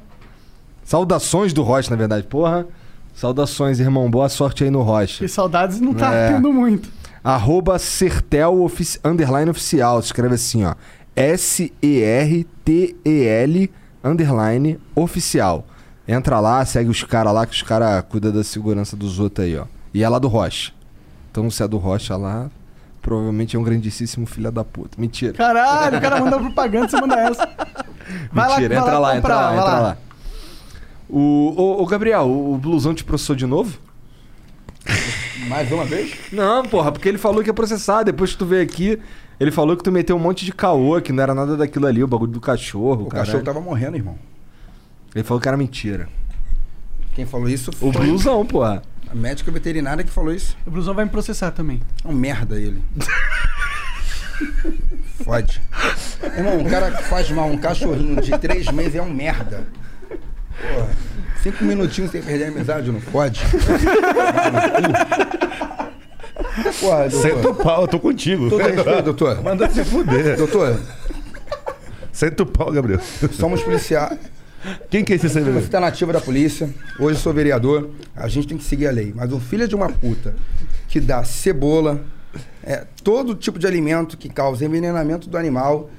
Saudações 0.84 1.53
do 1.53 1.61
Rocha, 1.64 1.90
na 1.91 1.95
verdade. 1.95 2.26
Porra! 2.28 2.65
Saudações, 3.14 3.80
irmão. 3.80 4.10
Boa 4.10 4.28
sorte 4.30 4.64
aí 4.64 4.72
no 4.72 4.82
Rocha. 4.82 5.23
E 5.23 5.30
saudades 5.30 5.80
não 5.80 5.94
tá 5.94 6.11
É. 6.14 6.34
tendo 6.34 6.52
muito. 6.52 6.90
Arroba 7.23 7.78
Sertel 7.78 8.61
ofici- 8.64 8.99
underline 9.06 9.49
oficial. 9.52 10.02
Se 10.02 10.07
escreve 10.07 10.34
assim, 10.36 10.64
ó. 10.65 10.73
S-E-R-T-E-L 11.15 12.41
underline 14.03 14.80
oficial. 14.95 15.65
Entra 16.07 16.40
lá, 16.40 16.65
segue 16.65 16.90
os 16.90 17.03
caras 17.03 17.32
lá, 17.34 17.45
que 17.45 17.53
os 17.53 17.61
caras 17.61 18.03
cuidam 18.10 18.32
da 18.32 18.44
segurança 18.44 18.95
dos 18.98 19.19
outros 19.19 19.45
aí, 19.45 19.56
ó. 19.57 19.65
E 19.94 20.03
é 20.03 20.10
lá 20.10 20.18
do 20.18 20.28
Rocha. 20.28 20.72
Então 21.32 21.48
se 21.52 21.61
é 21.61 21.68
do 21.68 21.78
Rocha 21.78 22.18
lá, 22.18 22.49
provavelmente 23.02 23.56
é 23.56 23.60
um 23.60 23.64
grandíssimo 23.64 24.26
filho 24.26 24.52
da 24.52 24.64
puta. 24.64 24.99
Mentira. 24.99 25.34
Caralho, 25.34 25.98
o 25.98 26.02
cara 26.02 26.19
mandou 26.19 26.40
propaganda, 26.40 26.88
você 26.88 27.02
manda 27.02 27.19
essa. 27.19 27.49
Vai 28.32 28.49
lá, 28.49 28.56
Mentira, 28.56 28.76
vai 28.76 28.84
entra 28.84 28.99
lá, 28.99 29.18
entra 29.18 29.36
lá, 29.36 29.48
vai 29.48 29.57
entra 29.57 29.80
lá. 29.80 29.98
O, 31.07 31.53
ô, 31.56 31.82
ô, 31.82 31.86
Gabriel, 31.86 32.23
o, 32.23 32.56
o 32.56 32.57
blusão 32.57 32.94
te 32.94 33.06
processou 33.06 33.36
de 33.36 33.45
novo? 33.45 33.80
Mais 35.48 35.72
uma 35.72 35.86
vez? 35.86 36.14
Não, 36.32 36.64
porra, 36.64 36.91
porque 36.91 37.07
ele 37.07 37.18
falou 37.18 37.41
que 37.41 37.49
ia 37.49 37.53
processar. 37.53 38.03
Depois 38.03 38.32
que 38.32 38.38
tu 38.38 38.45
veio 38.45 38.64
aqui, 38.64 38.99
ele 39.40 39.52
falou 39.52 39.78
que 39.78 39.84
tu 39.84 39.91
meteu 39.91 40.15
um 40.15 40.19
monte 40.19 40.44
de 40.44 40.52
caô, 40.52 40.99
que 40.99 41.14
não 41.14 41.23
era 41.23 41.34
nada 41.34 41.56
daquilo 41.56 41.88
ali, 41.88 42.03
o 42.03 42.07
bagulho 42.07 42.32
do 42.32 42.41
cachorro. 42.41 43.03
O 43.03 43.06
caralho. 43.07 43.28
cachorro 43.28 43.44
tava 43.44 43.61
morrendo, 43.61 43.95
irmão. 43.95 44.18
Ele 45.15 45.23
falou 45.23 45.40
que 45.40 45.48
era 45.48 45.56
mentira. 45.56 46.10
Quem 47.14 47.26
falou 47.26 47.48
isso 47.48 47.72
foi 47.72 47.90
O 47.90 47.91
blusão, 47.91 48.45
porra. 48.45 48.82
A 49.12 49.16
médica 49.16 49.52
veterinária 49.52 50.04
que 50.04 50.10
falou 50.10 50.34
isso. 50.34 50.56
O 50.66 50.72
Blusão 50.72 50.94
vai 50.94 51.04
me 51.06 51.12
processar 51.12 51.52
também. 51.52 51.82
É 52.04 52.08
um 52.08 52.14
merda 52.14 52.58
ele. 52.60 52.82
Fode. 55.24 55.62
Irmão, 56.38 56.60
um 56.60 56.64
cara 56.70 56.92
que 56.92 57.04
faz 57.04 57.30
mal 57.30 57.48
um 57.48 57.58
cachorrinho 57.58 58.22
de 58.22 58.38
três 58.38 58.72
meses 58.72 58.96
é 58.96 59.02
um 59.02 59.14
merda. 59.14 59.68
Porra, 60.08 60.90
cinco 61.44 61.64
minutinhos 61.64 62.12
sem 62.12 62.22
perder 62.22 62.46
a 62.46 62.48
amizade, 62.48 62.92
não 62.92 63.02
pode? 63.02 63.42
Porra, 66.80 67.10
doutor. 67.10 67.22
Senta 67.22 67.50
o 67.50 67.56
pau, 67.56 67.82
eu 67.82 67.88
tô 67.88 68.00
contigo. 68.00 68.50
Todo 68.50 68.62
respeito, 68.64 69.02
doutor. 69.04 69.44
Manda 69.44 69.70
se 69.70 69.84
fuder. 69.84 70.38
Doutor, 70.38 70.80
Senta 72.12 72.44
o 72.44 72.46
pau, 72.46 72.72
Gabriel. 72.72 73.00
somos 73.32 73.62
policiais. 73.62 74.18
Quem 74.90 75.04
que 75.04 75.14
é 75.14 75.16
esse 75.16 75.28
Você 75.28 75.34
servidor? 75.36 75.62
está 75.62 75.80
na 75.80 75.88
ativa 75.88 76.14
da 76.14 76.22
polícia, 76.22 76.70
hoje 77.00 77.20
sou 77.20 77.34
vereador, 77.34 77.90
a 78.16 78.28
gente 78.28 78.48
tem 78.48 78.58
que 78.58 78.64
seguir 78.64 78.88
a 78.88 78.92
lei. 78.92 79.12
Mas 79.16 79.32
um 79.32 79.40
filho 79.40 79.68
de 79.68 79.76
uma 79.76 79.90
puta 79.90 80.36
que 80.88 81.00
dá 81.00 81.24
cebola, 81.24 82.04
é, 82.64 82.86
todo 83.04 83.34
tipo 83.36 83.58
de 83.58 83.66
alimento 83.66 84.18
que 84.18 84.30
causa 84.30 84.64
envenenamento 84.66 85.30
do 85.30 85.38
animal, 85.38 85.90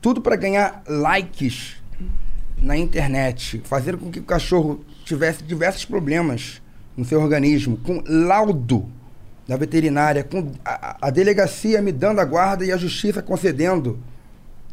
tudo 0.00 0.20
para 0.20 0.36
ganhar 0.36 0.82
likes 0.86 1.76
na 2.60 2.76
internet, 2.76 3.60
fazer 3.64 3.96
com 3.96 4.10
que 4.10 4.18
o 4.18 4.24
cachorro 4.24 4.84
tivesse 5.04 5.42
diversos 5.42 5.84
problemas 5.84 6.60
no 6.96 7.04
seu 7.04 7.20
organismo, 7.20 7.78
com 7.78 8.02
laudo 8.06 8.88
da 9.48 9.56
veterinária, 9.56 10.22
com 10.22 10.52
a- 10.64 10.96
a 11.00 11.10
delegacia 11.10 11.80
me 11.80 11.90
dando 11.92 12.20
a 12.20 12.24
guarda 12.24 12.64
e 12.64 12.70
a 12.70 12.76
justiça 12.76 13.22
concedendo 13.22 13.98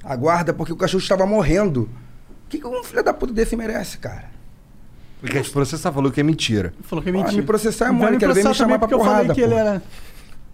a 0.04 0.16
guarda 0.16 0.54
porque 0.54 0.74
o 0.74 0.76
cachorro 0.76 1.02
estava 1.02 1.26
morrendo. 1.26 1.90
O 2.48 2.49
que, 2.49 2.57
que 2.60 2.65
um 2.68 2.82
filho 2.84 3.03
da 3.03 3.14
puta 3.14 3.34
desse 3.34 3.56
merece, 3.56 3.98
cara? 3.98 4.26
Porque 5.19 5.41
te 5.41 5.49
processar 5.52 5.91
falou 5.91 6.10
que 6.11 6.19
é 6.22 6.24
mentira. 6.24 6.74
Falou 6.84 7.03
que 7.03 7.10
é 7.10 7.11
Ah, 7.11 7.15
mentira. 7.18 7.36
me 7.38 7.44
processar 7.44 7.88
é 7.88 7.91
mole, 7.91 8.18
quero 8.18 8.34
ver 8.34 8.45
me 8.45 8.53
chamar 8.53 8.80
pra 8.80 8.88
porrada, 8.88 9.10
Eu 9.11 9.28
falei 9.28 9.36
que 9.36 9.41
ele 9.41 9.53
pô. 9.53 9.60
era, 9.60 9.84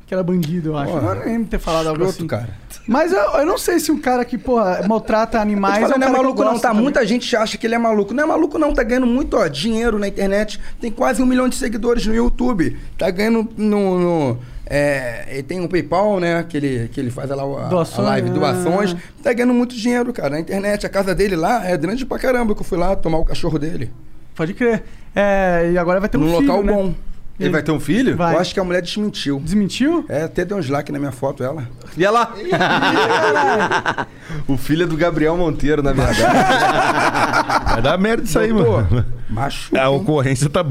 que 0.08 0.14
era 0.14 0.24
bandido, 0.24 0.70
eu 0.70 0.78
acho. 0.78 0.92
Porra. 0.92 1.16
Eu 1.18 1.26
nem 1.26 1.44
ter 1.46 1.60
falado 1.60 1.88
algo 1.90 2.04
assim. 2.06 2.26
cara. 2.26 2.50
Mas 2.88 3.12
eu, 3.14 3.20
eu 3.20 3.46
não 3.46 3.58
sei 3.58 3.80
se 3.80 3.92
um 3.92 4.00
cara 4.00 4.26
que, 4.26 4.38
porra, 4.38 4.82
maltrata 4.88 5.40
animais. 5.40 5.82
Mas 5.82 5.92
é 5.92 5.96
um 5.96 6.00
não 6.00 6.08
é 6.08 6.12
maluco 6.12 6.44
não, 6.44 6.56
tá? 6.60 6.70
também. 6.70 6.82
Muita 6.84 7.06
gente 7.06 7.36
acha 7.36 7.58
que 7.58 7.68
ele 7.68 7.76
é 7.76 7.78
maluco. 7.78 8.14
Não 8.14 8.24
é 8.24 8.26
maluco 8.26 8.58
não, 8.58 8.74
tá 8.74 8.84
ganhando 8.84 9.06
muito 9.08 9.38
ó, 9.38 9.48
dinheiro 9.48 10.00
na 10.00 10.08
internet. 10.08 10.60
Tem 10.82 10.90
quase 10.92 11.22
um 11.22 11.26
milhão 11.26 11.48
de 11.48 11.56
seguidores 11.56 12.06
no 12.08 12.16
YouTube. 12.16 12.76
Tá 12.98 13.10
ganhando 13.12 13.48
no... 13.58 14.00
no- 14.00 14.38
é, 14.66 15.26
ele 15.30 15.44
tem 15.44 15.60
um 15.60 15.68
PayPal, 15.68 16.20
né? 16.20 16.44
Que 16.48 16.58
ele, 16.58 16.90
que 16.90 17.00
ele 17.00 17.12
faz 17.12 17.30
lá 17.30 17.44
a, 17.44 17.98
a 17.98 18.02
live, 18.02 18.30
ah. 18.30 18.34
doações. 18.34 18.96
Tá 19.22 19.34
ganhando 19.34 19.54
muito 19.54 19.76
dinheiro, 19.76 20.14
cara, 20.14 20.30
na 20.32 20.40
internet. 20.40 20.86
A 20.86 20.90
casa 20.90 21.14
dele 21.14 21.36
lá 21.36 21.68
é 21.68 21.78
grande 21.78 22.06
pra 22.06 22.18
caramba, 22.18 22.56
que 22.56 22.62
eu 22.62 22.66
fui 22.66 22.78
lá 22.78 22.96
tomar 22.96 23.18
o 23.18 23.26
cachorro 23.26 23.60
dele. 23.60 23.92
Pode 24.36 24.54
crer. 24.54 24.84
É, 25.16 25.72
e 25.74 25.78
agora 25.78 26.00
vai 26.00 26.10
ter 26.10 26.18
um 26.18 26.22
Num 26.22 26.38
filho, 26.38 26.42
local 26.42 26.64
né? 26.64 26.74
bom. 26.74 26.94
Ele 27.40 27.50
vai 27.50 27.64
ter 27.64 27.72
um 27.72 27.80
filho? 27.80 28.16
Vai. 28.16 28.36
Eu 28.36 28.40
acho 28.40 28.54
que 28.54 28.60
a 28.60 28.64
mulher 28.64 28.82
desmentiu. 28.82 29.40
Desmentiu? 29.40 30.06
É, 30.08 30.24
até 30.24 30.46
deu 30.46 30.58
um 30.58 30.62
like 30.72 30.92
na 30.92 31.00
minha 31.00 31.12
foto, 31.12 31.44
ela. 31.44 31.68
E 31.98 32.06
ela? 32.06 32.32
o 34.48 34.56
filho 34.56 34.84
é 34.84 34.86
do 34.86 34.96
Gabriel 34.96 35.36
Monteiro, 35.36 35.82
na 35.82 35.94
verdade. 35.94 36.22
Vai 37.74 37.82
dar 37.82 37.98
merda 37.98 38.24
isso 38.24 38.38
aí, 38.38 38.54
Doutor, 38.54 38.92
mano. 38.92 39.06
Macho. 39.30 39.76
A 39.76 39.90
ocorrência 39.90 40.48
tá, 40.48 40.64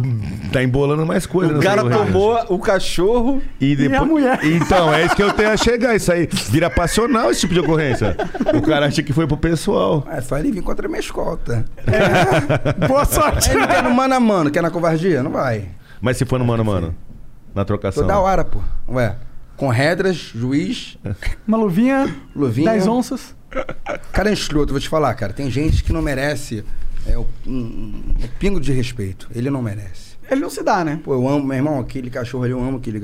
tá 0.52 0.62
embolando 0.62 1.04
mais 1.04 1.26
coisas. 1.26 1.58
o 1.58 1.60
cara 1.60 1.82
tomou 1.82 2.38
o 2.48 2.58
cachorro. 2.60 3.42
E 3.60 3.74
depois. 3.74 4.00
a 4.00 4.04
mulher. 4.04 4.38
Então, 4.44 4.94
é 4.94 5.04
isso 5.04 5.16
que 5.16 5.22
eu 5.22 5.32
tenho 5.32 5.50
a 5.50 5.56
chegar. 5.56 5.96
Isso 5.96 6.12
aí 6.12 6.28
vira 6.48 6.70
passional 6.70 7.30
esse 7.32 7.40
tipo 7.40 7.54
de 7.54 7.60
ocorrência. 7.60 8.16
O 8.54 8.62
cara 8.62 8.86
acha 8.86 9.02
que 9.02 9.12
foi 9.12 9.26
pro 9.26 9.36
pessoal. 9.36 10.06
É 10.08 10.20
só 10.20 10.38
ele 10.38 10.52
vir 10.52 10.62
contra 10.62 10.86
a 10.86 10.88
minha 10.88 11.00
escolta. 11.00 11.64
Boa 12.86 13.04
sorte. 13.04 13.50
Ele 13.50 13.66
quer 13.66 13.82
no 13.82 13.90
mano 13.90 14.14
a 14.14 14.20
mano, 14.20 14.50
quer 14.50 14.62
na 14.62 14.70
covardia? 14.70 15.24
Não 15.24 15.32
vai. 15.32 15.66
Mas 16.02 16.18
se 16.18 16.26
for 16.26 16.38
no 16.38 16.44
mano, 16.44 16.62
mano. 16.64 16.94
Na 17.54 17.64
trocação. 17.64 18.02
Toda 18.02 18.18
hora, 18.18 18.44
pô. 18.44 18.60
Ué, 18.88 19.16
com 19.56 19.68
redras, 19.68 20.16
juiz, 20.16 20.98
Uma 21.48 21.56
luvinha, 21.56 22.14
luvinha. 22.36 22.72
10 22.72 22.86
onças. 22.88 23.34
Cara 24.12 24.28
é 24.30 24.32
escroto, 24.32 24.72
vou 24.72 24.80
te 24.80 24.88
falar, 24.88 25.14
cara. 25.14 25.32
Tem 25.32 25.50
gente 25.50 25.84
que 25.84 25.92
não 25.92 26.02
merece 26.02 26.64
é, 27.06 27.16
o- 27.16 27.26
um, 27.46 27.52
um- 27.52 28.14
um 28.24 28.28
pingo 28.38 28.58
de 28.60 28.72
respeito. 28.72 29.28
Ele 29.34 29.48
não 29.50 29.62
merece. 29.62 30.16
Ele 30.30 30.40
não 30.40 30.50
se 30.50 30.62
dá, 30.62 30.84
né? 30.84 31.00
Pô, 31.04 31.12
eu 31.14 31.28
amo, 31.28 31.44
meu 31.46 31.56
irmão, 31.56 31.78
aquele 31.78 32.10
cachorro 32.10 32.44
ali, 32.44 32.52
eu 32.52 32.60
amo 32.62 32.78
aquele. 32.78 32.98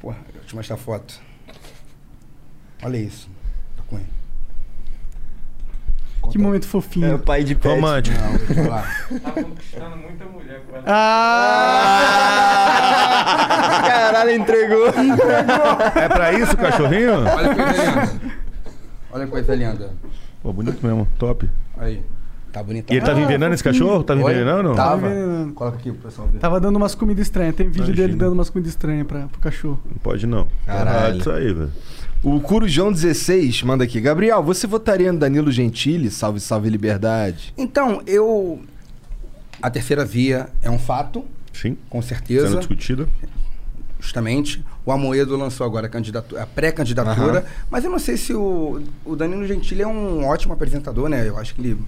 Porra, 0.00 0.16
deixa 0.24 0.38
eu 0.38 0.44
te 0.46 0.56
mostrar 0.56 0.74
a 0.76 0.78
foto. 0.78 1.20
Olha 2.82 2.96
isso. 2.96 3.28
Tá 3.76 3.82
com 3.86 3.96
ele. 3.96 4.06
Que 6.30 6.38
momento 6.38 6.66
fofinho. 6.66 7.06
É 7.06 7.14
o 7.14 7.18
pai 7.18 7.42
de 7.44 7.54
pet. 7.54 7.74
Romântico. 7.74 8.16
Não. 8.20 8.38
Tá 9.20 9.30
conquistando 9.32 9.96
muita 9.96 10.24
mulher 10.26 10.60
com 10.68 10.76
ela. 10.76 10.84
Ah! 10.86 12.28
Caralho, 13.86 14.30
entregou. 14.32 14.88
É 15.94 16.08
pra 16.08 16.32
isso, 16.32 16.56
cachorrinho? 16.56 17.12
Olha 17.24 17.54
que 17.54 17.62
coisa 17.62 17.84
linda. 17.84 18.12
Olha 19.12 19.24
que 19.24 19.30
coisa 19.30 19.54
linda. 19.54 19.90
Pô, 20.42 20.52
bonito 20.52 20.84
mesmo. 20.86 21.06
Top. 21.18 21.48
Aí. 21.76 22.02
Tá 22.52 22.62
bonito. 22.62 22.90
E 22.90 22.96
ele 22.96 23.04
tava 23.04 23.20
envenenando 23.20 23.54
esse 23.54 23.62
cachorro? 23.62 24.02
Tava 24.02 24.20
Oi? 24.22 24.32
envenenando? 24.32 24.74
Tava. 24.74 25.06
envenenando. 25.06 25.52
Coloca 25.54 25.76
aqui 25.76 25.92
pro 25.92 26.02
pessoal 26.08 26.26
ver. 26.28 26.38
Tava 26.38 26.58
dando 26.58 26.76
umas 26.76 26.94
comidas 26.94 27.26
estranhas. 27.26 27.54
Tem 27.54 27.66
vídeo 27.68 27.84
dele 27.86 27.98
Imagina. 28.00 28.18
dando 28.24 28.32
umas 28.32 28.48
comidas 28.50 28.70
estranhas 28.72 29.06
pra, 29.06 29.26
pro 29.26 29.38
cachorro. 29.40 29.78
Não 29.84 29.98
pode 29.98 30.26
não. 30.26 30.48
Caralho. 30.64 31.18
Isso 31.18 31.30
aí, 31.30 31.52
velho. 31.52 31.70
O 32.22 32.40
Curujão 32.40 32.90
16 32.90 33.62
manda 33.62 33.84
aqui. 33.84 34.00
Gabriel, 34.00 34.42
você 34.42 34.66
votaria 34.66 35.12
no 35.12 35.18
Danilo 35.18 35.52
Gentili? 35.52 36.10
Salve, 36.10 36.40
salve, 36.40 36.68
liberdade. 36.68 37.54
Então, 37.56 38.02
eu. 38.06 38.60
A 39.62 39.70
terceira 39.70 40.04
via 40.04 40.48
é 40.60 40.70
um 40.70 40.78
fato, 40.78 41.24
Sim. 41.52 41.76
com 41.88 42.02
certeza. 42.02 42.48
Sendo 42.48 42.58
discutida. 42.58 43.08
Justamente. 44.00 44.64
O 44.84 44.90
Amoedo 44.90 45.36
lançou 45.36 45.66
agora 45.66 45.88
a, 45.92 46.42
a 46.42 46.46
pré-candidatura. 46.46 47.40
Aham. 47.40 47.44
Mas 47.70 47.84
eu 47.84 47.90
não 47.90 47.98
sei 47.98 48.16
se 48.16 48.32
o, 48.32 48.82
o 49.04 49.14
Danilo 49.14 49.46
Gentili 49.46 49.82
é 49.82 49.86
um 49.86 50.24
ótimo 50.24 50.54
apresentador, 50.54 51.08
né? 51.08 51.28
Eu 51.28 51.36
acho 51.36 51.54
que 51.54 51.60
ele 51.60 51.80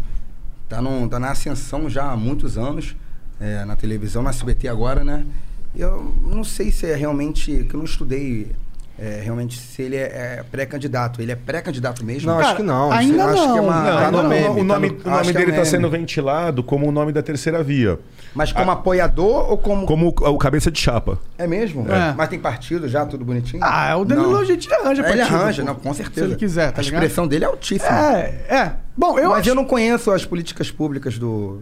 tá, 0.69 0.81
num, 0.81 1.09
tá 1.09 1.19
na 1.19 1.31
ascensão 1.31 1.89
já 1.89 2.11
há 2.11 2.16
muitos 2.16 2.57
anos, 2.57 2.94
é, 3.40 3.65
na 3.65 3.74
televisão, 3.74 4.23
na 4.23 4.31
SBT 4.31 4.69
agora, 4.69 5.02
né? 5.02 5.27
Eu 5.74 6.15
não 6.23 6.44
sei 6.44 6.70
se 6.70 6.86
é 6.86 6.94
realmente. 6.94 7.65
que 7.69 7.74
eu 7.74 7.78
não 7.78 7.85
estudei. 7.85 8.52
É, 9.01 9.20
realmente 9.24 9.59
se 9.59 9.82
ele 9.82 9.97
é, 9.97 10.02
é 10.40 10.44
pré-candidato. 10.51 11.22
Ele 11.22 11.32
é 11.32 11.36
pré-candidato 11.36 12.05
mesmo? 12.05 12.31
Não, 12.31 12.39
acho 12.39 12.56
que 12.56 12.62
não. 12.62 12.93
ainda 12.93 13.24
acho 13.24 13.35
que 13.35 13.40
é 13.40 13.47
não. 13.47 13.64
uma, 13.64 13.82
Não, 13.82 13.98
tá 13.98 14.10
não, 14.10 14.22
no 14.22 14.28
meme, 14.28 14.48
o 14.48 14.55
tá 14.56 14.62
nome, 14.62 14.89
no- 14.90 14.94
o 15.05 15.10
nome 15.10 15.28
é 15.31 15.32
dele 15.32 15.47
tá 15.47 15.52
meme. 15.52 15.66
sendo 15.66 15.89
ventilado 15.90 16.62
como 16.62 16.86
o 16.86 16.93
nome 16.93 17.10
da 17.12 17.22
terceira 17.22 17.62
via. 17.62 17.98
Mas 18.35 18.52
como 18.52 18.70
apoiador 18.70 19.51
ou 19.51 19.59
como. 19.59 19.86
Como 19.86 20.09
o, 20.20 20.28
o 20.31 20.39
cabeça 20.39 20.70
de 20.70 20.78
chapa. 20.78 21.18
É 21.36 21.47
mesmo? 21.47 21.85
É. 21.90 22.14
Mas 22.16 22.28
tem 22.28 22.39
partido 22.39 22.89
já, 22.89 23.05
tudo 23.05 23.24
bonitinho? 23.24 23.62
Ah, 23.64 23.97
o 23.97 24.05
Danilo 24.05 24.32
Não. 24.32 24.40
a 24.40 24.44
gente 24.44 24.72
arranja 24.72 25.02
É, 25.02 25.09
Ele 25.10 25.18
partido, 25.18 25.36
arranja, 25.36 25.64
não, 25.64 25.74
com 25.74 25.93
certeza. 25.94 26.27
Se 26.27 26.32
ele 26.32 26.39
quiser, 26.39 26.70
tá 26.70 26.81
A 26.81 26.85
ligado? 26.85 27.02
expressão 27.02 27.27
dele 27.27 27.44
é 27.44 27.48
altíssima. 27.48 27.90
É, 28.18 28.44
é. 28.48 28.72
Bom, 28.97 29.18
eu 29.18 29.31
Mas 29.31 29.40
acho... 29.40 29.48
eu 29.48 29.55
não 29.55 29.64
conheço 29.64 30.10
as 30.12 30.24
políticas 30.24 30.70
públicas 30.70 31.18
do. 31.18 31.60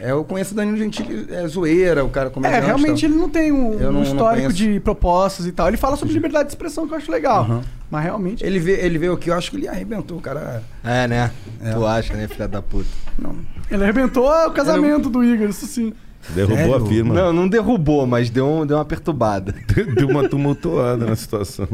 É, 0.00 0.12
eu 0.12 0.22
conheço 0.24 0.52
o 0.52 0.56
Danilo 0.56 0.76
Gentili, 0.76 1.26
é 1.32 1.46
zoeira, 1.48 2.04
o 2.04 2.08
cara 2.08 2.28
É, 2.28 2.30
comediante. 2.30 2.64
realmente 2.66 3.04
ele 3.04 3.14
não 3.16 3.28
tem 3.28 3.50
um, 3.50 3.74
um 3.74 3.78
não- 3.78 3.92
não 3.94 4.02
histórico 4.02 4.52
de 4.52 4.78
propostas 4.80 5.44
e 5.46 5.52
tal. 5.52 5.66
Ele 5.68 5.76
fala 5.76 5.96
sobre 5.96 6.14
liberdade 6.14 6.44
de 6.44 6.52
expressão, 6.52 6.86
que 6.86 6.94
eu 6.94 6.98
acho 6.98 7.10
legal. 7.10 7.42
Aham. 7.42 7.62
Mas 7.90 8.04
realmente. 8.04 8.44
Ele 8.44 8.58
vê, 8.58 8.72
ele 8.84 8.98
vê 8.98 9.08
o 9.08 9.16
que 9.16 9.30
eu 9.30 9.34
acho 9.34 9.50
que 9.50 9.56
ele 9.56 9.66
arrebentou, 9.66 10.18
o 10.18 10.20
cara. 10.20 10.62
É, 10.84 11.08
né? 11.08 11.30
É. 11.64 11.72
Tu 11.72 11.86
acha, 11.86 12.14
né, 12.14 12.28
filha 12.28 12.46
da 12.46 12.60
puta? 12.62 12.86
Não. 13.18 13.34
Ele 13.70 13.82
arrebentou 13.82 14.28
o 14.30 14.50
casamento 14.52 15.08
do 15.10 15.24
Igor, 15.24 15.48
isso 15.48 15.66
sim. 15.66 15.92
Derrubou 16.30 16.56
Sério? 16.58 16.74
a 16.76 16.86
firma. 16.86 17.14
Não, 17.14 17.32
não 17.32 17.48
derrubou, 17.48 18.06
mas 18.06 18.28
deu, 18.28 18.46
um- 18.46 18.66
deu 18.66 18.76
uma 18.76 18.84
perturbada. 18.84 19.54
Deu 19.96 20.08
uma 20.08 20.28
tumultuada 20.28 21.06
na 21.06 21.16
situação. 21.16 21.66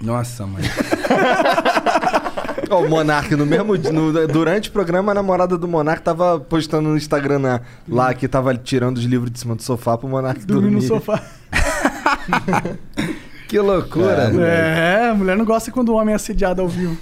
Nossa, 0.00 0.46
mãe. 0.46 0.62
Ó, 2.70 2.82
o 2.84 2.88
Monark, 2.88 3.34
no 3.34 3.44
mesmo 3.44 3.74
no- 3.76 4.26
durante 4.28 4.68
o 4.68 4.72
programa, 4.72 5.10
a 5.12 5.14
namorada 5.14 5.58
do 5.58 5.66
Monark 5.66 6.02
tava 6.02 6.38
postando 6.38 6.88
no 6.88 6.96
Instagram 6.96 7.40
na- 7.40 7.60
lá 7.88 8.14
que 8.14 8.28
tava 8.28 8.54
tirando 8.56 8.96
os 8.98 9.04
livros 9.04 9.30
de 9.30 9.40
cima 9.40 9.56
do 9.56 9.62
sofá 9.62 9.98
pro 9.98 10.08
Monark 10.08 10.44
Dormir 10.46 10.70
dormir. 10.70 10.76
no 10.76 10.82
sofá. 10.82 11.20
que 13.48 13.58
loucura. 13.58 14.30
É, 14.40 15.08
a 15.10 15.14
mulher 15.14 15.36
não 15.36 15.44
gosta 15.44 15.70
quando 15.70 15.88
o 15.90 15.94
homem 15.96 16.12
é 16.12 16.16
assediado 16.16 16.62
ao 16.62 16.68
vivo. 16.68 16.96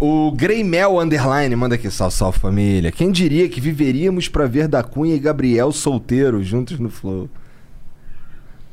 O 0.00 0.30
Greymel 0.32 0.98
Underline 1.00 1.54
manda 1.56 1.74
aqui, 1.74 1.90
sal, 1.90 2.10
sal 2.10 2.30
família. 2.32 2.92
Quem 2.92 3.10
diria 3.10 3.48
que 3.48 3.60
viveríamos 3.60 4.28
pra 4.28 4.46
ver 4.46 4.68
da 4.68 4.82
Cunha 4.82 5.14
e 5.14 5.18
Gabriel 5.18 5.72
solteiros 5.72 6.46
juntos 6.46 6.78
no 6.78 6.88
Flow? 6.88 7.28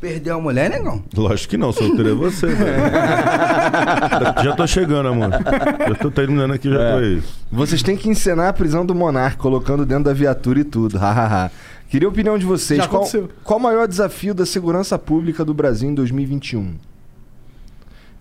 Perdeu 0.06 0.36
a 0.36 0.40
mulher, 0.40 0.70
negão? 0.70 1.02
Lógico 1.18 1.50
que 1.50 1.58
não, 1.58 1.72
solteiro 1.74 2.12
é 2.12 2.14
você, 2.14 2.46
velho. 2.46 2.84
já 4.44 4.56
tô 4.56 4.68
chegando, 4.68 5.08
amor. 5.10 5.32
Já 5.32 5.96
tô 5.96 6.12
terminando 6.12 6.54
aqui, 6.54 6.70
já 6.70 6.78
tô 6.92 6.98
aí. 6.98 7.24
Vocês 7.52 7.82
têm 7.82 7.98
que 7.98 8.08
encenar 8.08 8.50
a 8.50 8.54
prisão 8.54 8.86
do 8.86 8.94
Monark, 8.94 9.38
colocando 9.38 9.84
dentro 9.84 10.04
da 10.04 10.14
viatura 10.14 10.60
e 10.60 10.64
tudo. 10.64 11.00
Hahaha. 11.00 11.50
Queria 11.90 12.08
a 12.08 12.12
opinião 12.12 12.38
de 12.38 12.46
vocês. 12.46 12.78
Já 12.80 12.88
Qual, 12.88 13.02
aconteceu. 13.02 13.30
qual 13.44 13.60
o 13.60 13.64
maior 13.64 13.88
desafio 13.88 14.36
da 14.36 14.46
segurança 14.46 14.98
pública 15.00 15.44
do 15.44 15.56
Brasil 15.56 15.90
em 15.90 15.96
2021? 15.96 16.76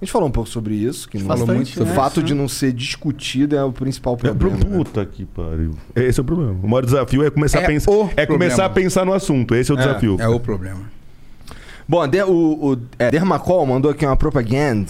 A 0.01 0.05
gente 0.05 0.11
falou 0.12 0.28
um 0.28 0.32
pouco 0.32 0.48
sobre 0.48 0.74
isso, 0.74 1.06
que 1.09 1.19
não- 1.19 1.27
Bastante, 1.27 1.81
o 1.81 1.85
né? 1.85 1.93
fato 1.94 2.20
Sim. 2.20 2.27
de 2.27 2.35
não 2.35 2.48
ser 2.48 2.73
discutido 2.73 3.56
é 3.56 3.62
o 3.65 3.73
principal 3.73 4.15
É 4.15 4.16
pro 4.16 4.35
problema. 4.35 4.65
né? 4.70 4.77
puta 4.78 5.05
que 5.05 5.24
pariu. 5.27 5.73
Esse 5.94 6.19
é 6.19 6.23
o 6.23 6.24
problema. 6.24 6.56
O 6.62 6.69
maior 6.69 6.85
desafio 6.85 7.23
é 7.24 7.31
começar 7.31 7.61
É 7.61 7.65
a 7.65 7.66
pensar. 7.66 7.90
o 7.90 8.11
É 8.16 8.24
começar 8.27 8.55
problema. 8.56 8.65
a 8.65 8.70
pensar 8.70 9.05
no 9.06 9.12
assunto. 9.12 9.55
Esse 9.55 9.70
é 9.70 9.74
o 9.74 9.77
desafio. 9.77 10.16
É 10.20 10.28
o 10.28 10.40
problema. 10.40 10.94
Bom, 11.86 12.06
de- 12.09 12.23
o, 12.23 12.73
o 12.73 12.78
é, 12.98 13.11
Dermacol 13.11 13.66
mandou 13.66 13.90
aqui 13.90 14.06
uma 14.06 14.16
propaganda. 14.16 14.86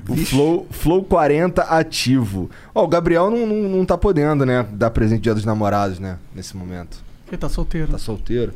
O 0.08 0.16
Flow, 0.16 0.68
Flow 0.70 1.04
40 1.04 1.64
ativo. 1.64 2.50
Ó, 2.74 2.84
o 2.84 2.88
Gabriel 2.88 3.32
não, 3.32 3.46
não, 3.46 3.70
não 3.70 3.86
tá 3.86 3.98
podendo, 3.98 4.46
né? 4.46 4.66
Dar 4.72 4.92
presente 4.92 5.22
dia 5.22 5.34
dos 5.34 5.46
namorados, 5.46 6.00
né? 6.00 6.18
Nesse 6.34 6.56
momento. 6.56 6.98
Ele 7.28 7.38
tá 7.38 7.50
solteiro. 7.50 7.92
Tá 7.92 7.98
solteiro. 7.98 8.54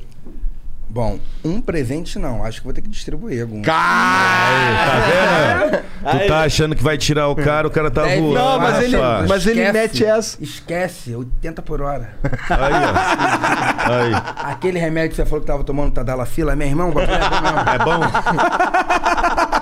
Bom, 0.92 1.20
um 1.46 1.62
presente 1.62 2.18
não. 2.18 2.44
Acho 2.44 2.58
que 2.60 2.64
vou 2.66 2.74
ter 2.74 2.82
que 2.82 2.90
distribuir 2.90 3.44
algum. 3.44 3.62
Tá 3.62 4.96
vendo? 5.06 5.84
Tu 6.22 6.28
tá 6.28 6.42
achando 6.44 6.76
que 6.76 6.84
vai 6.84 6.98
tirar 6.98 7.28
o 7.28 7.36
cara, 7.36 7.68
o 7.68 7.72
cara 7.72 7.92
tá 7.92 8.04
Deve- 8.04 8.22
voando. 8.22 8.34
Não, 8.36 8.60
mas 8.60 8.84
ele- 8.84 8.98
rapaz. 8.98 9.30
mas 9.30 9.46
ele 9.48 9.72
mete 9.72 10.04
essa. 10.06 10.38
Esquece, 10.42 11.16
80 11.16 11.62
por 11.62 11.82
hora. 11.82 12.10
Aí, 12.50 12.74
ó. 12.74 13.94
Aí. 13.94 14.14
Aquele 14.52 14.80
remédio 14.80 15.12
que 15.12 15.16
você 15.18 15.26
falou 15.26 15.42
que 15.42 15.48
tava 15.48 15.64
tomando 15.64 15.92
Tadalafila, 15.92 16.56
meu 16.56 16.68
irmão, 16.68 16.92
vai 16.92 17.06
é 17.06 17.08
bom 17.08 17.20
mesmo. 17.42 17.70
É 17.70 17.86
bom? 17.86 18.00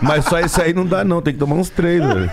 Mas 0.02 0.26
só 0.26 0.40
isso 0.40 0.62
aí 0.62 0.74
não 0.74 0.86
dá, 0.86 1.04
não. 1.04 1.22
Tem 1.22 1.34
que 1.34 1.40
tomar 1.40 1.56
uns 1.56 1.70
três, 1.70 2.04
velho. 2.06 2.30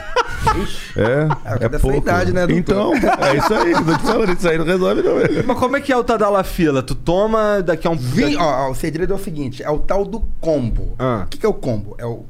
É, 0.97 1.63
É, 1.63 1.65
é 1.65 1.69
dessa 1.69 1.83
pouco. 1.83 1.99
idade, 1.99 2.33
né, 2.33 2.47
doutor? 2.47 2.59
Então, 2.59 2.93
é 3.27 3.37
isso 3.37 3.55
aí. 3.55 3.73
que 3.75 3.81
eu 3.81 3.85
tô 3.87 3.97
te 3.97 4.03
falando. 4.03 4.33
Isso 4.37 4.49
aí 4.49 4.59
não 4.59 4.65
resolve, 4.67 5.03
não, 5.03 5.15
velho. 5.17 5.45
Mas 5.47 5.59
como 5.59 5.77
é 5.77 5.81
que 5.81 5.93
é 5.93 5.97
o 5.97 6.05
Tadala 6.05 6.45
fila? 6.45 6.83
Tu 6.83 6.95
toma 6.95 7.63
daqui 7.63 7.87
a 7.87 7.91
um. 7.91 7.97
Vim, 7.97 8.37
ó, 8.37 8.67
ó, 8.67 8.71
o 8.71 8.75
segredo 8.85 9.15
é 9.15 9.17
o 9.17 9.19
seguinte, 9.19 9.63
é 9.63 9.71
o 9.71 9.79
tal 9.79 10.05
do 10.05 10.21
combo. 10.43 10.95
Ah. 10.99 11.23
O 11.25 11.29
que, 11.29 11.39
que 11.39 11.47
é 11.47 11.49
o 11.49 11.55
combo? 11.55 11.95
É 11.97 12.05
o 12.05 12.27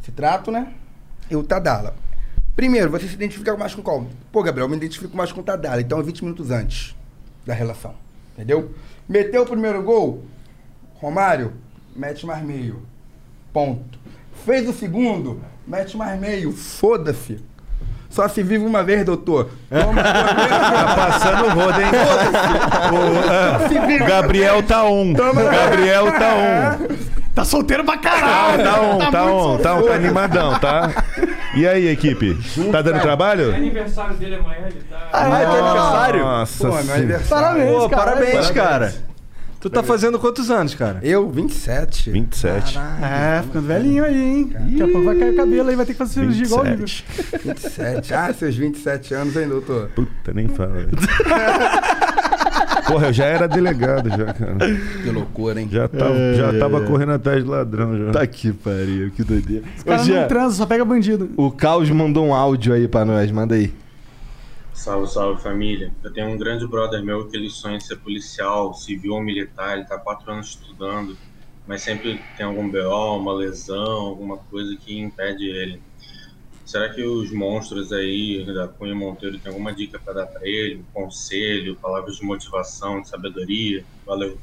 citrato, 0.00 0.52
né? 0.52 0.72
E 1.28 1.34
o 1.34 1.42
Tadala. 1.42 1.96
Primeiro, 2.54 2.88
você 2.90 3.08
se 3.08 3.14
identifica 3.14 3.56
mais 3.56 3.74
com 3.74 3.82
qual? 3.82 4.06
Pô, 4.30 4.40
Gabriel, 4.40 4.66
eu 4.66 4.70
me 4.70 4.76
identifico 4.76 5.16
mais 5.16 5.32
com 5.32 5.40
o 5.40 5.42
Tadala. 5.42 5.80
Então 5.80 5.98
é 5.98 6.02
20 6.02 6.22
minutos 6.22 6.52
antes 6.52 6.94
da 7.44 7.54
relação. 7.54 7.94
Entendeu? 8.34 8.72
Meteu 9.08 9.42
o 9.42 9.46
primeiro 9.46 9.82
gol, 9.82 10.22
Romário, 10.94 11.54
mete 11.96 12.24
mais 12.24 12.44
meio. 12.44 12.80
Ponto. 13.52 13.98
Fez 14.44 14.68
o 14.68 14.72
segundo, 14.72 15.40
mete 15.66 15.96
mais 15.96 16.20
meio. 16.20 16.52
Foda-se. 16.52 17.42
Só 18.12 18.28
se 18.28 18.42
vive 18.42 18.64
uma 18.64 18.82
vez, 18.82 19.04
doutor. 19.06 19.48
Toma 19.70 20.02
Tá 20.02 20.94
passando 20.96 21.46
o 21.46 21.50
rodo, 21.50 21.80
hein? 21.80 21.88
O, 22.92 24.00
ah, 24.02 24.06
Gabriel 24.06 24.62
tá 24.62 24.84
on. 24.84 25.14
Gabriel 25.14 26.12
tá 26.12 26.34
on. 26.34 27.12
Tá 27.34 27.44
solteiro 27.46 27.82
pra 27.84 27.96
Tá, 27.96 28.10
caralho. 28.10 28.62
tá 28.62 28.80
on, 28.82 28.98
tá 28.98 29.22
muito 29.22 29.34
on, 29.34 29.58
tá 29.58 29.74
on, 29.74 29.82
tá 29.82 29.94
animadão, 29.94 30.58
tá? 30.58 30.90
E 31.54 31.66
aí, 31.66 31.88
equipe? 31.88 32.38
Tá 32.70 32.82
dando 32.82 32.98
É 32.98 33.00
trabalho? 33.00 33.54
aniversário 33.54 34.14
dele 34.16 34.34
amanhã, 34.36 34.66
ele 34.66 34.82
tá. 34.90 35.08
Ah, 35.10 35.40
é 35.40 35.46
teu 35.46 35.64
aniversário? 35.64 36.20
Nossa 36.24 36.58
Pô, 36.68 36.74
meu 36.74 36.82
senhora. 36.82 36.98
aniversário. 36.98 37.42
Parabéns, 37.46 37.72
Pô, 37.72 37.88
cara. 37.88 38.02
parabéns, 38.04 38.50
cara. 38.50 38.94
Tu 39.62 39.70
tá 39.70 39.80
fazendo 39.80 40.18
quantos 40.18 40.50
anos, 40.50 40.74
cara? 40.74 40.98
Eu, 41.04 41.30
27. 41.30 42.10
27. 42.10 42.76
É, 43.00 43.42
ficando 43.42 43.68
velhinho 43.68 44.04
aí, 44.04 44.20
hein? 44.20 44.50
Daqui 44.52 44.82
a 44.82 44.88
pouco 44.88 45.04
vai 45.04 45.16
cair 45.16 45.34
o 45.34 45.36
cabelo 45.36 45.70
aí, 45.70 45.76
vai 45.76 45.86
ter 45.86 45.92
que 45.92 45.98
fazer 45.98 46.14
cirurgia 46.14 46.44
igual 46.44 46.64
o 46.64 46.66
Igor. 46.66 46.78
27. 46.78 47.38
27. 47.44 48.14
Ah, 48.14 48.34
seus 48.34 48.56
27 48.56 49.14
anos, 49.14 49.36
hein, 49.36 49.46
doutor? 49.46 49.88
Puta, 49.94 50.32
nem 50.34 50.48
fala. 50.48 50.72
Porra, 52.88 53.06
eu 53.06 53.12
já 53.12 53.26
era 53.26 53.46
delegado 53.46 54.10
já, 54.10 54.34
cara. 54.34 54.56
Que 55.04 55.10
loucura, 55.10 55.60
hein? 55.60 55.68
Já 55.70 55.86
tava, 55.86 56.14
já 56.34 56.58
tava 56.58 56.80
correndo 56.80 57.12
atrás 57.12 57.44
de 57.44 57.48
ladrão 57.48 57.96
já. 57.96 58.10
Tá 58.10 58.22
aqui, 58.22 58.52
pariu, 58.52 59.12
que 59.12 59.22
doideira. 59.22 59.62
Os 59.76 59.84
caras 59.84 60.08
não 60.08 60.26
transam, 60.26 60.52
só 60.52 60.66
pega 60.66 60.84
bandido. 60.84 61.30
o 61.36 61.52
Caos 61.52 61.88
mandou 61.88 62.26
um 62.26 62.34
áudio 62.34 62.74
aí 62.74 62.88
pra 62.88 63.04
nós, 63.04 63.30
manda 63.30 63.54
aí. 63.54 63.72
Salve, 64.74 65.06
salve 65.12 65.42
família. 65.42 65.92
Eu 66.02 66.12
tenho 66.12 66.28
um 66.28 66.36
grande 66.36 66.66
brother 66.66 67.04
meu 67.04 67.28
que 67.28 67.36
ele 67.36 67.50
sonha 67.50 67.76
em 67.76 67.80
ser 67.80 67.96
policial, 67.96 68.74
civil 68.74 69.14
ou 69.14 69.22
militar. 69.22 69.76
Ele 69.76 69.86
tá 69.86 69.98
quatro 69.98 70.30
anos 70.32 70.48
estudando, 70.48 71.16
mas 71.66 71.82
sempre 71.82 72.20
tem 72.36 72.46
algum 72.46 72.68
BO, 72.68 73.18
uma 73.18 73.34
lesão, 73.34 74.00
alguma 74.00 74.38
coisa 74.38 74.76
que 74.76 74.98
impede 74.98 75.44
ele. 75.44 75.80
Será 76.64 76.88
que 76.88 77.02
os 77.02 77.30
monstros 77.30 77.92
aí 77.92 78.46
da 78.46 78.66
Cunha 78.66 78.94
Monteiro 78.94 79.38
tem 79.38 79.50
alguma 79.50 79.74
dica 79.74 79.98
para 79.98 80.14
dar 80.14 80.26
para 80.26 80.46
ele? 80.48 80.76
Um 80.76 81.02
conselho, 81.02 81.76
palavras 81.76 82.16
de 82.16 82.24
motivação, 82.24 83.02
de 83.02 83.08
sabedoria? 83.08 83.84
Valeu. 84.06 84.38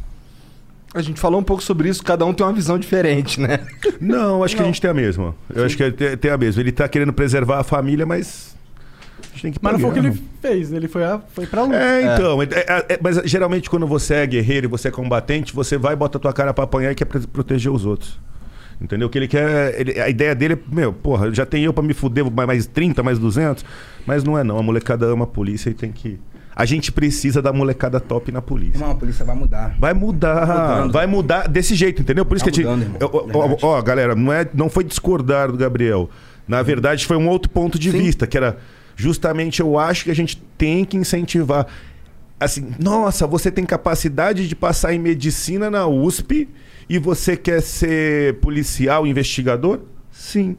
A 0.93 1.01
gente 1.01 1.19
falou 1.19 1.39
um 1.39 1.43
pouco 1.43 1.63
sobre 1.63 1.87
isso, 1.87 2.03
cada 2.03 2.25
um 2.25 2.33
tem 2.33 2.45
uma 2.45 2.53
visão 2.53 2.77
diferente, 2.77 3.39
né? 3.39 3.65
Não, 4.01 4.43
acho 4.43 4.55
que 4.55 4.61
a 4.61 4.65
gente 4.65 4.81
tem 4.81 4.89
a 4.89 4.93
mesma. 4.93 5.35
Eu 5.53 5.63
acho 5.63 5.77
que 5.77 5.91
tem, 5.91 6.17
tem 6.17 6.31
a 6.31 6.37
mesma. 6.37 6.61
Ele 6.61 6.71
tá 6.71 6.87
querendo 6.87 7.13
preservar 7.13 7.59
a 7.59 7.63
família, 7.63 8.05
mas. 8.05 8.55
Mas 9.61 9.73
não 9.73 9.79
foi 9.79 9.89
o 9.89 9.93
que 9.93 9.99
ele 9.99 10.21
fez, 10.41 10.71
ele 10.71 10.87
foi, 10.87 11.03
a, 11.03 11.19
foi 11.33 11.45
pra 11.45 11.63
luta. 11.63 11.75
É, 11.75 12.13
então. 12.13 12.41
é- 12.41 12.45
é- 12.45 12.85
é- 12.95 12.99
mas 13.01 13.17
geralmente 13.25 13.69
quando 13.69 13.87
você 13.87 14.15
é 14.15 14.27
guerreiro 14.27 14.65
e 14.67 14.69
você 14.69 14.87
é 14.89 14.91
combatente, 14.91 15.53
você 15.53 15.77
vai, 15.77 15.95
bota 15.95 16.17
a 16.17 16.21
tua 16.21 16.33
cara 16.33 16.53
pra 16.53 16.63
apanhar 16.65 16.91
e 16.91 16.95
quer 16.95 17.05
proteger 17.05 17.71
os 17.71 17.85
outros. 17.85 18.19
Entendeu? 18.81 19.09
Que 19.09 19.17
ele 19.17 19.27
quer. 19.27 19.79
ele- 19.79 19.99
a 19.99 20.09
ideia 20.09 20.33
dele 20.33 20.53
é, 20.53 20.57
meu, 20.73 20.93
porra, 20.93 21.33
já 21.33 21.45
tem 21.45 21.63
eu 21.63 21.73
pra 21.73 21.83
me 21.83 21.93
fuder, 21.93 22.23
mais- 22.31 22.47
mais 22.47 22.65
30, 22.65 23.03
mais 23.03 23.19
200. 23.19 23.63
Mas 24.05 24.23
não 24.23 24.37
é 24.37 24.43
não. 24.43 24.57
A 24.57 24.63
molecada 24.63 25.05
ama 25.05 25.25
a 25.25 25.27
polícia 25.27 25.69
e 25.69 25.73
tem 25.73 25.91
que. 25.91 26.19
A 26.55 26.65
gente 26.65 26.91
precisa 26.91 27.41
da 27.41 27.53
molecada 27.53 27.99
top 27.99 28.31
na 28.31 28.41
polícia. 28.41 28.77
Irmão, 28.77 28.91
a 28.91 28.95
polícia 28.95 29.23
vai 29.25 29.35
mudar. 29.35 29.75
Vai 29.79 29.93
mudar, 29.93 30.45
mudando. 30.47 30.91
vai 30.93 31.07
mudar 31.07 31.47
desse 31.47 31.75
jeito, 31.75 32.01
entendeu? 32.01 32.25
Por 32.25 32.35
isso 32.37 32.45
Tá 32.45 32.51
que 32.51 32.61
a 32.61 32.63
gente. 32.63 32.85
mudando, 32.87 33.11
irmão. 33.11 33.29
Ó, 33.33 33.67
ó, 33.67 33.77
ó, 33.77 33.81
galera, 33.81 34.15
não, 34.15 34.31
é, 34.33 34.45
não 34.53 34.69
foi 34.69 34.83
discordar 34.83 35.51
do 35.51 35.57
Gabriel. 35.57 36.09
Na 36.47 36.61
verdade, 36.61 37.05
foi 37.05 37.15
um 37.17 37.27
outro 37.29 37.49
ponto 37.49 37.77
de 37.77 37.89
vista, 37.91 38.25
que 38.27 38.35
era 38.37 38.57
justamente 38.99 39.61
eu 39.61 39.79
acho 39.79 40.03
que 40.03 40.11
a 40.11 40.15
gente 40.15 40.35
tem 40.57 40.83
que 40.83 40.97
incentivar. 40.97 41.65
Assim, 42.37 42.71
nossa, 42.77 43.25
você 43.25 43.49
tem 43.49 43.65
capacidade 43.65 44.47
de 44.47 44.55
passar 44.55 44.93
em 44.93 44.99
medicina 44.99 45.69
na 45.69 45.87
USP 45.87 46.49
e 46.89 46.97
você 46.99 47.37
quer 47.37 47.61
ser 47.61 48.35
policial, 48.39 49.07
investigador? 49.07 49.81
Sim. 50.11 50.57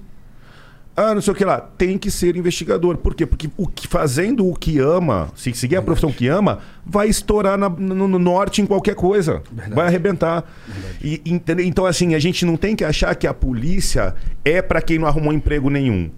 Ah, 0.97 1.15
não 1.15 1.23
sei 1.23 1.33
o 1.33 1.37
que 1.37 1.45
lá. 1.45 1.61
Tem 1.61 1.97
que 1.97 2.11
ser 2.11 2.37
investigador. 2.37 2.97
Por 2.99 3.15
quê? 3.15 3.25
Porque 3.25 3.49
o 3.57 3.67
que, 3.67 3.87
fazendo 3.89 4.47
o 4.47 4.55
que 4.55 4.79
ama, 4.79 5.31
se 5.35 5.53
seguir 5.55 5.77
a 5.77 5.83
profissão 5.83 6.13
que 6.13 6.29
ama, 6.29 6.59
vai 6.85 7.09
estourar 7.09 7.57
na- 7.57 7.71
no, 7.71 8.07
no 8.09 8.19
norte 8.19 8.61
em 8.61 8.67
qualquer 8.67 8.95
coisa. 8.95 9.43
Vai 9.75 9.87
arrebentar. 9.87 10.45
E, 11.03 11.23
entendeu? 11.25 11.65
Então, 11.65 11.87
assim, 11.87 12.15
a 12.15 12.19
gente 12.19 12.45
não 12.45 12.57
tem 12.57 12.77
que 12.77 12.85
achar 12.85 13.15
que 13.15 13.27
a 13.27 13.33
polícia 13.33 14.15
é 14.45 14.61
para 14.61 14.83
quem 14.83 14.99
não 14.99 15.07
arrumou 15.07 15.33
emprego 15.33 15.71
nenhum. 15.71 16.11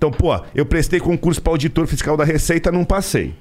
Então, 0.00 0.10
pô, 0.10 0.34
eu 0.54 0.64
prestei 0.64 0.98
concurso 0.98 1.42
para 1.42 1.52
auditor 1.52 1.86
fiscal 1.86 2.16
da 2.16 2.24
Receita, 2.24 2.72
não 2.72 2.86
passei. 2.86 3.34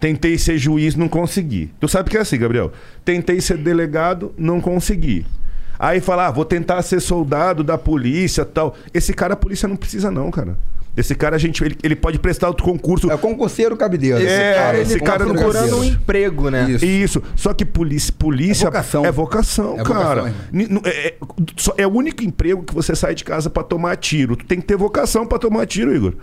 Tentei 0.00 0.38
ser 0.38 0.56
juiz, 0.56 0.94
não 0.94 1.08
consegui. 1.08 1.70
Tu 1.78 1.86
sabe 1.88 2.08
que 2.08 2.16
é 2.16 2.20
assim, 2.20 2.38
Gabriel? 2.38 2.72
Tentei 3.04 3.38
ser 3.38 3.58
delegado, 3.58 4.32
não 4.38 4.58
consegui. 4.58 5.26
Aí 5.78 6.00
falar, 6.00 6.28
ah, 6.28 6.30
vou 6.30 6.46
tentar 6.46 6.80
ser 6.80 7.00
soldado 7.00 7.62
da 7.62 7.76
polícia 7.76 8.46
tal. 8.46 8.74
Esse 8.94 9.12
cara 9.12 9.34
a 9.34 9.36
polícia 9.36 9.68
não 9.68 9.76
precisa, 9.76 10.10
não, 10.10 10.30
cara. 10.30 10.56
Esse 10.96 11.14
cara, 11.14 11.36
a 11.36 11.38
gente, 11.38 11.62
ele, 11.62 11.76
ele 11.82 11.94
pode 11.94 12.18
prestar 12.18 12.48
outro 12.48 12.64
concurso. 12.64 13.10
É 13.10 13.16
concurseiro 13.18 13.76
cabideiro. 13.76 14.16
Esse 14.18 14.26
Esse 14.32 14.54
cara, 14.54 14.78
esse 14.78 14.92
ele 14.94 15.00
cara 15.00 15.26
tá 15.26 15.32
procurando 15.34 15.76
um 15.78 15.84
emprego, 15.84 16.50
né? 16.50 16.70
Isso. 16.70 16.84
Isso. 16.86 17.22
Só 17.36 17.52
que 17.52 17.64
polícia, 17.64 18.12
polícia 18.18 18.64
é 18.64 18.70
vocação, 18.70 19.04
é 19.04 19.12
vocação 19.12 19.74
É 19.78 19.84
vocação, 19.84 19.94
cara. 20.24 20.34
nu- 20.50 20.80
é, 20.84 21.08
é- 21.08 21.14
só- 21.56 21.74
é 21.76 21.86
o 21.86 21.90
único 21.90 22.24
emprego 22.24 22.62
que 22.62 22.74
você 22.74 22.94
sai 22.96 23.14
de 23.14 23.24
casa 23.24 23.50
pra 23.50 23.62
tomar 23.62 23.96
tiro. 23.96 24.36
Tu 24.36 24.46
tem 24.46 24.58
que 24.60 24.66
ter 24.66 24.76
vocação 24.76 25.26
pra 25.26 25.38
tomar 25.38 25.66
tiro, 25.66 25.94
Igor. 25.94 26.14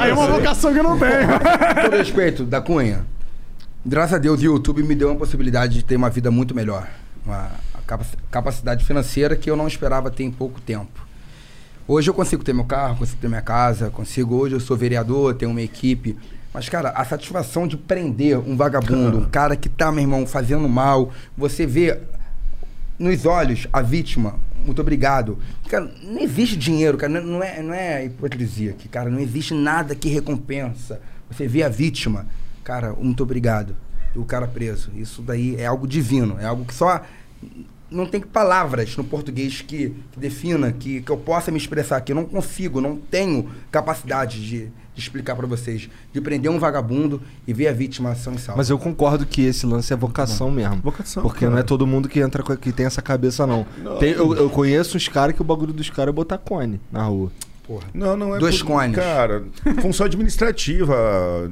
Aí 0.00 0.10
é 0.10 0.12
uma 0.14 0.26
vocação 0.26 0.72
que 0.72 0.78
eu 0.78 0.82
não 0.84 0.98
tenho. 0.98 1.28
Com 1.74 1.82
todo 1.82 1.96
respeito, 1.96 2.44
da 2.44 2.60
Cunha, 2.60 3.04
graças 3.84 4.14
a 4.14 4.18
Deus 4.18 4.40
o 4.40 4.44
YouTube 4.44 4.82
me 4.82 4.94
deu 4.94 5.08
uma 5.08 5.16
possibilidade 5.16 5.74
de 5.74 5.84
ter 5.84 5.96
uma 5.96 6.10
vida 6.10 6.30
muito 6.30 6.54
melhor. 6.54 6.88
Uma 7.24 7.50
capac- 7.86 8.16
capacidade 8.30 8.84
financeira 8.84 9.36
que 9.36 9.48
eu 9.50 9.56
não 9.56 9.68
esperava 9.68 10.10
ter 10.10 10.24
em 10.24 10.30
pouco 10.30 10.60
tempo. 10.60 11.01
Hoje 11.86 12.08
eu 12.08 12.14
consigo 12.14 12.44
ter 12.44 12.52
meu 12.52 12.64
carro, 12.64 12.96
consigo 12.96 13.20
ter 13.20 13.28
minha 13.28 13.42
casa, 13.42 13.90
consigo. 13.90 14.36
Hoje 14.36 14.54
eu 14.54 14.60
sou 14.60 14.76
vereador, 14.76 15.34
tenho 15.34 15.50
uma 15.50 15.62
equipe. 15.62 16.16
Mas, 16.54 16.68
cara, 16.68 16.90
a 16.90 17.04
satisfação 17.04 17.66
de 17.66 17.76
prender 17.76 18.38
um 18.38 18.56
vagabundo, 18.56 19.18
um 19.18 19.24
cara 19.24 19.56
que 19.56 19.68
tá, 19.68 19.90
meu 19.90 20.02
irmão, 20.02 20.24
fazendo 20.24 20.68
mal, 20.68 21.10
você 21.36 21.66
vê 21.66 21.98
nos 22.98 23.26
olhos 23.26 23.66
a 23.72 23.82
vítima, 23.82 24.38
muito 24.64 24.80
obrigado. 24.80 25.38
Cara, 25.68 25.90
não 26.04 26.20
existe 26.20 26.56
dinheiro, 26.56 26.96
cara, 26.96 27.20
não 27.20 27.42
é, 27.42 27.62
não 27.62 27.74
é 27.74 28.04
hipocrisia 28.04 28.70
aqui, 28.70 28.88
cara, 28.88 29.10
não 29.10 29.18
existe 29.18 29.52
nada 29.52 29.94
que 29.94 30.08
recompensa. 30.08 31.00
Você 31.30 31.48
vê 31.48 31.64
a 31.64 31.68
vítima, 31.68 32.26
cara, 32.62 32.92
muito 32.92 33.24
obrigado. 33.24 33.74
E 34.14 34.18
o 34.18 34.24
cara 34.24 34.46
preso. 34.46 34.92
Isso 34.94 35.20
daí 35.20 35.56
é 35.56 35.66
algo 35.66 35.88
divino, 35.88 36.36
é 36.38 36.44
algo 36.44 36.64
que 36.64 36.74
só 36.74 37.02
não 37.92 38.06
tem 38.06 38.20
palavras 38.20 38.96
no 38.96 39.04
português 39.04 39.60
que, 39.60 39.94
que 40.12 40.18
defina, 40.18 40.72
que, 40.72 41.02
que 41.02 41.10
eu 41.12 41.16
possa 41.16 41.50
me 41.50 41.58
expressar 41.58 41.98
aqui. 41.98 42.12
Eu 42.12 42.16
não 42.16 42.24
consigo, 42.24 42.80
não 42.80 42.96
tenho 42.96 43.50
capacidade 43.70 44.40
de, 44.40 44.66
de 44.94 45.00
explicar 45.00 45.36
pra 45.36 45.46
vocês. 45.46 45.88
De 46.12 46.20
prender 46.20 46.50
um 46.50 46.58
vagabundo 46.58 47.22
e 47.46 47.52
ver 47.52 47.68
a 47.68 47.72
vítima 47.72 48.14
são 48.14 48.34
e 48.34 48.38
salva. 48.38 48.58
Mas 48.58 48.70
eu 48.70 48.78
concordo 48.78 49.26
que 49.26 49.42
esse 49.42 49.66
lance 49.66 49.92
é 49.92 49.96
vocação 49.96 50.50
mesmo. 50.50 50.76
Vocação. 50.82 51.22
Porque 51.22 51.40
cara. 51.40 51.52
não 51.52 51.58
é 51.58 51.62
todo 51.62 51.86
mundo 51.86 52.08
que 52.08 52.20
entra 52.20 52.42
com, 52.42 52.56
que 52.56 52.72
tem 52.72 52.86
essa 52.86 53.02
cabeça, 53.02 53.46
não. 53.46 53.66
Não. 53.78 53.98
Tem- 53.98 54.12
eu, 54.12 54.34
eu 54.34 54.48
conheço 54.50 54.96
uns 54.96 55.08
caras 55.08 55.34
que 55.36 55.42
o 55.42 55.44
bagulho 55.44 55.72
dos 55.72 55.88
caras 55.90 56.10
é 56.10 56.12
botar 56.14 56.38
cone 56.38 56.80
na 56.90 57.04
rua. 57.04 57.30
Porra. 57.66 57.84
Não, 57.94 58.16
não 58.16 58.34
é 58.34 58.38
Dois 58.40 58.60
por- 58.60 58.68
cones. 58.72 58.96
Cara, 58.96 59.44
função 59.80 60.06
administrativa, 60.06 60.96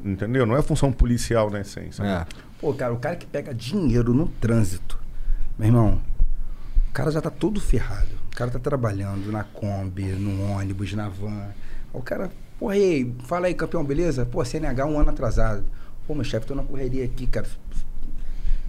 entendeu? 0.05 0.45
Não 0.45 0.57
é 0.57 0.63
função 0.63 0.91
policial 0.93 1.51
na 1.51 1.61
essência. 1.61 2.03
É. 2.03 2.27
Pô, 2.61 2.75
cara, 2.75 2.93
o 2.93 2.99
cara 2.99 3.17
que 3.17 3.27
pega 3.27 3.55
dinheiro 3.55 4.13
no 4.13 4.27
trânsito, 4.41 4.99
meu 5.59 5.69
irmão, 5.69 5.99
o 6.91 6.93
cara 6.93 7.11
já 7.11 7.21
tá 7.21 7.31
todo 7.31 7.61
ferrado. 7.61 8.09
O 8.33 8.37
cara 8.37 8.51
tá 8.51 8.59
trabalhando 8.59 9.31
na 9.31 9.45
Kombi, 9.45 10.05
no 10.05 10.51
ônibus, 10.53 10.93
na 10.93 11.09
van. 11.09 11.49
O 11.93 12.03
cara, 12.03 12.31
porra, 12.59 12.77
ei, 12.77 13.15
fala 13.27 13.47
aí, 13.47 13.55
campeão, 13.55 13.85
beleza? 13.85 14.25
Pô, 14.27 14.45
CNH 14.45 14.87
um 14.87 14.99
ano 14.99 15.11
atrasado. 15.11 15.65
Pô, 16.07 16.15
meu 16.15 16.25
chefe, 16.25 16.47
tô 16.47 16.55
na 16.55 16.63
correria 16.63 17.05
aqui, 17.05 17.27
cara. 17.27 17.47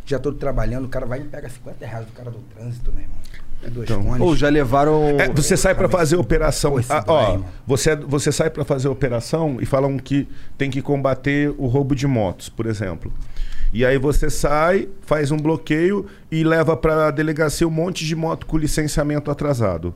Já 0.05 0.19
tô 0.19 0.31
trabalhando, 0.33 0.85
o 0.85 0.89
cara 0.89 1.05
vai 1.05 1.19
e 1.19 1.23
me 1.23 1.29
pega 1.29 1.47
50 1.49 1.85
reais 1.85 2.05
do 2.05 2.11
cara 2.11 2.29
do 2.31 2.39
trânsito, 2.55 2.91
meu 2.91 3.01
irmão. 3.03 3.17
É 3.63 3.69
dois 3.69 3.89
Então. 3.89 4.03
cones. 4.03 4.21
Ou 4.21 4.35
já 4.35 4.49
levaram. 4.49 5.19
É, 5.19 5.29
você 5.29 5.55
sai 5.55 5.75
pra 5.75 5.87
fazer 5.87 6.15
operação. 6.15 6.71
Pô, 6.71 6.79
Ah, 6.89 7.03
ó, 7.07 7.39
você, 7.65 7.95
você 7.95 8.31
sai 8.31 8.49
pra 8.49 8.65
fazer 8.65 8.87
operação 8.87 9.57
e 9.61 9.65
falam 9.65 9.97
que 9.97 10.27
tem 10.57 10.69
que 10.71 10.81
combater 10.81 11.53
o 11.57 11.67
roubo 11.67 11.95
de 11.95 12.07
motos, 12.07 12.49
por 12.49 12.65
exemplo. 12.65 13.13
E 13.73 13.85
aí 13.85 13.97
você 13.97 14.29
sai, 14.29 14.89
faz 15.01 15.31
um 15.31 15.37
bloqueio 15.37 16.05
e 16.29 16.43
leva 16.43 16.75
pra 16.75 17.09
delegacia 17.09 17.67
um 17.67 17.71
monte 17.71 18.05
de 18.05 18.15
moto 18.15 18.45
com 18.45 18.57
licenciamento 18.57 19.31
atrasado. 19.31 19.93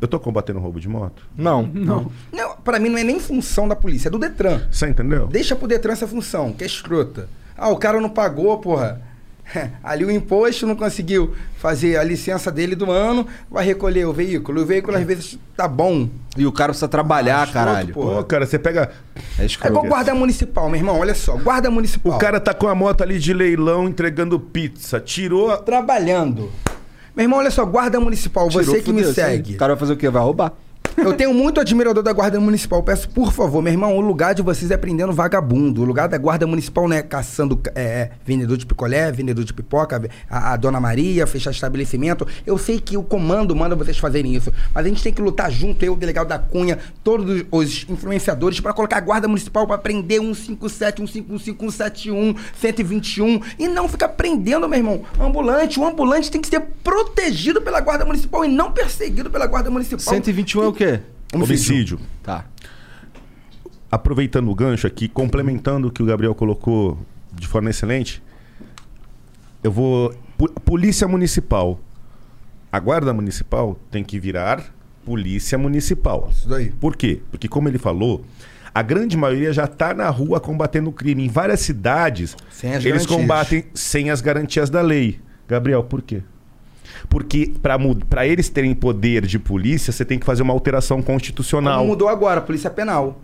Eu 0.00 0.06
tô 0.06 0.20
combatendo 0.20 0.60
roubo 0.60 0.78
de 0.78 0.88
moto? 0.88 1.26
Não. 1.36 1.66
Não. 1.66 2.12
Não, 2.32 2.56
pra 2.56 2.78
mim 2.78 2.88
não 2.88 2.98
é 2.98 3.04
nem 3.04 3.18
função 3.18 3.66
da 3.66 3.74
polícia, 3.74 4.08
é 4.08 4.10
do 4.10 4.18
Detran. 4.18 4.62
Você 4.70 4.88
entendeu? 4.88 5.26
Deixa 5.26 5.56
pro 5.56 5.66
Detran 5.66 5.92
essa 5.92 6.06
função, 6.06 6.52
que 6.52 6.62
é 6.62 6.66
escrota. 6.66 7.28
Ah, 7.56 7.70
o 7.70 7.76
cara 7.76 8.00
não 8.00 8.10
pagou, 8.10 8.56
porra. 8.58 9.02
Ali 9.82 10.04
o 10.04 10.10
imposto 10.10 10.66
não 10.66 10.76
conseguiu 10.76 11.34
fazer 11.56 11.96
a 11.96 12.04
licença 12.04 12.50
dele 12.50 12.74
do 12.74 12.90
ano, 12.90 13.26
vai 13.50 13.64
recolher 13.64 14.06
o 14.06 14.12
veículo. 14.12 14.62
O 14.62 14.66
veículo 14.66 14.96
às 14.96 15.04
vezes 15.04 15.38
tá 15.56 15.66
bom. 15.66 16.08
E 16.36 16.46
o 16.46 16.52
cara 16.52 16.70
precisa 16.70 16.88
trabalhar, 16.88 17.46
escroto, 17.46 17.66
caralho. 17.66 17.94
Pô, 17.94 18.24
cara, 18.24 18.46
você 18.46 18.58
pega. 18.58 18.90
É 19.38 19.44
É 19.44 19.66
igual 19.68 19.84
guarda 19.84 20.14
municipal, 20.14 20.68
meu 20.68 20.78
irmão. 20.78 20.98
Olha 20.98 21.14
só, 21.14 21.36
guarda 21.36 21.70
municipal. 21.70 22.16
O 22.16 22.18
cara 22.18 22.38
tá 22.38 22.54
com 22.54 22.68
a 22.68 22.74
moto 22.74 23.02
ali 23.02 23.18
de 23.18 23.32
leilão 23.32 23.88
entregando 23.88 24.38
pizza. 24.38 25.00
Tirou. 25.00 25.56
trabalhando. 25.58 26.50
Meu 27.16 27.24
irmão, 27.24 27.40
olha 27.40 27.50
só, 27.50 27.64
guarda 27.64 27.98
municipal, 27.98 28.48
Tirou, 28.48 28.64
você 28.64 28.80
que 28.80 28.92
me 28.92 29.04
segue. 29.12 29.54
O 29.54 29.58
cara 29.58 29.74
vai 29.74 29.80
fazer 29.80 29.94
o 29.94 29.96
quê? 29.96 30.08
Vai 30.08 30.22
roubar. 30.22 30.52
Eu 31.04 31.12
tenho 31.12 31.32
muito 31.32 31.60
admirador 31.60 32.02
da 32.02 32.12
Guarda 32.12 32.40
Municipal. 32.40 32.82
Peço, 32.82 33.08
por 33.08 33.32
favor, 33.32 33.62
meu 33.62 33.72
irmão, 33.72 33.96
o 33.96 34.00
lugar 34.00 34.34
de 34.34 34.42
vocês 34.42 34.70
é 34.70 34.76
prendendo 34.76 35.12
vagabundo. 35.12 35.82
O 35.82 35.84
lugar 35.84 36.08
da 36.08 36.18
Guarda 36.18 36.46
Municipal 36.46 36.88
não 36.88 36.96
é 36.96 37.02
caçando 37.02 37.60
é, 37.74 38.10
vendedor 38.24 38.56
de 38.56 38.66
picolé, 38.66 39.12
vendedor 39.12 39.44
de 39.44 39.52
pipoca, 39.52 40.02
a, 40.28 40.52
a 40.54 40.56
Dona 40.56 40.80
Maria, 40.80 41.26
fechar 41.26 41.50
estabelecimento. 41.50 42.26
Eu 42.44 42.58
sei 42.58 42.80
que 42.80 42.96
o 42.96 43.02
comando 43.02 43.54
manda 43.54 43.76
vocês 43.76 43.96
fazerem 43.98 44.34
isso. 44.34 44.52
Mas 44.74 44.86
a 44.86 44.88
gente 44.88 45.02
tem 45.02 45.12
que 45.12 45.22
lutar 45.22 45.50
junto, 45.50 45.84
eu, 45.84 45.92
o 45.92 45.96
delegado 45.96 46.28
da 46.28 46.38
Cunha, 46.38 46.78
todos 47.04 47.44
os 47.50 47.86
influenciadores, 47.88 48.58
para 48.60 48.72
colocar 48.72 48.96
a 48.96 49.00
Guarda 49.00 49.28
Municipal 49.28 49.66
para 49.66 49.78
prender 49.78 50.20
157, 50.20 50.98
155, 51.06 51.70
171, 51.70 52.34
121. 52.60 53.40
E 53.58 53.68
não 53.68 53.88
ficar 53.88 54.08
prendendo, 54.08 54.68
meu 54.68 54.78
irmão, 54.78 55.02
ambulante. 55.20 55.78
O 55.78 55.86
ambulante 55.86 56.30
tem 56.30 56.40
que 56.40 56.48
ser 56.48 56.60
protegido 56.82 57.62
pela 57.62 57.80
Guarda 57.80 58.04
Municipal 58.04 58.44
e 58.44 58.48
não 58.48 58.72
perseguido 58.72 59.30
pela 59.30 59.46
Guarda 59.46 59.70
Municipal. 59.70 60.00
121 60.00 60.62
é 60.62 60.66
o 60.66 60.72
quê? 60.72 60.87
Homicídio. 61.34 61.98
Tá. 62.22 62.44
Aproveitando 63.90 64.50
o 64.50 64.54
gancho 64.54 64.86
aqui, 64.86 65.08
complementando 65.08 65.88
o 65.88 65.90
que 65.90 66.02
o 66.02 66.06
Gabriel 66.06 66.34
colocou 66.34 66.98
de 67.32 67.46
forma 67.46 67.70
excelente, 67.70 68.22
eu 69.62 69.70
vou. 69.72 70.14
Polícia 70.64 71.08
Municipal. 71.08 71.80
A 72.70 72.78
Guarda 72.78 73.12
Municipal 73.14 73.78
tem 73.90 74.04
que 74.04 74.20
virar 74.20 74.62
Polícia 75.04 75.56
Municipal. 75.56 76.28
Isso 76.30 76.48
daí. 76.48 76.70
Por 76.70 76.96
quê? 76.96 77.20
Porque, 77.30 77.48
como 77.48 77.68
ele 77.68 77.78
falou, 77.78 78.24
A 78.74 78.82
grande 78.82 79.16
maioria 79.16 79.52
já 79.52 79.64
está 79.64 79.92
na 79.94 80.08
rua 80.08 80.38
combatendo 80.38 80.90
o 80.90 80.92
crime. 80.92 81.24
Em 81.24 81.28
várias 81.28 81.60
cidades, 81.60 82.36
Sem 82.50 82.70
as 82.74 82.84
eles 82.84 83.06
garantias. 83.06 83.06
combatem 83.06 83.64
sem 83.74 84.10
as 84.10 84.20
garantias 84.20 84.70
da 84.70 84.80
lei. 84.82 85.18
Gabriel, 85.48 85.82
por 85.82 86.02
quê? 86.02 86.22
Porque 87.08 87.52
para 88.10 88.26
eles 88.26 88.48
terem 88.48 88.74
poder 88.74 89.26
de 89.26 89.38
polícia, 89.38 89.92
você 89.92 90.04
tem 90.04 90.18
que 90.18 90.26
fazer 90.26 90.42
uma 90.42 90.52
alteração 90.52 91.02
constitucional. 91.02 91.78
Como 91.78 91.90
mudou 91.90 92.08
agora, 92.08 92.40
Polícia 92.40 92.70
Penal. 92.70 93.20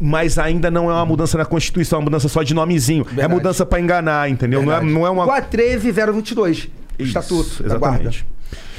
Mas 0.00 0.38
ainda 0.38 0.70
não 0.70 0.90
é 0.90 0.94
uma 0.94 1.06
mudança 1.06 1.38
na 1.38 1.44
Constituição, 1.44 1.98
é 1.98 2.00
uma 2.00 2.04
mudança 2.06 2.28
só 2.28 2.42
de 2.42 2.52
nomezinho. 2.52 3.06
É 3.16 3.28
mudança 3.28 3.64
para 3.64 3.80
enganar, 3.80 4.28
entendeu? 4.28 4.62
Não 4.62 4.72
é, 4.72 4.82
não 4.82 5.06
é 5.06 5.10
uma. 5.10 5.22
Igual 5.22 5.38
a 5.38 5.42
13022, 5.42 6.68
Estatuto 6.98 7.62
da 7.62 7.78
Guarda. 7.78 8.02
Exatamente. 8.02 8.26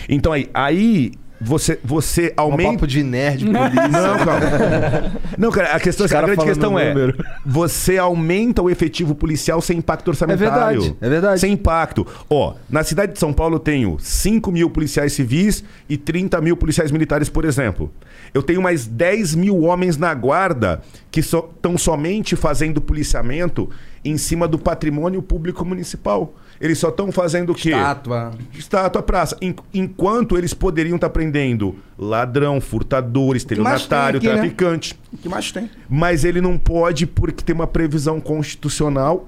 Então 0.10 0.32
aí, 0.32 0.50
aí 0.54 1.14
você, 1.40 1.80
você 1.84 2.34
aumenta. 2.38 2.72
papo 2.72 2.88
de 2.88 3.04
nerd, 3.04 3.46
polícia. 3.52 3.88
Não, 3.90 4.18
calma. 4.18 5.12
Não, 5.38 5.52
cara, 5.52 5.76
a, 5.76 5.80
questão, 5.80 6.06
a 6.06 6.10
cara 6.10 6.28
grande 6.28 6.38
falando 6.38 6.54
questão 6.54 6.80
é: 6.80 6.94
número. 6.94 7.26
você 7.46 7.98
aumenta 7.98 8.62
o 8.62 8.70
efetivo 8.70 9.14
policial 9.14 9.62
sem 9.62 9.78
impacto 9.78 10.08
orçamentário. 10.08 10.82
verdade, 10.82 10.98
é 11.02 11.10
verdade. 11.10 11.40
Sem 11.42 11.54
impacto. 11.54 12.06
Ó, 12.30 12.56
na 12.70 12.84
cidade 12.84 13.14
de 13.14 13.20
São 13.20 13.34
Paulo 13.34 13.56
eu 13.56 13.60
tenho 13.60 13.98
5 14.00 14.52
mil 14.52 14.70
policiais 14.70 15.14
civis 15.14 15.64
e 15.90 15.98
30 15.98 16.40
mil 16.42 16.56
policiais 16.56 16.92
militares, 16.92 17.30
por 17.30 17.46
exemplo. 17.46 17.92
Eu 18.34 18.42
tenho 18.42 18.62
mais 18.62 18.86
10 18.86 19.36
mil 19.36 19.62
homens 19.62 19.98
na 19.98 20.14
guarda 20.14 20.82
que 21.12 21.20
estão 21.20 21.78
somente 21.78 22.36
fazendo 22.36 22.82
policiamento 22.82 23.70
em 24.04 24.18
cima 24.18 24.48
do 24.48 24.60
patrimônio 24.60 25.22
público 25.22 25.66
municipal. 25.66 26.34
Eles 26.60 26.78
só 26.80 26.90
estão 26.90 27.12
fazendo 27.12 27.52
o 27.52 27.56
quê? 27.56 27.70
Estátua. 27.72 28.32
Estátua, 28.54 29.02
praça. 29.04 29.38
En- 29.42 29.56
enquanto 29.74 30.38
eles 30.38 30.54
poderiam 30.54 30.96
estar 30.96 31.10
prendendo 31.10 31.76
ladrão, 31.98 32.62
furtador, 32.62 33.36
estelionatário, 33.36 34.18
aqui, 34.18 34.28
né? 34.28 34.36
traficante. 34.36 34.98
O 35.12 35.18
que 35.18 35.28
mais 35.28 35.52
tem? 35.52 35.70
Mas 35.90 36.24
ele 36.24 36.40
não 36.40 36.58
pode 36.58 37.06
porque 37.06 37.44
tem 37.44 37.54
uma 37.54 37.68
previsão 37.68 38.20
constitucional 38.22 39.28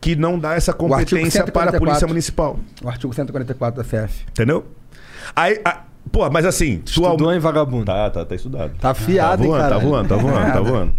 que 0.00 0.14
não 0.16 0.38
dá 0.38 0.54
essa 0.54 0.72
competência 0.72 1.44
para 1.44 1.70
a 1.70 1.72
144. 1.72 1.78
Polícia 1.78 2.06
Municipal. 2.08 2.58
O 2.82 2.88
artigo 2.88 3.14
144 3.14 3.82
da 3.82 3.88
CF. 3.88 4.24
Entendeu? 4.30 4.64
Aí, 5.34 5.60
a- 5.64 5.84
pô, 6.12 6.28
mas 6.28 6.44
assim... 6.44 6.82
Estudou, 6.84 7.32
hein, 7.32 7.38
vagabundo? 7.38 7.86
Tá, 7.86 8.10
tá, 8.10 8.24
tá 8.24 8.34
estudado. 8.34 8.72
Tá 8.80 8.90
afiado, 8.90 9.38
tá 9.38 9.44
hein, 9.44 9.50
voando, 9.50 9.68
tá 9.68 9.78
voando, 9.78 10.08
tá 10.08 10.16
voando, 10.16 10.52
tá 10.52 10.60
voando. 10.60 10.94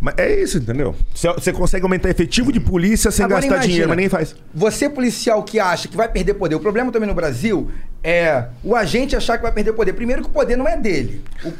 Mas 0.00 0.14
é 0.16 0.40
isso, 0.40 0.58
entendeu? 0.58 0.94
Você- 1.14 1.52
consegue 1.52 1.84
aumentar 1.84 2.08
efetivo 2.08 2.50
de 2.50 2.58
polícia 2.58 3.10
sem 3.10 3.24
Agora 3.24 3.40
gastar 3.40 3.54
imagina, 3.56 3.68
dinheiro, 3.70 3.88
mas 3.90 3.98
nem 3.98 4.08
faz. 4.08 4.34
Você, 4.54 4.88
policial 4.88 5.42
que 5.42 5.60
acha 5.60 5.88
que 5.88 5.96
vai 5.96 6.08
perder 6.08 6.34
poder. 6.34 6.54
O 6.54 6.60
problema 6.60 6.90
também 6.90 7.06
no 7.08 7.14
Brasil 7.14 7.70
é 8.02 8.46
o 8.64 8.74
agente 8.74 9.14
achar 9.14 9.36
que 9.36 9.42
vai 9.42 9.52
perder 9.52 9.74
poder. 9.74 9.92
Primeiro 9.92 10.22
que 10.22 10.28
o 10.28 10.32
poder 10.32 10.56
não 10.56 10.66
é 10.66 10.76
dele. 10.76 11.22
O- 11.44 11.52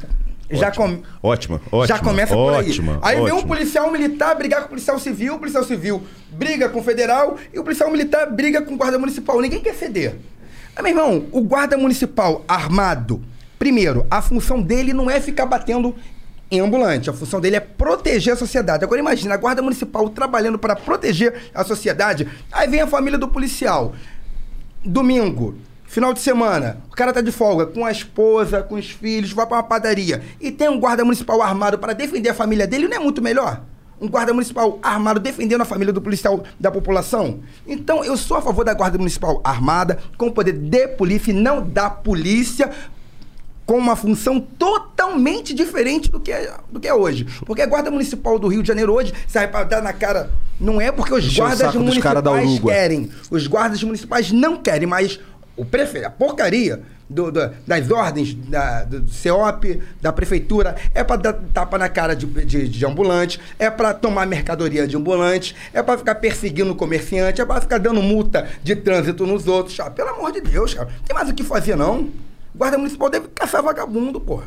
já, 0.57 0.73
com- 0.73 1.01
Ótima, 1.23 1.61
ótima. 1.71 1.87
já 1.87 2.03
começa 2.03 2.35
por 2.35 2.55
aí. 2.55 2.69
ótima, 2.71 2.99
aí 3.03 3.15
vem 3.17 3.25
um 3.27 3.37
ótima. 3.37 3.47
policial 3.55 3.93
militar 3.93 4.35
brigar 4.35 4.61
com 4.61 4.67
o 4.67 4.69
policial 4.71 4.99
civil, 4.99 5.35
o 5.35 5.39
policial 5.39 5.63
civil 5.63 6.03
briga 6.33 6.69
com 6.69 6.81
o 6.81 6.83
federal 6.83 7.37
e 7.55 7.59
o 7.59 7.63
policial 7.63 7.89
militar 7.91 8.27
briga 8.27 8.61
com 8.63 8.75
o 8.75 8.77
guarda 8.77 8.99
municipal. 8.99 9.41
Ninguém 9.41 9.61
quer 9.61 9.75
ceder. 9.75 10.17
Mas, 10.75 10.83
meu 10.83 10.89
irmão, 10.93 11.27
o 11.31 11.41
guarda 11.43 11.77
municipal 11.77 12.45
armado, 12.49 13.21
primeiro, 13.59 14.05
a 14.11 14.21
função 14.23 14.61
dele 14.63 14.93
não 14.93 15.09
é 15.11 15.21
ficar 15.21 15.47
batendo 15.47 15.95
ambulante. 16.59 17.09
A 17.09 17.13
função 17.13 17.41
dele 17.41 17.57
é 17.57 17.61
proteger 17.61 18.33
a 18.33 18.37
sociedade. 18.37 18.83
Agora 18.83 18.99
imagina, 18.99 19.35
a 19.35 19.37
guarda 19.37 19.63
municipal 19.63 20.09
trabalhando 20.11 20.59
para 20.59 20.75
proteger 20.75 21.51
a 21.55 21.63
sociedade. 21.63 22.27
Aí 22.51 22.69
vem 22.69 22.81
a 22.81 22.87
família 22.87 23.19
do 23.19 23.29
policial. 23.29 23.95
Domingo, 24.85 25.55
final 25.85 26.13
de 26.13 26.21
semana, 26.21 26.79
o 26.91 26.97
cara 26.97 27.13
tá 27.13 27.21
de 27.21 27.31
folga 27.31 27.67
com 27.67 27.85
a 27.85 27.93
esposa, 27.93 28.63
com 28.63 28.77
os 28.77 28.91
filhos, 28.91 29.33
vai 29.33 29.47
pra 29.47 29.59
uma 29.59 29.63
padaria 29.63 30.23
e 30.41 30.51
tem 30.51 30.69
um 30.69 30.81
guarda 30.81 31.05
municipal 31.05 31.43
armado 31.43 31.79
para 31.79 31.93
defender 31.93 32.31
a 32.31 32.35
família 32.35 32.67
dele, 32.67 32.89
não 32.89 32.97
é 32.97 33.01
muito 33.01 33.21
melhor? 33.21 33.63
Um 34.01 34.09
guarda 34.09 34.33
municipal 34.33 34.79
armado 34.83 35.21
defendendo 35.21 35.61
a 35.61 35.67
família 35.67 35.93
do 35.93 36.01
policial 36.01 36.43
da 36.59 36.71
população? 36.71 37.41
Então, 37.67 38.03
eu 38.03 38.17
sou 38.17 38.39
a 38.39 38.43
favor 38.43 38.65
da 38.65 38.73
guarda 38.73 38.97
municipal 38.97 39.43
armada, 39.45 39.99
com 40.17 40.31
poder 40.31 40.55
de 40.55 40.89
polícia 40.89 41.33
e 41.33 41.35
não 41.35 41.63
da 41.63 41.91
polícia 41.91 42.71
com 43.67 43.79
uma 43.79 43.95
função 43.95 44.41
totalmente 44.41 45.55
diferente 45.55 46.11
do 46.11 46.19
que 46.19 46.33
é, 46.33 46.53
do 46.71 46.81
que 46.81 46.89
é 46.89 46.95
hoje. 46.95 47.27
Porque 47.47 47.63
a 47.63 47.67
Guarda 47.67 47.91
Municipal 47.91 48.39
do 48.39 48.49
Rio 48.49 48.63
de 48.63 48.69
Janeiro 48.69 48.93
hoje 48.93 49.13
sai 49.29 49.49
para 49.49 49.65
dar 49.65 49.83
na 49.83 49.93
cara. 49.93 50.31
Não 50.61 50.81
é 50.81 50.91
porque 50.93 51.15
os 51.15 51.25
o 51.25 51.37
guardas 51.41 51.75
municipais 51.75 52.59
querem. 52.75 53.11
Os 53.31 53.47
guardas 53.47 53.83
municipais 53.83 54.33
não 54.33 54.57
querem, 54.57 54.87
mas 54.89 55.21
o 55.57 55.65
prefeito, 55.65 56.07
a 56.07 56.11
porcaria 56.11 56.81
do- 57.09 57.31
do- 57.31 57.51
das 57.67 57.91
ordens 57.91 58.35
da, 58.35 58.85
do 58.85 59.09
CEOP, 59.11 59.81
da 60.01 60.13
prefeitura, 60.13 60.77
é 60.95 61.03
para 61.03 61.17
dar 61.17 61.33
tapa 61.55 61.77
na 61.79 61.89
cara 61.89 62.15
de, 62.15 62.27
de, 62.27 62.69
de 62.69 62.87
ambulante, 62.87 63.41
é 63.59 63.69
para 63.71 63.93
tomar 63.95 64.27
mercadoria 64.27 64.87
de 64.87 64.97
ambulante, 64.97 65.55
é 65.73 65.83
para 65.83 65.99
ficar 65.99 66.15
perseguindo 66.17 66.73
o 66.73 66.77
comerciante, 66.77 67.41
é 67.41 67.45
para 67.45 67.61
ficar 67.61 67.79
dando 67.79 68.01
multa 68.03 68.49
de 68.63 68.77
trânsito 68.77 69.27
nos 69.27 69.47
outros. 69.49 69.79
Ah, 69.81 69.91
pelo 69.91 70.11
amor 70.11 70.31
de 70.33 70.41
Deus, 70.41 70.75
cara. 70.75 70.89
Não 70.89 71.05
tem 71.05 71.15
mais 71.17 71.29
o 71.29 71.35
que 71.35 71.43
fazer, 71.43 71.77
não. 71.77 72.09
Guarda 72.55 72.79
municipal 72.79 73.09
deve 73.09 73.29
caçar 73.29 73.63
vagabundo, 73.63 74.21
porra. 74.21 74.45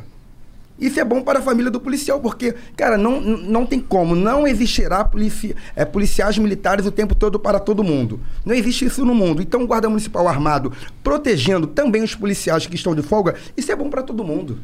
Isso 0.78 1.00
é 1.00 1.04
bom 1.04 1.22
para 1.22 1.40
a 1.40 1.42
família 1.42 1.70
do 1.70 1.80
policial, 1.80 2.20
porque, 2.20 2.54
cara, 2.76 2.98
não, 2.98 3.22
não 3.22 3.66
tem 3.66 3.80
como. 3.80 4.16
Não 4.16 4.48
existirá 4.48 5.06
polici 5.06 5.56
é, 5.76 5.86
policiais 5.86 6.38
militares 6.38 6.86
o 6.86 6.92
tempo 6.92 7.14
todo 7.14 7.40
para 7.40 7.60
todo 7.60 7.84
mundo. 7.84 8.20
Não 8.44 8.56
existe 8.56 8.86
isso 8.86 9.06
no 9.06 9.14
mundo. 9.14 9.42
Então, 9.42 9.64
o 9.64 9.68
guarda 9.68 9.88
municipal 9.88 10.28
armado 10.28 10.74
protegendo 11.04 11.68
também 11.68 12.04
os 12.04 12.16
policiais 12.16 12.66
que 12.66 12.76
estão 12.76 12.96
de 12.96 13.04
folga, 13.04 13.36
isso 13.56 13.72
é 13.72 13.76
bom 13.76 13.90
para 13.90 14.02
todo 14.02 14.24
mundo. 14.24 14.60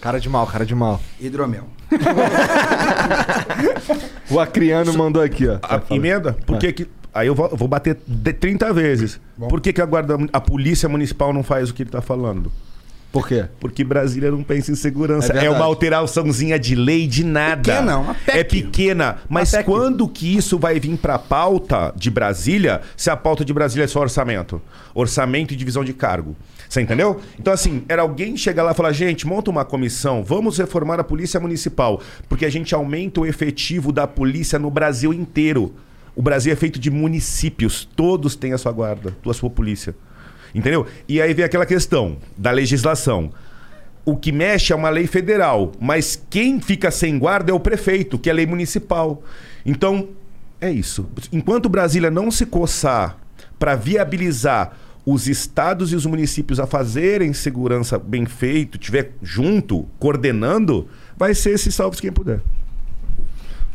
Cara 0.00 0.18
de 0.18 0.30
mal, 0.30 0.46
cara 0.46 0.64
de 0.64 0.74
mal. 0.74 1.00
Hidromel. 1.20 1.66
O 4.30 4.38
Acriano 4.38 4.96
mandou 4.96 5.20
aqui, 5.20 5.48
ó. 5.48 5.58
A 5.60 5.82
emenda? 5.92 6.36
Por 6.46 6.58
que 6.58 6.72
que... 6.72 6.88
Aí 7.12 7.26
eu 7.26 7.34
vou, 7.34 7.48
vou 7.56 7.68
bater 7.68 7.98
de 8.06 8.32
30 8.32 8.72
vezes. 8.72 9.20
Por 9.38 9.60
que, 9.60 9.72
que 9.72 9.80
a, 9.80 9.86
guarda, 9.86 10.16
a 10.32 10.40
polícia 10.40 10.88
municipal 10.88 11.32
não 11.32 11.42
faz 11.42 11.70
o 11.70 11.74
que 11.74 11.82
ele 11.82 11.90
tá 11.90 12.00
falando? 12.00 12.50
Por 13.12 13.26
quê? 13.26 13.46
Porque 13.58 13.82
Brasília 13.82 14.30
não 14.30 14.42
pensa 14.42 14.70
em 14.70 14.76
segurança. 14.76 15.32
É 15.32 15.46
É, 15.46 15.50
uma 15.50 15.64
alteraçãozinha 15.64 16.58
de 16.58 16.76
lei 16.76 17.08
de 17.08 17.24
nada. 17.24 17.72
Pequena, 17.72 17.98
uma 17.98 18.14
PEC. 18.14 18.38
É 18.38 18.44
pequena. 18.44 19.16
Mas 19.28 19.52
quando 19.64 20.06
que 20.08 20.36
isso 20.36 20.58
vai 20.58 20.78
vir 20.78 20.96
pra 20.96 21.18
pauta 21.18 21.92
de 21.96 22.08
Brasília, 22.08 22.80
se 22.96 23.10
a 23.10 23.16
pauta 23.16 23.44
de 23.44 23.52
Brasília 23.52 23.84
é 23.84 23.88
só 23.88 24.00
orçamento? 24.00 24.62
Orçamento 24.94 25.52
e 25.52 25.56
divisão 25.56 25.82
de 25.82 25.92
cargo. 25.92 26.36
Você 26.68 26.80
entendeu? 26.80 27.20
Então, 27.36 27.52
assim, 27.52 27.82
era 27.88 28.02
alguém 28.02 28.36
chegar 28.36 28.62
lá 28.62 28.70
e 28.70 28.74
falar: 28.74 28.92
gente, 28.92 29.26
monta 29.26 29.50
uma 29.50 29.64
comissão, 29.64 30.22
vamos 30.22 30.56
reformar 30.58 31.00
a 31.00 31.04
Polícia 31.04 31.40
Municipal, 31.40 32.00
porque 32.28 32.46
a 32.46 32.50
gente 32.50 32.72
aumenta 32.76 33.20
o 33.20 33.26
efetivo 33.26 33.90
da 33.90 34.06
polícia 34.06 34.56
no 34.56 34.70
Brasil 34.70 35.12
inteiro. 35.12 35.74
O 36.20 36.22
Brasil 36.22 36.52
é 36.52 36.54
feito 36.54 36.78
de 36.78 36.90
municípios, 36.90 37.88
todos 37.96 38.36
têm 38.36 38.52
a 38.52 38.58
sua 38.58 38.70
guarda, 38.72 39.16
a 39.24 39.32
sua 39.32 39.48
polícia. 39.48 39.94
Entendeu? 40.54 40.86
E 41.08 41.18
aí 41.18 41.32
vem 41.32 41.46
aquela 41.46 41.64
questão 41.64 42.18
da 42.36 42.50
legislação. 42.50 43.32
O 44.04 44.14
que 44.14 44.30
mexe 44.30 44.70
é 44.70 44.76
uma 44.76 44.90
lei 44.90 45.06
federal, 45.06 45.72
mas 45.80 46.22
quem 46.28 46.60
fica 46.60 46.90
sem 46.90 47.18
guarda 47.18 47.52
é 47.52 47.54
o 47.54 47.58
prefeito, 47.58 48.18
que 48.18 48.28
é 48.28 48.34
lei 48.34 48.44
municipal. 48.44 49.22
Então, 49.64 50.10
é 50.60 50.70
isso. 50.70 51.08
Enquanto 51.32 51.70
Brasília 51.70 52.10
não 52.10 52.30
se 52.30 52.44
coçar 52.44 53.16
para 53.58 53.74
viabilizar 53.74 54.76
os 55.06 55.26
estados 55.26 55.90
e 55.90 55.96
os 55.96 56.04
municípios 56.04 56.60
a 56.60 56.66
fazerem 56.66 57.32
segurança 57.32 57.98
bem 57.98 58.26
feito, 58.26 58.76
tiver 58.76 59.12
junto, 59.22 59.86
coordenando, 59.98 60.86
vai 61.16 61.34
ser 61.34 61.52
esse 61.52 61.72
salve 61.72 61.96
quem 61.96 62.12
puder. 62.12 62.42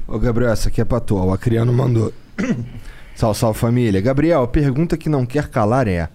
Ô, 0.08 0.20
Gabriel, 0.20 0.52
essa 0.52 0.70
aqui 0.70 0.80
é 0.80 0.86
pra 0.86 1.00
tu. 1.00 1.16
ó. 1.16 1.26
O 1.26 1.34
Acriano 1.34 1.74
mandou. 1.74 2.14
salve, 3.16 3.40
salve 3.40 3.60
família. 3.60 4.02
Gabriel, 4.02 4.44
a 4.44 4.48
pergunta 4.48 4.98
que 4.98 5.10
não 5.10 5.26
quer 5.26 5.50
calar 5.50 5.88
é: 5.88 6.10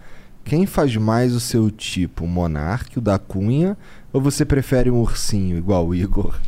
quem 0.45 0.67
faz 0.67 0.97
mais 0.97 1.35
o 1.35 1.41
seu 1.41 1.71
tipo, 1.71 2.25
o 2.25 2.29
Monarque, 2.29 2.99
o 2.99 3.03
da 3.03 3.19
Cunha, 3.19 3.77
ou 4.13 4.21
você 4.21 4.45
prefere 4.45 4.91
um 4.91 5.01
ursinho 5.01 5.57
igual 5.57 5.87
o 5.87 5.95
Igor? 5.95 6.41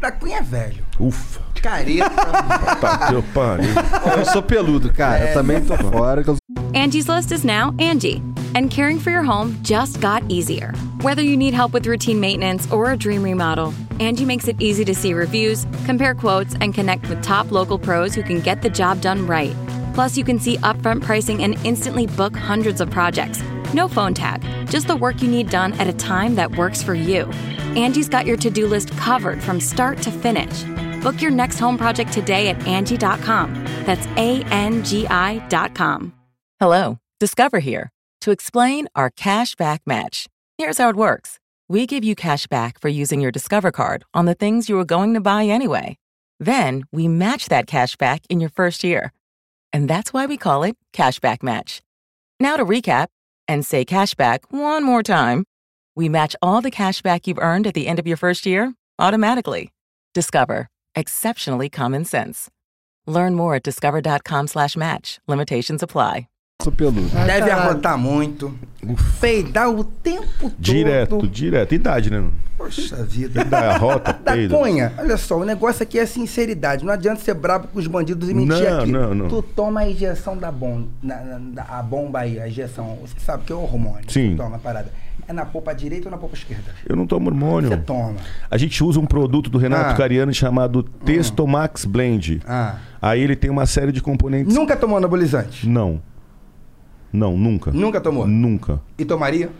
Da 0.00 0.10
Cunha 0.10 0.38
é 0.38 0.42
velho. 0.42 0.84
Ufa. 0.98 1.40
Careta. 1.60 2.08
Tá, 2.80 3.08
teu 3.10 3.22
pariu. 3.34 3.68
Eu 4.16 4.24
sou 4.24 4.42
peludo, 4.42 4.90
cara. 4.92 5.28
Eu 5.28 5.34
também 5.34 5.60
tô 5.60 5.76
fora. 5.76 6.24
eu- 6.26 6.36
Angie's 6.74 7.06
List 7.06 7.32
is 7.32 7.44
now 7.44 7.74
Angie, 7.78 8.22
and 8.54 8.68
caring 8.70 8.98
for 8.98 9.10
your 9.10 9.22
home 9.24 9.54
just 9.62 10.00
got 10.00 10.22
easier. 10.30 10.72
Whether 11.02 11.20
you 11.22 11.36
need 11.36 11.52
help 11.52 11.74
with 11.74 11.86
routine 11.86 12.18
maintenance 12.18 12.66
or 12.72 12.92
a 12.92 12.96
dream 12.96 13.22
remodel, 13.22 13.74
Angie 13.98 14.24
makes 14.24 14.48
it 14.48 14.56
easy 14.58 14.84
to 14.86 14.94
see 14.94 15.12
reviews, 15.12 15.66
compare 15.84 16.14
quotes, 16.14 16.54
and 16.62 16.72
connect 16.74 17.06
with 17.10 17.20
top 17.22 17.50
local 17.50 17.78
pros 17.78 18.14
who 18.14 18.22
can 18.22 18.40
get 18.40 18.62
the 18.62 18.70
job 18.70 19.00
done 19.02 19.26
right. 19.26 19.54
Plus, 19.92 20.16
you 20.16 20.24
can 20.24 20.38
see 20.38 20.56
upfront 20.58 21.02
pricing 21.02 21.42
and 21.42 21.56
instantly 21.64 22.06
book 22.06 22.34
hundreds 22.36 22.80
of 22.80 22.88
projects. 22.88 23.42
No 23.74 23.86
phone 23.86 24.14
tag, 24.14 24.42
just 24.68 24.88
the 24.88 24.96
work 24.96 25.22
you 25.22 25.28
need 25.28 25.48
done 25.48 25.72
at 25.74 25.86
a 25.86 25.92
time 25.92 26.34
that 26.34 26.56
works 26.56 26.82
for 26.82 26.94
you. 26.94 27.26
Angie's 27.76 28.08
got 28.08 28.26
your 28.26 28.36
to 28.38 28.50
do 28.50 28.66
list 28.66 28.90
covered 28.96 29.40
from 29.42 29.60
start 29.60 30.02
to 30.02 30.10
finish. 30.10 30.64
Book 31.02 31.20
your 31.22 31.30
next 31.30 31.58
home 31.58 31.78
project 31.78 32.12
today 32.12 32.48
at 32.48 32.66
Angie.com. 32.66 33.54
That's 33.84 34.06
A 34.16 34.42
N 34.50 34.82
G 34.82 35.06
I.com. 35.06 36.12
Hello, 36.58 36.98
Discover 37.20 37.60
here 37.60 37.90
to 38.20 38.32
explain 38.32 38.88
our 38.94 39.08
cash 39.08 39.54
back 39.54 39.82
match. 39.86 40.26
Here's 40.58 40.78
how 40.78 40.90
it 40.90 40.96
works 40.96 41.38
we 41.68 41.86
give 41.86 42.02
you 42.02 42.16
cash 42.16 42.48
back 42.48 42.80
for 42.80 42.88
using 42.88 43.20
your 43.20 43.30
Discover 43.30 43.70
card 43.70 44.04
on 44.12 44.24
the 44.24 44.34
things 44.34 44.68
you 44.68 44.74
were 44.74 44.84
going 44.84 45.14
to 45.14 45.20
buy 45.20 45.44
anyway. 45.44 45.96
Then 46.40 46.82
we 46.90 47.06
match 47.06 47.48
that 47.48 47.68
cash 47.68 47.94
back 47.94 48.22
in 48.28 48.40
your 48.40 48.50
first 48.50 48.82
year. 48.82 49.12
And 49.72 49.88
that's 49.88 50.12
why 50.12 50.26
we 50.26 50.36
call 50.36 50.64
it 50.64 50.76
Cashback 50.92 51.44
Match. 51.44 51.80
Now 52.40 52.56
to 52.56 52.64
recap 52.64 53.06
and 53.50 53.66
say 53.66 53.84
cashback 53.84 54.38
one 54.50 54.84
more 54.84 55.02
time. 55.02 55.44
We 55.96 56.08
match 56.08 56.36
all 56.40 56.60
the 56.62 56.70
cash 56.70 57.02
back 57.02 57.26
you've 57.26 57.44
earned 57.50 57.66
at 57.66 57.74
the 57.74 57.88
end 57.88 57.98
of 57.98 58.06
your 58.06 58.16
first 58.16 58.46
year 58.46 58.74
automatically. 59.00 59.72
Discover. 60.14 60.68
Exceptionally 60.94 61.68
common 61.68 62.04
sense. 62.04 62.48
Learn 63.06 63.34
more 63.34 63.56
at 63.56 63.64
discover.com 63.64 64.46
slash 64.46 64.76
match. 64.76 65.18
Limitations 65.26 65.82
apply. 65.82 66.28
Sou 66.62 66.72
peludo. 66.72 67.02
Deve 67.26 67.50
arrotar 67.50 67.96
muito. 67.98 68.54
Peidar 69.20 69.68
o 69.70 69.84
tempo 69.84 70.26
todo. 70.40 70.54
Direto, 70.58 71.26
direto. 71.28 71.74
Idade, 71.74 72.10
né? 72.10 72.24
Poxa 72.56 73.02
vida. 73.04 73.44
Da 73.44 73.76
rota, 73.78 74.12
Da 74.22 74.32
peido. 74.32 74.56
Cunha, 74.56 74.92
olha 74.98 75.16
só, 75.16 75.38
o 75.38 75.44
negócio 75.44 75.82
aqui 75.82 75.98
é 75.98 76.04
sinceridade. 76.06 76.84
Não 76.84 76.92
adianta 76.92 77.20
ser 77.20 77.34
brabo 77.34 77.68
com 77.68 77.78
os 77.78 77.86
bandidos 77.86 78.28
e 78.28 78.34
mentir 78.34 78.70
Não, 78.70 78.80
aqui. 78.80 78.92
não, 78.92 79.14
não. 79.14 79.28
Tu 79.28 79.42
toma 79.42 79.80
a 79.80 79.88
injeção 79.90 80.36
da 80.36 80.50
bomba, 80.52 80.88
a 81.68 81.82
bomba 81.82 82.20
aí, 82.20 82.38
a 82.38 82.46
injeção. 82.48 82.98
Você 83.02 83.18
sabe 83.20 83.44
que 83.44 83.52
é 83.52 83.56
o 83.56 83.62
hormônio. 83.62 84.04
Sim. 84.08 84.32
Tu 84.32 84.36
toma 84.42 84.56
a 84.56 84.58
parada. 84.58 84.92
É 85.28 85.32
na 85.32 85.44
polpa 85.46 85.72
direita 85.74 86.08
ou 86.08 86.10
na 86.10 86.18
polpa 86.18 86.34
esquerda? 86.34 86.64
Eu 86.88 86.96
não 86.96 87.06
tomo 87.06 87.28
hormônio. 87.28 87.70
Você 87.70 87.76
toma. 87.76 88.16
A 88.50 88.58
gente 88.58 88.82
usa 88.82 88.98
um 88.98 89.06
produto 89.06 89.48
do 89.48 89.58
Renato 89.58 89.90
Ah. 89.90 89.94
Cariani 89.94 90.34
chamado 90.34 90.82
Testomax 90.82 91.84
Blend. 91.84 92.42
Ah. 92.46 92.76
Aí 93.00 93.20
ele 93.22 93.36
tem 93.36 93.48
uma 93.50 93.64
série 93.64 93.92
de 93.92 94.02
componentes. 94.02 94.54
Nunca 94.54 94.76
tomou 94.76 94.98
anabolizante? 94.98 95.68
Não. 95.68 96.00
Não, 97.12 97.36
nunca. 97.36 97.70
Nunca 97.72 98.00
tomou? 98.00 98.26
Nunca. 98.26 98.80
E 98.98 99.04
tomaria? 99.04 99.50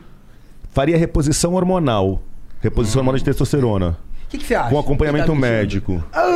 Faria 0.72 0.96
reposição 0.96 1.54
hormonal. 1.54 2.22
Reposição 2.60 3.00
hormonal 3.00 3.18
de 3.18 3.24
testosterona. 3.24 3.98
O 4.26 4.30
que, 4.30 4.38
que 4.38 4.44
você 4.46 4.54
acha? 4.54 4.70
Com 4.70 4.78
acompanhamento 4.78 5.26
Tá 5.26 5.34
médico. 5.34 6.04
Ah, 6.12 6.26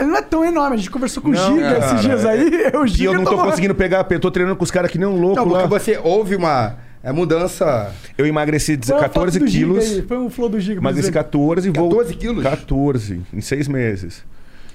ele 0.00 0.08
não 0.08 0.16
é 0.16 0.22
tão 0.22 0.42
enorme. 0.42 0.76
A 0.76 0.78
gente 0.78 0.90
conversou 0.90 1.22
com 1.22 1.28
o 1.30 1.34
Giga 1.34 1.78
esses 1.78 1.90
cara, 1.90 1.96
dias 2.00 2.24
aí. 2.24 2.50
O 2.80 2.86
E 2.86 2.88
Giga 2.88 3.10
eu 3.10 3.14
não 3.14 3.24
tô 3.24 3.30
tomou- 3.32 3.44
conseguindo 3.44 3.74
pegar, 3.74 4.06
eu 4.08 4.20
tô 4.20 4.30
treinando 4.30 4.56
com 4.56 4.64
os 4.64 4.70
caras 4.70 4.90
que 4.90 4.96
nem 4.96 5.06
um 5.06 5.20
louco 5.20 5.36
Não, 5.36 5.44
porque 5.46 5.62
lá. 5.62 5.66
você 5.68 6.00
houve 6.02 6.34
uma 6.36 6.76
é, 7.02 7.12
mudança. 7.12 7.92
Eu 8.16 8.24
emagreci 8.26 8.78
Põe 8.78 8.92
uma 8.94 9.00
foto 9.02 9.08
14 9.12 9.38
do 9.38 9.46
Giga 9.46 9.66
quilos. 9.66 9.84
aí, 9.84 10.02
Põe 10.02 10.16
um 10.18 10.30
flow 10.30 10.48
do 10.48 10.58
Giga. 10.58 10.80
Emagreci 10.80 11.08
você 11.08 11.12
ver. 11.12 11.18
14 11.18 11.68
e 11.68 11.72
vou. 11.72 11.88
14 11.90 12.14
quilos? 12.14 12.42
14, 12.42 13.20
em 13.34 13.40
seis 13.42 13.68
meses. 13.68 14.24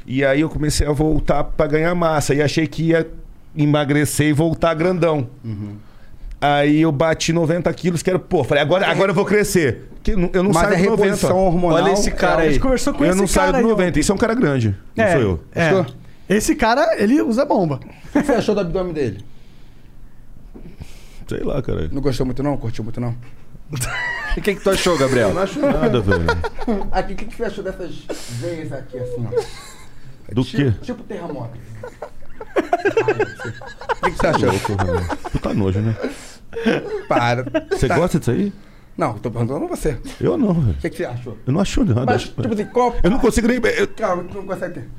E 0.06 0.24
aí 0.24 0.42
eu 0.42 0.50
comecei 0.50 0.85
a 0.85 0.92
voltar 0.92 1.44
pra 1.44 1.66
ganhar 1.66 1.95
massa. 1.95 2.35
E 2.35 2.44
achei 2.44 2.68
que 2.68 2.84
ia 2.90 3.08
emagrecer 3.58 4.27
e 4.27 4.34
voltar 4.34 4.74
grandão. 4.74 5.30
Uhum. 5.43 5.75
Aí 6.42 6.82
eu 6.82 6.92
bati 6.92 7.34
90 7.34 7.74
quilos, 7.74 8.03
que 8.03 8.09
era, 8.09 8.19
pô, 8.19 8.43
falei, 8.43 8.61
agora, 8.61 8.88
agora 8.88 9.11
eu 9.11 9.16
vou 9.16 9.25
crescer. 9.25 9.90
Que 10.03 10.11
eu 10.11 10.17
não- 10.17 10.30
eu 10.34 10.43
não 10.43 10.51
Mas 10.51 10.64
saio 10.69 10.75
a 10.75 10.77
do 10.77 10.85
90. 10.92 11.03
reposição 11.06 11.38
hormonal. 11.40 11.84
Olha 11.84 11.92
esse 11.93 12.11
cara 12.11 12.42
A 12.42 12.45
gente 12.45 12.53
aí. 12.56 12.59
conversou 12.59 12.93
com 12.93 13.03
eu 13.03 13.09
esse 13.11 13.19
não 13.19 13.27
saio 13.27 13.51
cara 13.51 13.64
do 13.64 13.67
aí, 13.67 13.72
ó. 13.74 13.75
90. 13.75 14.00
Isso 14.00 14.11
é 14.11 14.16
um 14.16 14.17
cara 14.17 14.35
grande. 14.35 14.75
Não 14.95 15.03
É, 15.03 15.11
sou 15.14 15.22
eu. 15.22 15.40
é. 15.56 15.85
Esse 16.27 16.56
cara, 16.56 16.95
ele 17.01 17.22
usa 17.22 17.45
bomba. 17.45 17.80
O 18.14 18.19
que 18.19 18.24
você 18.24 18.34
achou 18.34 18.53
do 18.53 18.61
abdômen 18.61 18.93
dele? 18.93 19.24
Sei 21.27 21.40
lá, 21.40 21.61
cara. 21.61 21.90
Não 21.92 22.01
gostou 22.01 22.25
muito 22.25 22.43
não? 22.43 22.56
Curtiu 22.58 22.84
muito 22.84 23.00
não? 23.01 23.16
O 24.38 24.42
que, 24.42 24.53
que 24.53 24.61
tu 24.61 24.69
achou, 24.69 24.98
Gabriel? 24.98 25.30
Eu 25.30 25.34
não 25.34 25.42
acho 25.43 25.59
nada, 25.61 26.01
velho. 26.01 26.25
Aqui, 26.92 27.14
o 27.14 27.16
que, 27.16 27.24
que 27.25 27.35
você 27.38 27.45
achou 27.45 27.64
dessas 27.64 27.95
veias 28.42 28.69
aqui 28.74 28.98
assim, 29.00 29.25
ó? 29.25 30.34
Do 30.34 30.43
quê? 30.43 30.74
Tipo 30.82 31.03
terremoto. 31.03 31.58
O 32.56 34.06
que, 34.06 34.11
que 34.11 34.17
você 34.17 34.27
achou? 34.27 34.50
Louco, 34.50 34.85
velho. 34.85 35.17
Puta 35.32 35.53
nojo, 35.53 35.80
né? 35.80 35.95
Para. 37.08 37.45
Você 37.72 37.88
Tá. 37.88 37.95
gosta 37.98 38.19
disso 38.19 38.32
aí? 38.32 38.53
Não, 38.98 39.14
tô 39.16 39.30
perguntando 39.30 39.66
a 39.66 39.67
você. 39.67 39.98
Eu 40.22 40.38
não, 40.38 40.53
velho. 40.53 40.77
O 40.77 40.82
que, 40.82 40.90
que 40.90 40.98
você 40.98 41.06
achou? 41.06 41.38
Eu 41.45 41.53
não 41.53 41.59
acho 41.61 41.84
nada. 41.84 42.06
Mas, 42.06 42.24
tipo 42.24 42.53
assim, 42.53 42.66
qual... 42.66 42.95
Eu 43.03 43.09
não 43.11 43.19
consigo 43.19 43.48
nem. 43.48 43.58
eu- 43.77 43.88
Calma, 43.90 44.24
tu 44.24 44.35
não 44.38 44.45
consegue 44.45 44.74
ter. 44.75 44.90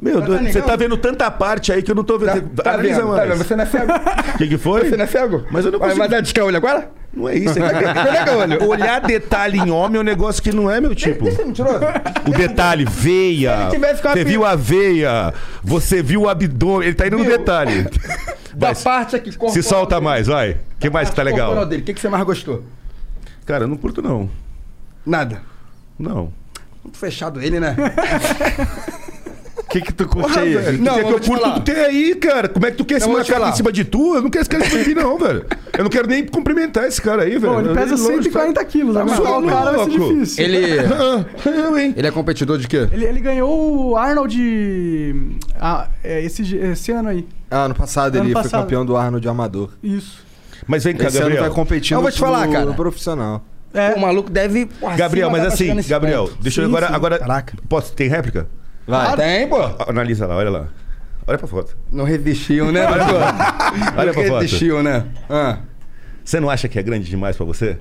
Meu 0.00 0.20
Mas 0.20 0.28
Deus, 0.28 0.40
tá 0.40 0.52
você 0.52 0.62
tá 0.62 0.76
vendo 0.76 0.96
tanta 0.96 1.28
parte 1.30 1.72
aí 1.72 1.82
que 1.82 1.90
eu 1.90 1.94
não 1.94 2.04
tô 2.04 2.18
vendo. 2.18 2.48
Tá, 2.50 2.62
tá 2.62 2.74
Analisa 2.74 3.00
vendo, 3.00 3.10
tá 3.10 3.16
mais. 3.16 3.28
vendo? 3.30 3.38
Você 3.44 3.56
não 3.56 3.64
é 3.64 3.66
cego? 3.66 3.92
O 4.34 4.38
que, 4.38 4.48
que 4.48 4.58
foi? 4.58 4.88
Você 4.88 4.96
não 4.96 5.04
é 5.04 5.06
cego? 5.08 5.44
Mas 5.50 5.64
eu 5.64 5.72
não 5.72 5.78
Vai, 5.80 5.88
consigo. 5.90 6.08
dar 6.08 6.20
discar 6.20 6.44
olho 6.44 6.56
agora? 6.56 6.90
Não 7.12 7.28
é 7.28 7.36
isso. 7.36 7.58
É 7.58 8.36
olho. 8.36 8.68
Olhar 8.68 9.00
detalhe 9.00 9.58
em 9.58 9.70
homem 9.70 9.96
é 9.98 10.00
um 10.00 10.04
negócio 10.04 10.42
que 10.42 10.52
não 10.52 10.70
é 10.70 10.80
meu 10.80 10.94
tipo. 10.94 11.24
Deixa 11.24 11.44
mentiroso. 11.44 11.80
O 12.26 12.30
detalhe, 12.30 12.84
veia. 12.84 13.70
Você 14.12 14.24
viu 14.24 14.44
a 14.44 14.54
veia. 14.54 15.32
Você 15.62 16.02
viu 16.02 16.22
o 16.22 16.28
abdômen. 16.28 16.86
Ele 16.86 16.94
tá 16.94 17.06
indo 17.06 17.18
no 17.18 17.24
Viu? 17.24 17.38
detalhe. 17.38 17.88
Da 18.54 18.74
parte 18.74 19.16
aqui, 19.16 19.30
Se 19.50 19.62
solta 19.62 19.96
dele. 19.96 20.04
mais, 20.04 20.26
vai. 20.26 20.52
O 20.52 20.56
que 20.80 20.90
mais 20.90 21.08
que 21.10 21.16
tá 21.16 21.22
legal? 21.22 21.56
O 21.62 21.68
que, 21.68 21.94
que 21.94 22.00
você 22.00 22.08
mais 22.08 22.24
gostou? 22.24 22.64
Cara, 23.46 23.64
eu 23.64 23.68
não 23.68 23.76
curto, 23.76 24.02
não. 24.02 24.28
Nada. 25.06 25.40
Não. 25.98 26.32
Muito 26.84 26.98
fechado 26.98 27.40
ele, 27.40 27.58
né? 27.58 27.74
O 29.68 29.70
que, 29.70 29.82
que 29.82 29.92
tu 29.92 30.08
curte 30.08 30.38
aí? 30.38 30.56
velho, 30.56 30.82
Não, 30.82 30.94
que 30.94 31.02
vou 31.02 31.10
eu 31.12 31.20
curto 31.20 31.52
tu 31.54 31.60
tem 31.60 31.74
aí, 31.76 32.14
cara. 32.14 32.48
Como 32.48 32.64
é 32.64 32.70
que 32.70 32.78
tu 32.78 32.86
quer 32.86 32.94
Eu 32.94 33.00
se 33.00 33.06
vou 33.06 33.16
te 33.16 33.18
machucar 33.18 33.38
falar. 33.38 33.52
em 33.52 33.56
cima 33.56 33.70
de 33.70 33.84
tu? 33.84 34.14
Eu 34.14 34.22
não 34.22 34.30
quero 34.30 34.40
esse 34.42 34.48
cara 34.50 34.64
em 34.64 34.70
cima 34.70 34.82
de 34.82 34.88
mim, 34.88 34.94
não, 34.94 35.18
velho. 35.18 35.44
Eu 35.76 35.84
não 35.84 35.90
quero 35.90 36.08
nem 36.08 36.24
cumprimentar 36.26 36.84
esse 36.86 37.02
cara 37.02 37.24
aí, 37.24 37.36
velho. 37.38 37.52
Pô, 37.52 37.60
ele 37.60 37.74
pesa 37.74 37.90
longe, 37.94 38.22
140 38.30 38.64
quilos. 38.64 38.94
Tá 38.94 39.00
Aguentar 39.02 39.20
o 39.20 39.24
maluco? 39.26 39.48
cara 39.52 39.72
vai 39.76 39.84
ser 39.84 39.90
difícil. 39.90 40.44
Ele. 40.44 40.78
Ah, 40.80 41.24
eu, 41.50 41.78
hein? 41.78 41.94
Ele 41.94 42.06
é 42.06 42.10
competidor 42.10 42.56
de 42.56 42.66
quê? 42.66 42.88
Ele, 42.90 43.04
ele 43.04 43.20
ganhou 43.20 43.90
o 43.90 43.96
Arnold 43.96 45.38
ah, 45.60 45.88
é, 46.02 46.22
esse, 46.24 46.56
esse 46.56 46.90
ano 46.92 47.10
aí. 47.10 47.26
Ah, 47.50 47.64
ano 47.64 47.74
passado 47.74 48.16
Ano 48.16 48.24
ele 48.24 48.32
foi 48.32 48.42
passado. 48.42 48.62
campeão 48.62 48.86
do 48.86 48.96
Arnold 48.96 49.28
Amador. 49.28 49.70
Isso. 49.82 50.24
Mas 50.66 50.84
vem 50.84 50.94
cá, 50.96 51.08
Esse 51.08 51.16
ano 51.18 51.24
Gabriel. 51.26 51.44
vai 51.44 51.52
competir 51.54 51.94
Eu 51.94 52.00
vou 52.02 52.10
te 52.10 52.18
falar, 52.18 52.48
cara. 52.48 52.72
profissional. 52.72 53.44
É. 53.72 53.94
O 53.94 54.00
maluco 54.00 54.30
deve. 54.30 54.64
porra, 54.64 54.96
Gabriel, 54.96 55.30
mas 55.30 55.44
assim, 55.44 55.74
Gabriel, 55.86 56.30
deixa 56.40 56.62
eu 56.62 56.66
agora. 56.66 56.86
sim. 56.88 56.94
agora 56.94 57.18
Caraca. 57.18 57.54
Posso? 57.68 57.92
Tem 57.92 58.08
réplica? 58.08 58.48
Vai. 58.88 59.16
Tem, 59.16 59.46
pô. 59.48 59.58
Analisa 59.86 60.26
lá, 60.26 60.36
olha 60.36 60.50
lá. 60.50 60.68
Olha 61.26 61.36
pra 61.38 61.46
foto. 61.46 61.76
Não 61.92 62.04
resistiu, 62.04 62.72
né? 62.72 62.86
Pra- 62.86 63.04
olha 63.98 64.06
Não 64.06 64.14
pra 64.14 64.24
foto. 64.24 64.40
resistiu, 64.40 64.82
né? 64.82 65.04
Ah. 65.28 65.58
Você 66.24 66.40
não 66.40 66.48
acha 66.48 66.68
que 66.68 66.78
é 66.78 66.82
grande 66.82 67.08
demais 67.08 67.36
pra 67.36 67.44
você? 67.44 67.78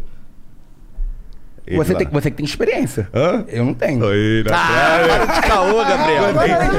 Ele 1.66 1.76
Você, 1.78 1.92
lá. 1.94 2.00
tem, 2.00 2.08
você 2.10 2.32
que 2.32 2.38
tem 2.38 2.46
experiência. 2.46 3.10
Hã? 3.14 3.44
Eu 3.50 3.66
não 3.66 3.74
tenho. 3.74 4.06
Oi, 4.06 4.44
na 4.50 4.56
Ah, 4.58 5.42
caô, 5.42 5.84
Gabriel. 5.84 6.24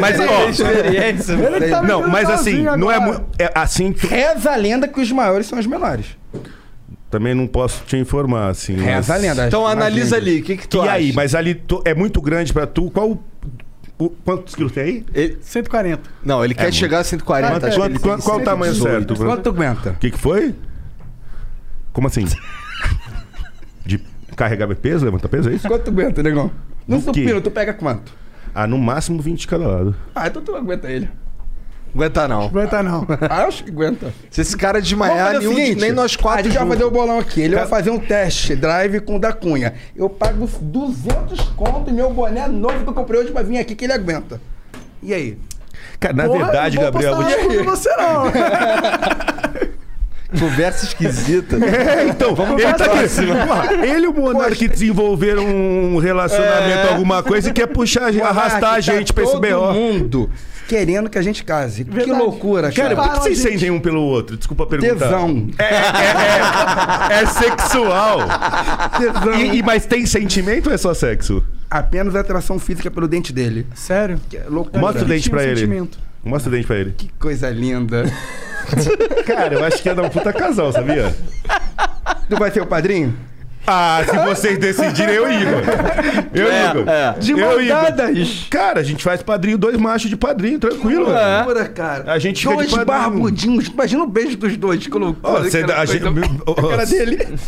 Mas, 0.01 0.19
ó, 0.19 0.49
experiência. 0.49 1.33
Ele 1.35 1.69
tá 1.69 1.83
não, 1.83 2.09
mas 2.09 2.29
assim, 2.31 2.51
sozinho 2.65 2.77
não 2.77 2.91
é, 2.91 2.95
agora. 2.97 3.19
mu- 3.19 3.27
é 3.39 3.53
assim. 3.55 3.93
tu- 3.93 4.07
Reza 4.07 4.51
a 4.51 4.57
lenda 4.57 4.89
que 4.89 4.99
os 4.99 5.13
maiores 5.13 5.47
são 5.47 5.59
os 5.59 5.67
menores. 5.67 6.07
Também 7.11 7.35
não 7.35 7.47
posso 7.47 7.85
te 7.85 7.97
informar, 7.99 8.49
assim. 8.49 8.77
mas- 8.77 8.85
Reza 8.87 9.15
a 9.15 9.17
lenda. 9.19 9.47
Então 9.47 9.67
analisa 9.67 10.17
ali, 10.17 10.41
o 10.41 10.43
que, 10.43 10.57
que 10.57 10.67
tu 10.69 10.79
E 10.79 10.81
acha? 10.81 10.93
aí, 10.93 11.13
mas 11.13 11.35
ali 11.35 11.55
tu- 11.55 11.83
é 11.85 11.95
muito 11.95 12.19
grande 12.23 12.53
pra 12.55 12.67
tu. 12.67 12.91
Qual. 12.91 13.23
O- 13.99 14.11
quantos 14.11 14.55
quilos 14.55 14.73
tem 14.73 14.83
aí? 14.85 15.07
Ele- 15.15 15.39
140. 15.41 16.03
Não, 16.25 16.45
ele 16.45 16.55
quer 16.55 16.63
muito. 16.65 16.75
chegar 16.77 17.01
a 17.01 17.05
140. 17.05 17.53
Quanto- 17.53 17.67
acho 17.67 18.01
quanto- 18.01 18.23
qual- 18.23 18.39
o 18.41 18.45
tamanho 18.45 18.73
118. 18.75 19.17
certo? 19.17 19.29
Quanto 19.29 19.43
tu 19.43 19.49
aguenta? 19.51 19.91
O 19.91 19.95
que, 19.95 20.11
que 20.11 20.19
foi? 20.19 20.55
Como 21.93 22.07
assim? 22.07 22.25
De 23.85 23.99
carregar 24.37 24.73
peso, 24.77 25.05
levantar 25.05 25.29
peso, 25.29 25.49
é 25.51 25.55
isso? 25.55 25.67
Quanto 25.67 25.85
tu 25.85 25.91
aguenta, 25.91 26.23
negão? 26.23 26.51
No 26.87 27.01
supino, 27.01 27.41
tu 27.41 27.51
pega 27.51 27.73
quanto? 27.75 28.13
Ah, 28.55 28.67
no 28.67 28.79
máximo 28.79 29.21
20 29.21 29.41
de 29.41 29.47
cada 29.49 29.67
lado. 29.67 29.95
Ah, 30.15 30.27
então 30.29 30.43
tu 30.43 30.55
aguenta 30.55 30.91
ele. 30.91 31.09
Aguenta 31.95 32.29
não. 32.29 32.43
Aguenta 32.45 32.83
não. 32.83 33.07
Ah, 33.31 33.43
eu 33.43 33.49
acho 33.49 33.65
que 33.65 33.71
aguenta. 33.71 34.13
Se 34.31 34.41
esse 34.41 34.57
cara 34.57 34.81
desmaiar, 34.81 35.39
nenhum, 35.39 35.55
seguinte, 35.55 35.81
nem 35.81 35.93
nós 35.93 36.15
A 36.15 36.19
quatro 36.23 36.45
gente 36.45 36.59
vai 36.59 36.69
fazer 36.69 36.85
o 36.85 36.91
bolão 36.91 37.19
aqui. 37.19 37.41
Ele 37.41 37.55
vai 37.55 37.67
fazer 37.67 37.91
um 37.91 37.99
teste 37.99 38.55
drive 38.55 39.01
com 39.01 39.17
o 39.17 39.19
da 39.19 39.33
Cunha. 39.33 39.75
Eu 39.97 40.09
pago 40.09 40.49
200 40.61 41.41
conto 41.57 41.91
e 41.91 41.93
meu 41.93 42.11
boné 42.11 42.47
novo 42.47 42.85
que 42.85 42.89
eu 42.91 42.95
comprei 42.95 43.21
hoje 43.21 43.33
pra 43.33 43.43
vir 43.43 43.59
aqui 43.59 43.75
que 43.75 43.85
ele 43.85 43.93
aguenta. 43.93 44.41
E 45.03 45.13
aí? 45.15 45.39
Cara, 45.99 46.15
na 46.15 46.25
Porra, 46.25 46.45
verdade, 46.45 46.77
não 46.77 46.83
vou 46.85 46.93
Gabriel. 46.93 47.17
vou 47.17 47.25
te- 47.25 47.31
nada 47.31 47.43
contra 47.49 47.65
você 47.65 47.97
não. 47.97 49.69
Conversa 50.39 50.85
esquisita. 50.85 51.57
É, 51.65 52.05
então, 52.09 52.35
vamos 52.35 52.61
ele 52.63 52.73
tá 52.75 52.85
aqui. 52.85 53.87
Ele 53.89 54.05
e 54.05 54.09
o 54.09 54.13
Monark 54.13 54.69
desenvolveram 54.69 55.45
um 55.47 55.97
relacionamento, 55.99 56.89
alguma 56.93 57.23
coisa, 57.23 57.49
e 57.49 57.53
quer 57.53 57.67
puxar, 57.67 58.11
arrastar 58.23 58.75
a 58.75 58.81
gente 58.81 59.13
pra 59.13 59.25
esse 59.25 59.33
tá 59.33 59.41
todo 59.41 59.59
BO. 59.61 59.73
mundo 59.73 60.31
querendo 60.69 61.09
que 61.09 61.19
a 61.19 61.23
gente 61.23 61.43
case. 61.43 61.85
Que 61.85 61.91
Verdade. 61.91 62.19
loucura, 62.21 62.71
Cara, 62.71 62.95
cara. 62.95 63.09
por 63.09 63.15
que 63.17 63.25
vocês 63.25 63.39
sentem 63.39 63.71
um 63.71 63.81
pelo 63.81 64.03
outro? 64.03 64.37
Desculpa 64.37 64.67
perguntar. 64.67 65.07
Tesão. 65.07 65.49
É, 65.59 65.65
é, 65.65 67.19
é, 67.19 67.23
é 67.23 67.27
sexual. 67.27 68.19
Tesão. 68.99 69.35
E, 69.35 69.59
e- 69.59 69.63
mas 69.63 69.87
tem 69.87 70.05
sentimento 70.07 70.69
ou 70.69 70.75
é 70.75 70.77
só 70.77 70.93
sexo? 70.93 71.43
Apenas 71.71 72.15
atração 72.15 72.59
física 72.59 72.91
pelo 72.91 73.09
dente 73.09 73.33
dele. 73.33 73.67
Sério? 73.75 74.21
Que 74.29 74.37
é 74.37 74.45
loucura. 74.49 74.79
Mostra 74.79 75.05
o 75.05 75.09
dente 75.09 75.29
pra 75.31 75.43
ele. 75.43 75.57
sentimento. 75.57 75.99
Mostra 76.25 76.49
o 76.51 76.53
dente 76.53 76.67
pra 76.67 76.77
ele. 76.77 76.93
Que 76.97 77.09
coisa 77.19 77.49
linda. 77.51 78.05
Cara, 79.27 79.55
eu 79.55 79.65
acho 79.65 79.83
que 79.83 79.89
ia 79.89 79.95
dar 79.95 80.03
um 80.03 80.11
puta 80.11 80.33
casal, 80.33 80.71
sabia? 80.73 81.15
tu 82.29 82.37
vai 82.37 82.51
ser 82.51 82.61
o 82.61 82.67
padrinho? 82.67 83.15
Ah, 83.67 84.03
se 84.09 84.17
vocês 84.17 84.59
decidirem, 84.59 85.15
eu 85.15 85.31
e 85.31 85.43
Igor. 85.43 85.63
Eu 86.33 86.47
e 86.47 86.51
É, 86.51 86.71
Igor. 86.71 86.89
é. 86.89 87.13
De 87.19 87.33
Eu 87.33 87.61
Igor. 87.61 88.27
Cara, 88.51 88.81
a 88.81 88.83
gente 88.83 89.05
faz 89.05 89.23
padrinho, 89.23 89.59
dois 89.59 89.77
machos 89.77 90.09
de 90.09 90.17
padrinho, 90.17 90.59
tranquilo. 90.59 91.07
velho. 91.07 91.37
Loucura, 91.37 91.69
cara. 91.69 92.13
A 92.13 92.19
gente 92.19 92.41
fica 92.43 92.55
Dois 92.55 92.69
de 92.71 92.75
padrinho. 92.77 92.99
barbudinhos. 92.99 93.67
Imagina 93.69 94.03
o 94.05 94.07
beijo 94.07 94.37
dos 94.39 94.57
dois. 94.57 94.87
Que 94.87 94.99
loucura. 94.99 95.43
Você- 95.43 95.59
aquela 95.59 95.81
a 95.81 95.85
gente- 95.85 96.05
a 96.07 96.69
cara 96.71 96.87
dele. 96.87 97.39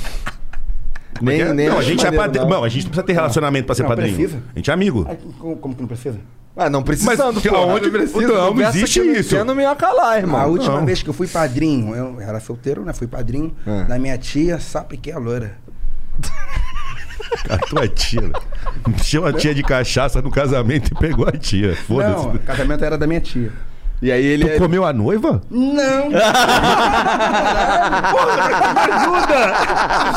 Como 1.19 1.31
é 1.31 1.39
é? 1.39 1.53
nem 1.53 1.69
não, 1.69 1.79
a 1.79 1.83
gente 1.83 2.07
é 2.07 2.13
padrinho. 2.13 2.45
não. 2.45 2.51
Não. 2.51 2.65
a 2.65 2.69
gente 2.69 2.83
não 2.85 2.91
precisa 2.91 3.07
ter 3.07 3.13
relacionamento 3.13 3.67
pra 3.67 3.75
ser 3.75 3.83
Não, 3.83 3.89
padrinho. 3.91 4.15
precisa. 4.15 4.43
A 4.55 4.59
gente 4.59 4.71
é 4.71 4.75
amigo. 4.75 5.05
Como, 5.39 5.57
como 5.57 5.75
que 5.75 5.81
não 5.83 5.89
precisa? 5.89 6.19
Ah, 6.57 6.69
não 6.69 6.83
precisando, 6.83 7.35
Mas 7.35 7.43
pô. 7.47 7.57
aonde- 7.57 7.85
Não 7.87 7.93
precisa, 7.93 8.21
não, 8.29 8.55
não 8.55 8.69
existe 8.69 9.01
que 9.01 9.07
eu 9.07 9.45
não 9.45 9.53
isso. 9.53 9.55
me 9.57 9.63
ia 9.63 9.75
calar, 9.75 10.19
irmão. 10.19 10.41
a 10.41 10.47
última 10.47 10.77
não. 10.79 10.85
vez 10.85 11.03
que 11.03 11.09
eu 11.09 11.15
fui 11.15 11.27
padrinho, 11.29 11.95
eu 11.95 12.21
era 12.21 12.41
solteiro, 12.41 12.85
né? 12.85 12.93
Fui 12.93 13.07
padrinho 13.07 13.55
É. 13.67 13.85
da 13.85 13.99
minha 13.99 14.19
tia, 14.19 14.59
sabe 14.59 14.97
que 14.97 15.11
é 15.11 15.15
a 15.15 15.19
loira. 15.19 15.53
A 17.49 17.59
tua 17.59 17.89
tia. 17.89 18.21
né? 18.23 18.33
Tinha 19.03 19.23
uma 19.23 19.33
tia 19.33 19.55
de 19.55 19.63
cachaça 19.63 20.21
no 20.21 20.31
casamento 20.31 20.93
e 20.93 20.95
pegou 20.99 21.27
a 21.29 21.33
tia. 21.33 21.69
Não, 21.69 21.77
Foda-se. 21.77 22.27
o 22.37 22.39
casamento 22.41 22.85
era 22.85 22.99
da 22.99 23.07
minha 23.07 23.21
tia. 23.21 23.53
E 24.03 24.11
aí 24.11 24.25
ele. 24.25 24.49
Tu 24.49 24.59
comeu 24.59 24.85
a 24.85 24.93
noiva? 24.93 25.43
Não! 25.51 26.09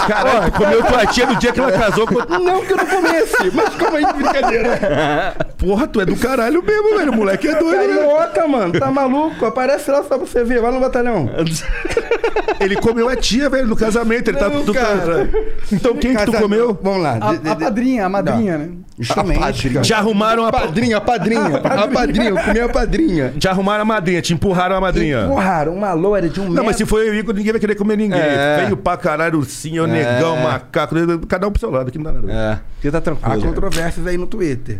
Caralho, 0.07 0.51
tu 0.51 0.57
comeu 0.57 0.83
tua 0.83 1.05
tia 1.07 1.25
no 1.25 1.35
dia 1.35 1.51
que 1.51 1.59
ela 1.59 1.71
casou 1.77 2.07
com. 2.07 2.15
Não 2.39 2.61
que 2.65 2.73
eu 2.73 2.77
não 2.77 2.85
comesse, 2.85 3.51
mas 3.53 3.75
como 3.75 3.97
aí 3.97 4.05
de 4.05 4.13
brincadeira. 4.13 5.35
Porra, 5.57 5.87
tu 5.87 6.01
é 6.01 6.05
do 6.05 6.15
caralho 6.15 6.63
mesmo, 6.63 6.97
velho. 6.97 7.11
O 7.11 7.15
moleque 7.15 7.47
é 7.47 7.55
doido, 7.55 7.93
né? 7.93 7.95
Carioca, 7.97 8.47
mano, 8.47 8.79
tá 8.79 8.91
maluco? 8.91 9.45
Aparece 9.45 9.91
lá 9.91 10.01
só 10.03 10.09
pra 10.09 10.19
você 10.19 10.43
ver, 10.43 10.61
vai 10.61 10.71
no 10.71 10.79
batalhão. 10.79 11.29
Ele 12.59 12.75
comeu 12.77 13.09
a 13.09 13.15
tia, 13.15 13.49
velho, 13.49 13.67
no 13.67 13.75
casamento. 13.75 14.29
Ele 14.29 14.37
tá. 14.37 14.49
Não, 14.49 14.63
tá- 14.65 14.73
cara. 14.73 15.29
Então 15.71 15.95
quem 15.95 16.15
que 16.15 16.25
tu 16.25 16.33
comeu? 16.33 16.77
Vamos 16.81 17.01
lá. 17.01 17.17
A, 17.19 17.51
a 17.51 17.55
padrinha, 17.55 18.05
a 18.05 18.09
madrinha, 18.09 18.57
né? 18.57 18.69
Justamente. 19.03 19.39
padrinha. 19.39 19.73
cara. 19.73 19.83
Já 19.83 19.97
arrumaram 19.97 20.45
a 20.45 20.51
pa- 20.51 20.59
padrinha, 20.61 20.97
a 20.97 21.01
padrinha. 21.01 21.43
A 21.63 21.87
padrinha, 21.87 22.29
eu 22.29 22.37
comi 22.37 22.59
a 22.59 22.69
padrinha. 22.69 23.33
Te 23.37 23.47
arrumaram 23.47 23.81
a 23.81 23.85
madrinha, 23.85 24.21
te 24.21 24.33
empurraram 24.33 24.75
a 24.75 24.81
madrinha. 24.81 25.25
Porra, 25.27 25.69
uma 25.69 25.93
loira 25.93 26.29
de 26.29 26.39
um 26.39 26.43
Não, 26.45 26.49
metro. 26.51 26.65
mas 26.65 26.75
se 26.77 26.85
for 26.85 26.99
eu 26.99 27.13
e 27.13 27.17
o 27.17 27.19
Igor, 27.19 27.33
ninguém 27.35 27.51
vai 27.51 27.59
querer 27.59 27.75
comer 27.75 27.97
ninguém. 27.97 28.19
É. 28.19 28.61
Feio 28.63 28.77
pra 28.77 28.95
caralho, 28.97 29.39
ursinho, 29.39 29.85
negão, 29.87 30.37
macaco. 30.37 30.95
Cada 31.27 31.47
um 31.47 31.51
pro 31.51 31.59
seu 31.59 31.69
lado, 31.71 31.87
aqui 31.89 31.97
não 31.97 32.05
dá 32.05 32.11
nada. 32.13 32.31
É, 32.31 32.59
porque 32.75 32.91
tá 32.91 32.97
Há 32.97 33.01
tranquilo. 33.01 33.41
controvérsias 33.43 34.05
aí 34.07 34.17
no 34.17 34.27
Twitter. 34.27 34.79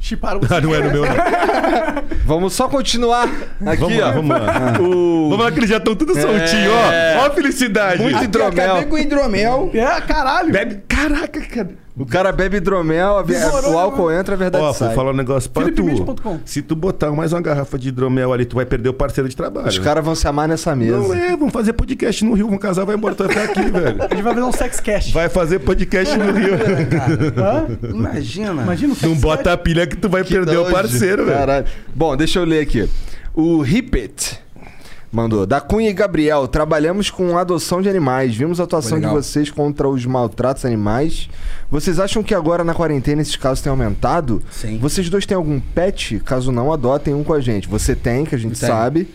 Chiparam 0.00 0.40
Ah, 0.50 0.60
não 0.60 0.74
é 0.74 0.80
no 0.80 0.90
meu, 0.90 1.02
não. 1.04 1.12
Vamos 2.26 2.52
só 2.54 2.68
continuar 2.68 3.24
aqui, 3.64 3.80
Vamos 3.80 3.98
lá, 3.98 4.08
ó. 4.08 4.12
vamos 4.12 4.30
lá. 4.30 4.72
O... 4.80 5.28
Vamos 5.30 5.44
lá 5.44 5.52
que 5.52 5.58
eles 5.60 5.70
já 5.70 5.76
estão 5.76 5.94
tudo 5.94 6.14
soltinho, 6.20 6.70
ó. 6.72 7.22
Ó 7.22 7.26
a 7.26 7.30
felicidade. 7.30 8.02
Muito 8.02 8.16
Aqui, 8.16 8.24
hidromel. 8.24 8.64
Acabei 8.64 8.84
com 8.86 8.98
hidromel. 8.98 9.70
É, 9.74 10.00
caralho. 10.00 10.52
Bebe. 10.52 10.82
Caraca, 10.88 11.40
cara. 11.42 11.68
O 11.94 12.06
cara 12.06 12.32
bebe 12.32 12.56
hidromel, 12.56 13.18
a 13.18 13.70
o 13.70 13.78
álcool 13.78 14.10
entra, 14.10 14.34
a 14.34 14.38
verdade 14.38 14.64
Ó, 14.64 14.72
sai. 14.72 14.88
vou 14.88 14.96
falar 14.96 15.10
um 15.10 15.16
negócio 15.16 15.50
pra 15.50 15.70
tu. 15.70 15.84
Se 16.46 16.62
tu 16.62 16.74
botar 16.74 17.10
mais 17.12 17.34
uma 17.34 17.40
garrafa 17.42 17.78
de 17.78 17.88
hidromel 17.88 18.32
ali, 18.32 18.46
tu 18.46 18.56
vai 18.56 18.64
perder 18.64 18.88
o 18.88 18.94
parceiro 18.94 19.28
de 19.28 19.36
trabalho. 19.36 19.68
Os 19.68 19.78
caras 19.78 20.02
vão 20.02 20.14
se 20.14 20.26
amar 20.26 20.48
nessa 20.48 20.74
mesa. 20.74 20.96
Não 20.96 21.12
é, 21.12 21.36
vamos 21.36 21.52
fazer 21.52 21.74
podcast 21.74 22.24
no 22.24 22.32
Rio, 22.32 22.46
vamos 22.46 22.62
casar, 22.62 22.86
vai 22.86 22.96
embora, 22.96 23.14
tu 23.14 23.24
vai 23.24 23.36
ficar 23.36 23.44
aqui, 23.44 23.68
velho. 23.70 24.02
A 24.02 24.08
gente 24.08 24.22
vai 24.22 24.34
fazer 24.34 24.46
um 24.46 24.52
sex 24.52 24.80
cash. 24.80 25.12
Vai 25.12 25.28
fazer 25.28 25.58
podcast 25.58 26.16
no 26.16 26.32
Rio. 26.32 26.54
Imagina. 27.90 28.62
Imagina 28.62 28.92
o 28.94 28.96
sex 28.96 29.12
Não 29.12 29.18
bota 29.18 29.52
a 29.52 29.56
pilha 29.58 29.86
que 29.86 29.96
tu 29.96 30.08
vai 30.08 30.24
perder 30.24 30.56
o 30.56 30.70
parceiro, 30.70 31.26
velho. 31.26 31.38
Caralho. 31.38 31.66
Bom, 31.94 32.16
deixa 32.16 32.38
eu 32.38 32.44
ler 32.44 32.60
aqui. 32.60 32.88
O 33.34 33.60
Rippet 33.60 34.41
mandou. 35.12 35.44
Da 35.46 35.60
Cunha 35.60 35.90
e 35.90 35.92
Gabriel, 35.92 36.48
trabalhamos 36.48 37.10
com 37.10 37.36
adoção 37.36 37.82
de 37.82 37.88
animais. 37.88 38.34
Vimos 38.34 38.58
a 38.58 38.64
atuação 38.64 38.98
de 38.98 39.06
vocês 39.06 39.50
contra 39.50 39.86
os 39.88 40.06
maltratos 40.06 40.64
animais. 40.64 41.28
Vocês 41.70 42.00
acham 42.00 42.22
que 42.22 42.34
agora 42.34 42.64
na 42.64 42.74
quarentena 42.74 43.20
esses 43.20 43.36
casos 43.36 43.62
têm 43.62 43.70
aumentado? 43.70 44.42
Sim. 44.50 44.78
Vocês 44.78 45.10
dois 45.10 45.26
têm 45.26 45.36
algum 45.36 45.60
pet? 45.60 46.18
Caso 46.20 46.50
não, 46.50 46.72
adotem 46.72 47.12
um 47.12 47.22
com 47.22 47.34
a 47.34 47.40
gente. 47.40 47.68
Você 47.68 47.94
tem, 47.94 48.24
que 48.24 48.34
a 48.34 48.38
gente 48.38 48.58
Tenho. 48.58 48.72
sabe. 48.72 49.08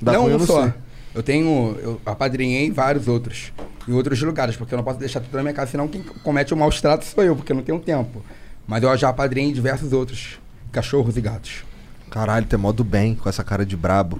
Da 0.00 0.12
não 0.12 0.24
Cunha 0.24 0.36
um 0.36 0.46
só. 0.46 0.62
sei. 0.62 0.74
Eu 1.14 1.22
tenho. 1.22 1.76
Eu 1.82 2.00
apadrinhei 2.06 2.70
vários 2.70 3.08
outros. 3.08 3.52
Em 3.86 3.92
outros 3.92 4.20
lugares, 4.22 4.56
porque 4.56 4.72
eu 4.72 4.78
não 4.78 4.84
posso 4.84 4.98
deixar 4.98 5.20
tudo 5.20 5.36
na 5.36 5.42
minha 5.42 5.52
casa, 5.52 5.72
senão 5.72 5.86
quem 5.86 6.02
comete 6.22 6.54
o 6.54 6.56
maus 6.56 6.80
tratos 6.80 7.08
sou 7.08 7.22
eu, 7.22 7.36
porque 7.36 7.52
eu 7.52 7.56
não 7.56 7.62
tenho 7.62 7.78
tempo. 7.78 8.22
Mas 8.66 8.82
eu 8.82 8.96
já 8.96 9.10
apadrinhei 9.10 9.52
diversos 9.52 9.92
outros 9.92 10.38
cachorros 10.72 11.16
e 11.18 11.20
gatos. 11.20 11.64
Caralho, 12.10 12.46
tem 12.46 12.58
modo 12.58 12.82
bem 12.82 13.14
com 13.14 13.28
essa 13.28 13.44
cara 13.44 13.66
de 13.66 13.76
brabo. 13.76 14.18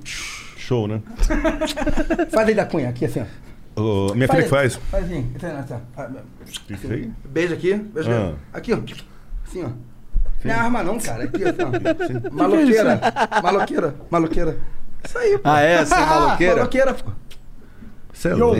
Show, 0.64 0.88
né? 0.88 1.02
Faz 2.32 2.48
aí 2.48 2.54
da 2.54 2.64
cunha, 2.64 2.88
aqui 2.88 3.04
assim, 3.04 3.20
ó. 3.76 3.80
Ô, 3.80 4.14
minha 4.14 4.26
filha 4.28 4.44
que 4.44 4.48
faz. 4.48 4.76
Faz 4.76 5.04
assim. 5.04 5.30
assim? 6.72 7.14
Beijo 7.24 7.52
aqui, 7.52 7.74
beijo 7.74 8.10
Ah. 8.10 8.34
aqui. 8.52 8.72
Aqui, 8.72 8.94
ó. 8.94 8.96
Assim, 9.46 9.62
ó. 9.64 9.68
Não 10.44 10.50
é 10.50 10.54
arma 10.54 10.82
não, 10.82 10.98
cara. 10.98 11.24
Aqui, 11.24 11.44
assim, 11.44 11.58
ó. 11.62 11.70
Maloqueira. 12.34 13.00
Maloqueira. 13.42 13.94
Maloqueira. 14.10 14.58
Isso 15.04 15.18
aí, 15.18 15.36
pô. 15.36 15.40
Ah, 15.44 15.60
é? 15.60 15.84
Sem 15.84 15.98
maloqueira? 16.06 16.56
Maloqueira, 16.56 16.94
pô. 16.94 17.10
Cê 18.14 18.28
é 18.28 18.34
louco. 18.34 18.56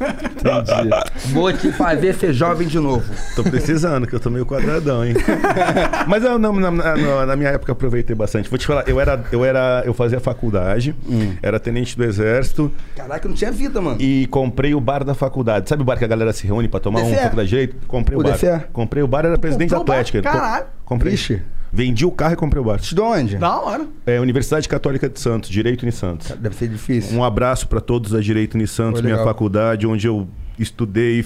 Entendi. 0.00 1.32
Vou 1.32 1.52
te 1.52 1.70
fazer 1.72 2.14
ser 2.14 2.32
jovem 2.32 2.66
de 2.66 2.78
novo. 2.78 3.04
Tô 3.36 3.42
precisando, 3.42 4.06
que 4.06 4.14
eu 4.14 4.20
tô 4.20 4.30
meio 4.30 4.44
quadradão, 4.46 5.04
hein? 5.04 5.14
Mas 6.06 6.24
eu, 6.24 6.38
não, 6.38 6.52
na, 6.54 6.70
na- 6.70 7.26
na 7.26 7.36
minha 7.36 7.50
época 7.50 7.70
eu 7.70 7.74
aproveitei 7.74 8.14
bastante. 8.16 8.48
Vou 8.48 8.58
te 8.58 8.66
falar, 8.66 8.84
eu 8.88 9.00
era, 9.00 9.22
eu 9.30 9.44
era, 9.44 9.82
eu 9.84 9.94
fazia 9.94 10.20
faculdade, 10.20 10.94
era 11.42 11.58
tenente 11.60 11.96
do 11.96 12.04
exército 12.04 12.72
Caraca, 12.96 13.28
não 13.28 13.34
tinha 13.34 13.50
vida, 13.52 13.80
mano. 13.80 13.96
e 14.00 14.26
comprei 14.28 14.74
o 14.74 14.80
bar 14.80 15.04
da 15.04 15.14
faculdade. 15.14 15.68
Sabe 15.68 15.82
o 15.82 15.84
bar 15.84 15.96
que 15.98 16.04
a 16.04 16.08
galera 16.08 16.32
se 16.32 16.46
reúne 16.46 16.68
pra 16.68 16.80
tomar 16.80 17.00
um 17.00 17.04
DCE? 17.10 17.16
faculdade 17.22 17.48
de 17.48 17.50
direito? 17.50 17.76
Comprei 17.86 18.16
o, 18.16 18.20
O 18.20 18.22
bar. 18.24 18.32
DCE? 18.32 18.60
Comprei 18.72 19.02
o 19.02 19.06
bar, 19.06 19.24
era 19.24 19.38
presidente 19.38 19.70
da? 19.70 19.76
Atlética. 19.78 20.22
Caralho. 20.22 20.66
Comprei. 20.84 21.12
Vixe. 21.12 21.40
Vendi 21.72 22.04
o 22.04 22.10
carro 22.10 22.34
e 22.34 22.36
comprei 22.36 22.60
o 22.60 22.64
bar. 22.64 22.78
De 22.78 23.00
onde? 23.00 23.36
Da 23.36 23.58
hora. 23.58 23.86
É, 24.04 24.20
Universidade 24.20 24.68
Católica 24.68 25.08
de 25.08 25.18
Santos, 25.18 25.48
Direito 25.48 25.86
em 25.86 25.90
Santos. 25.90 26.30
Deve 26.32 26.54
ser 26.54 26.68
difícil. 26.68 27.16
Um 27.16 27.24
abraço 27.24 27.66
pra 27.66 27.80
todos 27.80 28.10
da 28.12 28.20
Direito 28.20 28.58
em 28.58 28.66
Santos, 28.66 29.00
Foi 29.00 29.02
minha 29.02 29.16
legal. 29.16 29.26
faculdade, 29.26 29.86
onde 29.86 30.06
eu 30.06 30.28
estudei, 30.58 31.24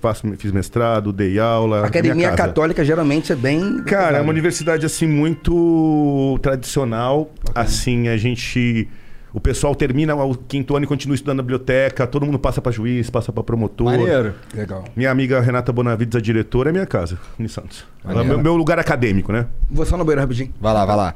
faço, 0.00 0.26
fiz 0.36 0.50
mestrado, 0.50 1.12
dei 1.12 1.38
aula. 1.38 1.82
A 1.82 1.86
Academia 1.86 2.14
minha 2.14 2.30
casa. 2.32 2.48
Católica 2.48 2.84
geralmente 2.84 3.32
é 3.32 3.36
bem. 3.36 3.82
Cara, 3.84 4.18
é 4.18 4.20
uma 4.20 4.30
universidade 4.30 4.84
assim 4.84 5.06
muito 5.06 6.38
tradicional. 6.42 7.30
Assim, 7.54 8.08
a 8.08 8.16
gente. 8.16 8.88
O 9.34 9.40
pessoal 9.40 9.74
termina 9.74 10.14
o 10.14 10.32
quinto 10.36 10.76
ano 10.76 10.84
e 10.84 10.86
continua 10.86 11.16
estudando 11.16 11.38
na 11.38 11.42
biblioteca, 11.42 12.06
todo 12.06 12.24
mundo 12.24 12.38
passa 12.38 12.62
pra 12.62 12.70
juiz, 12.70 13.10
passa 13.10 13.32
pra 13.32 13.42
promotor. 13.42 13.86
Maneiro. 13.86 14.32
Legal. 14.54 14.84
Minha 14.94 15.10
amiga 15.10 15.40
Renata 15.40 15.72
Bonavides, 15.72 16.14
a 16.14 16.20
diretora, 16.20 16.70
é 16.70 16.72
minha 16.72 16.86
casa, 16.86 17.18
em 17.36 17.48
Santos. 17.48 17.84
Ela 18.04 18.20
é 18.20 18.24
meu, 18.24 18.38
meu 18.38 18.54
lugar 18.54 18.78
acadêmico, 18.78 19.32
né? 19.32 19.46
Vou 19.68 19.84
só 19.84 19.96
no 19.96 20.04
banheiro 20.04 20.20
rapidinho. 20.20 20.54
Vai 20.60 20.72
lá, 20.72 20.84
vai 20.86 20.94
lá. 20.94 21.14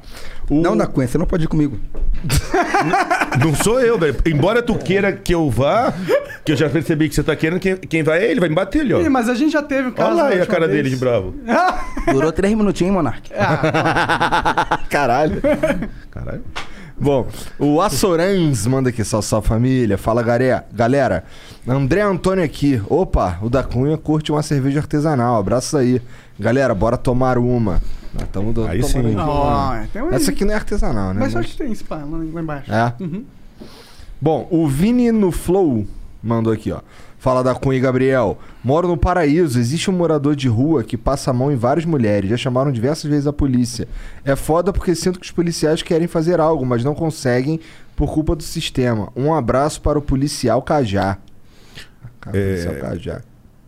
Não, 0.50 0.76
da 0.76 0.84
Cunha, 0.88 1.06
você 1.06 1.16
não 1.16 1.26
pode 1.26 1.44
ir 1.44 1.46
comigo. 1.46 1.78
Não 3.40 3.54
sou 3.54 3.80
eu, 3.80 3.96
velho. 3.96 4.16
Embora 4.26 4.62
tu 4.62 4.74
queira 4.74 5.12
que 5.12 5.32
eu 5.32 5.48
vá, 5.48 5.94
que 6.44 6.50
eu 6.50 6.56
já 6.56 6.68
percebi 6.68 7.08
que 7.08 7.14
você 7.14 7.22
tá 7.22 7.36
querendo, 7.36 7.60
quem, 7.60 7.76
quem 7.76 8.02
vai 8.02 8.24
é 8.24 8.30
ele, 8.32 8.40
vai 8.40 8.48
me 8.48 8.54
bater 8.56 8.80
ali, 8.80 8.94
ó. 8.94 9.00
Ih, 9.00 9.08
mas 9.08 9.28
a 9.28 9.34
gente 9.36 9.52
já 9.52 9.62
teve 9.62 9.90
o 9.90 9.92
caso. 9.92 10.10
Olha 10.10 10.22
lá 10.24 10.28
aí 10.30 10.40
a 10.40 10.46
cara 10.46 10.66
vez. 10.66 10.76
dele 10.76 10.90
de 10.90 10.96
bravo. 10.96 11.34
Durou 12.10 12.32
três 12.32 12.52
minutinhos, 12.56 12.90
hein, 12.90 12.96
Monark? 12.96 13.30
Caralho. 14.90 15.40
Caralho. 16.10 16.42
Bom, 17.00 17.26
o 17.58 17.80
Assorans 17.80 18.66
manda 18.66 18.88
aqui, 18.90 19.04
salve, 19.04 19.26
salve 19.26 19.46
família. 19.46 19.96
Fala, 19.96 20.22
garé. 20.22 20.64
galera. 20.72 21.24
André 21.66 22.00
Antônio 22.02 22.44
aqui. 22.44 22.82
Opa, 22.88 23.38
o 23.40 23.48
da 23.48 23.62
Cunha 23.62 23.96
curte 23.96 24.32
uma 24.32 24.42
cerveja 24.42 24.80
artesanal. 24.80 25.38
Abraço 25.38 25.76
aí. 25.76 26.02
Galera, 26.38 26.74
bora 26.74 26.96
tomar 26.96 27.38
uma. 27.38 27.80
Nós 28.14 28.24
estamos 28.24 28.54
do- 28.54 28.66
Aí 28.66 28.82
sim. 28.82 28.98
um- 30.02 30.10
Essa 30.12 30.30
aqui 30.30 30.44
não 30.44 30.52
é 30.52 30.56
artesanal, 30.56 31.12
né? 31.14 31.20
Mas 31.20 31.34
Mas- 31.34 31.44
acho 31.44 31.52
que 31.56 31.62
tem 31.62 31.72
lá 31.72 32.18
lá 32.34 32.40
embaixo. 32.40 32.72
É? 32.72 32.92
Uhum. 33.00 33.24
Bom, 34.20 34.48
o 34.50 34.66
Vini 34.66 35.12
no 35.12 35.30
Flow 35.30 35.86
mandou 36.22 36.52
aqui, 36.52 36.72
ó. 36.72 36.80
Fala 37.28 37.44
da 37.44 37.54
Cunha 37.54 37.76
e 37.76 37.80
Gabriel. 37.82 38.38
Moro 38.64 38.88
no 38.88 38.96
paraíso. 38.96 39.58
Existe 39.60 39.90
um 39.90 39.92
morador 39.92 40.34
de 40.34 40.48
rua 40.48 40.82
que 40.82 40.96
passa 40.96 41.30
a 41.30 41.34
mão 41.34 41.52
em 41.52 41.56
várias 41.56 41.84
mulheres. 41.84 42.30
Já 42.30 42.38
chamaram 42.38 42.72
diversas 42.72 43.04
vezes 43.04 43.26
a 43.26 43.32
polícia. 43.34 43.86
É 44.24 44.34
foda 44.34 44.72
porque 44.72 44.94
sinto 44.94 45.20
que 45.20 45.26
os 45.26 45.30
policiais 45.30 45.82
querem 45.82 46.06
fazer 46.08 46.40
algo, 46.40 46.64
mas 46.64 46.82
não 46.82 46.94
conseguem 46.94 47.60
por 47.94 48.10
culpa 48.14 48.34
do 48.34 48.42
sistema. 48.42 49.12
Um 49.14 49.34
abraço 49.34 49.82
para 49.82 49.98
o 49.98 50.00
policial 50.02 50.62
Cajá. 50.62 51.18
Cara, 52.18 52.38
É, 52.38 52.46
policial 52.64 52.74
Cajá. 52.76 53.20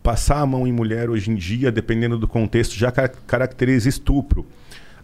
passar 0.02 0.38
a 0.40 0.46
mão 0.46 0.66
em 0.66 0.72
mulher 0.72 1.10
hoje 1.10 1.30
em 1.30 1.34
dia, 1.34 1.70
dependendo 1.70 2.16
do 2.16 2.26
contexto, 2.26 2.72
já 2.74 2.90
ca- 2.90 3.08
caracteriza 3.26 3.90
estupro. 3.90 4.46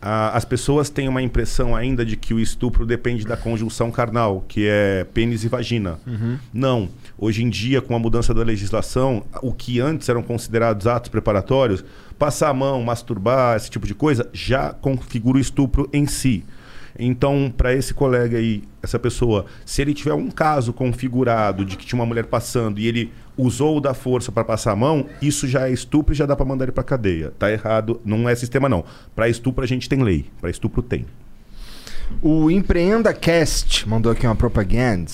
Ah, 0.00 0.30
as 0.34 0.46
pessoas 0.46 0.88
têm 0.88 1.08
uma 1.08 1.20
impressão 1.20 1.76
ainda 1.76 2.06
de 2.06 2.16
que 2.16 2.32
o 2.32 2.40
estupro 2.40 2.86
depende 2.86 3.26
da 3.26 3.36
conjunção 3.36 3.90
carnal, 3.90 4.42
que 4.48 4.66
é 4.66 5.04
pênis 5.12 5.44
e 5.44 5.48
vagina. 5.48 5.98
Não. 6.54 6.88
Hoje 7.18 7.42
em 7.42 7.48
dia, 7.48 7.80
com 7.80 7.96
a 7.96 7.98
mudança 7.98 8.34
da 8.34 8.42
legislação, 8.42 9.24
o 9.40 9.50
que 9.50 9.80
antes 9.80 10.06
eram 10.08 10.22
considerados 10.22 10.86
atos 10.86 11.08
preparatórios, 11.08 11.82
passar 12.18 12.50
a 12.50 12.54
mão, 12.54 12.82
masturbar, 12.82 13.56
esse 13.56 13.70
tipo 13.70 13.86
de 13.86 13.94
coisa, 13.94 14.28
já 14.34 14.74
configura 14.74 15.38
o 15.38 15.40
estupro 15.40 15.88
em 15.94 16.06
si. 16.06 16.44
Então, 16.98 17.52
para 17.54 17.74
esse 17.74 17.94
colega 17.94 18.36
aí, 18.36 18.62
essa 18.82 18.98
pessoa, 18.98 19.46
se 19.64 19.80
ele 19.80 19.94
tiver 19.94 20.12
um 20.12 20.30
caso 20.30 20.74
configurado 20.74 21.64
de 21.64 21.76
que 21.76 21.86
tinha 21.86 21.98
uma 21.98 22.06
mulher 22.06 22.26
passando 22.26 22.78
e 22.78 22.86
ele 22.86 23.10
usou 23.36 23.80
da 23.80 23.94
força 23.94 24.30
para 24.30 24.44
passar 24.44 24.72
a 24.72 24.76
mão, 24.76 25.06
isso 25.20 25.48
já 25.48 25.68
é 25.68 25.72
estupro 25.72 26.12
e 26.14 26.16
já 26.16 26.26
dá 26.26 26.36
para 26.36 26.44
mandar 26.44 26.66
ele 26.66 26.72
para 26.72 26.84
cadeia. 26.84 27.32
Tá 27.38 27.50
errado, 27.50 27.98
não 28.04 28.28
é 28.28 28.34
sistema 28.34 28.68
não. 28.68 28.84
Para 29.14 29.28
estupro 29.28 29.64
a 29.64 29.66
gente 29.66 29.88
tem 29.88 30.02
lei, 30.02 30.26
para 30.38 30.50
estupro 30.50 30.82
tem. 30.82 31.06
O 32.22 32.50
Empreenda 32.50 33.12
Cast 33.12 33.88
mandou 33.88 34.12
aqui 34.12 34.26
uma 34.26 34.36
propaganda. 34.36 35.10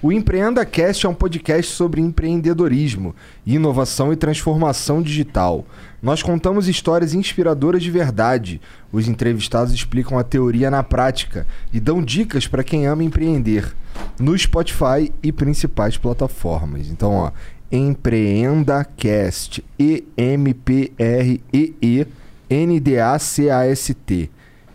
O 0.00 0.12
Empreenda 0.12 0.64
Cast 0.64 1.04
é 1.04 1.08
um 1.08 1.14
podcast 1.14 1.72
sobre 1.72 2.00
empreendedorismo, 2.00 3.14
inovação 3.44 4.12
e 4.12 4.16
transformação 4.16 5.02
digital. 5.02 5.66
Nós 6.00 6.22
contamos 6.22 6.68
histórias 6.68 7.12
inspiradoras 7.12 7.82
de 7.82 7.90
verdade. 7.90 8.60
Os 8.92 9.08
entrevistados 9.08 9.72
explicam 9.74 10.16
a 10.16 10.22
teoria 10.22 10.70
na 10.70 10.82
prática 10.84 11.46
e 11.72 11.80
dão 11.80 12.00
dicas 12.00 12.46
para 12.46 12.62
quem 12.62 12.86
ama 12.86 13.02
empreender 13.02 13.74
no 14.18 14.38
Spotify 14.38 15.12
e 15.22 15.32
principais 15.32 15.96
plataformas. 15.96 16.88
Então, 16.88 17.12
ó, 17.12 17.32
Empreenda 17.70 18.84
Cast, 18.96 19.64
E 19.78 20.04
M 20.16 20.54
P 20.54 20.92
R 20.96 21.40
E 21.52 21.74
E 21.82 22.06
N 22.48 22.80
D 22.80 23.00
A 23.00 23.18
C 23.18 23.50
A 23.50 23.66
S 23.66 23.92
T. 23.92 24.30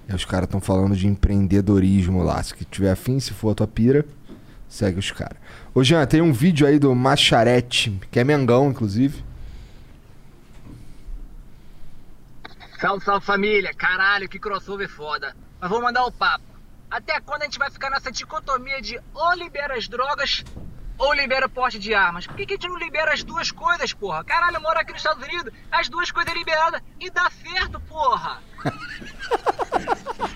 E 0.08 0.14
os 0.14 0.26
caras 0.26 0.46
estão 0.46 0.60
falando 0.60 0.96
de 0.96 1.08
empreendedorismo 1.08 2.24
lá. 2.24 2.42
Se 2.44 2.54
tiver 2.66 2.92
afim, 2.92 3.20
se 3.20 3.34
for 3.34 3.52
a 3.52 3.56
tua 3.56 3.68
pira, 3.68 4.06
segue 4.68 5.00
os 5.00 5.12
caras. 5.12 5.38
Ô 5.74 5.84
Jean, 5.84 6.06
tem 6.06 6.22
um 6.22 6.34
vídeo 6.34 6.68
aí 6.68 6.78
do 6.78 6.94
Macharete, 6.94 7.92
que 8.12 8.20
é 8.20 8.24
Mengão, 8.24 8.70
inclusive. 8.70 9.24
Salve, 12.80 13.06
salve 13.06 13.26
família! 13.26 13.74
Caralho, 13.74 14.28
que 14.28 14.38
crossover 14.38 14.90
foda! 14.90 15.36
Mas 15.62 15.70
vou 15.70 15.82
mandar 15.82 16.04
o 16.04 16.12
papo. 16.12 16.44
Até 16.92 17.20
quando 17.22 17.44
a 17.44 17.46
gente 17.46 17.58
vai 17.58 17.72
ficar 17.72 17.90
nessa 17.90 18.12
dicotomia 18.12 18.82
de 18.82 19.00
ou 19.14 19.34
libera 19.36 19.76
as 19.78 19.88
drogas 19.88 20.44
ou 20.98 21.14
libera 21.14 21.46
o 21.46 21.50
porte 21.50 21.80
de 21.80 21.94
armas? 21.94 22.28
Por 22.28 22.36
que, 22.36 22.46
que 22.46 22.54
a 22.54 22.56
gente 22.56 22.70
não 22.70 22.78
libera 22.78 23.14
as 23.14 23.24
duas 23.24 23.52
coisas, 23.52 23.94
porra? 23.94 24.24
Caralho, 24.24 24.58
eu 24.58 24.62
moro 24.62 24.78
aqui 24.80 24.92
nos 24.92 25.02
Estados 25.02 25.24
Unidos, 25.28 25.54
as 25.72 25.90
duas 25.90 26.12
coisas 26.12 26.34
liberadas 26.34 26.82
e 27.00 27.10
dá 27.10 27.30
certo, 27.30 27.80
porra! 27.82 28.42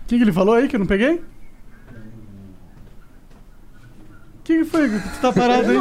O 0.00 0.08
que, 0.08 0.16
que 0.16 0.24
ele 0.24 0.32
falou 0.32 0.54
aí 0.54 0.66
que 0.68 0.74
eu 0.76 0.80
não 0.80 0.86
peguei? 0.86 1.16
O 1.16 1.22
que, 4.42 4.58
que 4.60 4.64
foi? 4.64 4.88
que 4.88 4.98
Tu 5.00 5.20
tá 5.20 5.30
parado 5.30 5.70
aí? 5.70 5.78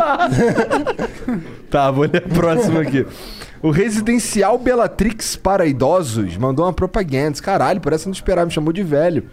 Tá, 1.72 1.90
vou 1.92 2.04
ler 2.04 2.26
a 2.26 2.28
próxima 2.28 2.82
aqui. 2.82 3.08
O 3.62 3.72
Residencial 3.72 4.58
Bellatrix 4.58 5.38
para 5.38 5.66
idosos 5.66 6.36
mandou 6.36 6.66
uma 6.66 6.74
propaganda. 6.74 7.42
Caralho, 7.42 7.80
parece 7.80 8.04
que 8.04 8.10
não 8.10 8.14
esperava, 8.14 8.48
me 8.48 8.52
chamou 8.52 8.74
de 8.74 8.84
velho. 8.84 9.30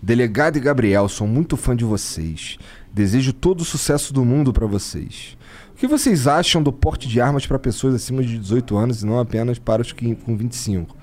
Delegado 0.00 0.56
e 0.56 0.60
Gabriel, 0.60 1.08
sou 1.08 1.26
muito 1.26 1.56
fã 1.56 1.74
de 1.74 1.84
vocês. 1.84 2.58
Desejo 2.92 3.32
todo 3.32 3.62
o 3.62 3.64
sucesso 3.64 4.12
do 4.12 4.24
mundo 4.24 4.52
pra 4.52 4.66
vocês. 4.66 5.36
O 5.78 5.80
que 5.80 5.86
vocês 5.86 6.26
acham 6.26 6.60
do 6.60 6.72
porte 6.72 7.06
de 7.06 7.20
armas 7.20 7.46
para 7.46 7.56
pessoas 7.56 7.94
acima 7.94 8.20
de 8.20 8.36
18 8.36 8.76
anos 8.76 9.02
e 9.02 9.06
não 9.06 9.16
apenas 9.20 9.60
para 9.60 9.80
os 9.80 9.92
que 9.92 10.12
com 10.16 10.36
25? 10.36 10.96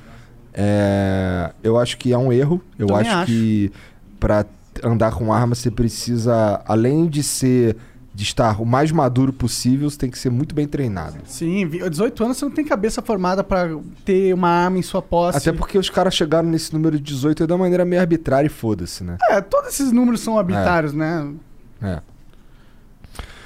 É, 0.54 1.54
eu 1.64 1.78
acho 1.80 1.98
que 1.98 2.12
é 2.12 2.18
um 2.18 2.30
erro. 2.30 2.62
Eu 2.78 2.88
Também 2.88 3.08
acho, 3.08 3.18
acho. 3.20 3.26
que 3.32 3.72
para 4.20 4.46
andar 4.84 5.14
com 5.14 5.32
arma 5.32 5.56
você 5.56 5.72
precisa, 5.72 6.62
além 6.68 7.08
de 7.08 7.24
ser 7.24 7.78
de 8.14 8.24
estar 8.24 8.62
o 8.62 8.66
mais 8.66 8.92
maduro 8.92 9.32
possível, 9.32 9.90
você 9.90 9.98
tem 9.98 10.10
que 10.12 10.20
ser 10.20 10.30
muito 10.30 10.54
bem 10.54 10.68
treinado. 10.68 11.20
Sim, 11.26 11.66
vi- 11.68 11.90
18 11.90 12.26
anos 12.26 12.36
você 12.38 12.44
não 12.44 12.52
tem 12.52 12.66
cabeça 12.66 13.02
formada 13.02 13.46
pra 13.46 13.70
ter 14.04 14.34
uma 14.34 14.50
arma 14.50 14.78
em 14.78 14.82
sua 14.82 15.02
posse. 15.02 15.38
Até 15.38 15.54
porque 15.54 15.78
os 15.78 15.90
caras 15.90 16.14
chegaram 16.14 16.50
nesse 16.50 16.74
número 16.74 16.98
de 16.98 17.04
18 17.04 17.44
aí 17.44 17.48
de 17.48 17.54
uma 17.54 17.60
maneira 17.60 17.86
meio 17.86 18.02
arbitrária 18.02 18.48
e 18.48 18.50
foda-se, 18.50 19.06
né? 19.06 19.18
É, 19.30 19.40
todos 19.40 19.70
esses 19.70 19.94
números 19.94 20.20
são 20.20 20.38
arbitrários, 20.38 20.92
né? 20.94 21.30
É. 21.82 22.02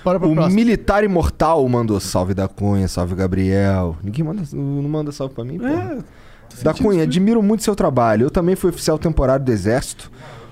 Bora 0.03 0.19
pro 0.19 0.29
O 0.29 0.33
próximo. 0.33 0.55
Militar 0.55 1.03
Imortal 1.03 1.67
mandou 1.67 1.99
salve 1.99 2.33
da 2.33 2.47
Cunha, 2.47 2.87
salve 2.87 3.15
Gabriel. 3.15 3.97
Ninguém 4.03 4.23
manda, 4.23 4.43
não 4.53 4.89
manda 4.89 5.11
salve 5.11 5.33
pra 5.33 5.43
mim, 5.43 5.57
pô. 5.57 5.65
É, 5.67 5.99
da 6.63 6.73
Cunha, 6.73 7.03
admiro 7.03 7.41
muito 7.43 7.63
seu 7.63 7.75
trabalho. 7.75 8.25
Eu 8.25 8.31
também 8.31 8.55
fui 8.55 8.69
oficial 8.69 8.97
temporário 8.97 9.43
do 9.43 9.51
Exército. 9.51 10.11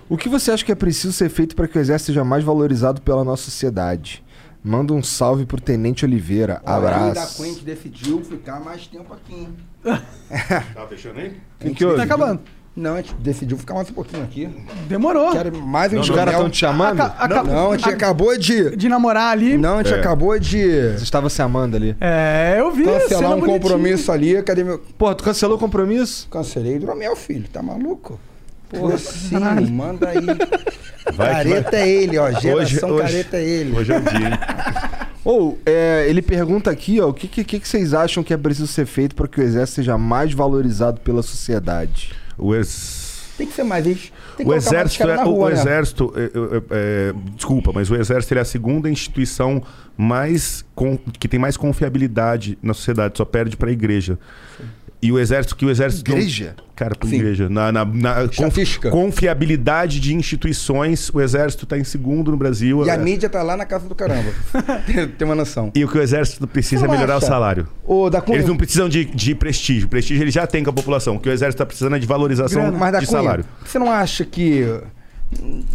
O 0.09 0.17
que 0.17 0.29
você 0.29 0.51
acha 0.51 0.63
que 0.63 0.71
é 0.71 0.75
preciso 0.75 1.11
ser 1.13 1.29
feito 1.29 1.55
para 1.55 1.67
que 1.67 1.77
o 1.77 1.81
Exército 1.81 2.07
seja 2.07 2.23
mais 2.23 2.43
valorizado 2.43 3.01
pela 3.01 3.23
nossa 3.23 3.43
sociedade? 3.43 4.23
Manda 4.63 4.93
um 4.93 5.03
salve 5.03 5.45
pro 5.45 5.61
Tenente 5.61 6.03
Oliveira. 6.03 6.61
Olha, 6.65 6.81
da 6.81 7.07
Abraço. 7.07 7.41
Queen 7.41 7.55
decidiu 7.63 8.21
ficar 8.21 8.59
mais 8.59 8.87
tempo 8.87 9.13
aqui, 9.13 9.33
hein? 9.33 9.49
Tá 10.73 10.87
fechando 10.87 11.19
aí? 11.19 11.37
Que 11.59 11.73
que? 11.73 11.85
Tá 11.95 12.03
acabando. 12.03 12.41
Não, 12.77 12.93
a 12.93 12.97
gente 12.97 13.15
decidiu 13.15 13.57
ficar 13.57 13.73
mais 13.73 13.89
um 13.89 13.93
pouquinho 13.93 14.21
aqui. 14.23 14.47
Demorou. 14.87 15.31
Quero 15.31 15.59
mais 15.63 15.91
um 15.91 15.99
Os 15.99 16.09
caras 16.11 16.35
estão 16.35 16.47
te 16.47 16.57
chamando? 16.59 17.01
Aca- 17.01 17.15
aca- 17.23 17.43
Não, 17.43 17.71
a 17.71 17.77
gente 17.77 17.89
acabou 17.89 18.37
de. 18.37 18.75
De 18.77 18.87
namorar 18.87 19.31
ali. 19.31 19.57
Não, 19.57 19.79
a 19.79 19.83
gente 19.83 19.95
É. 19.95 19.99
acabou 19.99 20.37
de 20.39 20.91
Você 20.95 21.03
estava 21.03 21.27
se 21.27 21.41
amando 21.41 21.75
ali. 21.75 21.95
É, 21.99 22.55
eu 22.59 22.71
vi. 22.71 22.83
cancelar 22.83 23.31
um 23.31 23.39
bonitinha. 23.39 23.59
compromisso 23.59 24.11
ali. 24.11 24.43
Cadê 24.43 24.63
meu. 24.63 24.77
Porra, 24.95 25.15
tu 25.15 25.23
cancelou 25.23 25.57
o 25.57 25.59
compromisso? 25.59 26.27
Cancelei 26.29 26.77
meu 26.79 27.15
filho, 27.15 27.45
tá 27.51 27.63
maluco? 27.63 28.19
Pô, 28.69 28.95
sim, 28.97 29.39
caralho. 29.39 29.67
manda 29.71 30.09
aí. 30.09 30.17
Vai 31.15 31.29
que 31.45 31.49
careta 31.49 31.71
vai. 31.71 31.79
é 31.81 31.89
ele, 31.89 32.17
ó. 32.19 32.31
Geração 32.31 32.89
hoje- 32.91 33.01
careta 33.01 33.37
é 33.37 33.43
ele. 33.43 33.75
Hoje 33.75 33.91
é 33.93 33.97
o 33.97 34.01
dia, 34.01 34.27
hein? 34.27 34.39
Ou, 35.25 35.57
é, 35.65 36.05
ele 36.07 36.21
pergunta 36.21 36.69
aqui, 36.69 36.99
ó, 37.01 37.09
o 37.09 37.13
que, 37.13 37.27
que, 37.27 37.43
que 37.43 37.67
vocês 37.67 37.93
acham 37.93 38.23
que 38.23 38.33
é 38.33 38.37
preciso 38.37 38.67
ser 38.67 38.85
feito 38.85 39.15
para 39.15 39.27
que 39.27 39.39
o 39.39 39.43
Exército 39.43 39.77
seja 39.77 39.97
mais 39.97 40.31
valorizado 40.33 40.99
pela 41.01 41.23
sociedade? 41.23 42.11
O 42.37 42.53
ex... 42.55 43.15
Tem 43.37 43.45
que 43.47 43.53
ser 43.53 43.63
mais 43.63 43.85
que 44.35 44.43
O 44.43 44.45
colocar 44.45 44.55
mais 44.55 44.65
exército, 44.65 45.03
é, 45.09 45.23
rua, 45.23 45.45
o 45.45 45.49
né? 45.49 45.53
exército 45.53 46.13
é, 46.15 46.23
é, 46.23 46.29
é, 46.71 47.13
desculpa, 47.35 47.71
mas 47.73 47.89
o 47.91 47.95
exército 47.95 48.33
é 48.33 48.39
a 48.39 48.45
segunda 48.45 48.89
instituição 48.89 49.61
mais 49.95 50.65
com- 50.73 50.97
que 51.19 51.27
tem 51.27 51.39
mais 51.39 51.55
confiabilidade 51.55 52.57
na 52.63 52.73
sociedade, 52.73 53.17
só 53.17 53.25
perde 53.25 53.55
para 53.55 53.69
a 53.69 53.71
igreja. 53.71 54.17
E 54.99 55.11
o 55.11 55.19
exército 55.19 55.55
que 55.55 55.63
o 55.63 55.69
exército 55.69 56.09
não- 56.09 56.17
Igreja? 56.17 56.55
cara, 56.75 56.95
pra 56.95 57.07
Sim. 57.07 57.15
igreja, 57.17 57.47
na, 57.49 57.71
na, 57.71 57.85
na 57.85 58.27
conf- 58.35 58.79
confiabilidade 58.89 59.99
de 59.99 60.13
instituições, 60.15 61.09
o 61.13 61.21
exército 61.21 61.65
está 61.65 61.77
em 61.77 61.83
segundo 61.83 62.31
no 62.31 62.37
Brasil. 62.37 62.83
E 62.85 62.89
a 62.89 62.95
É. 62.95 62.97
mídia 62.97 63.29
tá 63.29 63.43
lá 63.43 63.55
na 63.55 63.65
casa 63.65 63.87
do 63.87 63.93
caramba. 63.93 64.31
tem, 64.87 65.07
tem 65.07 65.25
uma 65.27 65.35
noção. 65.35 65.71
E 65.75 65.83
o 65.83 65.87
que 65.87 65.97
o 65.97 66.01
exército 66.01 66.47
precisa 66.47 66.77
é 66.77 66.79
Você 66.81 66.87
não 66.87 66.93
melhorar 66.95 67.13
o 67.15 67.17
acha? 67.17 67.27
salário. 67.27 67.67
Ô, 67.85 68.09
da 68.09 68.21
Cunha, 68.21 68.37
Eles 68.37 68.47
não 68.47 68.57
precisam 68.57 68.89
de, 68.89 69.05
de 69.05 69.35
prestígio. 69.35 69.87
Prestígio 69.87 70.23
ele 70.23 70.31
já 70.31 70.47
tem 70.47 70.63
com 70.63 70.69
a 70.69 70.73
população. 70.73 71.15
O 71.15 71.19
que 71.19 71.29
o 71.29 71.31
exército 71.31 71.55
está 71.61 71.65
precisando 71.65 71.95
é 71.95 71.99
de 71.99 72.07
valorização 72.07 72.71
mas 72.71 72.91
da 72.91 72.99
de 72.99 73.05
Cunha, 73.05 73.17
salário. 73.21 73.45
você 73.65 73.77
não 73.79 73.91
acha 73.91 74.25
que. 74.25 74.65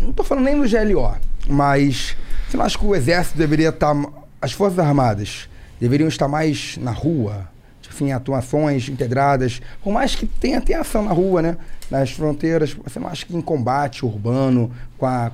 Não 0.01 0.12
tô 0.12 0.25
falando 0.25 0.44
nem 0.44 0.57
do 0.60 0.68
GLO, 0.68 1.15
mas 1.49 2.17
você 2.49 2.57
não 2.57 2.65
acha 2.65 2.78
que 2.78 2.84
o 2.84 2.94
exército 2.94 3.39
deveria 3.39 3.68
estar. 3.68 3.94
As 4.41 4.51
Forças 4.52 4.78
Armadas 4.81 5.49
deveriam 5.81 6.09
estar 6.09 6.26
mais 6.26 6.76
na 6.81 6.91
rua? 6.91 7.51
Assim, 7.92 8.10
atuações 8.12 8.88
integradas. 8.88 9.60
Por 9.82 9.92
mais 9.92 10.14
que 10.14 10.26
tenha, 10.26 10.60
tenha 10.60 10.80
ação 10.80 11.04
na 11.04 11.12
rua, 11.12 11.42
né? 11.42 11.56
Nas 11.90 12.10
fronteiras. 12.10 12.74
Você 12.84 12.98
não 12.98 13.08
acha 13.08 13.26
que 13.26 13.36
em 13.36 13.40
combate 13.42 14.04
urbano, 14.04 14.70
com 14.96 15.06
a, 15.06 15.30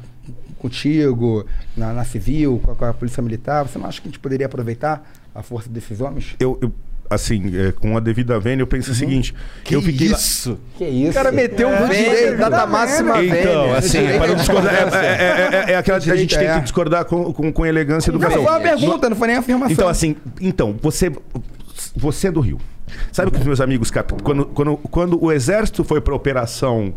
contigo, 0.59 1.47
na, 1.77 1.93
na 1.93 2.05
civil, 2.05 2.61
com 2.65 2.73
a, 2.73 2.75
com 2.75 2.85
a 2.85 2.93
polícia 2.95 3.23
militar, 3.23 3.63
você 3.67 3.79
não 3.79 3.87
acha 3.87 4.01
que 4.01 4.09
a 4.09 4.11
gente 4.11 4.19
poderia 4.19 4.47
aproveitar 4.47 5.09
a 5.35 5.43
força 5.43 5.69
desses 5.69 6.01
homens? 6.01 6.35
Eu, 6.41 6.59
eu, 6.61 6.73
assim, 7.09 7.53
é, 7.57 7.71
com 7.73 7.97
a 7.97 8.01
devida 8.01 8.39
vênia, 8.41 8.63
eu 8.63 8.67
penso 8.67 8.91
o 8.91 8.95
seguinte. 8.95 9.33
eu 9.71 9.81
fiquei 9.81 10.09
lá- 10.09 10.17
isso? 10.19 10.59
Que 10.77 10.85
isso? 10.85 11.11
O 11.11 11.15
cara 11.15 11.31
meteu 11.33 11.69
É, 11.71 11.83
um 11.85 11.89
direito, 11.89 12.39
data 12.39 12.57
tá 12.57 12.67
máxima. 12.67 13.25
Então, 13.25 13.73
assim, 13.75 13.99
Direito 14.01 14.19
para 14.19 14.27
não 14.27 14.35
é 14.35 14.37
discordar, 14.37 14.75
é, 14.75 14.85
conversa. 14.85 15.07
é- 15.07 15.11
é- 15.69 15.73
é 15.73 15.77
aquela 15.77 15.97
a 15.97 16.01
Direito 16.01 16.21
gente 16.21 16.37
tem 16.39 16.49
é. 16.49 16.55
que 16.55 16.61
discordar 16.63 17.05
com, 17.05 17.33
com, 17.33 17.53
com 17.53 17.65
elegância 17.65 18.11
e 18.11 18.15
Não, 18.19 18.21
foi 18.31 18.39
uma 18.41 18.61
pergunta, 18.61 19.09
não 19.09 19.17
foi 19.17 19.29
nem 19.29 19.37
afirmação. 19.37 19.73
Então, 19.73 19.89
assim, 19.89 20.17
então, 20.41 20.77
você, 20.83 21.11
você 21.97 22.29
é 22.29 22.33
do 22.33 22.41
Rio. 22.41 22.59
Sabe 23.13 23.31
que 23.31 23.39
os 23.39 23.45
meus 23.45 23.61
amigos, 23.61 23.91
quando, 24.23 24.47
quando, 24.47 24.77
quando 24.77 25.23
o 25.23 25.31
exército 25.31 25.85
foi 25.85 26.01
para 26.01 26.15
operação 26.15 26.95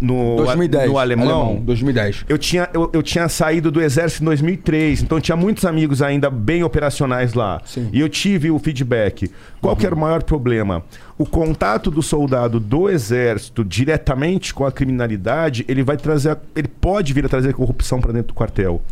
no, 0.00 0.36
2010, 0.36 0.90
no 0.90 0.98
alemão, 0.98 1.30
alemão, 1.30 1.62
2010. 1.64 2.26
Eu 2.28 2.38
tinha, 2.38 2.68
eu, 2.72 2.90
eu 2.92 3.02
tinha 3.02 3.28
saído 3.28 3.70
do 3.70 3.80
exército 3.80 4.22
em 4.22 4.26
2003, 4.26 5.02
então 5.02 5.20
tinha 5.20 5.36
muitos 5.36 5.64
amigos 5.64 6.02
ainda 6.02 6.30
bem 6.30 6.62
operacionais 6.62 7.34
lá. 7.34 7.60
E 7.92 8.00
eu 8.00 8.08
tive 8.08 8.50
o 8.50 8.58
feedback. 8.58 9.30
Qual 9.60 9.74
que 9.74 9.86
era 9.86 9.94
o 9.94 9.98
maior 9.98 10.22
problema? 10.22 10.84
O 11.18 11.24
contato 11.24 11.90
do 11.90 12.02
soldado 12.02 12.60
do 12.60 12.90
exército 12.90 13.64
diretamente 13.64 14.52
com 14.52 14.66
a 14.66 14.70
criminalidade, 14.72 15.64
ele 15.66 15.82
vai 15.82 15.96
trazer, 15.96 16.30
a- 16.32 16.36
ele 16.54 16.68
pode 16.68 17.12
vir 17.14 17.24
a 17.24 17.28
trazer 17.28 17.54
corrupção 17.54 18.00
para 18.02 18.12
dentro 18.12 18.28
do 18.28 18.34
quartel. 18.34 18.82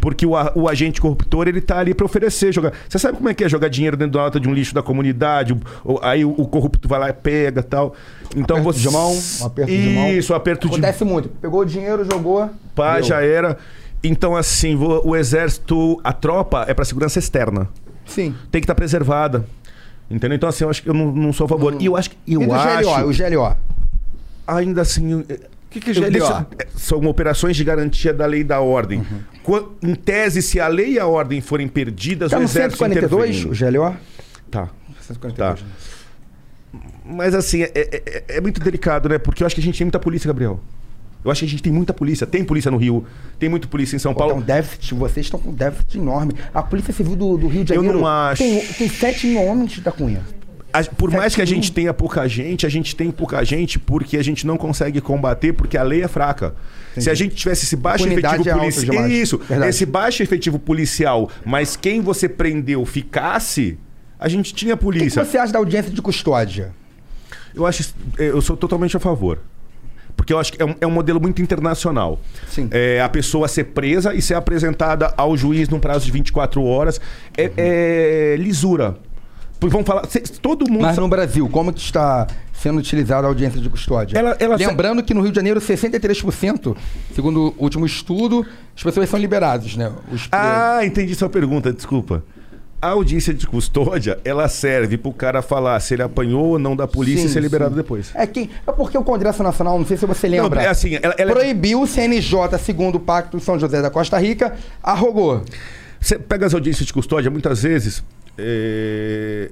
Porque 0.00 0.26
o, 0.26 0.32
o 0.54 0.68
agente 0.68 1.00
corruptor, 1.00 1.48
ele 1.48 1.60
tá 1.62 1.78
ali 1.78 1.94
para 1.94 2.04
oferecer, 2.04 2.52
jogar. 2.52 2.72
Você 2.88 2.98
sabe 2.98 3.16
como 3.16 3.28
é 3.30 3.34
que 3.34 3.42
é 3.42 3.48
jogar 3.48 3.68
dinheiro 3.68 3.96
dentro 3.96 4.12
da 4.12 4.20
nota 4.24 4.38
de 4.38 4.48
um 4.48 4.52
lixo 4.52 4.74
da 4.74 4.82
comunidade? 4.82 5.54
O- 5.54 5.94
o- 5.94 5.98
aí 6.02 6.24
o, 6.26 6.30
o 6.30 6.46
corrupto 6.46 6.86
vai 6.86 6.98
lá 7.00 7.08
e 7.08 7.12
pega, 7.14 7.62
tal. 7.62 7.94
Então 8.36 8.58
Aperto 8.58 8.72
você 8.78 8.80
de 8.88 8.90
mão, 8.90 9.12
um 9.40 9.46
aperto 9.46 9.72
de 9.72 9.88
mão. 9.90 10.08
Isso, 10.12 10.34
aperto 10.34 10.68
de 10.68 10.74
Acontece 10.74 11.04
muito. 11.04 11.28
Pegou 11.30 11.60
o 11.60 11.64
dinheiro, 11.64 12.04
jogou. 12.04 12.50
Pá, 12.74 12.96
deu. 12.96 13.04
já 13.04 13.22
era. 13.22 13.56
Então, 14.04 14.36
assim, 14.36 14.76
vo- 14.76 15.00
o 15.04 15.16
exército, 15.16 15.98
a 16.04 16.12
tropa 16.12 16.64
é 16.68 16.74
para 16.74 16.84
segurança 16.84 17.18
externa. 17.18 17.68
Sim. 18.04 18.34
Tem 18.50 18.60
que 18.60 18.64
estar 18.64 18.74
preservada. 18.74 19.46
Entendeu? 20.12 20.36
Então, 20.36 20.48
assim, 20.48 20.64
eu 20.64 20.70
acho 20.70 20.82
que 20.82 20.88
eu 20.90 20.94
não, 20.94 21.10
não 21.10 21.32
sou 21.32 21.46
a 21.46 21.48
favor. 21.48 21.76
E 21.80 21.86
eu 21.86 21.96
acho 21.96 22.10
que. 22.10 22.16
Eu 22.26 22.42
e 22.42 22.46
do 22.46 22.52
acho, 22.52 22.82
GLO, 22.88 23.10
o 23.10 23.16
GLO? 23.46 23.56
Ainda 24.46 24.82
assim. 24.82 25.14
O 25.14 25.24
que, 25.70 25.80
que 25.80 25.90
é 25.90 25.94
GLO? 25.94 26.46
São 26.76 26.98
operações 27.06 27.56
de 27.56 27.64
garantia 27.64 28.12
da 28.12 28.26
lei 28.26 28.40
e 28.40 28.44
da 28.44 28.60
ordem. 28.60 28.98
Uhum. 29.00 29.20
Qua- 29.42 29.64
Em 29.82 29.94
tese, 29.94 30.42
se 30.42 30.60
a 30.60 30.68
lei 30.68 30.92
e 30.92 30.98
a 30.98 31.06
ordem 31.06 31.40
forem 31.40 31.66
perdidas, 31.66 32.30
Tá 32.30 32.38
o 32.38 32.42
exército 32.42 32.76
142, 32.84 33.36
intervém. 33.46 33.70
o 33.80 33.80
GLO? 33.90 33.96
Tá. 34.50 34.68
142. 35.00 35.60
Tá. 35.60 35.66
Mas 37.04 37.34
assim, 37.34 37.62
é, 37.62 37.70
é- 37.74 38.02
é- 38.06 38.24
é 38.36 38.40
muito 38.40 38.60
delicado, 38.60 39.08
né? 39.08 39.18
Porque 39.18 39.42
eu 39.42 39.46
acho 39.46 39.54
que 39.54 39.60
a 39.60 39.64
gente 39.64 39.78
tem 39.78 39.84
muita 39.86 39.98
polícia, 39.98 40.28
Gabriel. 40.28 40.60
Eu 41.24 41.30
acho 41.30 41.40
que 41.40 41.46
a 41.46 41.48
gente 41.48 41.62
tem 41.62 41.72
muita 41.72 41.92
polícia. 41.94 42.26
Tem 42.26 42.44
polícia 42.44 42.70
no 42.70 42.76
Rio, 42.76 43.04
tem 43.38 43.48
muita 43.48 43.66
polícia 43.68 43.94
em 43.96 43.98
São 43.98 44.12
Paulo. 44.12 44.34
Então, 44.34 44.44
déficit, 44.44 44.94
vocês 44.94 45.26
estão 45.26 45.38
com 45.38 45.50
um 45.50 45.54
déficit 45.54 45.98
enorme. 45.98 46.34
A 46.52 46.62
Polícia 46.62 46.92
Civil 46.92 47.14
do, 47.16 47.36
do 47.36 47.46
Rio 47.46 47.64
de 47.64 47.72
Eu 47.72 47.76
Janeiro 47.76 47.98
não 48.00 48.06
acho. 48.06 48.42
Tem, 48.42 48.60
tem 48.60 48.88
7 48.88 49.26
mil 49.28 49.42
homens 49.42 49.78
da 49.78 49.92
Cunha. 49.92 50.20
A- 50.72 50.82
por 50.84 51.10
mais 51.10 51.34
que 51.34 51.42
a 51.42 51.44
Sete 51.46 51.54
gente 51.54 51.70
tenha 51.70 51.92
pouca 51.92 52.26
gente, 52.26 52.64
a 52.64 52.68
gente 52.68 52.96
tem 52.96 53.10
pouca 53.10 53.44
gente 53.44 53.78
porque 53.78 54.16
a 54.16 54.22
gente 54.24 54.46
não 54.46 54.56
consegue 54.56 55.00
combater 55.02 55.52
porque 55.52 55.76
a 55.76 55.82
lei 55.82 56.02
é 56.02 56.08
fraca. 56.08 56.54
Se 56.96 57.10
a 57.10 57.14
gente 57.14 57.34
tivesse 57.34 57.66
esse 57.66 57.76
baixo 57.76 58.06
efetivo 58.06 58.48
é 58.48 58.52
policial. 58.54 59.08
Isso, 59.08 59.38
Verdade. 59.38 59.68
esse 59.70 59.84
baixo 59.86 60.22
efetivo 60.22 60.58
policial, 60.58 61.30
mas 61.44 61.76
quem 61.76 62.00
você 62.00 62.26
prendeu 62.28 62.84
ficasse, 62.86 63.78
a 64.18 64.28
gente 64.28 64.54
tinha 64.54 64.74
O 64.74 64.78
que, 64.78 64.80
que 64.84 64.84
polícia. 64.86 65.24
você 65.24 65.36
acha 65.36 65.52
da 65.52 65.58
audiência 65.58 65.90
de 65.92 66.00
custódia? 66.00 66.72
Eu 67.54 67.66
acho. 67.66 67.94
Eu 68.16 68.40
sou 68.40 68.56
totalmente 68.56 68.96
a 68.96 69.00
favor. 69.00 69.40
Porque 70.22 70.32
eu 70.32 70.38
acho 70.38 70.52
que 70.52 70.62
é 70.62 70.64
um, 70.64 70.74
é 70.80 70.86
um 70.86 70.90
modelo 70.92 71.20
muito 71.20 71.42
internacional. 71.42 72.20
Sim. 72.48 72.68
É, 72.70 73.00
a 73.00 73.08
pessoa 73.08 73.48
ser 73.48 73.64
presa 73.64 74.14
e 74.14 74.22
ser 74.22 74.34
apresentada 74.34 75.12
ao 75.16 75.36
juiz 75.36 75.68
num 75.68 75.80
prazo 75.80 76.06
de 76.06 76.12
24 76.12 76.62
horas. 76.62 77.00
É, 77.36 77.50
é 77.56 78.36
lisura. 78.38 78.94
Porque 79.58 79.72
Vamos 79.72 79.84
falar. 79.84 80.02
todo 80.40 80.70
mundo. 80.70 80.82
Mas 80.82 80.96
no 80.96 81.08
Brasil, 81.08 81.48
como 81.48 81.72
que 81.72 81.80
está 81.80 82.28
sendo 82.52 82.78
utilizada 82.78 83.26
a 83.26 83.30
audiência 83.30 83.60
de 83.60 83.68
custódia? 83.68 84.16
Ela- 84.16 84.36
ela- 84.38 84.54
Lembrando 84.54 85.02
que 85.02 85.12
no 85.12 85.22
Rio 85.22 85.30
de 85.32 85.36
Janeiro, 85.36 85.60
63%, 85.60 86.76
segundo 87.12 87.52
o 87.58 87.64
último 87.64 87.84
estudo, 87.84 88.46
as 88.76 88.82
pessoas 88.84 89.08
são 89.08 89.18
liberadas, 89.18 89.74
né? 89.76 89.90
Os. 90.12 90.28
Ah, 90.30 90.82
entendi 90.84 91.16
sua 91.16 91.28
pergunta, 91.28 91.72
desculpa. 91.72 92.22
A 92.82 92.88
audiência 92.88 93.32
de 93.32 93.46
custódia, 93.46 94.18
ela 94.24 94.48
serve 94.48 94.98
pro 94.98 95.12
cara 95.12 95.40
falar 95.40 95.78
se 95.78 95.94
ele 95.94 96.02
apanhou 96.02 96.44
ou 96.46 96.58
não 96.58 96.74
da 96.74 96.88
polícia 96.88 97.22
Sim, 97.22 97.28
e 97.28 97.32
ser 97.32 97.40
liberado 97.40 97.70
sim. 97.70 97.76
depois. 97.76 98.10
É, 98.12 98.26
quem, 98.26 98.50
é 98.66 98.72
porque 98.72 98.98
o 98.98 99.04
Congresso 99.04 99.40
Nacional, 99.40 99.78
não 99.78 99.86
sei 99.86 99.96
se 99.96 100.04
você 100.04 100.26
lembra, 100.26 100.60
Não, 100.60 100.66
é 100.66 100.68
assim, 100.68 100.98
ela- 101.00 101.14
ela- 101.16 101.30
proibiu 101.32 101.80
o 101.82 101.86
CNJ, 101.86 102.58
segundo 102.58 102.96
o 102.96 103.00
Pacto 103.00 103.38
de 103.38 103.44
São 103.44 103.56
José 103.56 103.80
da 103.80 103.88
Costa 103.88 104.18
Rica, 104.18 104.54
arrogou. 104.82 105.42
Você 106.00 106.18
pega 106.18 106.44
as 106.44 106.54
audiências 106.54 106.84
de 106.84 106.92
custódia, 106.92 107.30
muitas 107.30 107.62
vezes 107.62 108.02
é, 108.36 109.48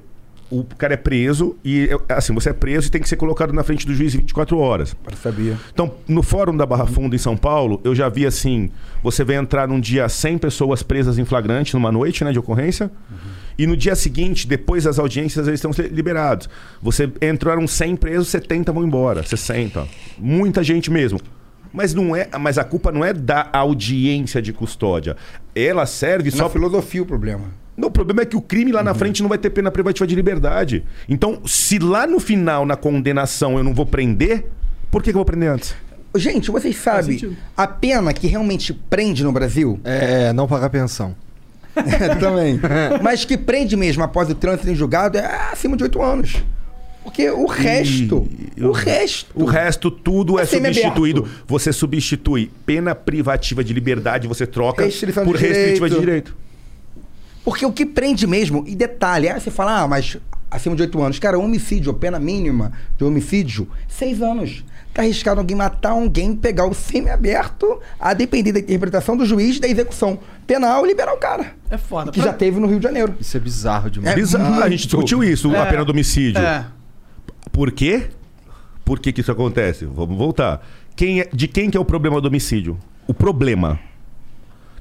o 0.51 0.65
cara 0.65 0.95
é 0.95 0.97
preso 0.97 1.57
e 1.65 1.89
é, 2.09 2.15
assim, 2.15 2.35
você 2.35 2.51
é 2.51 2.53
preso 2.53 2.89
e 2.89 2.91
tem 2.91 3.01
que 3.01 3.09
ser 3.09 3.17
colocado 3.17 3.53
na 3.53 3.63
frente 3.63 3.87
do 3.87 3.95
juiz 3.95 4.15
em 4.15 4.19
24 4.19 4.59
horas. 4.59 4.97
Sabia. 5.23 5.57
Então, 5.73 5.95
no 6.09 6.23
fórum 6.23 6.57
da 6.57 6.67
Barra 6.67 6.87
Funda 6.87 7.15
em 7.15 7.19
São 7.19 7.37
Paulo, 7.37 7.81
eu 7.85 7.95
já 7.95 8.09
vi 8.09 8.27
assim, 8.27 8.69
você 9.03 9.23
vai 9.23 9.37
entrar 9.37 9.69
num 9.69 9.79
dia 9.79 10.09
100 10.09 10.39
pessoas 10.39 10.83
presas 10.83 11.19
em 11.19 11.25
flagrante 11.25 11.75
numa 11.75 11.93
noite, 11.93 12.25
né, 12.25 12.33
de 12.33 12.39
ocorrência. 12.39 12.91
E 13.57 13.67
no 13.67 13.77
dia 13.77 13.95
seguinte, 13.95 14.47
depois 14.47 14.85
das 14.85 14.99
audiências, 14.99 15.47
eles 15.47 15.63
estão 15.63 15.71
liberados. 15.91 16.49
Você 16.83 17.11
entraram 17.21 17.67
100 17.67 17.97
presos, 17.97 18.29
70 18.29 18.73
vão 18.73 18.85
embora, 18.85 19.23
60. 19.23 19.87
Muita 20.19 20.65
gente 20.65 20.91
mesmo. 20.91 21.21
Mas 21.73 21.95
não 21.95 22.17
é, 22.17 22.29
mas 22.39 22.59
a 22.59 22.65
culpa 22.65 22.91
não 22.91 23.05
é 23.05 23.13
da 23.13 23.49
audiência 23.53 24.43
de 24.43 24.53
custódia. 24.53 25.17
Ela 25.55 25.87
serve 25.87 26.31
Na 26.31 26.37
só 26.37 26.51
filosofia 26.51 27.03
o 27.03 27.07
problema. 27.07 27.60
Não, 27.81 27.89
o 27.89 27.91
problema 27.91 28.23
é 28.23 28.27
que 28.27 28.37
o 28.37 28.41
crime 28.41 28.71
lá 28.71 28.83
na 28.83 28.95
frente 28.95 29.23
não 29.23 29.29
vai 29.29 29.39
ter 29.39 29.51
pena 29.51 29.71
privativa 29.71 30.07
de 30.07 30.15
liberdade. 30.15 30.85
Então, 31.09 31.41
se 31.47 31.79
lá 31.79 32.07
no 32.07 32.21
final, 32.21 32.67
na 32.67 32.77
condenação, 32.77 33.57
eu 33.57 33.65
não 33.65 33.75
vou 33.75 33.87
prender, 33.87 34.47
por 34.91 35.03
que, 35.03 35.11
que 35.11 35.17
eu 35.17 35.21
vou 35.21 35.25
prender 35.25 35.51
antes? 35.51 35.75
Gente, 36.15 36.51
vocês 36.51 36.77
sabem, 36.77 37.37
a 37.57 37.67
pena 37.67 38.13
que 38.13 38.27
realmente 38.27 38.73
prende 38.73 39.25
no 39.25 39.33
Brasil... 39.33 39.81
É, 39.85 40.33
não 40.33 40.47
pagar 40.47 40.69
pensão. 40.69 41.15
Também. 42.21 42.61
Mas 43.03 43.25
que 43.25 43.37
prende 43.39 43.77
mesmo 43.77 44.03
após 44.03 44.29
o 44.29 44.35
trânsito 44.35 44.69
em 44.69 44.75
julgado 44.75 45.17
é 45.19 45.51
acima 45.53 45.77
de 45.77 45.85
8 45.85 46.03
anos. 46.03 46.43
Porque 47.05 47.31
o 47.31 47.47
resto, 47.47 48.29
o 48.61 48.73
resto... 48.73 49.33
O 49.35 49.45
resto, 49.45 49.91
tudo 49.91 50.39
é 50.39 50.43
É 50.43 50.47
semiaberto. 50.47 50.81
substituído. 50.81 51.29
Você 51.47 51.73
substitui 51.73 52.51
pena 52.67 52.95
privativa 52.95 53.65
de 53.65 53.73
liberdade, 53.73 54.29
você 54.29 54.47
troca 54.47 54.87
por 55.25 55.39
de 55.39 55.47
restritiva 55.47 55.89
de 55.89 55.99
direito. 55.99 56.37
Porque 57.45 57.65
o 57.65 57.73
que 57.73 57.87
prende 57.87 58.27
mesmo, 58.27 58.65
e 58.67 58.75
detalhe, 58.75 59.29
aí 59.29 59.41
você 59.41 59.51
fala, 59.51 59.81
ah, 59.83 59.89
mas 59.89 60.17
acima 60.51 60.75
de 60.77 60.83
8 60.83 61.03
anos. 61.03 61.19
Cara, 61.19 61.39
homicídio, 61.39 61.91
a 61.91 61.95
pena 61.95 62.19
mínima 62.19 62.73
de 62.99 63.05
homicídio, 63.05 63.69
6 63.89 64.21
anos. 64.23 64.65
Tá 64.93 65.03
arriscado 65.03 65.41
alguém 65.41 65.57
matar 65.57 65.91
alguém, 65.91 66.35
pegar 66.35 66.67
o 66.67 66.75
semi-aberto, 66.75 67.79
a 67.99 68.13
depender 68.13 68.51
da 68.53 68.59
interpretação 68.59 69.17
do 69.17 69.25
juiz 69.25 69.57
e 69.57 69.61
da 69.61 69.69
execução 69.69 70.19
penal 70.47 70.85
e 70.85 70.89
liberar 70.89 71.15
o 71.15 71.17
cara. 71.17 71.55
É 71.71 71.79
foda. 71.79 72.11
Que 72.11 72.21
já 72.21 72.33
teve 72.33 72.59
no 72.59 72.67
Rio 72.67 72.79
de 72.79 72.83
Janeiro. 72.85 73.15
Isso 73.21 73.37
é 73.37 73.41
bizarro 73.41 73.89
demais. 73.89 74.13
É 74.13 74.17
Bizarro. 74.21 74.63
A 74.63 74.69
gente 74.69 74.85
discutiu 74.87 75.23
isso, 75.23 75.49
a 75.55 75.59
É. 75.59 75.71
pena 75.71 75.85
do 75.85 75.93
homicídio. 75.93 76.43
É. 76.43 76.67
Por 77.53 77.71
quê? 77.71 78.09
Por 78.85 78.99
que, 78.99 79.13
que 79.13 79.21
isso 79.21 79.31
acontece? 79.31 79.85
Vamos 79.87 80.19
voltar. 80.19 80.61
Quem 80.97 81.21
é- 81.21 81.29
de 81.33 81.47
quem 81.47 81.71
que 81.71 81.77
é 81.77 81.81
o 81.81 81.85
problema 81.85 82.21
do 82.21 82.27
homicídio? 82.27 82.77
O 83.07 83.15
problema. 83.15 83.79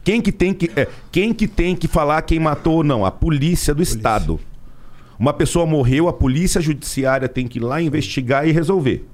Quem 0.04 0.22
que 0.22 0.32
tem 0.32 0.54
que, 0.54 0.72
é, 0.76 0.88
quem 1.12 1.34
que, 1.34 1.48
tem 1.48 1.76
que 1.76 1.88
falar 1.88 2.22
quem 2.24 2.40
matou 2.40 2.76
ou 2.78 2.84
não? 2.84 3.06
A 3.06 3.12
polícia 3.12 3.74
do 3.74 3.84
Estado. 3.84 4.40
Uma 5.18 5.34
pessoa 5.34 5.66
morreu, 5.66 6.08
a 6.08 6.14
polícia 6.14 6.62
judiciária 6.62 7.28
tem 7.28 7.48
que 7.48 7.60
ir 7.60 7.62
lá 7.62 7.82
investigar 7.82 8.48
e 8.48 8.52
resolver. 8.52 9.06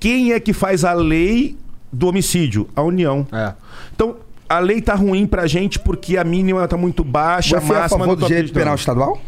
Quem 0.00 0.32
é 0.32 0.40
que 0.40 0.52
faz 0.52 0.84
a 0.84 0.92
lei 0.92 1.56
do 1.92 2.08
homicídio? 2.08 2.68
A 2.74 2.82
União. 2.82 3.26
É. 3.32 3.54
Então, 3.94 4.16
a 4.48 4.58
lei 4.58 4.82
tá 4.82 4.94
ruim 4.94 5.26
pra 5.26 5.46
gente 5.46 5.78
porque 5.78 6.16
a 6.16 6.24
mínima 6.24 6.66
tá 6.66 6.76
muito 6.76 7.04
baixa, 7.04 7.60
Você 7.60 7.72
a 7.72 7.74
é 7.74 7.78
a 7.78 7.80
máxima 7.80 7.98
favor 8.00 8.06
não 8.08 8.14
do 8.16 8.20
tô 8.20 8.26
direito 8.26 8.46
acreditando. 8.50 8.64
penal 8.64 8.74
estadual? 8.74 9.22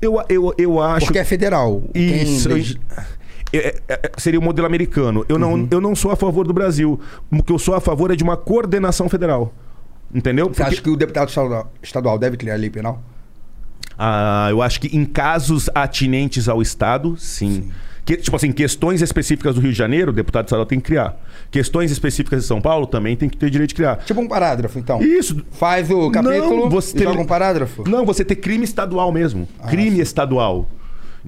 Eu, 0.00 0.22
eu, 0.28 0.54
eu 0.56 0.80
acho. 0.80 1.06
Porque 1.06 1.18
é 1.18 1.24
federal. 1.24 1.82
Quem 1.92 2.22
Isso. 2.22 2.48
É- 2.52 2.58
é- 2.60 2.60
é- 2.60 3.17
seria 4.16 4.38
o 4.38 4.42
modelo 4.42 4.66
americano. 4.66 5.24
Eu 5.28 5.38
não, 5.38 5.54
Uhum. 5.54 5.68
eu 5.70 5.80
não 5.80 5.94
sou 5.96 6.10
a 6.10 6.16
favor 6.16 6.46
do 6.46 6.52
Brasil. 6.52 6.98
O 7.30 7.42
que 7.42 7.52
eu 7.52 7.58
sou 7.58 7.74
a 7.74 7.80
favor 7.80 8.10
é 8.10 8.16
de 8.16 8.22
uma 8.24 8.36
coordenação 8.36 9.08
federal. 9.08 9.52
Entendeu? 10.14 10.48
Você 10.52 10.62
acha 10.62 10.80
que 10.80 10.88
o 10.90 10.96
deputado 10.96 11.28
estadual- 11.82 12.18
deve 12.18 12.36
criar 12.36 12.56
lei 12.56 12.70
penal? 12.70 13.02
Ah, 13.98 14.46
eu 14.50 14.62
acho 14.62 14.80
que 14.80 14.96
em 14.96 15.04
casos 15.04 15.68
atinentes 15.74 16.48
ao 16.48 16.62
Estado, 16.62 17.16
sim. 17.18 17.70
Que, 18.04 18.16
tipo 18.16 18.34
assim, 18.36 18.50
questões 18.52 19.02
específicas 19.02 19.54
do 19.56 19.60
Rio 19.60 19.70
de 19.72 19.76
Janeiro, 19.76 20.10
o 20.12 20.14
deputado 20.14 20.46
estadual 20.46 20.64
tem 20.64 20.80
que 20.80 20.86
criar. 20.86 21.14
Questões 21.50 21.90
específicas 21.90 22.40
de 22.42 22.46
São 22.46 22.58
Paulo 22.58 22.86
também 22.86 23.14
tem 23.16 23.28
que 23.28 23.36
ter 23.36 23.50
direito 23.50 23.68
de 23.70 23.74
criar. 23.74 23.96
Tipo 23.96 24.20
um 24.22 24.28
parágrafo, 24.28 24.78
então. 24.78 25.02
Isso. 25.02 25.44
Faz 25.52 25.90
o 25.90 26.10
capítulo 26.10 26.60
Não, 26.62 26.70
você 26.70 26.96
e 26.96 27.02
joga 27.02 27.20
um 27.20 27.26
parágrafo? 27.26 27.84
Não, 27.86 28.06
você 28.06 28.24
ter 28.24 28.36
crime 28.36 28.64
estadual 28.64 29.12
mesmo. 29.12 29.46
crime 29.68 30.00
estadual. 30.00 30.66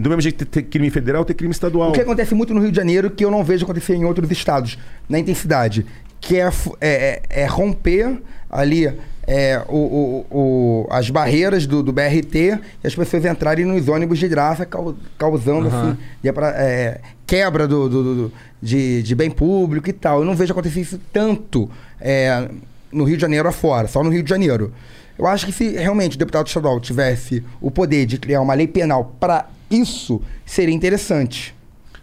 Do 0.00 0.08
mesmo 0.10 0.22
jeito 0.22 0.38
que 0.38 0.44
ter 0.44 0.62
crime 0.62 0.90
federal, 0.90 1.24
ter 1.24 1.34
crime 1.34 1.52
estadual. 1.52 1.90
O 1.90 1.92
que 1.92 2.00
acontece 2.00 2.34
muito 2.34 2.54
no 2.54 2.60
Rio 2.60 2.70
de 2.70 2.76
Janeiro 2.76 3.10
que 3.10 3.24
eu 3.24 3.30
não 3.30 3.44
vejo 3.44 3.64
acontecer 3.64 3.94
em 3.94 4.04
outros 4.04 4.30
estados, 4.30 4.78
na 5.08 5.18
intensidade, 5.18 5.84
que 6.20 6.36
é, 6.38 6.48
é- 6.80 7.22
é- 7.30 7.42
é 7.42 7.46
romper 7.46 8.20
ali 8.50 8.92
é, 9.32 9.62
o- 9.68 9.76
o- 9.76 10.26
o- 10.30 10.86
as 10.90 11.08
barreiras 11.08 11.64
do, 11.64 11.82
do 11.84 11.92
BRT 11.92 12.58
e 12.82 12.86
as 12.86 12.94
pessoas 12.96 13.24
entrarem 13.24 13.64
nos 13.64 13.86
ônibus 13.86 14.18
de 14.18 14.26
graça, 14.26 14.66
cau- 14.66 14.94
causando 15.16 15.68
Aham. 15.68 15.90
assim, 15.90 15.98
de- 16.20 16.32
pra- 16.32 16.52
é, 16.56 17.00
quebra 17.26 17.68
do- 17.68 17.88
do- 17.88 18.32
de, 18.60 19.02
de 19.04 19.14
bem 19.14 19.30
público 19.30 19.88
e 19.88 19.92
tal. 19.92 20.20
Eu 20.20 20.24
não 20.24 20.34
vejo 20.34 20.50
acontecer 20.52 20.80
isso 20.80 20.98
tanto 21.12 21.70
é, 22.00 22.48
no 22.90 23.04
Rio 23.04 23.16
de 23.16 23.20
Janeiro 23.22 23.46
afora, 23.48 23.86
só 23.86 24.02
no 24.02 24.10
Rio 24.10 24.22
de 24.22 24.30
Janeiro. 24.30 24.72
Eu 25.16 25.26
acho 25.28 25.46
que 25.46 25.52
se 25.52 25.68
realmente 25.76 26.16
o 26.16 26.18
deputado 26.18 26.46
estadual 26.48 26.80
tivesse 26.80 27.44
o 27.60 27.70
poder 27.70 28.06
de 28.06 28.18
criar 28.18 28.40
uma 28.40 28.54
lei 28.54 28.66
penal 28.66 29.14
para 29.20 29.46
isso, 29.70 30.20
seria 30.44 30.74
interessante. 30.74 31.54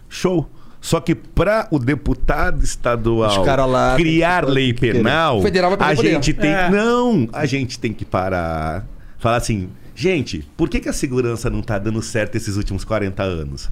Show. 0.08 0.48
Só 0.80 1.00
que 1.00 1.14
para 1.14 1.66
o 1.72 1.78
deputado 1.78 2.62
estadual 2.64 3.44
lá 3.66 3.96
criar 3.96 4.44
que- 4.44 4.50
lei 4.52 4.72
penal, 4.72 5.38
a 5.40 5.94
poder. 5.94 5.96
gente 5.96 6.32
tem 6.32 6.50
É. 6.50 6.70
não, 6.70 7.28
a 7.32 7.44
gente 7.46 7.78
tem 7.80 7.92
que 7.92 8.04
parar, 8.04 8.86
falar 9.18 9.36
assim, 9.38 9.68
gente, 9.94 10.48
por 10.56 10.68
que, 10.68 10.78
que 10.78 10.88
a 10.88 10.92
segurança 10.92 11.50
não 11.50 11.62
tá 11.62 11.78
dando 11.80 12.00
certo 12.00 12.36
esses 12.36 12.56
últimos 12.56 12.84
40 12.84 13.24
anos? 13.24 13.68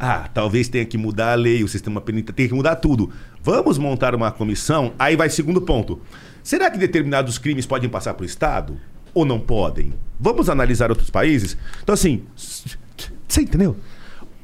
Ah, 0.00 0.28
talvez 0.32 0.66
tenha 0.68 0.86
que 0.86 0.96
mudar 0.96 1.32
a 1.32 1.34
lei, 1.34 1.62
o 1.62 1.68
sistema 1.68 2.00
penitenciário, 2.00 2.36
tem 2.36 2.48
que 2.48 2.54
mudar 2.54 2.76
tudo. 2.76 3.10
Vamos 3.42 3.76
montar 3.76 4.14
uma 4.14 4.32
comissão. 4.32 4.92
Aí 4.98 5.14
vai 5.14 5.28
segundo 5.28 5.60
ponto. 5.60 6.00
Será 6.42 6.70
que 6.70 6.78
determinados 6.78 7.36
crimes 7.36 7.66
podem 7.66 7.88
passar 7.88 8.14
para 8.14 8.22
o 8.22 8.26
Estado 8.26 8.78
ou 9.12 9.26
não 9.26 9.38
podem? 9.38 9.92
Vamos 10.18 10.48
analisar 10.48 10.90
outros 10.90 11.10
países. 11.10 11.56
Então 11.82 11.92
assim, 11.92 12.22
você 13.36 13.42
entendeu? 13.42 13.76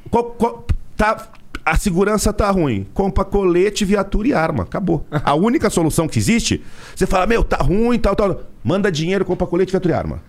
Qual- 0.09 0.23
qual- 0.37 0.65
tá, 0.95 1.27
a 1.65 1.75
segurança 1.77 2.31
tá 2.31 2.49
ruim. 2.51 2.85
Compra 2.93 3.23
colete, 3.25 3.83
viatura 3.85 4.27
e 4.27 4.33
arma. 4.33 4.63
Acabou. 4.63 5.05
A 5.11 5.33
única 5.33 5.69
solução 5.69 6.07
que 6.07 6.19
existe, 6.19 6.63
você 6.95 7.05
fala, 7.07 7.25
meu, 7.25 7.43
tá 7.43 7.57
ruim, 7.57 7.97
tal, 7.97 8.15
tal. 8.15 8.41
Manda 8.63 8.91
dinheiro, 8.91 9.25
compra 9.25 9.47
colete, 9.47 9.71
viatura 9.71 9.93
e 9.93 9.97
arma. 9.97 10.21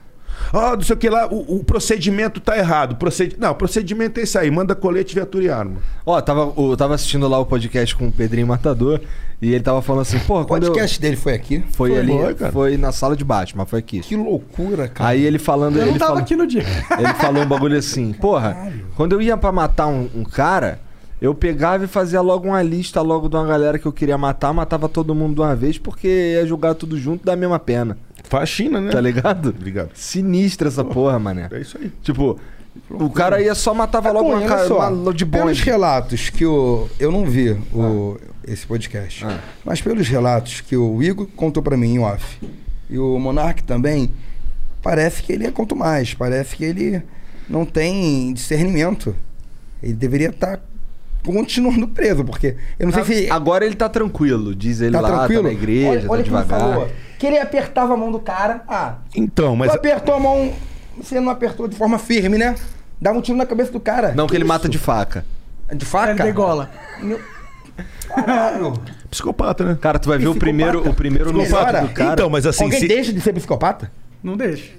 Ah, 0.53 0.75
não 0.75 0.83
sei 0.83 0.95
o 0.95 0.99
que 0.99 1.09
lá, 1.09 1.27
o, 1.27 1.59
o 1.59 1.65
procedimento 1.65 2.41
tá 2.41 2.57
errado. 2.57 2.97
Proced... 2.97 3.37
Não, 3.39 3.51
o 3.51 3.55
procedimento 3.55 4.21
é 4.21 4.23
isso 4.23 4.39
aí. 4.39 4.51
Manda 4.51 4.75
colete, 4.75 5.15
viatura 5.15 5.45
e 5.45 5.51
arma. 5.51 5.77
Ó, 6.05 6.21
tava, 6.21 6.53
eu 6.57 6.77
tava 6.77 6.95
assistindo 6.95 7.27
lá 7.29 7.39
o 7.39 7.47
podcast 7.47 7.95
com 7.97 8.09
o 8.09 8.13
Pedrinho 8.13 8.47
Matador 8.47 9.01
e 9.43 9.53
ele 9.53 9.63
tava 9.63 9.83
falando 9.83 10.03
assim, 10.03 10.19
porra, 10.21 10.43
O 10.43 10.47
quando 10.47 10.65
eu... 10.65 10.73
podcast 10.73 11.01
dele 11.01 11.17
foi 11.17 11.35
aqui? 11.35 11.63
Foi, 11.73 11.91
Foi, 11.91 11.99
ali, 11.99 12.13
foi, 12.13 12.35
cara. 12.35 12.53
foi 12.53 12.77
na 12.77 12.93
sala 12.93 13.17
de 13.17 13.25
baixo, 13.25 13.55
mas 13.57 13.69
foi 13.69 13.79
aqui. 13.79 14.01
Que 14.01 14.17
loucura, 14.17 14.89
cara. 14.89 15.11
Aí 15.11 15.25
ele 15.25 15.39
falando, 15.39 15.77
Eu 15.77 15.83
ele 15.83 15.91
não 15.93 15.99
tava 15.99 16.11
falou, 16.13 16.23
aqui 16.23 16.37
no 16.37 16.47
dia. 16.47 16.65
ele 16.99 17.15
falou 17.15 17.43
um 17.43 17.47
bagulho 17.47 17.77
assim, 17.77 18.13
porra, 18.13 18.73
quando 18.97 19.13
eu 19.13 19.23
ia 19.23 19.37
pra 19.37 19.53
matar 19.53 19.87
um, 19.87 20.09
um 20.15 20.25
cara, 20.25 20.81
eu 21.21 21.35
pegava 21.35 21.85
e 21.85 21.87
fazia 21.87 22.21
logo 22.21 22.49
uma 22.49 22.63
lista 22.63 23.01
logo 23.01 23.29
de 23.29 23.37
uma 23.37 23.47
galera 23.47 23.79
que 23.79 23.87
eu 23.87 23.93
queria 23.93 24.17
matar, 24.17 24.53
matava 24.53 24.89
todo 24.89 25.15
mundo 25.15 25.35
de 25.35 25.41
uma 25.41 25.55
vez, 25.55 25.79
porque 25.79 26.07
ia 26.07 26.47
julgar 26.47 26.75
tudo 26.75 26.99
junto 26.99 27.25
da 27.25 27.35
mesma 27.37 27.59
pena. 27.59 27.97
Faxina, 28.25 28.81
né? 28.81 28.91
Tá 28.91 29.01
ligado? 29.01 29.51
Obrigado. 29.51 29.91
Sinistra 29.95 30.69
essa 30.69 30.85
porra, 30.85 31.19
mané. 31.19 31.49
É 31.53 31.61
isso 31.61 31.79
aí. 31.79 31.93
Tipo, 32.03 32.39
o 32.91 33.11
cara 33.11 33.41
ia 33.41 33.55
só 33.55 33.73
matava 33.73 34.11
logo 34.11 34.31
Bom, 34.31 34.39
uma 34.39 34.49
cara 34.49 34.67
só, 34.67 34.93
uma 34.93 35.15
de 35.15 35.25
pelos 35.25 35.59
bonde. 35.59 35.63
relatos 35.63 36.31
que 36.31 36.45
o... 36.45 36.89
Eu 36.99 37.13
não 37.13 37.25
vi 37.25 37.51
o, 37.73 38.19
esse 38.47 38.67
podcast. 38.67 39.25
Ah. 39.25 39.39
Mas 39.65 39.81
pelos 39.81 40.09
relatos 40.09 40.61
que 40.61 40.77
o 40.77 41.03
Igor 41.03 41.27
contou 41.37 41.63
pra 41.63 41.77
mim 41.77 41.95
em 41.95 41.99
off, 42.01 42.39
e 42.91 42.99
o 42.99 43.19
Monark 43.19 43.63
também, 43.63 44.11
parece 44.83 45.23
que 45.23 45.33
ele 45.33 45.47
é 45.47 45.51
quanto 45.51 45.77
mais. 45.77 46.15
Parece 46.15 46.57
que 46.57 46.65
ele 46.65 47.03
não 47.49 47.65
tem 47.65 48.33
discernimento. 48.33 49.15
Ele 49.83 49.95
deveria 49.95 50.31
estar 50.31 50.61
continuando 51.25 51.89
preso, 51.89 52.25
porque 52.25 52.57
eu 52.79 52.87
não 52.87 52.93
sei 52.93 53.05
se... 53.05 53.31
Agora 53.31 53.65
ele 53.65 53.75
tá 53.75 53.89
tranquilo, 53.89 54.55
diz 54.55 54.81
ele 54.81 54.93
Tá 54.93 55.01
lá, 55.01 55.09
tranquilo? 55.19 55.43
tá 55.43 55.49
na 55.49 55.55
igreja, 55.55 55.89
olha, 55.91 56.01
tá 56.03 56.09
olha 56.11 56.21
o 56.21 56.25
que 56.25 56.31
ele 56.31 56.39
devagar. 56.43 56.61
falou. 56.71 56.89
Que 57.19 57.27
ele 57.27 57.39
apertava 57.39 57.95
a 57.95 57.97
mão 57.97 58.13
do 58.13 58.19
cara. 58.21 58.63
Ah, 58.69 58.97
Então, 59.17 59.57
mas. 59.57 59.71
tu 59.71 59.77
apertou 59.77 60.15
a 60.15 60.21
mão... 60.21 60.53
Você 60.99 61.19
não 61.19 61.31
apertou 61.33 61.67
de 61.67 61.75
forma 61.77 61.99
firme, 61.99 62.39
né? 62.39 62.55
Dava 63.01 63.19
um 63.19 63.21
tiro 63.21 63.37
na 63.37 63.45
cabeça 63.47 63.73
do 63.73 63.81
cara. 63.81 64.13
Não, 64.15 64.27
que 64.29 64.37
ele 64.37 64.45
mata 64.45 64.69
de 64.69 64.79
faca. 64.79 65.25
De 65.75 65.85
faca? 65.85 66.13
Ele 66.13 66.23
degola. 66.23 66.71
Meu... 67.03 67.19
Caralho. 68.09 68.75
Psicopata, 69.11 69.65
né? 69.65 69.79
Cara, 69.81 69.99
tu 69.99 70.09
vai 70.09 70.19
ver 70.19 70.29
o 70.29 70.35
primeiro, 70.35 70.89
o 70.89 70.95
primeiro 70.95 71.33
novato 71.33 71.87
do 71.87 71.93
cara. 71.93 72.13
Então, 72.13 72.31
mas 72.31 72.47
assim. 72.47 72.65
Alguém 72.65 72.81
se- 72.81 72.89
deixa 72.89 73.13
de 73.13 73.21
ser 73.21 73.33
psicopata? 73.33 73.91
Não 74.23 74.37
deixa. 74.37 74.71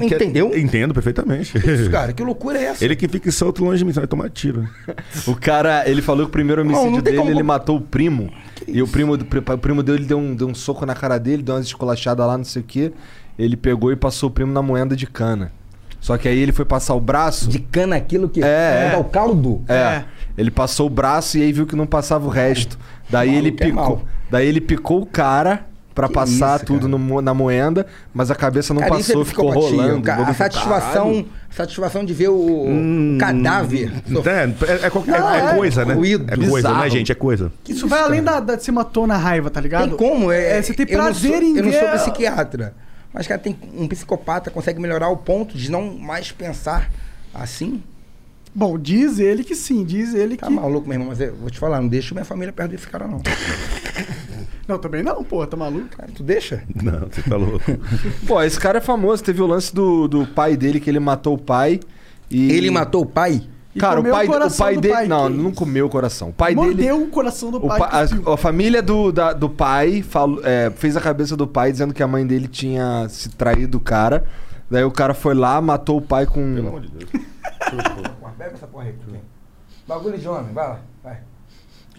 Tem 0.00 0.08
que... 0.08 0.14
Entendeu? 0.14 0.56
Entendo 0.56 0.94
perfeitamente. 0.94 1.56
Isso, 1.58 1.90
cara, 1.90 2.12
que 2.14 2.22
loucura 2.22 2.58
é 2.58 2.64
essa? 2.64 2.84
Ele 2.84 2.96
que 2.96 3.06
fica 3.08 3.30
solto 3.30 3.64
longe 3.64 3.78
de 3.78 3.84
mim, 3.84 3.92
você 3.92 4.00
vai 4.00 4.06
tomar 4.06 4.30
tiro. 4.30 4.68
O 5.26 5.36
cara, 5.36 5.88
ele 5.88 6.00
falou 6.02 6.24
que 6.26 6.30
o 6.30 6.32
primeiro 6.32 6.62
homicídio 6.62 6.86
Não, 6.86 6.96
não 6.96 7.02
dele, 7.02 7.16
como- 7.18 7.30
ele 7.30 7.42
matou 7.42 7.76
o 7.76 7.80
primo. 7.80 8.30
E 8.66 8.80
o 8.82 8.88
primo, 8.88 9.16
do- 9.16 9.24
o 9.54 9.58
primo 9.58 9.82
dele 9.82 10.04
deu 10.04 10.18
um, 10.18 10.34
deu 10.34 10.48
um 10.48 10.54
soco 10.54 10.84
na 10.86 10.94
cara 10.94 11.18
dele, 11.18 11.42
deu 11.42 11.54
umas 11.54 11.66
esculachadas 11.66 12.26
lá, 12.26 12.36
não 12.38 12.44
sei 12.44 12.62
o 12.62 12.64
quê. 12.64 12.92
Ele 13.38 13.56
pegou 13.56 13.90
e 13.92 13.96
passou 13.96 14.28
o 14.28 14.32
primo 14.32 14.52
na 14.52 14.62
moenda 14.62 14.94
de 14.96 15.06
cana. 15.06 15.52
Só 16.00 16.18
que 16.18 16.26
aí 16.28 16.38
ele 16.38 16.52
foi 16.52 16.64
passar 16.64 16.94
o 16.94 17.00
braço. 17.00 17.48
De 17.48 17.58
cana 17.60 17.94
aquilo 17.96 18.28
que 18.28 18.40
É, 18.42 18.90
dá 18.90 18.96
é. 18.96 19.00
o 19.00 19.04
caldo? 19.04 19.62
É. 19.68 20.02
Ele 20.36 20.50
passou 20.50 20.86
o 20.86 20.90
braço 20.90 21.38
e 21.38 21.42
aí 21.42 21.52
viu 21.52 21.64
que 21.66 21.76
não 21.76 21.86
passava 21.86 22.26
o 22.26 22.28
resto. 22.30 22.76
Daí 23.08 23.28
ele 23.34 23.50
Maluco 23.52 23.62
é 23.62 23.66
picou. 23.66 23.84
mal. 23.96 24.02
daí 24.30 24.48
ele 24.48 24.60
picou 24.60 25.00
o 25.02 25.06
cara 25.06 25.66
pra 25.94 26.08
Que 26.08 26.14
passar 26.14 26.56
isso, 26.56 26.66
tudo 26.66 26.88
cara. 26.88 26.98
no 26.98 27.20
na 27.22 27.34
moenda, 27.34 27.86
mas 28.14 28.30
a 28.30 28.34
cabeça 28.34 28.72
não 28.72 28.80
Cara, 28.80 28.98
isso 28.98 29.10
é 29.12 29.14
passou, 29.14 29.24
ficou 29.24 29.50
rolando. 29.50 30.02
Ca- 30.02 30.16
A 30.28 30.34
satisfação, 30.34 31.04
"Caralho". 31.08 31.26
satisfação 31.50 32.04
de 32.04 32.14
ver 32.14 32.28
o 32.28 32.66
Hum, 32.66 33.18
cadáver. 33.20 33.92
É, 34.24 34.72
é, 34.72 34.86
é 34.86 34.90
qualquer- 34.90 35.20
Não, 35.20 35.30
é 35.34 35.50
é 35.52 35.54
coisa, 35.54 35.84
né? 35.84 35.94
ruído. 35.94 36.24
É 36.28 36.36
coisa, 36.36 36.54
Bizarro. 36.56 36.78
né, 36.82 36.90
gente? 36.90 37.12
É 37.12 37.14
coisa. 37.14 37.52
Isso 37.68 37.86
vai 37.86 38.00
além 38.00 38.22
da, 38.22 38.40
da 38.40 38.54
de 38.56 38.64
se 38.64 38.72
matou 38.72 39.06
na 39.06 39.16
raiva, 39.16 39.50
tá 39.50 39.60
ligado? 39.60 39.88
Tem 39.88 39.96
como? 39.96 40.30
É, 40.32 40.58
É, 40.58 40.62
você 40.62 40.72
tem 40.74 40.86
prazer 40.86 41.32
sou- 41.32 41.42
em 41.42 41.56
Eu 41.56 41.62
não 41.64 41.70
ver 41.70 41.78
sou 41.80 41.88
psiquiatra. 41.98 42.74
Mas, 43.12 43.26
cara, 43.26 43.38
tem 43.38 43.54
um 43.76 43.86
psicopata 43.86 44.50
consegue 44.50 44.80
melhorar 44.80 45.08
o 45.10 45.16
ponto 45.18 45.56
de 45.56 45.70
não 45.70 45.98
mais 45.98 46.32
pensar 46.32 46.90
assim? 47.34 47.82
Bom, 48.54 48.78
diz 48.78 49.18
ele 49.18 49.44
que 49.44 49.54
sim, 49.54 49.82
diz 49.84 50.14
ele 50.14 50.36
Tá 50.36 50.46
que. 50.46 50.52
maluco, 50.52 50.86
meu 50.86 50.94
irmão, 50.94 51.08
mas 51.08 51.20
eu 51.20 51.34
vou 51.36 51.50
te 51.50 51.58
falar, 51.58 51.80
não 51.80 51.88
deixa 51.88 52.14
minha 52.14 52.24
família 52.24 52.52
perto 52.52 52.70
desse 52.70 52.86
cara, 52.86 53.06
não. 53.06 53.20
Não, 54.72 54.78
também 54.78 55.02
não, 55.02 55.22
pô, 55.22 55.46
tá 55.46 55.56
maluco? 55.56 55.88
Cara, 55.96 56.08
tu 56.14 56.22
deixa? 56.22 56.62
Não, 56.82 57.00
você 57.10 57.22
tá 57.22 57.36
louco. 57.36 57.60
Pô, 58.26 58.42
esse 58.42 58.58
cara 58.58 58.78
é 58.78 58.80
famoso. 58.80 59.22
Teve 59.22 59.42
o 59.42 59.46
lance 59.46 59.74
do, 59.74 60.08
do 60.08 60.26
pai 60.26 60.56
dele, 60.56 60.80
que 60.80 60.88
ele 60.88 60.98
matou 61.00 61.34
o 61.34 61.38
pai. 61.38 61.80
E... 62.30 62.50
Ele 62.52 62.70
matou 62.70 63.02
o 63.02 63.06
pai? 63.06 63.42
E 63.74 63.78
Cara, 63.80 64.00
o 64.00 64.04
pai, 64.04 64.26
o 64.26 64.46
o 64.46 64.56
pai 64.56 64.74
do 64.74 64.80
dele. 64.82 64.94
pai, 64.94 65.06
não, 65.08 65.28
não 65.30 65.50
comeu 65.52 65.86
o 65.86 65.88
coração. 65.88 66.28
O 66.28 66.32
pai 66.32 66.54
Mordeu 66.54 66.76
dele. 66.76 66.92
o 66.92 67.08
coração 67.08 67.50
do 67.50 67.56
o 67.56 67.68
pai. 67.68 67.80
a, 67.80 68.32
a 68.34 68.36
família 68.36 68.82
do, 68.82 69.10
da- 69.10 69.32
do 69.32 69.48
pai 69.48 70.02
falou, 70.02 70.40
é, 70.44 70.70
fez 70.70 70.94
a 70.96 71.00
cabeça 71.00 71.36
do 71.36 71.46
pai 71.46 71.72
dizendo 71.72 71.94
que 71.94 72.02
a 72.02 72.06
mãe 72.06 72.26
dele 72.26 72.48
tinha 72.48 73.06
se 73.08 73.30
traído 73.30 73.78
o 73.78 73.80
cara. 73.80 74.24
Daí 74.70 74.84
o 74.84 74.90
cara 74.90 75.14
foi 75.14 75.34
lá, 75.34 75.60
matou 75.60 75.98
o 75.98 76.02
pai 76.02 76.26
com. 76.26 76.54
Pelo 76.54 76.68
amor 76.68 76.80
de 76.82 76.88
Deus. 76.88 77.10
Bebe 78.38 78.54
essa 78.54 78.66
porra 78.66 78.84
aí, 78.84 78.92
tu 78.94 79.10
vem. 79.10 79.20
Bagulho 79.86 80.18
de 80.18 80.26
homem, 80.28 80.52
vai 80.52 80.68
lá, 80.68 80.80
vai. 81.02 81.18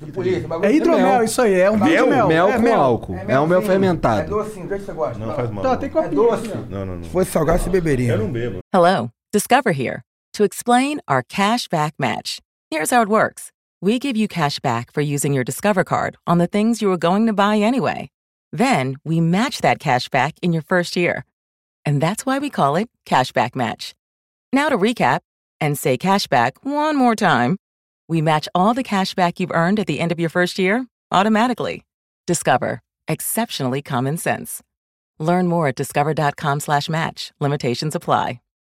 De 0.01 0.11
polícia, 0.11 0.47
bagulho 0.47 0.67
É 0.69 0.73
hidromel, 0.73 1.05
mel. 1.05 1.23
isso 1.23 1.41
aí, 1.41 1.53
é 1.53 1.69
um 1.71 1.77
Mel? 1.77 2.07
mel. 2.07 2.27
Mel 2.27 2.49
é, 2.49 2.59
com 2.59 2.73
álcool. 2.75 3.17
É, 3.27 3.39
um 3.39 3.47
mel 3.47 3.61
fermentado. 3.61 4.21
É 4.21 4.25
docinho, 4.25 4.67
do 4.67 4.75
que 4.75 4.81
você 4.81 4.93
gosta. 4.93 5.19
Não 5.19 5.27
vai 5.27 5.35
faz 5.35 5.49
mal. 5.51 5.63
Tá, 5.63 5.77
tem 5.77 5.89
É 5.95 6.07
doce. 6.09 6.47
Não, 6.69 6.85
não, 6.85 6.95
não. 6.97 7.03
Se 7.03 7.09
fosse 7.09 7.31
salgado, 7.31 7.59
você 7.63 7.69
beberia. 7.69 8.13
Eu 8.13 8.17
não 8.19 8.31
bebo. 8.31 8.59
Hello, 8.73 9.09
Discover 9.31 9.71
here 9.73 10.01
to 10.33 10.43
explain 10.43 10.99
our 11.09 11.23
cash 11.23 11.67
back 11.67 11.93
match. 11.99 12.39
Here's 12.71 12.91
how 12.91 13.01
it 13.01 13.09
works 13.09 13.51
we 13.81 13.99
give 13.99 14.17
you 14.17 14.27
cash 14.27 14.59
back 14.59 14.91
for 14.93 15.01
using 15.01 15.33
your 15.33 15.43
Discover 15.43 15.83
card 15.83 16.15
on 16.25 16.37
the 16.37 16.47
things 16.47 16.81
you 16.81 16.87
were 16.89 16.97
going 16.97 17.25
to 17.27 17.33
buy 17.33 17.57
anyway. 17.57 18.09
Then 18.51 18.95
we 19.03 19.19
match 19.21 19.61
that 19.61 19.79
cash 19.79 20.09
back 20.09 20.33
in 20.41 20.53
your 20.53 20.63
first 20.63 20.95
year. 20.95 21.25
And 21.85 21.99
that's 21.99 22.25
why 22.25 22.39
we 22.39 22.49
call 22.49 22.75
it 22.77 22.89
Cashback 23.05 23.55
Match. 23.55 23.93
Now 24.53 24.69
to 24.69 24.77
recap 24.77 25.19
and 25.59 25.77
say 25.77 25.97
cashback 25.97 26.51
one 26.63 26.95
more 26.95 27.15
time. 27.15 27.57
We 28.07 28.21
match 28.21 28.49
all 28.53 28.73
the 28.73 28.83
cash 28.83 29.15
back 29.15 29.39
you've 29.39 29.51
earned 29.51 29.79
at 29.79 29.87
the 29.87 29.99
end 29.99 30.11
of 30.11 30.19
your 30.19 30.29
first 30.29 30.59
year 30.59 30.87
automatically. 31.11 31.83
Discover. 32.27 32.81
Exceptionally 33.07 33.81
common 33.81 34.17
sense. 34.17 34.61
Learn 35.19 35.47
more 35.47 35.67
at 35.67 35.75
discover.com 35.75 36.59
slash 36.59 36.89
match. 36.89 37.31
Limitations 37.39 37.95
apply. 37.95 38.42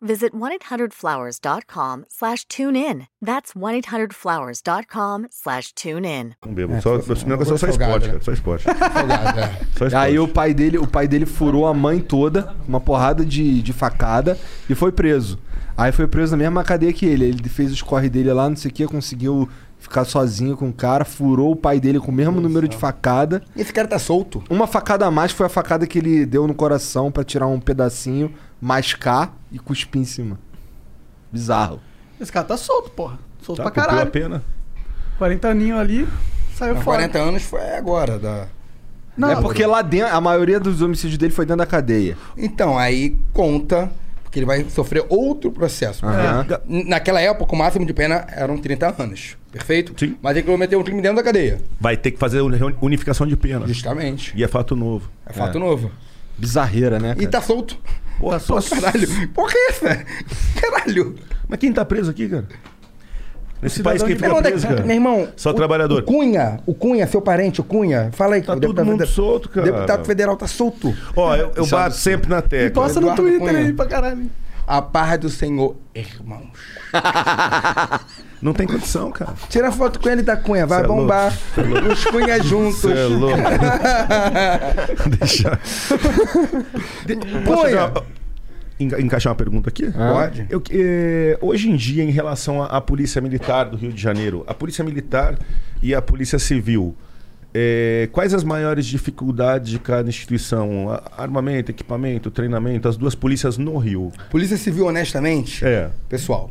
visit 0.00 0.32
1-800-Flowers.com 0.32 2.04
slash 2.08 2.44
tune 2.46 2.76
in. 2.76 3.06
That's 3.22 3.52
1-800-Flowers.com 3.54 5.26
slash 5.30 5.72
tune 5.74 6.06
in. 6.06 6.34
Não 6.44 6.54
bebo. 6.54 6.74
É, 6.74 6.80
só, 6.80 6.90
meu 6.90 7.28
negócio 7.28 7.54
é 7.54 7.58
só 7.58 7.68
esporte, 7.68 8.06
né? 8.06 8.12
cara. 8.12 8.24
Só 8.24 8.32
esporte. 8.32 8.68
É. 8.68 8.74
Só 9.76 9.86
esporte. 9.86 9.96
Aí 9.96 10.18
o 10.18 10.28
pai 10.28 10.54
dele, 10.54 10.78
o 10.78 10.86
pai 10.86 11.06
dele 11.06 11.26
furou 11.26 11.66
a 11.66 11.74
mãe 11.74 12.00
toda, 12.00 12.54
uma 12.66 12.80
porrada 12.80 13.24
de, 13.24 13.62
de 13.62 13.72
facada, 13.72 14.38
e 14.68 14.74
foi 14.74 14.92
preso. 14.92 15.38
Aí 15.76 15.92
foi 15.92 16.06
preso 16.06 16.32
na 16.32 16.36
mesma 16.36 16.62
cadeia 16.64 16.92
que 16.92 17.06
ele. 17.06 17.24
Ele 17.24 17.48
fez 17.48 17.72
os 17.72 17.82
corre 17.82 18.08
dele 18.08 18.32
lá, 18.32 18.48
não 18.48 18.56
sei 18.56 18.70
o 18.70 18.74
que, 18.74 18.86
conseguiu 18.86 19.48
ficar 19.78 20.04
sozinho 20.04 20.56
com 20.56 20.68
o 20.68 20.72
cara, 20.72 21.06
furou 21.06 21.52
o 21.52 21.56
pai 21.56 21.80
dele 21.80 21.98
com 21.98 22.10
o 22.10 22.14
mesmo 22.14 22.38
número 22.40 22.68
de 22.68 22.76
facada. 22.76 23.42
Esse 23.56 23.72
cara 23.72 23.88
tá 23.88 23.98
solto. 23.98 24.42
Uma 24.50 24.66
facada 24.66 25.06
a 25.06 25.10
mais 25.10 25.32
foi 25.32 25.46
a 25.46 25.48
facada 25.48 25.86
que 25.86 25.98
ele 25.98 26.26
deu 26.26 26.46
no 26.46 26.54
coração 26.54 27.10
pra 27.10 27.24
tirar 27.24 27.46
um 27.46 27.58
pedacinho, 27.58 28.32
mascar 28.60 29.39
e 29.52 29.58
cuspir 29.58 30.00
em 30.00 30.04
cima. 30.04 30.38
Bizarro. 31.32 31.80
Esse 32.20 32.30
cara 32.32 32.46
tá 32.46 32.56
solto, 32.56 32.90
porra. 32.90 33.18
Solto 33.42 33.58
Tá, 33.58 33.62
pra 33.64 33.70
cumpriu 33.70 33.84
a 33.84 33.88
caralho. 33.88 34.10
pena. 34.10 34.42
40 35.18 35.48
aninho 35.48 35.78
ali, 35.78 36.08
saiu 36.54 36.72
Há 36.76 36.80
fora. 36.82 36.98
40 37.08 37.18
anos 37.18 37.42
foi 37.42 37.60
agora. 37.76 38.18
Da... 38.18 38.46
Não, 39.16 39.30
é 39.30 39.36
porque 39.40 39.64
lá 39.66 39.82
dentro, 39.82 40.14
a 40.14 40.20
maioria 40.20 40.58
dos 40.60 40.80
homicídios 40.82 41.18
dele 41.18 41.32
foi 41.32 41.44
dentro 41.44 41.58
da 41.58 41.66
cadeia. 41.66 42.16
Então, 42.36 42.78
aí 42.78 43.16
conta 43.32 43.90
que 44.30 44.38
ele 44.38 44.46
vai 44.46 44.64
sofrer 44.70 45.04
outro 45.08 45.50
processo. 45.50 46.04
N- 46.68 46.84
Naquela 46.88 47.20
época, 47.20 47.52
o 47.54 47.58
máximo 47.58 47.84
de 47.84 47.92
pena 47.92 48.26
eram 48.30 48.56
30 48.56 49.02
anos. 49.02 49.36
Perfeito? 49.50 49.92
Sim. 49.98 50.16
Mas 50.22 50.36
ele 50.36 50.46
cometeu 50.46 50.78
um 50.78 50.84
crime 50.84 51.02
dentro 51.02 51.16
da 51.16 51.22
cadeia. 51.22 51.60
Vai 51.80 51.96
ter 51.96 52.12
que 52.12 52.18
fazer 52.18 52.40
uni- 52.40 52.76
unificação 52.80 53.26
de 53.26 53.36
pena. 53.36 53.66
Justamente. 53.66 54.32
E 54.36 54.44
é 54.44 54.48
fato 54.48 54.76
novo. 54.76 55.10
É 55.26 55.32
fato 55.32 55.58
novo. 55.58 55.90
Bizarreira, 56.38 56.98
né? 57.00 57.14
E 57.18 57.26
tá 57.26 57.42
solto. 57.42 57.76
Pô, 58.20 58.30
Pô, 58.38 58.62
caralho. 58.62 59.28
Porra 59.34 59.52
é 59.56 59.70
essa? 59.70 60.04
Caralho. 60.60 61.16
Mas 61.48 61.58
quem 61.58 61.72
tá 61.72 61.84
preso 61.84 62.10
aqui, 62.10 62.28
cara? 62.28 62.44
Nesse 63.62 63.82
país 63.82 64.02
quem 64.02 64.14
de 64.16 64.22
fica 64.22 64.34
preso, 64.42 64.66
cara? 64.66 64.82
Meu 64.84 64.94
irmão, 64.96 65.28
Só 65.36 65.50
o- 65.50 65.54
trabalhador. 65.54 66.00
O 66.00 66.04
Cunha, 66.04 66.60
o 66.64 66.72
Cunha, 66.74 67.06
seu 67.06 67.20
parente, 67.20 67.60
o 67.60 67.64
Cunha. 67.64 68.08
Fala 68.12 68.36
aí. 68.36 68.42
Tá 68.42 68.54
todo 68.56 68.76
mundo 68.84 68.92
federal- 69.00 69.06
solto, 69.14 69.48
cara. 69.48 69.66
O 69.68 69.72
deputado 69.72 70.04
federal 70.06 70.36
tá 70.36 70.46
solto. 70.46 70.94
Ó, 71.14 71.34
eu, 71.36 71.52
eu 71.56 71.64
é 71.64 71.68
bato 71.68 71.96
sempre 71.96 72.30
na 72.30 72.40
tecla. 72.40 72.66
E 72.68 72.70
posta 72.70 73.00
no 73.00 73.14
Twitter 73.14 73.54
aí 73.54 73.72
pra 73.72 73.86
caralho. 73.86 74.30
A 74.70 74.80
paz 74.80 75.18
do 75.18 75.28
Senhor, 75.28 75.74
irmãos. 75.92 76.46
Não 78.40 78.52
tem 78.52 78.68
condição, 78.68 79.10
cara. 79.10 79.34
Tira 79.48 79.72
foto 79.72 79.98
com 79.98 80.08
ele 80.08 80.22
da 80.22 80.36
Cunha, 80.36 80.64
vai 80.64 80.78
Cê 80.78 80.84
é 80.84 80.86
bombar. 80.86 81.36
É. 81.58 81.92
Os 81.92 82.04
Cunha 82.04 82.40
juntos. 82.40 82.80
Cê 82.80 82.92
é 82.92 83.04
louco. 83.06 83.36
Deixa. 85.18 85.58
De- 87.04 87.16
Cunha. 87.16 87.92
enca- 88.78 89.00
encaixar 89.00 89.32
uma 89.32 89.36
pergunta 89.36 89.68
aqui? 89.70 89.90
Pode. 89.90 90.46
Eu, 90.48 90.62
eh, 90.70 91.36
hoje 91.40 91.68
em 91.68 91.74
dia, 91.74 92.04
em 92.04 92.10
relação 92.12 92.62
à, 92.62 92.66
à 92.66 92.80
Polícia 92.80 93.20
Militar 93.20 93.64
do 93.70 93.76
Rio 93.76 93.92
de 93.92 94.00
Janeiro, 94.00 94.44
a 94.46 94.54
Polícia 94.54 94.84
Militar 94.84 95.36
e 95.82 95.92
a 95.92 96.00
Polícia 96.00 96.38
Civil, 96.38 96.94
eh, 97.54 98.08
quais 98.12 98.32
as 98.34 98.44
maiores 98.44 98.86
dificuldades 98.86 99.70
de 99.70 99.78
cada 99.78 100.08
instituição? 100.08 101.00
Armamento, 101.16 101.70
equipamento, 101.70 102.30
treinamento, 102.30 102.88
as 102.88 102.96
duas 102.96 103.14
polícias 103.14 103.58
no 103.58 103.76
Rio. 103.78 104.12
Polícia 104.30 104.56
Civil, 104.56 104.86
honestamente, 104.86 105.64
É. 105.64 105.90
pessoal, 106.08 106.50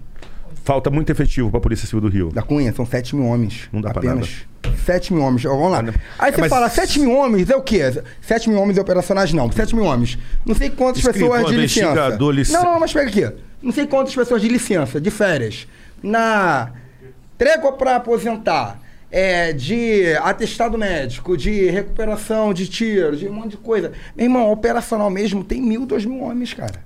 Falta 0.61 0.92
muito 0.92 1.11
efetivo 1.11 1.50
para 1.50 1.58
a 1.58 1.61
Polícia 1.61 1.88
Civil 1.88 2.02
do 2.02 2.10
Rio. 2.10 2.30
da 2.32 2.44
Cunha 2.44 2.72
são 2.74 2.86
7 2.86 3.16
mil 3.16 3.26
homens. 3.26 3.68
Não 3.72 3.82
dá 3.82 3.90
apenas. 3.90 4.45
7 4.86 5.14
mil 5.14 5.24
homens. 5.24 5.42
Vamos 5.44 5.72
lá. 5.72 5.80
Aí 6.19 6.30
É, 6.30 6.32
você 6.32 6.42
mas- 6.42 6.50
fala, 6.50 6.69
7 6.69 7.00
mil 7.00 7.11
homens 7.11 7.50
é 7.50 7.56
o 7.56 7.61
quê? 7.61 7.82
7 8.22 8.50
mil 8.50 8.60
homens 8.60 8.78
operacionais 8.78 9.34
não. 9.34 9.52
7 9.52 9.74
mil 9.76 9.86
homens. 9.86 10.19
Não 10.45 10.53
sei 10.53 10.69
quantas 10.69 11.02
pessoas 11.02 11.45
de 11.48 11.56
licença. 11.56 12.10
lic- 12.32 12.52
Não, 12.52 12.64
não, 12.64 12.80
mas 12.80 12.94
pega 12.94 13.10
aqui. 13.10 13.36
Não 13.64 13.72
sei 13.72 13.88
quantas 13.88 14.14
pessoas 14.14 14.42
de 14.42 14.48
licença, 14.48 15.02
de 15.02 15.10
férias. 15.10 15.66
Na 16.03 16.72
trégua 17.38 17.72
para 17.72 17.95
aposentar. 17.95 18.80
É, 19.12 19.52
de 19.54 20.14
atestado 20.22 20.78
médico, 20.78 21.36
de 21.36 21.66
recuperação 21.72 22.54
de 22.54 22.68
tiro, 22.68 23.16
de 23.18 23.28
um 23.28 23.34
monte 23.34 23.52
de 23.52 23.58
coisa. 23.58 23.92
Meu 24.16 24.26
irmão, 24.26 24.52
operacional 24.52 25.10
mesmo 25.10 25.44
tem 25.44 25.60
mil, 25.62 25.86
dois 25.86 26.06
mil 26.06 26.20
homens, 26.22 26.54
cara. 26.54 26.84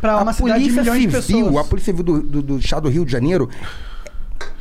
Pra 0.00 0.22
uma 0.22 0.30
a 0.30 0.34
cidade 0.34 0.64
de 0.64 0.70
polícia 0.70 0.92
civil, 1.22 1.44
pessoas. 1.44 1.56
a 1.66 1.68
polícia 1.68 1.92
civil 1.92 2.02
do, 2.04 2.22
do, 2.22 2.42
do 2.42 2.58
estado 2.58 2.84
do 2.84 2.88
Rio 2.88 3.04
de 3.04 3.12
Janeiro, 3.12 3.50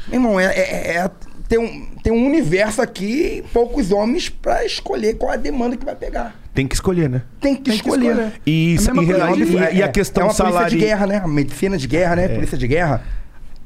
meu 0.07 0.15
irmão, 0.19 0.39
é, 0.39 0.45
é- 0.47 0.95
é- 0.97 1.11
tem, 1.47 1.57
um, 1.59 1.85
tem 2.01 2.11
um 2.11 2.25
universo 2.25 2.81
aqui, 2.81 3.43
poucos 3.53 3.91
homens, 3.91 4.27
pra 4.29 4.65
escolher 4.65 5.15
qual 5.15 5.31
é 5.31 5.35
a 5.35 5.37
demanda 5.37 5.77
que 5.77 5.85
vai 5.85 5.95
pegar. 5.95 6.35
Tem 6.53 6.67
que 6.67 6.75
escolher, 6.75 7.09
né? 7.09 7.21
Tem 7.39 7.55
que 7.55 7.71
escolher. 7.71 8.09
escolher. 8.11 8.33
E, 8.45 8.75
É 8.75 9.21
a 9.21 9.31
e- 9.35 9.43
e- 9.43 9.57
é- 9.57 9.75
e 9.75 9.83
a 9.83 9.85
é- 9.85 9.89
questão 9.89 10.23
é 10.23 10.27
uma 10.27 10.33
salarial. 10.33 10.69
de 10.69 10.77
guerra, 10.77 11.07
né? 11.07 11.21
A 11.23 11.27
medicina 11.27 11.77
de 11.77 11.87
guerra, 11.87 12.15
né? 12.17 12.27
Polícia 12.27 12.57
de 12.57 12.67
guerra. 12.67 13.03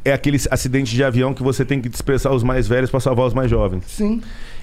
É 0.08 0.14
aquele 0.14 0.38
acidente 0.50 0.96
de 0.96 1.04
avião 1.04 1.34
que 1.34 1.44
você 1.44 1.66
tem 1.66 1.82
que 1.82 1.90
dispersar 1.90 2.34
os 2.34 2.44
mais 2.44 2.68
velhos 2.68 2.90
para 2.90 3.00
salvar 3.00 3.28
os 3.28 3.34
mais 3.34 3.50
jovens. 3.50 3.84
Sim. 3.88 4.22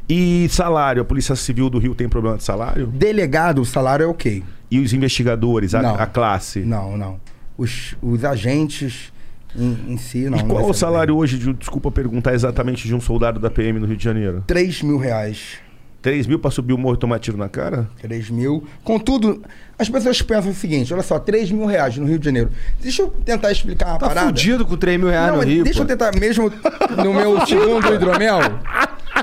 E 0.09 0.47
salário? 0.51 1.03
A 1.03 1.05
Polícia 1.05 1.37
Civil 1.37 1.69
do 1.69 1.79
Rio 1.79 1.95
tem 1.95 2.09
problema 2.09 2.37
de 2.37 2.45
salário? 2.45 2.87
Delegado, 2.87 3.61
o 3.61 3.65
salário 3.65 4.05
é 4.05 4.07
ok. 4.07 4.43
E 4.71 4.81
os 4.81 4.93
investigadores, 4.93 5.75
a, 5.75 5.83
Não. 5.83 5.95
a 5.97 6.07
classe? 6.07 6.61
Não, 6.61 6.97
não. 6.97 7.21
Os, 7.59 7.95
os 8.03 8.25
agentes 8.25 9.13
em, 9.57 9.93
em 9.93 9.97
si, 9.97 10.29
não. 10.29 10.39
E 10.39 10.43
não 10.43 10.49
qual 10.49 10.65
o 10.65 10.67
recebem 10.69 10.75
salário 10.75 11.17
hoje, 11.17 11.39
de, 11.39 11.53
desculpa 11.53 11.91
perguntar 11.91 12.35
exatamente, 12.35 12.89
de 12.89 12.95
um 12.95 13.01
soldado 13.01 13.39
da 13.39 13.51
PM 13.51 13.79
no 13.79 13.87
Rio 13.87 13.97
de 13.97 14.05
Janeiro? 14.05 14.43
3 14.47 14.83
mil 14.83 14.99
reais. 14.99 15.59
3 16.05 16.27
mil 16.27 16.39
pra 16.39 16.51
subir 16.51 16.75
o 16.75 16.79
morro 16.79 16.97
e 16.97 16.99
tomar 16.99 17.19
tiro 17.19 17.39
na 17.39 17.49
cara? 17.49 17.89
3 18.03 18.29
mil. 18.29 18.63
Contudo, 18.85 19.43
as 19.79 19.89
pessoas 19.89 20.21
pensam 20.21 20.51
o 20.51 20.55
seguinte: 20.55 20.93
olha 20.93 21.03
só, 21.03 21.19
3 21.19 21.51
mil 21.51 21.65
reais 21.65 21.97
no 21.97 22.05
Rio 22.07 22.19
de 22.19 22.27
Janeiro. 22.27 22.51
Deixa 22.79 23.01
eu 23.01 23.09
tentar 23.09 23.51
explicar 23.51 23.87
uma 23.93 23.99
Tá 23.99 24.09
parada. 24.09 24.27
fudido 24.27 24.67
com 24.67 24.77
3 24.77 25.01
mil 25.01 25.09
reais 25.09 25.29
Não, 25.31 25.39
no 25.39 25.43
Rio. 25.43 25.65
Deixa 25.65 25.79
pô. 25.79 25.85
eu 25.85 25.89
tentar, 25.89 26.15
mesmo 26.21 26.53
no 27.03 27.15
meu 27.15 27.41
segundo 27.49 27.95
hidromel. 27.95 28.39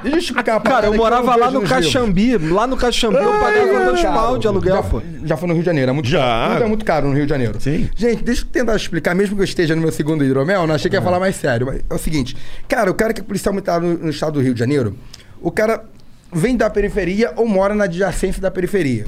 Deixa 0.01 0.17
eu 0.17 0.19
explicar 0.21 0.53
uma 0.55 0.61
parada. 0.61 0.81
Cara, 0.81 0.93
eu 0.95 0.97
morava 0.97 1.35
lá 1.35 1.51
no 1.51 1.61
Caxambi. 1.61 2.35
Lá 2.39 2.65
no 2.65 2.75
Caxambi 2.75 3.17
eu 3.17 3.31
pagava 3.39 3.85
dois 3.85 4.01
pau 4.01 4.37
de 4.39 4.47
aluguel, 4.47 4.75
já, 4.77 4.81
pô. 4.83 5.01
Já 5.23 5.37
foi 5.37 5.47
no 5.49 5.53
Rio 5.53 5.61
de 5.61 5.67
Janeiro, 5.67 5.91
é 5.91 5.93
muito 5.93 6.09
Já. 6.09 6.19
caro. 6.19 6.53
Tudo 6.53 6.63
é 6.63 6.67
muito 6.67 6.85
caro 6.85 7.07
no 7.09 7.13
Rio 7.13 7.25
de 7.25 7.29
Janeiro. 7.29 7.61
Sim. 7.61 7.87
Gente, 7.95 8.23
deixa 8.23 8.41
eu 8.41 8.47
tentar 8.47 8.75
explicar, 8.75 9.13
mesmo 9.13 9.35
que 9.35 9.41
eu 9.41 9.45
esteja 9.45 9.75
no 9.75 9.81
meu 9.83 9.91
segundo 9.91 10.25
hidromel, 10.25 10.65
não 10.65 10.73
achei 10.73 10.89
que 10.89 10.97
ia 10.97 11.01
falar 11.03 11.19
mais 11.19 11.35
sério. 11.35 11.67
Mas 11.67 11.81
é 11.87 11.93
o 11.93 11.99
seguinte, 11.99 12.35
cara, 12.67 12.89
o 12.89 12.95
cara 12.95 13.13
que 13.13 13.21
é 13.21 13.23
policial 13.23 13.53
militar 13.53 13.79
no, 13.79 13.99
no 13.99 14.09
estado 14.09 14.33
do 14.33 14.41
Rio 14.41 14.55
de 14.55 14.59
Janeiro, 14.59 14.97
o 15.39 15.51
cara 15.51 15.83
vem 16.31 16.55
da 16.55 16.69
periferia 16.69 17.33
ou 17.35 17.47
mora 17.47 17.75
na 17.75 17.85
adjacência 17.85 18.41
da 18.41 18.49
periferia. 18.49 19.05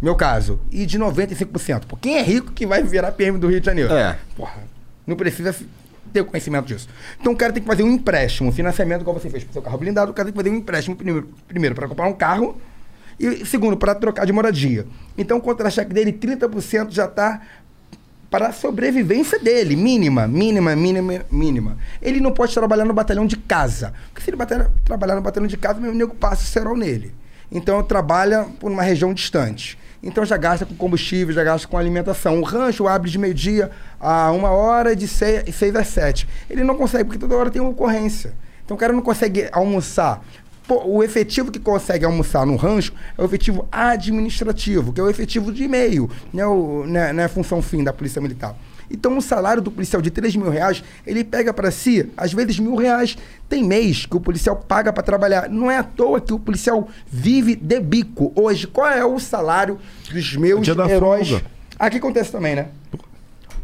Meu 0.00 0.14
caso. 0.14 0.60
E 0.70 0.84
de 0.84 0.98
95%. 0.98 1.86
Pô, 1.86 1.96
quem 1.96 2.16
é 2.16 2.22
rico 2.22 2.52
que 2.52 2.66
vai 2.66 2.82
virar 2.82 3.12
PM 3.12 3.38
do 3.38 3.48
Rio 3.48 3.60
de 3.60 3.66
Janeiro? 3.66 3.92
É. 3.92 4.18
Porra, 4.36 4.62
não 5.06 5.16
precisa 5.16 5.54
ter 6.12 6.24
conhecimento 6.24 6.66
disso. 6.66 6.88
Então 7.20 7.32
o 7.32 7.36
cara 7.36 7.52
tem 7.52 7.62
que 7.62 7.68
fazer 7.68 7.82
um 7.82 7.90
empréstimo, 7.90 8.48
um 8.48 8.52
financiamento, 8.52 9.00
igual 9.00 9.18
você 9.18 9.30
fez 9.30 9.44
pro 9.44 9.52
seu 9.52 9.62
carro 9.62 9.78
blindado, 9.78 10.10
o 10.10 10.14
cara 10.14 10.26
tem 10.26 10.32
que 10.32 10.38
fazer 10.38 10.50
um 10.50 10.58
empréstimo 10.58 10.96
primeiro, 10.96 11.28
primeiro 11.48 11.74
para 11.74 11.88
comprar 11.88 12.08
um 12.08 12.12
carro 12.12 12.60
e 13.18 13.46
segundo, 13.46 13.76
para 13.76 13.94
trocar 13.94 14.26
de 14.26 14.32
moradia. 14.32 14.86
Então 15.16 15.38
o 15.38 15.40
contra-cheque 15.40 15.92
dele, 15.92 16.12
30% 16.12 16.90
já 16.90 17.06
está 17.06 17.40
para 18.30 18.48
a 18.48 18.52
sobrevivência 18.52 19.38
dele, 19.38 19.76
mínima, 19.76 20.26
mínima, 20.26 20.74
mínima, 20.74 21.24
mínima. 21.30 21.76
Ele 22.02 22.20
não 22.20 22.32
pode 22.32 22.52
trabalhar 22.52 22.84
no 22.84 22.92
batalhão 22.92 23.26
de 23.26 23.36
casa. 23.36 23.92
Porque 24.08 24.22
se 24.22 24.30
ele 24.30 24.36
batalha- 24.36 24.70
trabalhar 24.84 25.14
no 25.14 25.22
batalhão 25.22 25.46
de 25.46 25.56
casa, 25.56 25.80
meu 25.80 25.94
nego 25.94 26.14
passa 26.14 26.42
o 26.42 26.46
cerol 26.46 26.76
nele. 26.76 27.14
Então 27.50 27.82
trabalha 27.82 28.46
por 28.58 28.70
uma 28.70 28.82
região 28.82 29.14
distante. 29.14 29.78
Então 30.02 30.24
já 30.24 30.36
gasta 30.36 30.66
com 30.66 30.74
combustível, 30.74 31.32
já 31.34 31.42
gasta 31.44 31.66
com 31.66 31.78
alimentação. 31.78 32.38
O 32.40 32.42
rancho 32.44 32.86
abre 32.86 33.10
de 33.10 33.18
meio-dia 33.18 33.70
a 34.00 34.30
uma 34.32 34.50
hora 34.50 34.94
de 34.94 35.06
seis, 35.08 35.54
seis 35.54 35.74
às 35.74 35.86
sete. 35.88 36.28
Ele 36.50 36.62
não 36.64 36.76
consegue, 36.76 37.04
porque 37.04 37.18
toda 37.18 37.34
hora 37.36 37.50
tem 37.50 37.60
uma 37.62 37.70
ocorrência. 37.70 38.34
Então 38.64 38.76
o 38.76 38.78
cara 38.80 38.92
não 38.92 39.00
consegue 39.02 39.48
almoçar. 39.52 40.22
Pô, 40.66 40.82
o 40.84 41.02
efetivo 41.02 41.50
que 41.52 41.58
consegue 41.60 42.04
almoçar 42.04 42.44
no 42.44 42.56
rancho 42.56 42.92
é 43.16 43.22
o 43.22 43.24
efetivo 43.24 43.68
administrativo, 43.70 44.92
que 44.92 45.00
é 45.00 45.04
o 45.04 45.08
efetivo 45.10 45.52
de 45.52 45.64
e-mail, 45.64 46.10
não 46.32 46.42
é, 46.42 46.46
o, 46.46 46.84
não 46.86 47.00
é- 47.00 47.12
não 47.12 47.22
é 47.22 47.26
a 47.26 47.28
função 47.28 47.62
fim 47.62 47.84
da 47.84 47.92
Polícia 47.92 48.20
Militar. 48.20 48.56
Então, 48.88 49.18
o 49.18 49.20
salário 49.22 49.60
do 49.60 49.70
policial 49.70 50.00
de 50.00 50.10
3 50.12 50.36
mil 50.36 50.48
reais, 50.48 50.82
ele 51.04 51.24
pega 51.24 51.52
para 51.52 51.72
si, 51.72 52.08
às 52.16 52.32
vezes, 52.32 52.60
mil 52.60 52.76
reais. 52.76 53.18
Tem 53.48 53.64
mês 53.64 54.06
que 54.06 54.16
o 54.16 54.20
policial 54.20 54.54
paga 54.54 54.92
para 54.92 55.02
trabalhar. 55.02 55.48
Não 55.48 55.68
é 55.68 55.76
à 55.78 55.82
toa 55.82 56.20
que 56.20 56.32
o 56.32 56.38
policial 56.38 56.88
vive 57.04 57.56
de 57.56 57.80
bico. 57.80 58.32
Hoje, 58.36 58.64
qual 58.68 58.88
é 58.88 59.04
o 59.04 59.18
salário 59.18 59.76
dos 60.12 60.36
meus 60.36 60.68
da 60.68 60.88
heróis? 60.88 61.28
folga. 61.28 61.44
Aqui 61.76 61.96
acontece 61.96 62.30
também, 62.30 62.54
né? 62.54 62.68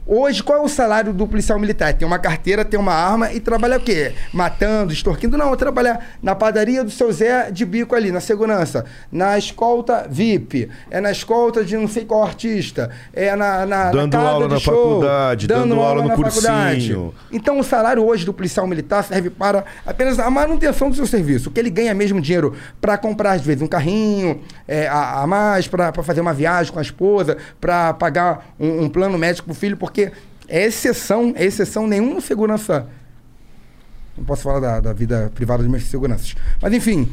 Hoje, 0.05 0.43
qual 0.43 0.59
é 0.59 0.61
o 0.61 0.69
salário 0.69 1.13
do 1.13 1.29
policial 1.29 1.59
militar? 1.61 1.95
Tem 1.95 2.07
uma 2.07 2.19
carteira, 2.19 2.65
tem 2.65 2.79
uma 2.79 2.93
arma 2.93 3.33
e 3.33 3.39
trabalha 3.39 3.77
o 3.77 3.81
quê? 3.81 4.13
Matando, 4.33 4.93
extorquindo? 4.93 5.39
Não, 5.39 5.55
trabalha 5.55 6.01
na 6.21 6.35
padaria 6.35 6.83
do 6.83 6.91
seu 6.91 7.13
Zé 7.13 7.53
de 7.53 7.65
bico 7.65 7.95
ali, 7.95 8.11
na 8.11 8.21
segurança. 8.21 8.85
Na 9.13 9.39
escolta 9.39 10.07
VIP. 10.11 10.69
É 10.91 11.01
na 11.01 11.13
escolta 11.13 11.65
de 11.65 11.77
não 11.77 11.87
sei 11.87 12.05
qual 12.05 12.25
artista. 12.25 12.91
É 13.13 13.37
na, 13.37 13.65
na, 13.65 13.91
Dando 13.93 14.13
casa 14.13 14.29
aula 14.29 14.49
na 14.49 14.59
show, 14.59 14.75
faculdade, 14.75 15.47
dando 15.47 15.81
aula 15.81 16.03
no 16.03 16.09
na 16.09 16.17
faculdade. 16.17 16.95
cursinho. 16.95 17.15
Então, 17.31 17.61
o 17.61 17.65
salário 17.65 18.05
hoje 18.05 18.25
do 18.25 18.33
policial 18.33 18.67
militar 18.67 19.05
serve 19.05 19.31
para 19.31 19.65
apenas 19.87 20.19
a 20.19 20.29
manutenção 20.29 20.91
do 20.91 20.97
seu 20.97 21.07
serviço. 21.07 21.49
O 21.49 21.53
que 21.53 21.61
ele 21.61 21.71
ganha 21.71 21.95
mesmo 21.95 22.21
dinheiro 22.21 22.57
para 22.81 22.99
comprar, 22.99 23.33
às 23.33 23.43
vezes, 23.43 23.63
um 23.63 23.69
carrinho 23.69 24.41
é, 24.67 24.89
a, 24.89 25.23
a 25.23 25.27
mais, 25.29 25.69
para 25.69 25.93
fazer 26.03 26.21
uma 26.21 26.35
viagem 26.35 26.73
com 26.73 26.81
a 26.81 26.83
esposa, 26.83 27.37
para 27.61 27.95
pagar 27.95 28.53
um, 28.59 28.85
um 28.85 28.89
plano 28.89 29.17
médico 29.17 29.47
pro 29.47 29.55
filho, 29.55 29.77
porque 29.77 29.92
é 30.49 30.67
exceção, 30.67 31.33
é 31.37 31.45
exceção 31.45 31.87
nenhuma 31.87 32.21
segurança. 32.21 32.87
Não 34.17 34.25
posso 34.25 34.43
falar 34.43 34.61
da, 34.61 34.81
da 34.81 34.93
vida 34.93 35.31
privada 35.35 35.63
dos 35.63 35.71
meus 35.71 35.85
seguranças. 35.85 36.35
Mas, 36.61 36.73
enfim, 36.73 37.11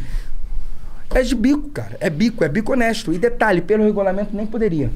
é 1.12 1.22
de 1.22 1.36
bico, 1.36 1.70
cara. 1.70 1.98
É 2.00 2.10
bico, 2.10 2.44
é 2.44 2.50
bico 2.50 2.74
honesto. 2.74 3.14
E 3.14 3.18
detalhe, 3.18 3.62
pelo 3.62 3.84
regulamento 3.84 4.36
nem 4.36 4.46
poderia. 4.46 4.92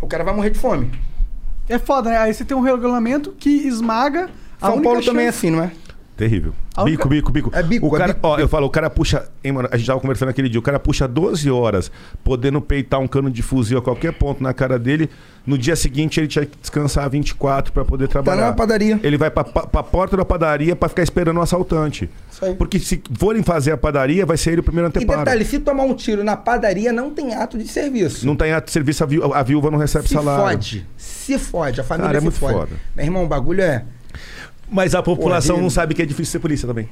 O 0.00 0.06
cara 0.06 0.22
vai 0.24 0.34
morrer 0.34 0.50
de 0.50 0.58
fome. 0.58 0.90
É 1.68 1.78
foda, 1.78 2.10
né? 2.10 2.18
Aí 2.18 2.32
você 2.34 2.44
tem 2.44 2.56
um 2.56 2.60
regulamento 2.60 3.32
que 3.32 3.48
esmaga 3.50 4.28
a 4.60 4.66
São 4.68 4.82
Paulo 4.82 5.02
também 5.04 5.26
é 5.26 5.32
chance- 5.32 5.46
assim, 5.46 5.56
não 5.56 5.62
é? 5.64 5.72
Terrível. 6.16 6.52
Bico, 6.84 7.08
bico, 7.08 7.32
bico. 7.32 7.50
É 7.54 7.62
bico, 7.62 7.86
O 7.88 7.96
é 7.96 7.98
cara, 7.98 8.12
bico, 8.12 8.26
ó, 8.28 8.38
eu 8.38 8.46
falo, 8.48 8.66
o 8.66 8.70
cara 8.70 8.88
puxa. 8.90 9.24
hein, 9.42 9.50
mano, 9.52 9.68
a 9.72 9.76
gente 9.76 9.86
tava 9.86 9.98
conversando 9.98 10.28
aquele 10.28 10.48
dia. 10.48 10.58
O 10.60 10.62
cara 10.62 10.78
puxa 10.78 11.08
12 11.08 11.50
horas 11.50 11.90
podendo 12.22 12.60
peitar 12.60 13.00
um 13.00 13.08
cano 13.08 13.30
de 13.30 13.42
fuzil 13.42 13.78
a 13.78 13.82
qualquer 13.82 14.12
ponto 14.12 14.42
na 14.42 14.52
cara 14.52 14.78
dele. 14.78 15.08
No 15.46 15.56
dia 15.58 15.74
seguinte 15.74 16.20
ele 16.20 16.28
tinha 16.28 16.46
que 16.46 16.56
descansar 16.60 17.08
24 17.10 17.72
pra 17.72 17.84
poder 17.84 18.08
trabalhar. 18.08 18.40
Tá 18.42 18.46
na 18.48 18.52
padaria. 18.52 19.00
Ele 19.02 19.16
vai 19.16 19.30
pra, 19.30 19.42
pra, 19.42 19.66
pra 19.66 19.82
porta 19.82 20.16
da 20.16 20.24
padaria 20.24 20.76
pra 20.76 20.88
ficar 20.88 21.02
esperando 21.02 21.38
o 21.38 21.40
assaltante. 21.42 22.08
Porque 22.58 22.78
se 22.78 23.02
forem 23.18 23.42
fazer 23.42 23.72
a 23.72 23.76
padaria, 23.76 24.24
vai 24.26 24.36
ser 24.36 24.52
ele 24.52 24.60
o 24.60 24.64
primeiro 24.64 24.88
E 24.88 24.90
anteparo. 24.90 25.20
detalhe, 25.20 25.44
se 25.44 25.58
tomar 25.58 25.84
um 25.84 25.94
tiro 25.94 26.22
na 26.22 26.36
padaria, 26.36 26.92
não 26.92 27.10
tem 27.10 27.34
ato 27.34 27.56
de 27.58 27.66
serviço. 27.66 28.26
Não 28.26 28.36
tem 28.36 28.52
ato 28.52 28.66
de 28.66 28.72
serviço, 28.72 29.02
a, 29.02 29.06
viú- 29.06 29.32
a 29.34 29.42
viúva 29.42 29.70
não 29.70 29.78
recebe 29.78 30.06
se 30.06 30.14
salário. 30.14 30.42
fode. 30.44 30.86
Se 30.96 31.38
fode. 31.38 31.80
A 31.80 31.84
família 31.84 32.06
Cara, 32.08 32.18
é 32.18 32.20
se 32.20 32.24
muito 32.24 32.38
fode. 32.38 32.52
foda. 32.54 32.70
Meu 32.94 33.04
irmão, 33.06 33.24
o 33.24 33.28
bagulho 33.28 33.62
é... 33.62 33.84
Mas 34.72 34.94
a 34.94 35.02
população 35.02 35.56
Porra, 35.56 35.62
não 35.62 35.70
sabe 35.70 35.94
que 35.94 36.02
é 36.02 36.06
difícil 36.06 36.32
ser 36.32 36.38
polícia 36.38 36.66
também. 36.66 36.88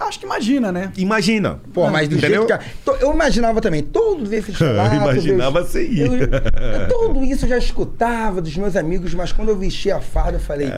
Acho 0.00 0.18
que 0.18 0.26
imagina, 0.26 0.72
né? 0.72 0.90
Imagina. 0.96 1.60
Pô, 1.72 1.88
mas 1.88 2.08
do 2.08 2.16
Entendeu? 2.16 2.46
jeito 2.48 2.58
que... 2.84 3.04
Eu 3.04 3.12
imaginava 3.12 3.60
também, 3.60 3.82
todos 3.82 4.32
esses 4.32 4.54
relatos... 4.58 4.96
Imaginava 4.96 5.58
eu- 5.60 5.64
você 5.66 5.86
ir. 5.86 6.00
eu- 6.00 6.12
eu- 6.18 6.88
Tudo 6.88 7.22
isso 7.24 7.44
eu 7.44 7.48
já 7.50 7.58
escutava 7.58 8.40
dos 8.40 8.56
meus 8.56 8.74
amigos, 8.74 9.14
mas 9.14 9.32
quando 9.32 9.50
eu 9.50 9.56
vesti 9.56 9.90
a 9.90 10.00
farda, 10.00 10.32
eu 10.38 10.40
falei... 10.40 10.72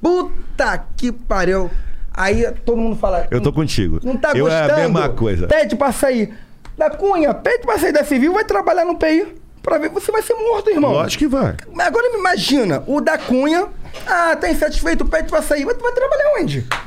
Puta 0.00 0.84
que 0.96 1.12
pariu. 1.12 1.70
Aí 2.12 2.50
todo 2.64 2.76
mundo 2.78 2.96
fala... 2.96 3.26
Eu 3.30 3.40
tô 3.40 3.52
contigo. 3.52 4.00
Não 4.02 4.16
tá 4.16 4.32
eu 4.34 4.44
gostando? 4.44 4.70
É 4.70 4.74
a 4.74 4.76
mesma 4.88 5.08
coisa. 5.10 5.46
Pede 5.46 5.76
pra 5.76 5.92
sair 5.92 6.32
da 6.76 6.90
Cunha, 6.90 7.32
pede 7.34 7.64
pra 7.64 7.78
sair 7.78 7.92
da 7.92 8.04
Civil, 8.04 8.32
vai 8.32 8.44
trabalhar 8.44 8.84
no 8.84 8.96
PI. 8.96 9.26
Pra 9.62 9.78
ver, 9.78 9.90
você 9.90 10.10
vai 10.10 10.22
ser 10.22 10.34
morto, 10.34 10.70
irmão. 10.70 10.90
Lógico 10.92 11.20
que 11.20 11.28
vai. 11.28 11.54
Mas 11.72 11.86
agora 11.86 12.10
me 12.10 12.18
imagina, 12.18 12.82
o 12.86 13.00
da 13.00 13.16
Cunha, 13.16 13.66
ah, 14.06 14.36
tá 14.36 14.50
insatisfeito, 14.50 15.04
pede 15.06 15.28
pra 15.28 15.42
sair. 15.42 15.64
Mas 15.64 15.76
tu 15.76 15.82
vai 15.82 15.92
trabalhar 15.92 16.24
onde? 16.40 16.66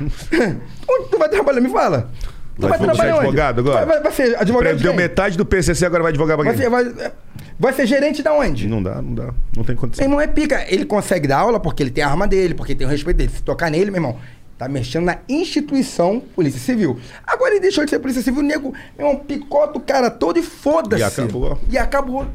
onde 0.88 1.08
tu 1.10 1.18
vai 1.18 1.28
trabalhar? 1.28 1.60
Me 1.60 1.68
fala. 1.70 2.10
Tu 2.58 2.66
Vai, 2.66 2.78
vai 2.78 2.94
ser 2.96 3.02
onde? 3.02 3.18
advogado 3.18 3.58
agora? 3.60 3.76
Vai, 3.76 3.86
vai, 3.86 4.02
vai 4.04 4.12
ser 4.12 4.40
advogado 4.40 4.76
de 4.78 4.82
Deu 4.82 4.94
metade 4.94 5.36
do 5.36 5.44
PCC, 5.44 5.84
agora 5.84 6.02
vai 6.02 6.10
advogar 6.10 6.38
pra 6.38 6.44
Vai 6.44 6.54
quem? 6.54 6.62
ser, 6.62 6.70
vai, 6.70 7.12
vai 7.60 7.72
ser 7.74 7.86
gerente 7.86 8.22
da 8.22 8.32
onde? 8.32 8.66
Não 8.66 8.82
dá, 8.82 9.02
não 9.02 9.14
dá. 9.14 9.34
Não 9.54 9.62
tem 9.62 9.76
condição. 9.76 10.02
Meu 10.02 10.10
irmão 10.12 10.20
é 10.22 10.26
pica. 10.26 10.64
Ele 10.66 10.86
consegue 10.86 11.28
dar 11.28 11.40
aula 11.40 11.60
porque 11.60 11.82
ele 11.82 11.90
tem 11.90 12.02
a 12.02 12.08
arma 12.08 12.26
dele, 12.26 12.54
porque 12.54 12.74
tem 12.74 12.86
o 12.86 12.90
respeito 12.90 13.18
dele. 13.18 13.30
Se 13.34 13.42
tocar 13.42 13.70
nele, 13.70 13.90
meu 13.90 13.98
irmão, 13.98 14.16
tá 14.56 14.66
mexendo 14.68 15.04
na 15.04 15.18
instituição 15.28 16.18
Polícia 16.34 16.58
Civil. 16.58 16.98
Agora 17.26 17.50
ele 17.50 17.60
deixou 17.60 17.84
de 17.84 17.90
ser 17.90 17.98
Polícia 17.98 18.22
Civil, 18.22 18.40
o 18.40 18.46
nego, 18.46 18.72
meu 18.96 19.06
irmão, 19.06 19.22
picota 19.22 19.76
o 19.76 19.80
cara 19.82 20.10
todo 20.10 20.38
e 20.38 20.42
foda-se. 20.42 21.02
E 21.02 21.04
acabou. 21.04 21.58
E 21.72 21.76
acabou. 21.76 22.26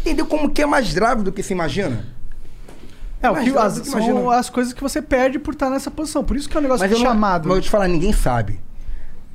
Entendeu 0.00 0.26
como 0.26 0.50
que 0.50 0.62
é 0.62 0.66
mais 0.66 0.92
grave 0.92 1.22
do 1.22 1.30
que 1.30 1.44
se 1.44 1.52
imagina? 1.52 2.04
É, 3.22 3.30
o 3.30 3.34
que, 3.34 3.56
as, 3.56 3.80
que 3.80 3.88
são 3.88 4.30
as 4.30 4.48
coisas 4.48 4.72
que 4.72 4.82
você 4.82 5.02
perde 5.02 5.38
por 5.38 5.52
estar 5.54 5.68
nessa 5.68 5.90
posição. 5.90 6.24
Por 6.24 6.36
isso 6.36 6.48
que 6.48 6.56
é 6.56 6.60
um 6.60 6.62
negócio 6.62 6.82
Mas 6.84 6.92
eu 6.92 6.98
não- 6.98 7.06
chamado. 7.06 7.42
Mas 7.42 7.50
eu 7.50 7.54
vou 7.56 7.60
te 7.60 7.70
falar, 7.70 7.86
ninguém 7.88 8.12
sabe. 8.12 8.60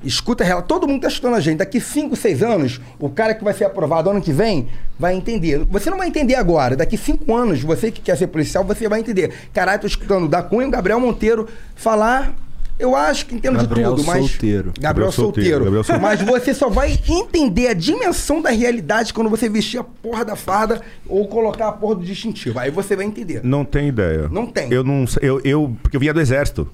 Escuta 0.03 0.43
ela, 0.43 0.61
todo 0.61 0.87
mundo 0.87 1.01
tá 1.01 1.07
escutando 1.07 1.35
a 1.35 1.39
gente. 1.39 1.57
Daqui 1.57 1.79
5, 1.79 2.15
6 2.15 2.43
anos, 2.43 2.81
o 2.99 3.09
cara 3.09 3.33
que 3.33 3.43
vai 3.43 3.53
ser 3.53 3.65
aprovado 3.65 4.09
ano 4.09 4.21
que 4.21 4.31
vem 4.31 4.67
vai 4.99 5.15
entender. 5.15 5.65
Você 5.69 5.89
não 5.89 5.97
vai 5.97 6.07
entender 6.07 6.35
agora. 6.35 6.75
Daqui 6.75 6.95
5 6.97 7.33
anos, 7.33 7.61
você 7.63 7.89
que 7.91 8.01
quer 8.01 8.15
ser 8.17 8.27
policial, 8.27 8.63
você 8.63 8.87
vai 8.87 8.99
entender. 8.99 9.33
Caralho, 9.53 9.81
tô 9.81 9.87
escutando 9.87 10.27
da 10.27 10.43
Cunha 10.43 10.65
e 10.65 10.67
o 10.67 10.71
Gabriel 10.71 10.99
Monteiro 10.99 11.47
falar. 11.75 12.33
Eu 12.77 12.93
acho 12.95 13.25
que 13.27 13.35
entendo 13.35 13.55
Gabriel 13.57 13.91
de 13.91 13.95
tudo, 14.01 14.05
mas. 14.07 14.19
Solteiro. 14.29 14.65
Gabriel, 14.65 14.81
Gabriel 14.81 15.11
solteiro. 15.11 15.63
Gabriel 15.63 15.83
Solteiro. 15.83 16.01
Mas 16.01 16.21
você 16.21 16.53
só 16.53 16.69
vai 16.69 16.99
entender 17.07 17.67
a 17.69 17.73
dimensão 17.73 18.41
da 18.41 18.49
realidade 18.49 19.13
quando 19.13 19.29
você 19.29 19.47
vestir 19.47 19.79
a 19.79 19.83
porra 19.83 20.25
da 20.25 20.35
farda 20.35 20.81
ou 21.07 21.25
colocar 21.27 21.69
a 21.69 21.71
porra 21.71 21.95
do 21.95 22.03
distintivo. 22.03 22.59
Aí 22.59 22.69
você 22.69 22.95
vai 22.95 23.05
entender. 23.05 23.39
Não 23.43 23.63
tem 23.63 23.87
ideia. 23.87 24.27
Não 24.29 24.45
tem. 24.45 24.71
Eu 24.73 24.83
não. 24.83 25.05
Eu, 25.21 25.39
eu, 25.45 25.75
porque 25.81 25.95
eu 25.95 26.01
vinha 26.01 26.13
do 26.13 26.19
exército. 26.19 26.67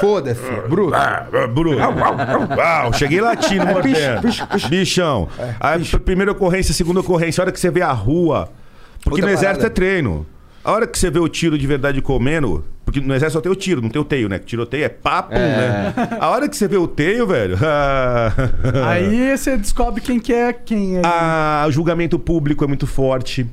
Foda-se, 0.00 0.40
bruto. 0.68 0.96
Bruto. 1.54 1.78
Uau, 1.78 2.92
cheguei 2.94 3.20
latino, 3.20 3.62
É, 3.62 3.66
bicho, 3.66 3.74
mordendo. 3.74 4.20
bicho, 4.22 4.46
bicho. 4.46 4.68
Bichão. 4.68 5.28
Aí, 5.60 5.84
pr- 5.84 5.98
primeira 5.98 6.32
ocorrência, 6.32 6.72
segunda 6.74 7.00
ocorrência, 7.00 7.40
a 7.40 7.44
hora 7.44 7.52
que 7.52 7.60
você 7.60 7.70
vê 7.70 7.82
a 7.82 7.92
rua. 7.92 8.48
Porque 9.02 9.20
Outra 9.20 9.26
no 9.26 9.32
exército 9.32 9.60
parada. 9.60 9.66
é 9.66 9.70
treino. 9.74 10.26
A 10.68 10.72
hora 10.72 10.86
que 10.86 10.98
você 10.98 11.10
vê 11.10 11.18
o 11.18 11.26
tiro 11.28 11.56
de 11.56 11.66
verdade 11.66 12.02
comendo. 12.02 12.62
Porque 12.84 13.00
no 13.00 13.14
exército 13.14 13.38
só 13.38 13.40
tem 13.40 13.50
o 13.50 13.54
tiro, 13.54 13.80
não 13.80 13.88
tem 13.88 14.02
o 14.02 14.04
teio, 14.04 14.28
né? 14.28 14.38
Tiroteio 14.38 14.84
é 14.84 14.88
papo, 14.90 15.32
É. 15.32 15.38
né? 15.38 15.94
A 16.20 16.28
hora 16.28 16.46
que 16.46 16.54
você 16.54 16.68
vê 16.68 16.76
o 16.76 16.86
teio, 16.86 17.26
velho. 17.26 17.56
Aí 18.86 19.34
você 19.34 19.56
descobre 19.56 20.02
quem 20.02 20.20
que 20.20 20.30
é 20.30 20.52
quem. 20.52 20.98
É. 20.98 21.02
Ah, 21.02 21.64
o 21.66 21.72
julgamento 21.72 22.18
público 22.18 22.62
é 22.64 22.66
muito 22.66 22.86
forte. 22.86 23.46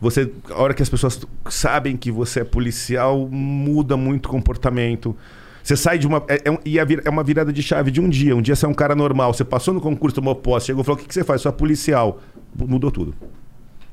Você, 0.00 0.30
a 0.48 0.62
hora 0.62 0.72
que 0.72 0.80
as 0.80 0.88
pessoas 0.88 1.20
sabem 1.48 1.96
que 1.96 2.12
você 2.12 2.42
é 2.42 2.44
policial, 2.44 3.26
muda 3.28 3.96
muito 3.96 4.26
o 4.26 4.28
comportamento. 4.28 5.16
Você 5.64 5.76
sai 5.76 5.98
de 5.98 6.06
uma. 6.06 6.22
É, 6.28 6.36
é 6.36 7.02
é 7.04 7.10
uma 7.10 7.24
virada 7.24 7.52
de 7.52 7.64
chave 7.64 7.90
de 7.90 8.00
um 8.00 8.08
dia. 8.08 8.36
Um 8.36 8.40
dia 8.40 8.54
você 8.54 8.64
é 8.64 8.68
um 8.68 8.74
cara 8.74 8.94
normal, 8.94 9.34
você 9.34 9.44
passou 9.44 9.74
no 9.74 9.80
concurso, 9.80 10.14
tomou 10.14 10.36
posse, 10.36 10.66
chegou 10.66 10.82
e 10.82 10.84
falou: 10.84 10.98
o 11.00 11.02
que, 11.02 11.08
que 11.08 11.14
você 11.14 11.24
faz? 11.24 11.40
Sou 11.40 11.52
policial. 11.52 12.20
Mudou 12.56 12.92
tudo. 12.92 13.12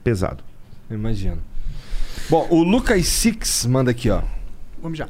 Pesado. 0.03 0.43
Imagino. 0.91 1.39
Bom, 2.29 2.45
o 2.49 2.61
Lucas 2.61 3.05
Six 3.07 3.65
manda 3.65 3.91
aqui, 3.91 4.09
ó. 4.09 4.21
Vamos 4.81 4.97
já. 4.97 5.07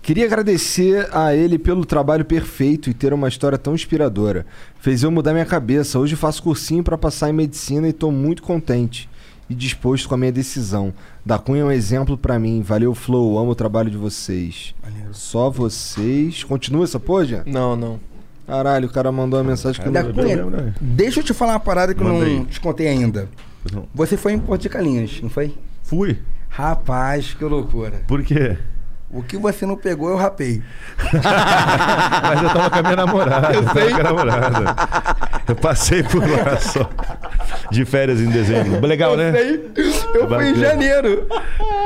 Queria 0.00 0.24
agradecer 0.24 1.08
a 1.12 1.34
ele 1.34 1.58
pelo 1.58 1.84
trabalho 1.84 2.24
perfeito 2.24 2.88
e 2.88 2.94
ter 2.94 3.12
uma 3.12 3.28
história 3.28 3.58
tão 3.58 3.74
inspiradora. 3.74 4.46
Fez 4.78 5.02
eu 5.02 5.10
mudar 5.10 5.32
minha 5.32 5.44
cabeça. 5.44 5.98
Hoje 5.98 6.14
faço 6.14 6.42
cursinho 6.42 6.84
para 6.84 6.96
passar 6.96 7.30
em 7.30 7.32
medicina 7.32 7.88
e 7.88 7.92
tô 7.92 8.10
muito 8.12 8.42
contente 8.42 9.08
e 9.50 9.54
disposto 9.54 10.08
com 10.08 10.14
a 10.14 10.18
minha 10.18 10.30
decisão. 10.32 10.94
Da 11.26 11.38
Cunha 11.38 11.62
é 11.62 11.64
um 11.64 11.70
exemplo 11.72 12.16
para 12.16 12.38
mim. 12.38 12.62
Valeu, 12.62 12.94
Flow. 12.94 13.38
Amo 13.38 13.50
o 13.50 13.54
trabalho 13.56 13.90
de 13.90 13.96
vocês. 13.96 14.74
Só 15.12 15.50
vocês. 15.50 16.44
Continua 16.44 16.84
essa 16.84 17.00
porra? 17.00 17.42
Não, 17.44 17.74
não. 17.74 18.00
Caralho, 18.46 18.88
o 18.88 18.92
cara 18.92 19.10
mandou 19.10 19.40
uma 19.40 19.50
mensagem 19.50 19.80
que 19.80 19.88
eu 19.88 19.92
Da 19.92 20.02
não 20.02 20.12
Cunha, 20.12 20.74
deixa 20.80 21.20
eu 21.20 21.24
te 21.24 21.34
falar 21.34 21.54
uma 21.54 21.60
parada 21.60 21.94
que 21.94 22.00
eu 22.00 22.08
não 22.08 22.44
te 22.44 22.60
contei 22.60 22.86
ainda. 22.86 23.28
Você 23.94 24.16
foi 24.16 24.32
em 24.32 24.38
Porto 24.38 24.62
de 24.62 24.68
Galinhas, 24.68 25.20
não 25.20 25.30
foi? 25.30 25.54
Fui. 25.82 26.18
Rapaz, 26.54 27.32
que 27.32 27.44
loucura. 27.44 28.02
Por 28.06 28.22
quê? 28.22 28.58
O 29.10 29.22
que 29.22 29.38
você 29.38 29.64
não 29.64 29.74
pegou, 29.76 30.10
eu 30.10 30.16
rapei. 30.16 30.62
Mas 31.12 32.42
eu 32.42 32.50
tava 32.50 32.70
com 32.70 32.78
a 32.78 32.82
minha 32.82 32.96
namorada. 32.96 33.54
Eu 33.54 33.68
sei. 33.70 33.90
com 33.90 34.00
a 34.00 34.02
namorada. 34.02 34.76
Eu 35.48 35.56
passei 35.56 36.02
por 36.02 36.20
lá 36.20 36.58
só. 36.58 36.88
De 37.70 37.86
férias 37.86 38.20
em 38.20 38.28
dezembro. 38.28 38.86
Legal, 38.86 39.16
né? 39.16 39.32
Eu 40.14 40.28
fui 40.28 40.50
em 40.50 40.54
janeiro. 40.54 41.26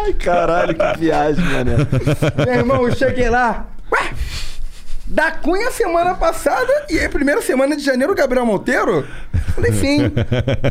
Ai, 0.04 0.12
caralho, 0.14 0.74
que 0.74 0.98
viagem, 0.98 1.44
mané. 1.44 1.76
Meu 2.44 2.54
irmão, 2.54 2.88
eu 2.88 2.94
cheguei 2.94 3.30
lá. 3.30 3.66
Ué, 3.92 4.10
da 5.16 5.32
Cunha 5.32 5.70
semana 5.70 6.14
passada 6.14 6.70
e 6.90 6.98
aí, 6.98 7.08
primeira 7.08 7.40
semana 7.40 7.74
de 7.74 7.82
janeiro, 7.82 8.14
Gabriel 8.14 8.44
Monteiro? 8.44 9.02
Falei, 9.54 9.72
sim. 9.72 9.98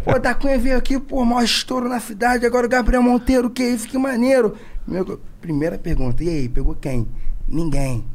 Pô, 0.03 0.19
da 0.19 0.35
Cunha 0.35 0.59
veio 0.59 0.77
aqui, 0.77 0.99
pô, 0.99 1.25
maior 1.25 1.43
estouro 1.43 1.89
na 1.89 1.99
cidade. 1.99 2.45
Agora 2.45 2.67
o 2.67 2.69
Gabriel 2.69 3.01
Monteiro, 3.01 3.49
que 3.49 3.63
isso, 3.63 3.87
que 3.87 3.97
maneiro. 3.97 4.55
Meu, 4.87 5.19
primeira 5.41 5.79
pergunta, 5.79 6.23
e 6.23 6.29
aí, 6.29 6.47
pegou 6.47 6.75
quem? 6.75 7.07
Ninguém. 7.47 8.05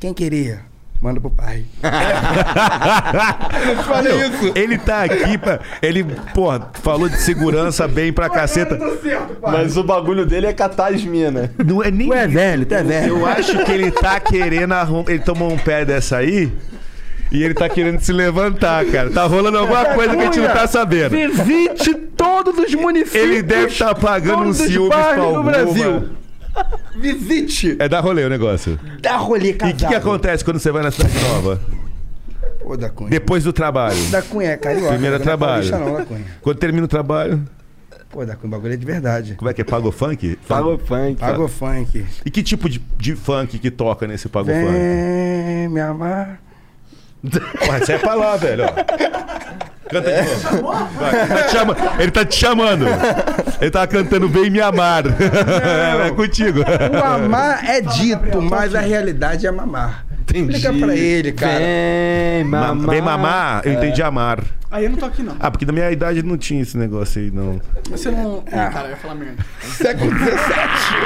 Quem 0.00 0.14
queria? 0.14 0.62
Manda 1.04 1.20
pro 1.20 1.28
pai. 1.28 1.66
Isso. 4.32 4.52
Ele 4.54 4.78
tá 4.78 5.02
aqui 5.02 5.36
pra. 5.36 5.60
Ele, 5.82 6.02
porra, 6.32 6.70
falou 6.82 7.10
de 7.10 7.20
segurança 7.20 7.86
bem 7.86 8.10
pra 8.10 8.30
caceta. 8.30 8.78
Mas 9.42 9.76
o 9.76 9.84
bagulho 9.84 10.24
dele 10.24 10.46
é 10.46 10.54
catar 10.54 10.94
as 10.94 11.04
minas. 11.04 11.50
Não 11.62 11.82
é 11.82 11.90
nem. 11.90 12.08
Tu 12.08 12.14
é 12.14 12.26
velho, 12.26 12.64
tu 12.64 12.74
é 12.74 12.82
velho. 12.82 13.18
Eu 13.18 13.26
acho 13.26 13.66
que 13.66 13.70
ele 13.70 13.90
tá 13.90 14.18
querendo 14.18 14.72
arrumar. 14.72 15.10
Ele 15.10 15.18
tomou 15.18 15.52
um 15.52 15.58
pé 15.58 15.84
dessa 15.84 16.16
aí. 16.16 16.50
E 17.30 17.44
ele 17.44 17.52
tá 17.52 17.68
querendo 17.68 18.00
se 18.00 18.10
levantar, 18.10 18.86
cara. 18.86 19.10
Tá 19.10 19.24
rolando 19.24 19.58
alguma 19.58 19.84
coisa 19.84 20.16
que 20.16 20.22
a 20.22 20.24
gente 20.24 20.40
não 20.40 20.48
tá 20.54 20.66
sabendo. 20.66 21.10
Visite 21.10 21.94
todos 22.16 22.56
os 22.56 22.74
municípios. 22.74 23.22
Ele 23.22 23.42
deve 23.42 23.66
estar 23.66 23.94
pagando 23.94 24.44
um 24.44 24.88
bairros 24.88 25.34
do. 25.34 25.42
Brasil. 25.42 26.23
Visite. 26.96 27.76
É 27.78 27.88
dar 27.88 28.00
rolê 28.00 28.24
o 28.24 28.28
negócio. 28.28 28.78
Dá 29.00 29.16
rolê 29.16 29.50
E 29.50 29.54
casado. 29.54 29.74
o 29.74 29.78
que, 29.78 29.86
que 29.88 29.94
acontece 29.94 30.44
quando 30.44 30.58
você 30.58 30.70
vai 30.70 30.82
na 30.82 30.90
cidade 30.90 31.14
nova? 31.28 31.60
Ô, 32.64 32.76
da 32.76 32.88
Cunha. 32.88 33.10
Depois 33.10 33.44
do 33.44 33.52
trabalho. 33.52 33.96
Da 34.10 34.22
Cunha 34.22 34.50
é 34.50 34.56
carioca. 34.56 34.88
Primeiro 34.90 35.16
não 35.16 35.20
é 35.20 35.24
trabalho. 35.24 35.70
paulista 35.70 35.78
não, 35.78 35.96
da 35.98 36.04
Cunha. 36.06 36.24
Quando 36.40 36.56
termina 36.58 36.84
o 36.84 36.88
trabalho, 36.88 37.44
Pô, 38.10 38.24
da 38.24 38.36
Cunha, 38.36 38.46
o 38.48 38.50
bagulho 38.50 38.72
é 38.74 38.76
de 38.76 38.86
verdade. 38.86 39.34
como 39.34 39.50
é 39.50 39.54
que 39.54 39.60
é? 39.60 39.64
Pago 39.64 39.90
funk? 39.90 40.38
Pagou 40.48 40.78
funk. 40.78 41.16
Pago 41.20 41.48
funk. 41.48 42.06
E 42.24 42.30
que 42.30 42.42
tipo 42.42 42.68
de, 42.68 42.80
de 42.96 43.16
funk 43.16 43.58
que 43.58 43.70
toca 43.70 44.06
nesse 44.06 44.28
pago 44.28 44.46
funk? 44.46 44.70
Vem 44.70 45.68
me 45.68 45.80
amar. 45.80 46.40
Porra, 47.58 47.84
sai 47.84 47.98
pra 47.98 48.14
lá, 48.14 48.36
velho. 48.36 48.64
ó. 48.64 49.64
Canta 50.02 50.10
de 50.22 50.56
novo. 50.62 50.72
Vai, 50.98 51.20
ele, 51.20 51.26
tá 51.28 51.44
te 51.44 51.52
chama- 51.52 51.76
ele 51.98 52.10
tá 52.10 52.24
te 52.24 52.34
chamando. 52.36 52.86
Ele 53.60 53.70
tava 53.70 53.86
cantando 53.86 54.28
Vem 54.28 54.50
Me 54.50 54.60
Amar. 54.60 55.04
É, 55.06 56.10
contigo. 56.10 56.60
O 56.60 57.04
amar 57.04 57.64
é 57.68 57.80
dito, 57.80 58.40
mas 58.42 58.74
a 58.74 58.80
realidade 58.80 59.46
é 59.46 59.50
mamar. 59.50 60.04
Entendi. 60.22 60.52
Liga 60.54 60.72
pra 60.72 60.96
ele, 60.96 61.32
cara. 61.32 61.58
Vem 61.58 62.44
Ma- 62.44 62.60
mamar. 62.74 62.90
Vem 62.90 63.02
mamar, 63.02 63.60
eu 63.64 63.72
É. 63.72 63.74
entendi 63.74 64.02
amar. 64.02 64.38
Aí 64.74 64.86
eu 64.86 64.90
não 64.90 64.98
tô 64.98 65.06
aqui, 65.06 65.22
não. 65.22 65.36
Ah, 65.38 65.52
porque 65.52 65.64
na 65.64 65.72
minha 65.72 65.88
idade 65.92 66.20
não 66.24 66.36
tinha 66.36 66.60
esse 66.60 66.76
negócio 66.76 67.22
aí, 67.22 67.30
não. 67.30 67.60
Você 67.92 68.10
não. 68.10 68.42
Ah. 68.50 68.66
Ih, 68.66 68.72
cara, 68.72 68.86
eu 68.86 68.90
ia 68.90 68.96
falar 68.96 69.14
merda. 69.14 69.46
Século 69.62 70.10
XVII. 70.10 70.32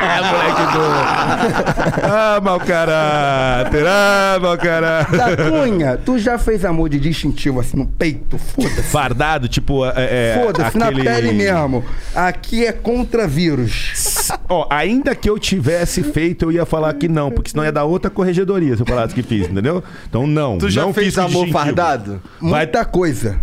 Ah, 0.01 0.23
moleque 0.33 0.73
do. 0.73 2.07
Ah, 2.11 2.41
mau 2.43 2.59
caráter. 2.61 3.85
Ah, 3.87 4.39
mau 4.41 4.57
caráter. 4.57 5.17
Da 5.19 5.37
Cunha, 5.37 5.99
tu 5.99 6.19
já 6.19 6.39
fez 6.39 6.65
amor 6.65 6.89
de 6.89 6.99
distintivo 6.99 7.61
assim 7.61 7.77
no 7.77 7.87
peito? 7.87 8.39
Foda-se. 8.39 8.83
Fardado, 8.85 9.49
tipo. 9.49 9.85
É, 9.85 9.93
é, 9.97 10.41
Foda-se, 10.43 10.79
aquele- 10.79 11.05
na 11.05 11.11
pele 11.11 11.33
mesmo. 11.33 11.85
Aqui 12.15 12.65
é 12.65 12.73
contra 12.73 13.29
vírus. 13.29 14.31
Ó, 14.49 14.67
ainda 14.71 15.15
que 15.15 15.29
eu 15.29 15.39
tivesse 15.39 16.03
feito, 16.03 16.47
eu 16.47 16.53
ia 16.53 16.65
falar 16.65 16.95
que 16.95 17.07
não, 17.07 17.31
porque 17.31 17.51
senão 17.51 17.65
ia 17.65 17.73
dar 17.73 17.85
outra 17.85 18.11
corregedoria 18.11 18.75
se 18.77 18.83
eu 18.83 18.87
falasse 18.87 19.15
que 19.15 19.23
fiz, 19.23 19.47
entendeu? 19.47 19.85
Então 20.09 20.27
não. 20.27 20.57
Tu 20.57 20.71
já 20.71 20.81
não 20.81 20.95
fez 20.95 21.19
amor 21.19 21.29
distintivo. 21.45 21.53
fardado? 21.59 22.23
Vai 22.41 22.65
Muita 22.65 22.83
coisa. 22.87 23.39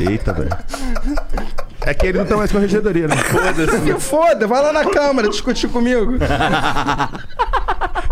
Eita, 0.00 0.32
velho. 0.32 0.50
É 1.86 1.94
que 1.94 2.06
ele 2.06 2.18
não 2.18 2.26
tá 2.26 2.36
mais 2.36 2.50
com 2.50 2.58
a 2.58 2.60
corregedoria, 2.60 3.06
né? 3.06 3.16
Foda-se. 3.16 3.80
Se 3.80 4.00
foda, 4.00 4.46
vai 4.46 4.62
lá 4.62 4.72
na 4.72 4.84
Câmara 4.84 5.28
discutir 5.28 5.68
comigo. 5.68 6.14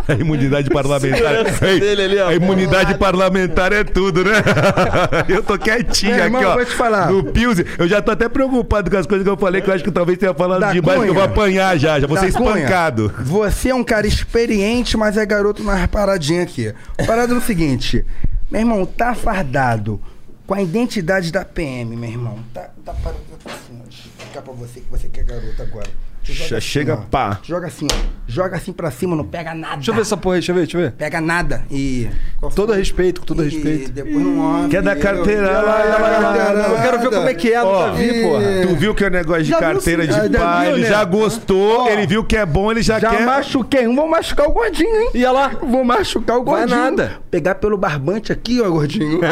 A 0.06 0.12
imunidade 0.12 0.68
parlamentar. 0.68 1.46
Ei, 1.62 1.80
dele 1.80 2.02
ali, 2.02 2.18
ó. 2.18 2.28
a 2.28 2.34
imunidade 2.34 2.94
parlamentar 2.96 3.72
é 3.72 3.82
tudo, 3.82 4.22
né? 4.22 4.32
Eu 5.28 5.42
tô 5.42 5.58
quietinho 5.58 6.14
Meu 6.14 6.24
irmão, 6.26 6.40
aqui, 6.42 6.50
ó. 6.50 6.54
vou 6.56 6.64
te 6.64 6.74
falar. 6.74 7.10
No 7.10 7.24
Pilsen. 7.24 7.64
Eu 7.78 7.88
já 7.88 8.02
tô 8.02 8.10
até 8.10 8.28
preocupado 8.28 8.90
com 8.90 8.98
as 8.98 9.06
coisas 9.06 9.24
que 9.24 9.30
eu 9.30 9.36
falei, 9.36 9.62
que 9.62 9.70
eu 9.70 9.74
acho 9.74 9.82
que 9.82 9.90
talvez 9.90 10.18
tenha 10.18 10.34
falado 10.34 10.60
Da 10.60 10.72
demais, 10.72 11.00
que 11.00 11.08
eu 11.08 11.14
vou 11.14 11.22
Cunha. 11.22 11.32
apanhar 11.32 11.78
já. 11.78 11.98
Já 11.98 12.06
vou 12.06 12.18
ser 12.18 12.30
Da 12.30 12.38
Cunha, 12.38 12.50
espancado. 12.50 13.14
Você 13.20 13.70
é 13.70 13.74
um 13.74 13.82
cara 13.82 14.06
experiente, 14.06 14.94
mas 14.94 15.16
é 15.16 15.24
garoto 15.24 15.64
nas 15.64 15.86
paradinhas 15.86 16.44
aqui. 16.44 16.74
Parada 17.06 17.32
é 17.32 17.36
o 17.36 17.40
seguinte, 17.40 18.04
meu 18.50 18.60
irmão, 18.60 18.84
tá 18.84 19.14
fardado 19.14 19.98
com 20.46 20.54
a 20.54 20.62
identidade 20.62 21.32
da 21.32 21.44
PM, 21.44 21.96
meu 21.96 22.10
irmão. 22.10 22.44
Tá, 22.52 22.70
tá 22.84 22.92
parado 22.94 23.20
assim, 23.46 23.82
explicar 23.88 24.42
pra 24.42 24.52
você 24.52 24.80
que 24.80 24.90
você 24.90 25.08
que 25.08 25.20
é 25.20 25.22
garoto 25.22 25.62
agora. 25.62 25.90
Já 26.32 26.56
assim, 26.56 26.66
chega 26.66 26.94
ó. 26.94 26.96
pá. 27.10 27.38
Joga 27.42 27.66
assim, 27.66 27.86
ó. 27.92 27.96
Joga 28.26 28.56
assim 28.56 28.72
pra 28.72 28.90
cima, 28.90 29.14
não 29.14 29.24
pega 29.24 29.54
nada. 29.54 29.74
Deixa 29.76 29.90
eu 29.90 29.94
ver 29.94 30.00
essa 30.00 30.16
porra 30.16 30.36
aí, 30.36 30.40
deixa 30.40 30.52
eu 30.52 30.56
ver, 30.56 30.60
deixa 30.62 30.76
eu 30.78 30.80
ver. 30.82 30.92
Pega 30.92 31.20
nada. 31.20 31.62
E. 31.70 32.08
Com 32.40 32.48
todo 32.48 32.72
respeito, 32.72 33.20
com 33.20 33.26
todo 33.26 33.44
e 33.44 33.48
respeito. 33.50 33.92
depois 33.92 34.14
não 34.16 34.30
mostra. 34.32 34.68
Quer 34.70 34.82
dar 34.82 34.96
e- 34.96 35.00
carteira? 35.00 35.46
Olha 35.46 35.96
olha 36.02 36.28
olha 36.28 36.60
Eu 36.68 36.82
quero 36.82 36.98
ver 37.00 37.10
como 37.10 37.28
é 37.28 37.34
que 37.34 37.52
é, 37.52 37.62
nunca 37.62 37.92
vi, 37.92 38.04
E- 38.04 38.22
porra. 38.22 38.42
Tu 38.62 38.76
viu 38.76 38.94
que 38.94 39.04
é 39.04 39.10
negócio 39.10 39.42
de 39.42 39.50
Já 39.50 39.58
viu 39.60 39.68
carteira 39.68 40.06
de 40.06 40.14
Ah, 40.14 40.28
já 40.28 40.38
pai, 40.38 40.66
viu, 40.66 40.74
ele 40.76 40.82
né? 40.84 40.88
já 40.88 41.04
gostou, 41.04 41.80
Ó, 41.82 41.88
ele 41.90 42.06
viu 42.06 42.24
que 42.24 42.36
é 42.36 42.46
bom, 42.46 42.70
ele 42.70 42.82
já, 42.82 42.98
Já 42.98 43.10
quer. 43.10 43.26
machuquei 43.26 43.86
um, 43.86 43.94
vou 43.94 44.08
machucar 44.08 44.46
o 44.48 44.52
gordinho, 44.52 44.96
hein? 45.02 45.10
Ia 45.14 45.30
lá. 45.30 45.50
Vou 45.62 45.84
machucar 45.84 46.38
o 46.38 46.44
Vai 46.44 46.60
gordinho. 46.60 46.78
nada. 46.80 47.12
Pegar 47.30 47.56
pelo 47.56 47.76
barbante 47.76 48.32
aqui, 48.32 48.60
ó, 48.62 48.70
gordinho. 48.70 49.20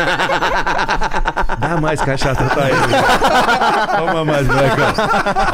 Dá 1.58 1.80
mais 1.80 2.00
cachaça 2.00 2.44
pra 2.44 2.68
ele. 2.68 2.78
Toma 3.98 4.24
mais, 4.24 4.46
molecão. 4.46 4.92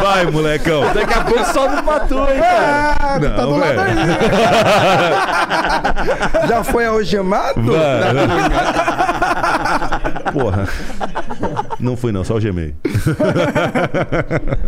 Vai, 0.00 0.26
molecão. 0.30 0.94
Daqui 0.94 1.14
a 1.14 1.24
pouco 1.28 1.44
sobe 1.52 1.82
pra 1.82 2.00
tu, 2.00 2.14
hein, 2.18 2.40
cara. 2.40 3.20
Tu 3.20 3.30
tá 3.36 3.44
do 3.44 3.56
lado 3.56 3.80
aí. 3.80 3.94
Já 6.48 6.64
foi 6.64 6.86
algemado? 6.86 7.62
Vai, 7.62 8.14
vai. 8.14 8.28
Porra. 10.32 10.68
Não 11.80 11.96
fui 11.96 12.12
não, 12.12 12.24
só 12.24 12.34
o 12.34 12.40
gemei. 12.40 12.74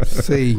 Sei. 0.07 0.59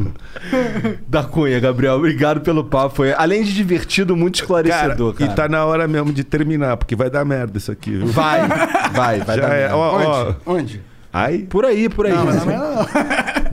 Da 1.08 1.22
Cunha, 1.24 1.58
Gabriel, 1.60 1.94
obrigado 1.94 2.40
pelo 2.40 2.64
papo. 2.64 2.96
Foi, 2.96 3.12
além 3.12 3.42
de 3.42 3.54
divertido, 3.54 4.16
muito 4.16 4.46
Cara, 4.46 4.68
esclarecedor, 4.68 5.14
cara. 5.14 5.32
e 5.32 5.34
tá 5.34 5.48
na 5.48 5.64
hora 5.64 5.88
mesmo 5.88 6.12
de 6.12 6.22
terminar, 6.24 6.76
porque 6.76 6.94
vai 6.94 7.08
dar 7.10 7.24
merda 7.24 7.58
isso 7.58 7.72
aqui, 7.72 7.90
viu? 7.90 8.06
Vai, 8.08 8.46
vai, 8.92 9.20
vai 9.20 9.36
Já 9.36 9.42
dar 9.48 9.54
é. 9.54 9.58
merda. 9.60 9.76
Ó, 9.76 9.80
ó. 9.80 10.26
Onde? 10.26 10.36
Onde? 10.46 10.82
Ai. 11.12 11.38
Por 11.48 11.64
aí, 11.64 11.88
por 11.88 12.06
aí. 12.06 12.12
Não, 12.12 12.24
não, 12.24 12.46
não. 12.46 12.86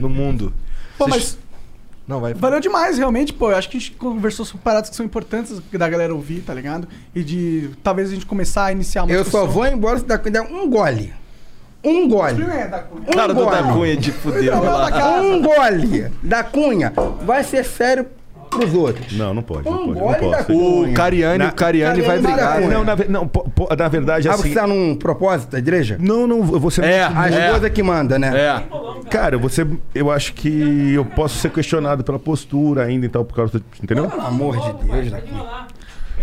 No 0.00 0.08
mundo. 0.08 0.52
Pô, 0.96 1.06
mas 1.08 1.36
Não, 2.10 2.20
vai. 2.20 2.34
valeu 2.34 2.58
demais, 2.58 2.98
realmente, 2.98 3.32
pô. 3.32 3.52
Eu 3.52 3.56
acho 3.56 3.70
que 3.70 3.76
a 3.76 3.80
gente 3.80 3.92
conversou 3.92 4.44
sobre 4.44 4.62
paradas 4.64 4.90
que 4.90 4.96
são 4.96 5.06
importantes 5.06 5.60
da 5.72 5.88
galera 5.88 6.12
ouvir, 6.12 6.40
tá 6.40 6.52
ligado? 6.52 6.88
E 7.14 7.22
de 7.22 7.70
talvez 7.84 8.10
a 8.10 8.14
gente 8.14 8.26
começar 8.26 8.64
a 8.66 8.72
iniciar 8.72 9.04
uma 9.04 9.12
Eu 9.12 9.18
só 9.18 9.42
discussão. 9.44 9.48
vou 9.48 9.64
embora 9.66 9.98
se 10.00 10.04
der 10.04 10.40
um 10.42 10.68
gole. 10.68 11.14
Um 11.84 12.08
gole. 12.08 12.42
É, 12.42 12.66
da 12.66 12.80
Cunha. 12.80 13.02
Um 13.08 13.12
Cara 13.12 13.32
do 13.32 13.44
gole. 13.44 13.56
da 13.56 13.62
Cunha 13.72 13.96
de 13.96 14.12
fuder. 14.12 14.52
Um 15.22 15.40
gole 15.40 16.08
da 16.22 16.42
cunha 16.44 16.92
vai 17.24 17.44
ser 17.44 17.64
sério 17.64 18.06
pros 18.50 18.74
outros. 18.74 19.12
Não, 19.16 19.32
não 19.32 19.42
pode, 19.42 19.64
não 19.68 19.94
pode. 19.94 20.20
Não 20.26 20.44
cunha. 20.44 20.90
O 20.90 20.94
Cariani, 20.94 21.38
Na- 21.38 21.48
o 21.48 21.52
Cariani 21.54 22.02
vai 22.02 22.18
brigar. 22.18 22.60
Né? 22.60 22.66
Não, 22.68 22.84
na, 22.84 22.96
não 23.08 23.26
po- 23.28 23.48
po- 23.50 23.68
na 23.74 23.88
verdade, 23.88 24.28
Ah, 24.28 24.32
assim. 24.34 24.48
você 24.48 24.54
tá 24.54 24.66
num 24.66 24.94
propósito 24.96 25.50
da 25.52 25.58
igreja? 25.58 25.96
Não, 26.00 26.26
não, 26.26 26.42
você 26.42 26.82
É, 26.82 27.08
não. 27.08 27.18
A 27.20 27.30
É. 27.30 27.46
esposa 27.46 27.70
que 27.70 27.82
manda, 27.82 28.18
né? 28.18 28.32
É. 28.36 28.62
Cara, 29.08 29.38
você. 29.38 29.66
Eu 29.94 30.10
acho 30.10 30.34
que 30.34 30.92
eu 30.94 31.04
posso 31.04 31.38
ser 31.38 31.50
questionado 31.50 32.02
pela 32.04 32.18
postura 32.18 32.82
ainda 32.84 33.06
e 33.06 33.08
tal, 33.08 33.24
por 33.24 33.34
causa. 33.36 33.58
do- 33.58 33.64
Entendeu? 33.82 34.08
Pelo 34.10 34.22
amor 34.22 34.56
de 34.56 34.84
Deus. 34.86 35.12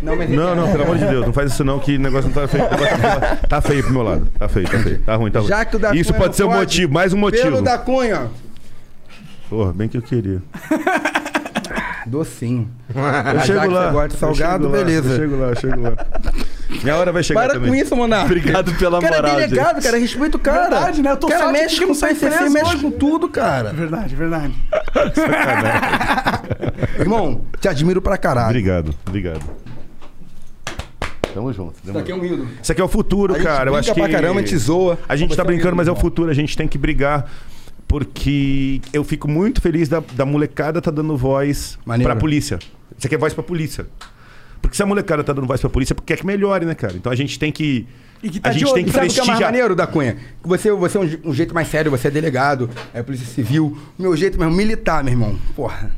Não, 0.02 0.16
mas 0.16 0.30
Não, 0.30 0.54
não, 0.56 0.72
pelo 0.72 0.84
amor 0.84 0.98
de 1.00 1.06
Deus, 1.08 1.26
não 1.26 1.34
faz 1.34 1.52
isso 1.52 1.64
não, 1.64 1.80
que 1.80 1.96
o 1.96 2.00
negócio 2.00 2.30
não 2.30 2.36
tá 2.36 2.48
feio. 2.48 2.66
o 2.66 2.70
negócio 2.70 2.98
Tá, 3.02 3.36
tá 3.50 3.62
feio 3.62 3.84
pro 3.84 3.94
meu 3.94 4.04
lado. 4.04 4.28
Tá 4.38 4.48
feio, 4.48 4.70
tá 4.70 4.78
feio. 4.78 5.00
Tá 5.00 5.16
ruim, 5.16 5.32
tá 5.32 5.40
ruim. 5.40 5.48
Já 5.48 5.66
que 5.66 5.76
o 5.76 5.80
da 5.80 5.96
Isso 5.96 6.14
Cunha 6.14 6.20
pode 6.20 6.30
não 6.30 6.34
ser 6.38 6.44
um 6.44 6.48
pode, 6.50 6.60
motivo, 6.60 6.94
mais 6.94 7.14
um 7.14 7.18
motivo. 7.18 7.44
Pelo 7.44 7.62
da 7.64 7.78
cunha. 7.80 8.28
Porra, 9.50 9.74
bem 9.74 9.88
que 9.88 9.98
eu 9.98 10.02
queria. 10.04 10.40
Docinho. 12.08 12.70
Eu 13.34 13.40
chego 13.42 13.68
lá. 13.72 13.92
gosta 13.92 14.08
de 14.08 14.14
eu 14.16 14.20
salgado, 14.20 14.64
chego 14.64 14.76
lá, 14.78 14.84
beleza. 14.84 15.10
Eu 15.10 15.16
chego 15.18 15.36
lá, 15.40 15.48
eu 15.48 15.56
chego 15.56 15.82
lá. 15.82 15.94
Minha 16.84 16.96
hora 16.96 17.12
vai 17.12 17.24
chegar 17.24 17.42
Para 17.42 17.54
também. 17.54 17.70
com 17.70 17.76
isso, 17.76 17.96
Monarca. 17.96 18.26
Obrigado 18.26 18.74
pela 18.76 18.98
O 18.98 19.02
cara 19.02 19.16
moral, 19.18 19.40
é 19.40 19.48
delegado, 19.48 19.84
cara. 19.84 19.98
Respeita 19.98 20.38
o 20.38 20.40
cara. 20.40 20.70
Verdade, 20.70 21.02
né? 21.02 21.12
Eu 21.12 21.18
tô 21.18 21.28
cara 21.28 21.52
mexe 21.52 21.80
que 21.80 21.86
com 21.86 21.94
PCC, 21.94 22.28
preso 22.30 22.52
mexe 22.54 22.74
hoje. 22.76 22.84
com 22.84 22.92
tudo, 22.92 23.30
cara. 23.30 23.74
Verdade, 23.74 24.16
verdade. 24.16 24.54
Irmão, 27.00 27.42
te 27.60 27.68
admiro 27.68 28.02
pra 28.02 28.18
caralho. 28.18 28.50
Obrigado, 28.50 28.94
obrigado. 29.08 29.42
Tamo 31.34 31.54
junto. 31.54 31.74
Isso 31.84 31.98
aqui 31.98 32.12
é 32.12 32.16
um 32.16 32.26
ídolo. 32.26 32.48
Isso 32.62 32.72
aqui 32.72 32.82
é 32.82 32.84
o 32.84 32.88
futuro, 32.88 33.34
A 33.34 33.38
gente 33.38 33.46
cara. 33.46 33.70
Eu 33.70 33.76
acho 33.76 33.94
que. 33.94 34.00
pra 34.00 34.10
caramba, 34.10 34.40
a 34.40 34.44
gente 34.44 34.58
zoa. 34.58 34.98
A 35.08 35.16
gente 35.16 35.36
tá 35.36 35.44
um 35.44 35.46
brincando, 35.46 35.76
mas 35.76 35.88
é 35.88 35.92
o 35.92 35.96
futuro. 35.96 36.32
A 36.32 36.34
gente 36.34 36.58
tem 36.58 36.68
que 36.68 36.78
brigar. 36.78 37.26
Porque 37.88 38.82
eu 38.92 39.04
fico 39.04 39.28
muito 39.28 39.62
feliz 39.62 39.88
da, 39.88 40.04
da 40.14 40.26
molecada 40.26 40.82
tá 40.82 40.92
dando 40.92 41.16
voz 41.16 41.80
Maneiro. 41.86 42.12
pra 42.12 42.20
polícia. 42.20 42.60
Você 42.98 43.08
quer 43.08 43.18
voz 43.18 43.34
pra 43.34 43.44
polícia. 43.44 43.88
Porque 44.62 44.76
se 44.76 44.84
a 44.84 44.86
molecada 44.86 45.24
tá 45.24 45.32
dando 45.32 45.48
voz 45.48 45.62
pra 45.62 45.70
polícia, 45.70 45.94
é 45.94 45.96
porque 45.96 46.14
quer 46.14 46.20
que 46.20 46.26
melhore, 46.26 46.66
né, 46.66 46.76
cara? 46.76 46.96
Então 46.96 47.12
a 47.12 47.16
gente 47.16 47.40
tem 47.40 47.52
que. 47.52 47.88
E 48.22 48.30
que 48.30 48.40
tá 48.40 48.50
a 48.50 48.52
gente 48.52 48.74
tem 48.74 48.84
que 48.84 48.92
Sabe 48.92 49.08
o 49.08 49.14
que 49.14 49.20
é 49.20 49.24
mais 49.24 49.28
prestigiar. 49.28 49.52
maneiro 49.52 49.76
da 49.76 49.86
Cunha? 49.88 50.18
Você, 50.44 50.72
você 50.72 50.98
é 50.98 51.02
um, 51.02 51.30
um 51.30 51.34
jeito 51.34 51.54
mais 51.54 51.68
sério, 51.68 51.92
você 51.92 52.08
é 52.08 52.12
delegado, 52.12 52.70
é 52.94 53.04
polícia 53.04 53.28
civil. 53.28 53.78
Meu 53.98 54.18
jeito 54.18 54.40
mesmo, 54.40 54.54
militar, 54.54 55.04
meu 55.04 55.14
irmão. 55.14 55.40
Porra. 55.56 55.92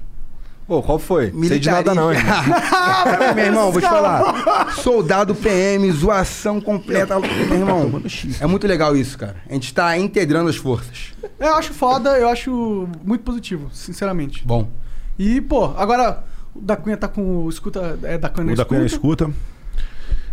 Pô, 0.70 0.84
qual 0.84 1.00
foi? 1.00 1.34
Sei 1.48 1.58
de 1.58 1.68
nada 1.68 1.96
não, 1.96 2.14
hein? 2.14 2.20
Cara, 2.70 3.34
meu 3.34 3.44
irmão, 3.44 3.72
vou 3.72 3.82
te 3.82 3.88
falar. 3.88 4.72
Soldado 4.76 5.34
PM, 5.34 5.92
zoação 5.92 6.62
completa. 6.62 7.20
Meu 7.20 7.58
irmão, 7.58 8.04
é 8.40 8.46
muito 8.46 8.68
legal 8.68 8.96
isso, 8.96 9.18
cara. 9.18 9.38
A 9.50 9.54
gente 9.54 9.74
tá 9.74 9.98
integrando 9.98 10.48
as 10.48 10.58
forças. 10.58 11.12
Eu 11.40 11.56
acho 11.56 11.74
foda, 11.74 12.12
eu 12.20 12.30
acho 12.30 12.88
muito 13.04 13.24
positivo, 13.24 13.68
sinceramente. 13.74 14.46
Bom. 14.46 14.70
E, 15.18 15.42
pô, 15.42 15.74
agora 15.76 16.24
o 16.54 16.62
da 16.62 16.76
Cunha 16.76 16.98
tá 16.98 17.08
com 17.08 17.46
o 17.46 17.50
escuta. 17.50 17.98
É 18.04 18.20
da 18.20 18.30
Cunha 18.30 18.54
O 18.54 18.56
da 18.56 18.64
Cunha 18.64 18.86
escuta. 18.86 19.32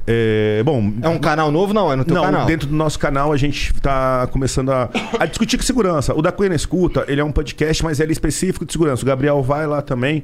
É, 0.06 0.62
bom, 0.64 0.92
É 1.02 1.08
um 1.08 1.18
canal 1.18 1.50
novo? 1.50 1.74
Não, 1.74 1.92
é 1.92 1.96
no 1.96 2.04
teu 2.04 2.14
não, 2.14 2.22
canal. 2.22 2.46
dentro 2.46 2.68
do 2.68 2.74
nosso 2.74 2.98
canal 2.98 3.32
a 3.32 3.36
gente 3.36 3.72
tá 3.80 4.28
começando 4.30 4.70
a, 4.70 4.88
a 5.18 5.26
discutir 5.26 5.56
com 5.56 5.64
segurança. 5.64 6.14
O 6.14 6.22
da 6.22 6.30
Cunha 6.30 6.48
na 6.50 6.54
Escuta, 6.54 7.04
ele 7.08 7.20
é 7.20 7.24
um 7.24 7.32
podcast, 7.32 7.82
mas 7.82 7.98
ele 7.98 8.10
é 8.10 8.12
específico 8.12 8.64
de 8.64 8.72
segurança. 8.72 9.02
O 9.02 9.06
Gabriel 9.06 9.42
vai 9.42 9.66
lá 9.66 9.82
também. 9.82 10.22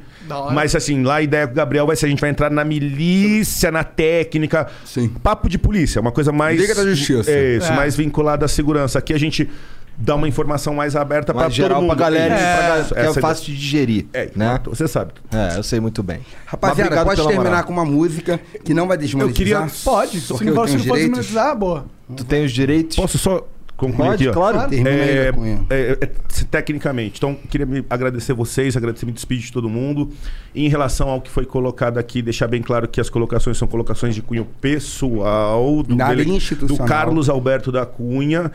Mas 0.53 0.75
assim, 0.77 1.03
lá 1.03 1.17
a 1.17 1.23
ideia 1.23 1.47
com 1.47 1.53
o 1.53 1.57
Gabriel 1.57 1.87
vai 1.87 1.97
ser 1.97 2.07
a 2.07 2.09
gente 2.09 2.21
vai 2.21 2.31
entrar 2.31 2.51
na 2.51 2.65
milícia, 2.65 3.71
na 3.73 3.83
técnica. 3.83 4.69
Sim. 4.85 5.09
Papo 5.09 5.49
de 5.49 5.59
polícia, 5.59 6.01
uma 6.01 6.13
coisa 6.13 6.31
mais. 6.31 6.61
Liga 6.61 6.75
da 6.75 6.85
Justiça. 6.85 7.31
É 7.31 7.57
isso, 7.57 7.73
É. 7.73 7.77
mais 7.77 7.97
vinculada 7.97 8.45
à 8.45 8.49
segurança. 8.49 8.99
Aqui 8.99 9.13
a 9.13 9.19
gente 9.19 9.51
dá 9.97 10.15
uma 10.15 10.27
informação 10.27 10.75
mais 10.75 10.97
aberta 10.97 11.33
para 11.33 11.43
Mais 11.43 11.53
todo 11.55 11.57
geral 11.63 11.81
mundo. 11.83 11.91
pra 11.97 12.05
galera, 12.05 12.35
Isso, 12.35 12.45
pra 12.45 12.63
galera, 12.69 12.85
que 12.85 12.95
é 12.99 13.07
essa 13.07 13.21
fácil 13.21 13.45
de 13.47 13.57
digerir. 13.59 14.07
É, 14.13 14.31
né? 14.35 14.61
você 14.65 14.89
sabe. 14.89 15.13
É, 15.33 15.59
eu 15.59 15.63
sei 15.63 15.81
muito 15.81 16.03
bem. 16.03 16.21
Rapaziada, 16.47 17.05
pode 17.05 17.21
terminar 17.23 17.45
moral. 17.45 17.65
com 17.65 17.73
uma 17.73 17.85
música 17.85 18.41
que 18.65 18.75
não 18.75 18.89
vai 18.89 18.97
desmonetizar. 18.99 19.37
queria- 19.67 19.83
Pode, 19.85 20.17
eu 20.17 20.23
for, 20.23 20.39
se 20.39 20.45
tenho 20.45 20.55
não 20.55 20.65
direitos. 20.67 20.87
desmonetizar, 20.87 21.57
boa. 21.57 21.85
Tu 22.17 22.25
tem 22.25 22.45
os 22.45 22.53
direitos? 22.53 22.97
Posso 22.97 23.17
só 23.19 23.47
concluir 23.77 24.09
Pode, 24.11 24.29
aqui? 24.29 24.29
ó? 24.29 24.33
claro. 24.33 24.59
É, 24.75 25.33
é, 25.71 25.99
é, 26.01 26.07
tecnicamente. 26.51 27.15
Então, 27.19 27.35
queria 27.49 27.67
me 27.67 27.85
agradecer 27.91 28.33
vocês, 28.33 28.77
agradecer, 28.77 29.07
me 29.07 29.13
despedir 29.13 29.47
de 29.47 29.53
todo 29.53 29.69
mundo. 29.69 30.11
E 30.55 30.65
em 30.65 30.69
relação 30.69 31.09
ao 31.09 31.21
que 31.21 31.31
foi 31.31 31.45
colocado 31.47 31.99
aqui, 31.99 32.23
deixar 32.23 32.47
bem 32.49 32.63
claro 32.63 32.87
que 32.87 33.01
as 33.01 33.09
colocações 33.11 33.57
são 33.59 33.67
colocações 33.67 34.15
de 34.15 34.23
cunho 34.23 34.47
pessoal, 34.61 35.83
do, 35.83 35.97
Nada 35.97 36.15
dele- 36.17 36.39
do 36.67 36.77
Carlos 36.79 37.29
Alberto 37.29 37.73
da 37.73 37.85
Cunha 37.87 38.53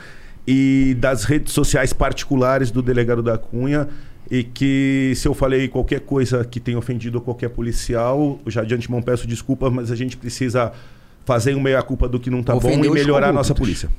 e 0.47 0.95
das 0.97 1.25
redes 1.25 1.51
sociais 1.51 1.91
particulares 1.91 2.71
do 2.71 2.81
delegado 2.81 3.21
da 3.21 3.37
Cunha. 3.37 3.87
E 4.29 4.43
que 4.43 5.13
se 5.15 5.27
eu 5.27 5.33
falei 5.33 5.67
qualquer 5.69 6.01
coisa 6.01 6.43
que 6.43 6.59
tenha 6.59 6.77
ofendido 6.77 7.21
qualquer 7.21 7.49
policial, 7.49 8.39
eu 8.45 8.51
já 8.51 8.63
de 8.63 8.75
antemão 8.75 9.01
peço 9.01 9.25
desculpas, 9.25 9.71
mas 9.71 9.89
a 9.89 9.95
gente 9.95 10.17
precisa 10.17 10.73
fazer 11.25 11.55
um 11.55 11.61
meia-culpa 11.61 12.09
do 12.09 12.19
que 12.19 12.29
não 12.29 12.43
tá 12.43 12.53
bom 12.55 12.69
e 12.69 12.89
melhorar 12.89 13.29
a 13.29 13.33
nossa 13.33 13.55
polícia. 13.55 13.89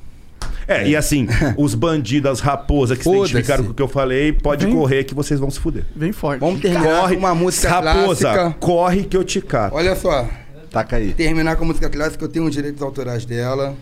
É, 0.67 0.87
e 0.87 0.95
assim, 0.95 1.27
os 1.57 1.73
bandidos, 1.73 2.29
as 2.29 2.39
raposas 2.41 2.95
que 2.99 3.03
se 3.03 3.09
identificaram 3.09 3.63
com 3.63 3.71
o 3.71 3.73
que 3.73 3.81
eu 3.81 3.87
falei, 3.87 4.31
pode 4.31 4.65
Vem. 4.65 4.75
correr 4.75 5.03
que 5.03 5.15
vocês 5.15 5.39
vão 5.39 5.49
se 5.49 5.59
fuder. 5.59 5.83
Vem 5.95 6.11
forte. 6.11 6.41
Vamos 6.41 6.61
terminar 6.61 7.01
Corre, 7.01 7.15
com 7.15 7.19
uma 7.19 7.33
música 7.33 7.69
raposa, 7.69 8.31
clássica. 8.31 8.55
corre 8.59 9.03
que 9.03 9.17
eu 9.17 9.23
te 9.23 9.41
cato. 9.41 9.75
Olha 9.75 9.95
só. 9.95 10.29
Taca 10.69 10.97
aí. 10.97 11.11
Terminar 11.13 11.55
com 11.55 11.63
a 11.63 11.67
música 11.67 11.89
clássica, 11.89 12.23
eu 12.23 12.29
tenho 12.29 12.45
os 12.45 12.53
direitos 12.53 12.83
autorais 12.83 13.25
dela. 13.25 13.75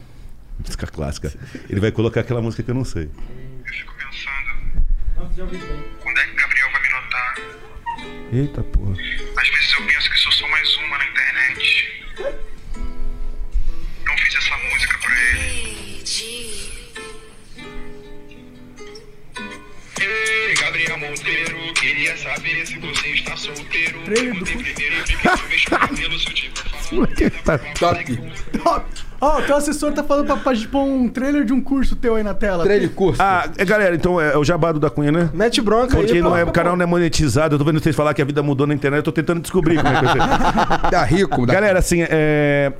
Música 0.59 0.87
clássica. 0.87 1.33
Ele 1.69 1.79
vai 1.79 1.91
colocar 1.91 2.21
aquela 2.21 2.41
música 2.41 2.63
que 2.63 2.71
eu 2.71 2.75
não 2.75 2.85
sei. 2.85 3.09
Quando 5.35 6.19
é 6.19 6.25
que 6.25 6.33
Gabriel 6.33 6.71
vai 6.71 6.81
me 6.81 6.89
notar? 6.89 7.35
Eita 8.33 8.63
porra. 8.63 8.91
Às 8.91 9.49
vezes 9.49 9.73
eu 9.73 9.85
penso 9.85 10.09
que 10.09 10.17
sou 10.17 10.31
só 10.31 10.47
mais 10.49 10.75
uma 10.77 10.97
na 10.97 11.05
internet. 11.05 12.03
Não 14.05 14.17
fiz 14.17 14.35
essa 14.35 14.57
música 14.57 14.97
pra 14.97 15.13
ele. 15.21 16.03
Ei, 19.99 20.53
Gabriel 20.55 20.97
Monteiro, 20.99 21.73
queria 21.73 22.17
saber 22.17 22.65
se 22.65 22.77
você 22.79 23.07
está 23.09 23.37
solteiro. 23.37 23.99
Do 23.99 24.39
Botei 24.39 24.55
primeiro 24.55 24.95
e 24.95 25.07
fiquei 25.07 25.31
com 25.31 25.47
meus 25.47 25.65
cabelos, 25.65 26.23
se 26.23 26.29
eu 26.29 26.33
tiver 26.33 26.61
Top. 28.63 29.06
Ó, 29.19 29.39
o 29.39 29.41
teu 29.41 29.55
assessor 29.55 29.91
tá 29.93 30.03
falando 30.03 30.27
pra, 30.27 30.37
pra 30.37 30.53
pôr 30.71 30.83
um 30.83 31.09
trailer 31.09 31.43
de 31.43 31.53
um 31.53 31.59
curso 31.59 31.95
teu 31.95 32.15
aí 32.15 32.23
na 32.23 32.33
tela. 32.33 32.63
Trailer 32.63 32.89
curso. 32.91 33.21
Ah, 33.21 33.49
é, 33.57 33.65
galera, 33.65 33.95
então 33.95 34.21
é, 34.21 34.33
é 34.33 34.37
o 34.37 34.43
jabado 34.43 34.79
da 34.79 34.89
Cunha, 34.89 35.11
né? 35.11 35.29
Mete 35.33 35.61
bronca 35.61 35.95
Porque 35.95 36.13
aí, 36.13 36.21
não 36.21 36.35
é, 36.35 36.43
o 36.43 36.51
canal 36.51 36.75
não 36.75 36.83
é 36.83 36.85
monetizado. 36.85 37.55
Eu 37.55 37.59
tô 37.59 37.65
vendo 37.65 37.81
vocês 37.81 37.95
falar 37.95 38.13
que 38.13 38.21
a 38.21 38.25
vida 38.25 38.43
mudou 38.43 38.67
na 38.67 38.73
internet. 38.73 38.99
Eu 38.99 39.03
tô 39.03 39.11
tentando 39.11 39.41
descobrir 39.41 39.77
como 39.77 39.87
é 39.87 39.99
que 39.99 40.05
vai 40.05 40.13
ser. 40.13 40.91
Dá 40.91 41.03
rico, 41.05 41.45
dá 41.45 41.53
Galera, 41.53 41.79
assim, 41.79 42.05
é, 42.07 42.71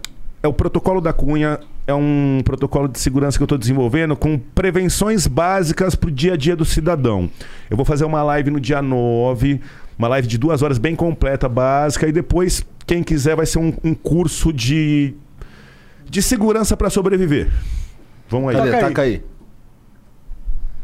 é 0.43 0.47
o 0.47 0.53
protocolo 0.53 1.01
da 1.01 1.11
Cunha. 1.11 1.59
É 1.87 1.93
um 1.93 2.41
protocolo 2.43 2.87
de 2.87 2.99
segurança 2.99 3.37
que 3.37 3.43
eu 3.43 3.45
estou 3.45 3.57
desenvolvendo 3.57 4.15
com 4.15 4.37
prevenções 4.37 5.25
básicas 5.25 5.95
para 5.95 6.09
o 6.09 6.11
dia 6.11 6.33
a 6.33 6.37
dia 6.37 6.55
do 6.55 6.65
cidadão. 6.65 7.29
Eu 7.69 7.77
vou 7.77 7.85
fazer 7.85 8.03
uma 8.03 8.21
live 8.23 8.51
no 8.51 8.59
dia 8.59 8.81
9, 8.81 9.61
uma 9.97 10.09
live 10.09 10.27
de 10.27 10.37
duas 10.37 10.61
horas 10.61 10.77
bem 10.77 10.97
completa, 10.97 11.47
básica, 11.47 12.05
e 12.05 12.11
depois, 12.11 12.61
quem 12.85 13.01
quiser, 13.03 13.37
vai 13.37 13.45
ser 13.45 13.59
um, 13.59 13.73
um 13.85 13.93
curso 13.93 14.51
de, 14.51 15.15
de 16.09 16.21
segurança 16.21 16.75
para 16.75 16.89
sobreviver. 16.89 17.51
Vamos 18.29 18.49
aí. 18.49 18.57
Cadê? 18.57 18.71
Taca 18.71 18.77
aí. 18.77 18.87
Taca 18.87 19.01
aí. 19.01 19.23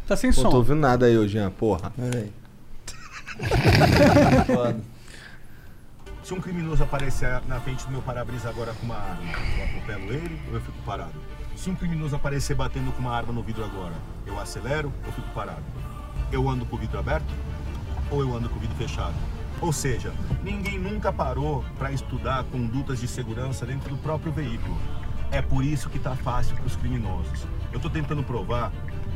Tá 0.08 0.16
sem 0.18 0.32
Pô, 0.32 0.44
tô 0.44 0.52
som. 0.52 0.58
ouvindo 0.58 0.80
nada 0.80 1.06
aí, 1.06 1.18
ô 1.18 1.28
Jean, 1.28 1.50
porra. 1.52 1.92
Peraí. 1.92 2.32
Se 6.24 6.34
um 6.34 6.40
criminoso 6.40 6.84
aparecer 6.84 7.42
na 7.48 7.60
frente 7.60 7.86
do 7.86 7.92
meu 7.92 8.02
para-brisa 8.02 8.48
agora 8.48 8.74
com 8.80 8.86
uma 8.86 8.96
arma, 8.96 9.30
eu 9.58 9.64
atropelo 9.66 10.14
ele 10.14 10.40
ou 10.48 10.54
eu 10.56 10.62
fico 10.62 10.78
parado? 10.86 11.14
Se 11.56 11.70
um 11.70 11.76
criminoso 11.76 12.16
aparecer 12.16 12.56
batendo 12.56 12.92
com 12.94 13.00
uma 13.00 13.12
arma 13.12 13.34
no 13.34 13.44
vidro 13.44 13.64
agora, 13.64 13.94
eu 14.26 14.40
acelero 14.40 14.92
ou 15.06 15.12
fico 15.12 15.28
parado? 15.34 15.64
Eu 16.32 16.48
ando 16.50 16.66
com 16.66 16.78
o 16.78 16.80
vidro 16.80 16.98
aberto 16.98 17.34
ou 18.10 18.22
eu 18.22 18.34
ando 18.36 18.48
com 18.50 18.56
o 18.56 18.60
vidro 18.60 18.76
fechado? 18.78 19.16
Ou 19.60 19.74
seja, 19.74 20.14
ninguém 20.44 20.80
nunca 20.80 21.12
parou 21.12 21.64
para 21.78 21.92
estudar 21.92 22.44
condutas 22.46 23.00
de 23.00 23.08
segurança 23.08 23.66
dentro 23.66 23.90
do 23.90 23.98
próprio 23.98 24.32
veículo. 24.32 24.78
É 25.34 25.42
por 25.42 25.66
isso 25.66 25.90
que 25.90 25.98
tá 25.98 26.16
fácil 26.16 26.56
para 26.56 26.68
os 26.68 26.76
criminosos. 26.76 27.48
Eu 27.72 27.78
estou 27.78 27.90
tentando 27.90 28.22
provar 28.22 28.72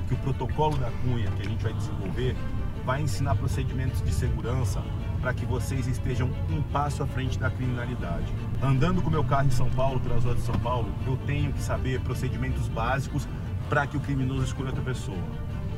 que 0.08 0.16
o 0.16 0.18
protocolo 0.18 0.76
da 0.76 0.90
Cunha 1.04 1.30
que 1.30 1.44
a 1.44 1.46
gente 1.46 1.62
vai 1.62 1.72
desenvolver 1.72 2.36
vai 2.84 3.04
ensinar 3.04 3.36
procedimentos 3.36 4.02
de 4.02 4.12
segurança 4.12 4.82
para 5.22 5.32
que 5.32 5.46
vocês 5.46 5.86
estejam 5.86 6.32
um 6.50 6.64
passo 6.64 7.04
à 7.04 7.06
frente 7.06 7.38
da 7.38 7.52
criminalidade. 7.52 8.34
Andando 8.64 9.00
com 9.00 9.12
meu 9.12 9.24
carro 9.24 9.46
em 9.46 9.52
São 9.52 9.70
Paulo, 9.70 10.00
pelas 10.00 10.24
ruas 10.24 10.38
de 10.38 10.42
São 10.42 10.58
Paulo, 10.58 10.92
eu 11.06 11.18
tenho 11.28 11.54
que 11.54 11.62
saber 11.62 12.02
procedimentos 12.02 12.68
básicos 12.68 13.28
para 13.70 13.86
que 13.86 13.96
o 13.96 14.00
criminoso 14.00 14.44
escolha 14.44 14.70
outra 14.70 14.84
pessoa. 14.84 15.22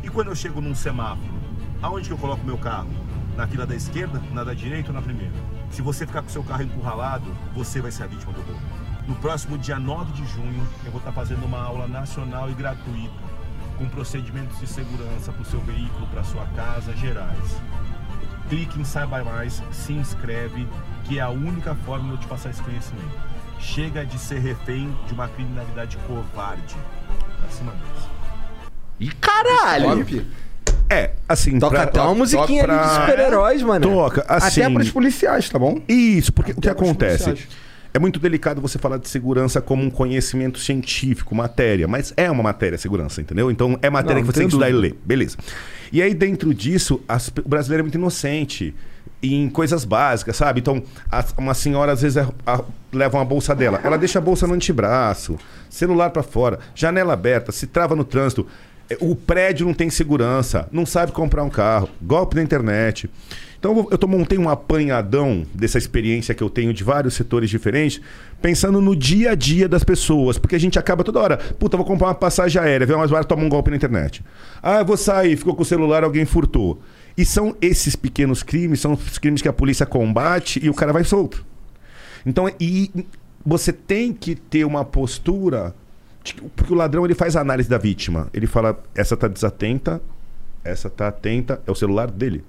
E 0.01 0.08
quando 0.08 0.30
eu 0.30 0.35
chego 0.38 0.61
num 0.61 0.74
semáforo, 0.74 1.34
aonde 1.82 2.08
que 2.08 2.14
eu 2.14 2.18
coloco 2.18 2.45
meu 2.45 2.58
carro? 2.58 2.90
Na 3.35 3.45
fila 3.45 3.66
da 3.66 3.76
esquerda, 3.76 4.24
na 4.32 4.45
da 4.45 4.53
direita 4.53 4.88
ou 4.88 4.93
na 4.93 5.01
primeira? 5.01 5.35
Se 5.69 5.82
você 5.82 6.08
ficar 6.08 6.22
com 6.22 6.30
seu 6.30 6.45
carro 6.45 6.64
encurralado, 6.64 7.30
você 7.53 7.82
vai 7.82 7.92
ser 7.92 8.03
a 8.03 8.08
vítima 8.08 8.32
do 8.32 8.42
roubo. 8.42 8.90
No 9.10 9.16
próximo 9.16 9.58
dia 9.58 9.80
9 9.80 10.14
de 10.14 10.26
junho, 10.32 10.66
eu 10.86 10.92
vou 10.92 11.00
estar 11.00 11.12
fazendo 11.12 11.44
uma 11.44 11.60
aula 11.62 11.88
nacional 11.88 12.50
e 12.50 12.54
gratuita 12.54 13.30
com 13.78 13.86
procedimentos 13.90 14.60
de 14.60 14.68
segurança 14.68 15.32
para 15.32 15.42
o 15.42 15.46
seu 15.46 15.60
veículo, 15.62 16.06
para 16.14 16.24
sua 16.24 16.46
casa, 16.56 16.96
gerais. 16.96 17.58
Clique 18.50 18.80
em 18.80 18.84
Saiba 18.84 19.24
Mais, 19.24 19.64
se 19.72 19.94
inscreve, 19.94 20.68
que 21.06 21.18
é 21.18 21.22
a 21.22 21.30
única 21.30 21.74
forma 21.86 22.06
de 22.10 22.12
eu 22.12 22.18
te 22.18 22.28
passar 22.28 22.52
esse 22.52 22.62
conhecimento. 22.62 23.18
Chega 23.60 24.06
de 24.06 24.18
ser 24.20 24.40
refém 24.40 24.96
de 25.08 25.14
uma 25.14 25.28
criminalidade 25.28 25.98
covarde. 26.08 26.76
Pra 27.42 27.50
cima 27.50 27.72
deles. 27.72 28.10
Ih, 29.00 29.12
caralho! 29.20 30.06
Top. 30.06 30.28
É, 30.90 31.12
assim, 31.28 31.58
Toca 31.60 31.76
pra- 31.76 31.84
até 31.84 32.02
uma 32.02 32.16
musiquinha 32.16 32.64
pra- 32.64 32.80
ali 32.80 32.90
de 32.90 32.96
super-heróis, 33.02 33.62
mano. 33.64 33.88
Toca, 33.90 34.26
assim. 34.28 34.62
Até 34.62 34.74
pros 34.74 34.92
policiais, 34.92 35.50
tá 35.50 35.58
bom? 35.60 35.80
Isso, 35.88 36.32
porque 36.34 36.52
o 36.52 36.56
que 36.56 36.68
Até 36.68 36.76
pros 36.76 36.90
acontece? 36.90 37.24
policiais. 37.26 37.68
É 37.93 37.98
muito 38.00 38.19
delicado 38.19 38.61
você 38.61 38.77
falar 38.77 38.98
de 38.98 39.09
segurança 39.09 39.59
como 39.61 39.84
um 39.84 39.90
conhecimento 39.90 40.59
científico, 40.59 41.34
matéria, 41.34 41.88
mas 41.88 42.14
é 42.16 42.30
uma 42.30 42.43
matéria 42.43 42.77
segurança, 42.77 43.19
entendeu? 43.19 43.50
Então 43.50 43.77
é 43.82 43.90
matéria 43.90 44.16
Não, 44.18 44.22
que 44.22 44.27
você 44.27 44.40
tem 44.42 44.48
que 44.48 44.53
estudar 44.53 44.69
e 44.69 44.74
ler. 44.74 44.95
Beleza. 45.03 45.38
E 45.92 46.01
aí, 46.01 46.14
dentro 46.14 46.53
disso, 46.53 47.01
as- 47.08 47.30
o 47.30 47.50
brasileiro 47.50 47.82
é 47.82 47.84
muito 47.84 47.95
inocente 47.98 48.76
em 49.24 49.50
coisas 49.50 49.84
básicas, 49.85 50.35
sabe? 50.38 50.59
Então, 50.59 50.84
a- 51.11 51.26
uma 51.38 51.53
senhora 51.56 51.92
às 51.92 52.01
vezes 52.03 52.18
é- 52.18 52.27
a- 52.45 52.64
leva 52.93 53.18
uma 53.18 53.26
bolsa 53.26 53.56
dela, 53.56 53.82
ela 53.84 53.98
deixa 53.98 54.19
a 54.19 54.22
bolsa 54.22 54.45
no 54.45 54.53
antebraço, 54.53 55.38
celular 55.69 56.11
pra 56.11 56.22
fora, 56.24 56.59
janela 56.76 57.14
aberta, 57.14 57.51
se 57.51 57.66
trava 57.68 57.95
no 57.95 58.03
trânsito. 58.03 58.45
é, 58.92 58.98
O 59.01 59.16
prédio 59.16 59.68
não 59.68 59.74
tem 59.74 59.88
segurança, 59.92 60.68
não 60.72 60.84
sabe 60.84 61.11
comprar 61.11 61.43
um 61.43 61.50
carro, 61.50 61.88
golpe 62.01 62.35
na 62.35 62.42
internet. 62.42 63.08
Então 63.60 63.90
eu 63.92 64.08
montei 64.08 64.38
um 64.38 64.48
apanhadão 64.48 65.46
dessa 65.54 65.78
experiência 65.78 66.34
que 66.34 66.42
eu 66.42 66.50
tenho 66.50 66.74
de 66.74 66.82
vários 66.82 67.14
setores 67.14 67.50
diferentes, 67.50 68.00
pensando 68.42 68.80
no 68.80 68.96
dia 68.96 69.32
a 69.32 69.36
dia 69.36 69.68
das 69.68 69.84
pessoas, 69.84 70.38
porque 70.38 70.56
a 70.56 70.60
gente 70.60 70.80
acaba 70.80 71.04
toda 71.04 71.20
hora, 71.20 71.38
puta, 71.38 71.76
vou 71.76 71.86
comprar 71.86 72.08
uma 72.08 72.16
passagem 72.16 72.62
aérea, 72.62 72.88
vê 72.88 72.96
mais 72.96 73.12
barato, 73.12 73.28
toma 73.28 73.44
um 73.44 73.50
golpe 73.50 73.70
na 73.70 73.76
internet. 73.76 74.24
Ah, 74.64 74.80
eu 74.80 74.86
vou 74.86 74.96
sair, 74.96 75.36
ficou 75.36 75.54
com 75.54 75.64
o 75.64 75.66
celular, 75.66 76.06
alguém 76.06 76.24
furtou. 76.24 76.82
E 77.18 77.26
são 77.26 77.54
esses 77.62 77.98
pequenos 77.98 78.44
crimes, 78.44 78.80
são 78.80 78.94
os 78.94 79.18
crimes 79.18 79.42
que 79.42 79.50
a 79.50 79.54
polícia 79.54 79.86
combate 79.86 80.64
e 80.64 80.70
o 80.70 80.74
cara 80.74 80.94
vai 80.94 81.04
solto. 81.04 81.46
Então, 82.26 82.50
e 82.60 82.90
você 83.46 83.74
tem 83.74 84.14
que 84.14 84.36
ter 84.36 84.64
uma 84.64 84.86
postura. 84.86 85.76
Porque 86.56 86.72
o 86.72 86.76
ladrão 86.76 87.04
ele 87.04 87.16
faz 87.16 87.36
a 87.36 87.42
análise 87.42 87.70
da 87.70 87.78
vítima. 87.78 88.30
Ele 88.34 88.48
fala: 88.48 88.82
essa 88.96 89.18
tá 89.18 89.28
desatenta, 89.28 90.02
essa 90.64 90.90
tá 90.90 91.10
atenta, 91.10 91.62
é 91.68 91.72
o 91.72 91.76
celular 91.76 92.10
dele. 92.10 92.44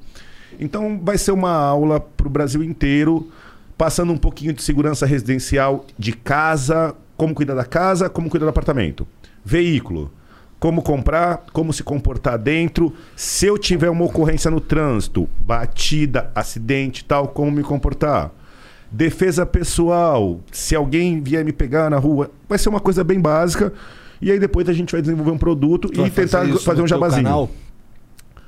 Então 0.59 1.01
vai 1.03 1.17
ser 1.19 1.33
uma 1.33 1.53
aula 1.53 2.01
para 2.01 2.27
o 2.27 2.31
Brasil 2.31 2.63
inteiro, 2.63 3.31
passando 3.77 4.13
um 4.13 4.17
pouquinho 4.19 4.53
de 4.53 4.63
segurança 4.63 5.07
residencial 5.07 5.87
de 5.99 6.13
casa, 6.13 6.95
como 7.17 7.35
cuidar 7.35 7.55
da 7.55 7.65
casa, 7.65 8.09
como 8.09 8.29
cuidar 8.31 8.47
do 8.47 8.51
apartamento. 8.51 9.07
Veículo. 9.45 10.11
Como 10.59 10.83
comprar, 10.83 11.45
como 11.55 11.73
se 11.73 11.83
comportar 11.83 12.39
dentro. 12.39 12.93
Se 13.17 13.47
eu 13.47 13.57
tiver 13.57 13.89
uma 13.89 14.05
ocorrência 14.05 14.51
no 14.51 14.61
trânsito, 14.61 15.27
batida, 15.41 16.31
acidente, 16.35 17.05
tal, 17.05 17.29
como 17.29 17.51
me 17.51 17.63
comportar. 17.63 18.31
Defesa 18.91 19.47
pessoal. 19.47 20.41
Se 20.53 20.77
alguém 20.77 21.23
vier 21.23 21.45
me 21.45 21.53
pegar 21.53 21.89
na 21.89 21.97
rua, 21.97 22.31
vai 22.47 22.59
ser 22.59 22.69
uma 22.69 22.81
coisa 22.81 23.03
bem 23.03 23.19
básica. 23.19 23.73
E 24.21 24.31
aí 24.31 24.39
depois 24.39 24.69
a 24.69 24.73
gente 24.75 24.93
vai 24.93 25.01
desenvolver 25.01 25.31
um 25.31 25.39
produto 25.39 25.89
Tu 25.89 26.07
e 26.07 26.11
tentar 26.11 26.47
fazer 26.59 26.79
no 26.79 26.85
um 26.85 26.89
jabazinho. 26.89 27.25
canal? 27.25 27.51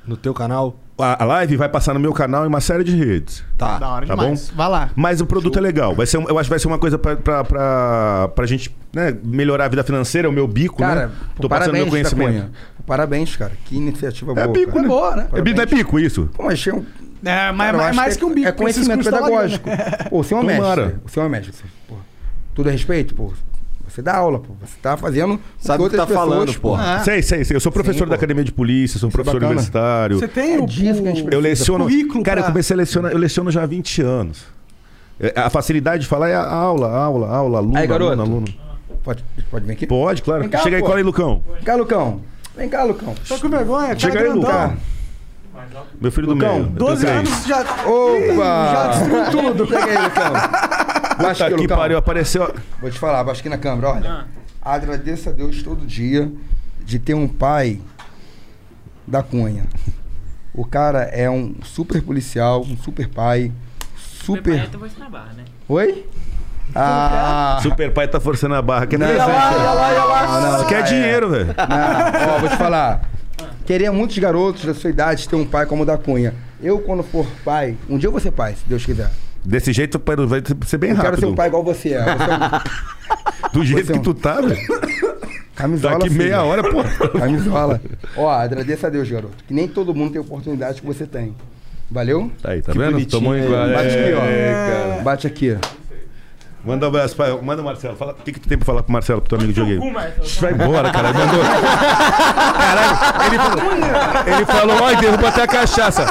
No 0.06 0.16
teu 0.16 0.34
canal? 0.34 0.76
A, 0.98 1.22
a 1.22 1.26
live 1.26 1.56
vai 1.56 1.68
passar 1.68 1.94
no 1.94 2.00
meu 2.00 2.12
canal 2.12 2.44
em 2.44 2.48
uma 2.48 2.60
série 2.60 2.84
de 2.84 2.94
redes. 2.94 3.42
Tá. 3.56 3.78
Da 3.78 3.88
hora 3.88 4.06
Tá 4.06 4.14
demais. 4.14 4.50
bom? 4.50 4.56
Vai 4.56 4.68
lá. 4.68 4.90
Mas 4.94 5.20
o 5.20 5.26
produto 5.26 5.58
é 5.58 5.60
legal. 5.62 5.94
Vai 5.94 6.06
ser, 6.06 6.18
um- 6.18 6.28
eu 6.28 6.38
acho 6.38 6.46
que 6.46 6.50
vai 6.50 6.58
ser 6.58 6.66
uma 6.68 6.78
coisa 6.78 6.98
pra, 6.98 7.16
pra, 7.16 7.44
pra, 7.44 8.28
pra 8.34 8.46
gente 8.46 8.74
né, 8.92 9.16
melhorar 9.24 9.64
a 9.64 9.68
vida 9.68 9.82
financeira, 9.82 10.28
o 10.28 10.32
meu 10.32 10.46
bico, 10.46 10.78
Cara, 10.78 11.06
né? 11.06 11.12
pô, 11.36 11.42
Tô 11.42 11.48
passando 11.48 11.64
parabéns, 11.72 11.84
meu 11.84 11.90
conhecimento. 11.90 12.30
Cunha. 12.32 12.50
Parabéns, 12.86 13.36
cara. 13.36 13.52
Que 13.64 13.76
iniciativa 13.76 14.32
É 14.32 14.34
boa. 14.34 14.48
bico, 14.48 14.72
cara. 14.72 14.82
né? 14.82 14.88
boa, 14.88 15.16
né? 15.16 15.28
É, 15.32 15.40
não 15.54 15.62
é 15.62 15.66
pico 15.66 15.98
isso? 15.98 16.28
Pô, 16.34 16.42
mas 16.44 16.54
achei 16.54 16.72
um... 16.72 16.84
É, 17.24 17.52
mas 17.52 17.66
Cara, 17.66 17.76
eu 17.78 17.80
mais, 17.84 17.96
mais 17.96 18.16
que 18.16 18.24
um 18.24 18.34
bico. 18.34 18.48
É 18.48 18.52
conhecimento 18.52 19.04
cursos 19.04 19.12
pedagógico. 19.12 19.70
Pô, 20.10 20.22
você 20.24 20.34
é 20.34 20.36
um 20.36 20.42
mestre. 20.42 20.62
Tomara. 20.62 21.00
Você 21.06 21.20
é 21.20 21.22
um 21.22 21.28
pô, 21.88 21.94
tudo 22.54 22.68
a 22.68 22.72
respeito, 22.72 23.14
pô. 23.14 23.32
Você 23.92 24.00
dá 24.00 24.16
aula, 24.16 24.38
pô. 24.38 24.54
Você 24.60 24.74
tá 24.80 24.96
fazendo. 24.96 25.38
Sabe 25.58 25.84
o 25.84 25.90
que 25.90 25.96
tá 25.96 26.06
falando, 26.06 26.58
pô. 26.58 26.74
Ah. 26.74 27.00
Sei, 27.04 27.20
sei, 27.22 27.44
sei. 27.44 27.56
Eu 27.56 27.60
sou 27.60 27.70
professor 27.70 28.04
Sim, 28.04 28.08
da 28.10 28.14
academia 28.14 28.42
de 28.42 28.50
polícia, 28.52 28.98
sou 28.98 29.06
um 29.06 29.10
Isso 29.10 29.16
é 29.20 29.22
professor 29.22 29.34
bacana. 29.40 29.50
universitário. 29.52 30.18
Você 30.18 30.28
tem 30.28 30.54
É 30.54 30.58
o, 30.60 30.66
disso 30.66 31.02
que 31.02 31.08
a 31.08 31.14
gente 31.14 31.28
o- 31.28 31.30
Eu 31.30 31.40
leciono. 31.40 31.84
currículo 31.84 32.24
Cara, 32.24 32.40
eu 32.40 32.44
pra- 32.44 32.52
comecei 32.52 32.74
a 32.74 32.78
lecionar, 32.78 33.12
eu 33.12 33.18
leciono 33.18 33.50
já 33.50 33.62
há 33.62 33.66
20 33.66 34.00
anos. 34.00 34.44
É, 35.20 35.38
A 35.38 35.50
facilidade 35.50 36.04
de 36.04 36.08
falar 36.08 36.30
é 36.30 36.34
a 36.34 36.42
aula, 36.50 36.90
aula, 36.90 37.28
aula, 37.28 37.58
aluno, 37.58 37.76
Aí, 37.76 37.86
garoto. 37.86 38.12
aluno, 38.12 38.22
aluno. 38.32 38.48
Pode, 39.04 39.22
pode 39.50 39.66
vir 39.66 39.72
aqui? 39.72 39.86
Pode, 39.86 40.22
claro. 40.22 40.48
Cá, 40.48 40.58
Chega 40.60 40.76
aí, 40.76 40.80
pô. 40.82 40.86
cola 40.86 40.98
aí, 40.98 41.04
Lucão. 41.04 41.42
Vem 41.54 41.62
cá, 41.62 41.74
Lucão. 41.74 42.20
Vem 42.56 42.68
cá, 42.70 42.82
Lucão. 42.84 43.14
Tô 43.28 43.38
com 43.38 43.48
vergonha, 43.50 43.88
cara 43.88 43.98
Chega 44.00 44.20
aí. 44.20 44.28
Lucão. 44.30 44.76
Meu 46.00 46.10
filho 46.10 46.26
do 46.28 46.32
Lucão, 46.34 46.48
meio. 46.54 46.62
Eu 46.62 46.66
tenho 46.66 46.78
12 46.78 47.04
três. 47.06 47.18
anos 47.18 47.46
já. 47.46 47.60
Opa! 47.60 48.72
Já 48.72 48.86
destruiu 48.88 49.30
tudo. 49.52 49.66
Pega 49.66 49.84
aí, 49.84 49.98
Lucão. 50.04 50.32
Que 51.16 51.54
Lucão. 51.54 51.76
pariu, 51.76 51.98
apareceu. 51.98 52.54
Vou 52.80 52.90
te 52.90 52.98
falar, 52.98 53.22
baixa 53.24 53.40
aqui 53.40 53.48
na 53.48 53.58
câmera, 53.58 53.90
olha. 53.90 54.26
Agradeça 54.60 55.30
a 55.30 55.32
Deus 55.32 55.62
todo 55.62 55.84
dia 55.86 56.30
de 56.84 56.98
ter 56.98 57.14
um 57.14 57.26
pai 57.28 57.80
da 59.06 59.22
Cunha. 59.22 59.64
O 60.54 60.64
cara 60.64 61.04
é 61.04 61.28
um 61.30 61.54
super 61.64 62.02
policial, 62.02 62.62
um 62.62 62.76
super 62.76 63.08
pai, 63.08 63.50
super. 63.96 64.68
Oi? 65.68 66.06
Ah! 66.74 67.58
Super 67.62 67.92
pai 67.92 68.08
tá 68.08 68.20
forçando 68.20 68.54
a 68.54 68.62
barra. 68.62 68.86
Quer 68.86 68.98
Não, 68.98 69.06
lá, 69.06 69.14
né? 69.14 69.26
lá. 69.26 70.58
Não, 70.58 70.66
quer 70.66 70.80
é. 70.80 70.82
dinheiro, 70.82 71.28
velho. 71.28 71.46
Não, 71.46 72.34
ó, 72.34 72.38
vou 72.38 72.48
te 72.48 72.56
falar. 72.56 73.10
Queria 73.66 73.92
muitos 73.92 74.16
garotos 74.18 74.64
da 74.64 74.74
sua 74.74 74.90
idade 74.90 75.28
ter 75.28 75.36
um 75.36 75.44
pai 75.44 75.66
como 75.66 75.82
o 75.82 75.86
da 75.86 75.98
Cunha. 75.98 76.34
Eu, 76.62 76.78
quando 76.80 77.02
for 77.02 77.26
pai, 77.44 77.76
um 77.88 77.98
dia 77.98 78.06
eu 78.08 78.12
vou 78.12 78.20
ser 78.20 78.30
pai, 78.30 78.54
se 78.54 78.62
Deus 78.66 78.84
quiser. 78.84 79.10
Desse 79.44 79.72
jeito 79.72 79.98
pai, 79.98 80.14
vai 80.16 80.40
ser 80.66 80.78
bem 80.78 80.90
eu 80.90 80.96
quero 80.96 81.08
ser 81.08 81.10
rápido. 81.22 81.28
um 81.30 81.34
pai 81.34 81.48
igual 81.48 81.64
você 81.64 81.94
é. 81.94 82.04
Você 82.12 82.30
é 82.30 83.48
um- 83.48 83.52
Do 83.52 83.64
jeito 83.64 83.86
Você 83.86 83.92
é 83.92 83.94
que 83.94 84.00
um- 84.00 84.02
tu 84.02 84.14
tá, 84.14 84.40
velho. 84.40 84.56
Camisola. 85.54 85.94
Daqui 85.98 86.08
filho. 86.10 86.22
meia 86.24 86.42
hora, 86.42 86.62
pô. 86.62 86.82
Camisola. 87.18 87.80
Ó, 88.16 88.30
agradeça 88.30 88.86
a 88.86 88.90
Deus, 88.90 89.08
garoto. 89.10 89.34
Que 89.46 89.52
nem 89.52 89.68
todo 89.68 89.94
mundo 89.94 90.12
tem 90.12 90.18
a 90.18 90.22
oportunidade 90.22 90.80
que 90.80 90.86
você 90.86 91.06
tem. 91.06 91.34
Valeu? 91.90 92.30
Aí, 92.42 92.62
tá 92.62 92.72
Que 92.72 92.78
vendo? 92.78 93.04
Tomou 93.06 93.36
igual. 93.36 93.68
Bate 93.68 93.88
aqui, 93.88 94.12
ó. 94.14 94.24
É, 94.24 94.52
cara. 94.52 95.02
Bate 95.02 95.26
aqui. 95.26 95.58
Manda 96.64 96.86
um 96.86 96.88
abraço 96.88 97.16
pra... 97.16 97.36
Manda 97.36 97.60
o 97.60 97.64
Marcelo. 97.64 97.96
Fala... 97.96 98.12
O 98.12 98.22
que, 98.22 98.32
que 98.32 98.40
tu 98.40 98.48
tem 98.48 98.56
pra 98.56 98.64
falar 98.66 98.82
pro 98.82 98.92
Marcelo, 98.92 99.20
pro 99.20 99.30
teu 99.30 99.38
amigo 99.38 99.52
de 99.52 99.60
videogame? 99.60 99.94
Vai 100.40 100.52
embora, 100.52 100.90
cara. 100.90 101.08
Ele 101.08 101.18
mandou. 101.18 101.40
Caralho, 102.62 103.26
ele 103.26 103.38
falou. 103.38 103.62
Ele 104.26 104.46
falou, 104.46 104.76
ó, 104.82 105.00
derruba 105.00 105.28
até 105.28 105.42
a 105.42 105.46
cachaça. 105.46 106.06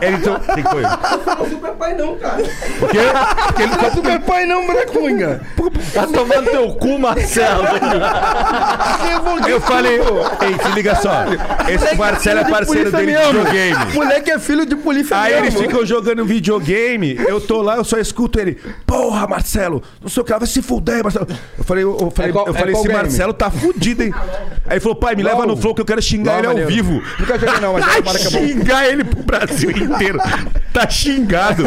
Ele 0.00 0.16
então. 0.16 0.34
O 0.36 0.40
que 0.40 0.62
que 0.62 0.68
foi? 0.68 0.82
Não 0.82 1.46
é 1.46 1.48
super 1.48 1.72
pai 1.72 1.94
não, 1.94 2.16
cara. 2.16 2.42
O 2.42 2.88
quê? 2.88 2.98
Porque 3.46 3.62
ele 3.62 3.76
Não 3.76 3.84
é 3.84 3.90
super 3.90 4.20
pai 4.20 4.46
não, 4.46 4.66
né, 4.66 4.86
Cunha? 4.86 5.40
Tá 5.92 6.06
tomando 6.06 6.50
teu 6.50 6.68
cu, 6.74 6.98
Marcelo. 6.98 7.64
Eu 9.46 9.60
falei, 9.60 10.00
ei, 10.00 10.58
se 10.62 10.72
liga 10.74 10.94
só. 10.96 11.24
Esse 11.68 11.94
Marcelo 11.96 12.40
é 12.40 12.44
parceiro 12.44 12.90
dele 12.90 13.12
de 13.12 13.18
videogame. 13.18 13.94
Moleque 13.94 14.30
é 14.30 14.38
filho 14.38 14.64
de 14.64 14.76
polícia 14.76 15.18
Aí 15.18 15.34
mesmo. 15.34 15.46
eles 15.46 15.60
ficam 15.60 15.84
jogando 15.84 16.24
videogame, 16.24 17.16
eu 17.26 17.40
tô 17.40 17.60
lá, 17.60 17.76
eu 17.76 17.84
só 17.84 17.98
escuto 17.98 18.40
ele. 18.40 18.58
Porra, 18.86 19.26
Marcelo, 19.26 19.41
não 20.00 20.08
sei 20.08 20.20
o 20.20 20.24
que, 20.24 20.32
lá, 20.32 20.38
vai 20.38 20.48
se 20.48 20.62
fuder, 20.62 21.02
Marcelo. 21.02 21.26
Eu 21.58 21.64
falei, 21.64 21.84
eu, 21.84 21.96
eu 22.00 22.10
falei, 22.10 22.30
É 22.30 22.32
qual- 22.32 22.46
eu 22.46 22.54
é 22.54 22.58
falei 22.58 22.74
qual 22.74 22.84
esse 22.84 22.92
game? 22.92 23.02
Marcelo 23.02 23.32
tá 23.32 23.50
fudido, 23.50 24.02
hein? 24.02 24.12
Aí 24.66 24.74
ele 24.74 24.80
falou, 24.80 24.96
pai, 24.96 25.14
me 25.14 25.22
leva 25.22 25.38
LOL. 25.38 25.46
no 25.48 25.56
flow 25.56 25.74
que 25.74 25.80
eu 25.80 25.84
quero 25.84 26.02
xingar 26.02 26.32
LOL, 26.32 26.38
ele 26.40 26.46
ao 26.46 26.52
maneiro. 26.54 26.70
vivo. 26.70 27.02
Nunca 27.18 27.38
joguei 27.38 27.60
não, 27.60 27.72
mas 27.74 27.84
Vai 27.84 28.02
para 28.02 28.18
que 28.18 28.26
é 28.26 28.30
bom. 28.30 28.38
xingar 28.46 28.86
ele 28.88 29.04
pro 29.04 29.22
Brasil 29.22 29.70
inteiro. 29.70 30.18
Tá 30.72 30.88
xingado. 30.88 31.64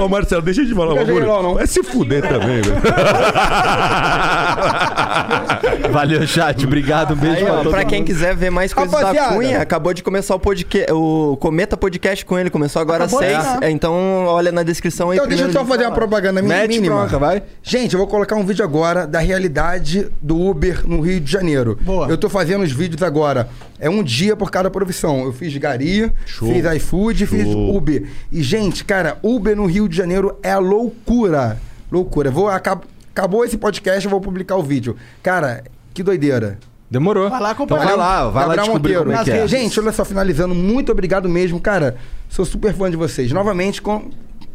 Ô, 0.00 0.08
Marcelo, 0.08 0.42
deixa 0.42 0.62
eu 0.62 0.66
te 0.66 0.74
falar 0.74 0.94
um 0.94 0.96
bagulho. 0.96 1.54
Vai 1.54 1.66
se 1.66 1.82
fuder 1.82 2.22
também, 2.22 2.62
velho. 2.62 2.76
Valeu, 5.90 6.26
chat. 6.26 6.64
Obrigado. 6.64 7.14
Um 7.14 7.16
beijo 7.16 7.36
Aí, 7.36 7.44
pra 7.44 7.54
ó, 7.54 7.62
todo 7.62 7.70
pra 7.70 7.84
quem 7.84 8.00
mundo. 8.00 8.06
quiser 8.08 8.34
ver 8.34 8.50
mais 8.50 8.72
coisas 8.72 8.92
da 8.92 8.98
Rapaziada. 8.98 9.34
Cunha, 9.34 9.60
acabou 9.60 9.92
de 9.94 10.02
começar 10.02 10.34
o 10.34 10.40
podcast, 10.40 10.92
o 10.92 11.36
Cometa 11.40 11.76
Podcast 11.76 12.24
com 12.24 12.38
ele, 12.38 12.50
começou 12.50 12.80
agora 12.80 13.04
às 13.04 13.10
seis. 13.12 13.38
É, 13.60 13.70
Então, 13.70 14.24
olha 14.26 14.52
na 14.52 14.62
descrição 14.62 15.10
aí. 15.10 15.18
Então 15.18 15.28
deixa 15.28 15.44
eu 15.44 15.52
só 15.52 15.64
fazer 15.64 15.84
uma 15.84 15.92
propaganda 15.92 16.40
mínima. 16.42 17.07
Vai. 17.16 17.42
Gente, 17.62 17.94
eu 17.94 17.98
vou 17.98 18.06
colocar 18.08 18.34
um 18.36 18.44
vídeo 18.44 18.64
agora 18.64 19.06
da 19.06 19.20
realidade 19.20 20.08
do 20.20 20.38
Uber 20.38 20.82
no 20.86 21.00
Rio 21.00 21.20
de 21.20 21.30
Janeiro. 21.30 21.78
Boa. 21.80 22.08
Eu 22.08 22.18
tô 22.18 22.28
fazendo 22.28 22.62
os 22.64 22.72
vídeos 22.72 23.02
agora. 23.02 23.48
É 23.78 23.88
um 23.88 24.02
dia 24.02 24.34
por 24.36 24.50
cada 24.50 24.68
profissão. 24.68 25.24
Eu 25.24 25.32
fiz 25.32 25.56
Gari, 25.56 26.12
Show. 26.26 26.52
fiz 26.52 26.64
iFood, 26.76 27.26
fiz 27.26 27.44
Show. 27.44 27.76
Uber. 27.76 28.06
E, 28.30 28.42
gente, 28.42 28.84
cara, 28.84 29.16
Uber 29.22 29.56
no 29.56 29.64
Rio 29.66 29.88
de 29.88 29.96
Janeiro 29.96 30.36
é 30.42 30.56
loucura. 30.56 31.56
Loucura. 31.90 32.30
Vou, 32.30 32.48
acab- 32.48 32.82
acabou 33.14 33.44
esse 33.44 33.56
podcast, 33.56 34.04
eu 34.04 34.10
vou 34.10 34.20
publicar 34.20 34.56
o 34.56 34.62
vídeo. 34.62 34.96
Cara, 35.22 35.62
que 35.94 36.02
doideira. 36.02 36.58
Demorou. 36.90 37.28
Vai 37.28 37.40
lá 37.40 37.50
Então 37.52 37.64
acompanhar. 37.66 37.84
vai 37.86 37.96
lá, 37.96 38.28
vai 38.30 38.46
lá 38.46 38.56
descobrir 38.56 38.94
Monteiro. 38.96 39.04
como 39.10 39.16
é 39.16 39.24
que 39.24 39.30
é. 39.30 39.46
Gente, 39.46 39.78
olha 39.78 39.92
só, 39.92 40.04
finalizando, 40.06 40.54
muito 40.54 40.90
obrigado 40.90 41.28
mesmo, 41.28 41.60
cara. 41.60 41.96
Sou 42.30 42.44
super 42.46 42.72
fã 42.74 42.90
de 42.90 42.96
vocês. 42.96 43.30
Novamente, 43.30 43.82
com- 43.82 44.08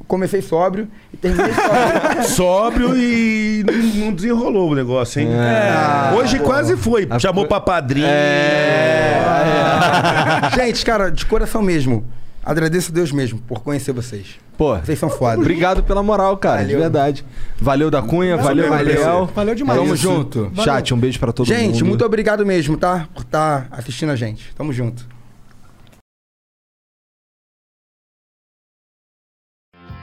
comecei 0.07 0.41
sóbrio 0.41 0.87
e 1.13 1.17
terminei 1.17 1.51
sóbrio. 1.53 2.23
Sóbrio 2.23 2.97
e 2.97 3.63
não- 3.99 4.13
desenrolou 4.13 4.71
o 4.71 4.75
negócio, 4.75 5.21
hein? 5.21 5.27
É. 5.31 6.13
Hoje 6.15 6.39
quase 6.39 6.75
foi. 6.77 7.07
Chamou 7.19 7.45
pra 7.47 7.59
padrinho. 7.59 8.07
Gente, 10.55 10.85
cara, 10.85 11.09
de 11.11 11.25
coração 11.25 11.61
mesmo. 11.61 12.05
Agradeço 12.45 12.91
a 12.91 12.93
Deus 12.93 13.09
mesmo 13.11 13.39
por 13.47 13.61
conhecer 13.61 13.93
vocês. 13.93 14.35
Pô, 14.57 14.75
Vocês 14.77 14.99
são 14.99 15.09
foda. 15.09 15.39
obrigado 15.39 15.81
pela 15.81 16.03
moral, 16.03 16.35
cara. 16.37 16.57
De 16.59 16.65
Valeu. 16.73 16.79
verdade. 16.81 17.25
Valeu 17.57 17.89
da 17.89 18.01
Cunha, 18.01 18.35
valeu, 18.35 18.67
Valeu, 18.69 18.85
Gabriel. 18.93 19.29
Valeu 19.33 19.55
demais. 19.55 19.79
Tamo 19.79 19.95
junto. 19.95 20.49
Valeu. 20.53 20.63
Chat, 20.63 20.93
um 20.93 20.97
beijo 20.97 21.19
pra 21.19 21.31
todo 21.31 21.47
mundo. 21.47 21.57
gente, 21.57 21.83
muito 21.85 22.03
obrigado 22.05 22.45
mesmo, 22.45 22.75
tá? 22.77 23.07
Por 23.13 23.21
estar 23.21 23.67
assistindo 23.71 24.09
a 24.11 24.15
gente. 24.17 24.53
Tamo 24.55 24.73
junto. 24.73 25.07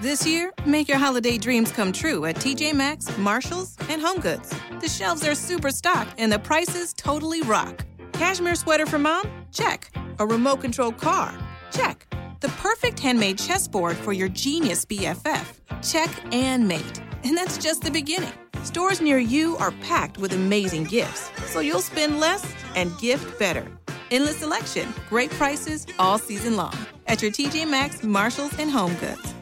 This 0.00 0.26
year, 0.26 0.50
make 0.64 0.88
your 0.88 0.96
holiday 0.96 1.36
dreams 1.36 1.70
come 1.70 1.92
true 1.92 2.24
at 2.24 2.36
TJ 2.36 2.72
Maxx, 2.72 3.18
Marshalls, 3.18 3.76
and 3.90 4.00
HomeGoods. 4.00 4.80
The 4.80 4.88
shelves 4.88 5.26
are 5.26 5.34
super 5.34 5.70
stocked 5.70 6.14
and 6.16 6.32
the 6.32 6.38
prices 6.38 6.94
totally 6.94 7.42
rock. 7.42 7.84
Cashmere 8.12 8.54
sweater 8.54 8.86
for 8.86 8.98
mom? 8.98 9.24
Check. 9.52 9.90
A 10.18 10.26
remote 10.26 10.62
control 10.62 10.90
car? 10.90 11.34
Check. 11.70 12.06
The 12.40 12.48
perfect 12.48 12.98
handmade 12.98 13.36
chessboard 13.36 13.94
for 13.94 14.14
your 14.14 14.30
genius 14.30 14.86
BFF? 14.86 15.44
Check 15.82 16.08
and 16.32 16.66
mate. 16.66 17.02
And 17.22 17.36
that's 17.36 17.58
just 17.58 17.82
the 17.82 17.90
beginning. 17.90 18.32
Stores 18.62 19.02
near 19.02 19.18
you 19.18 19.58
are 19.58 19.72
packed 19.82 20.16
with 20.16 20.32
amazing 20.32 20.84
gifts, 20.84 21.30
so 21.52 21.60
you'll 21.60 21.82
spend 21.82 22.18
less 22.18 22.50
and 22.74 22.96
gift 23.00 23.38
better. 23.38 23.70
Endless 24.10 24.38
selection, 24.38 24.94
great 25.10 25.30
prices 25.32 25.86
all 25.98 26.16
season 26.16 26.56
long 26.56 26.74
at 27.06 27.20
your 27.20 27.30
TJ 27.30 27.68
Maxx, 27.68 28.02
Marshalls, 28.02 28.58
and 28.58 28.70
HomeGoods. 28.70 29.34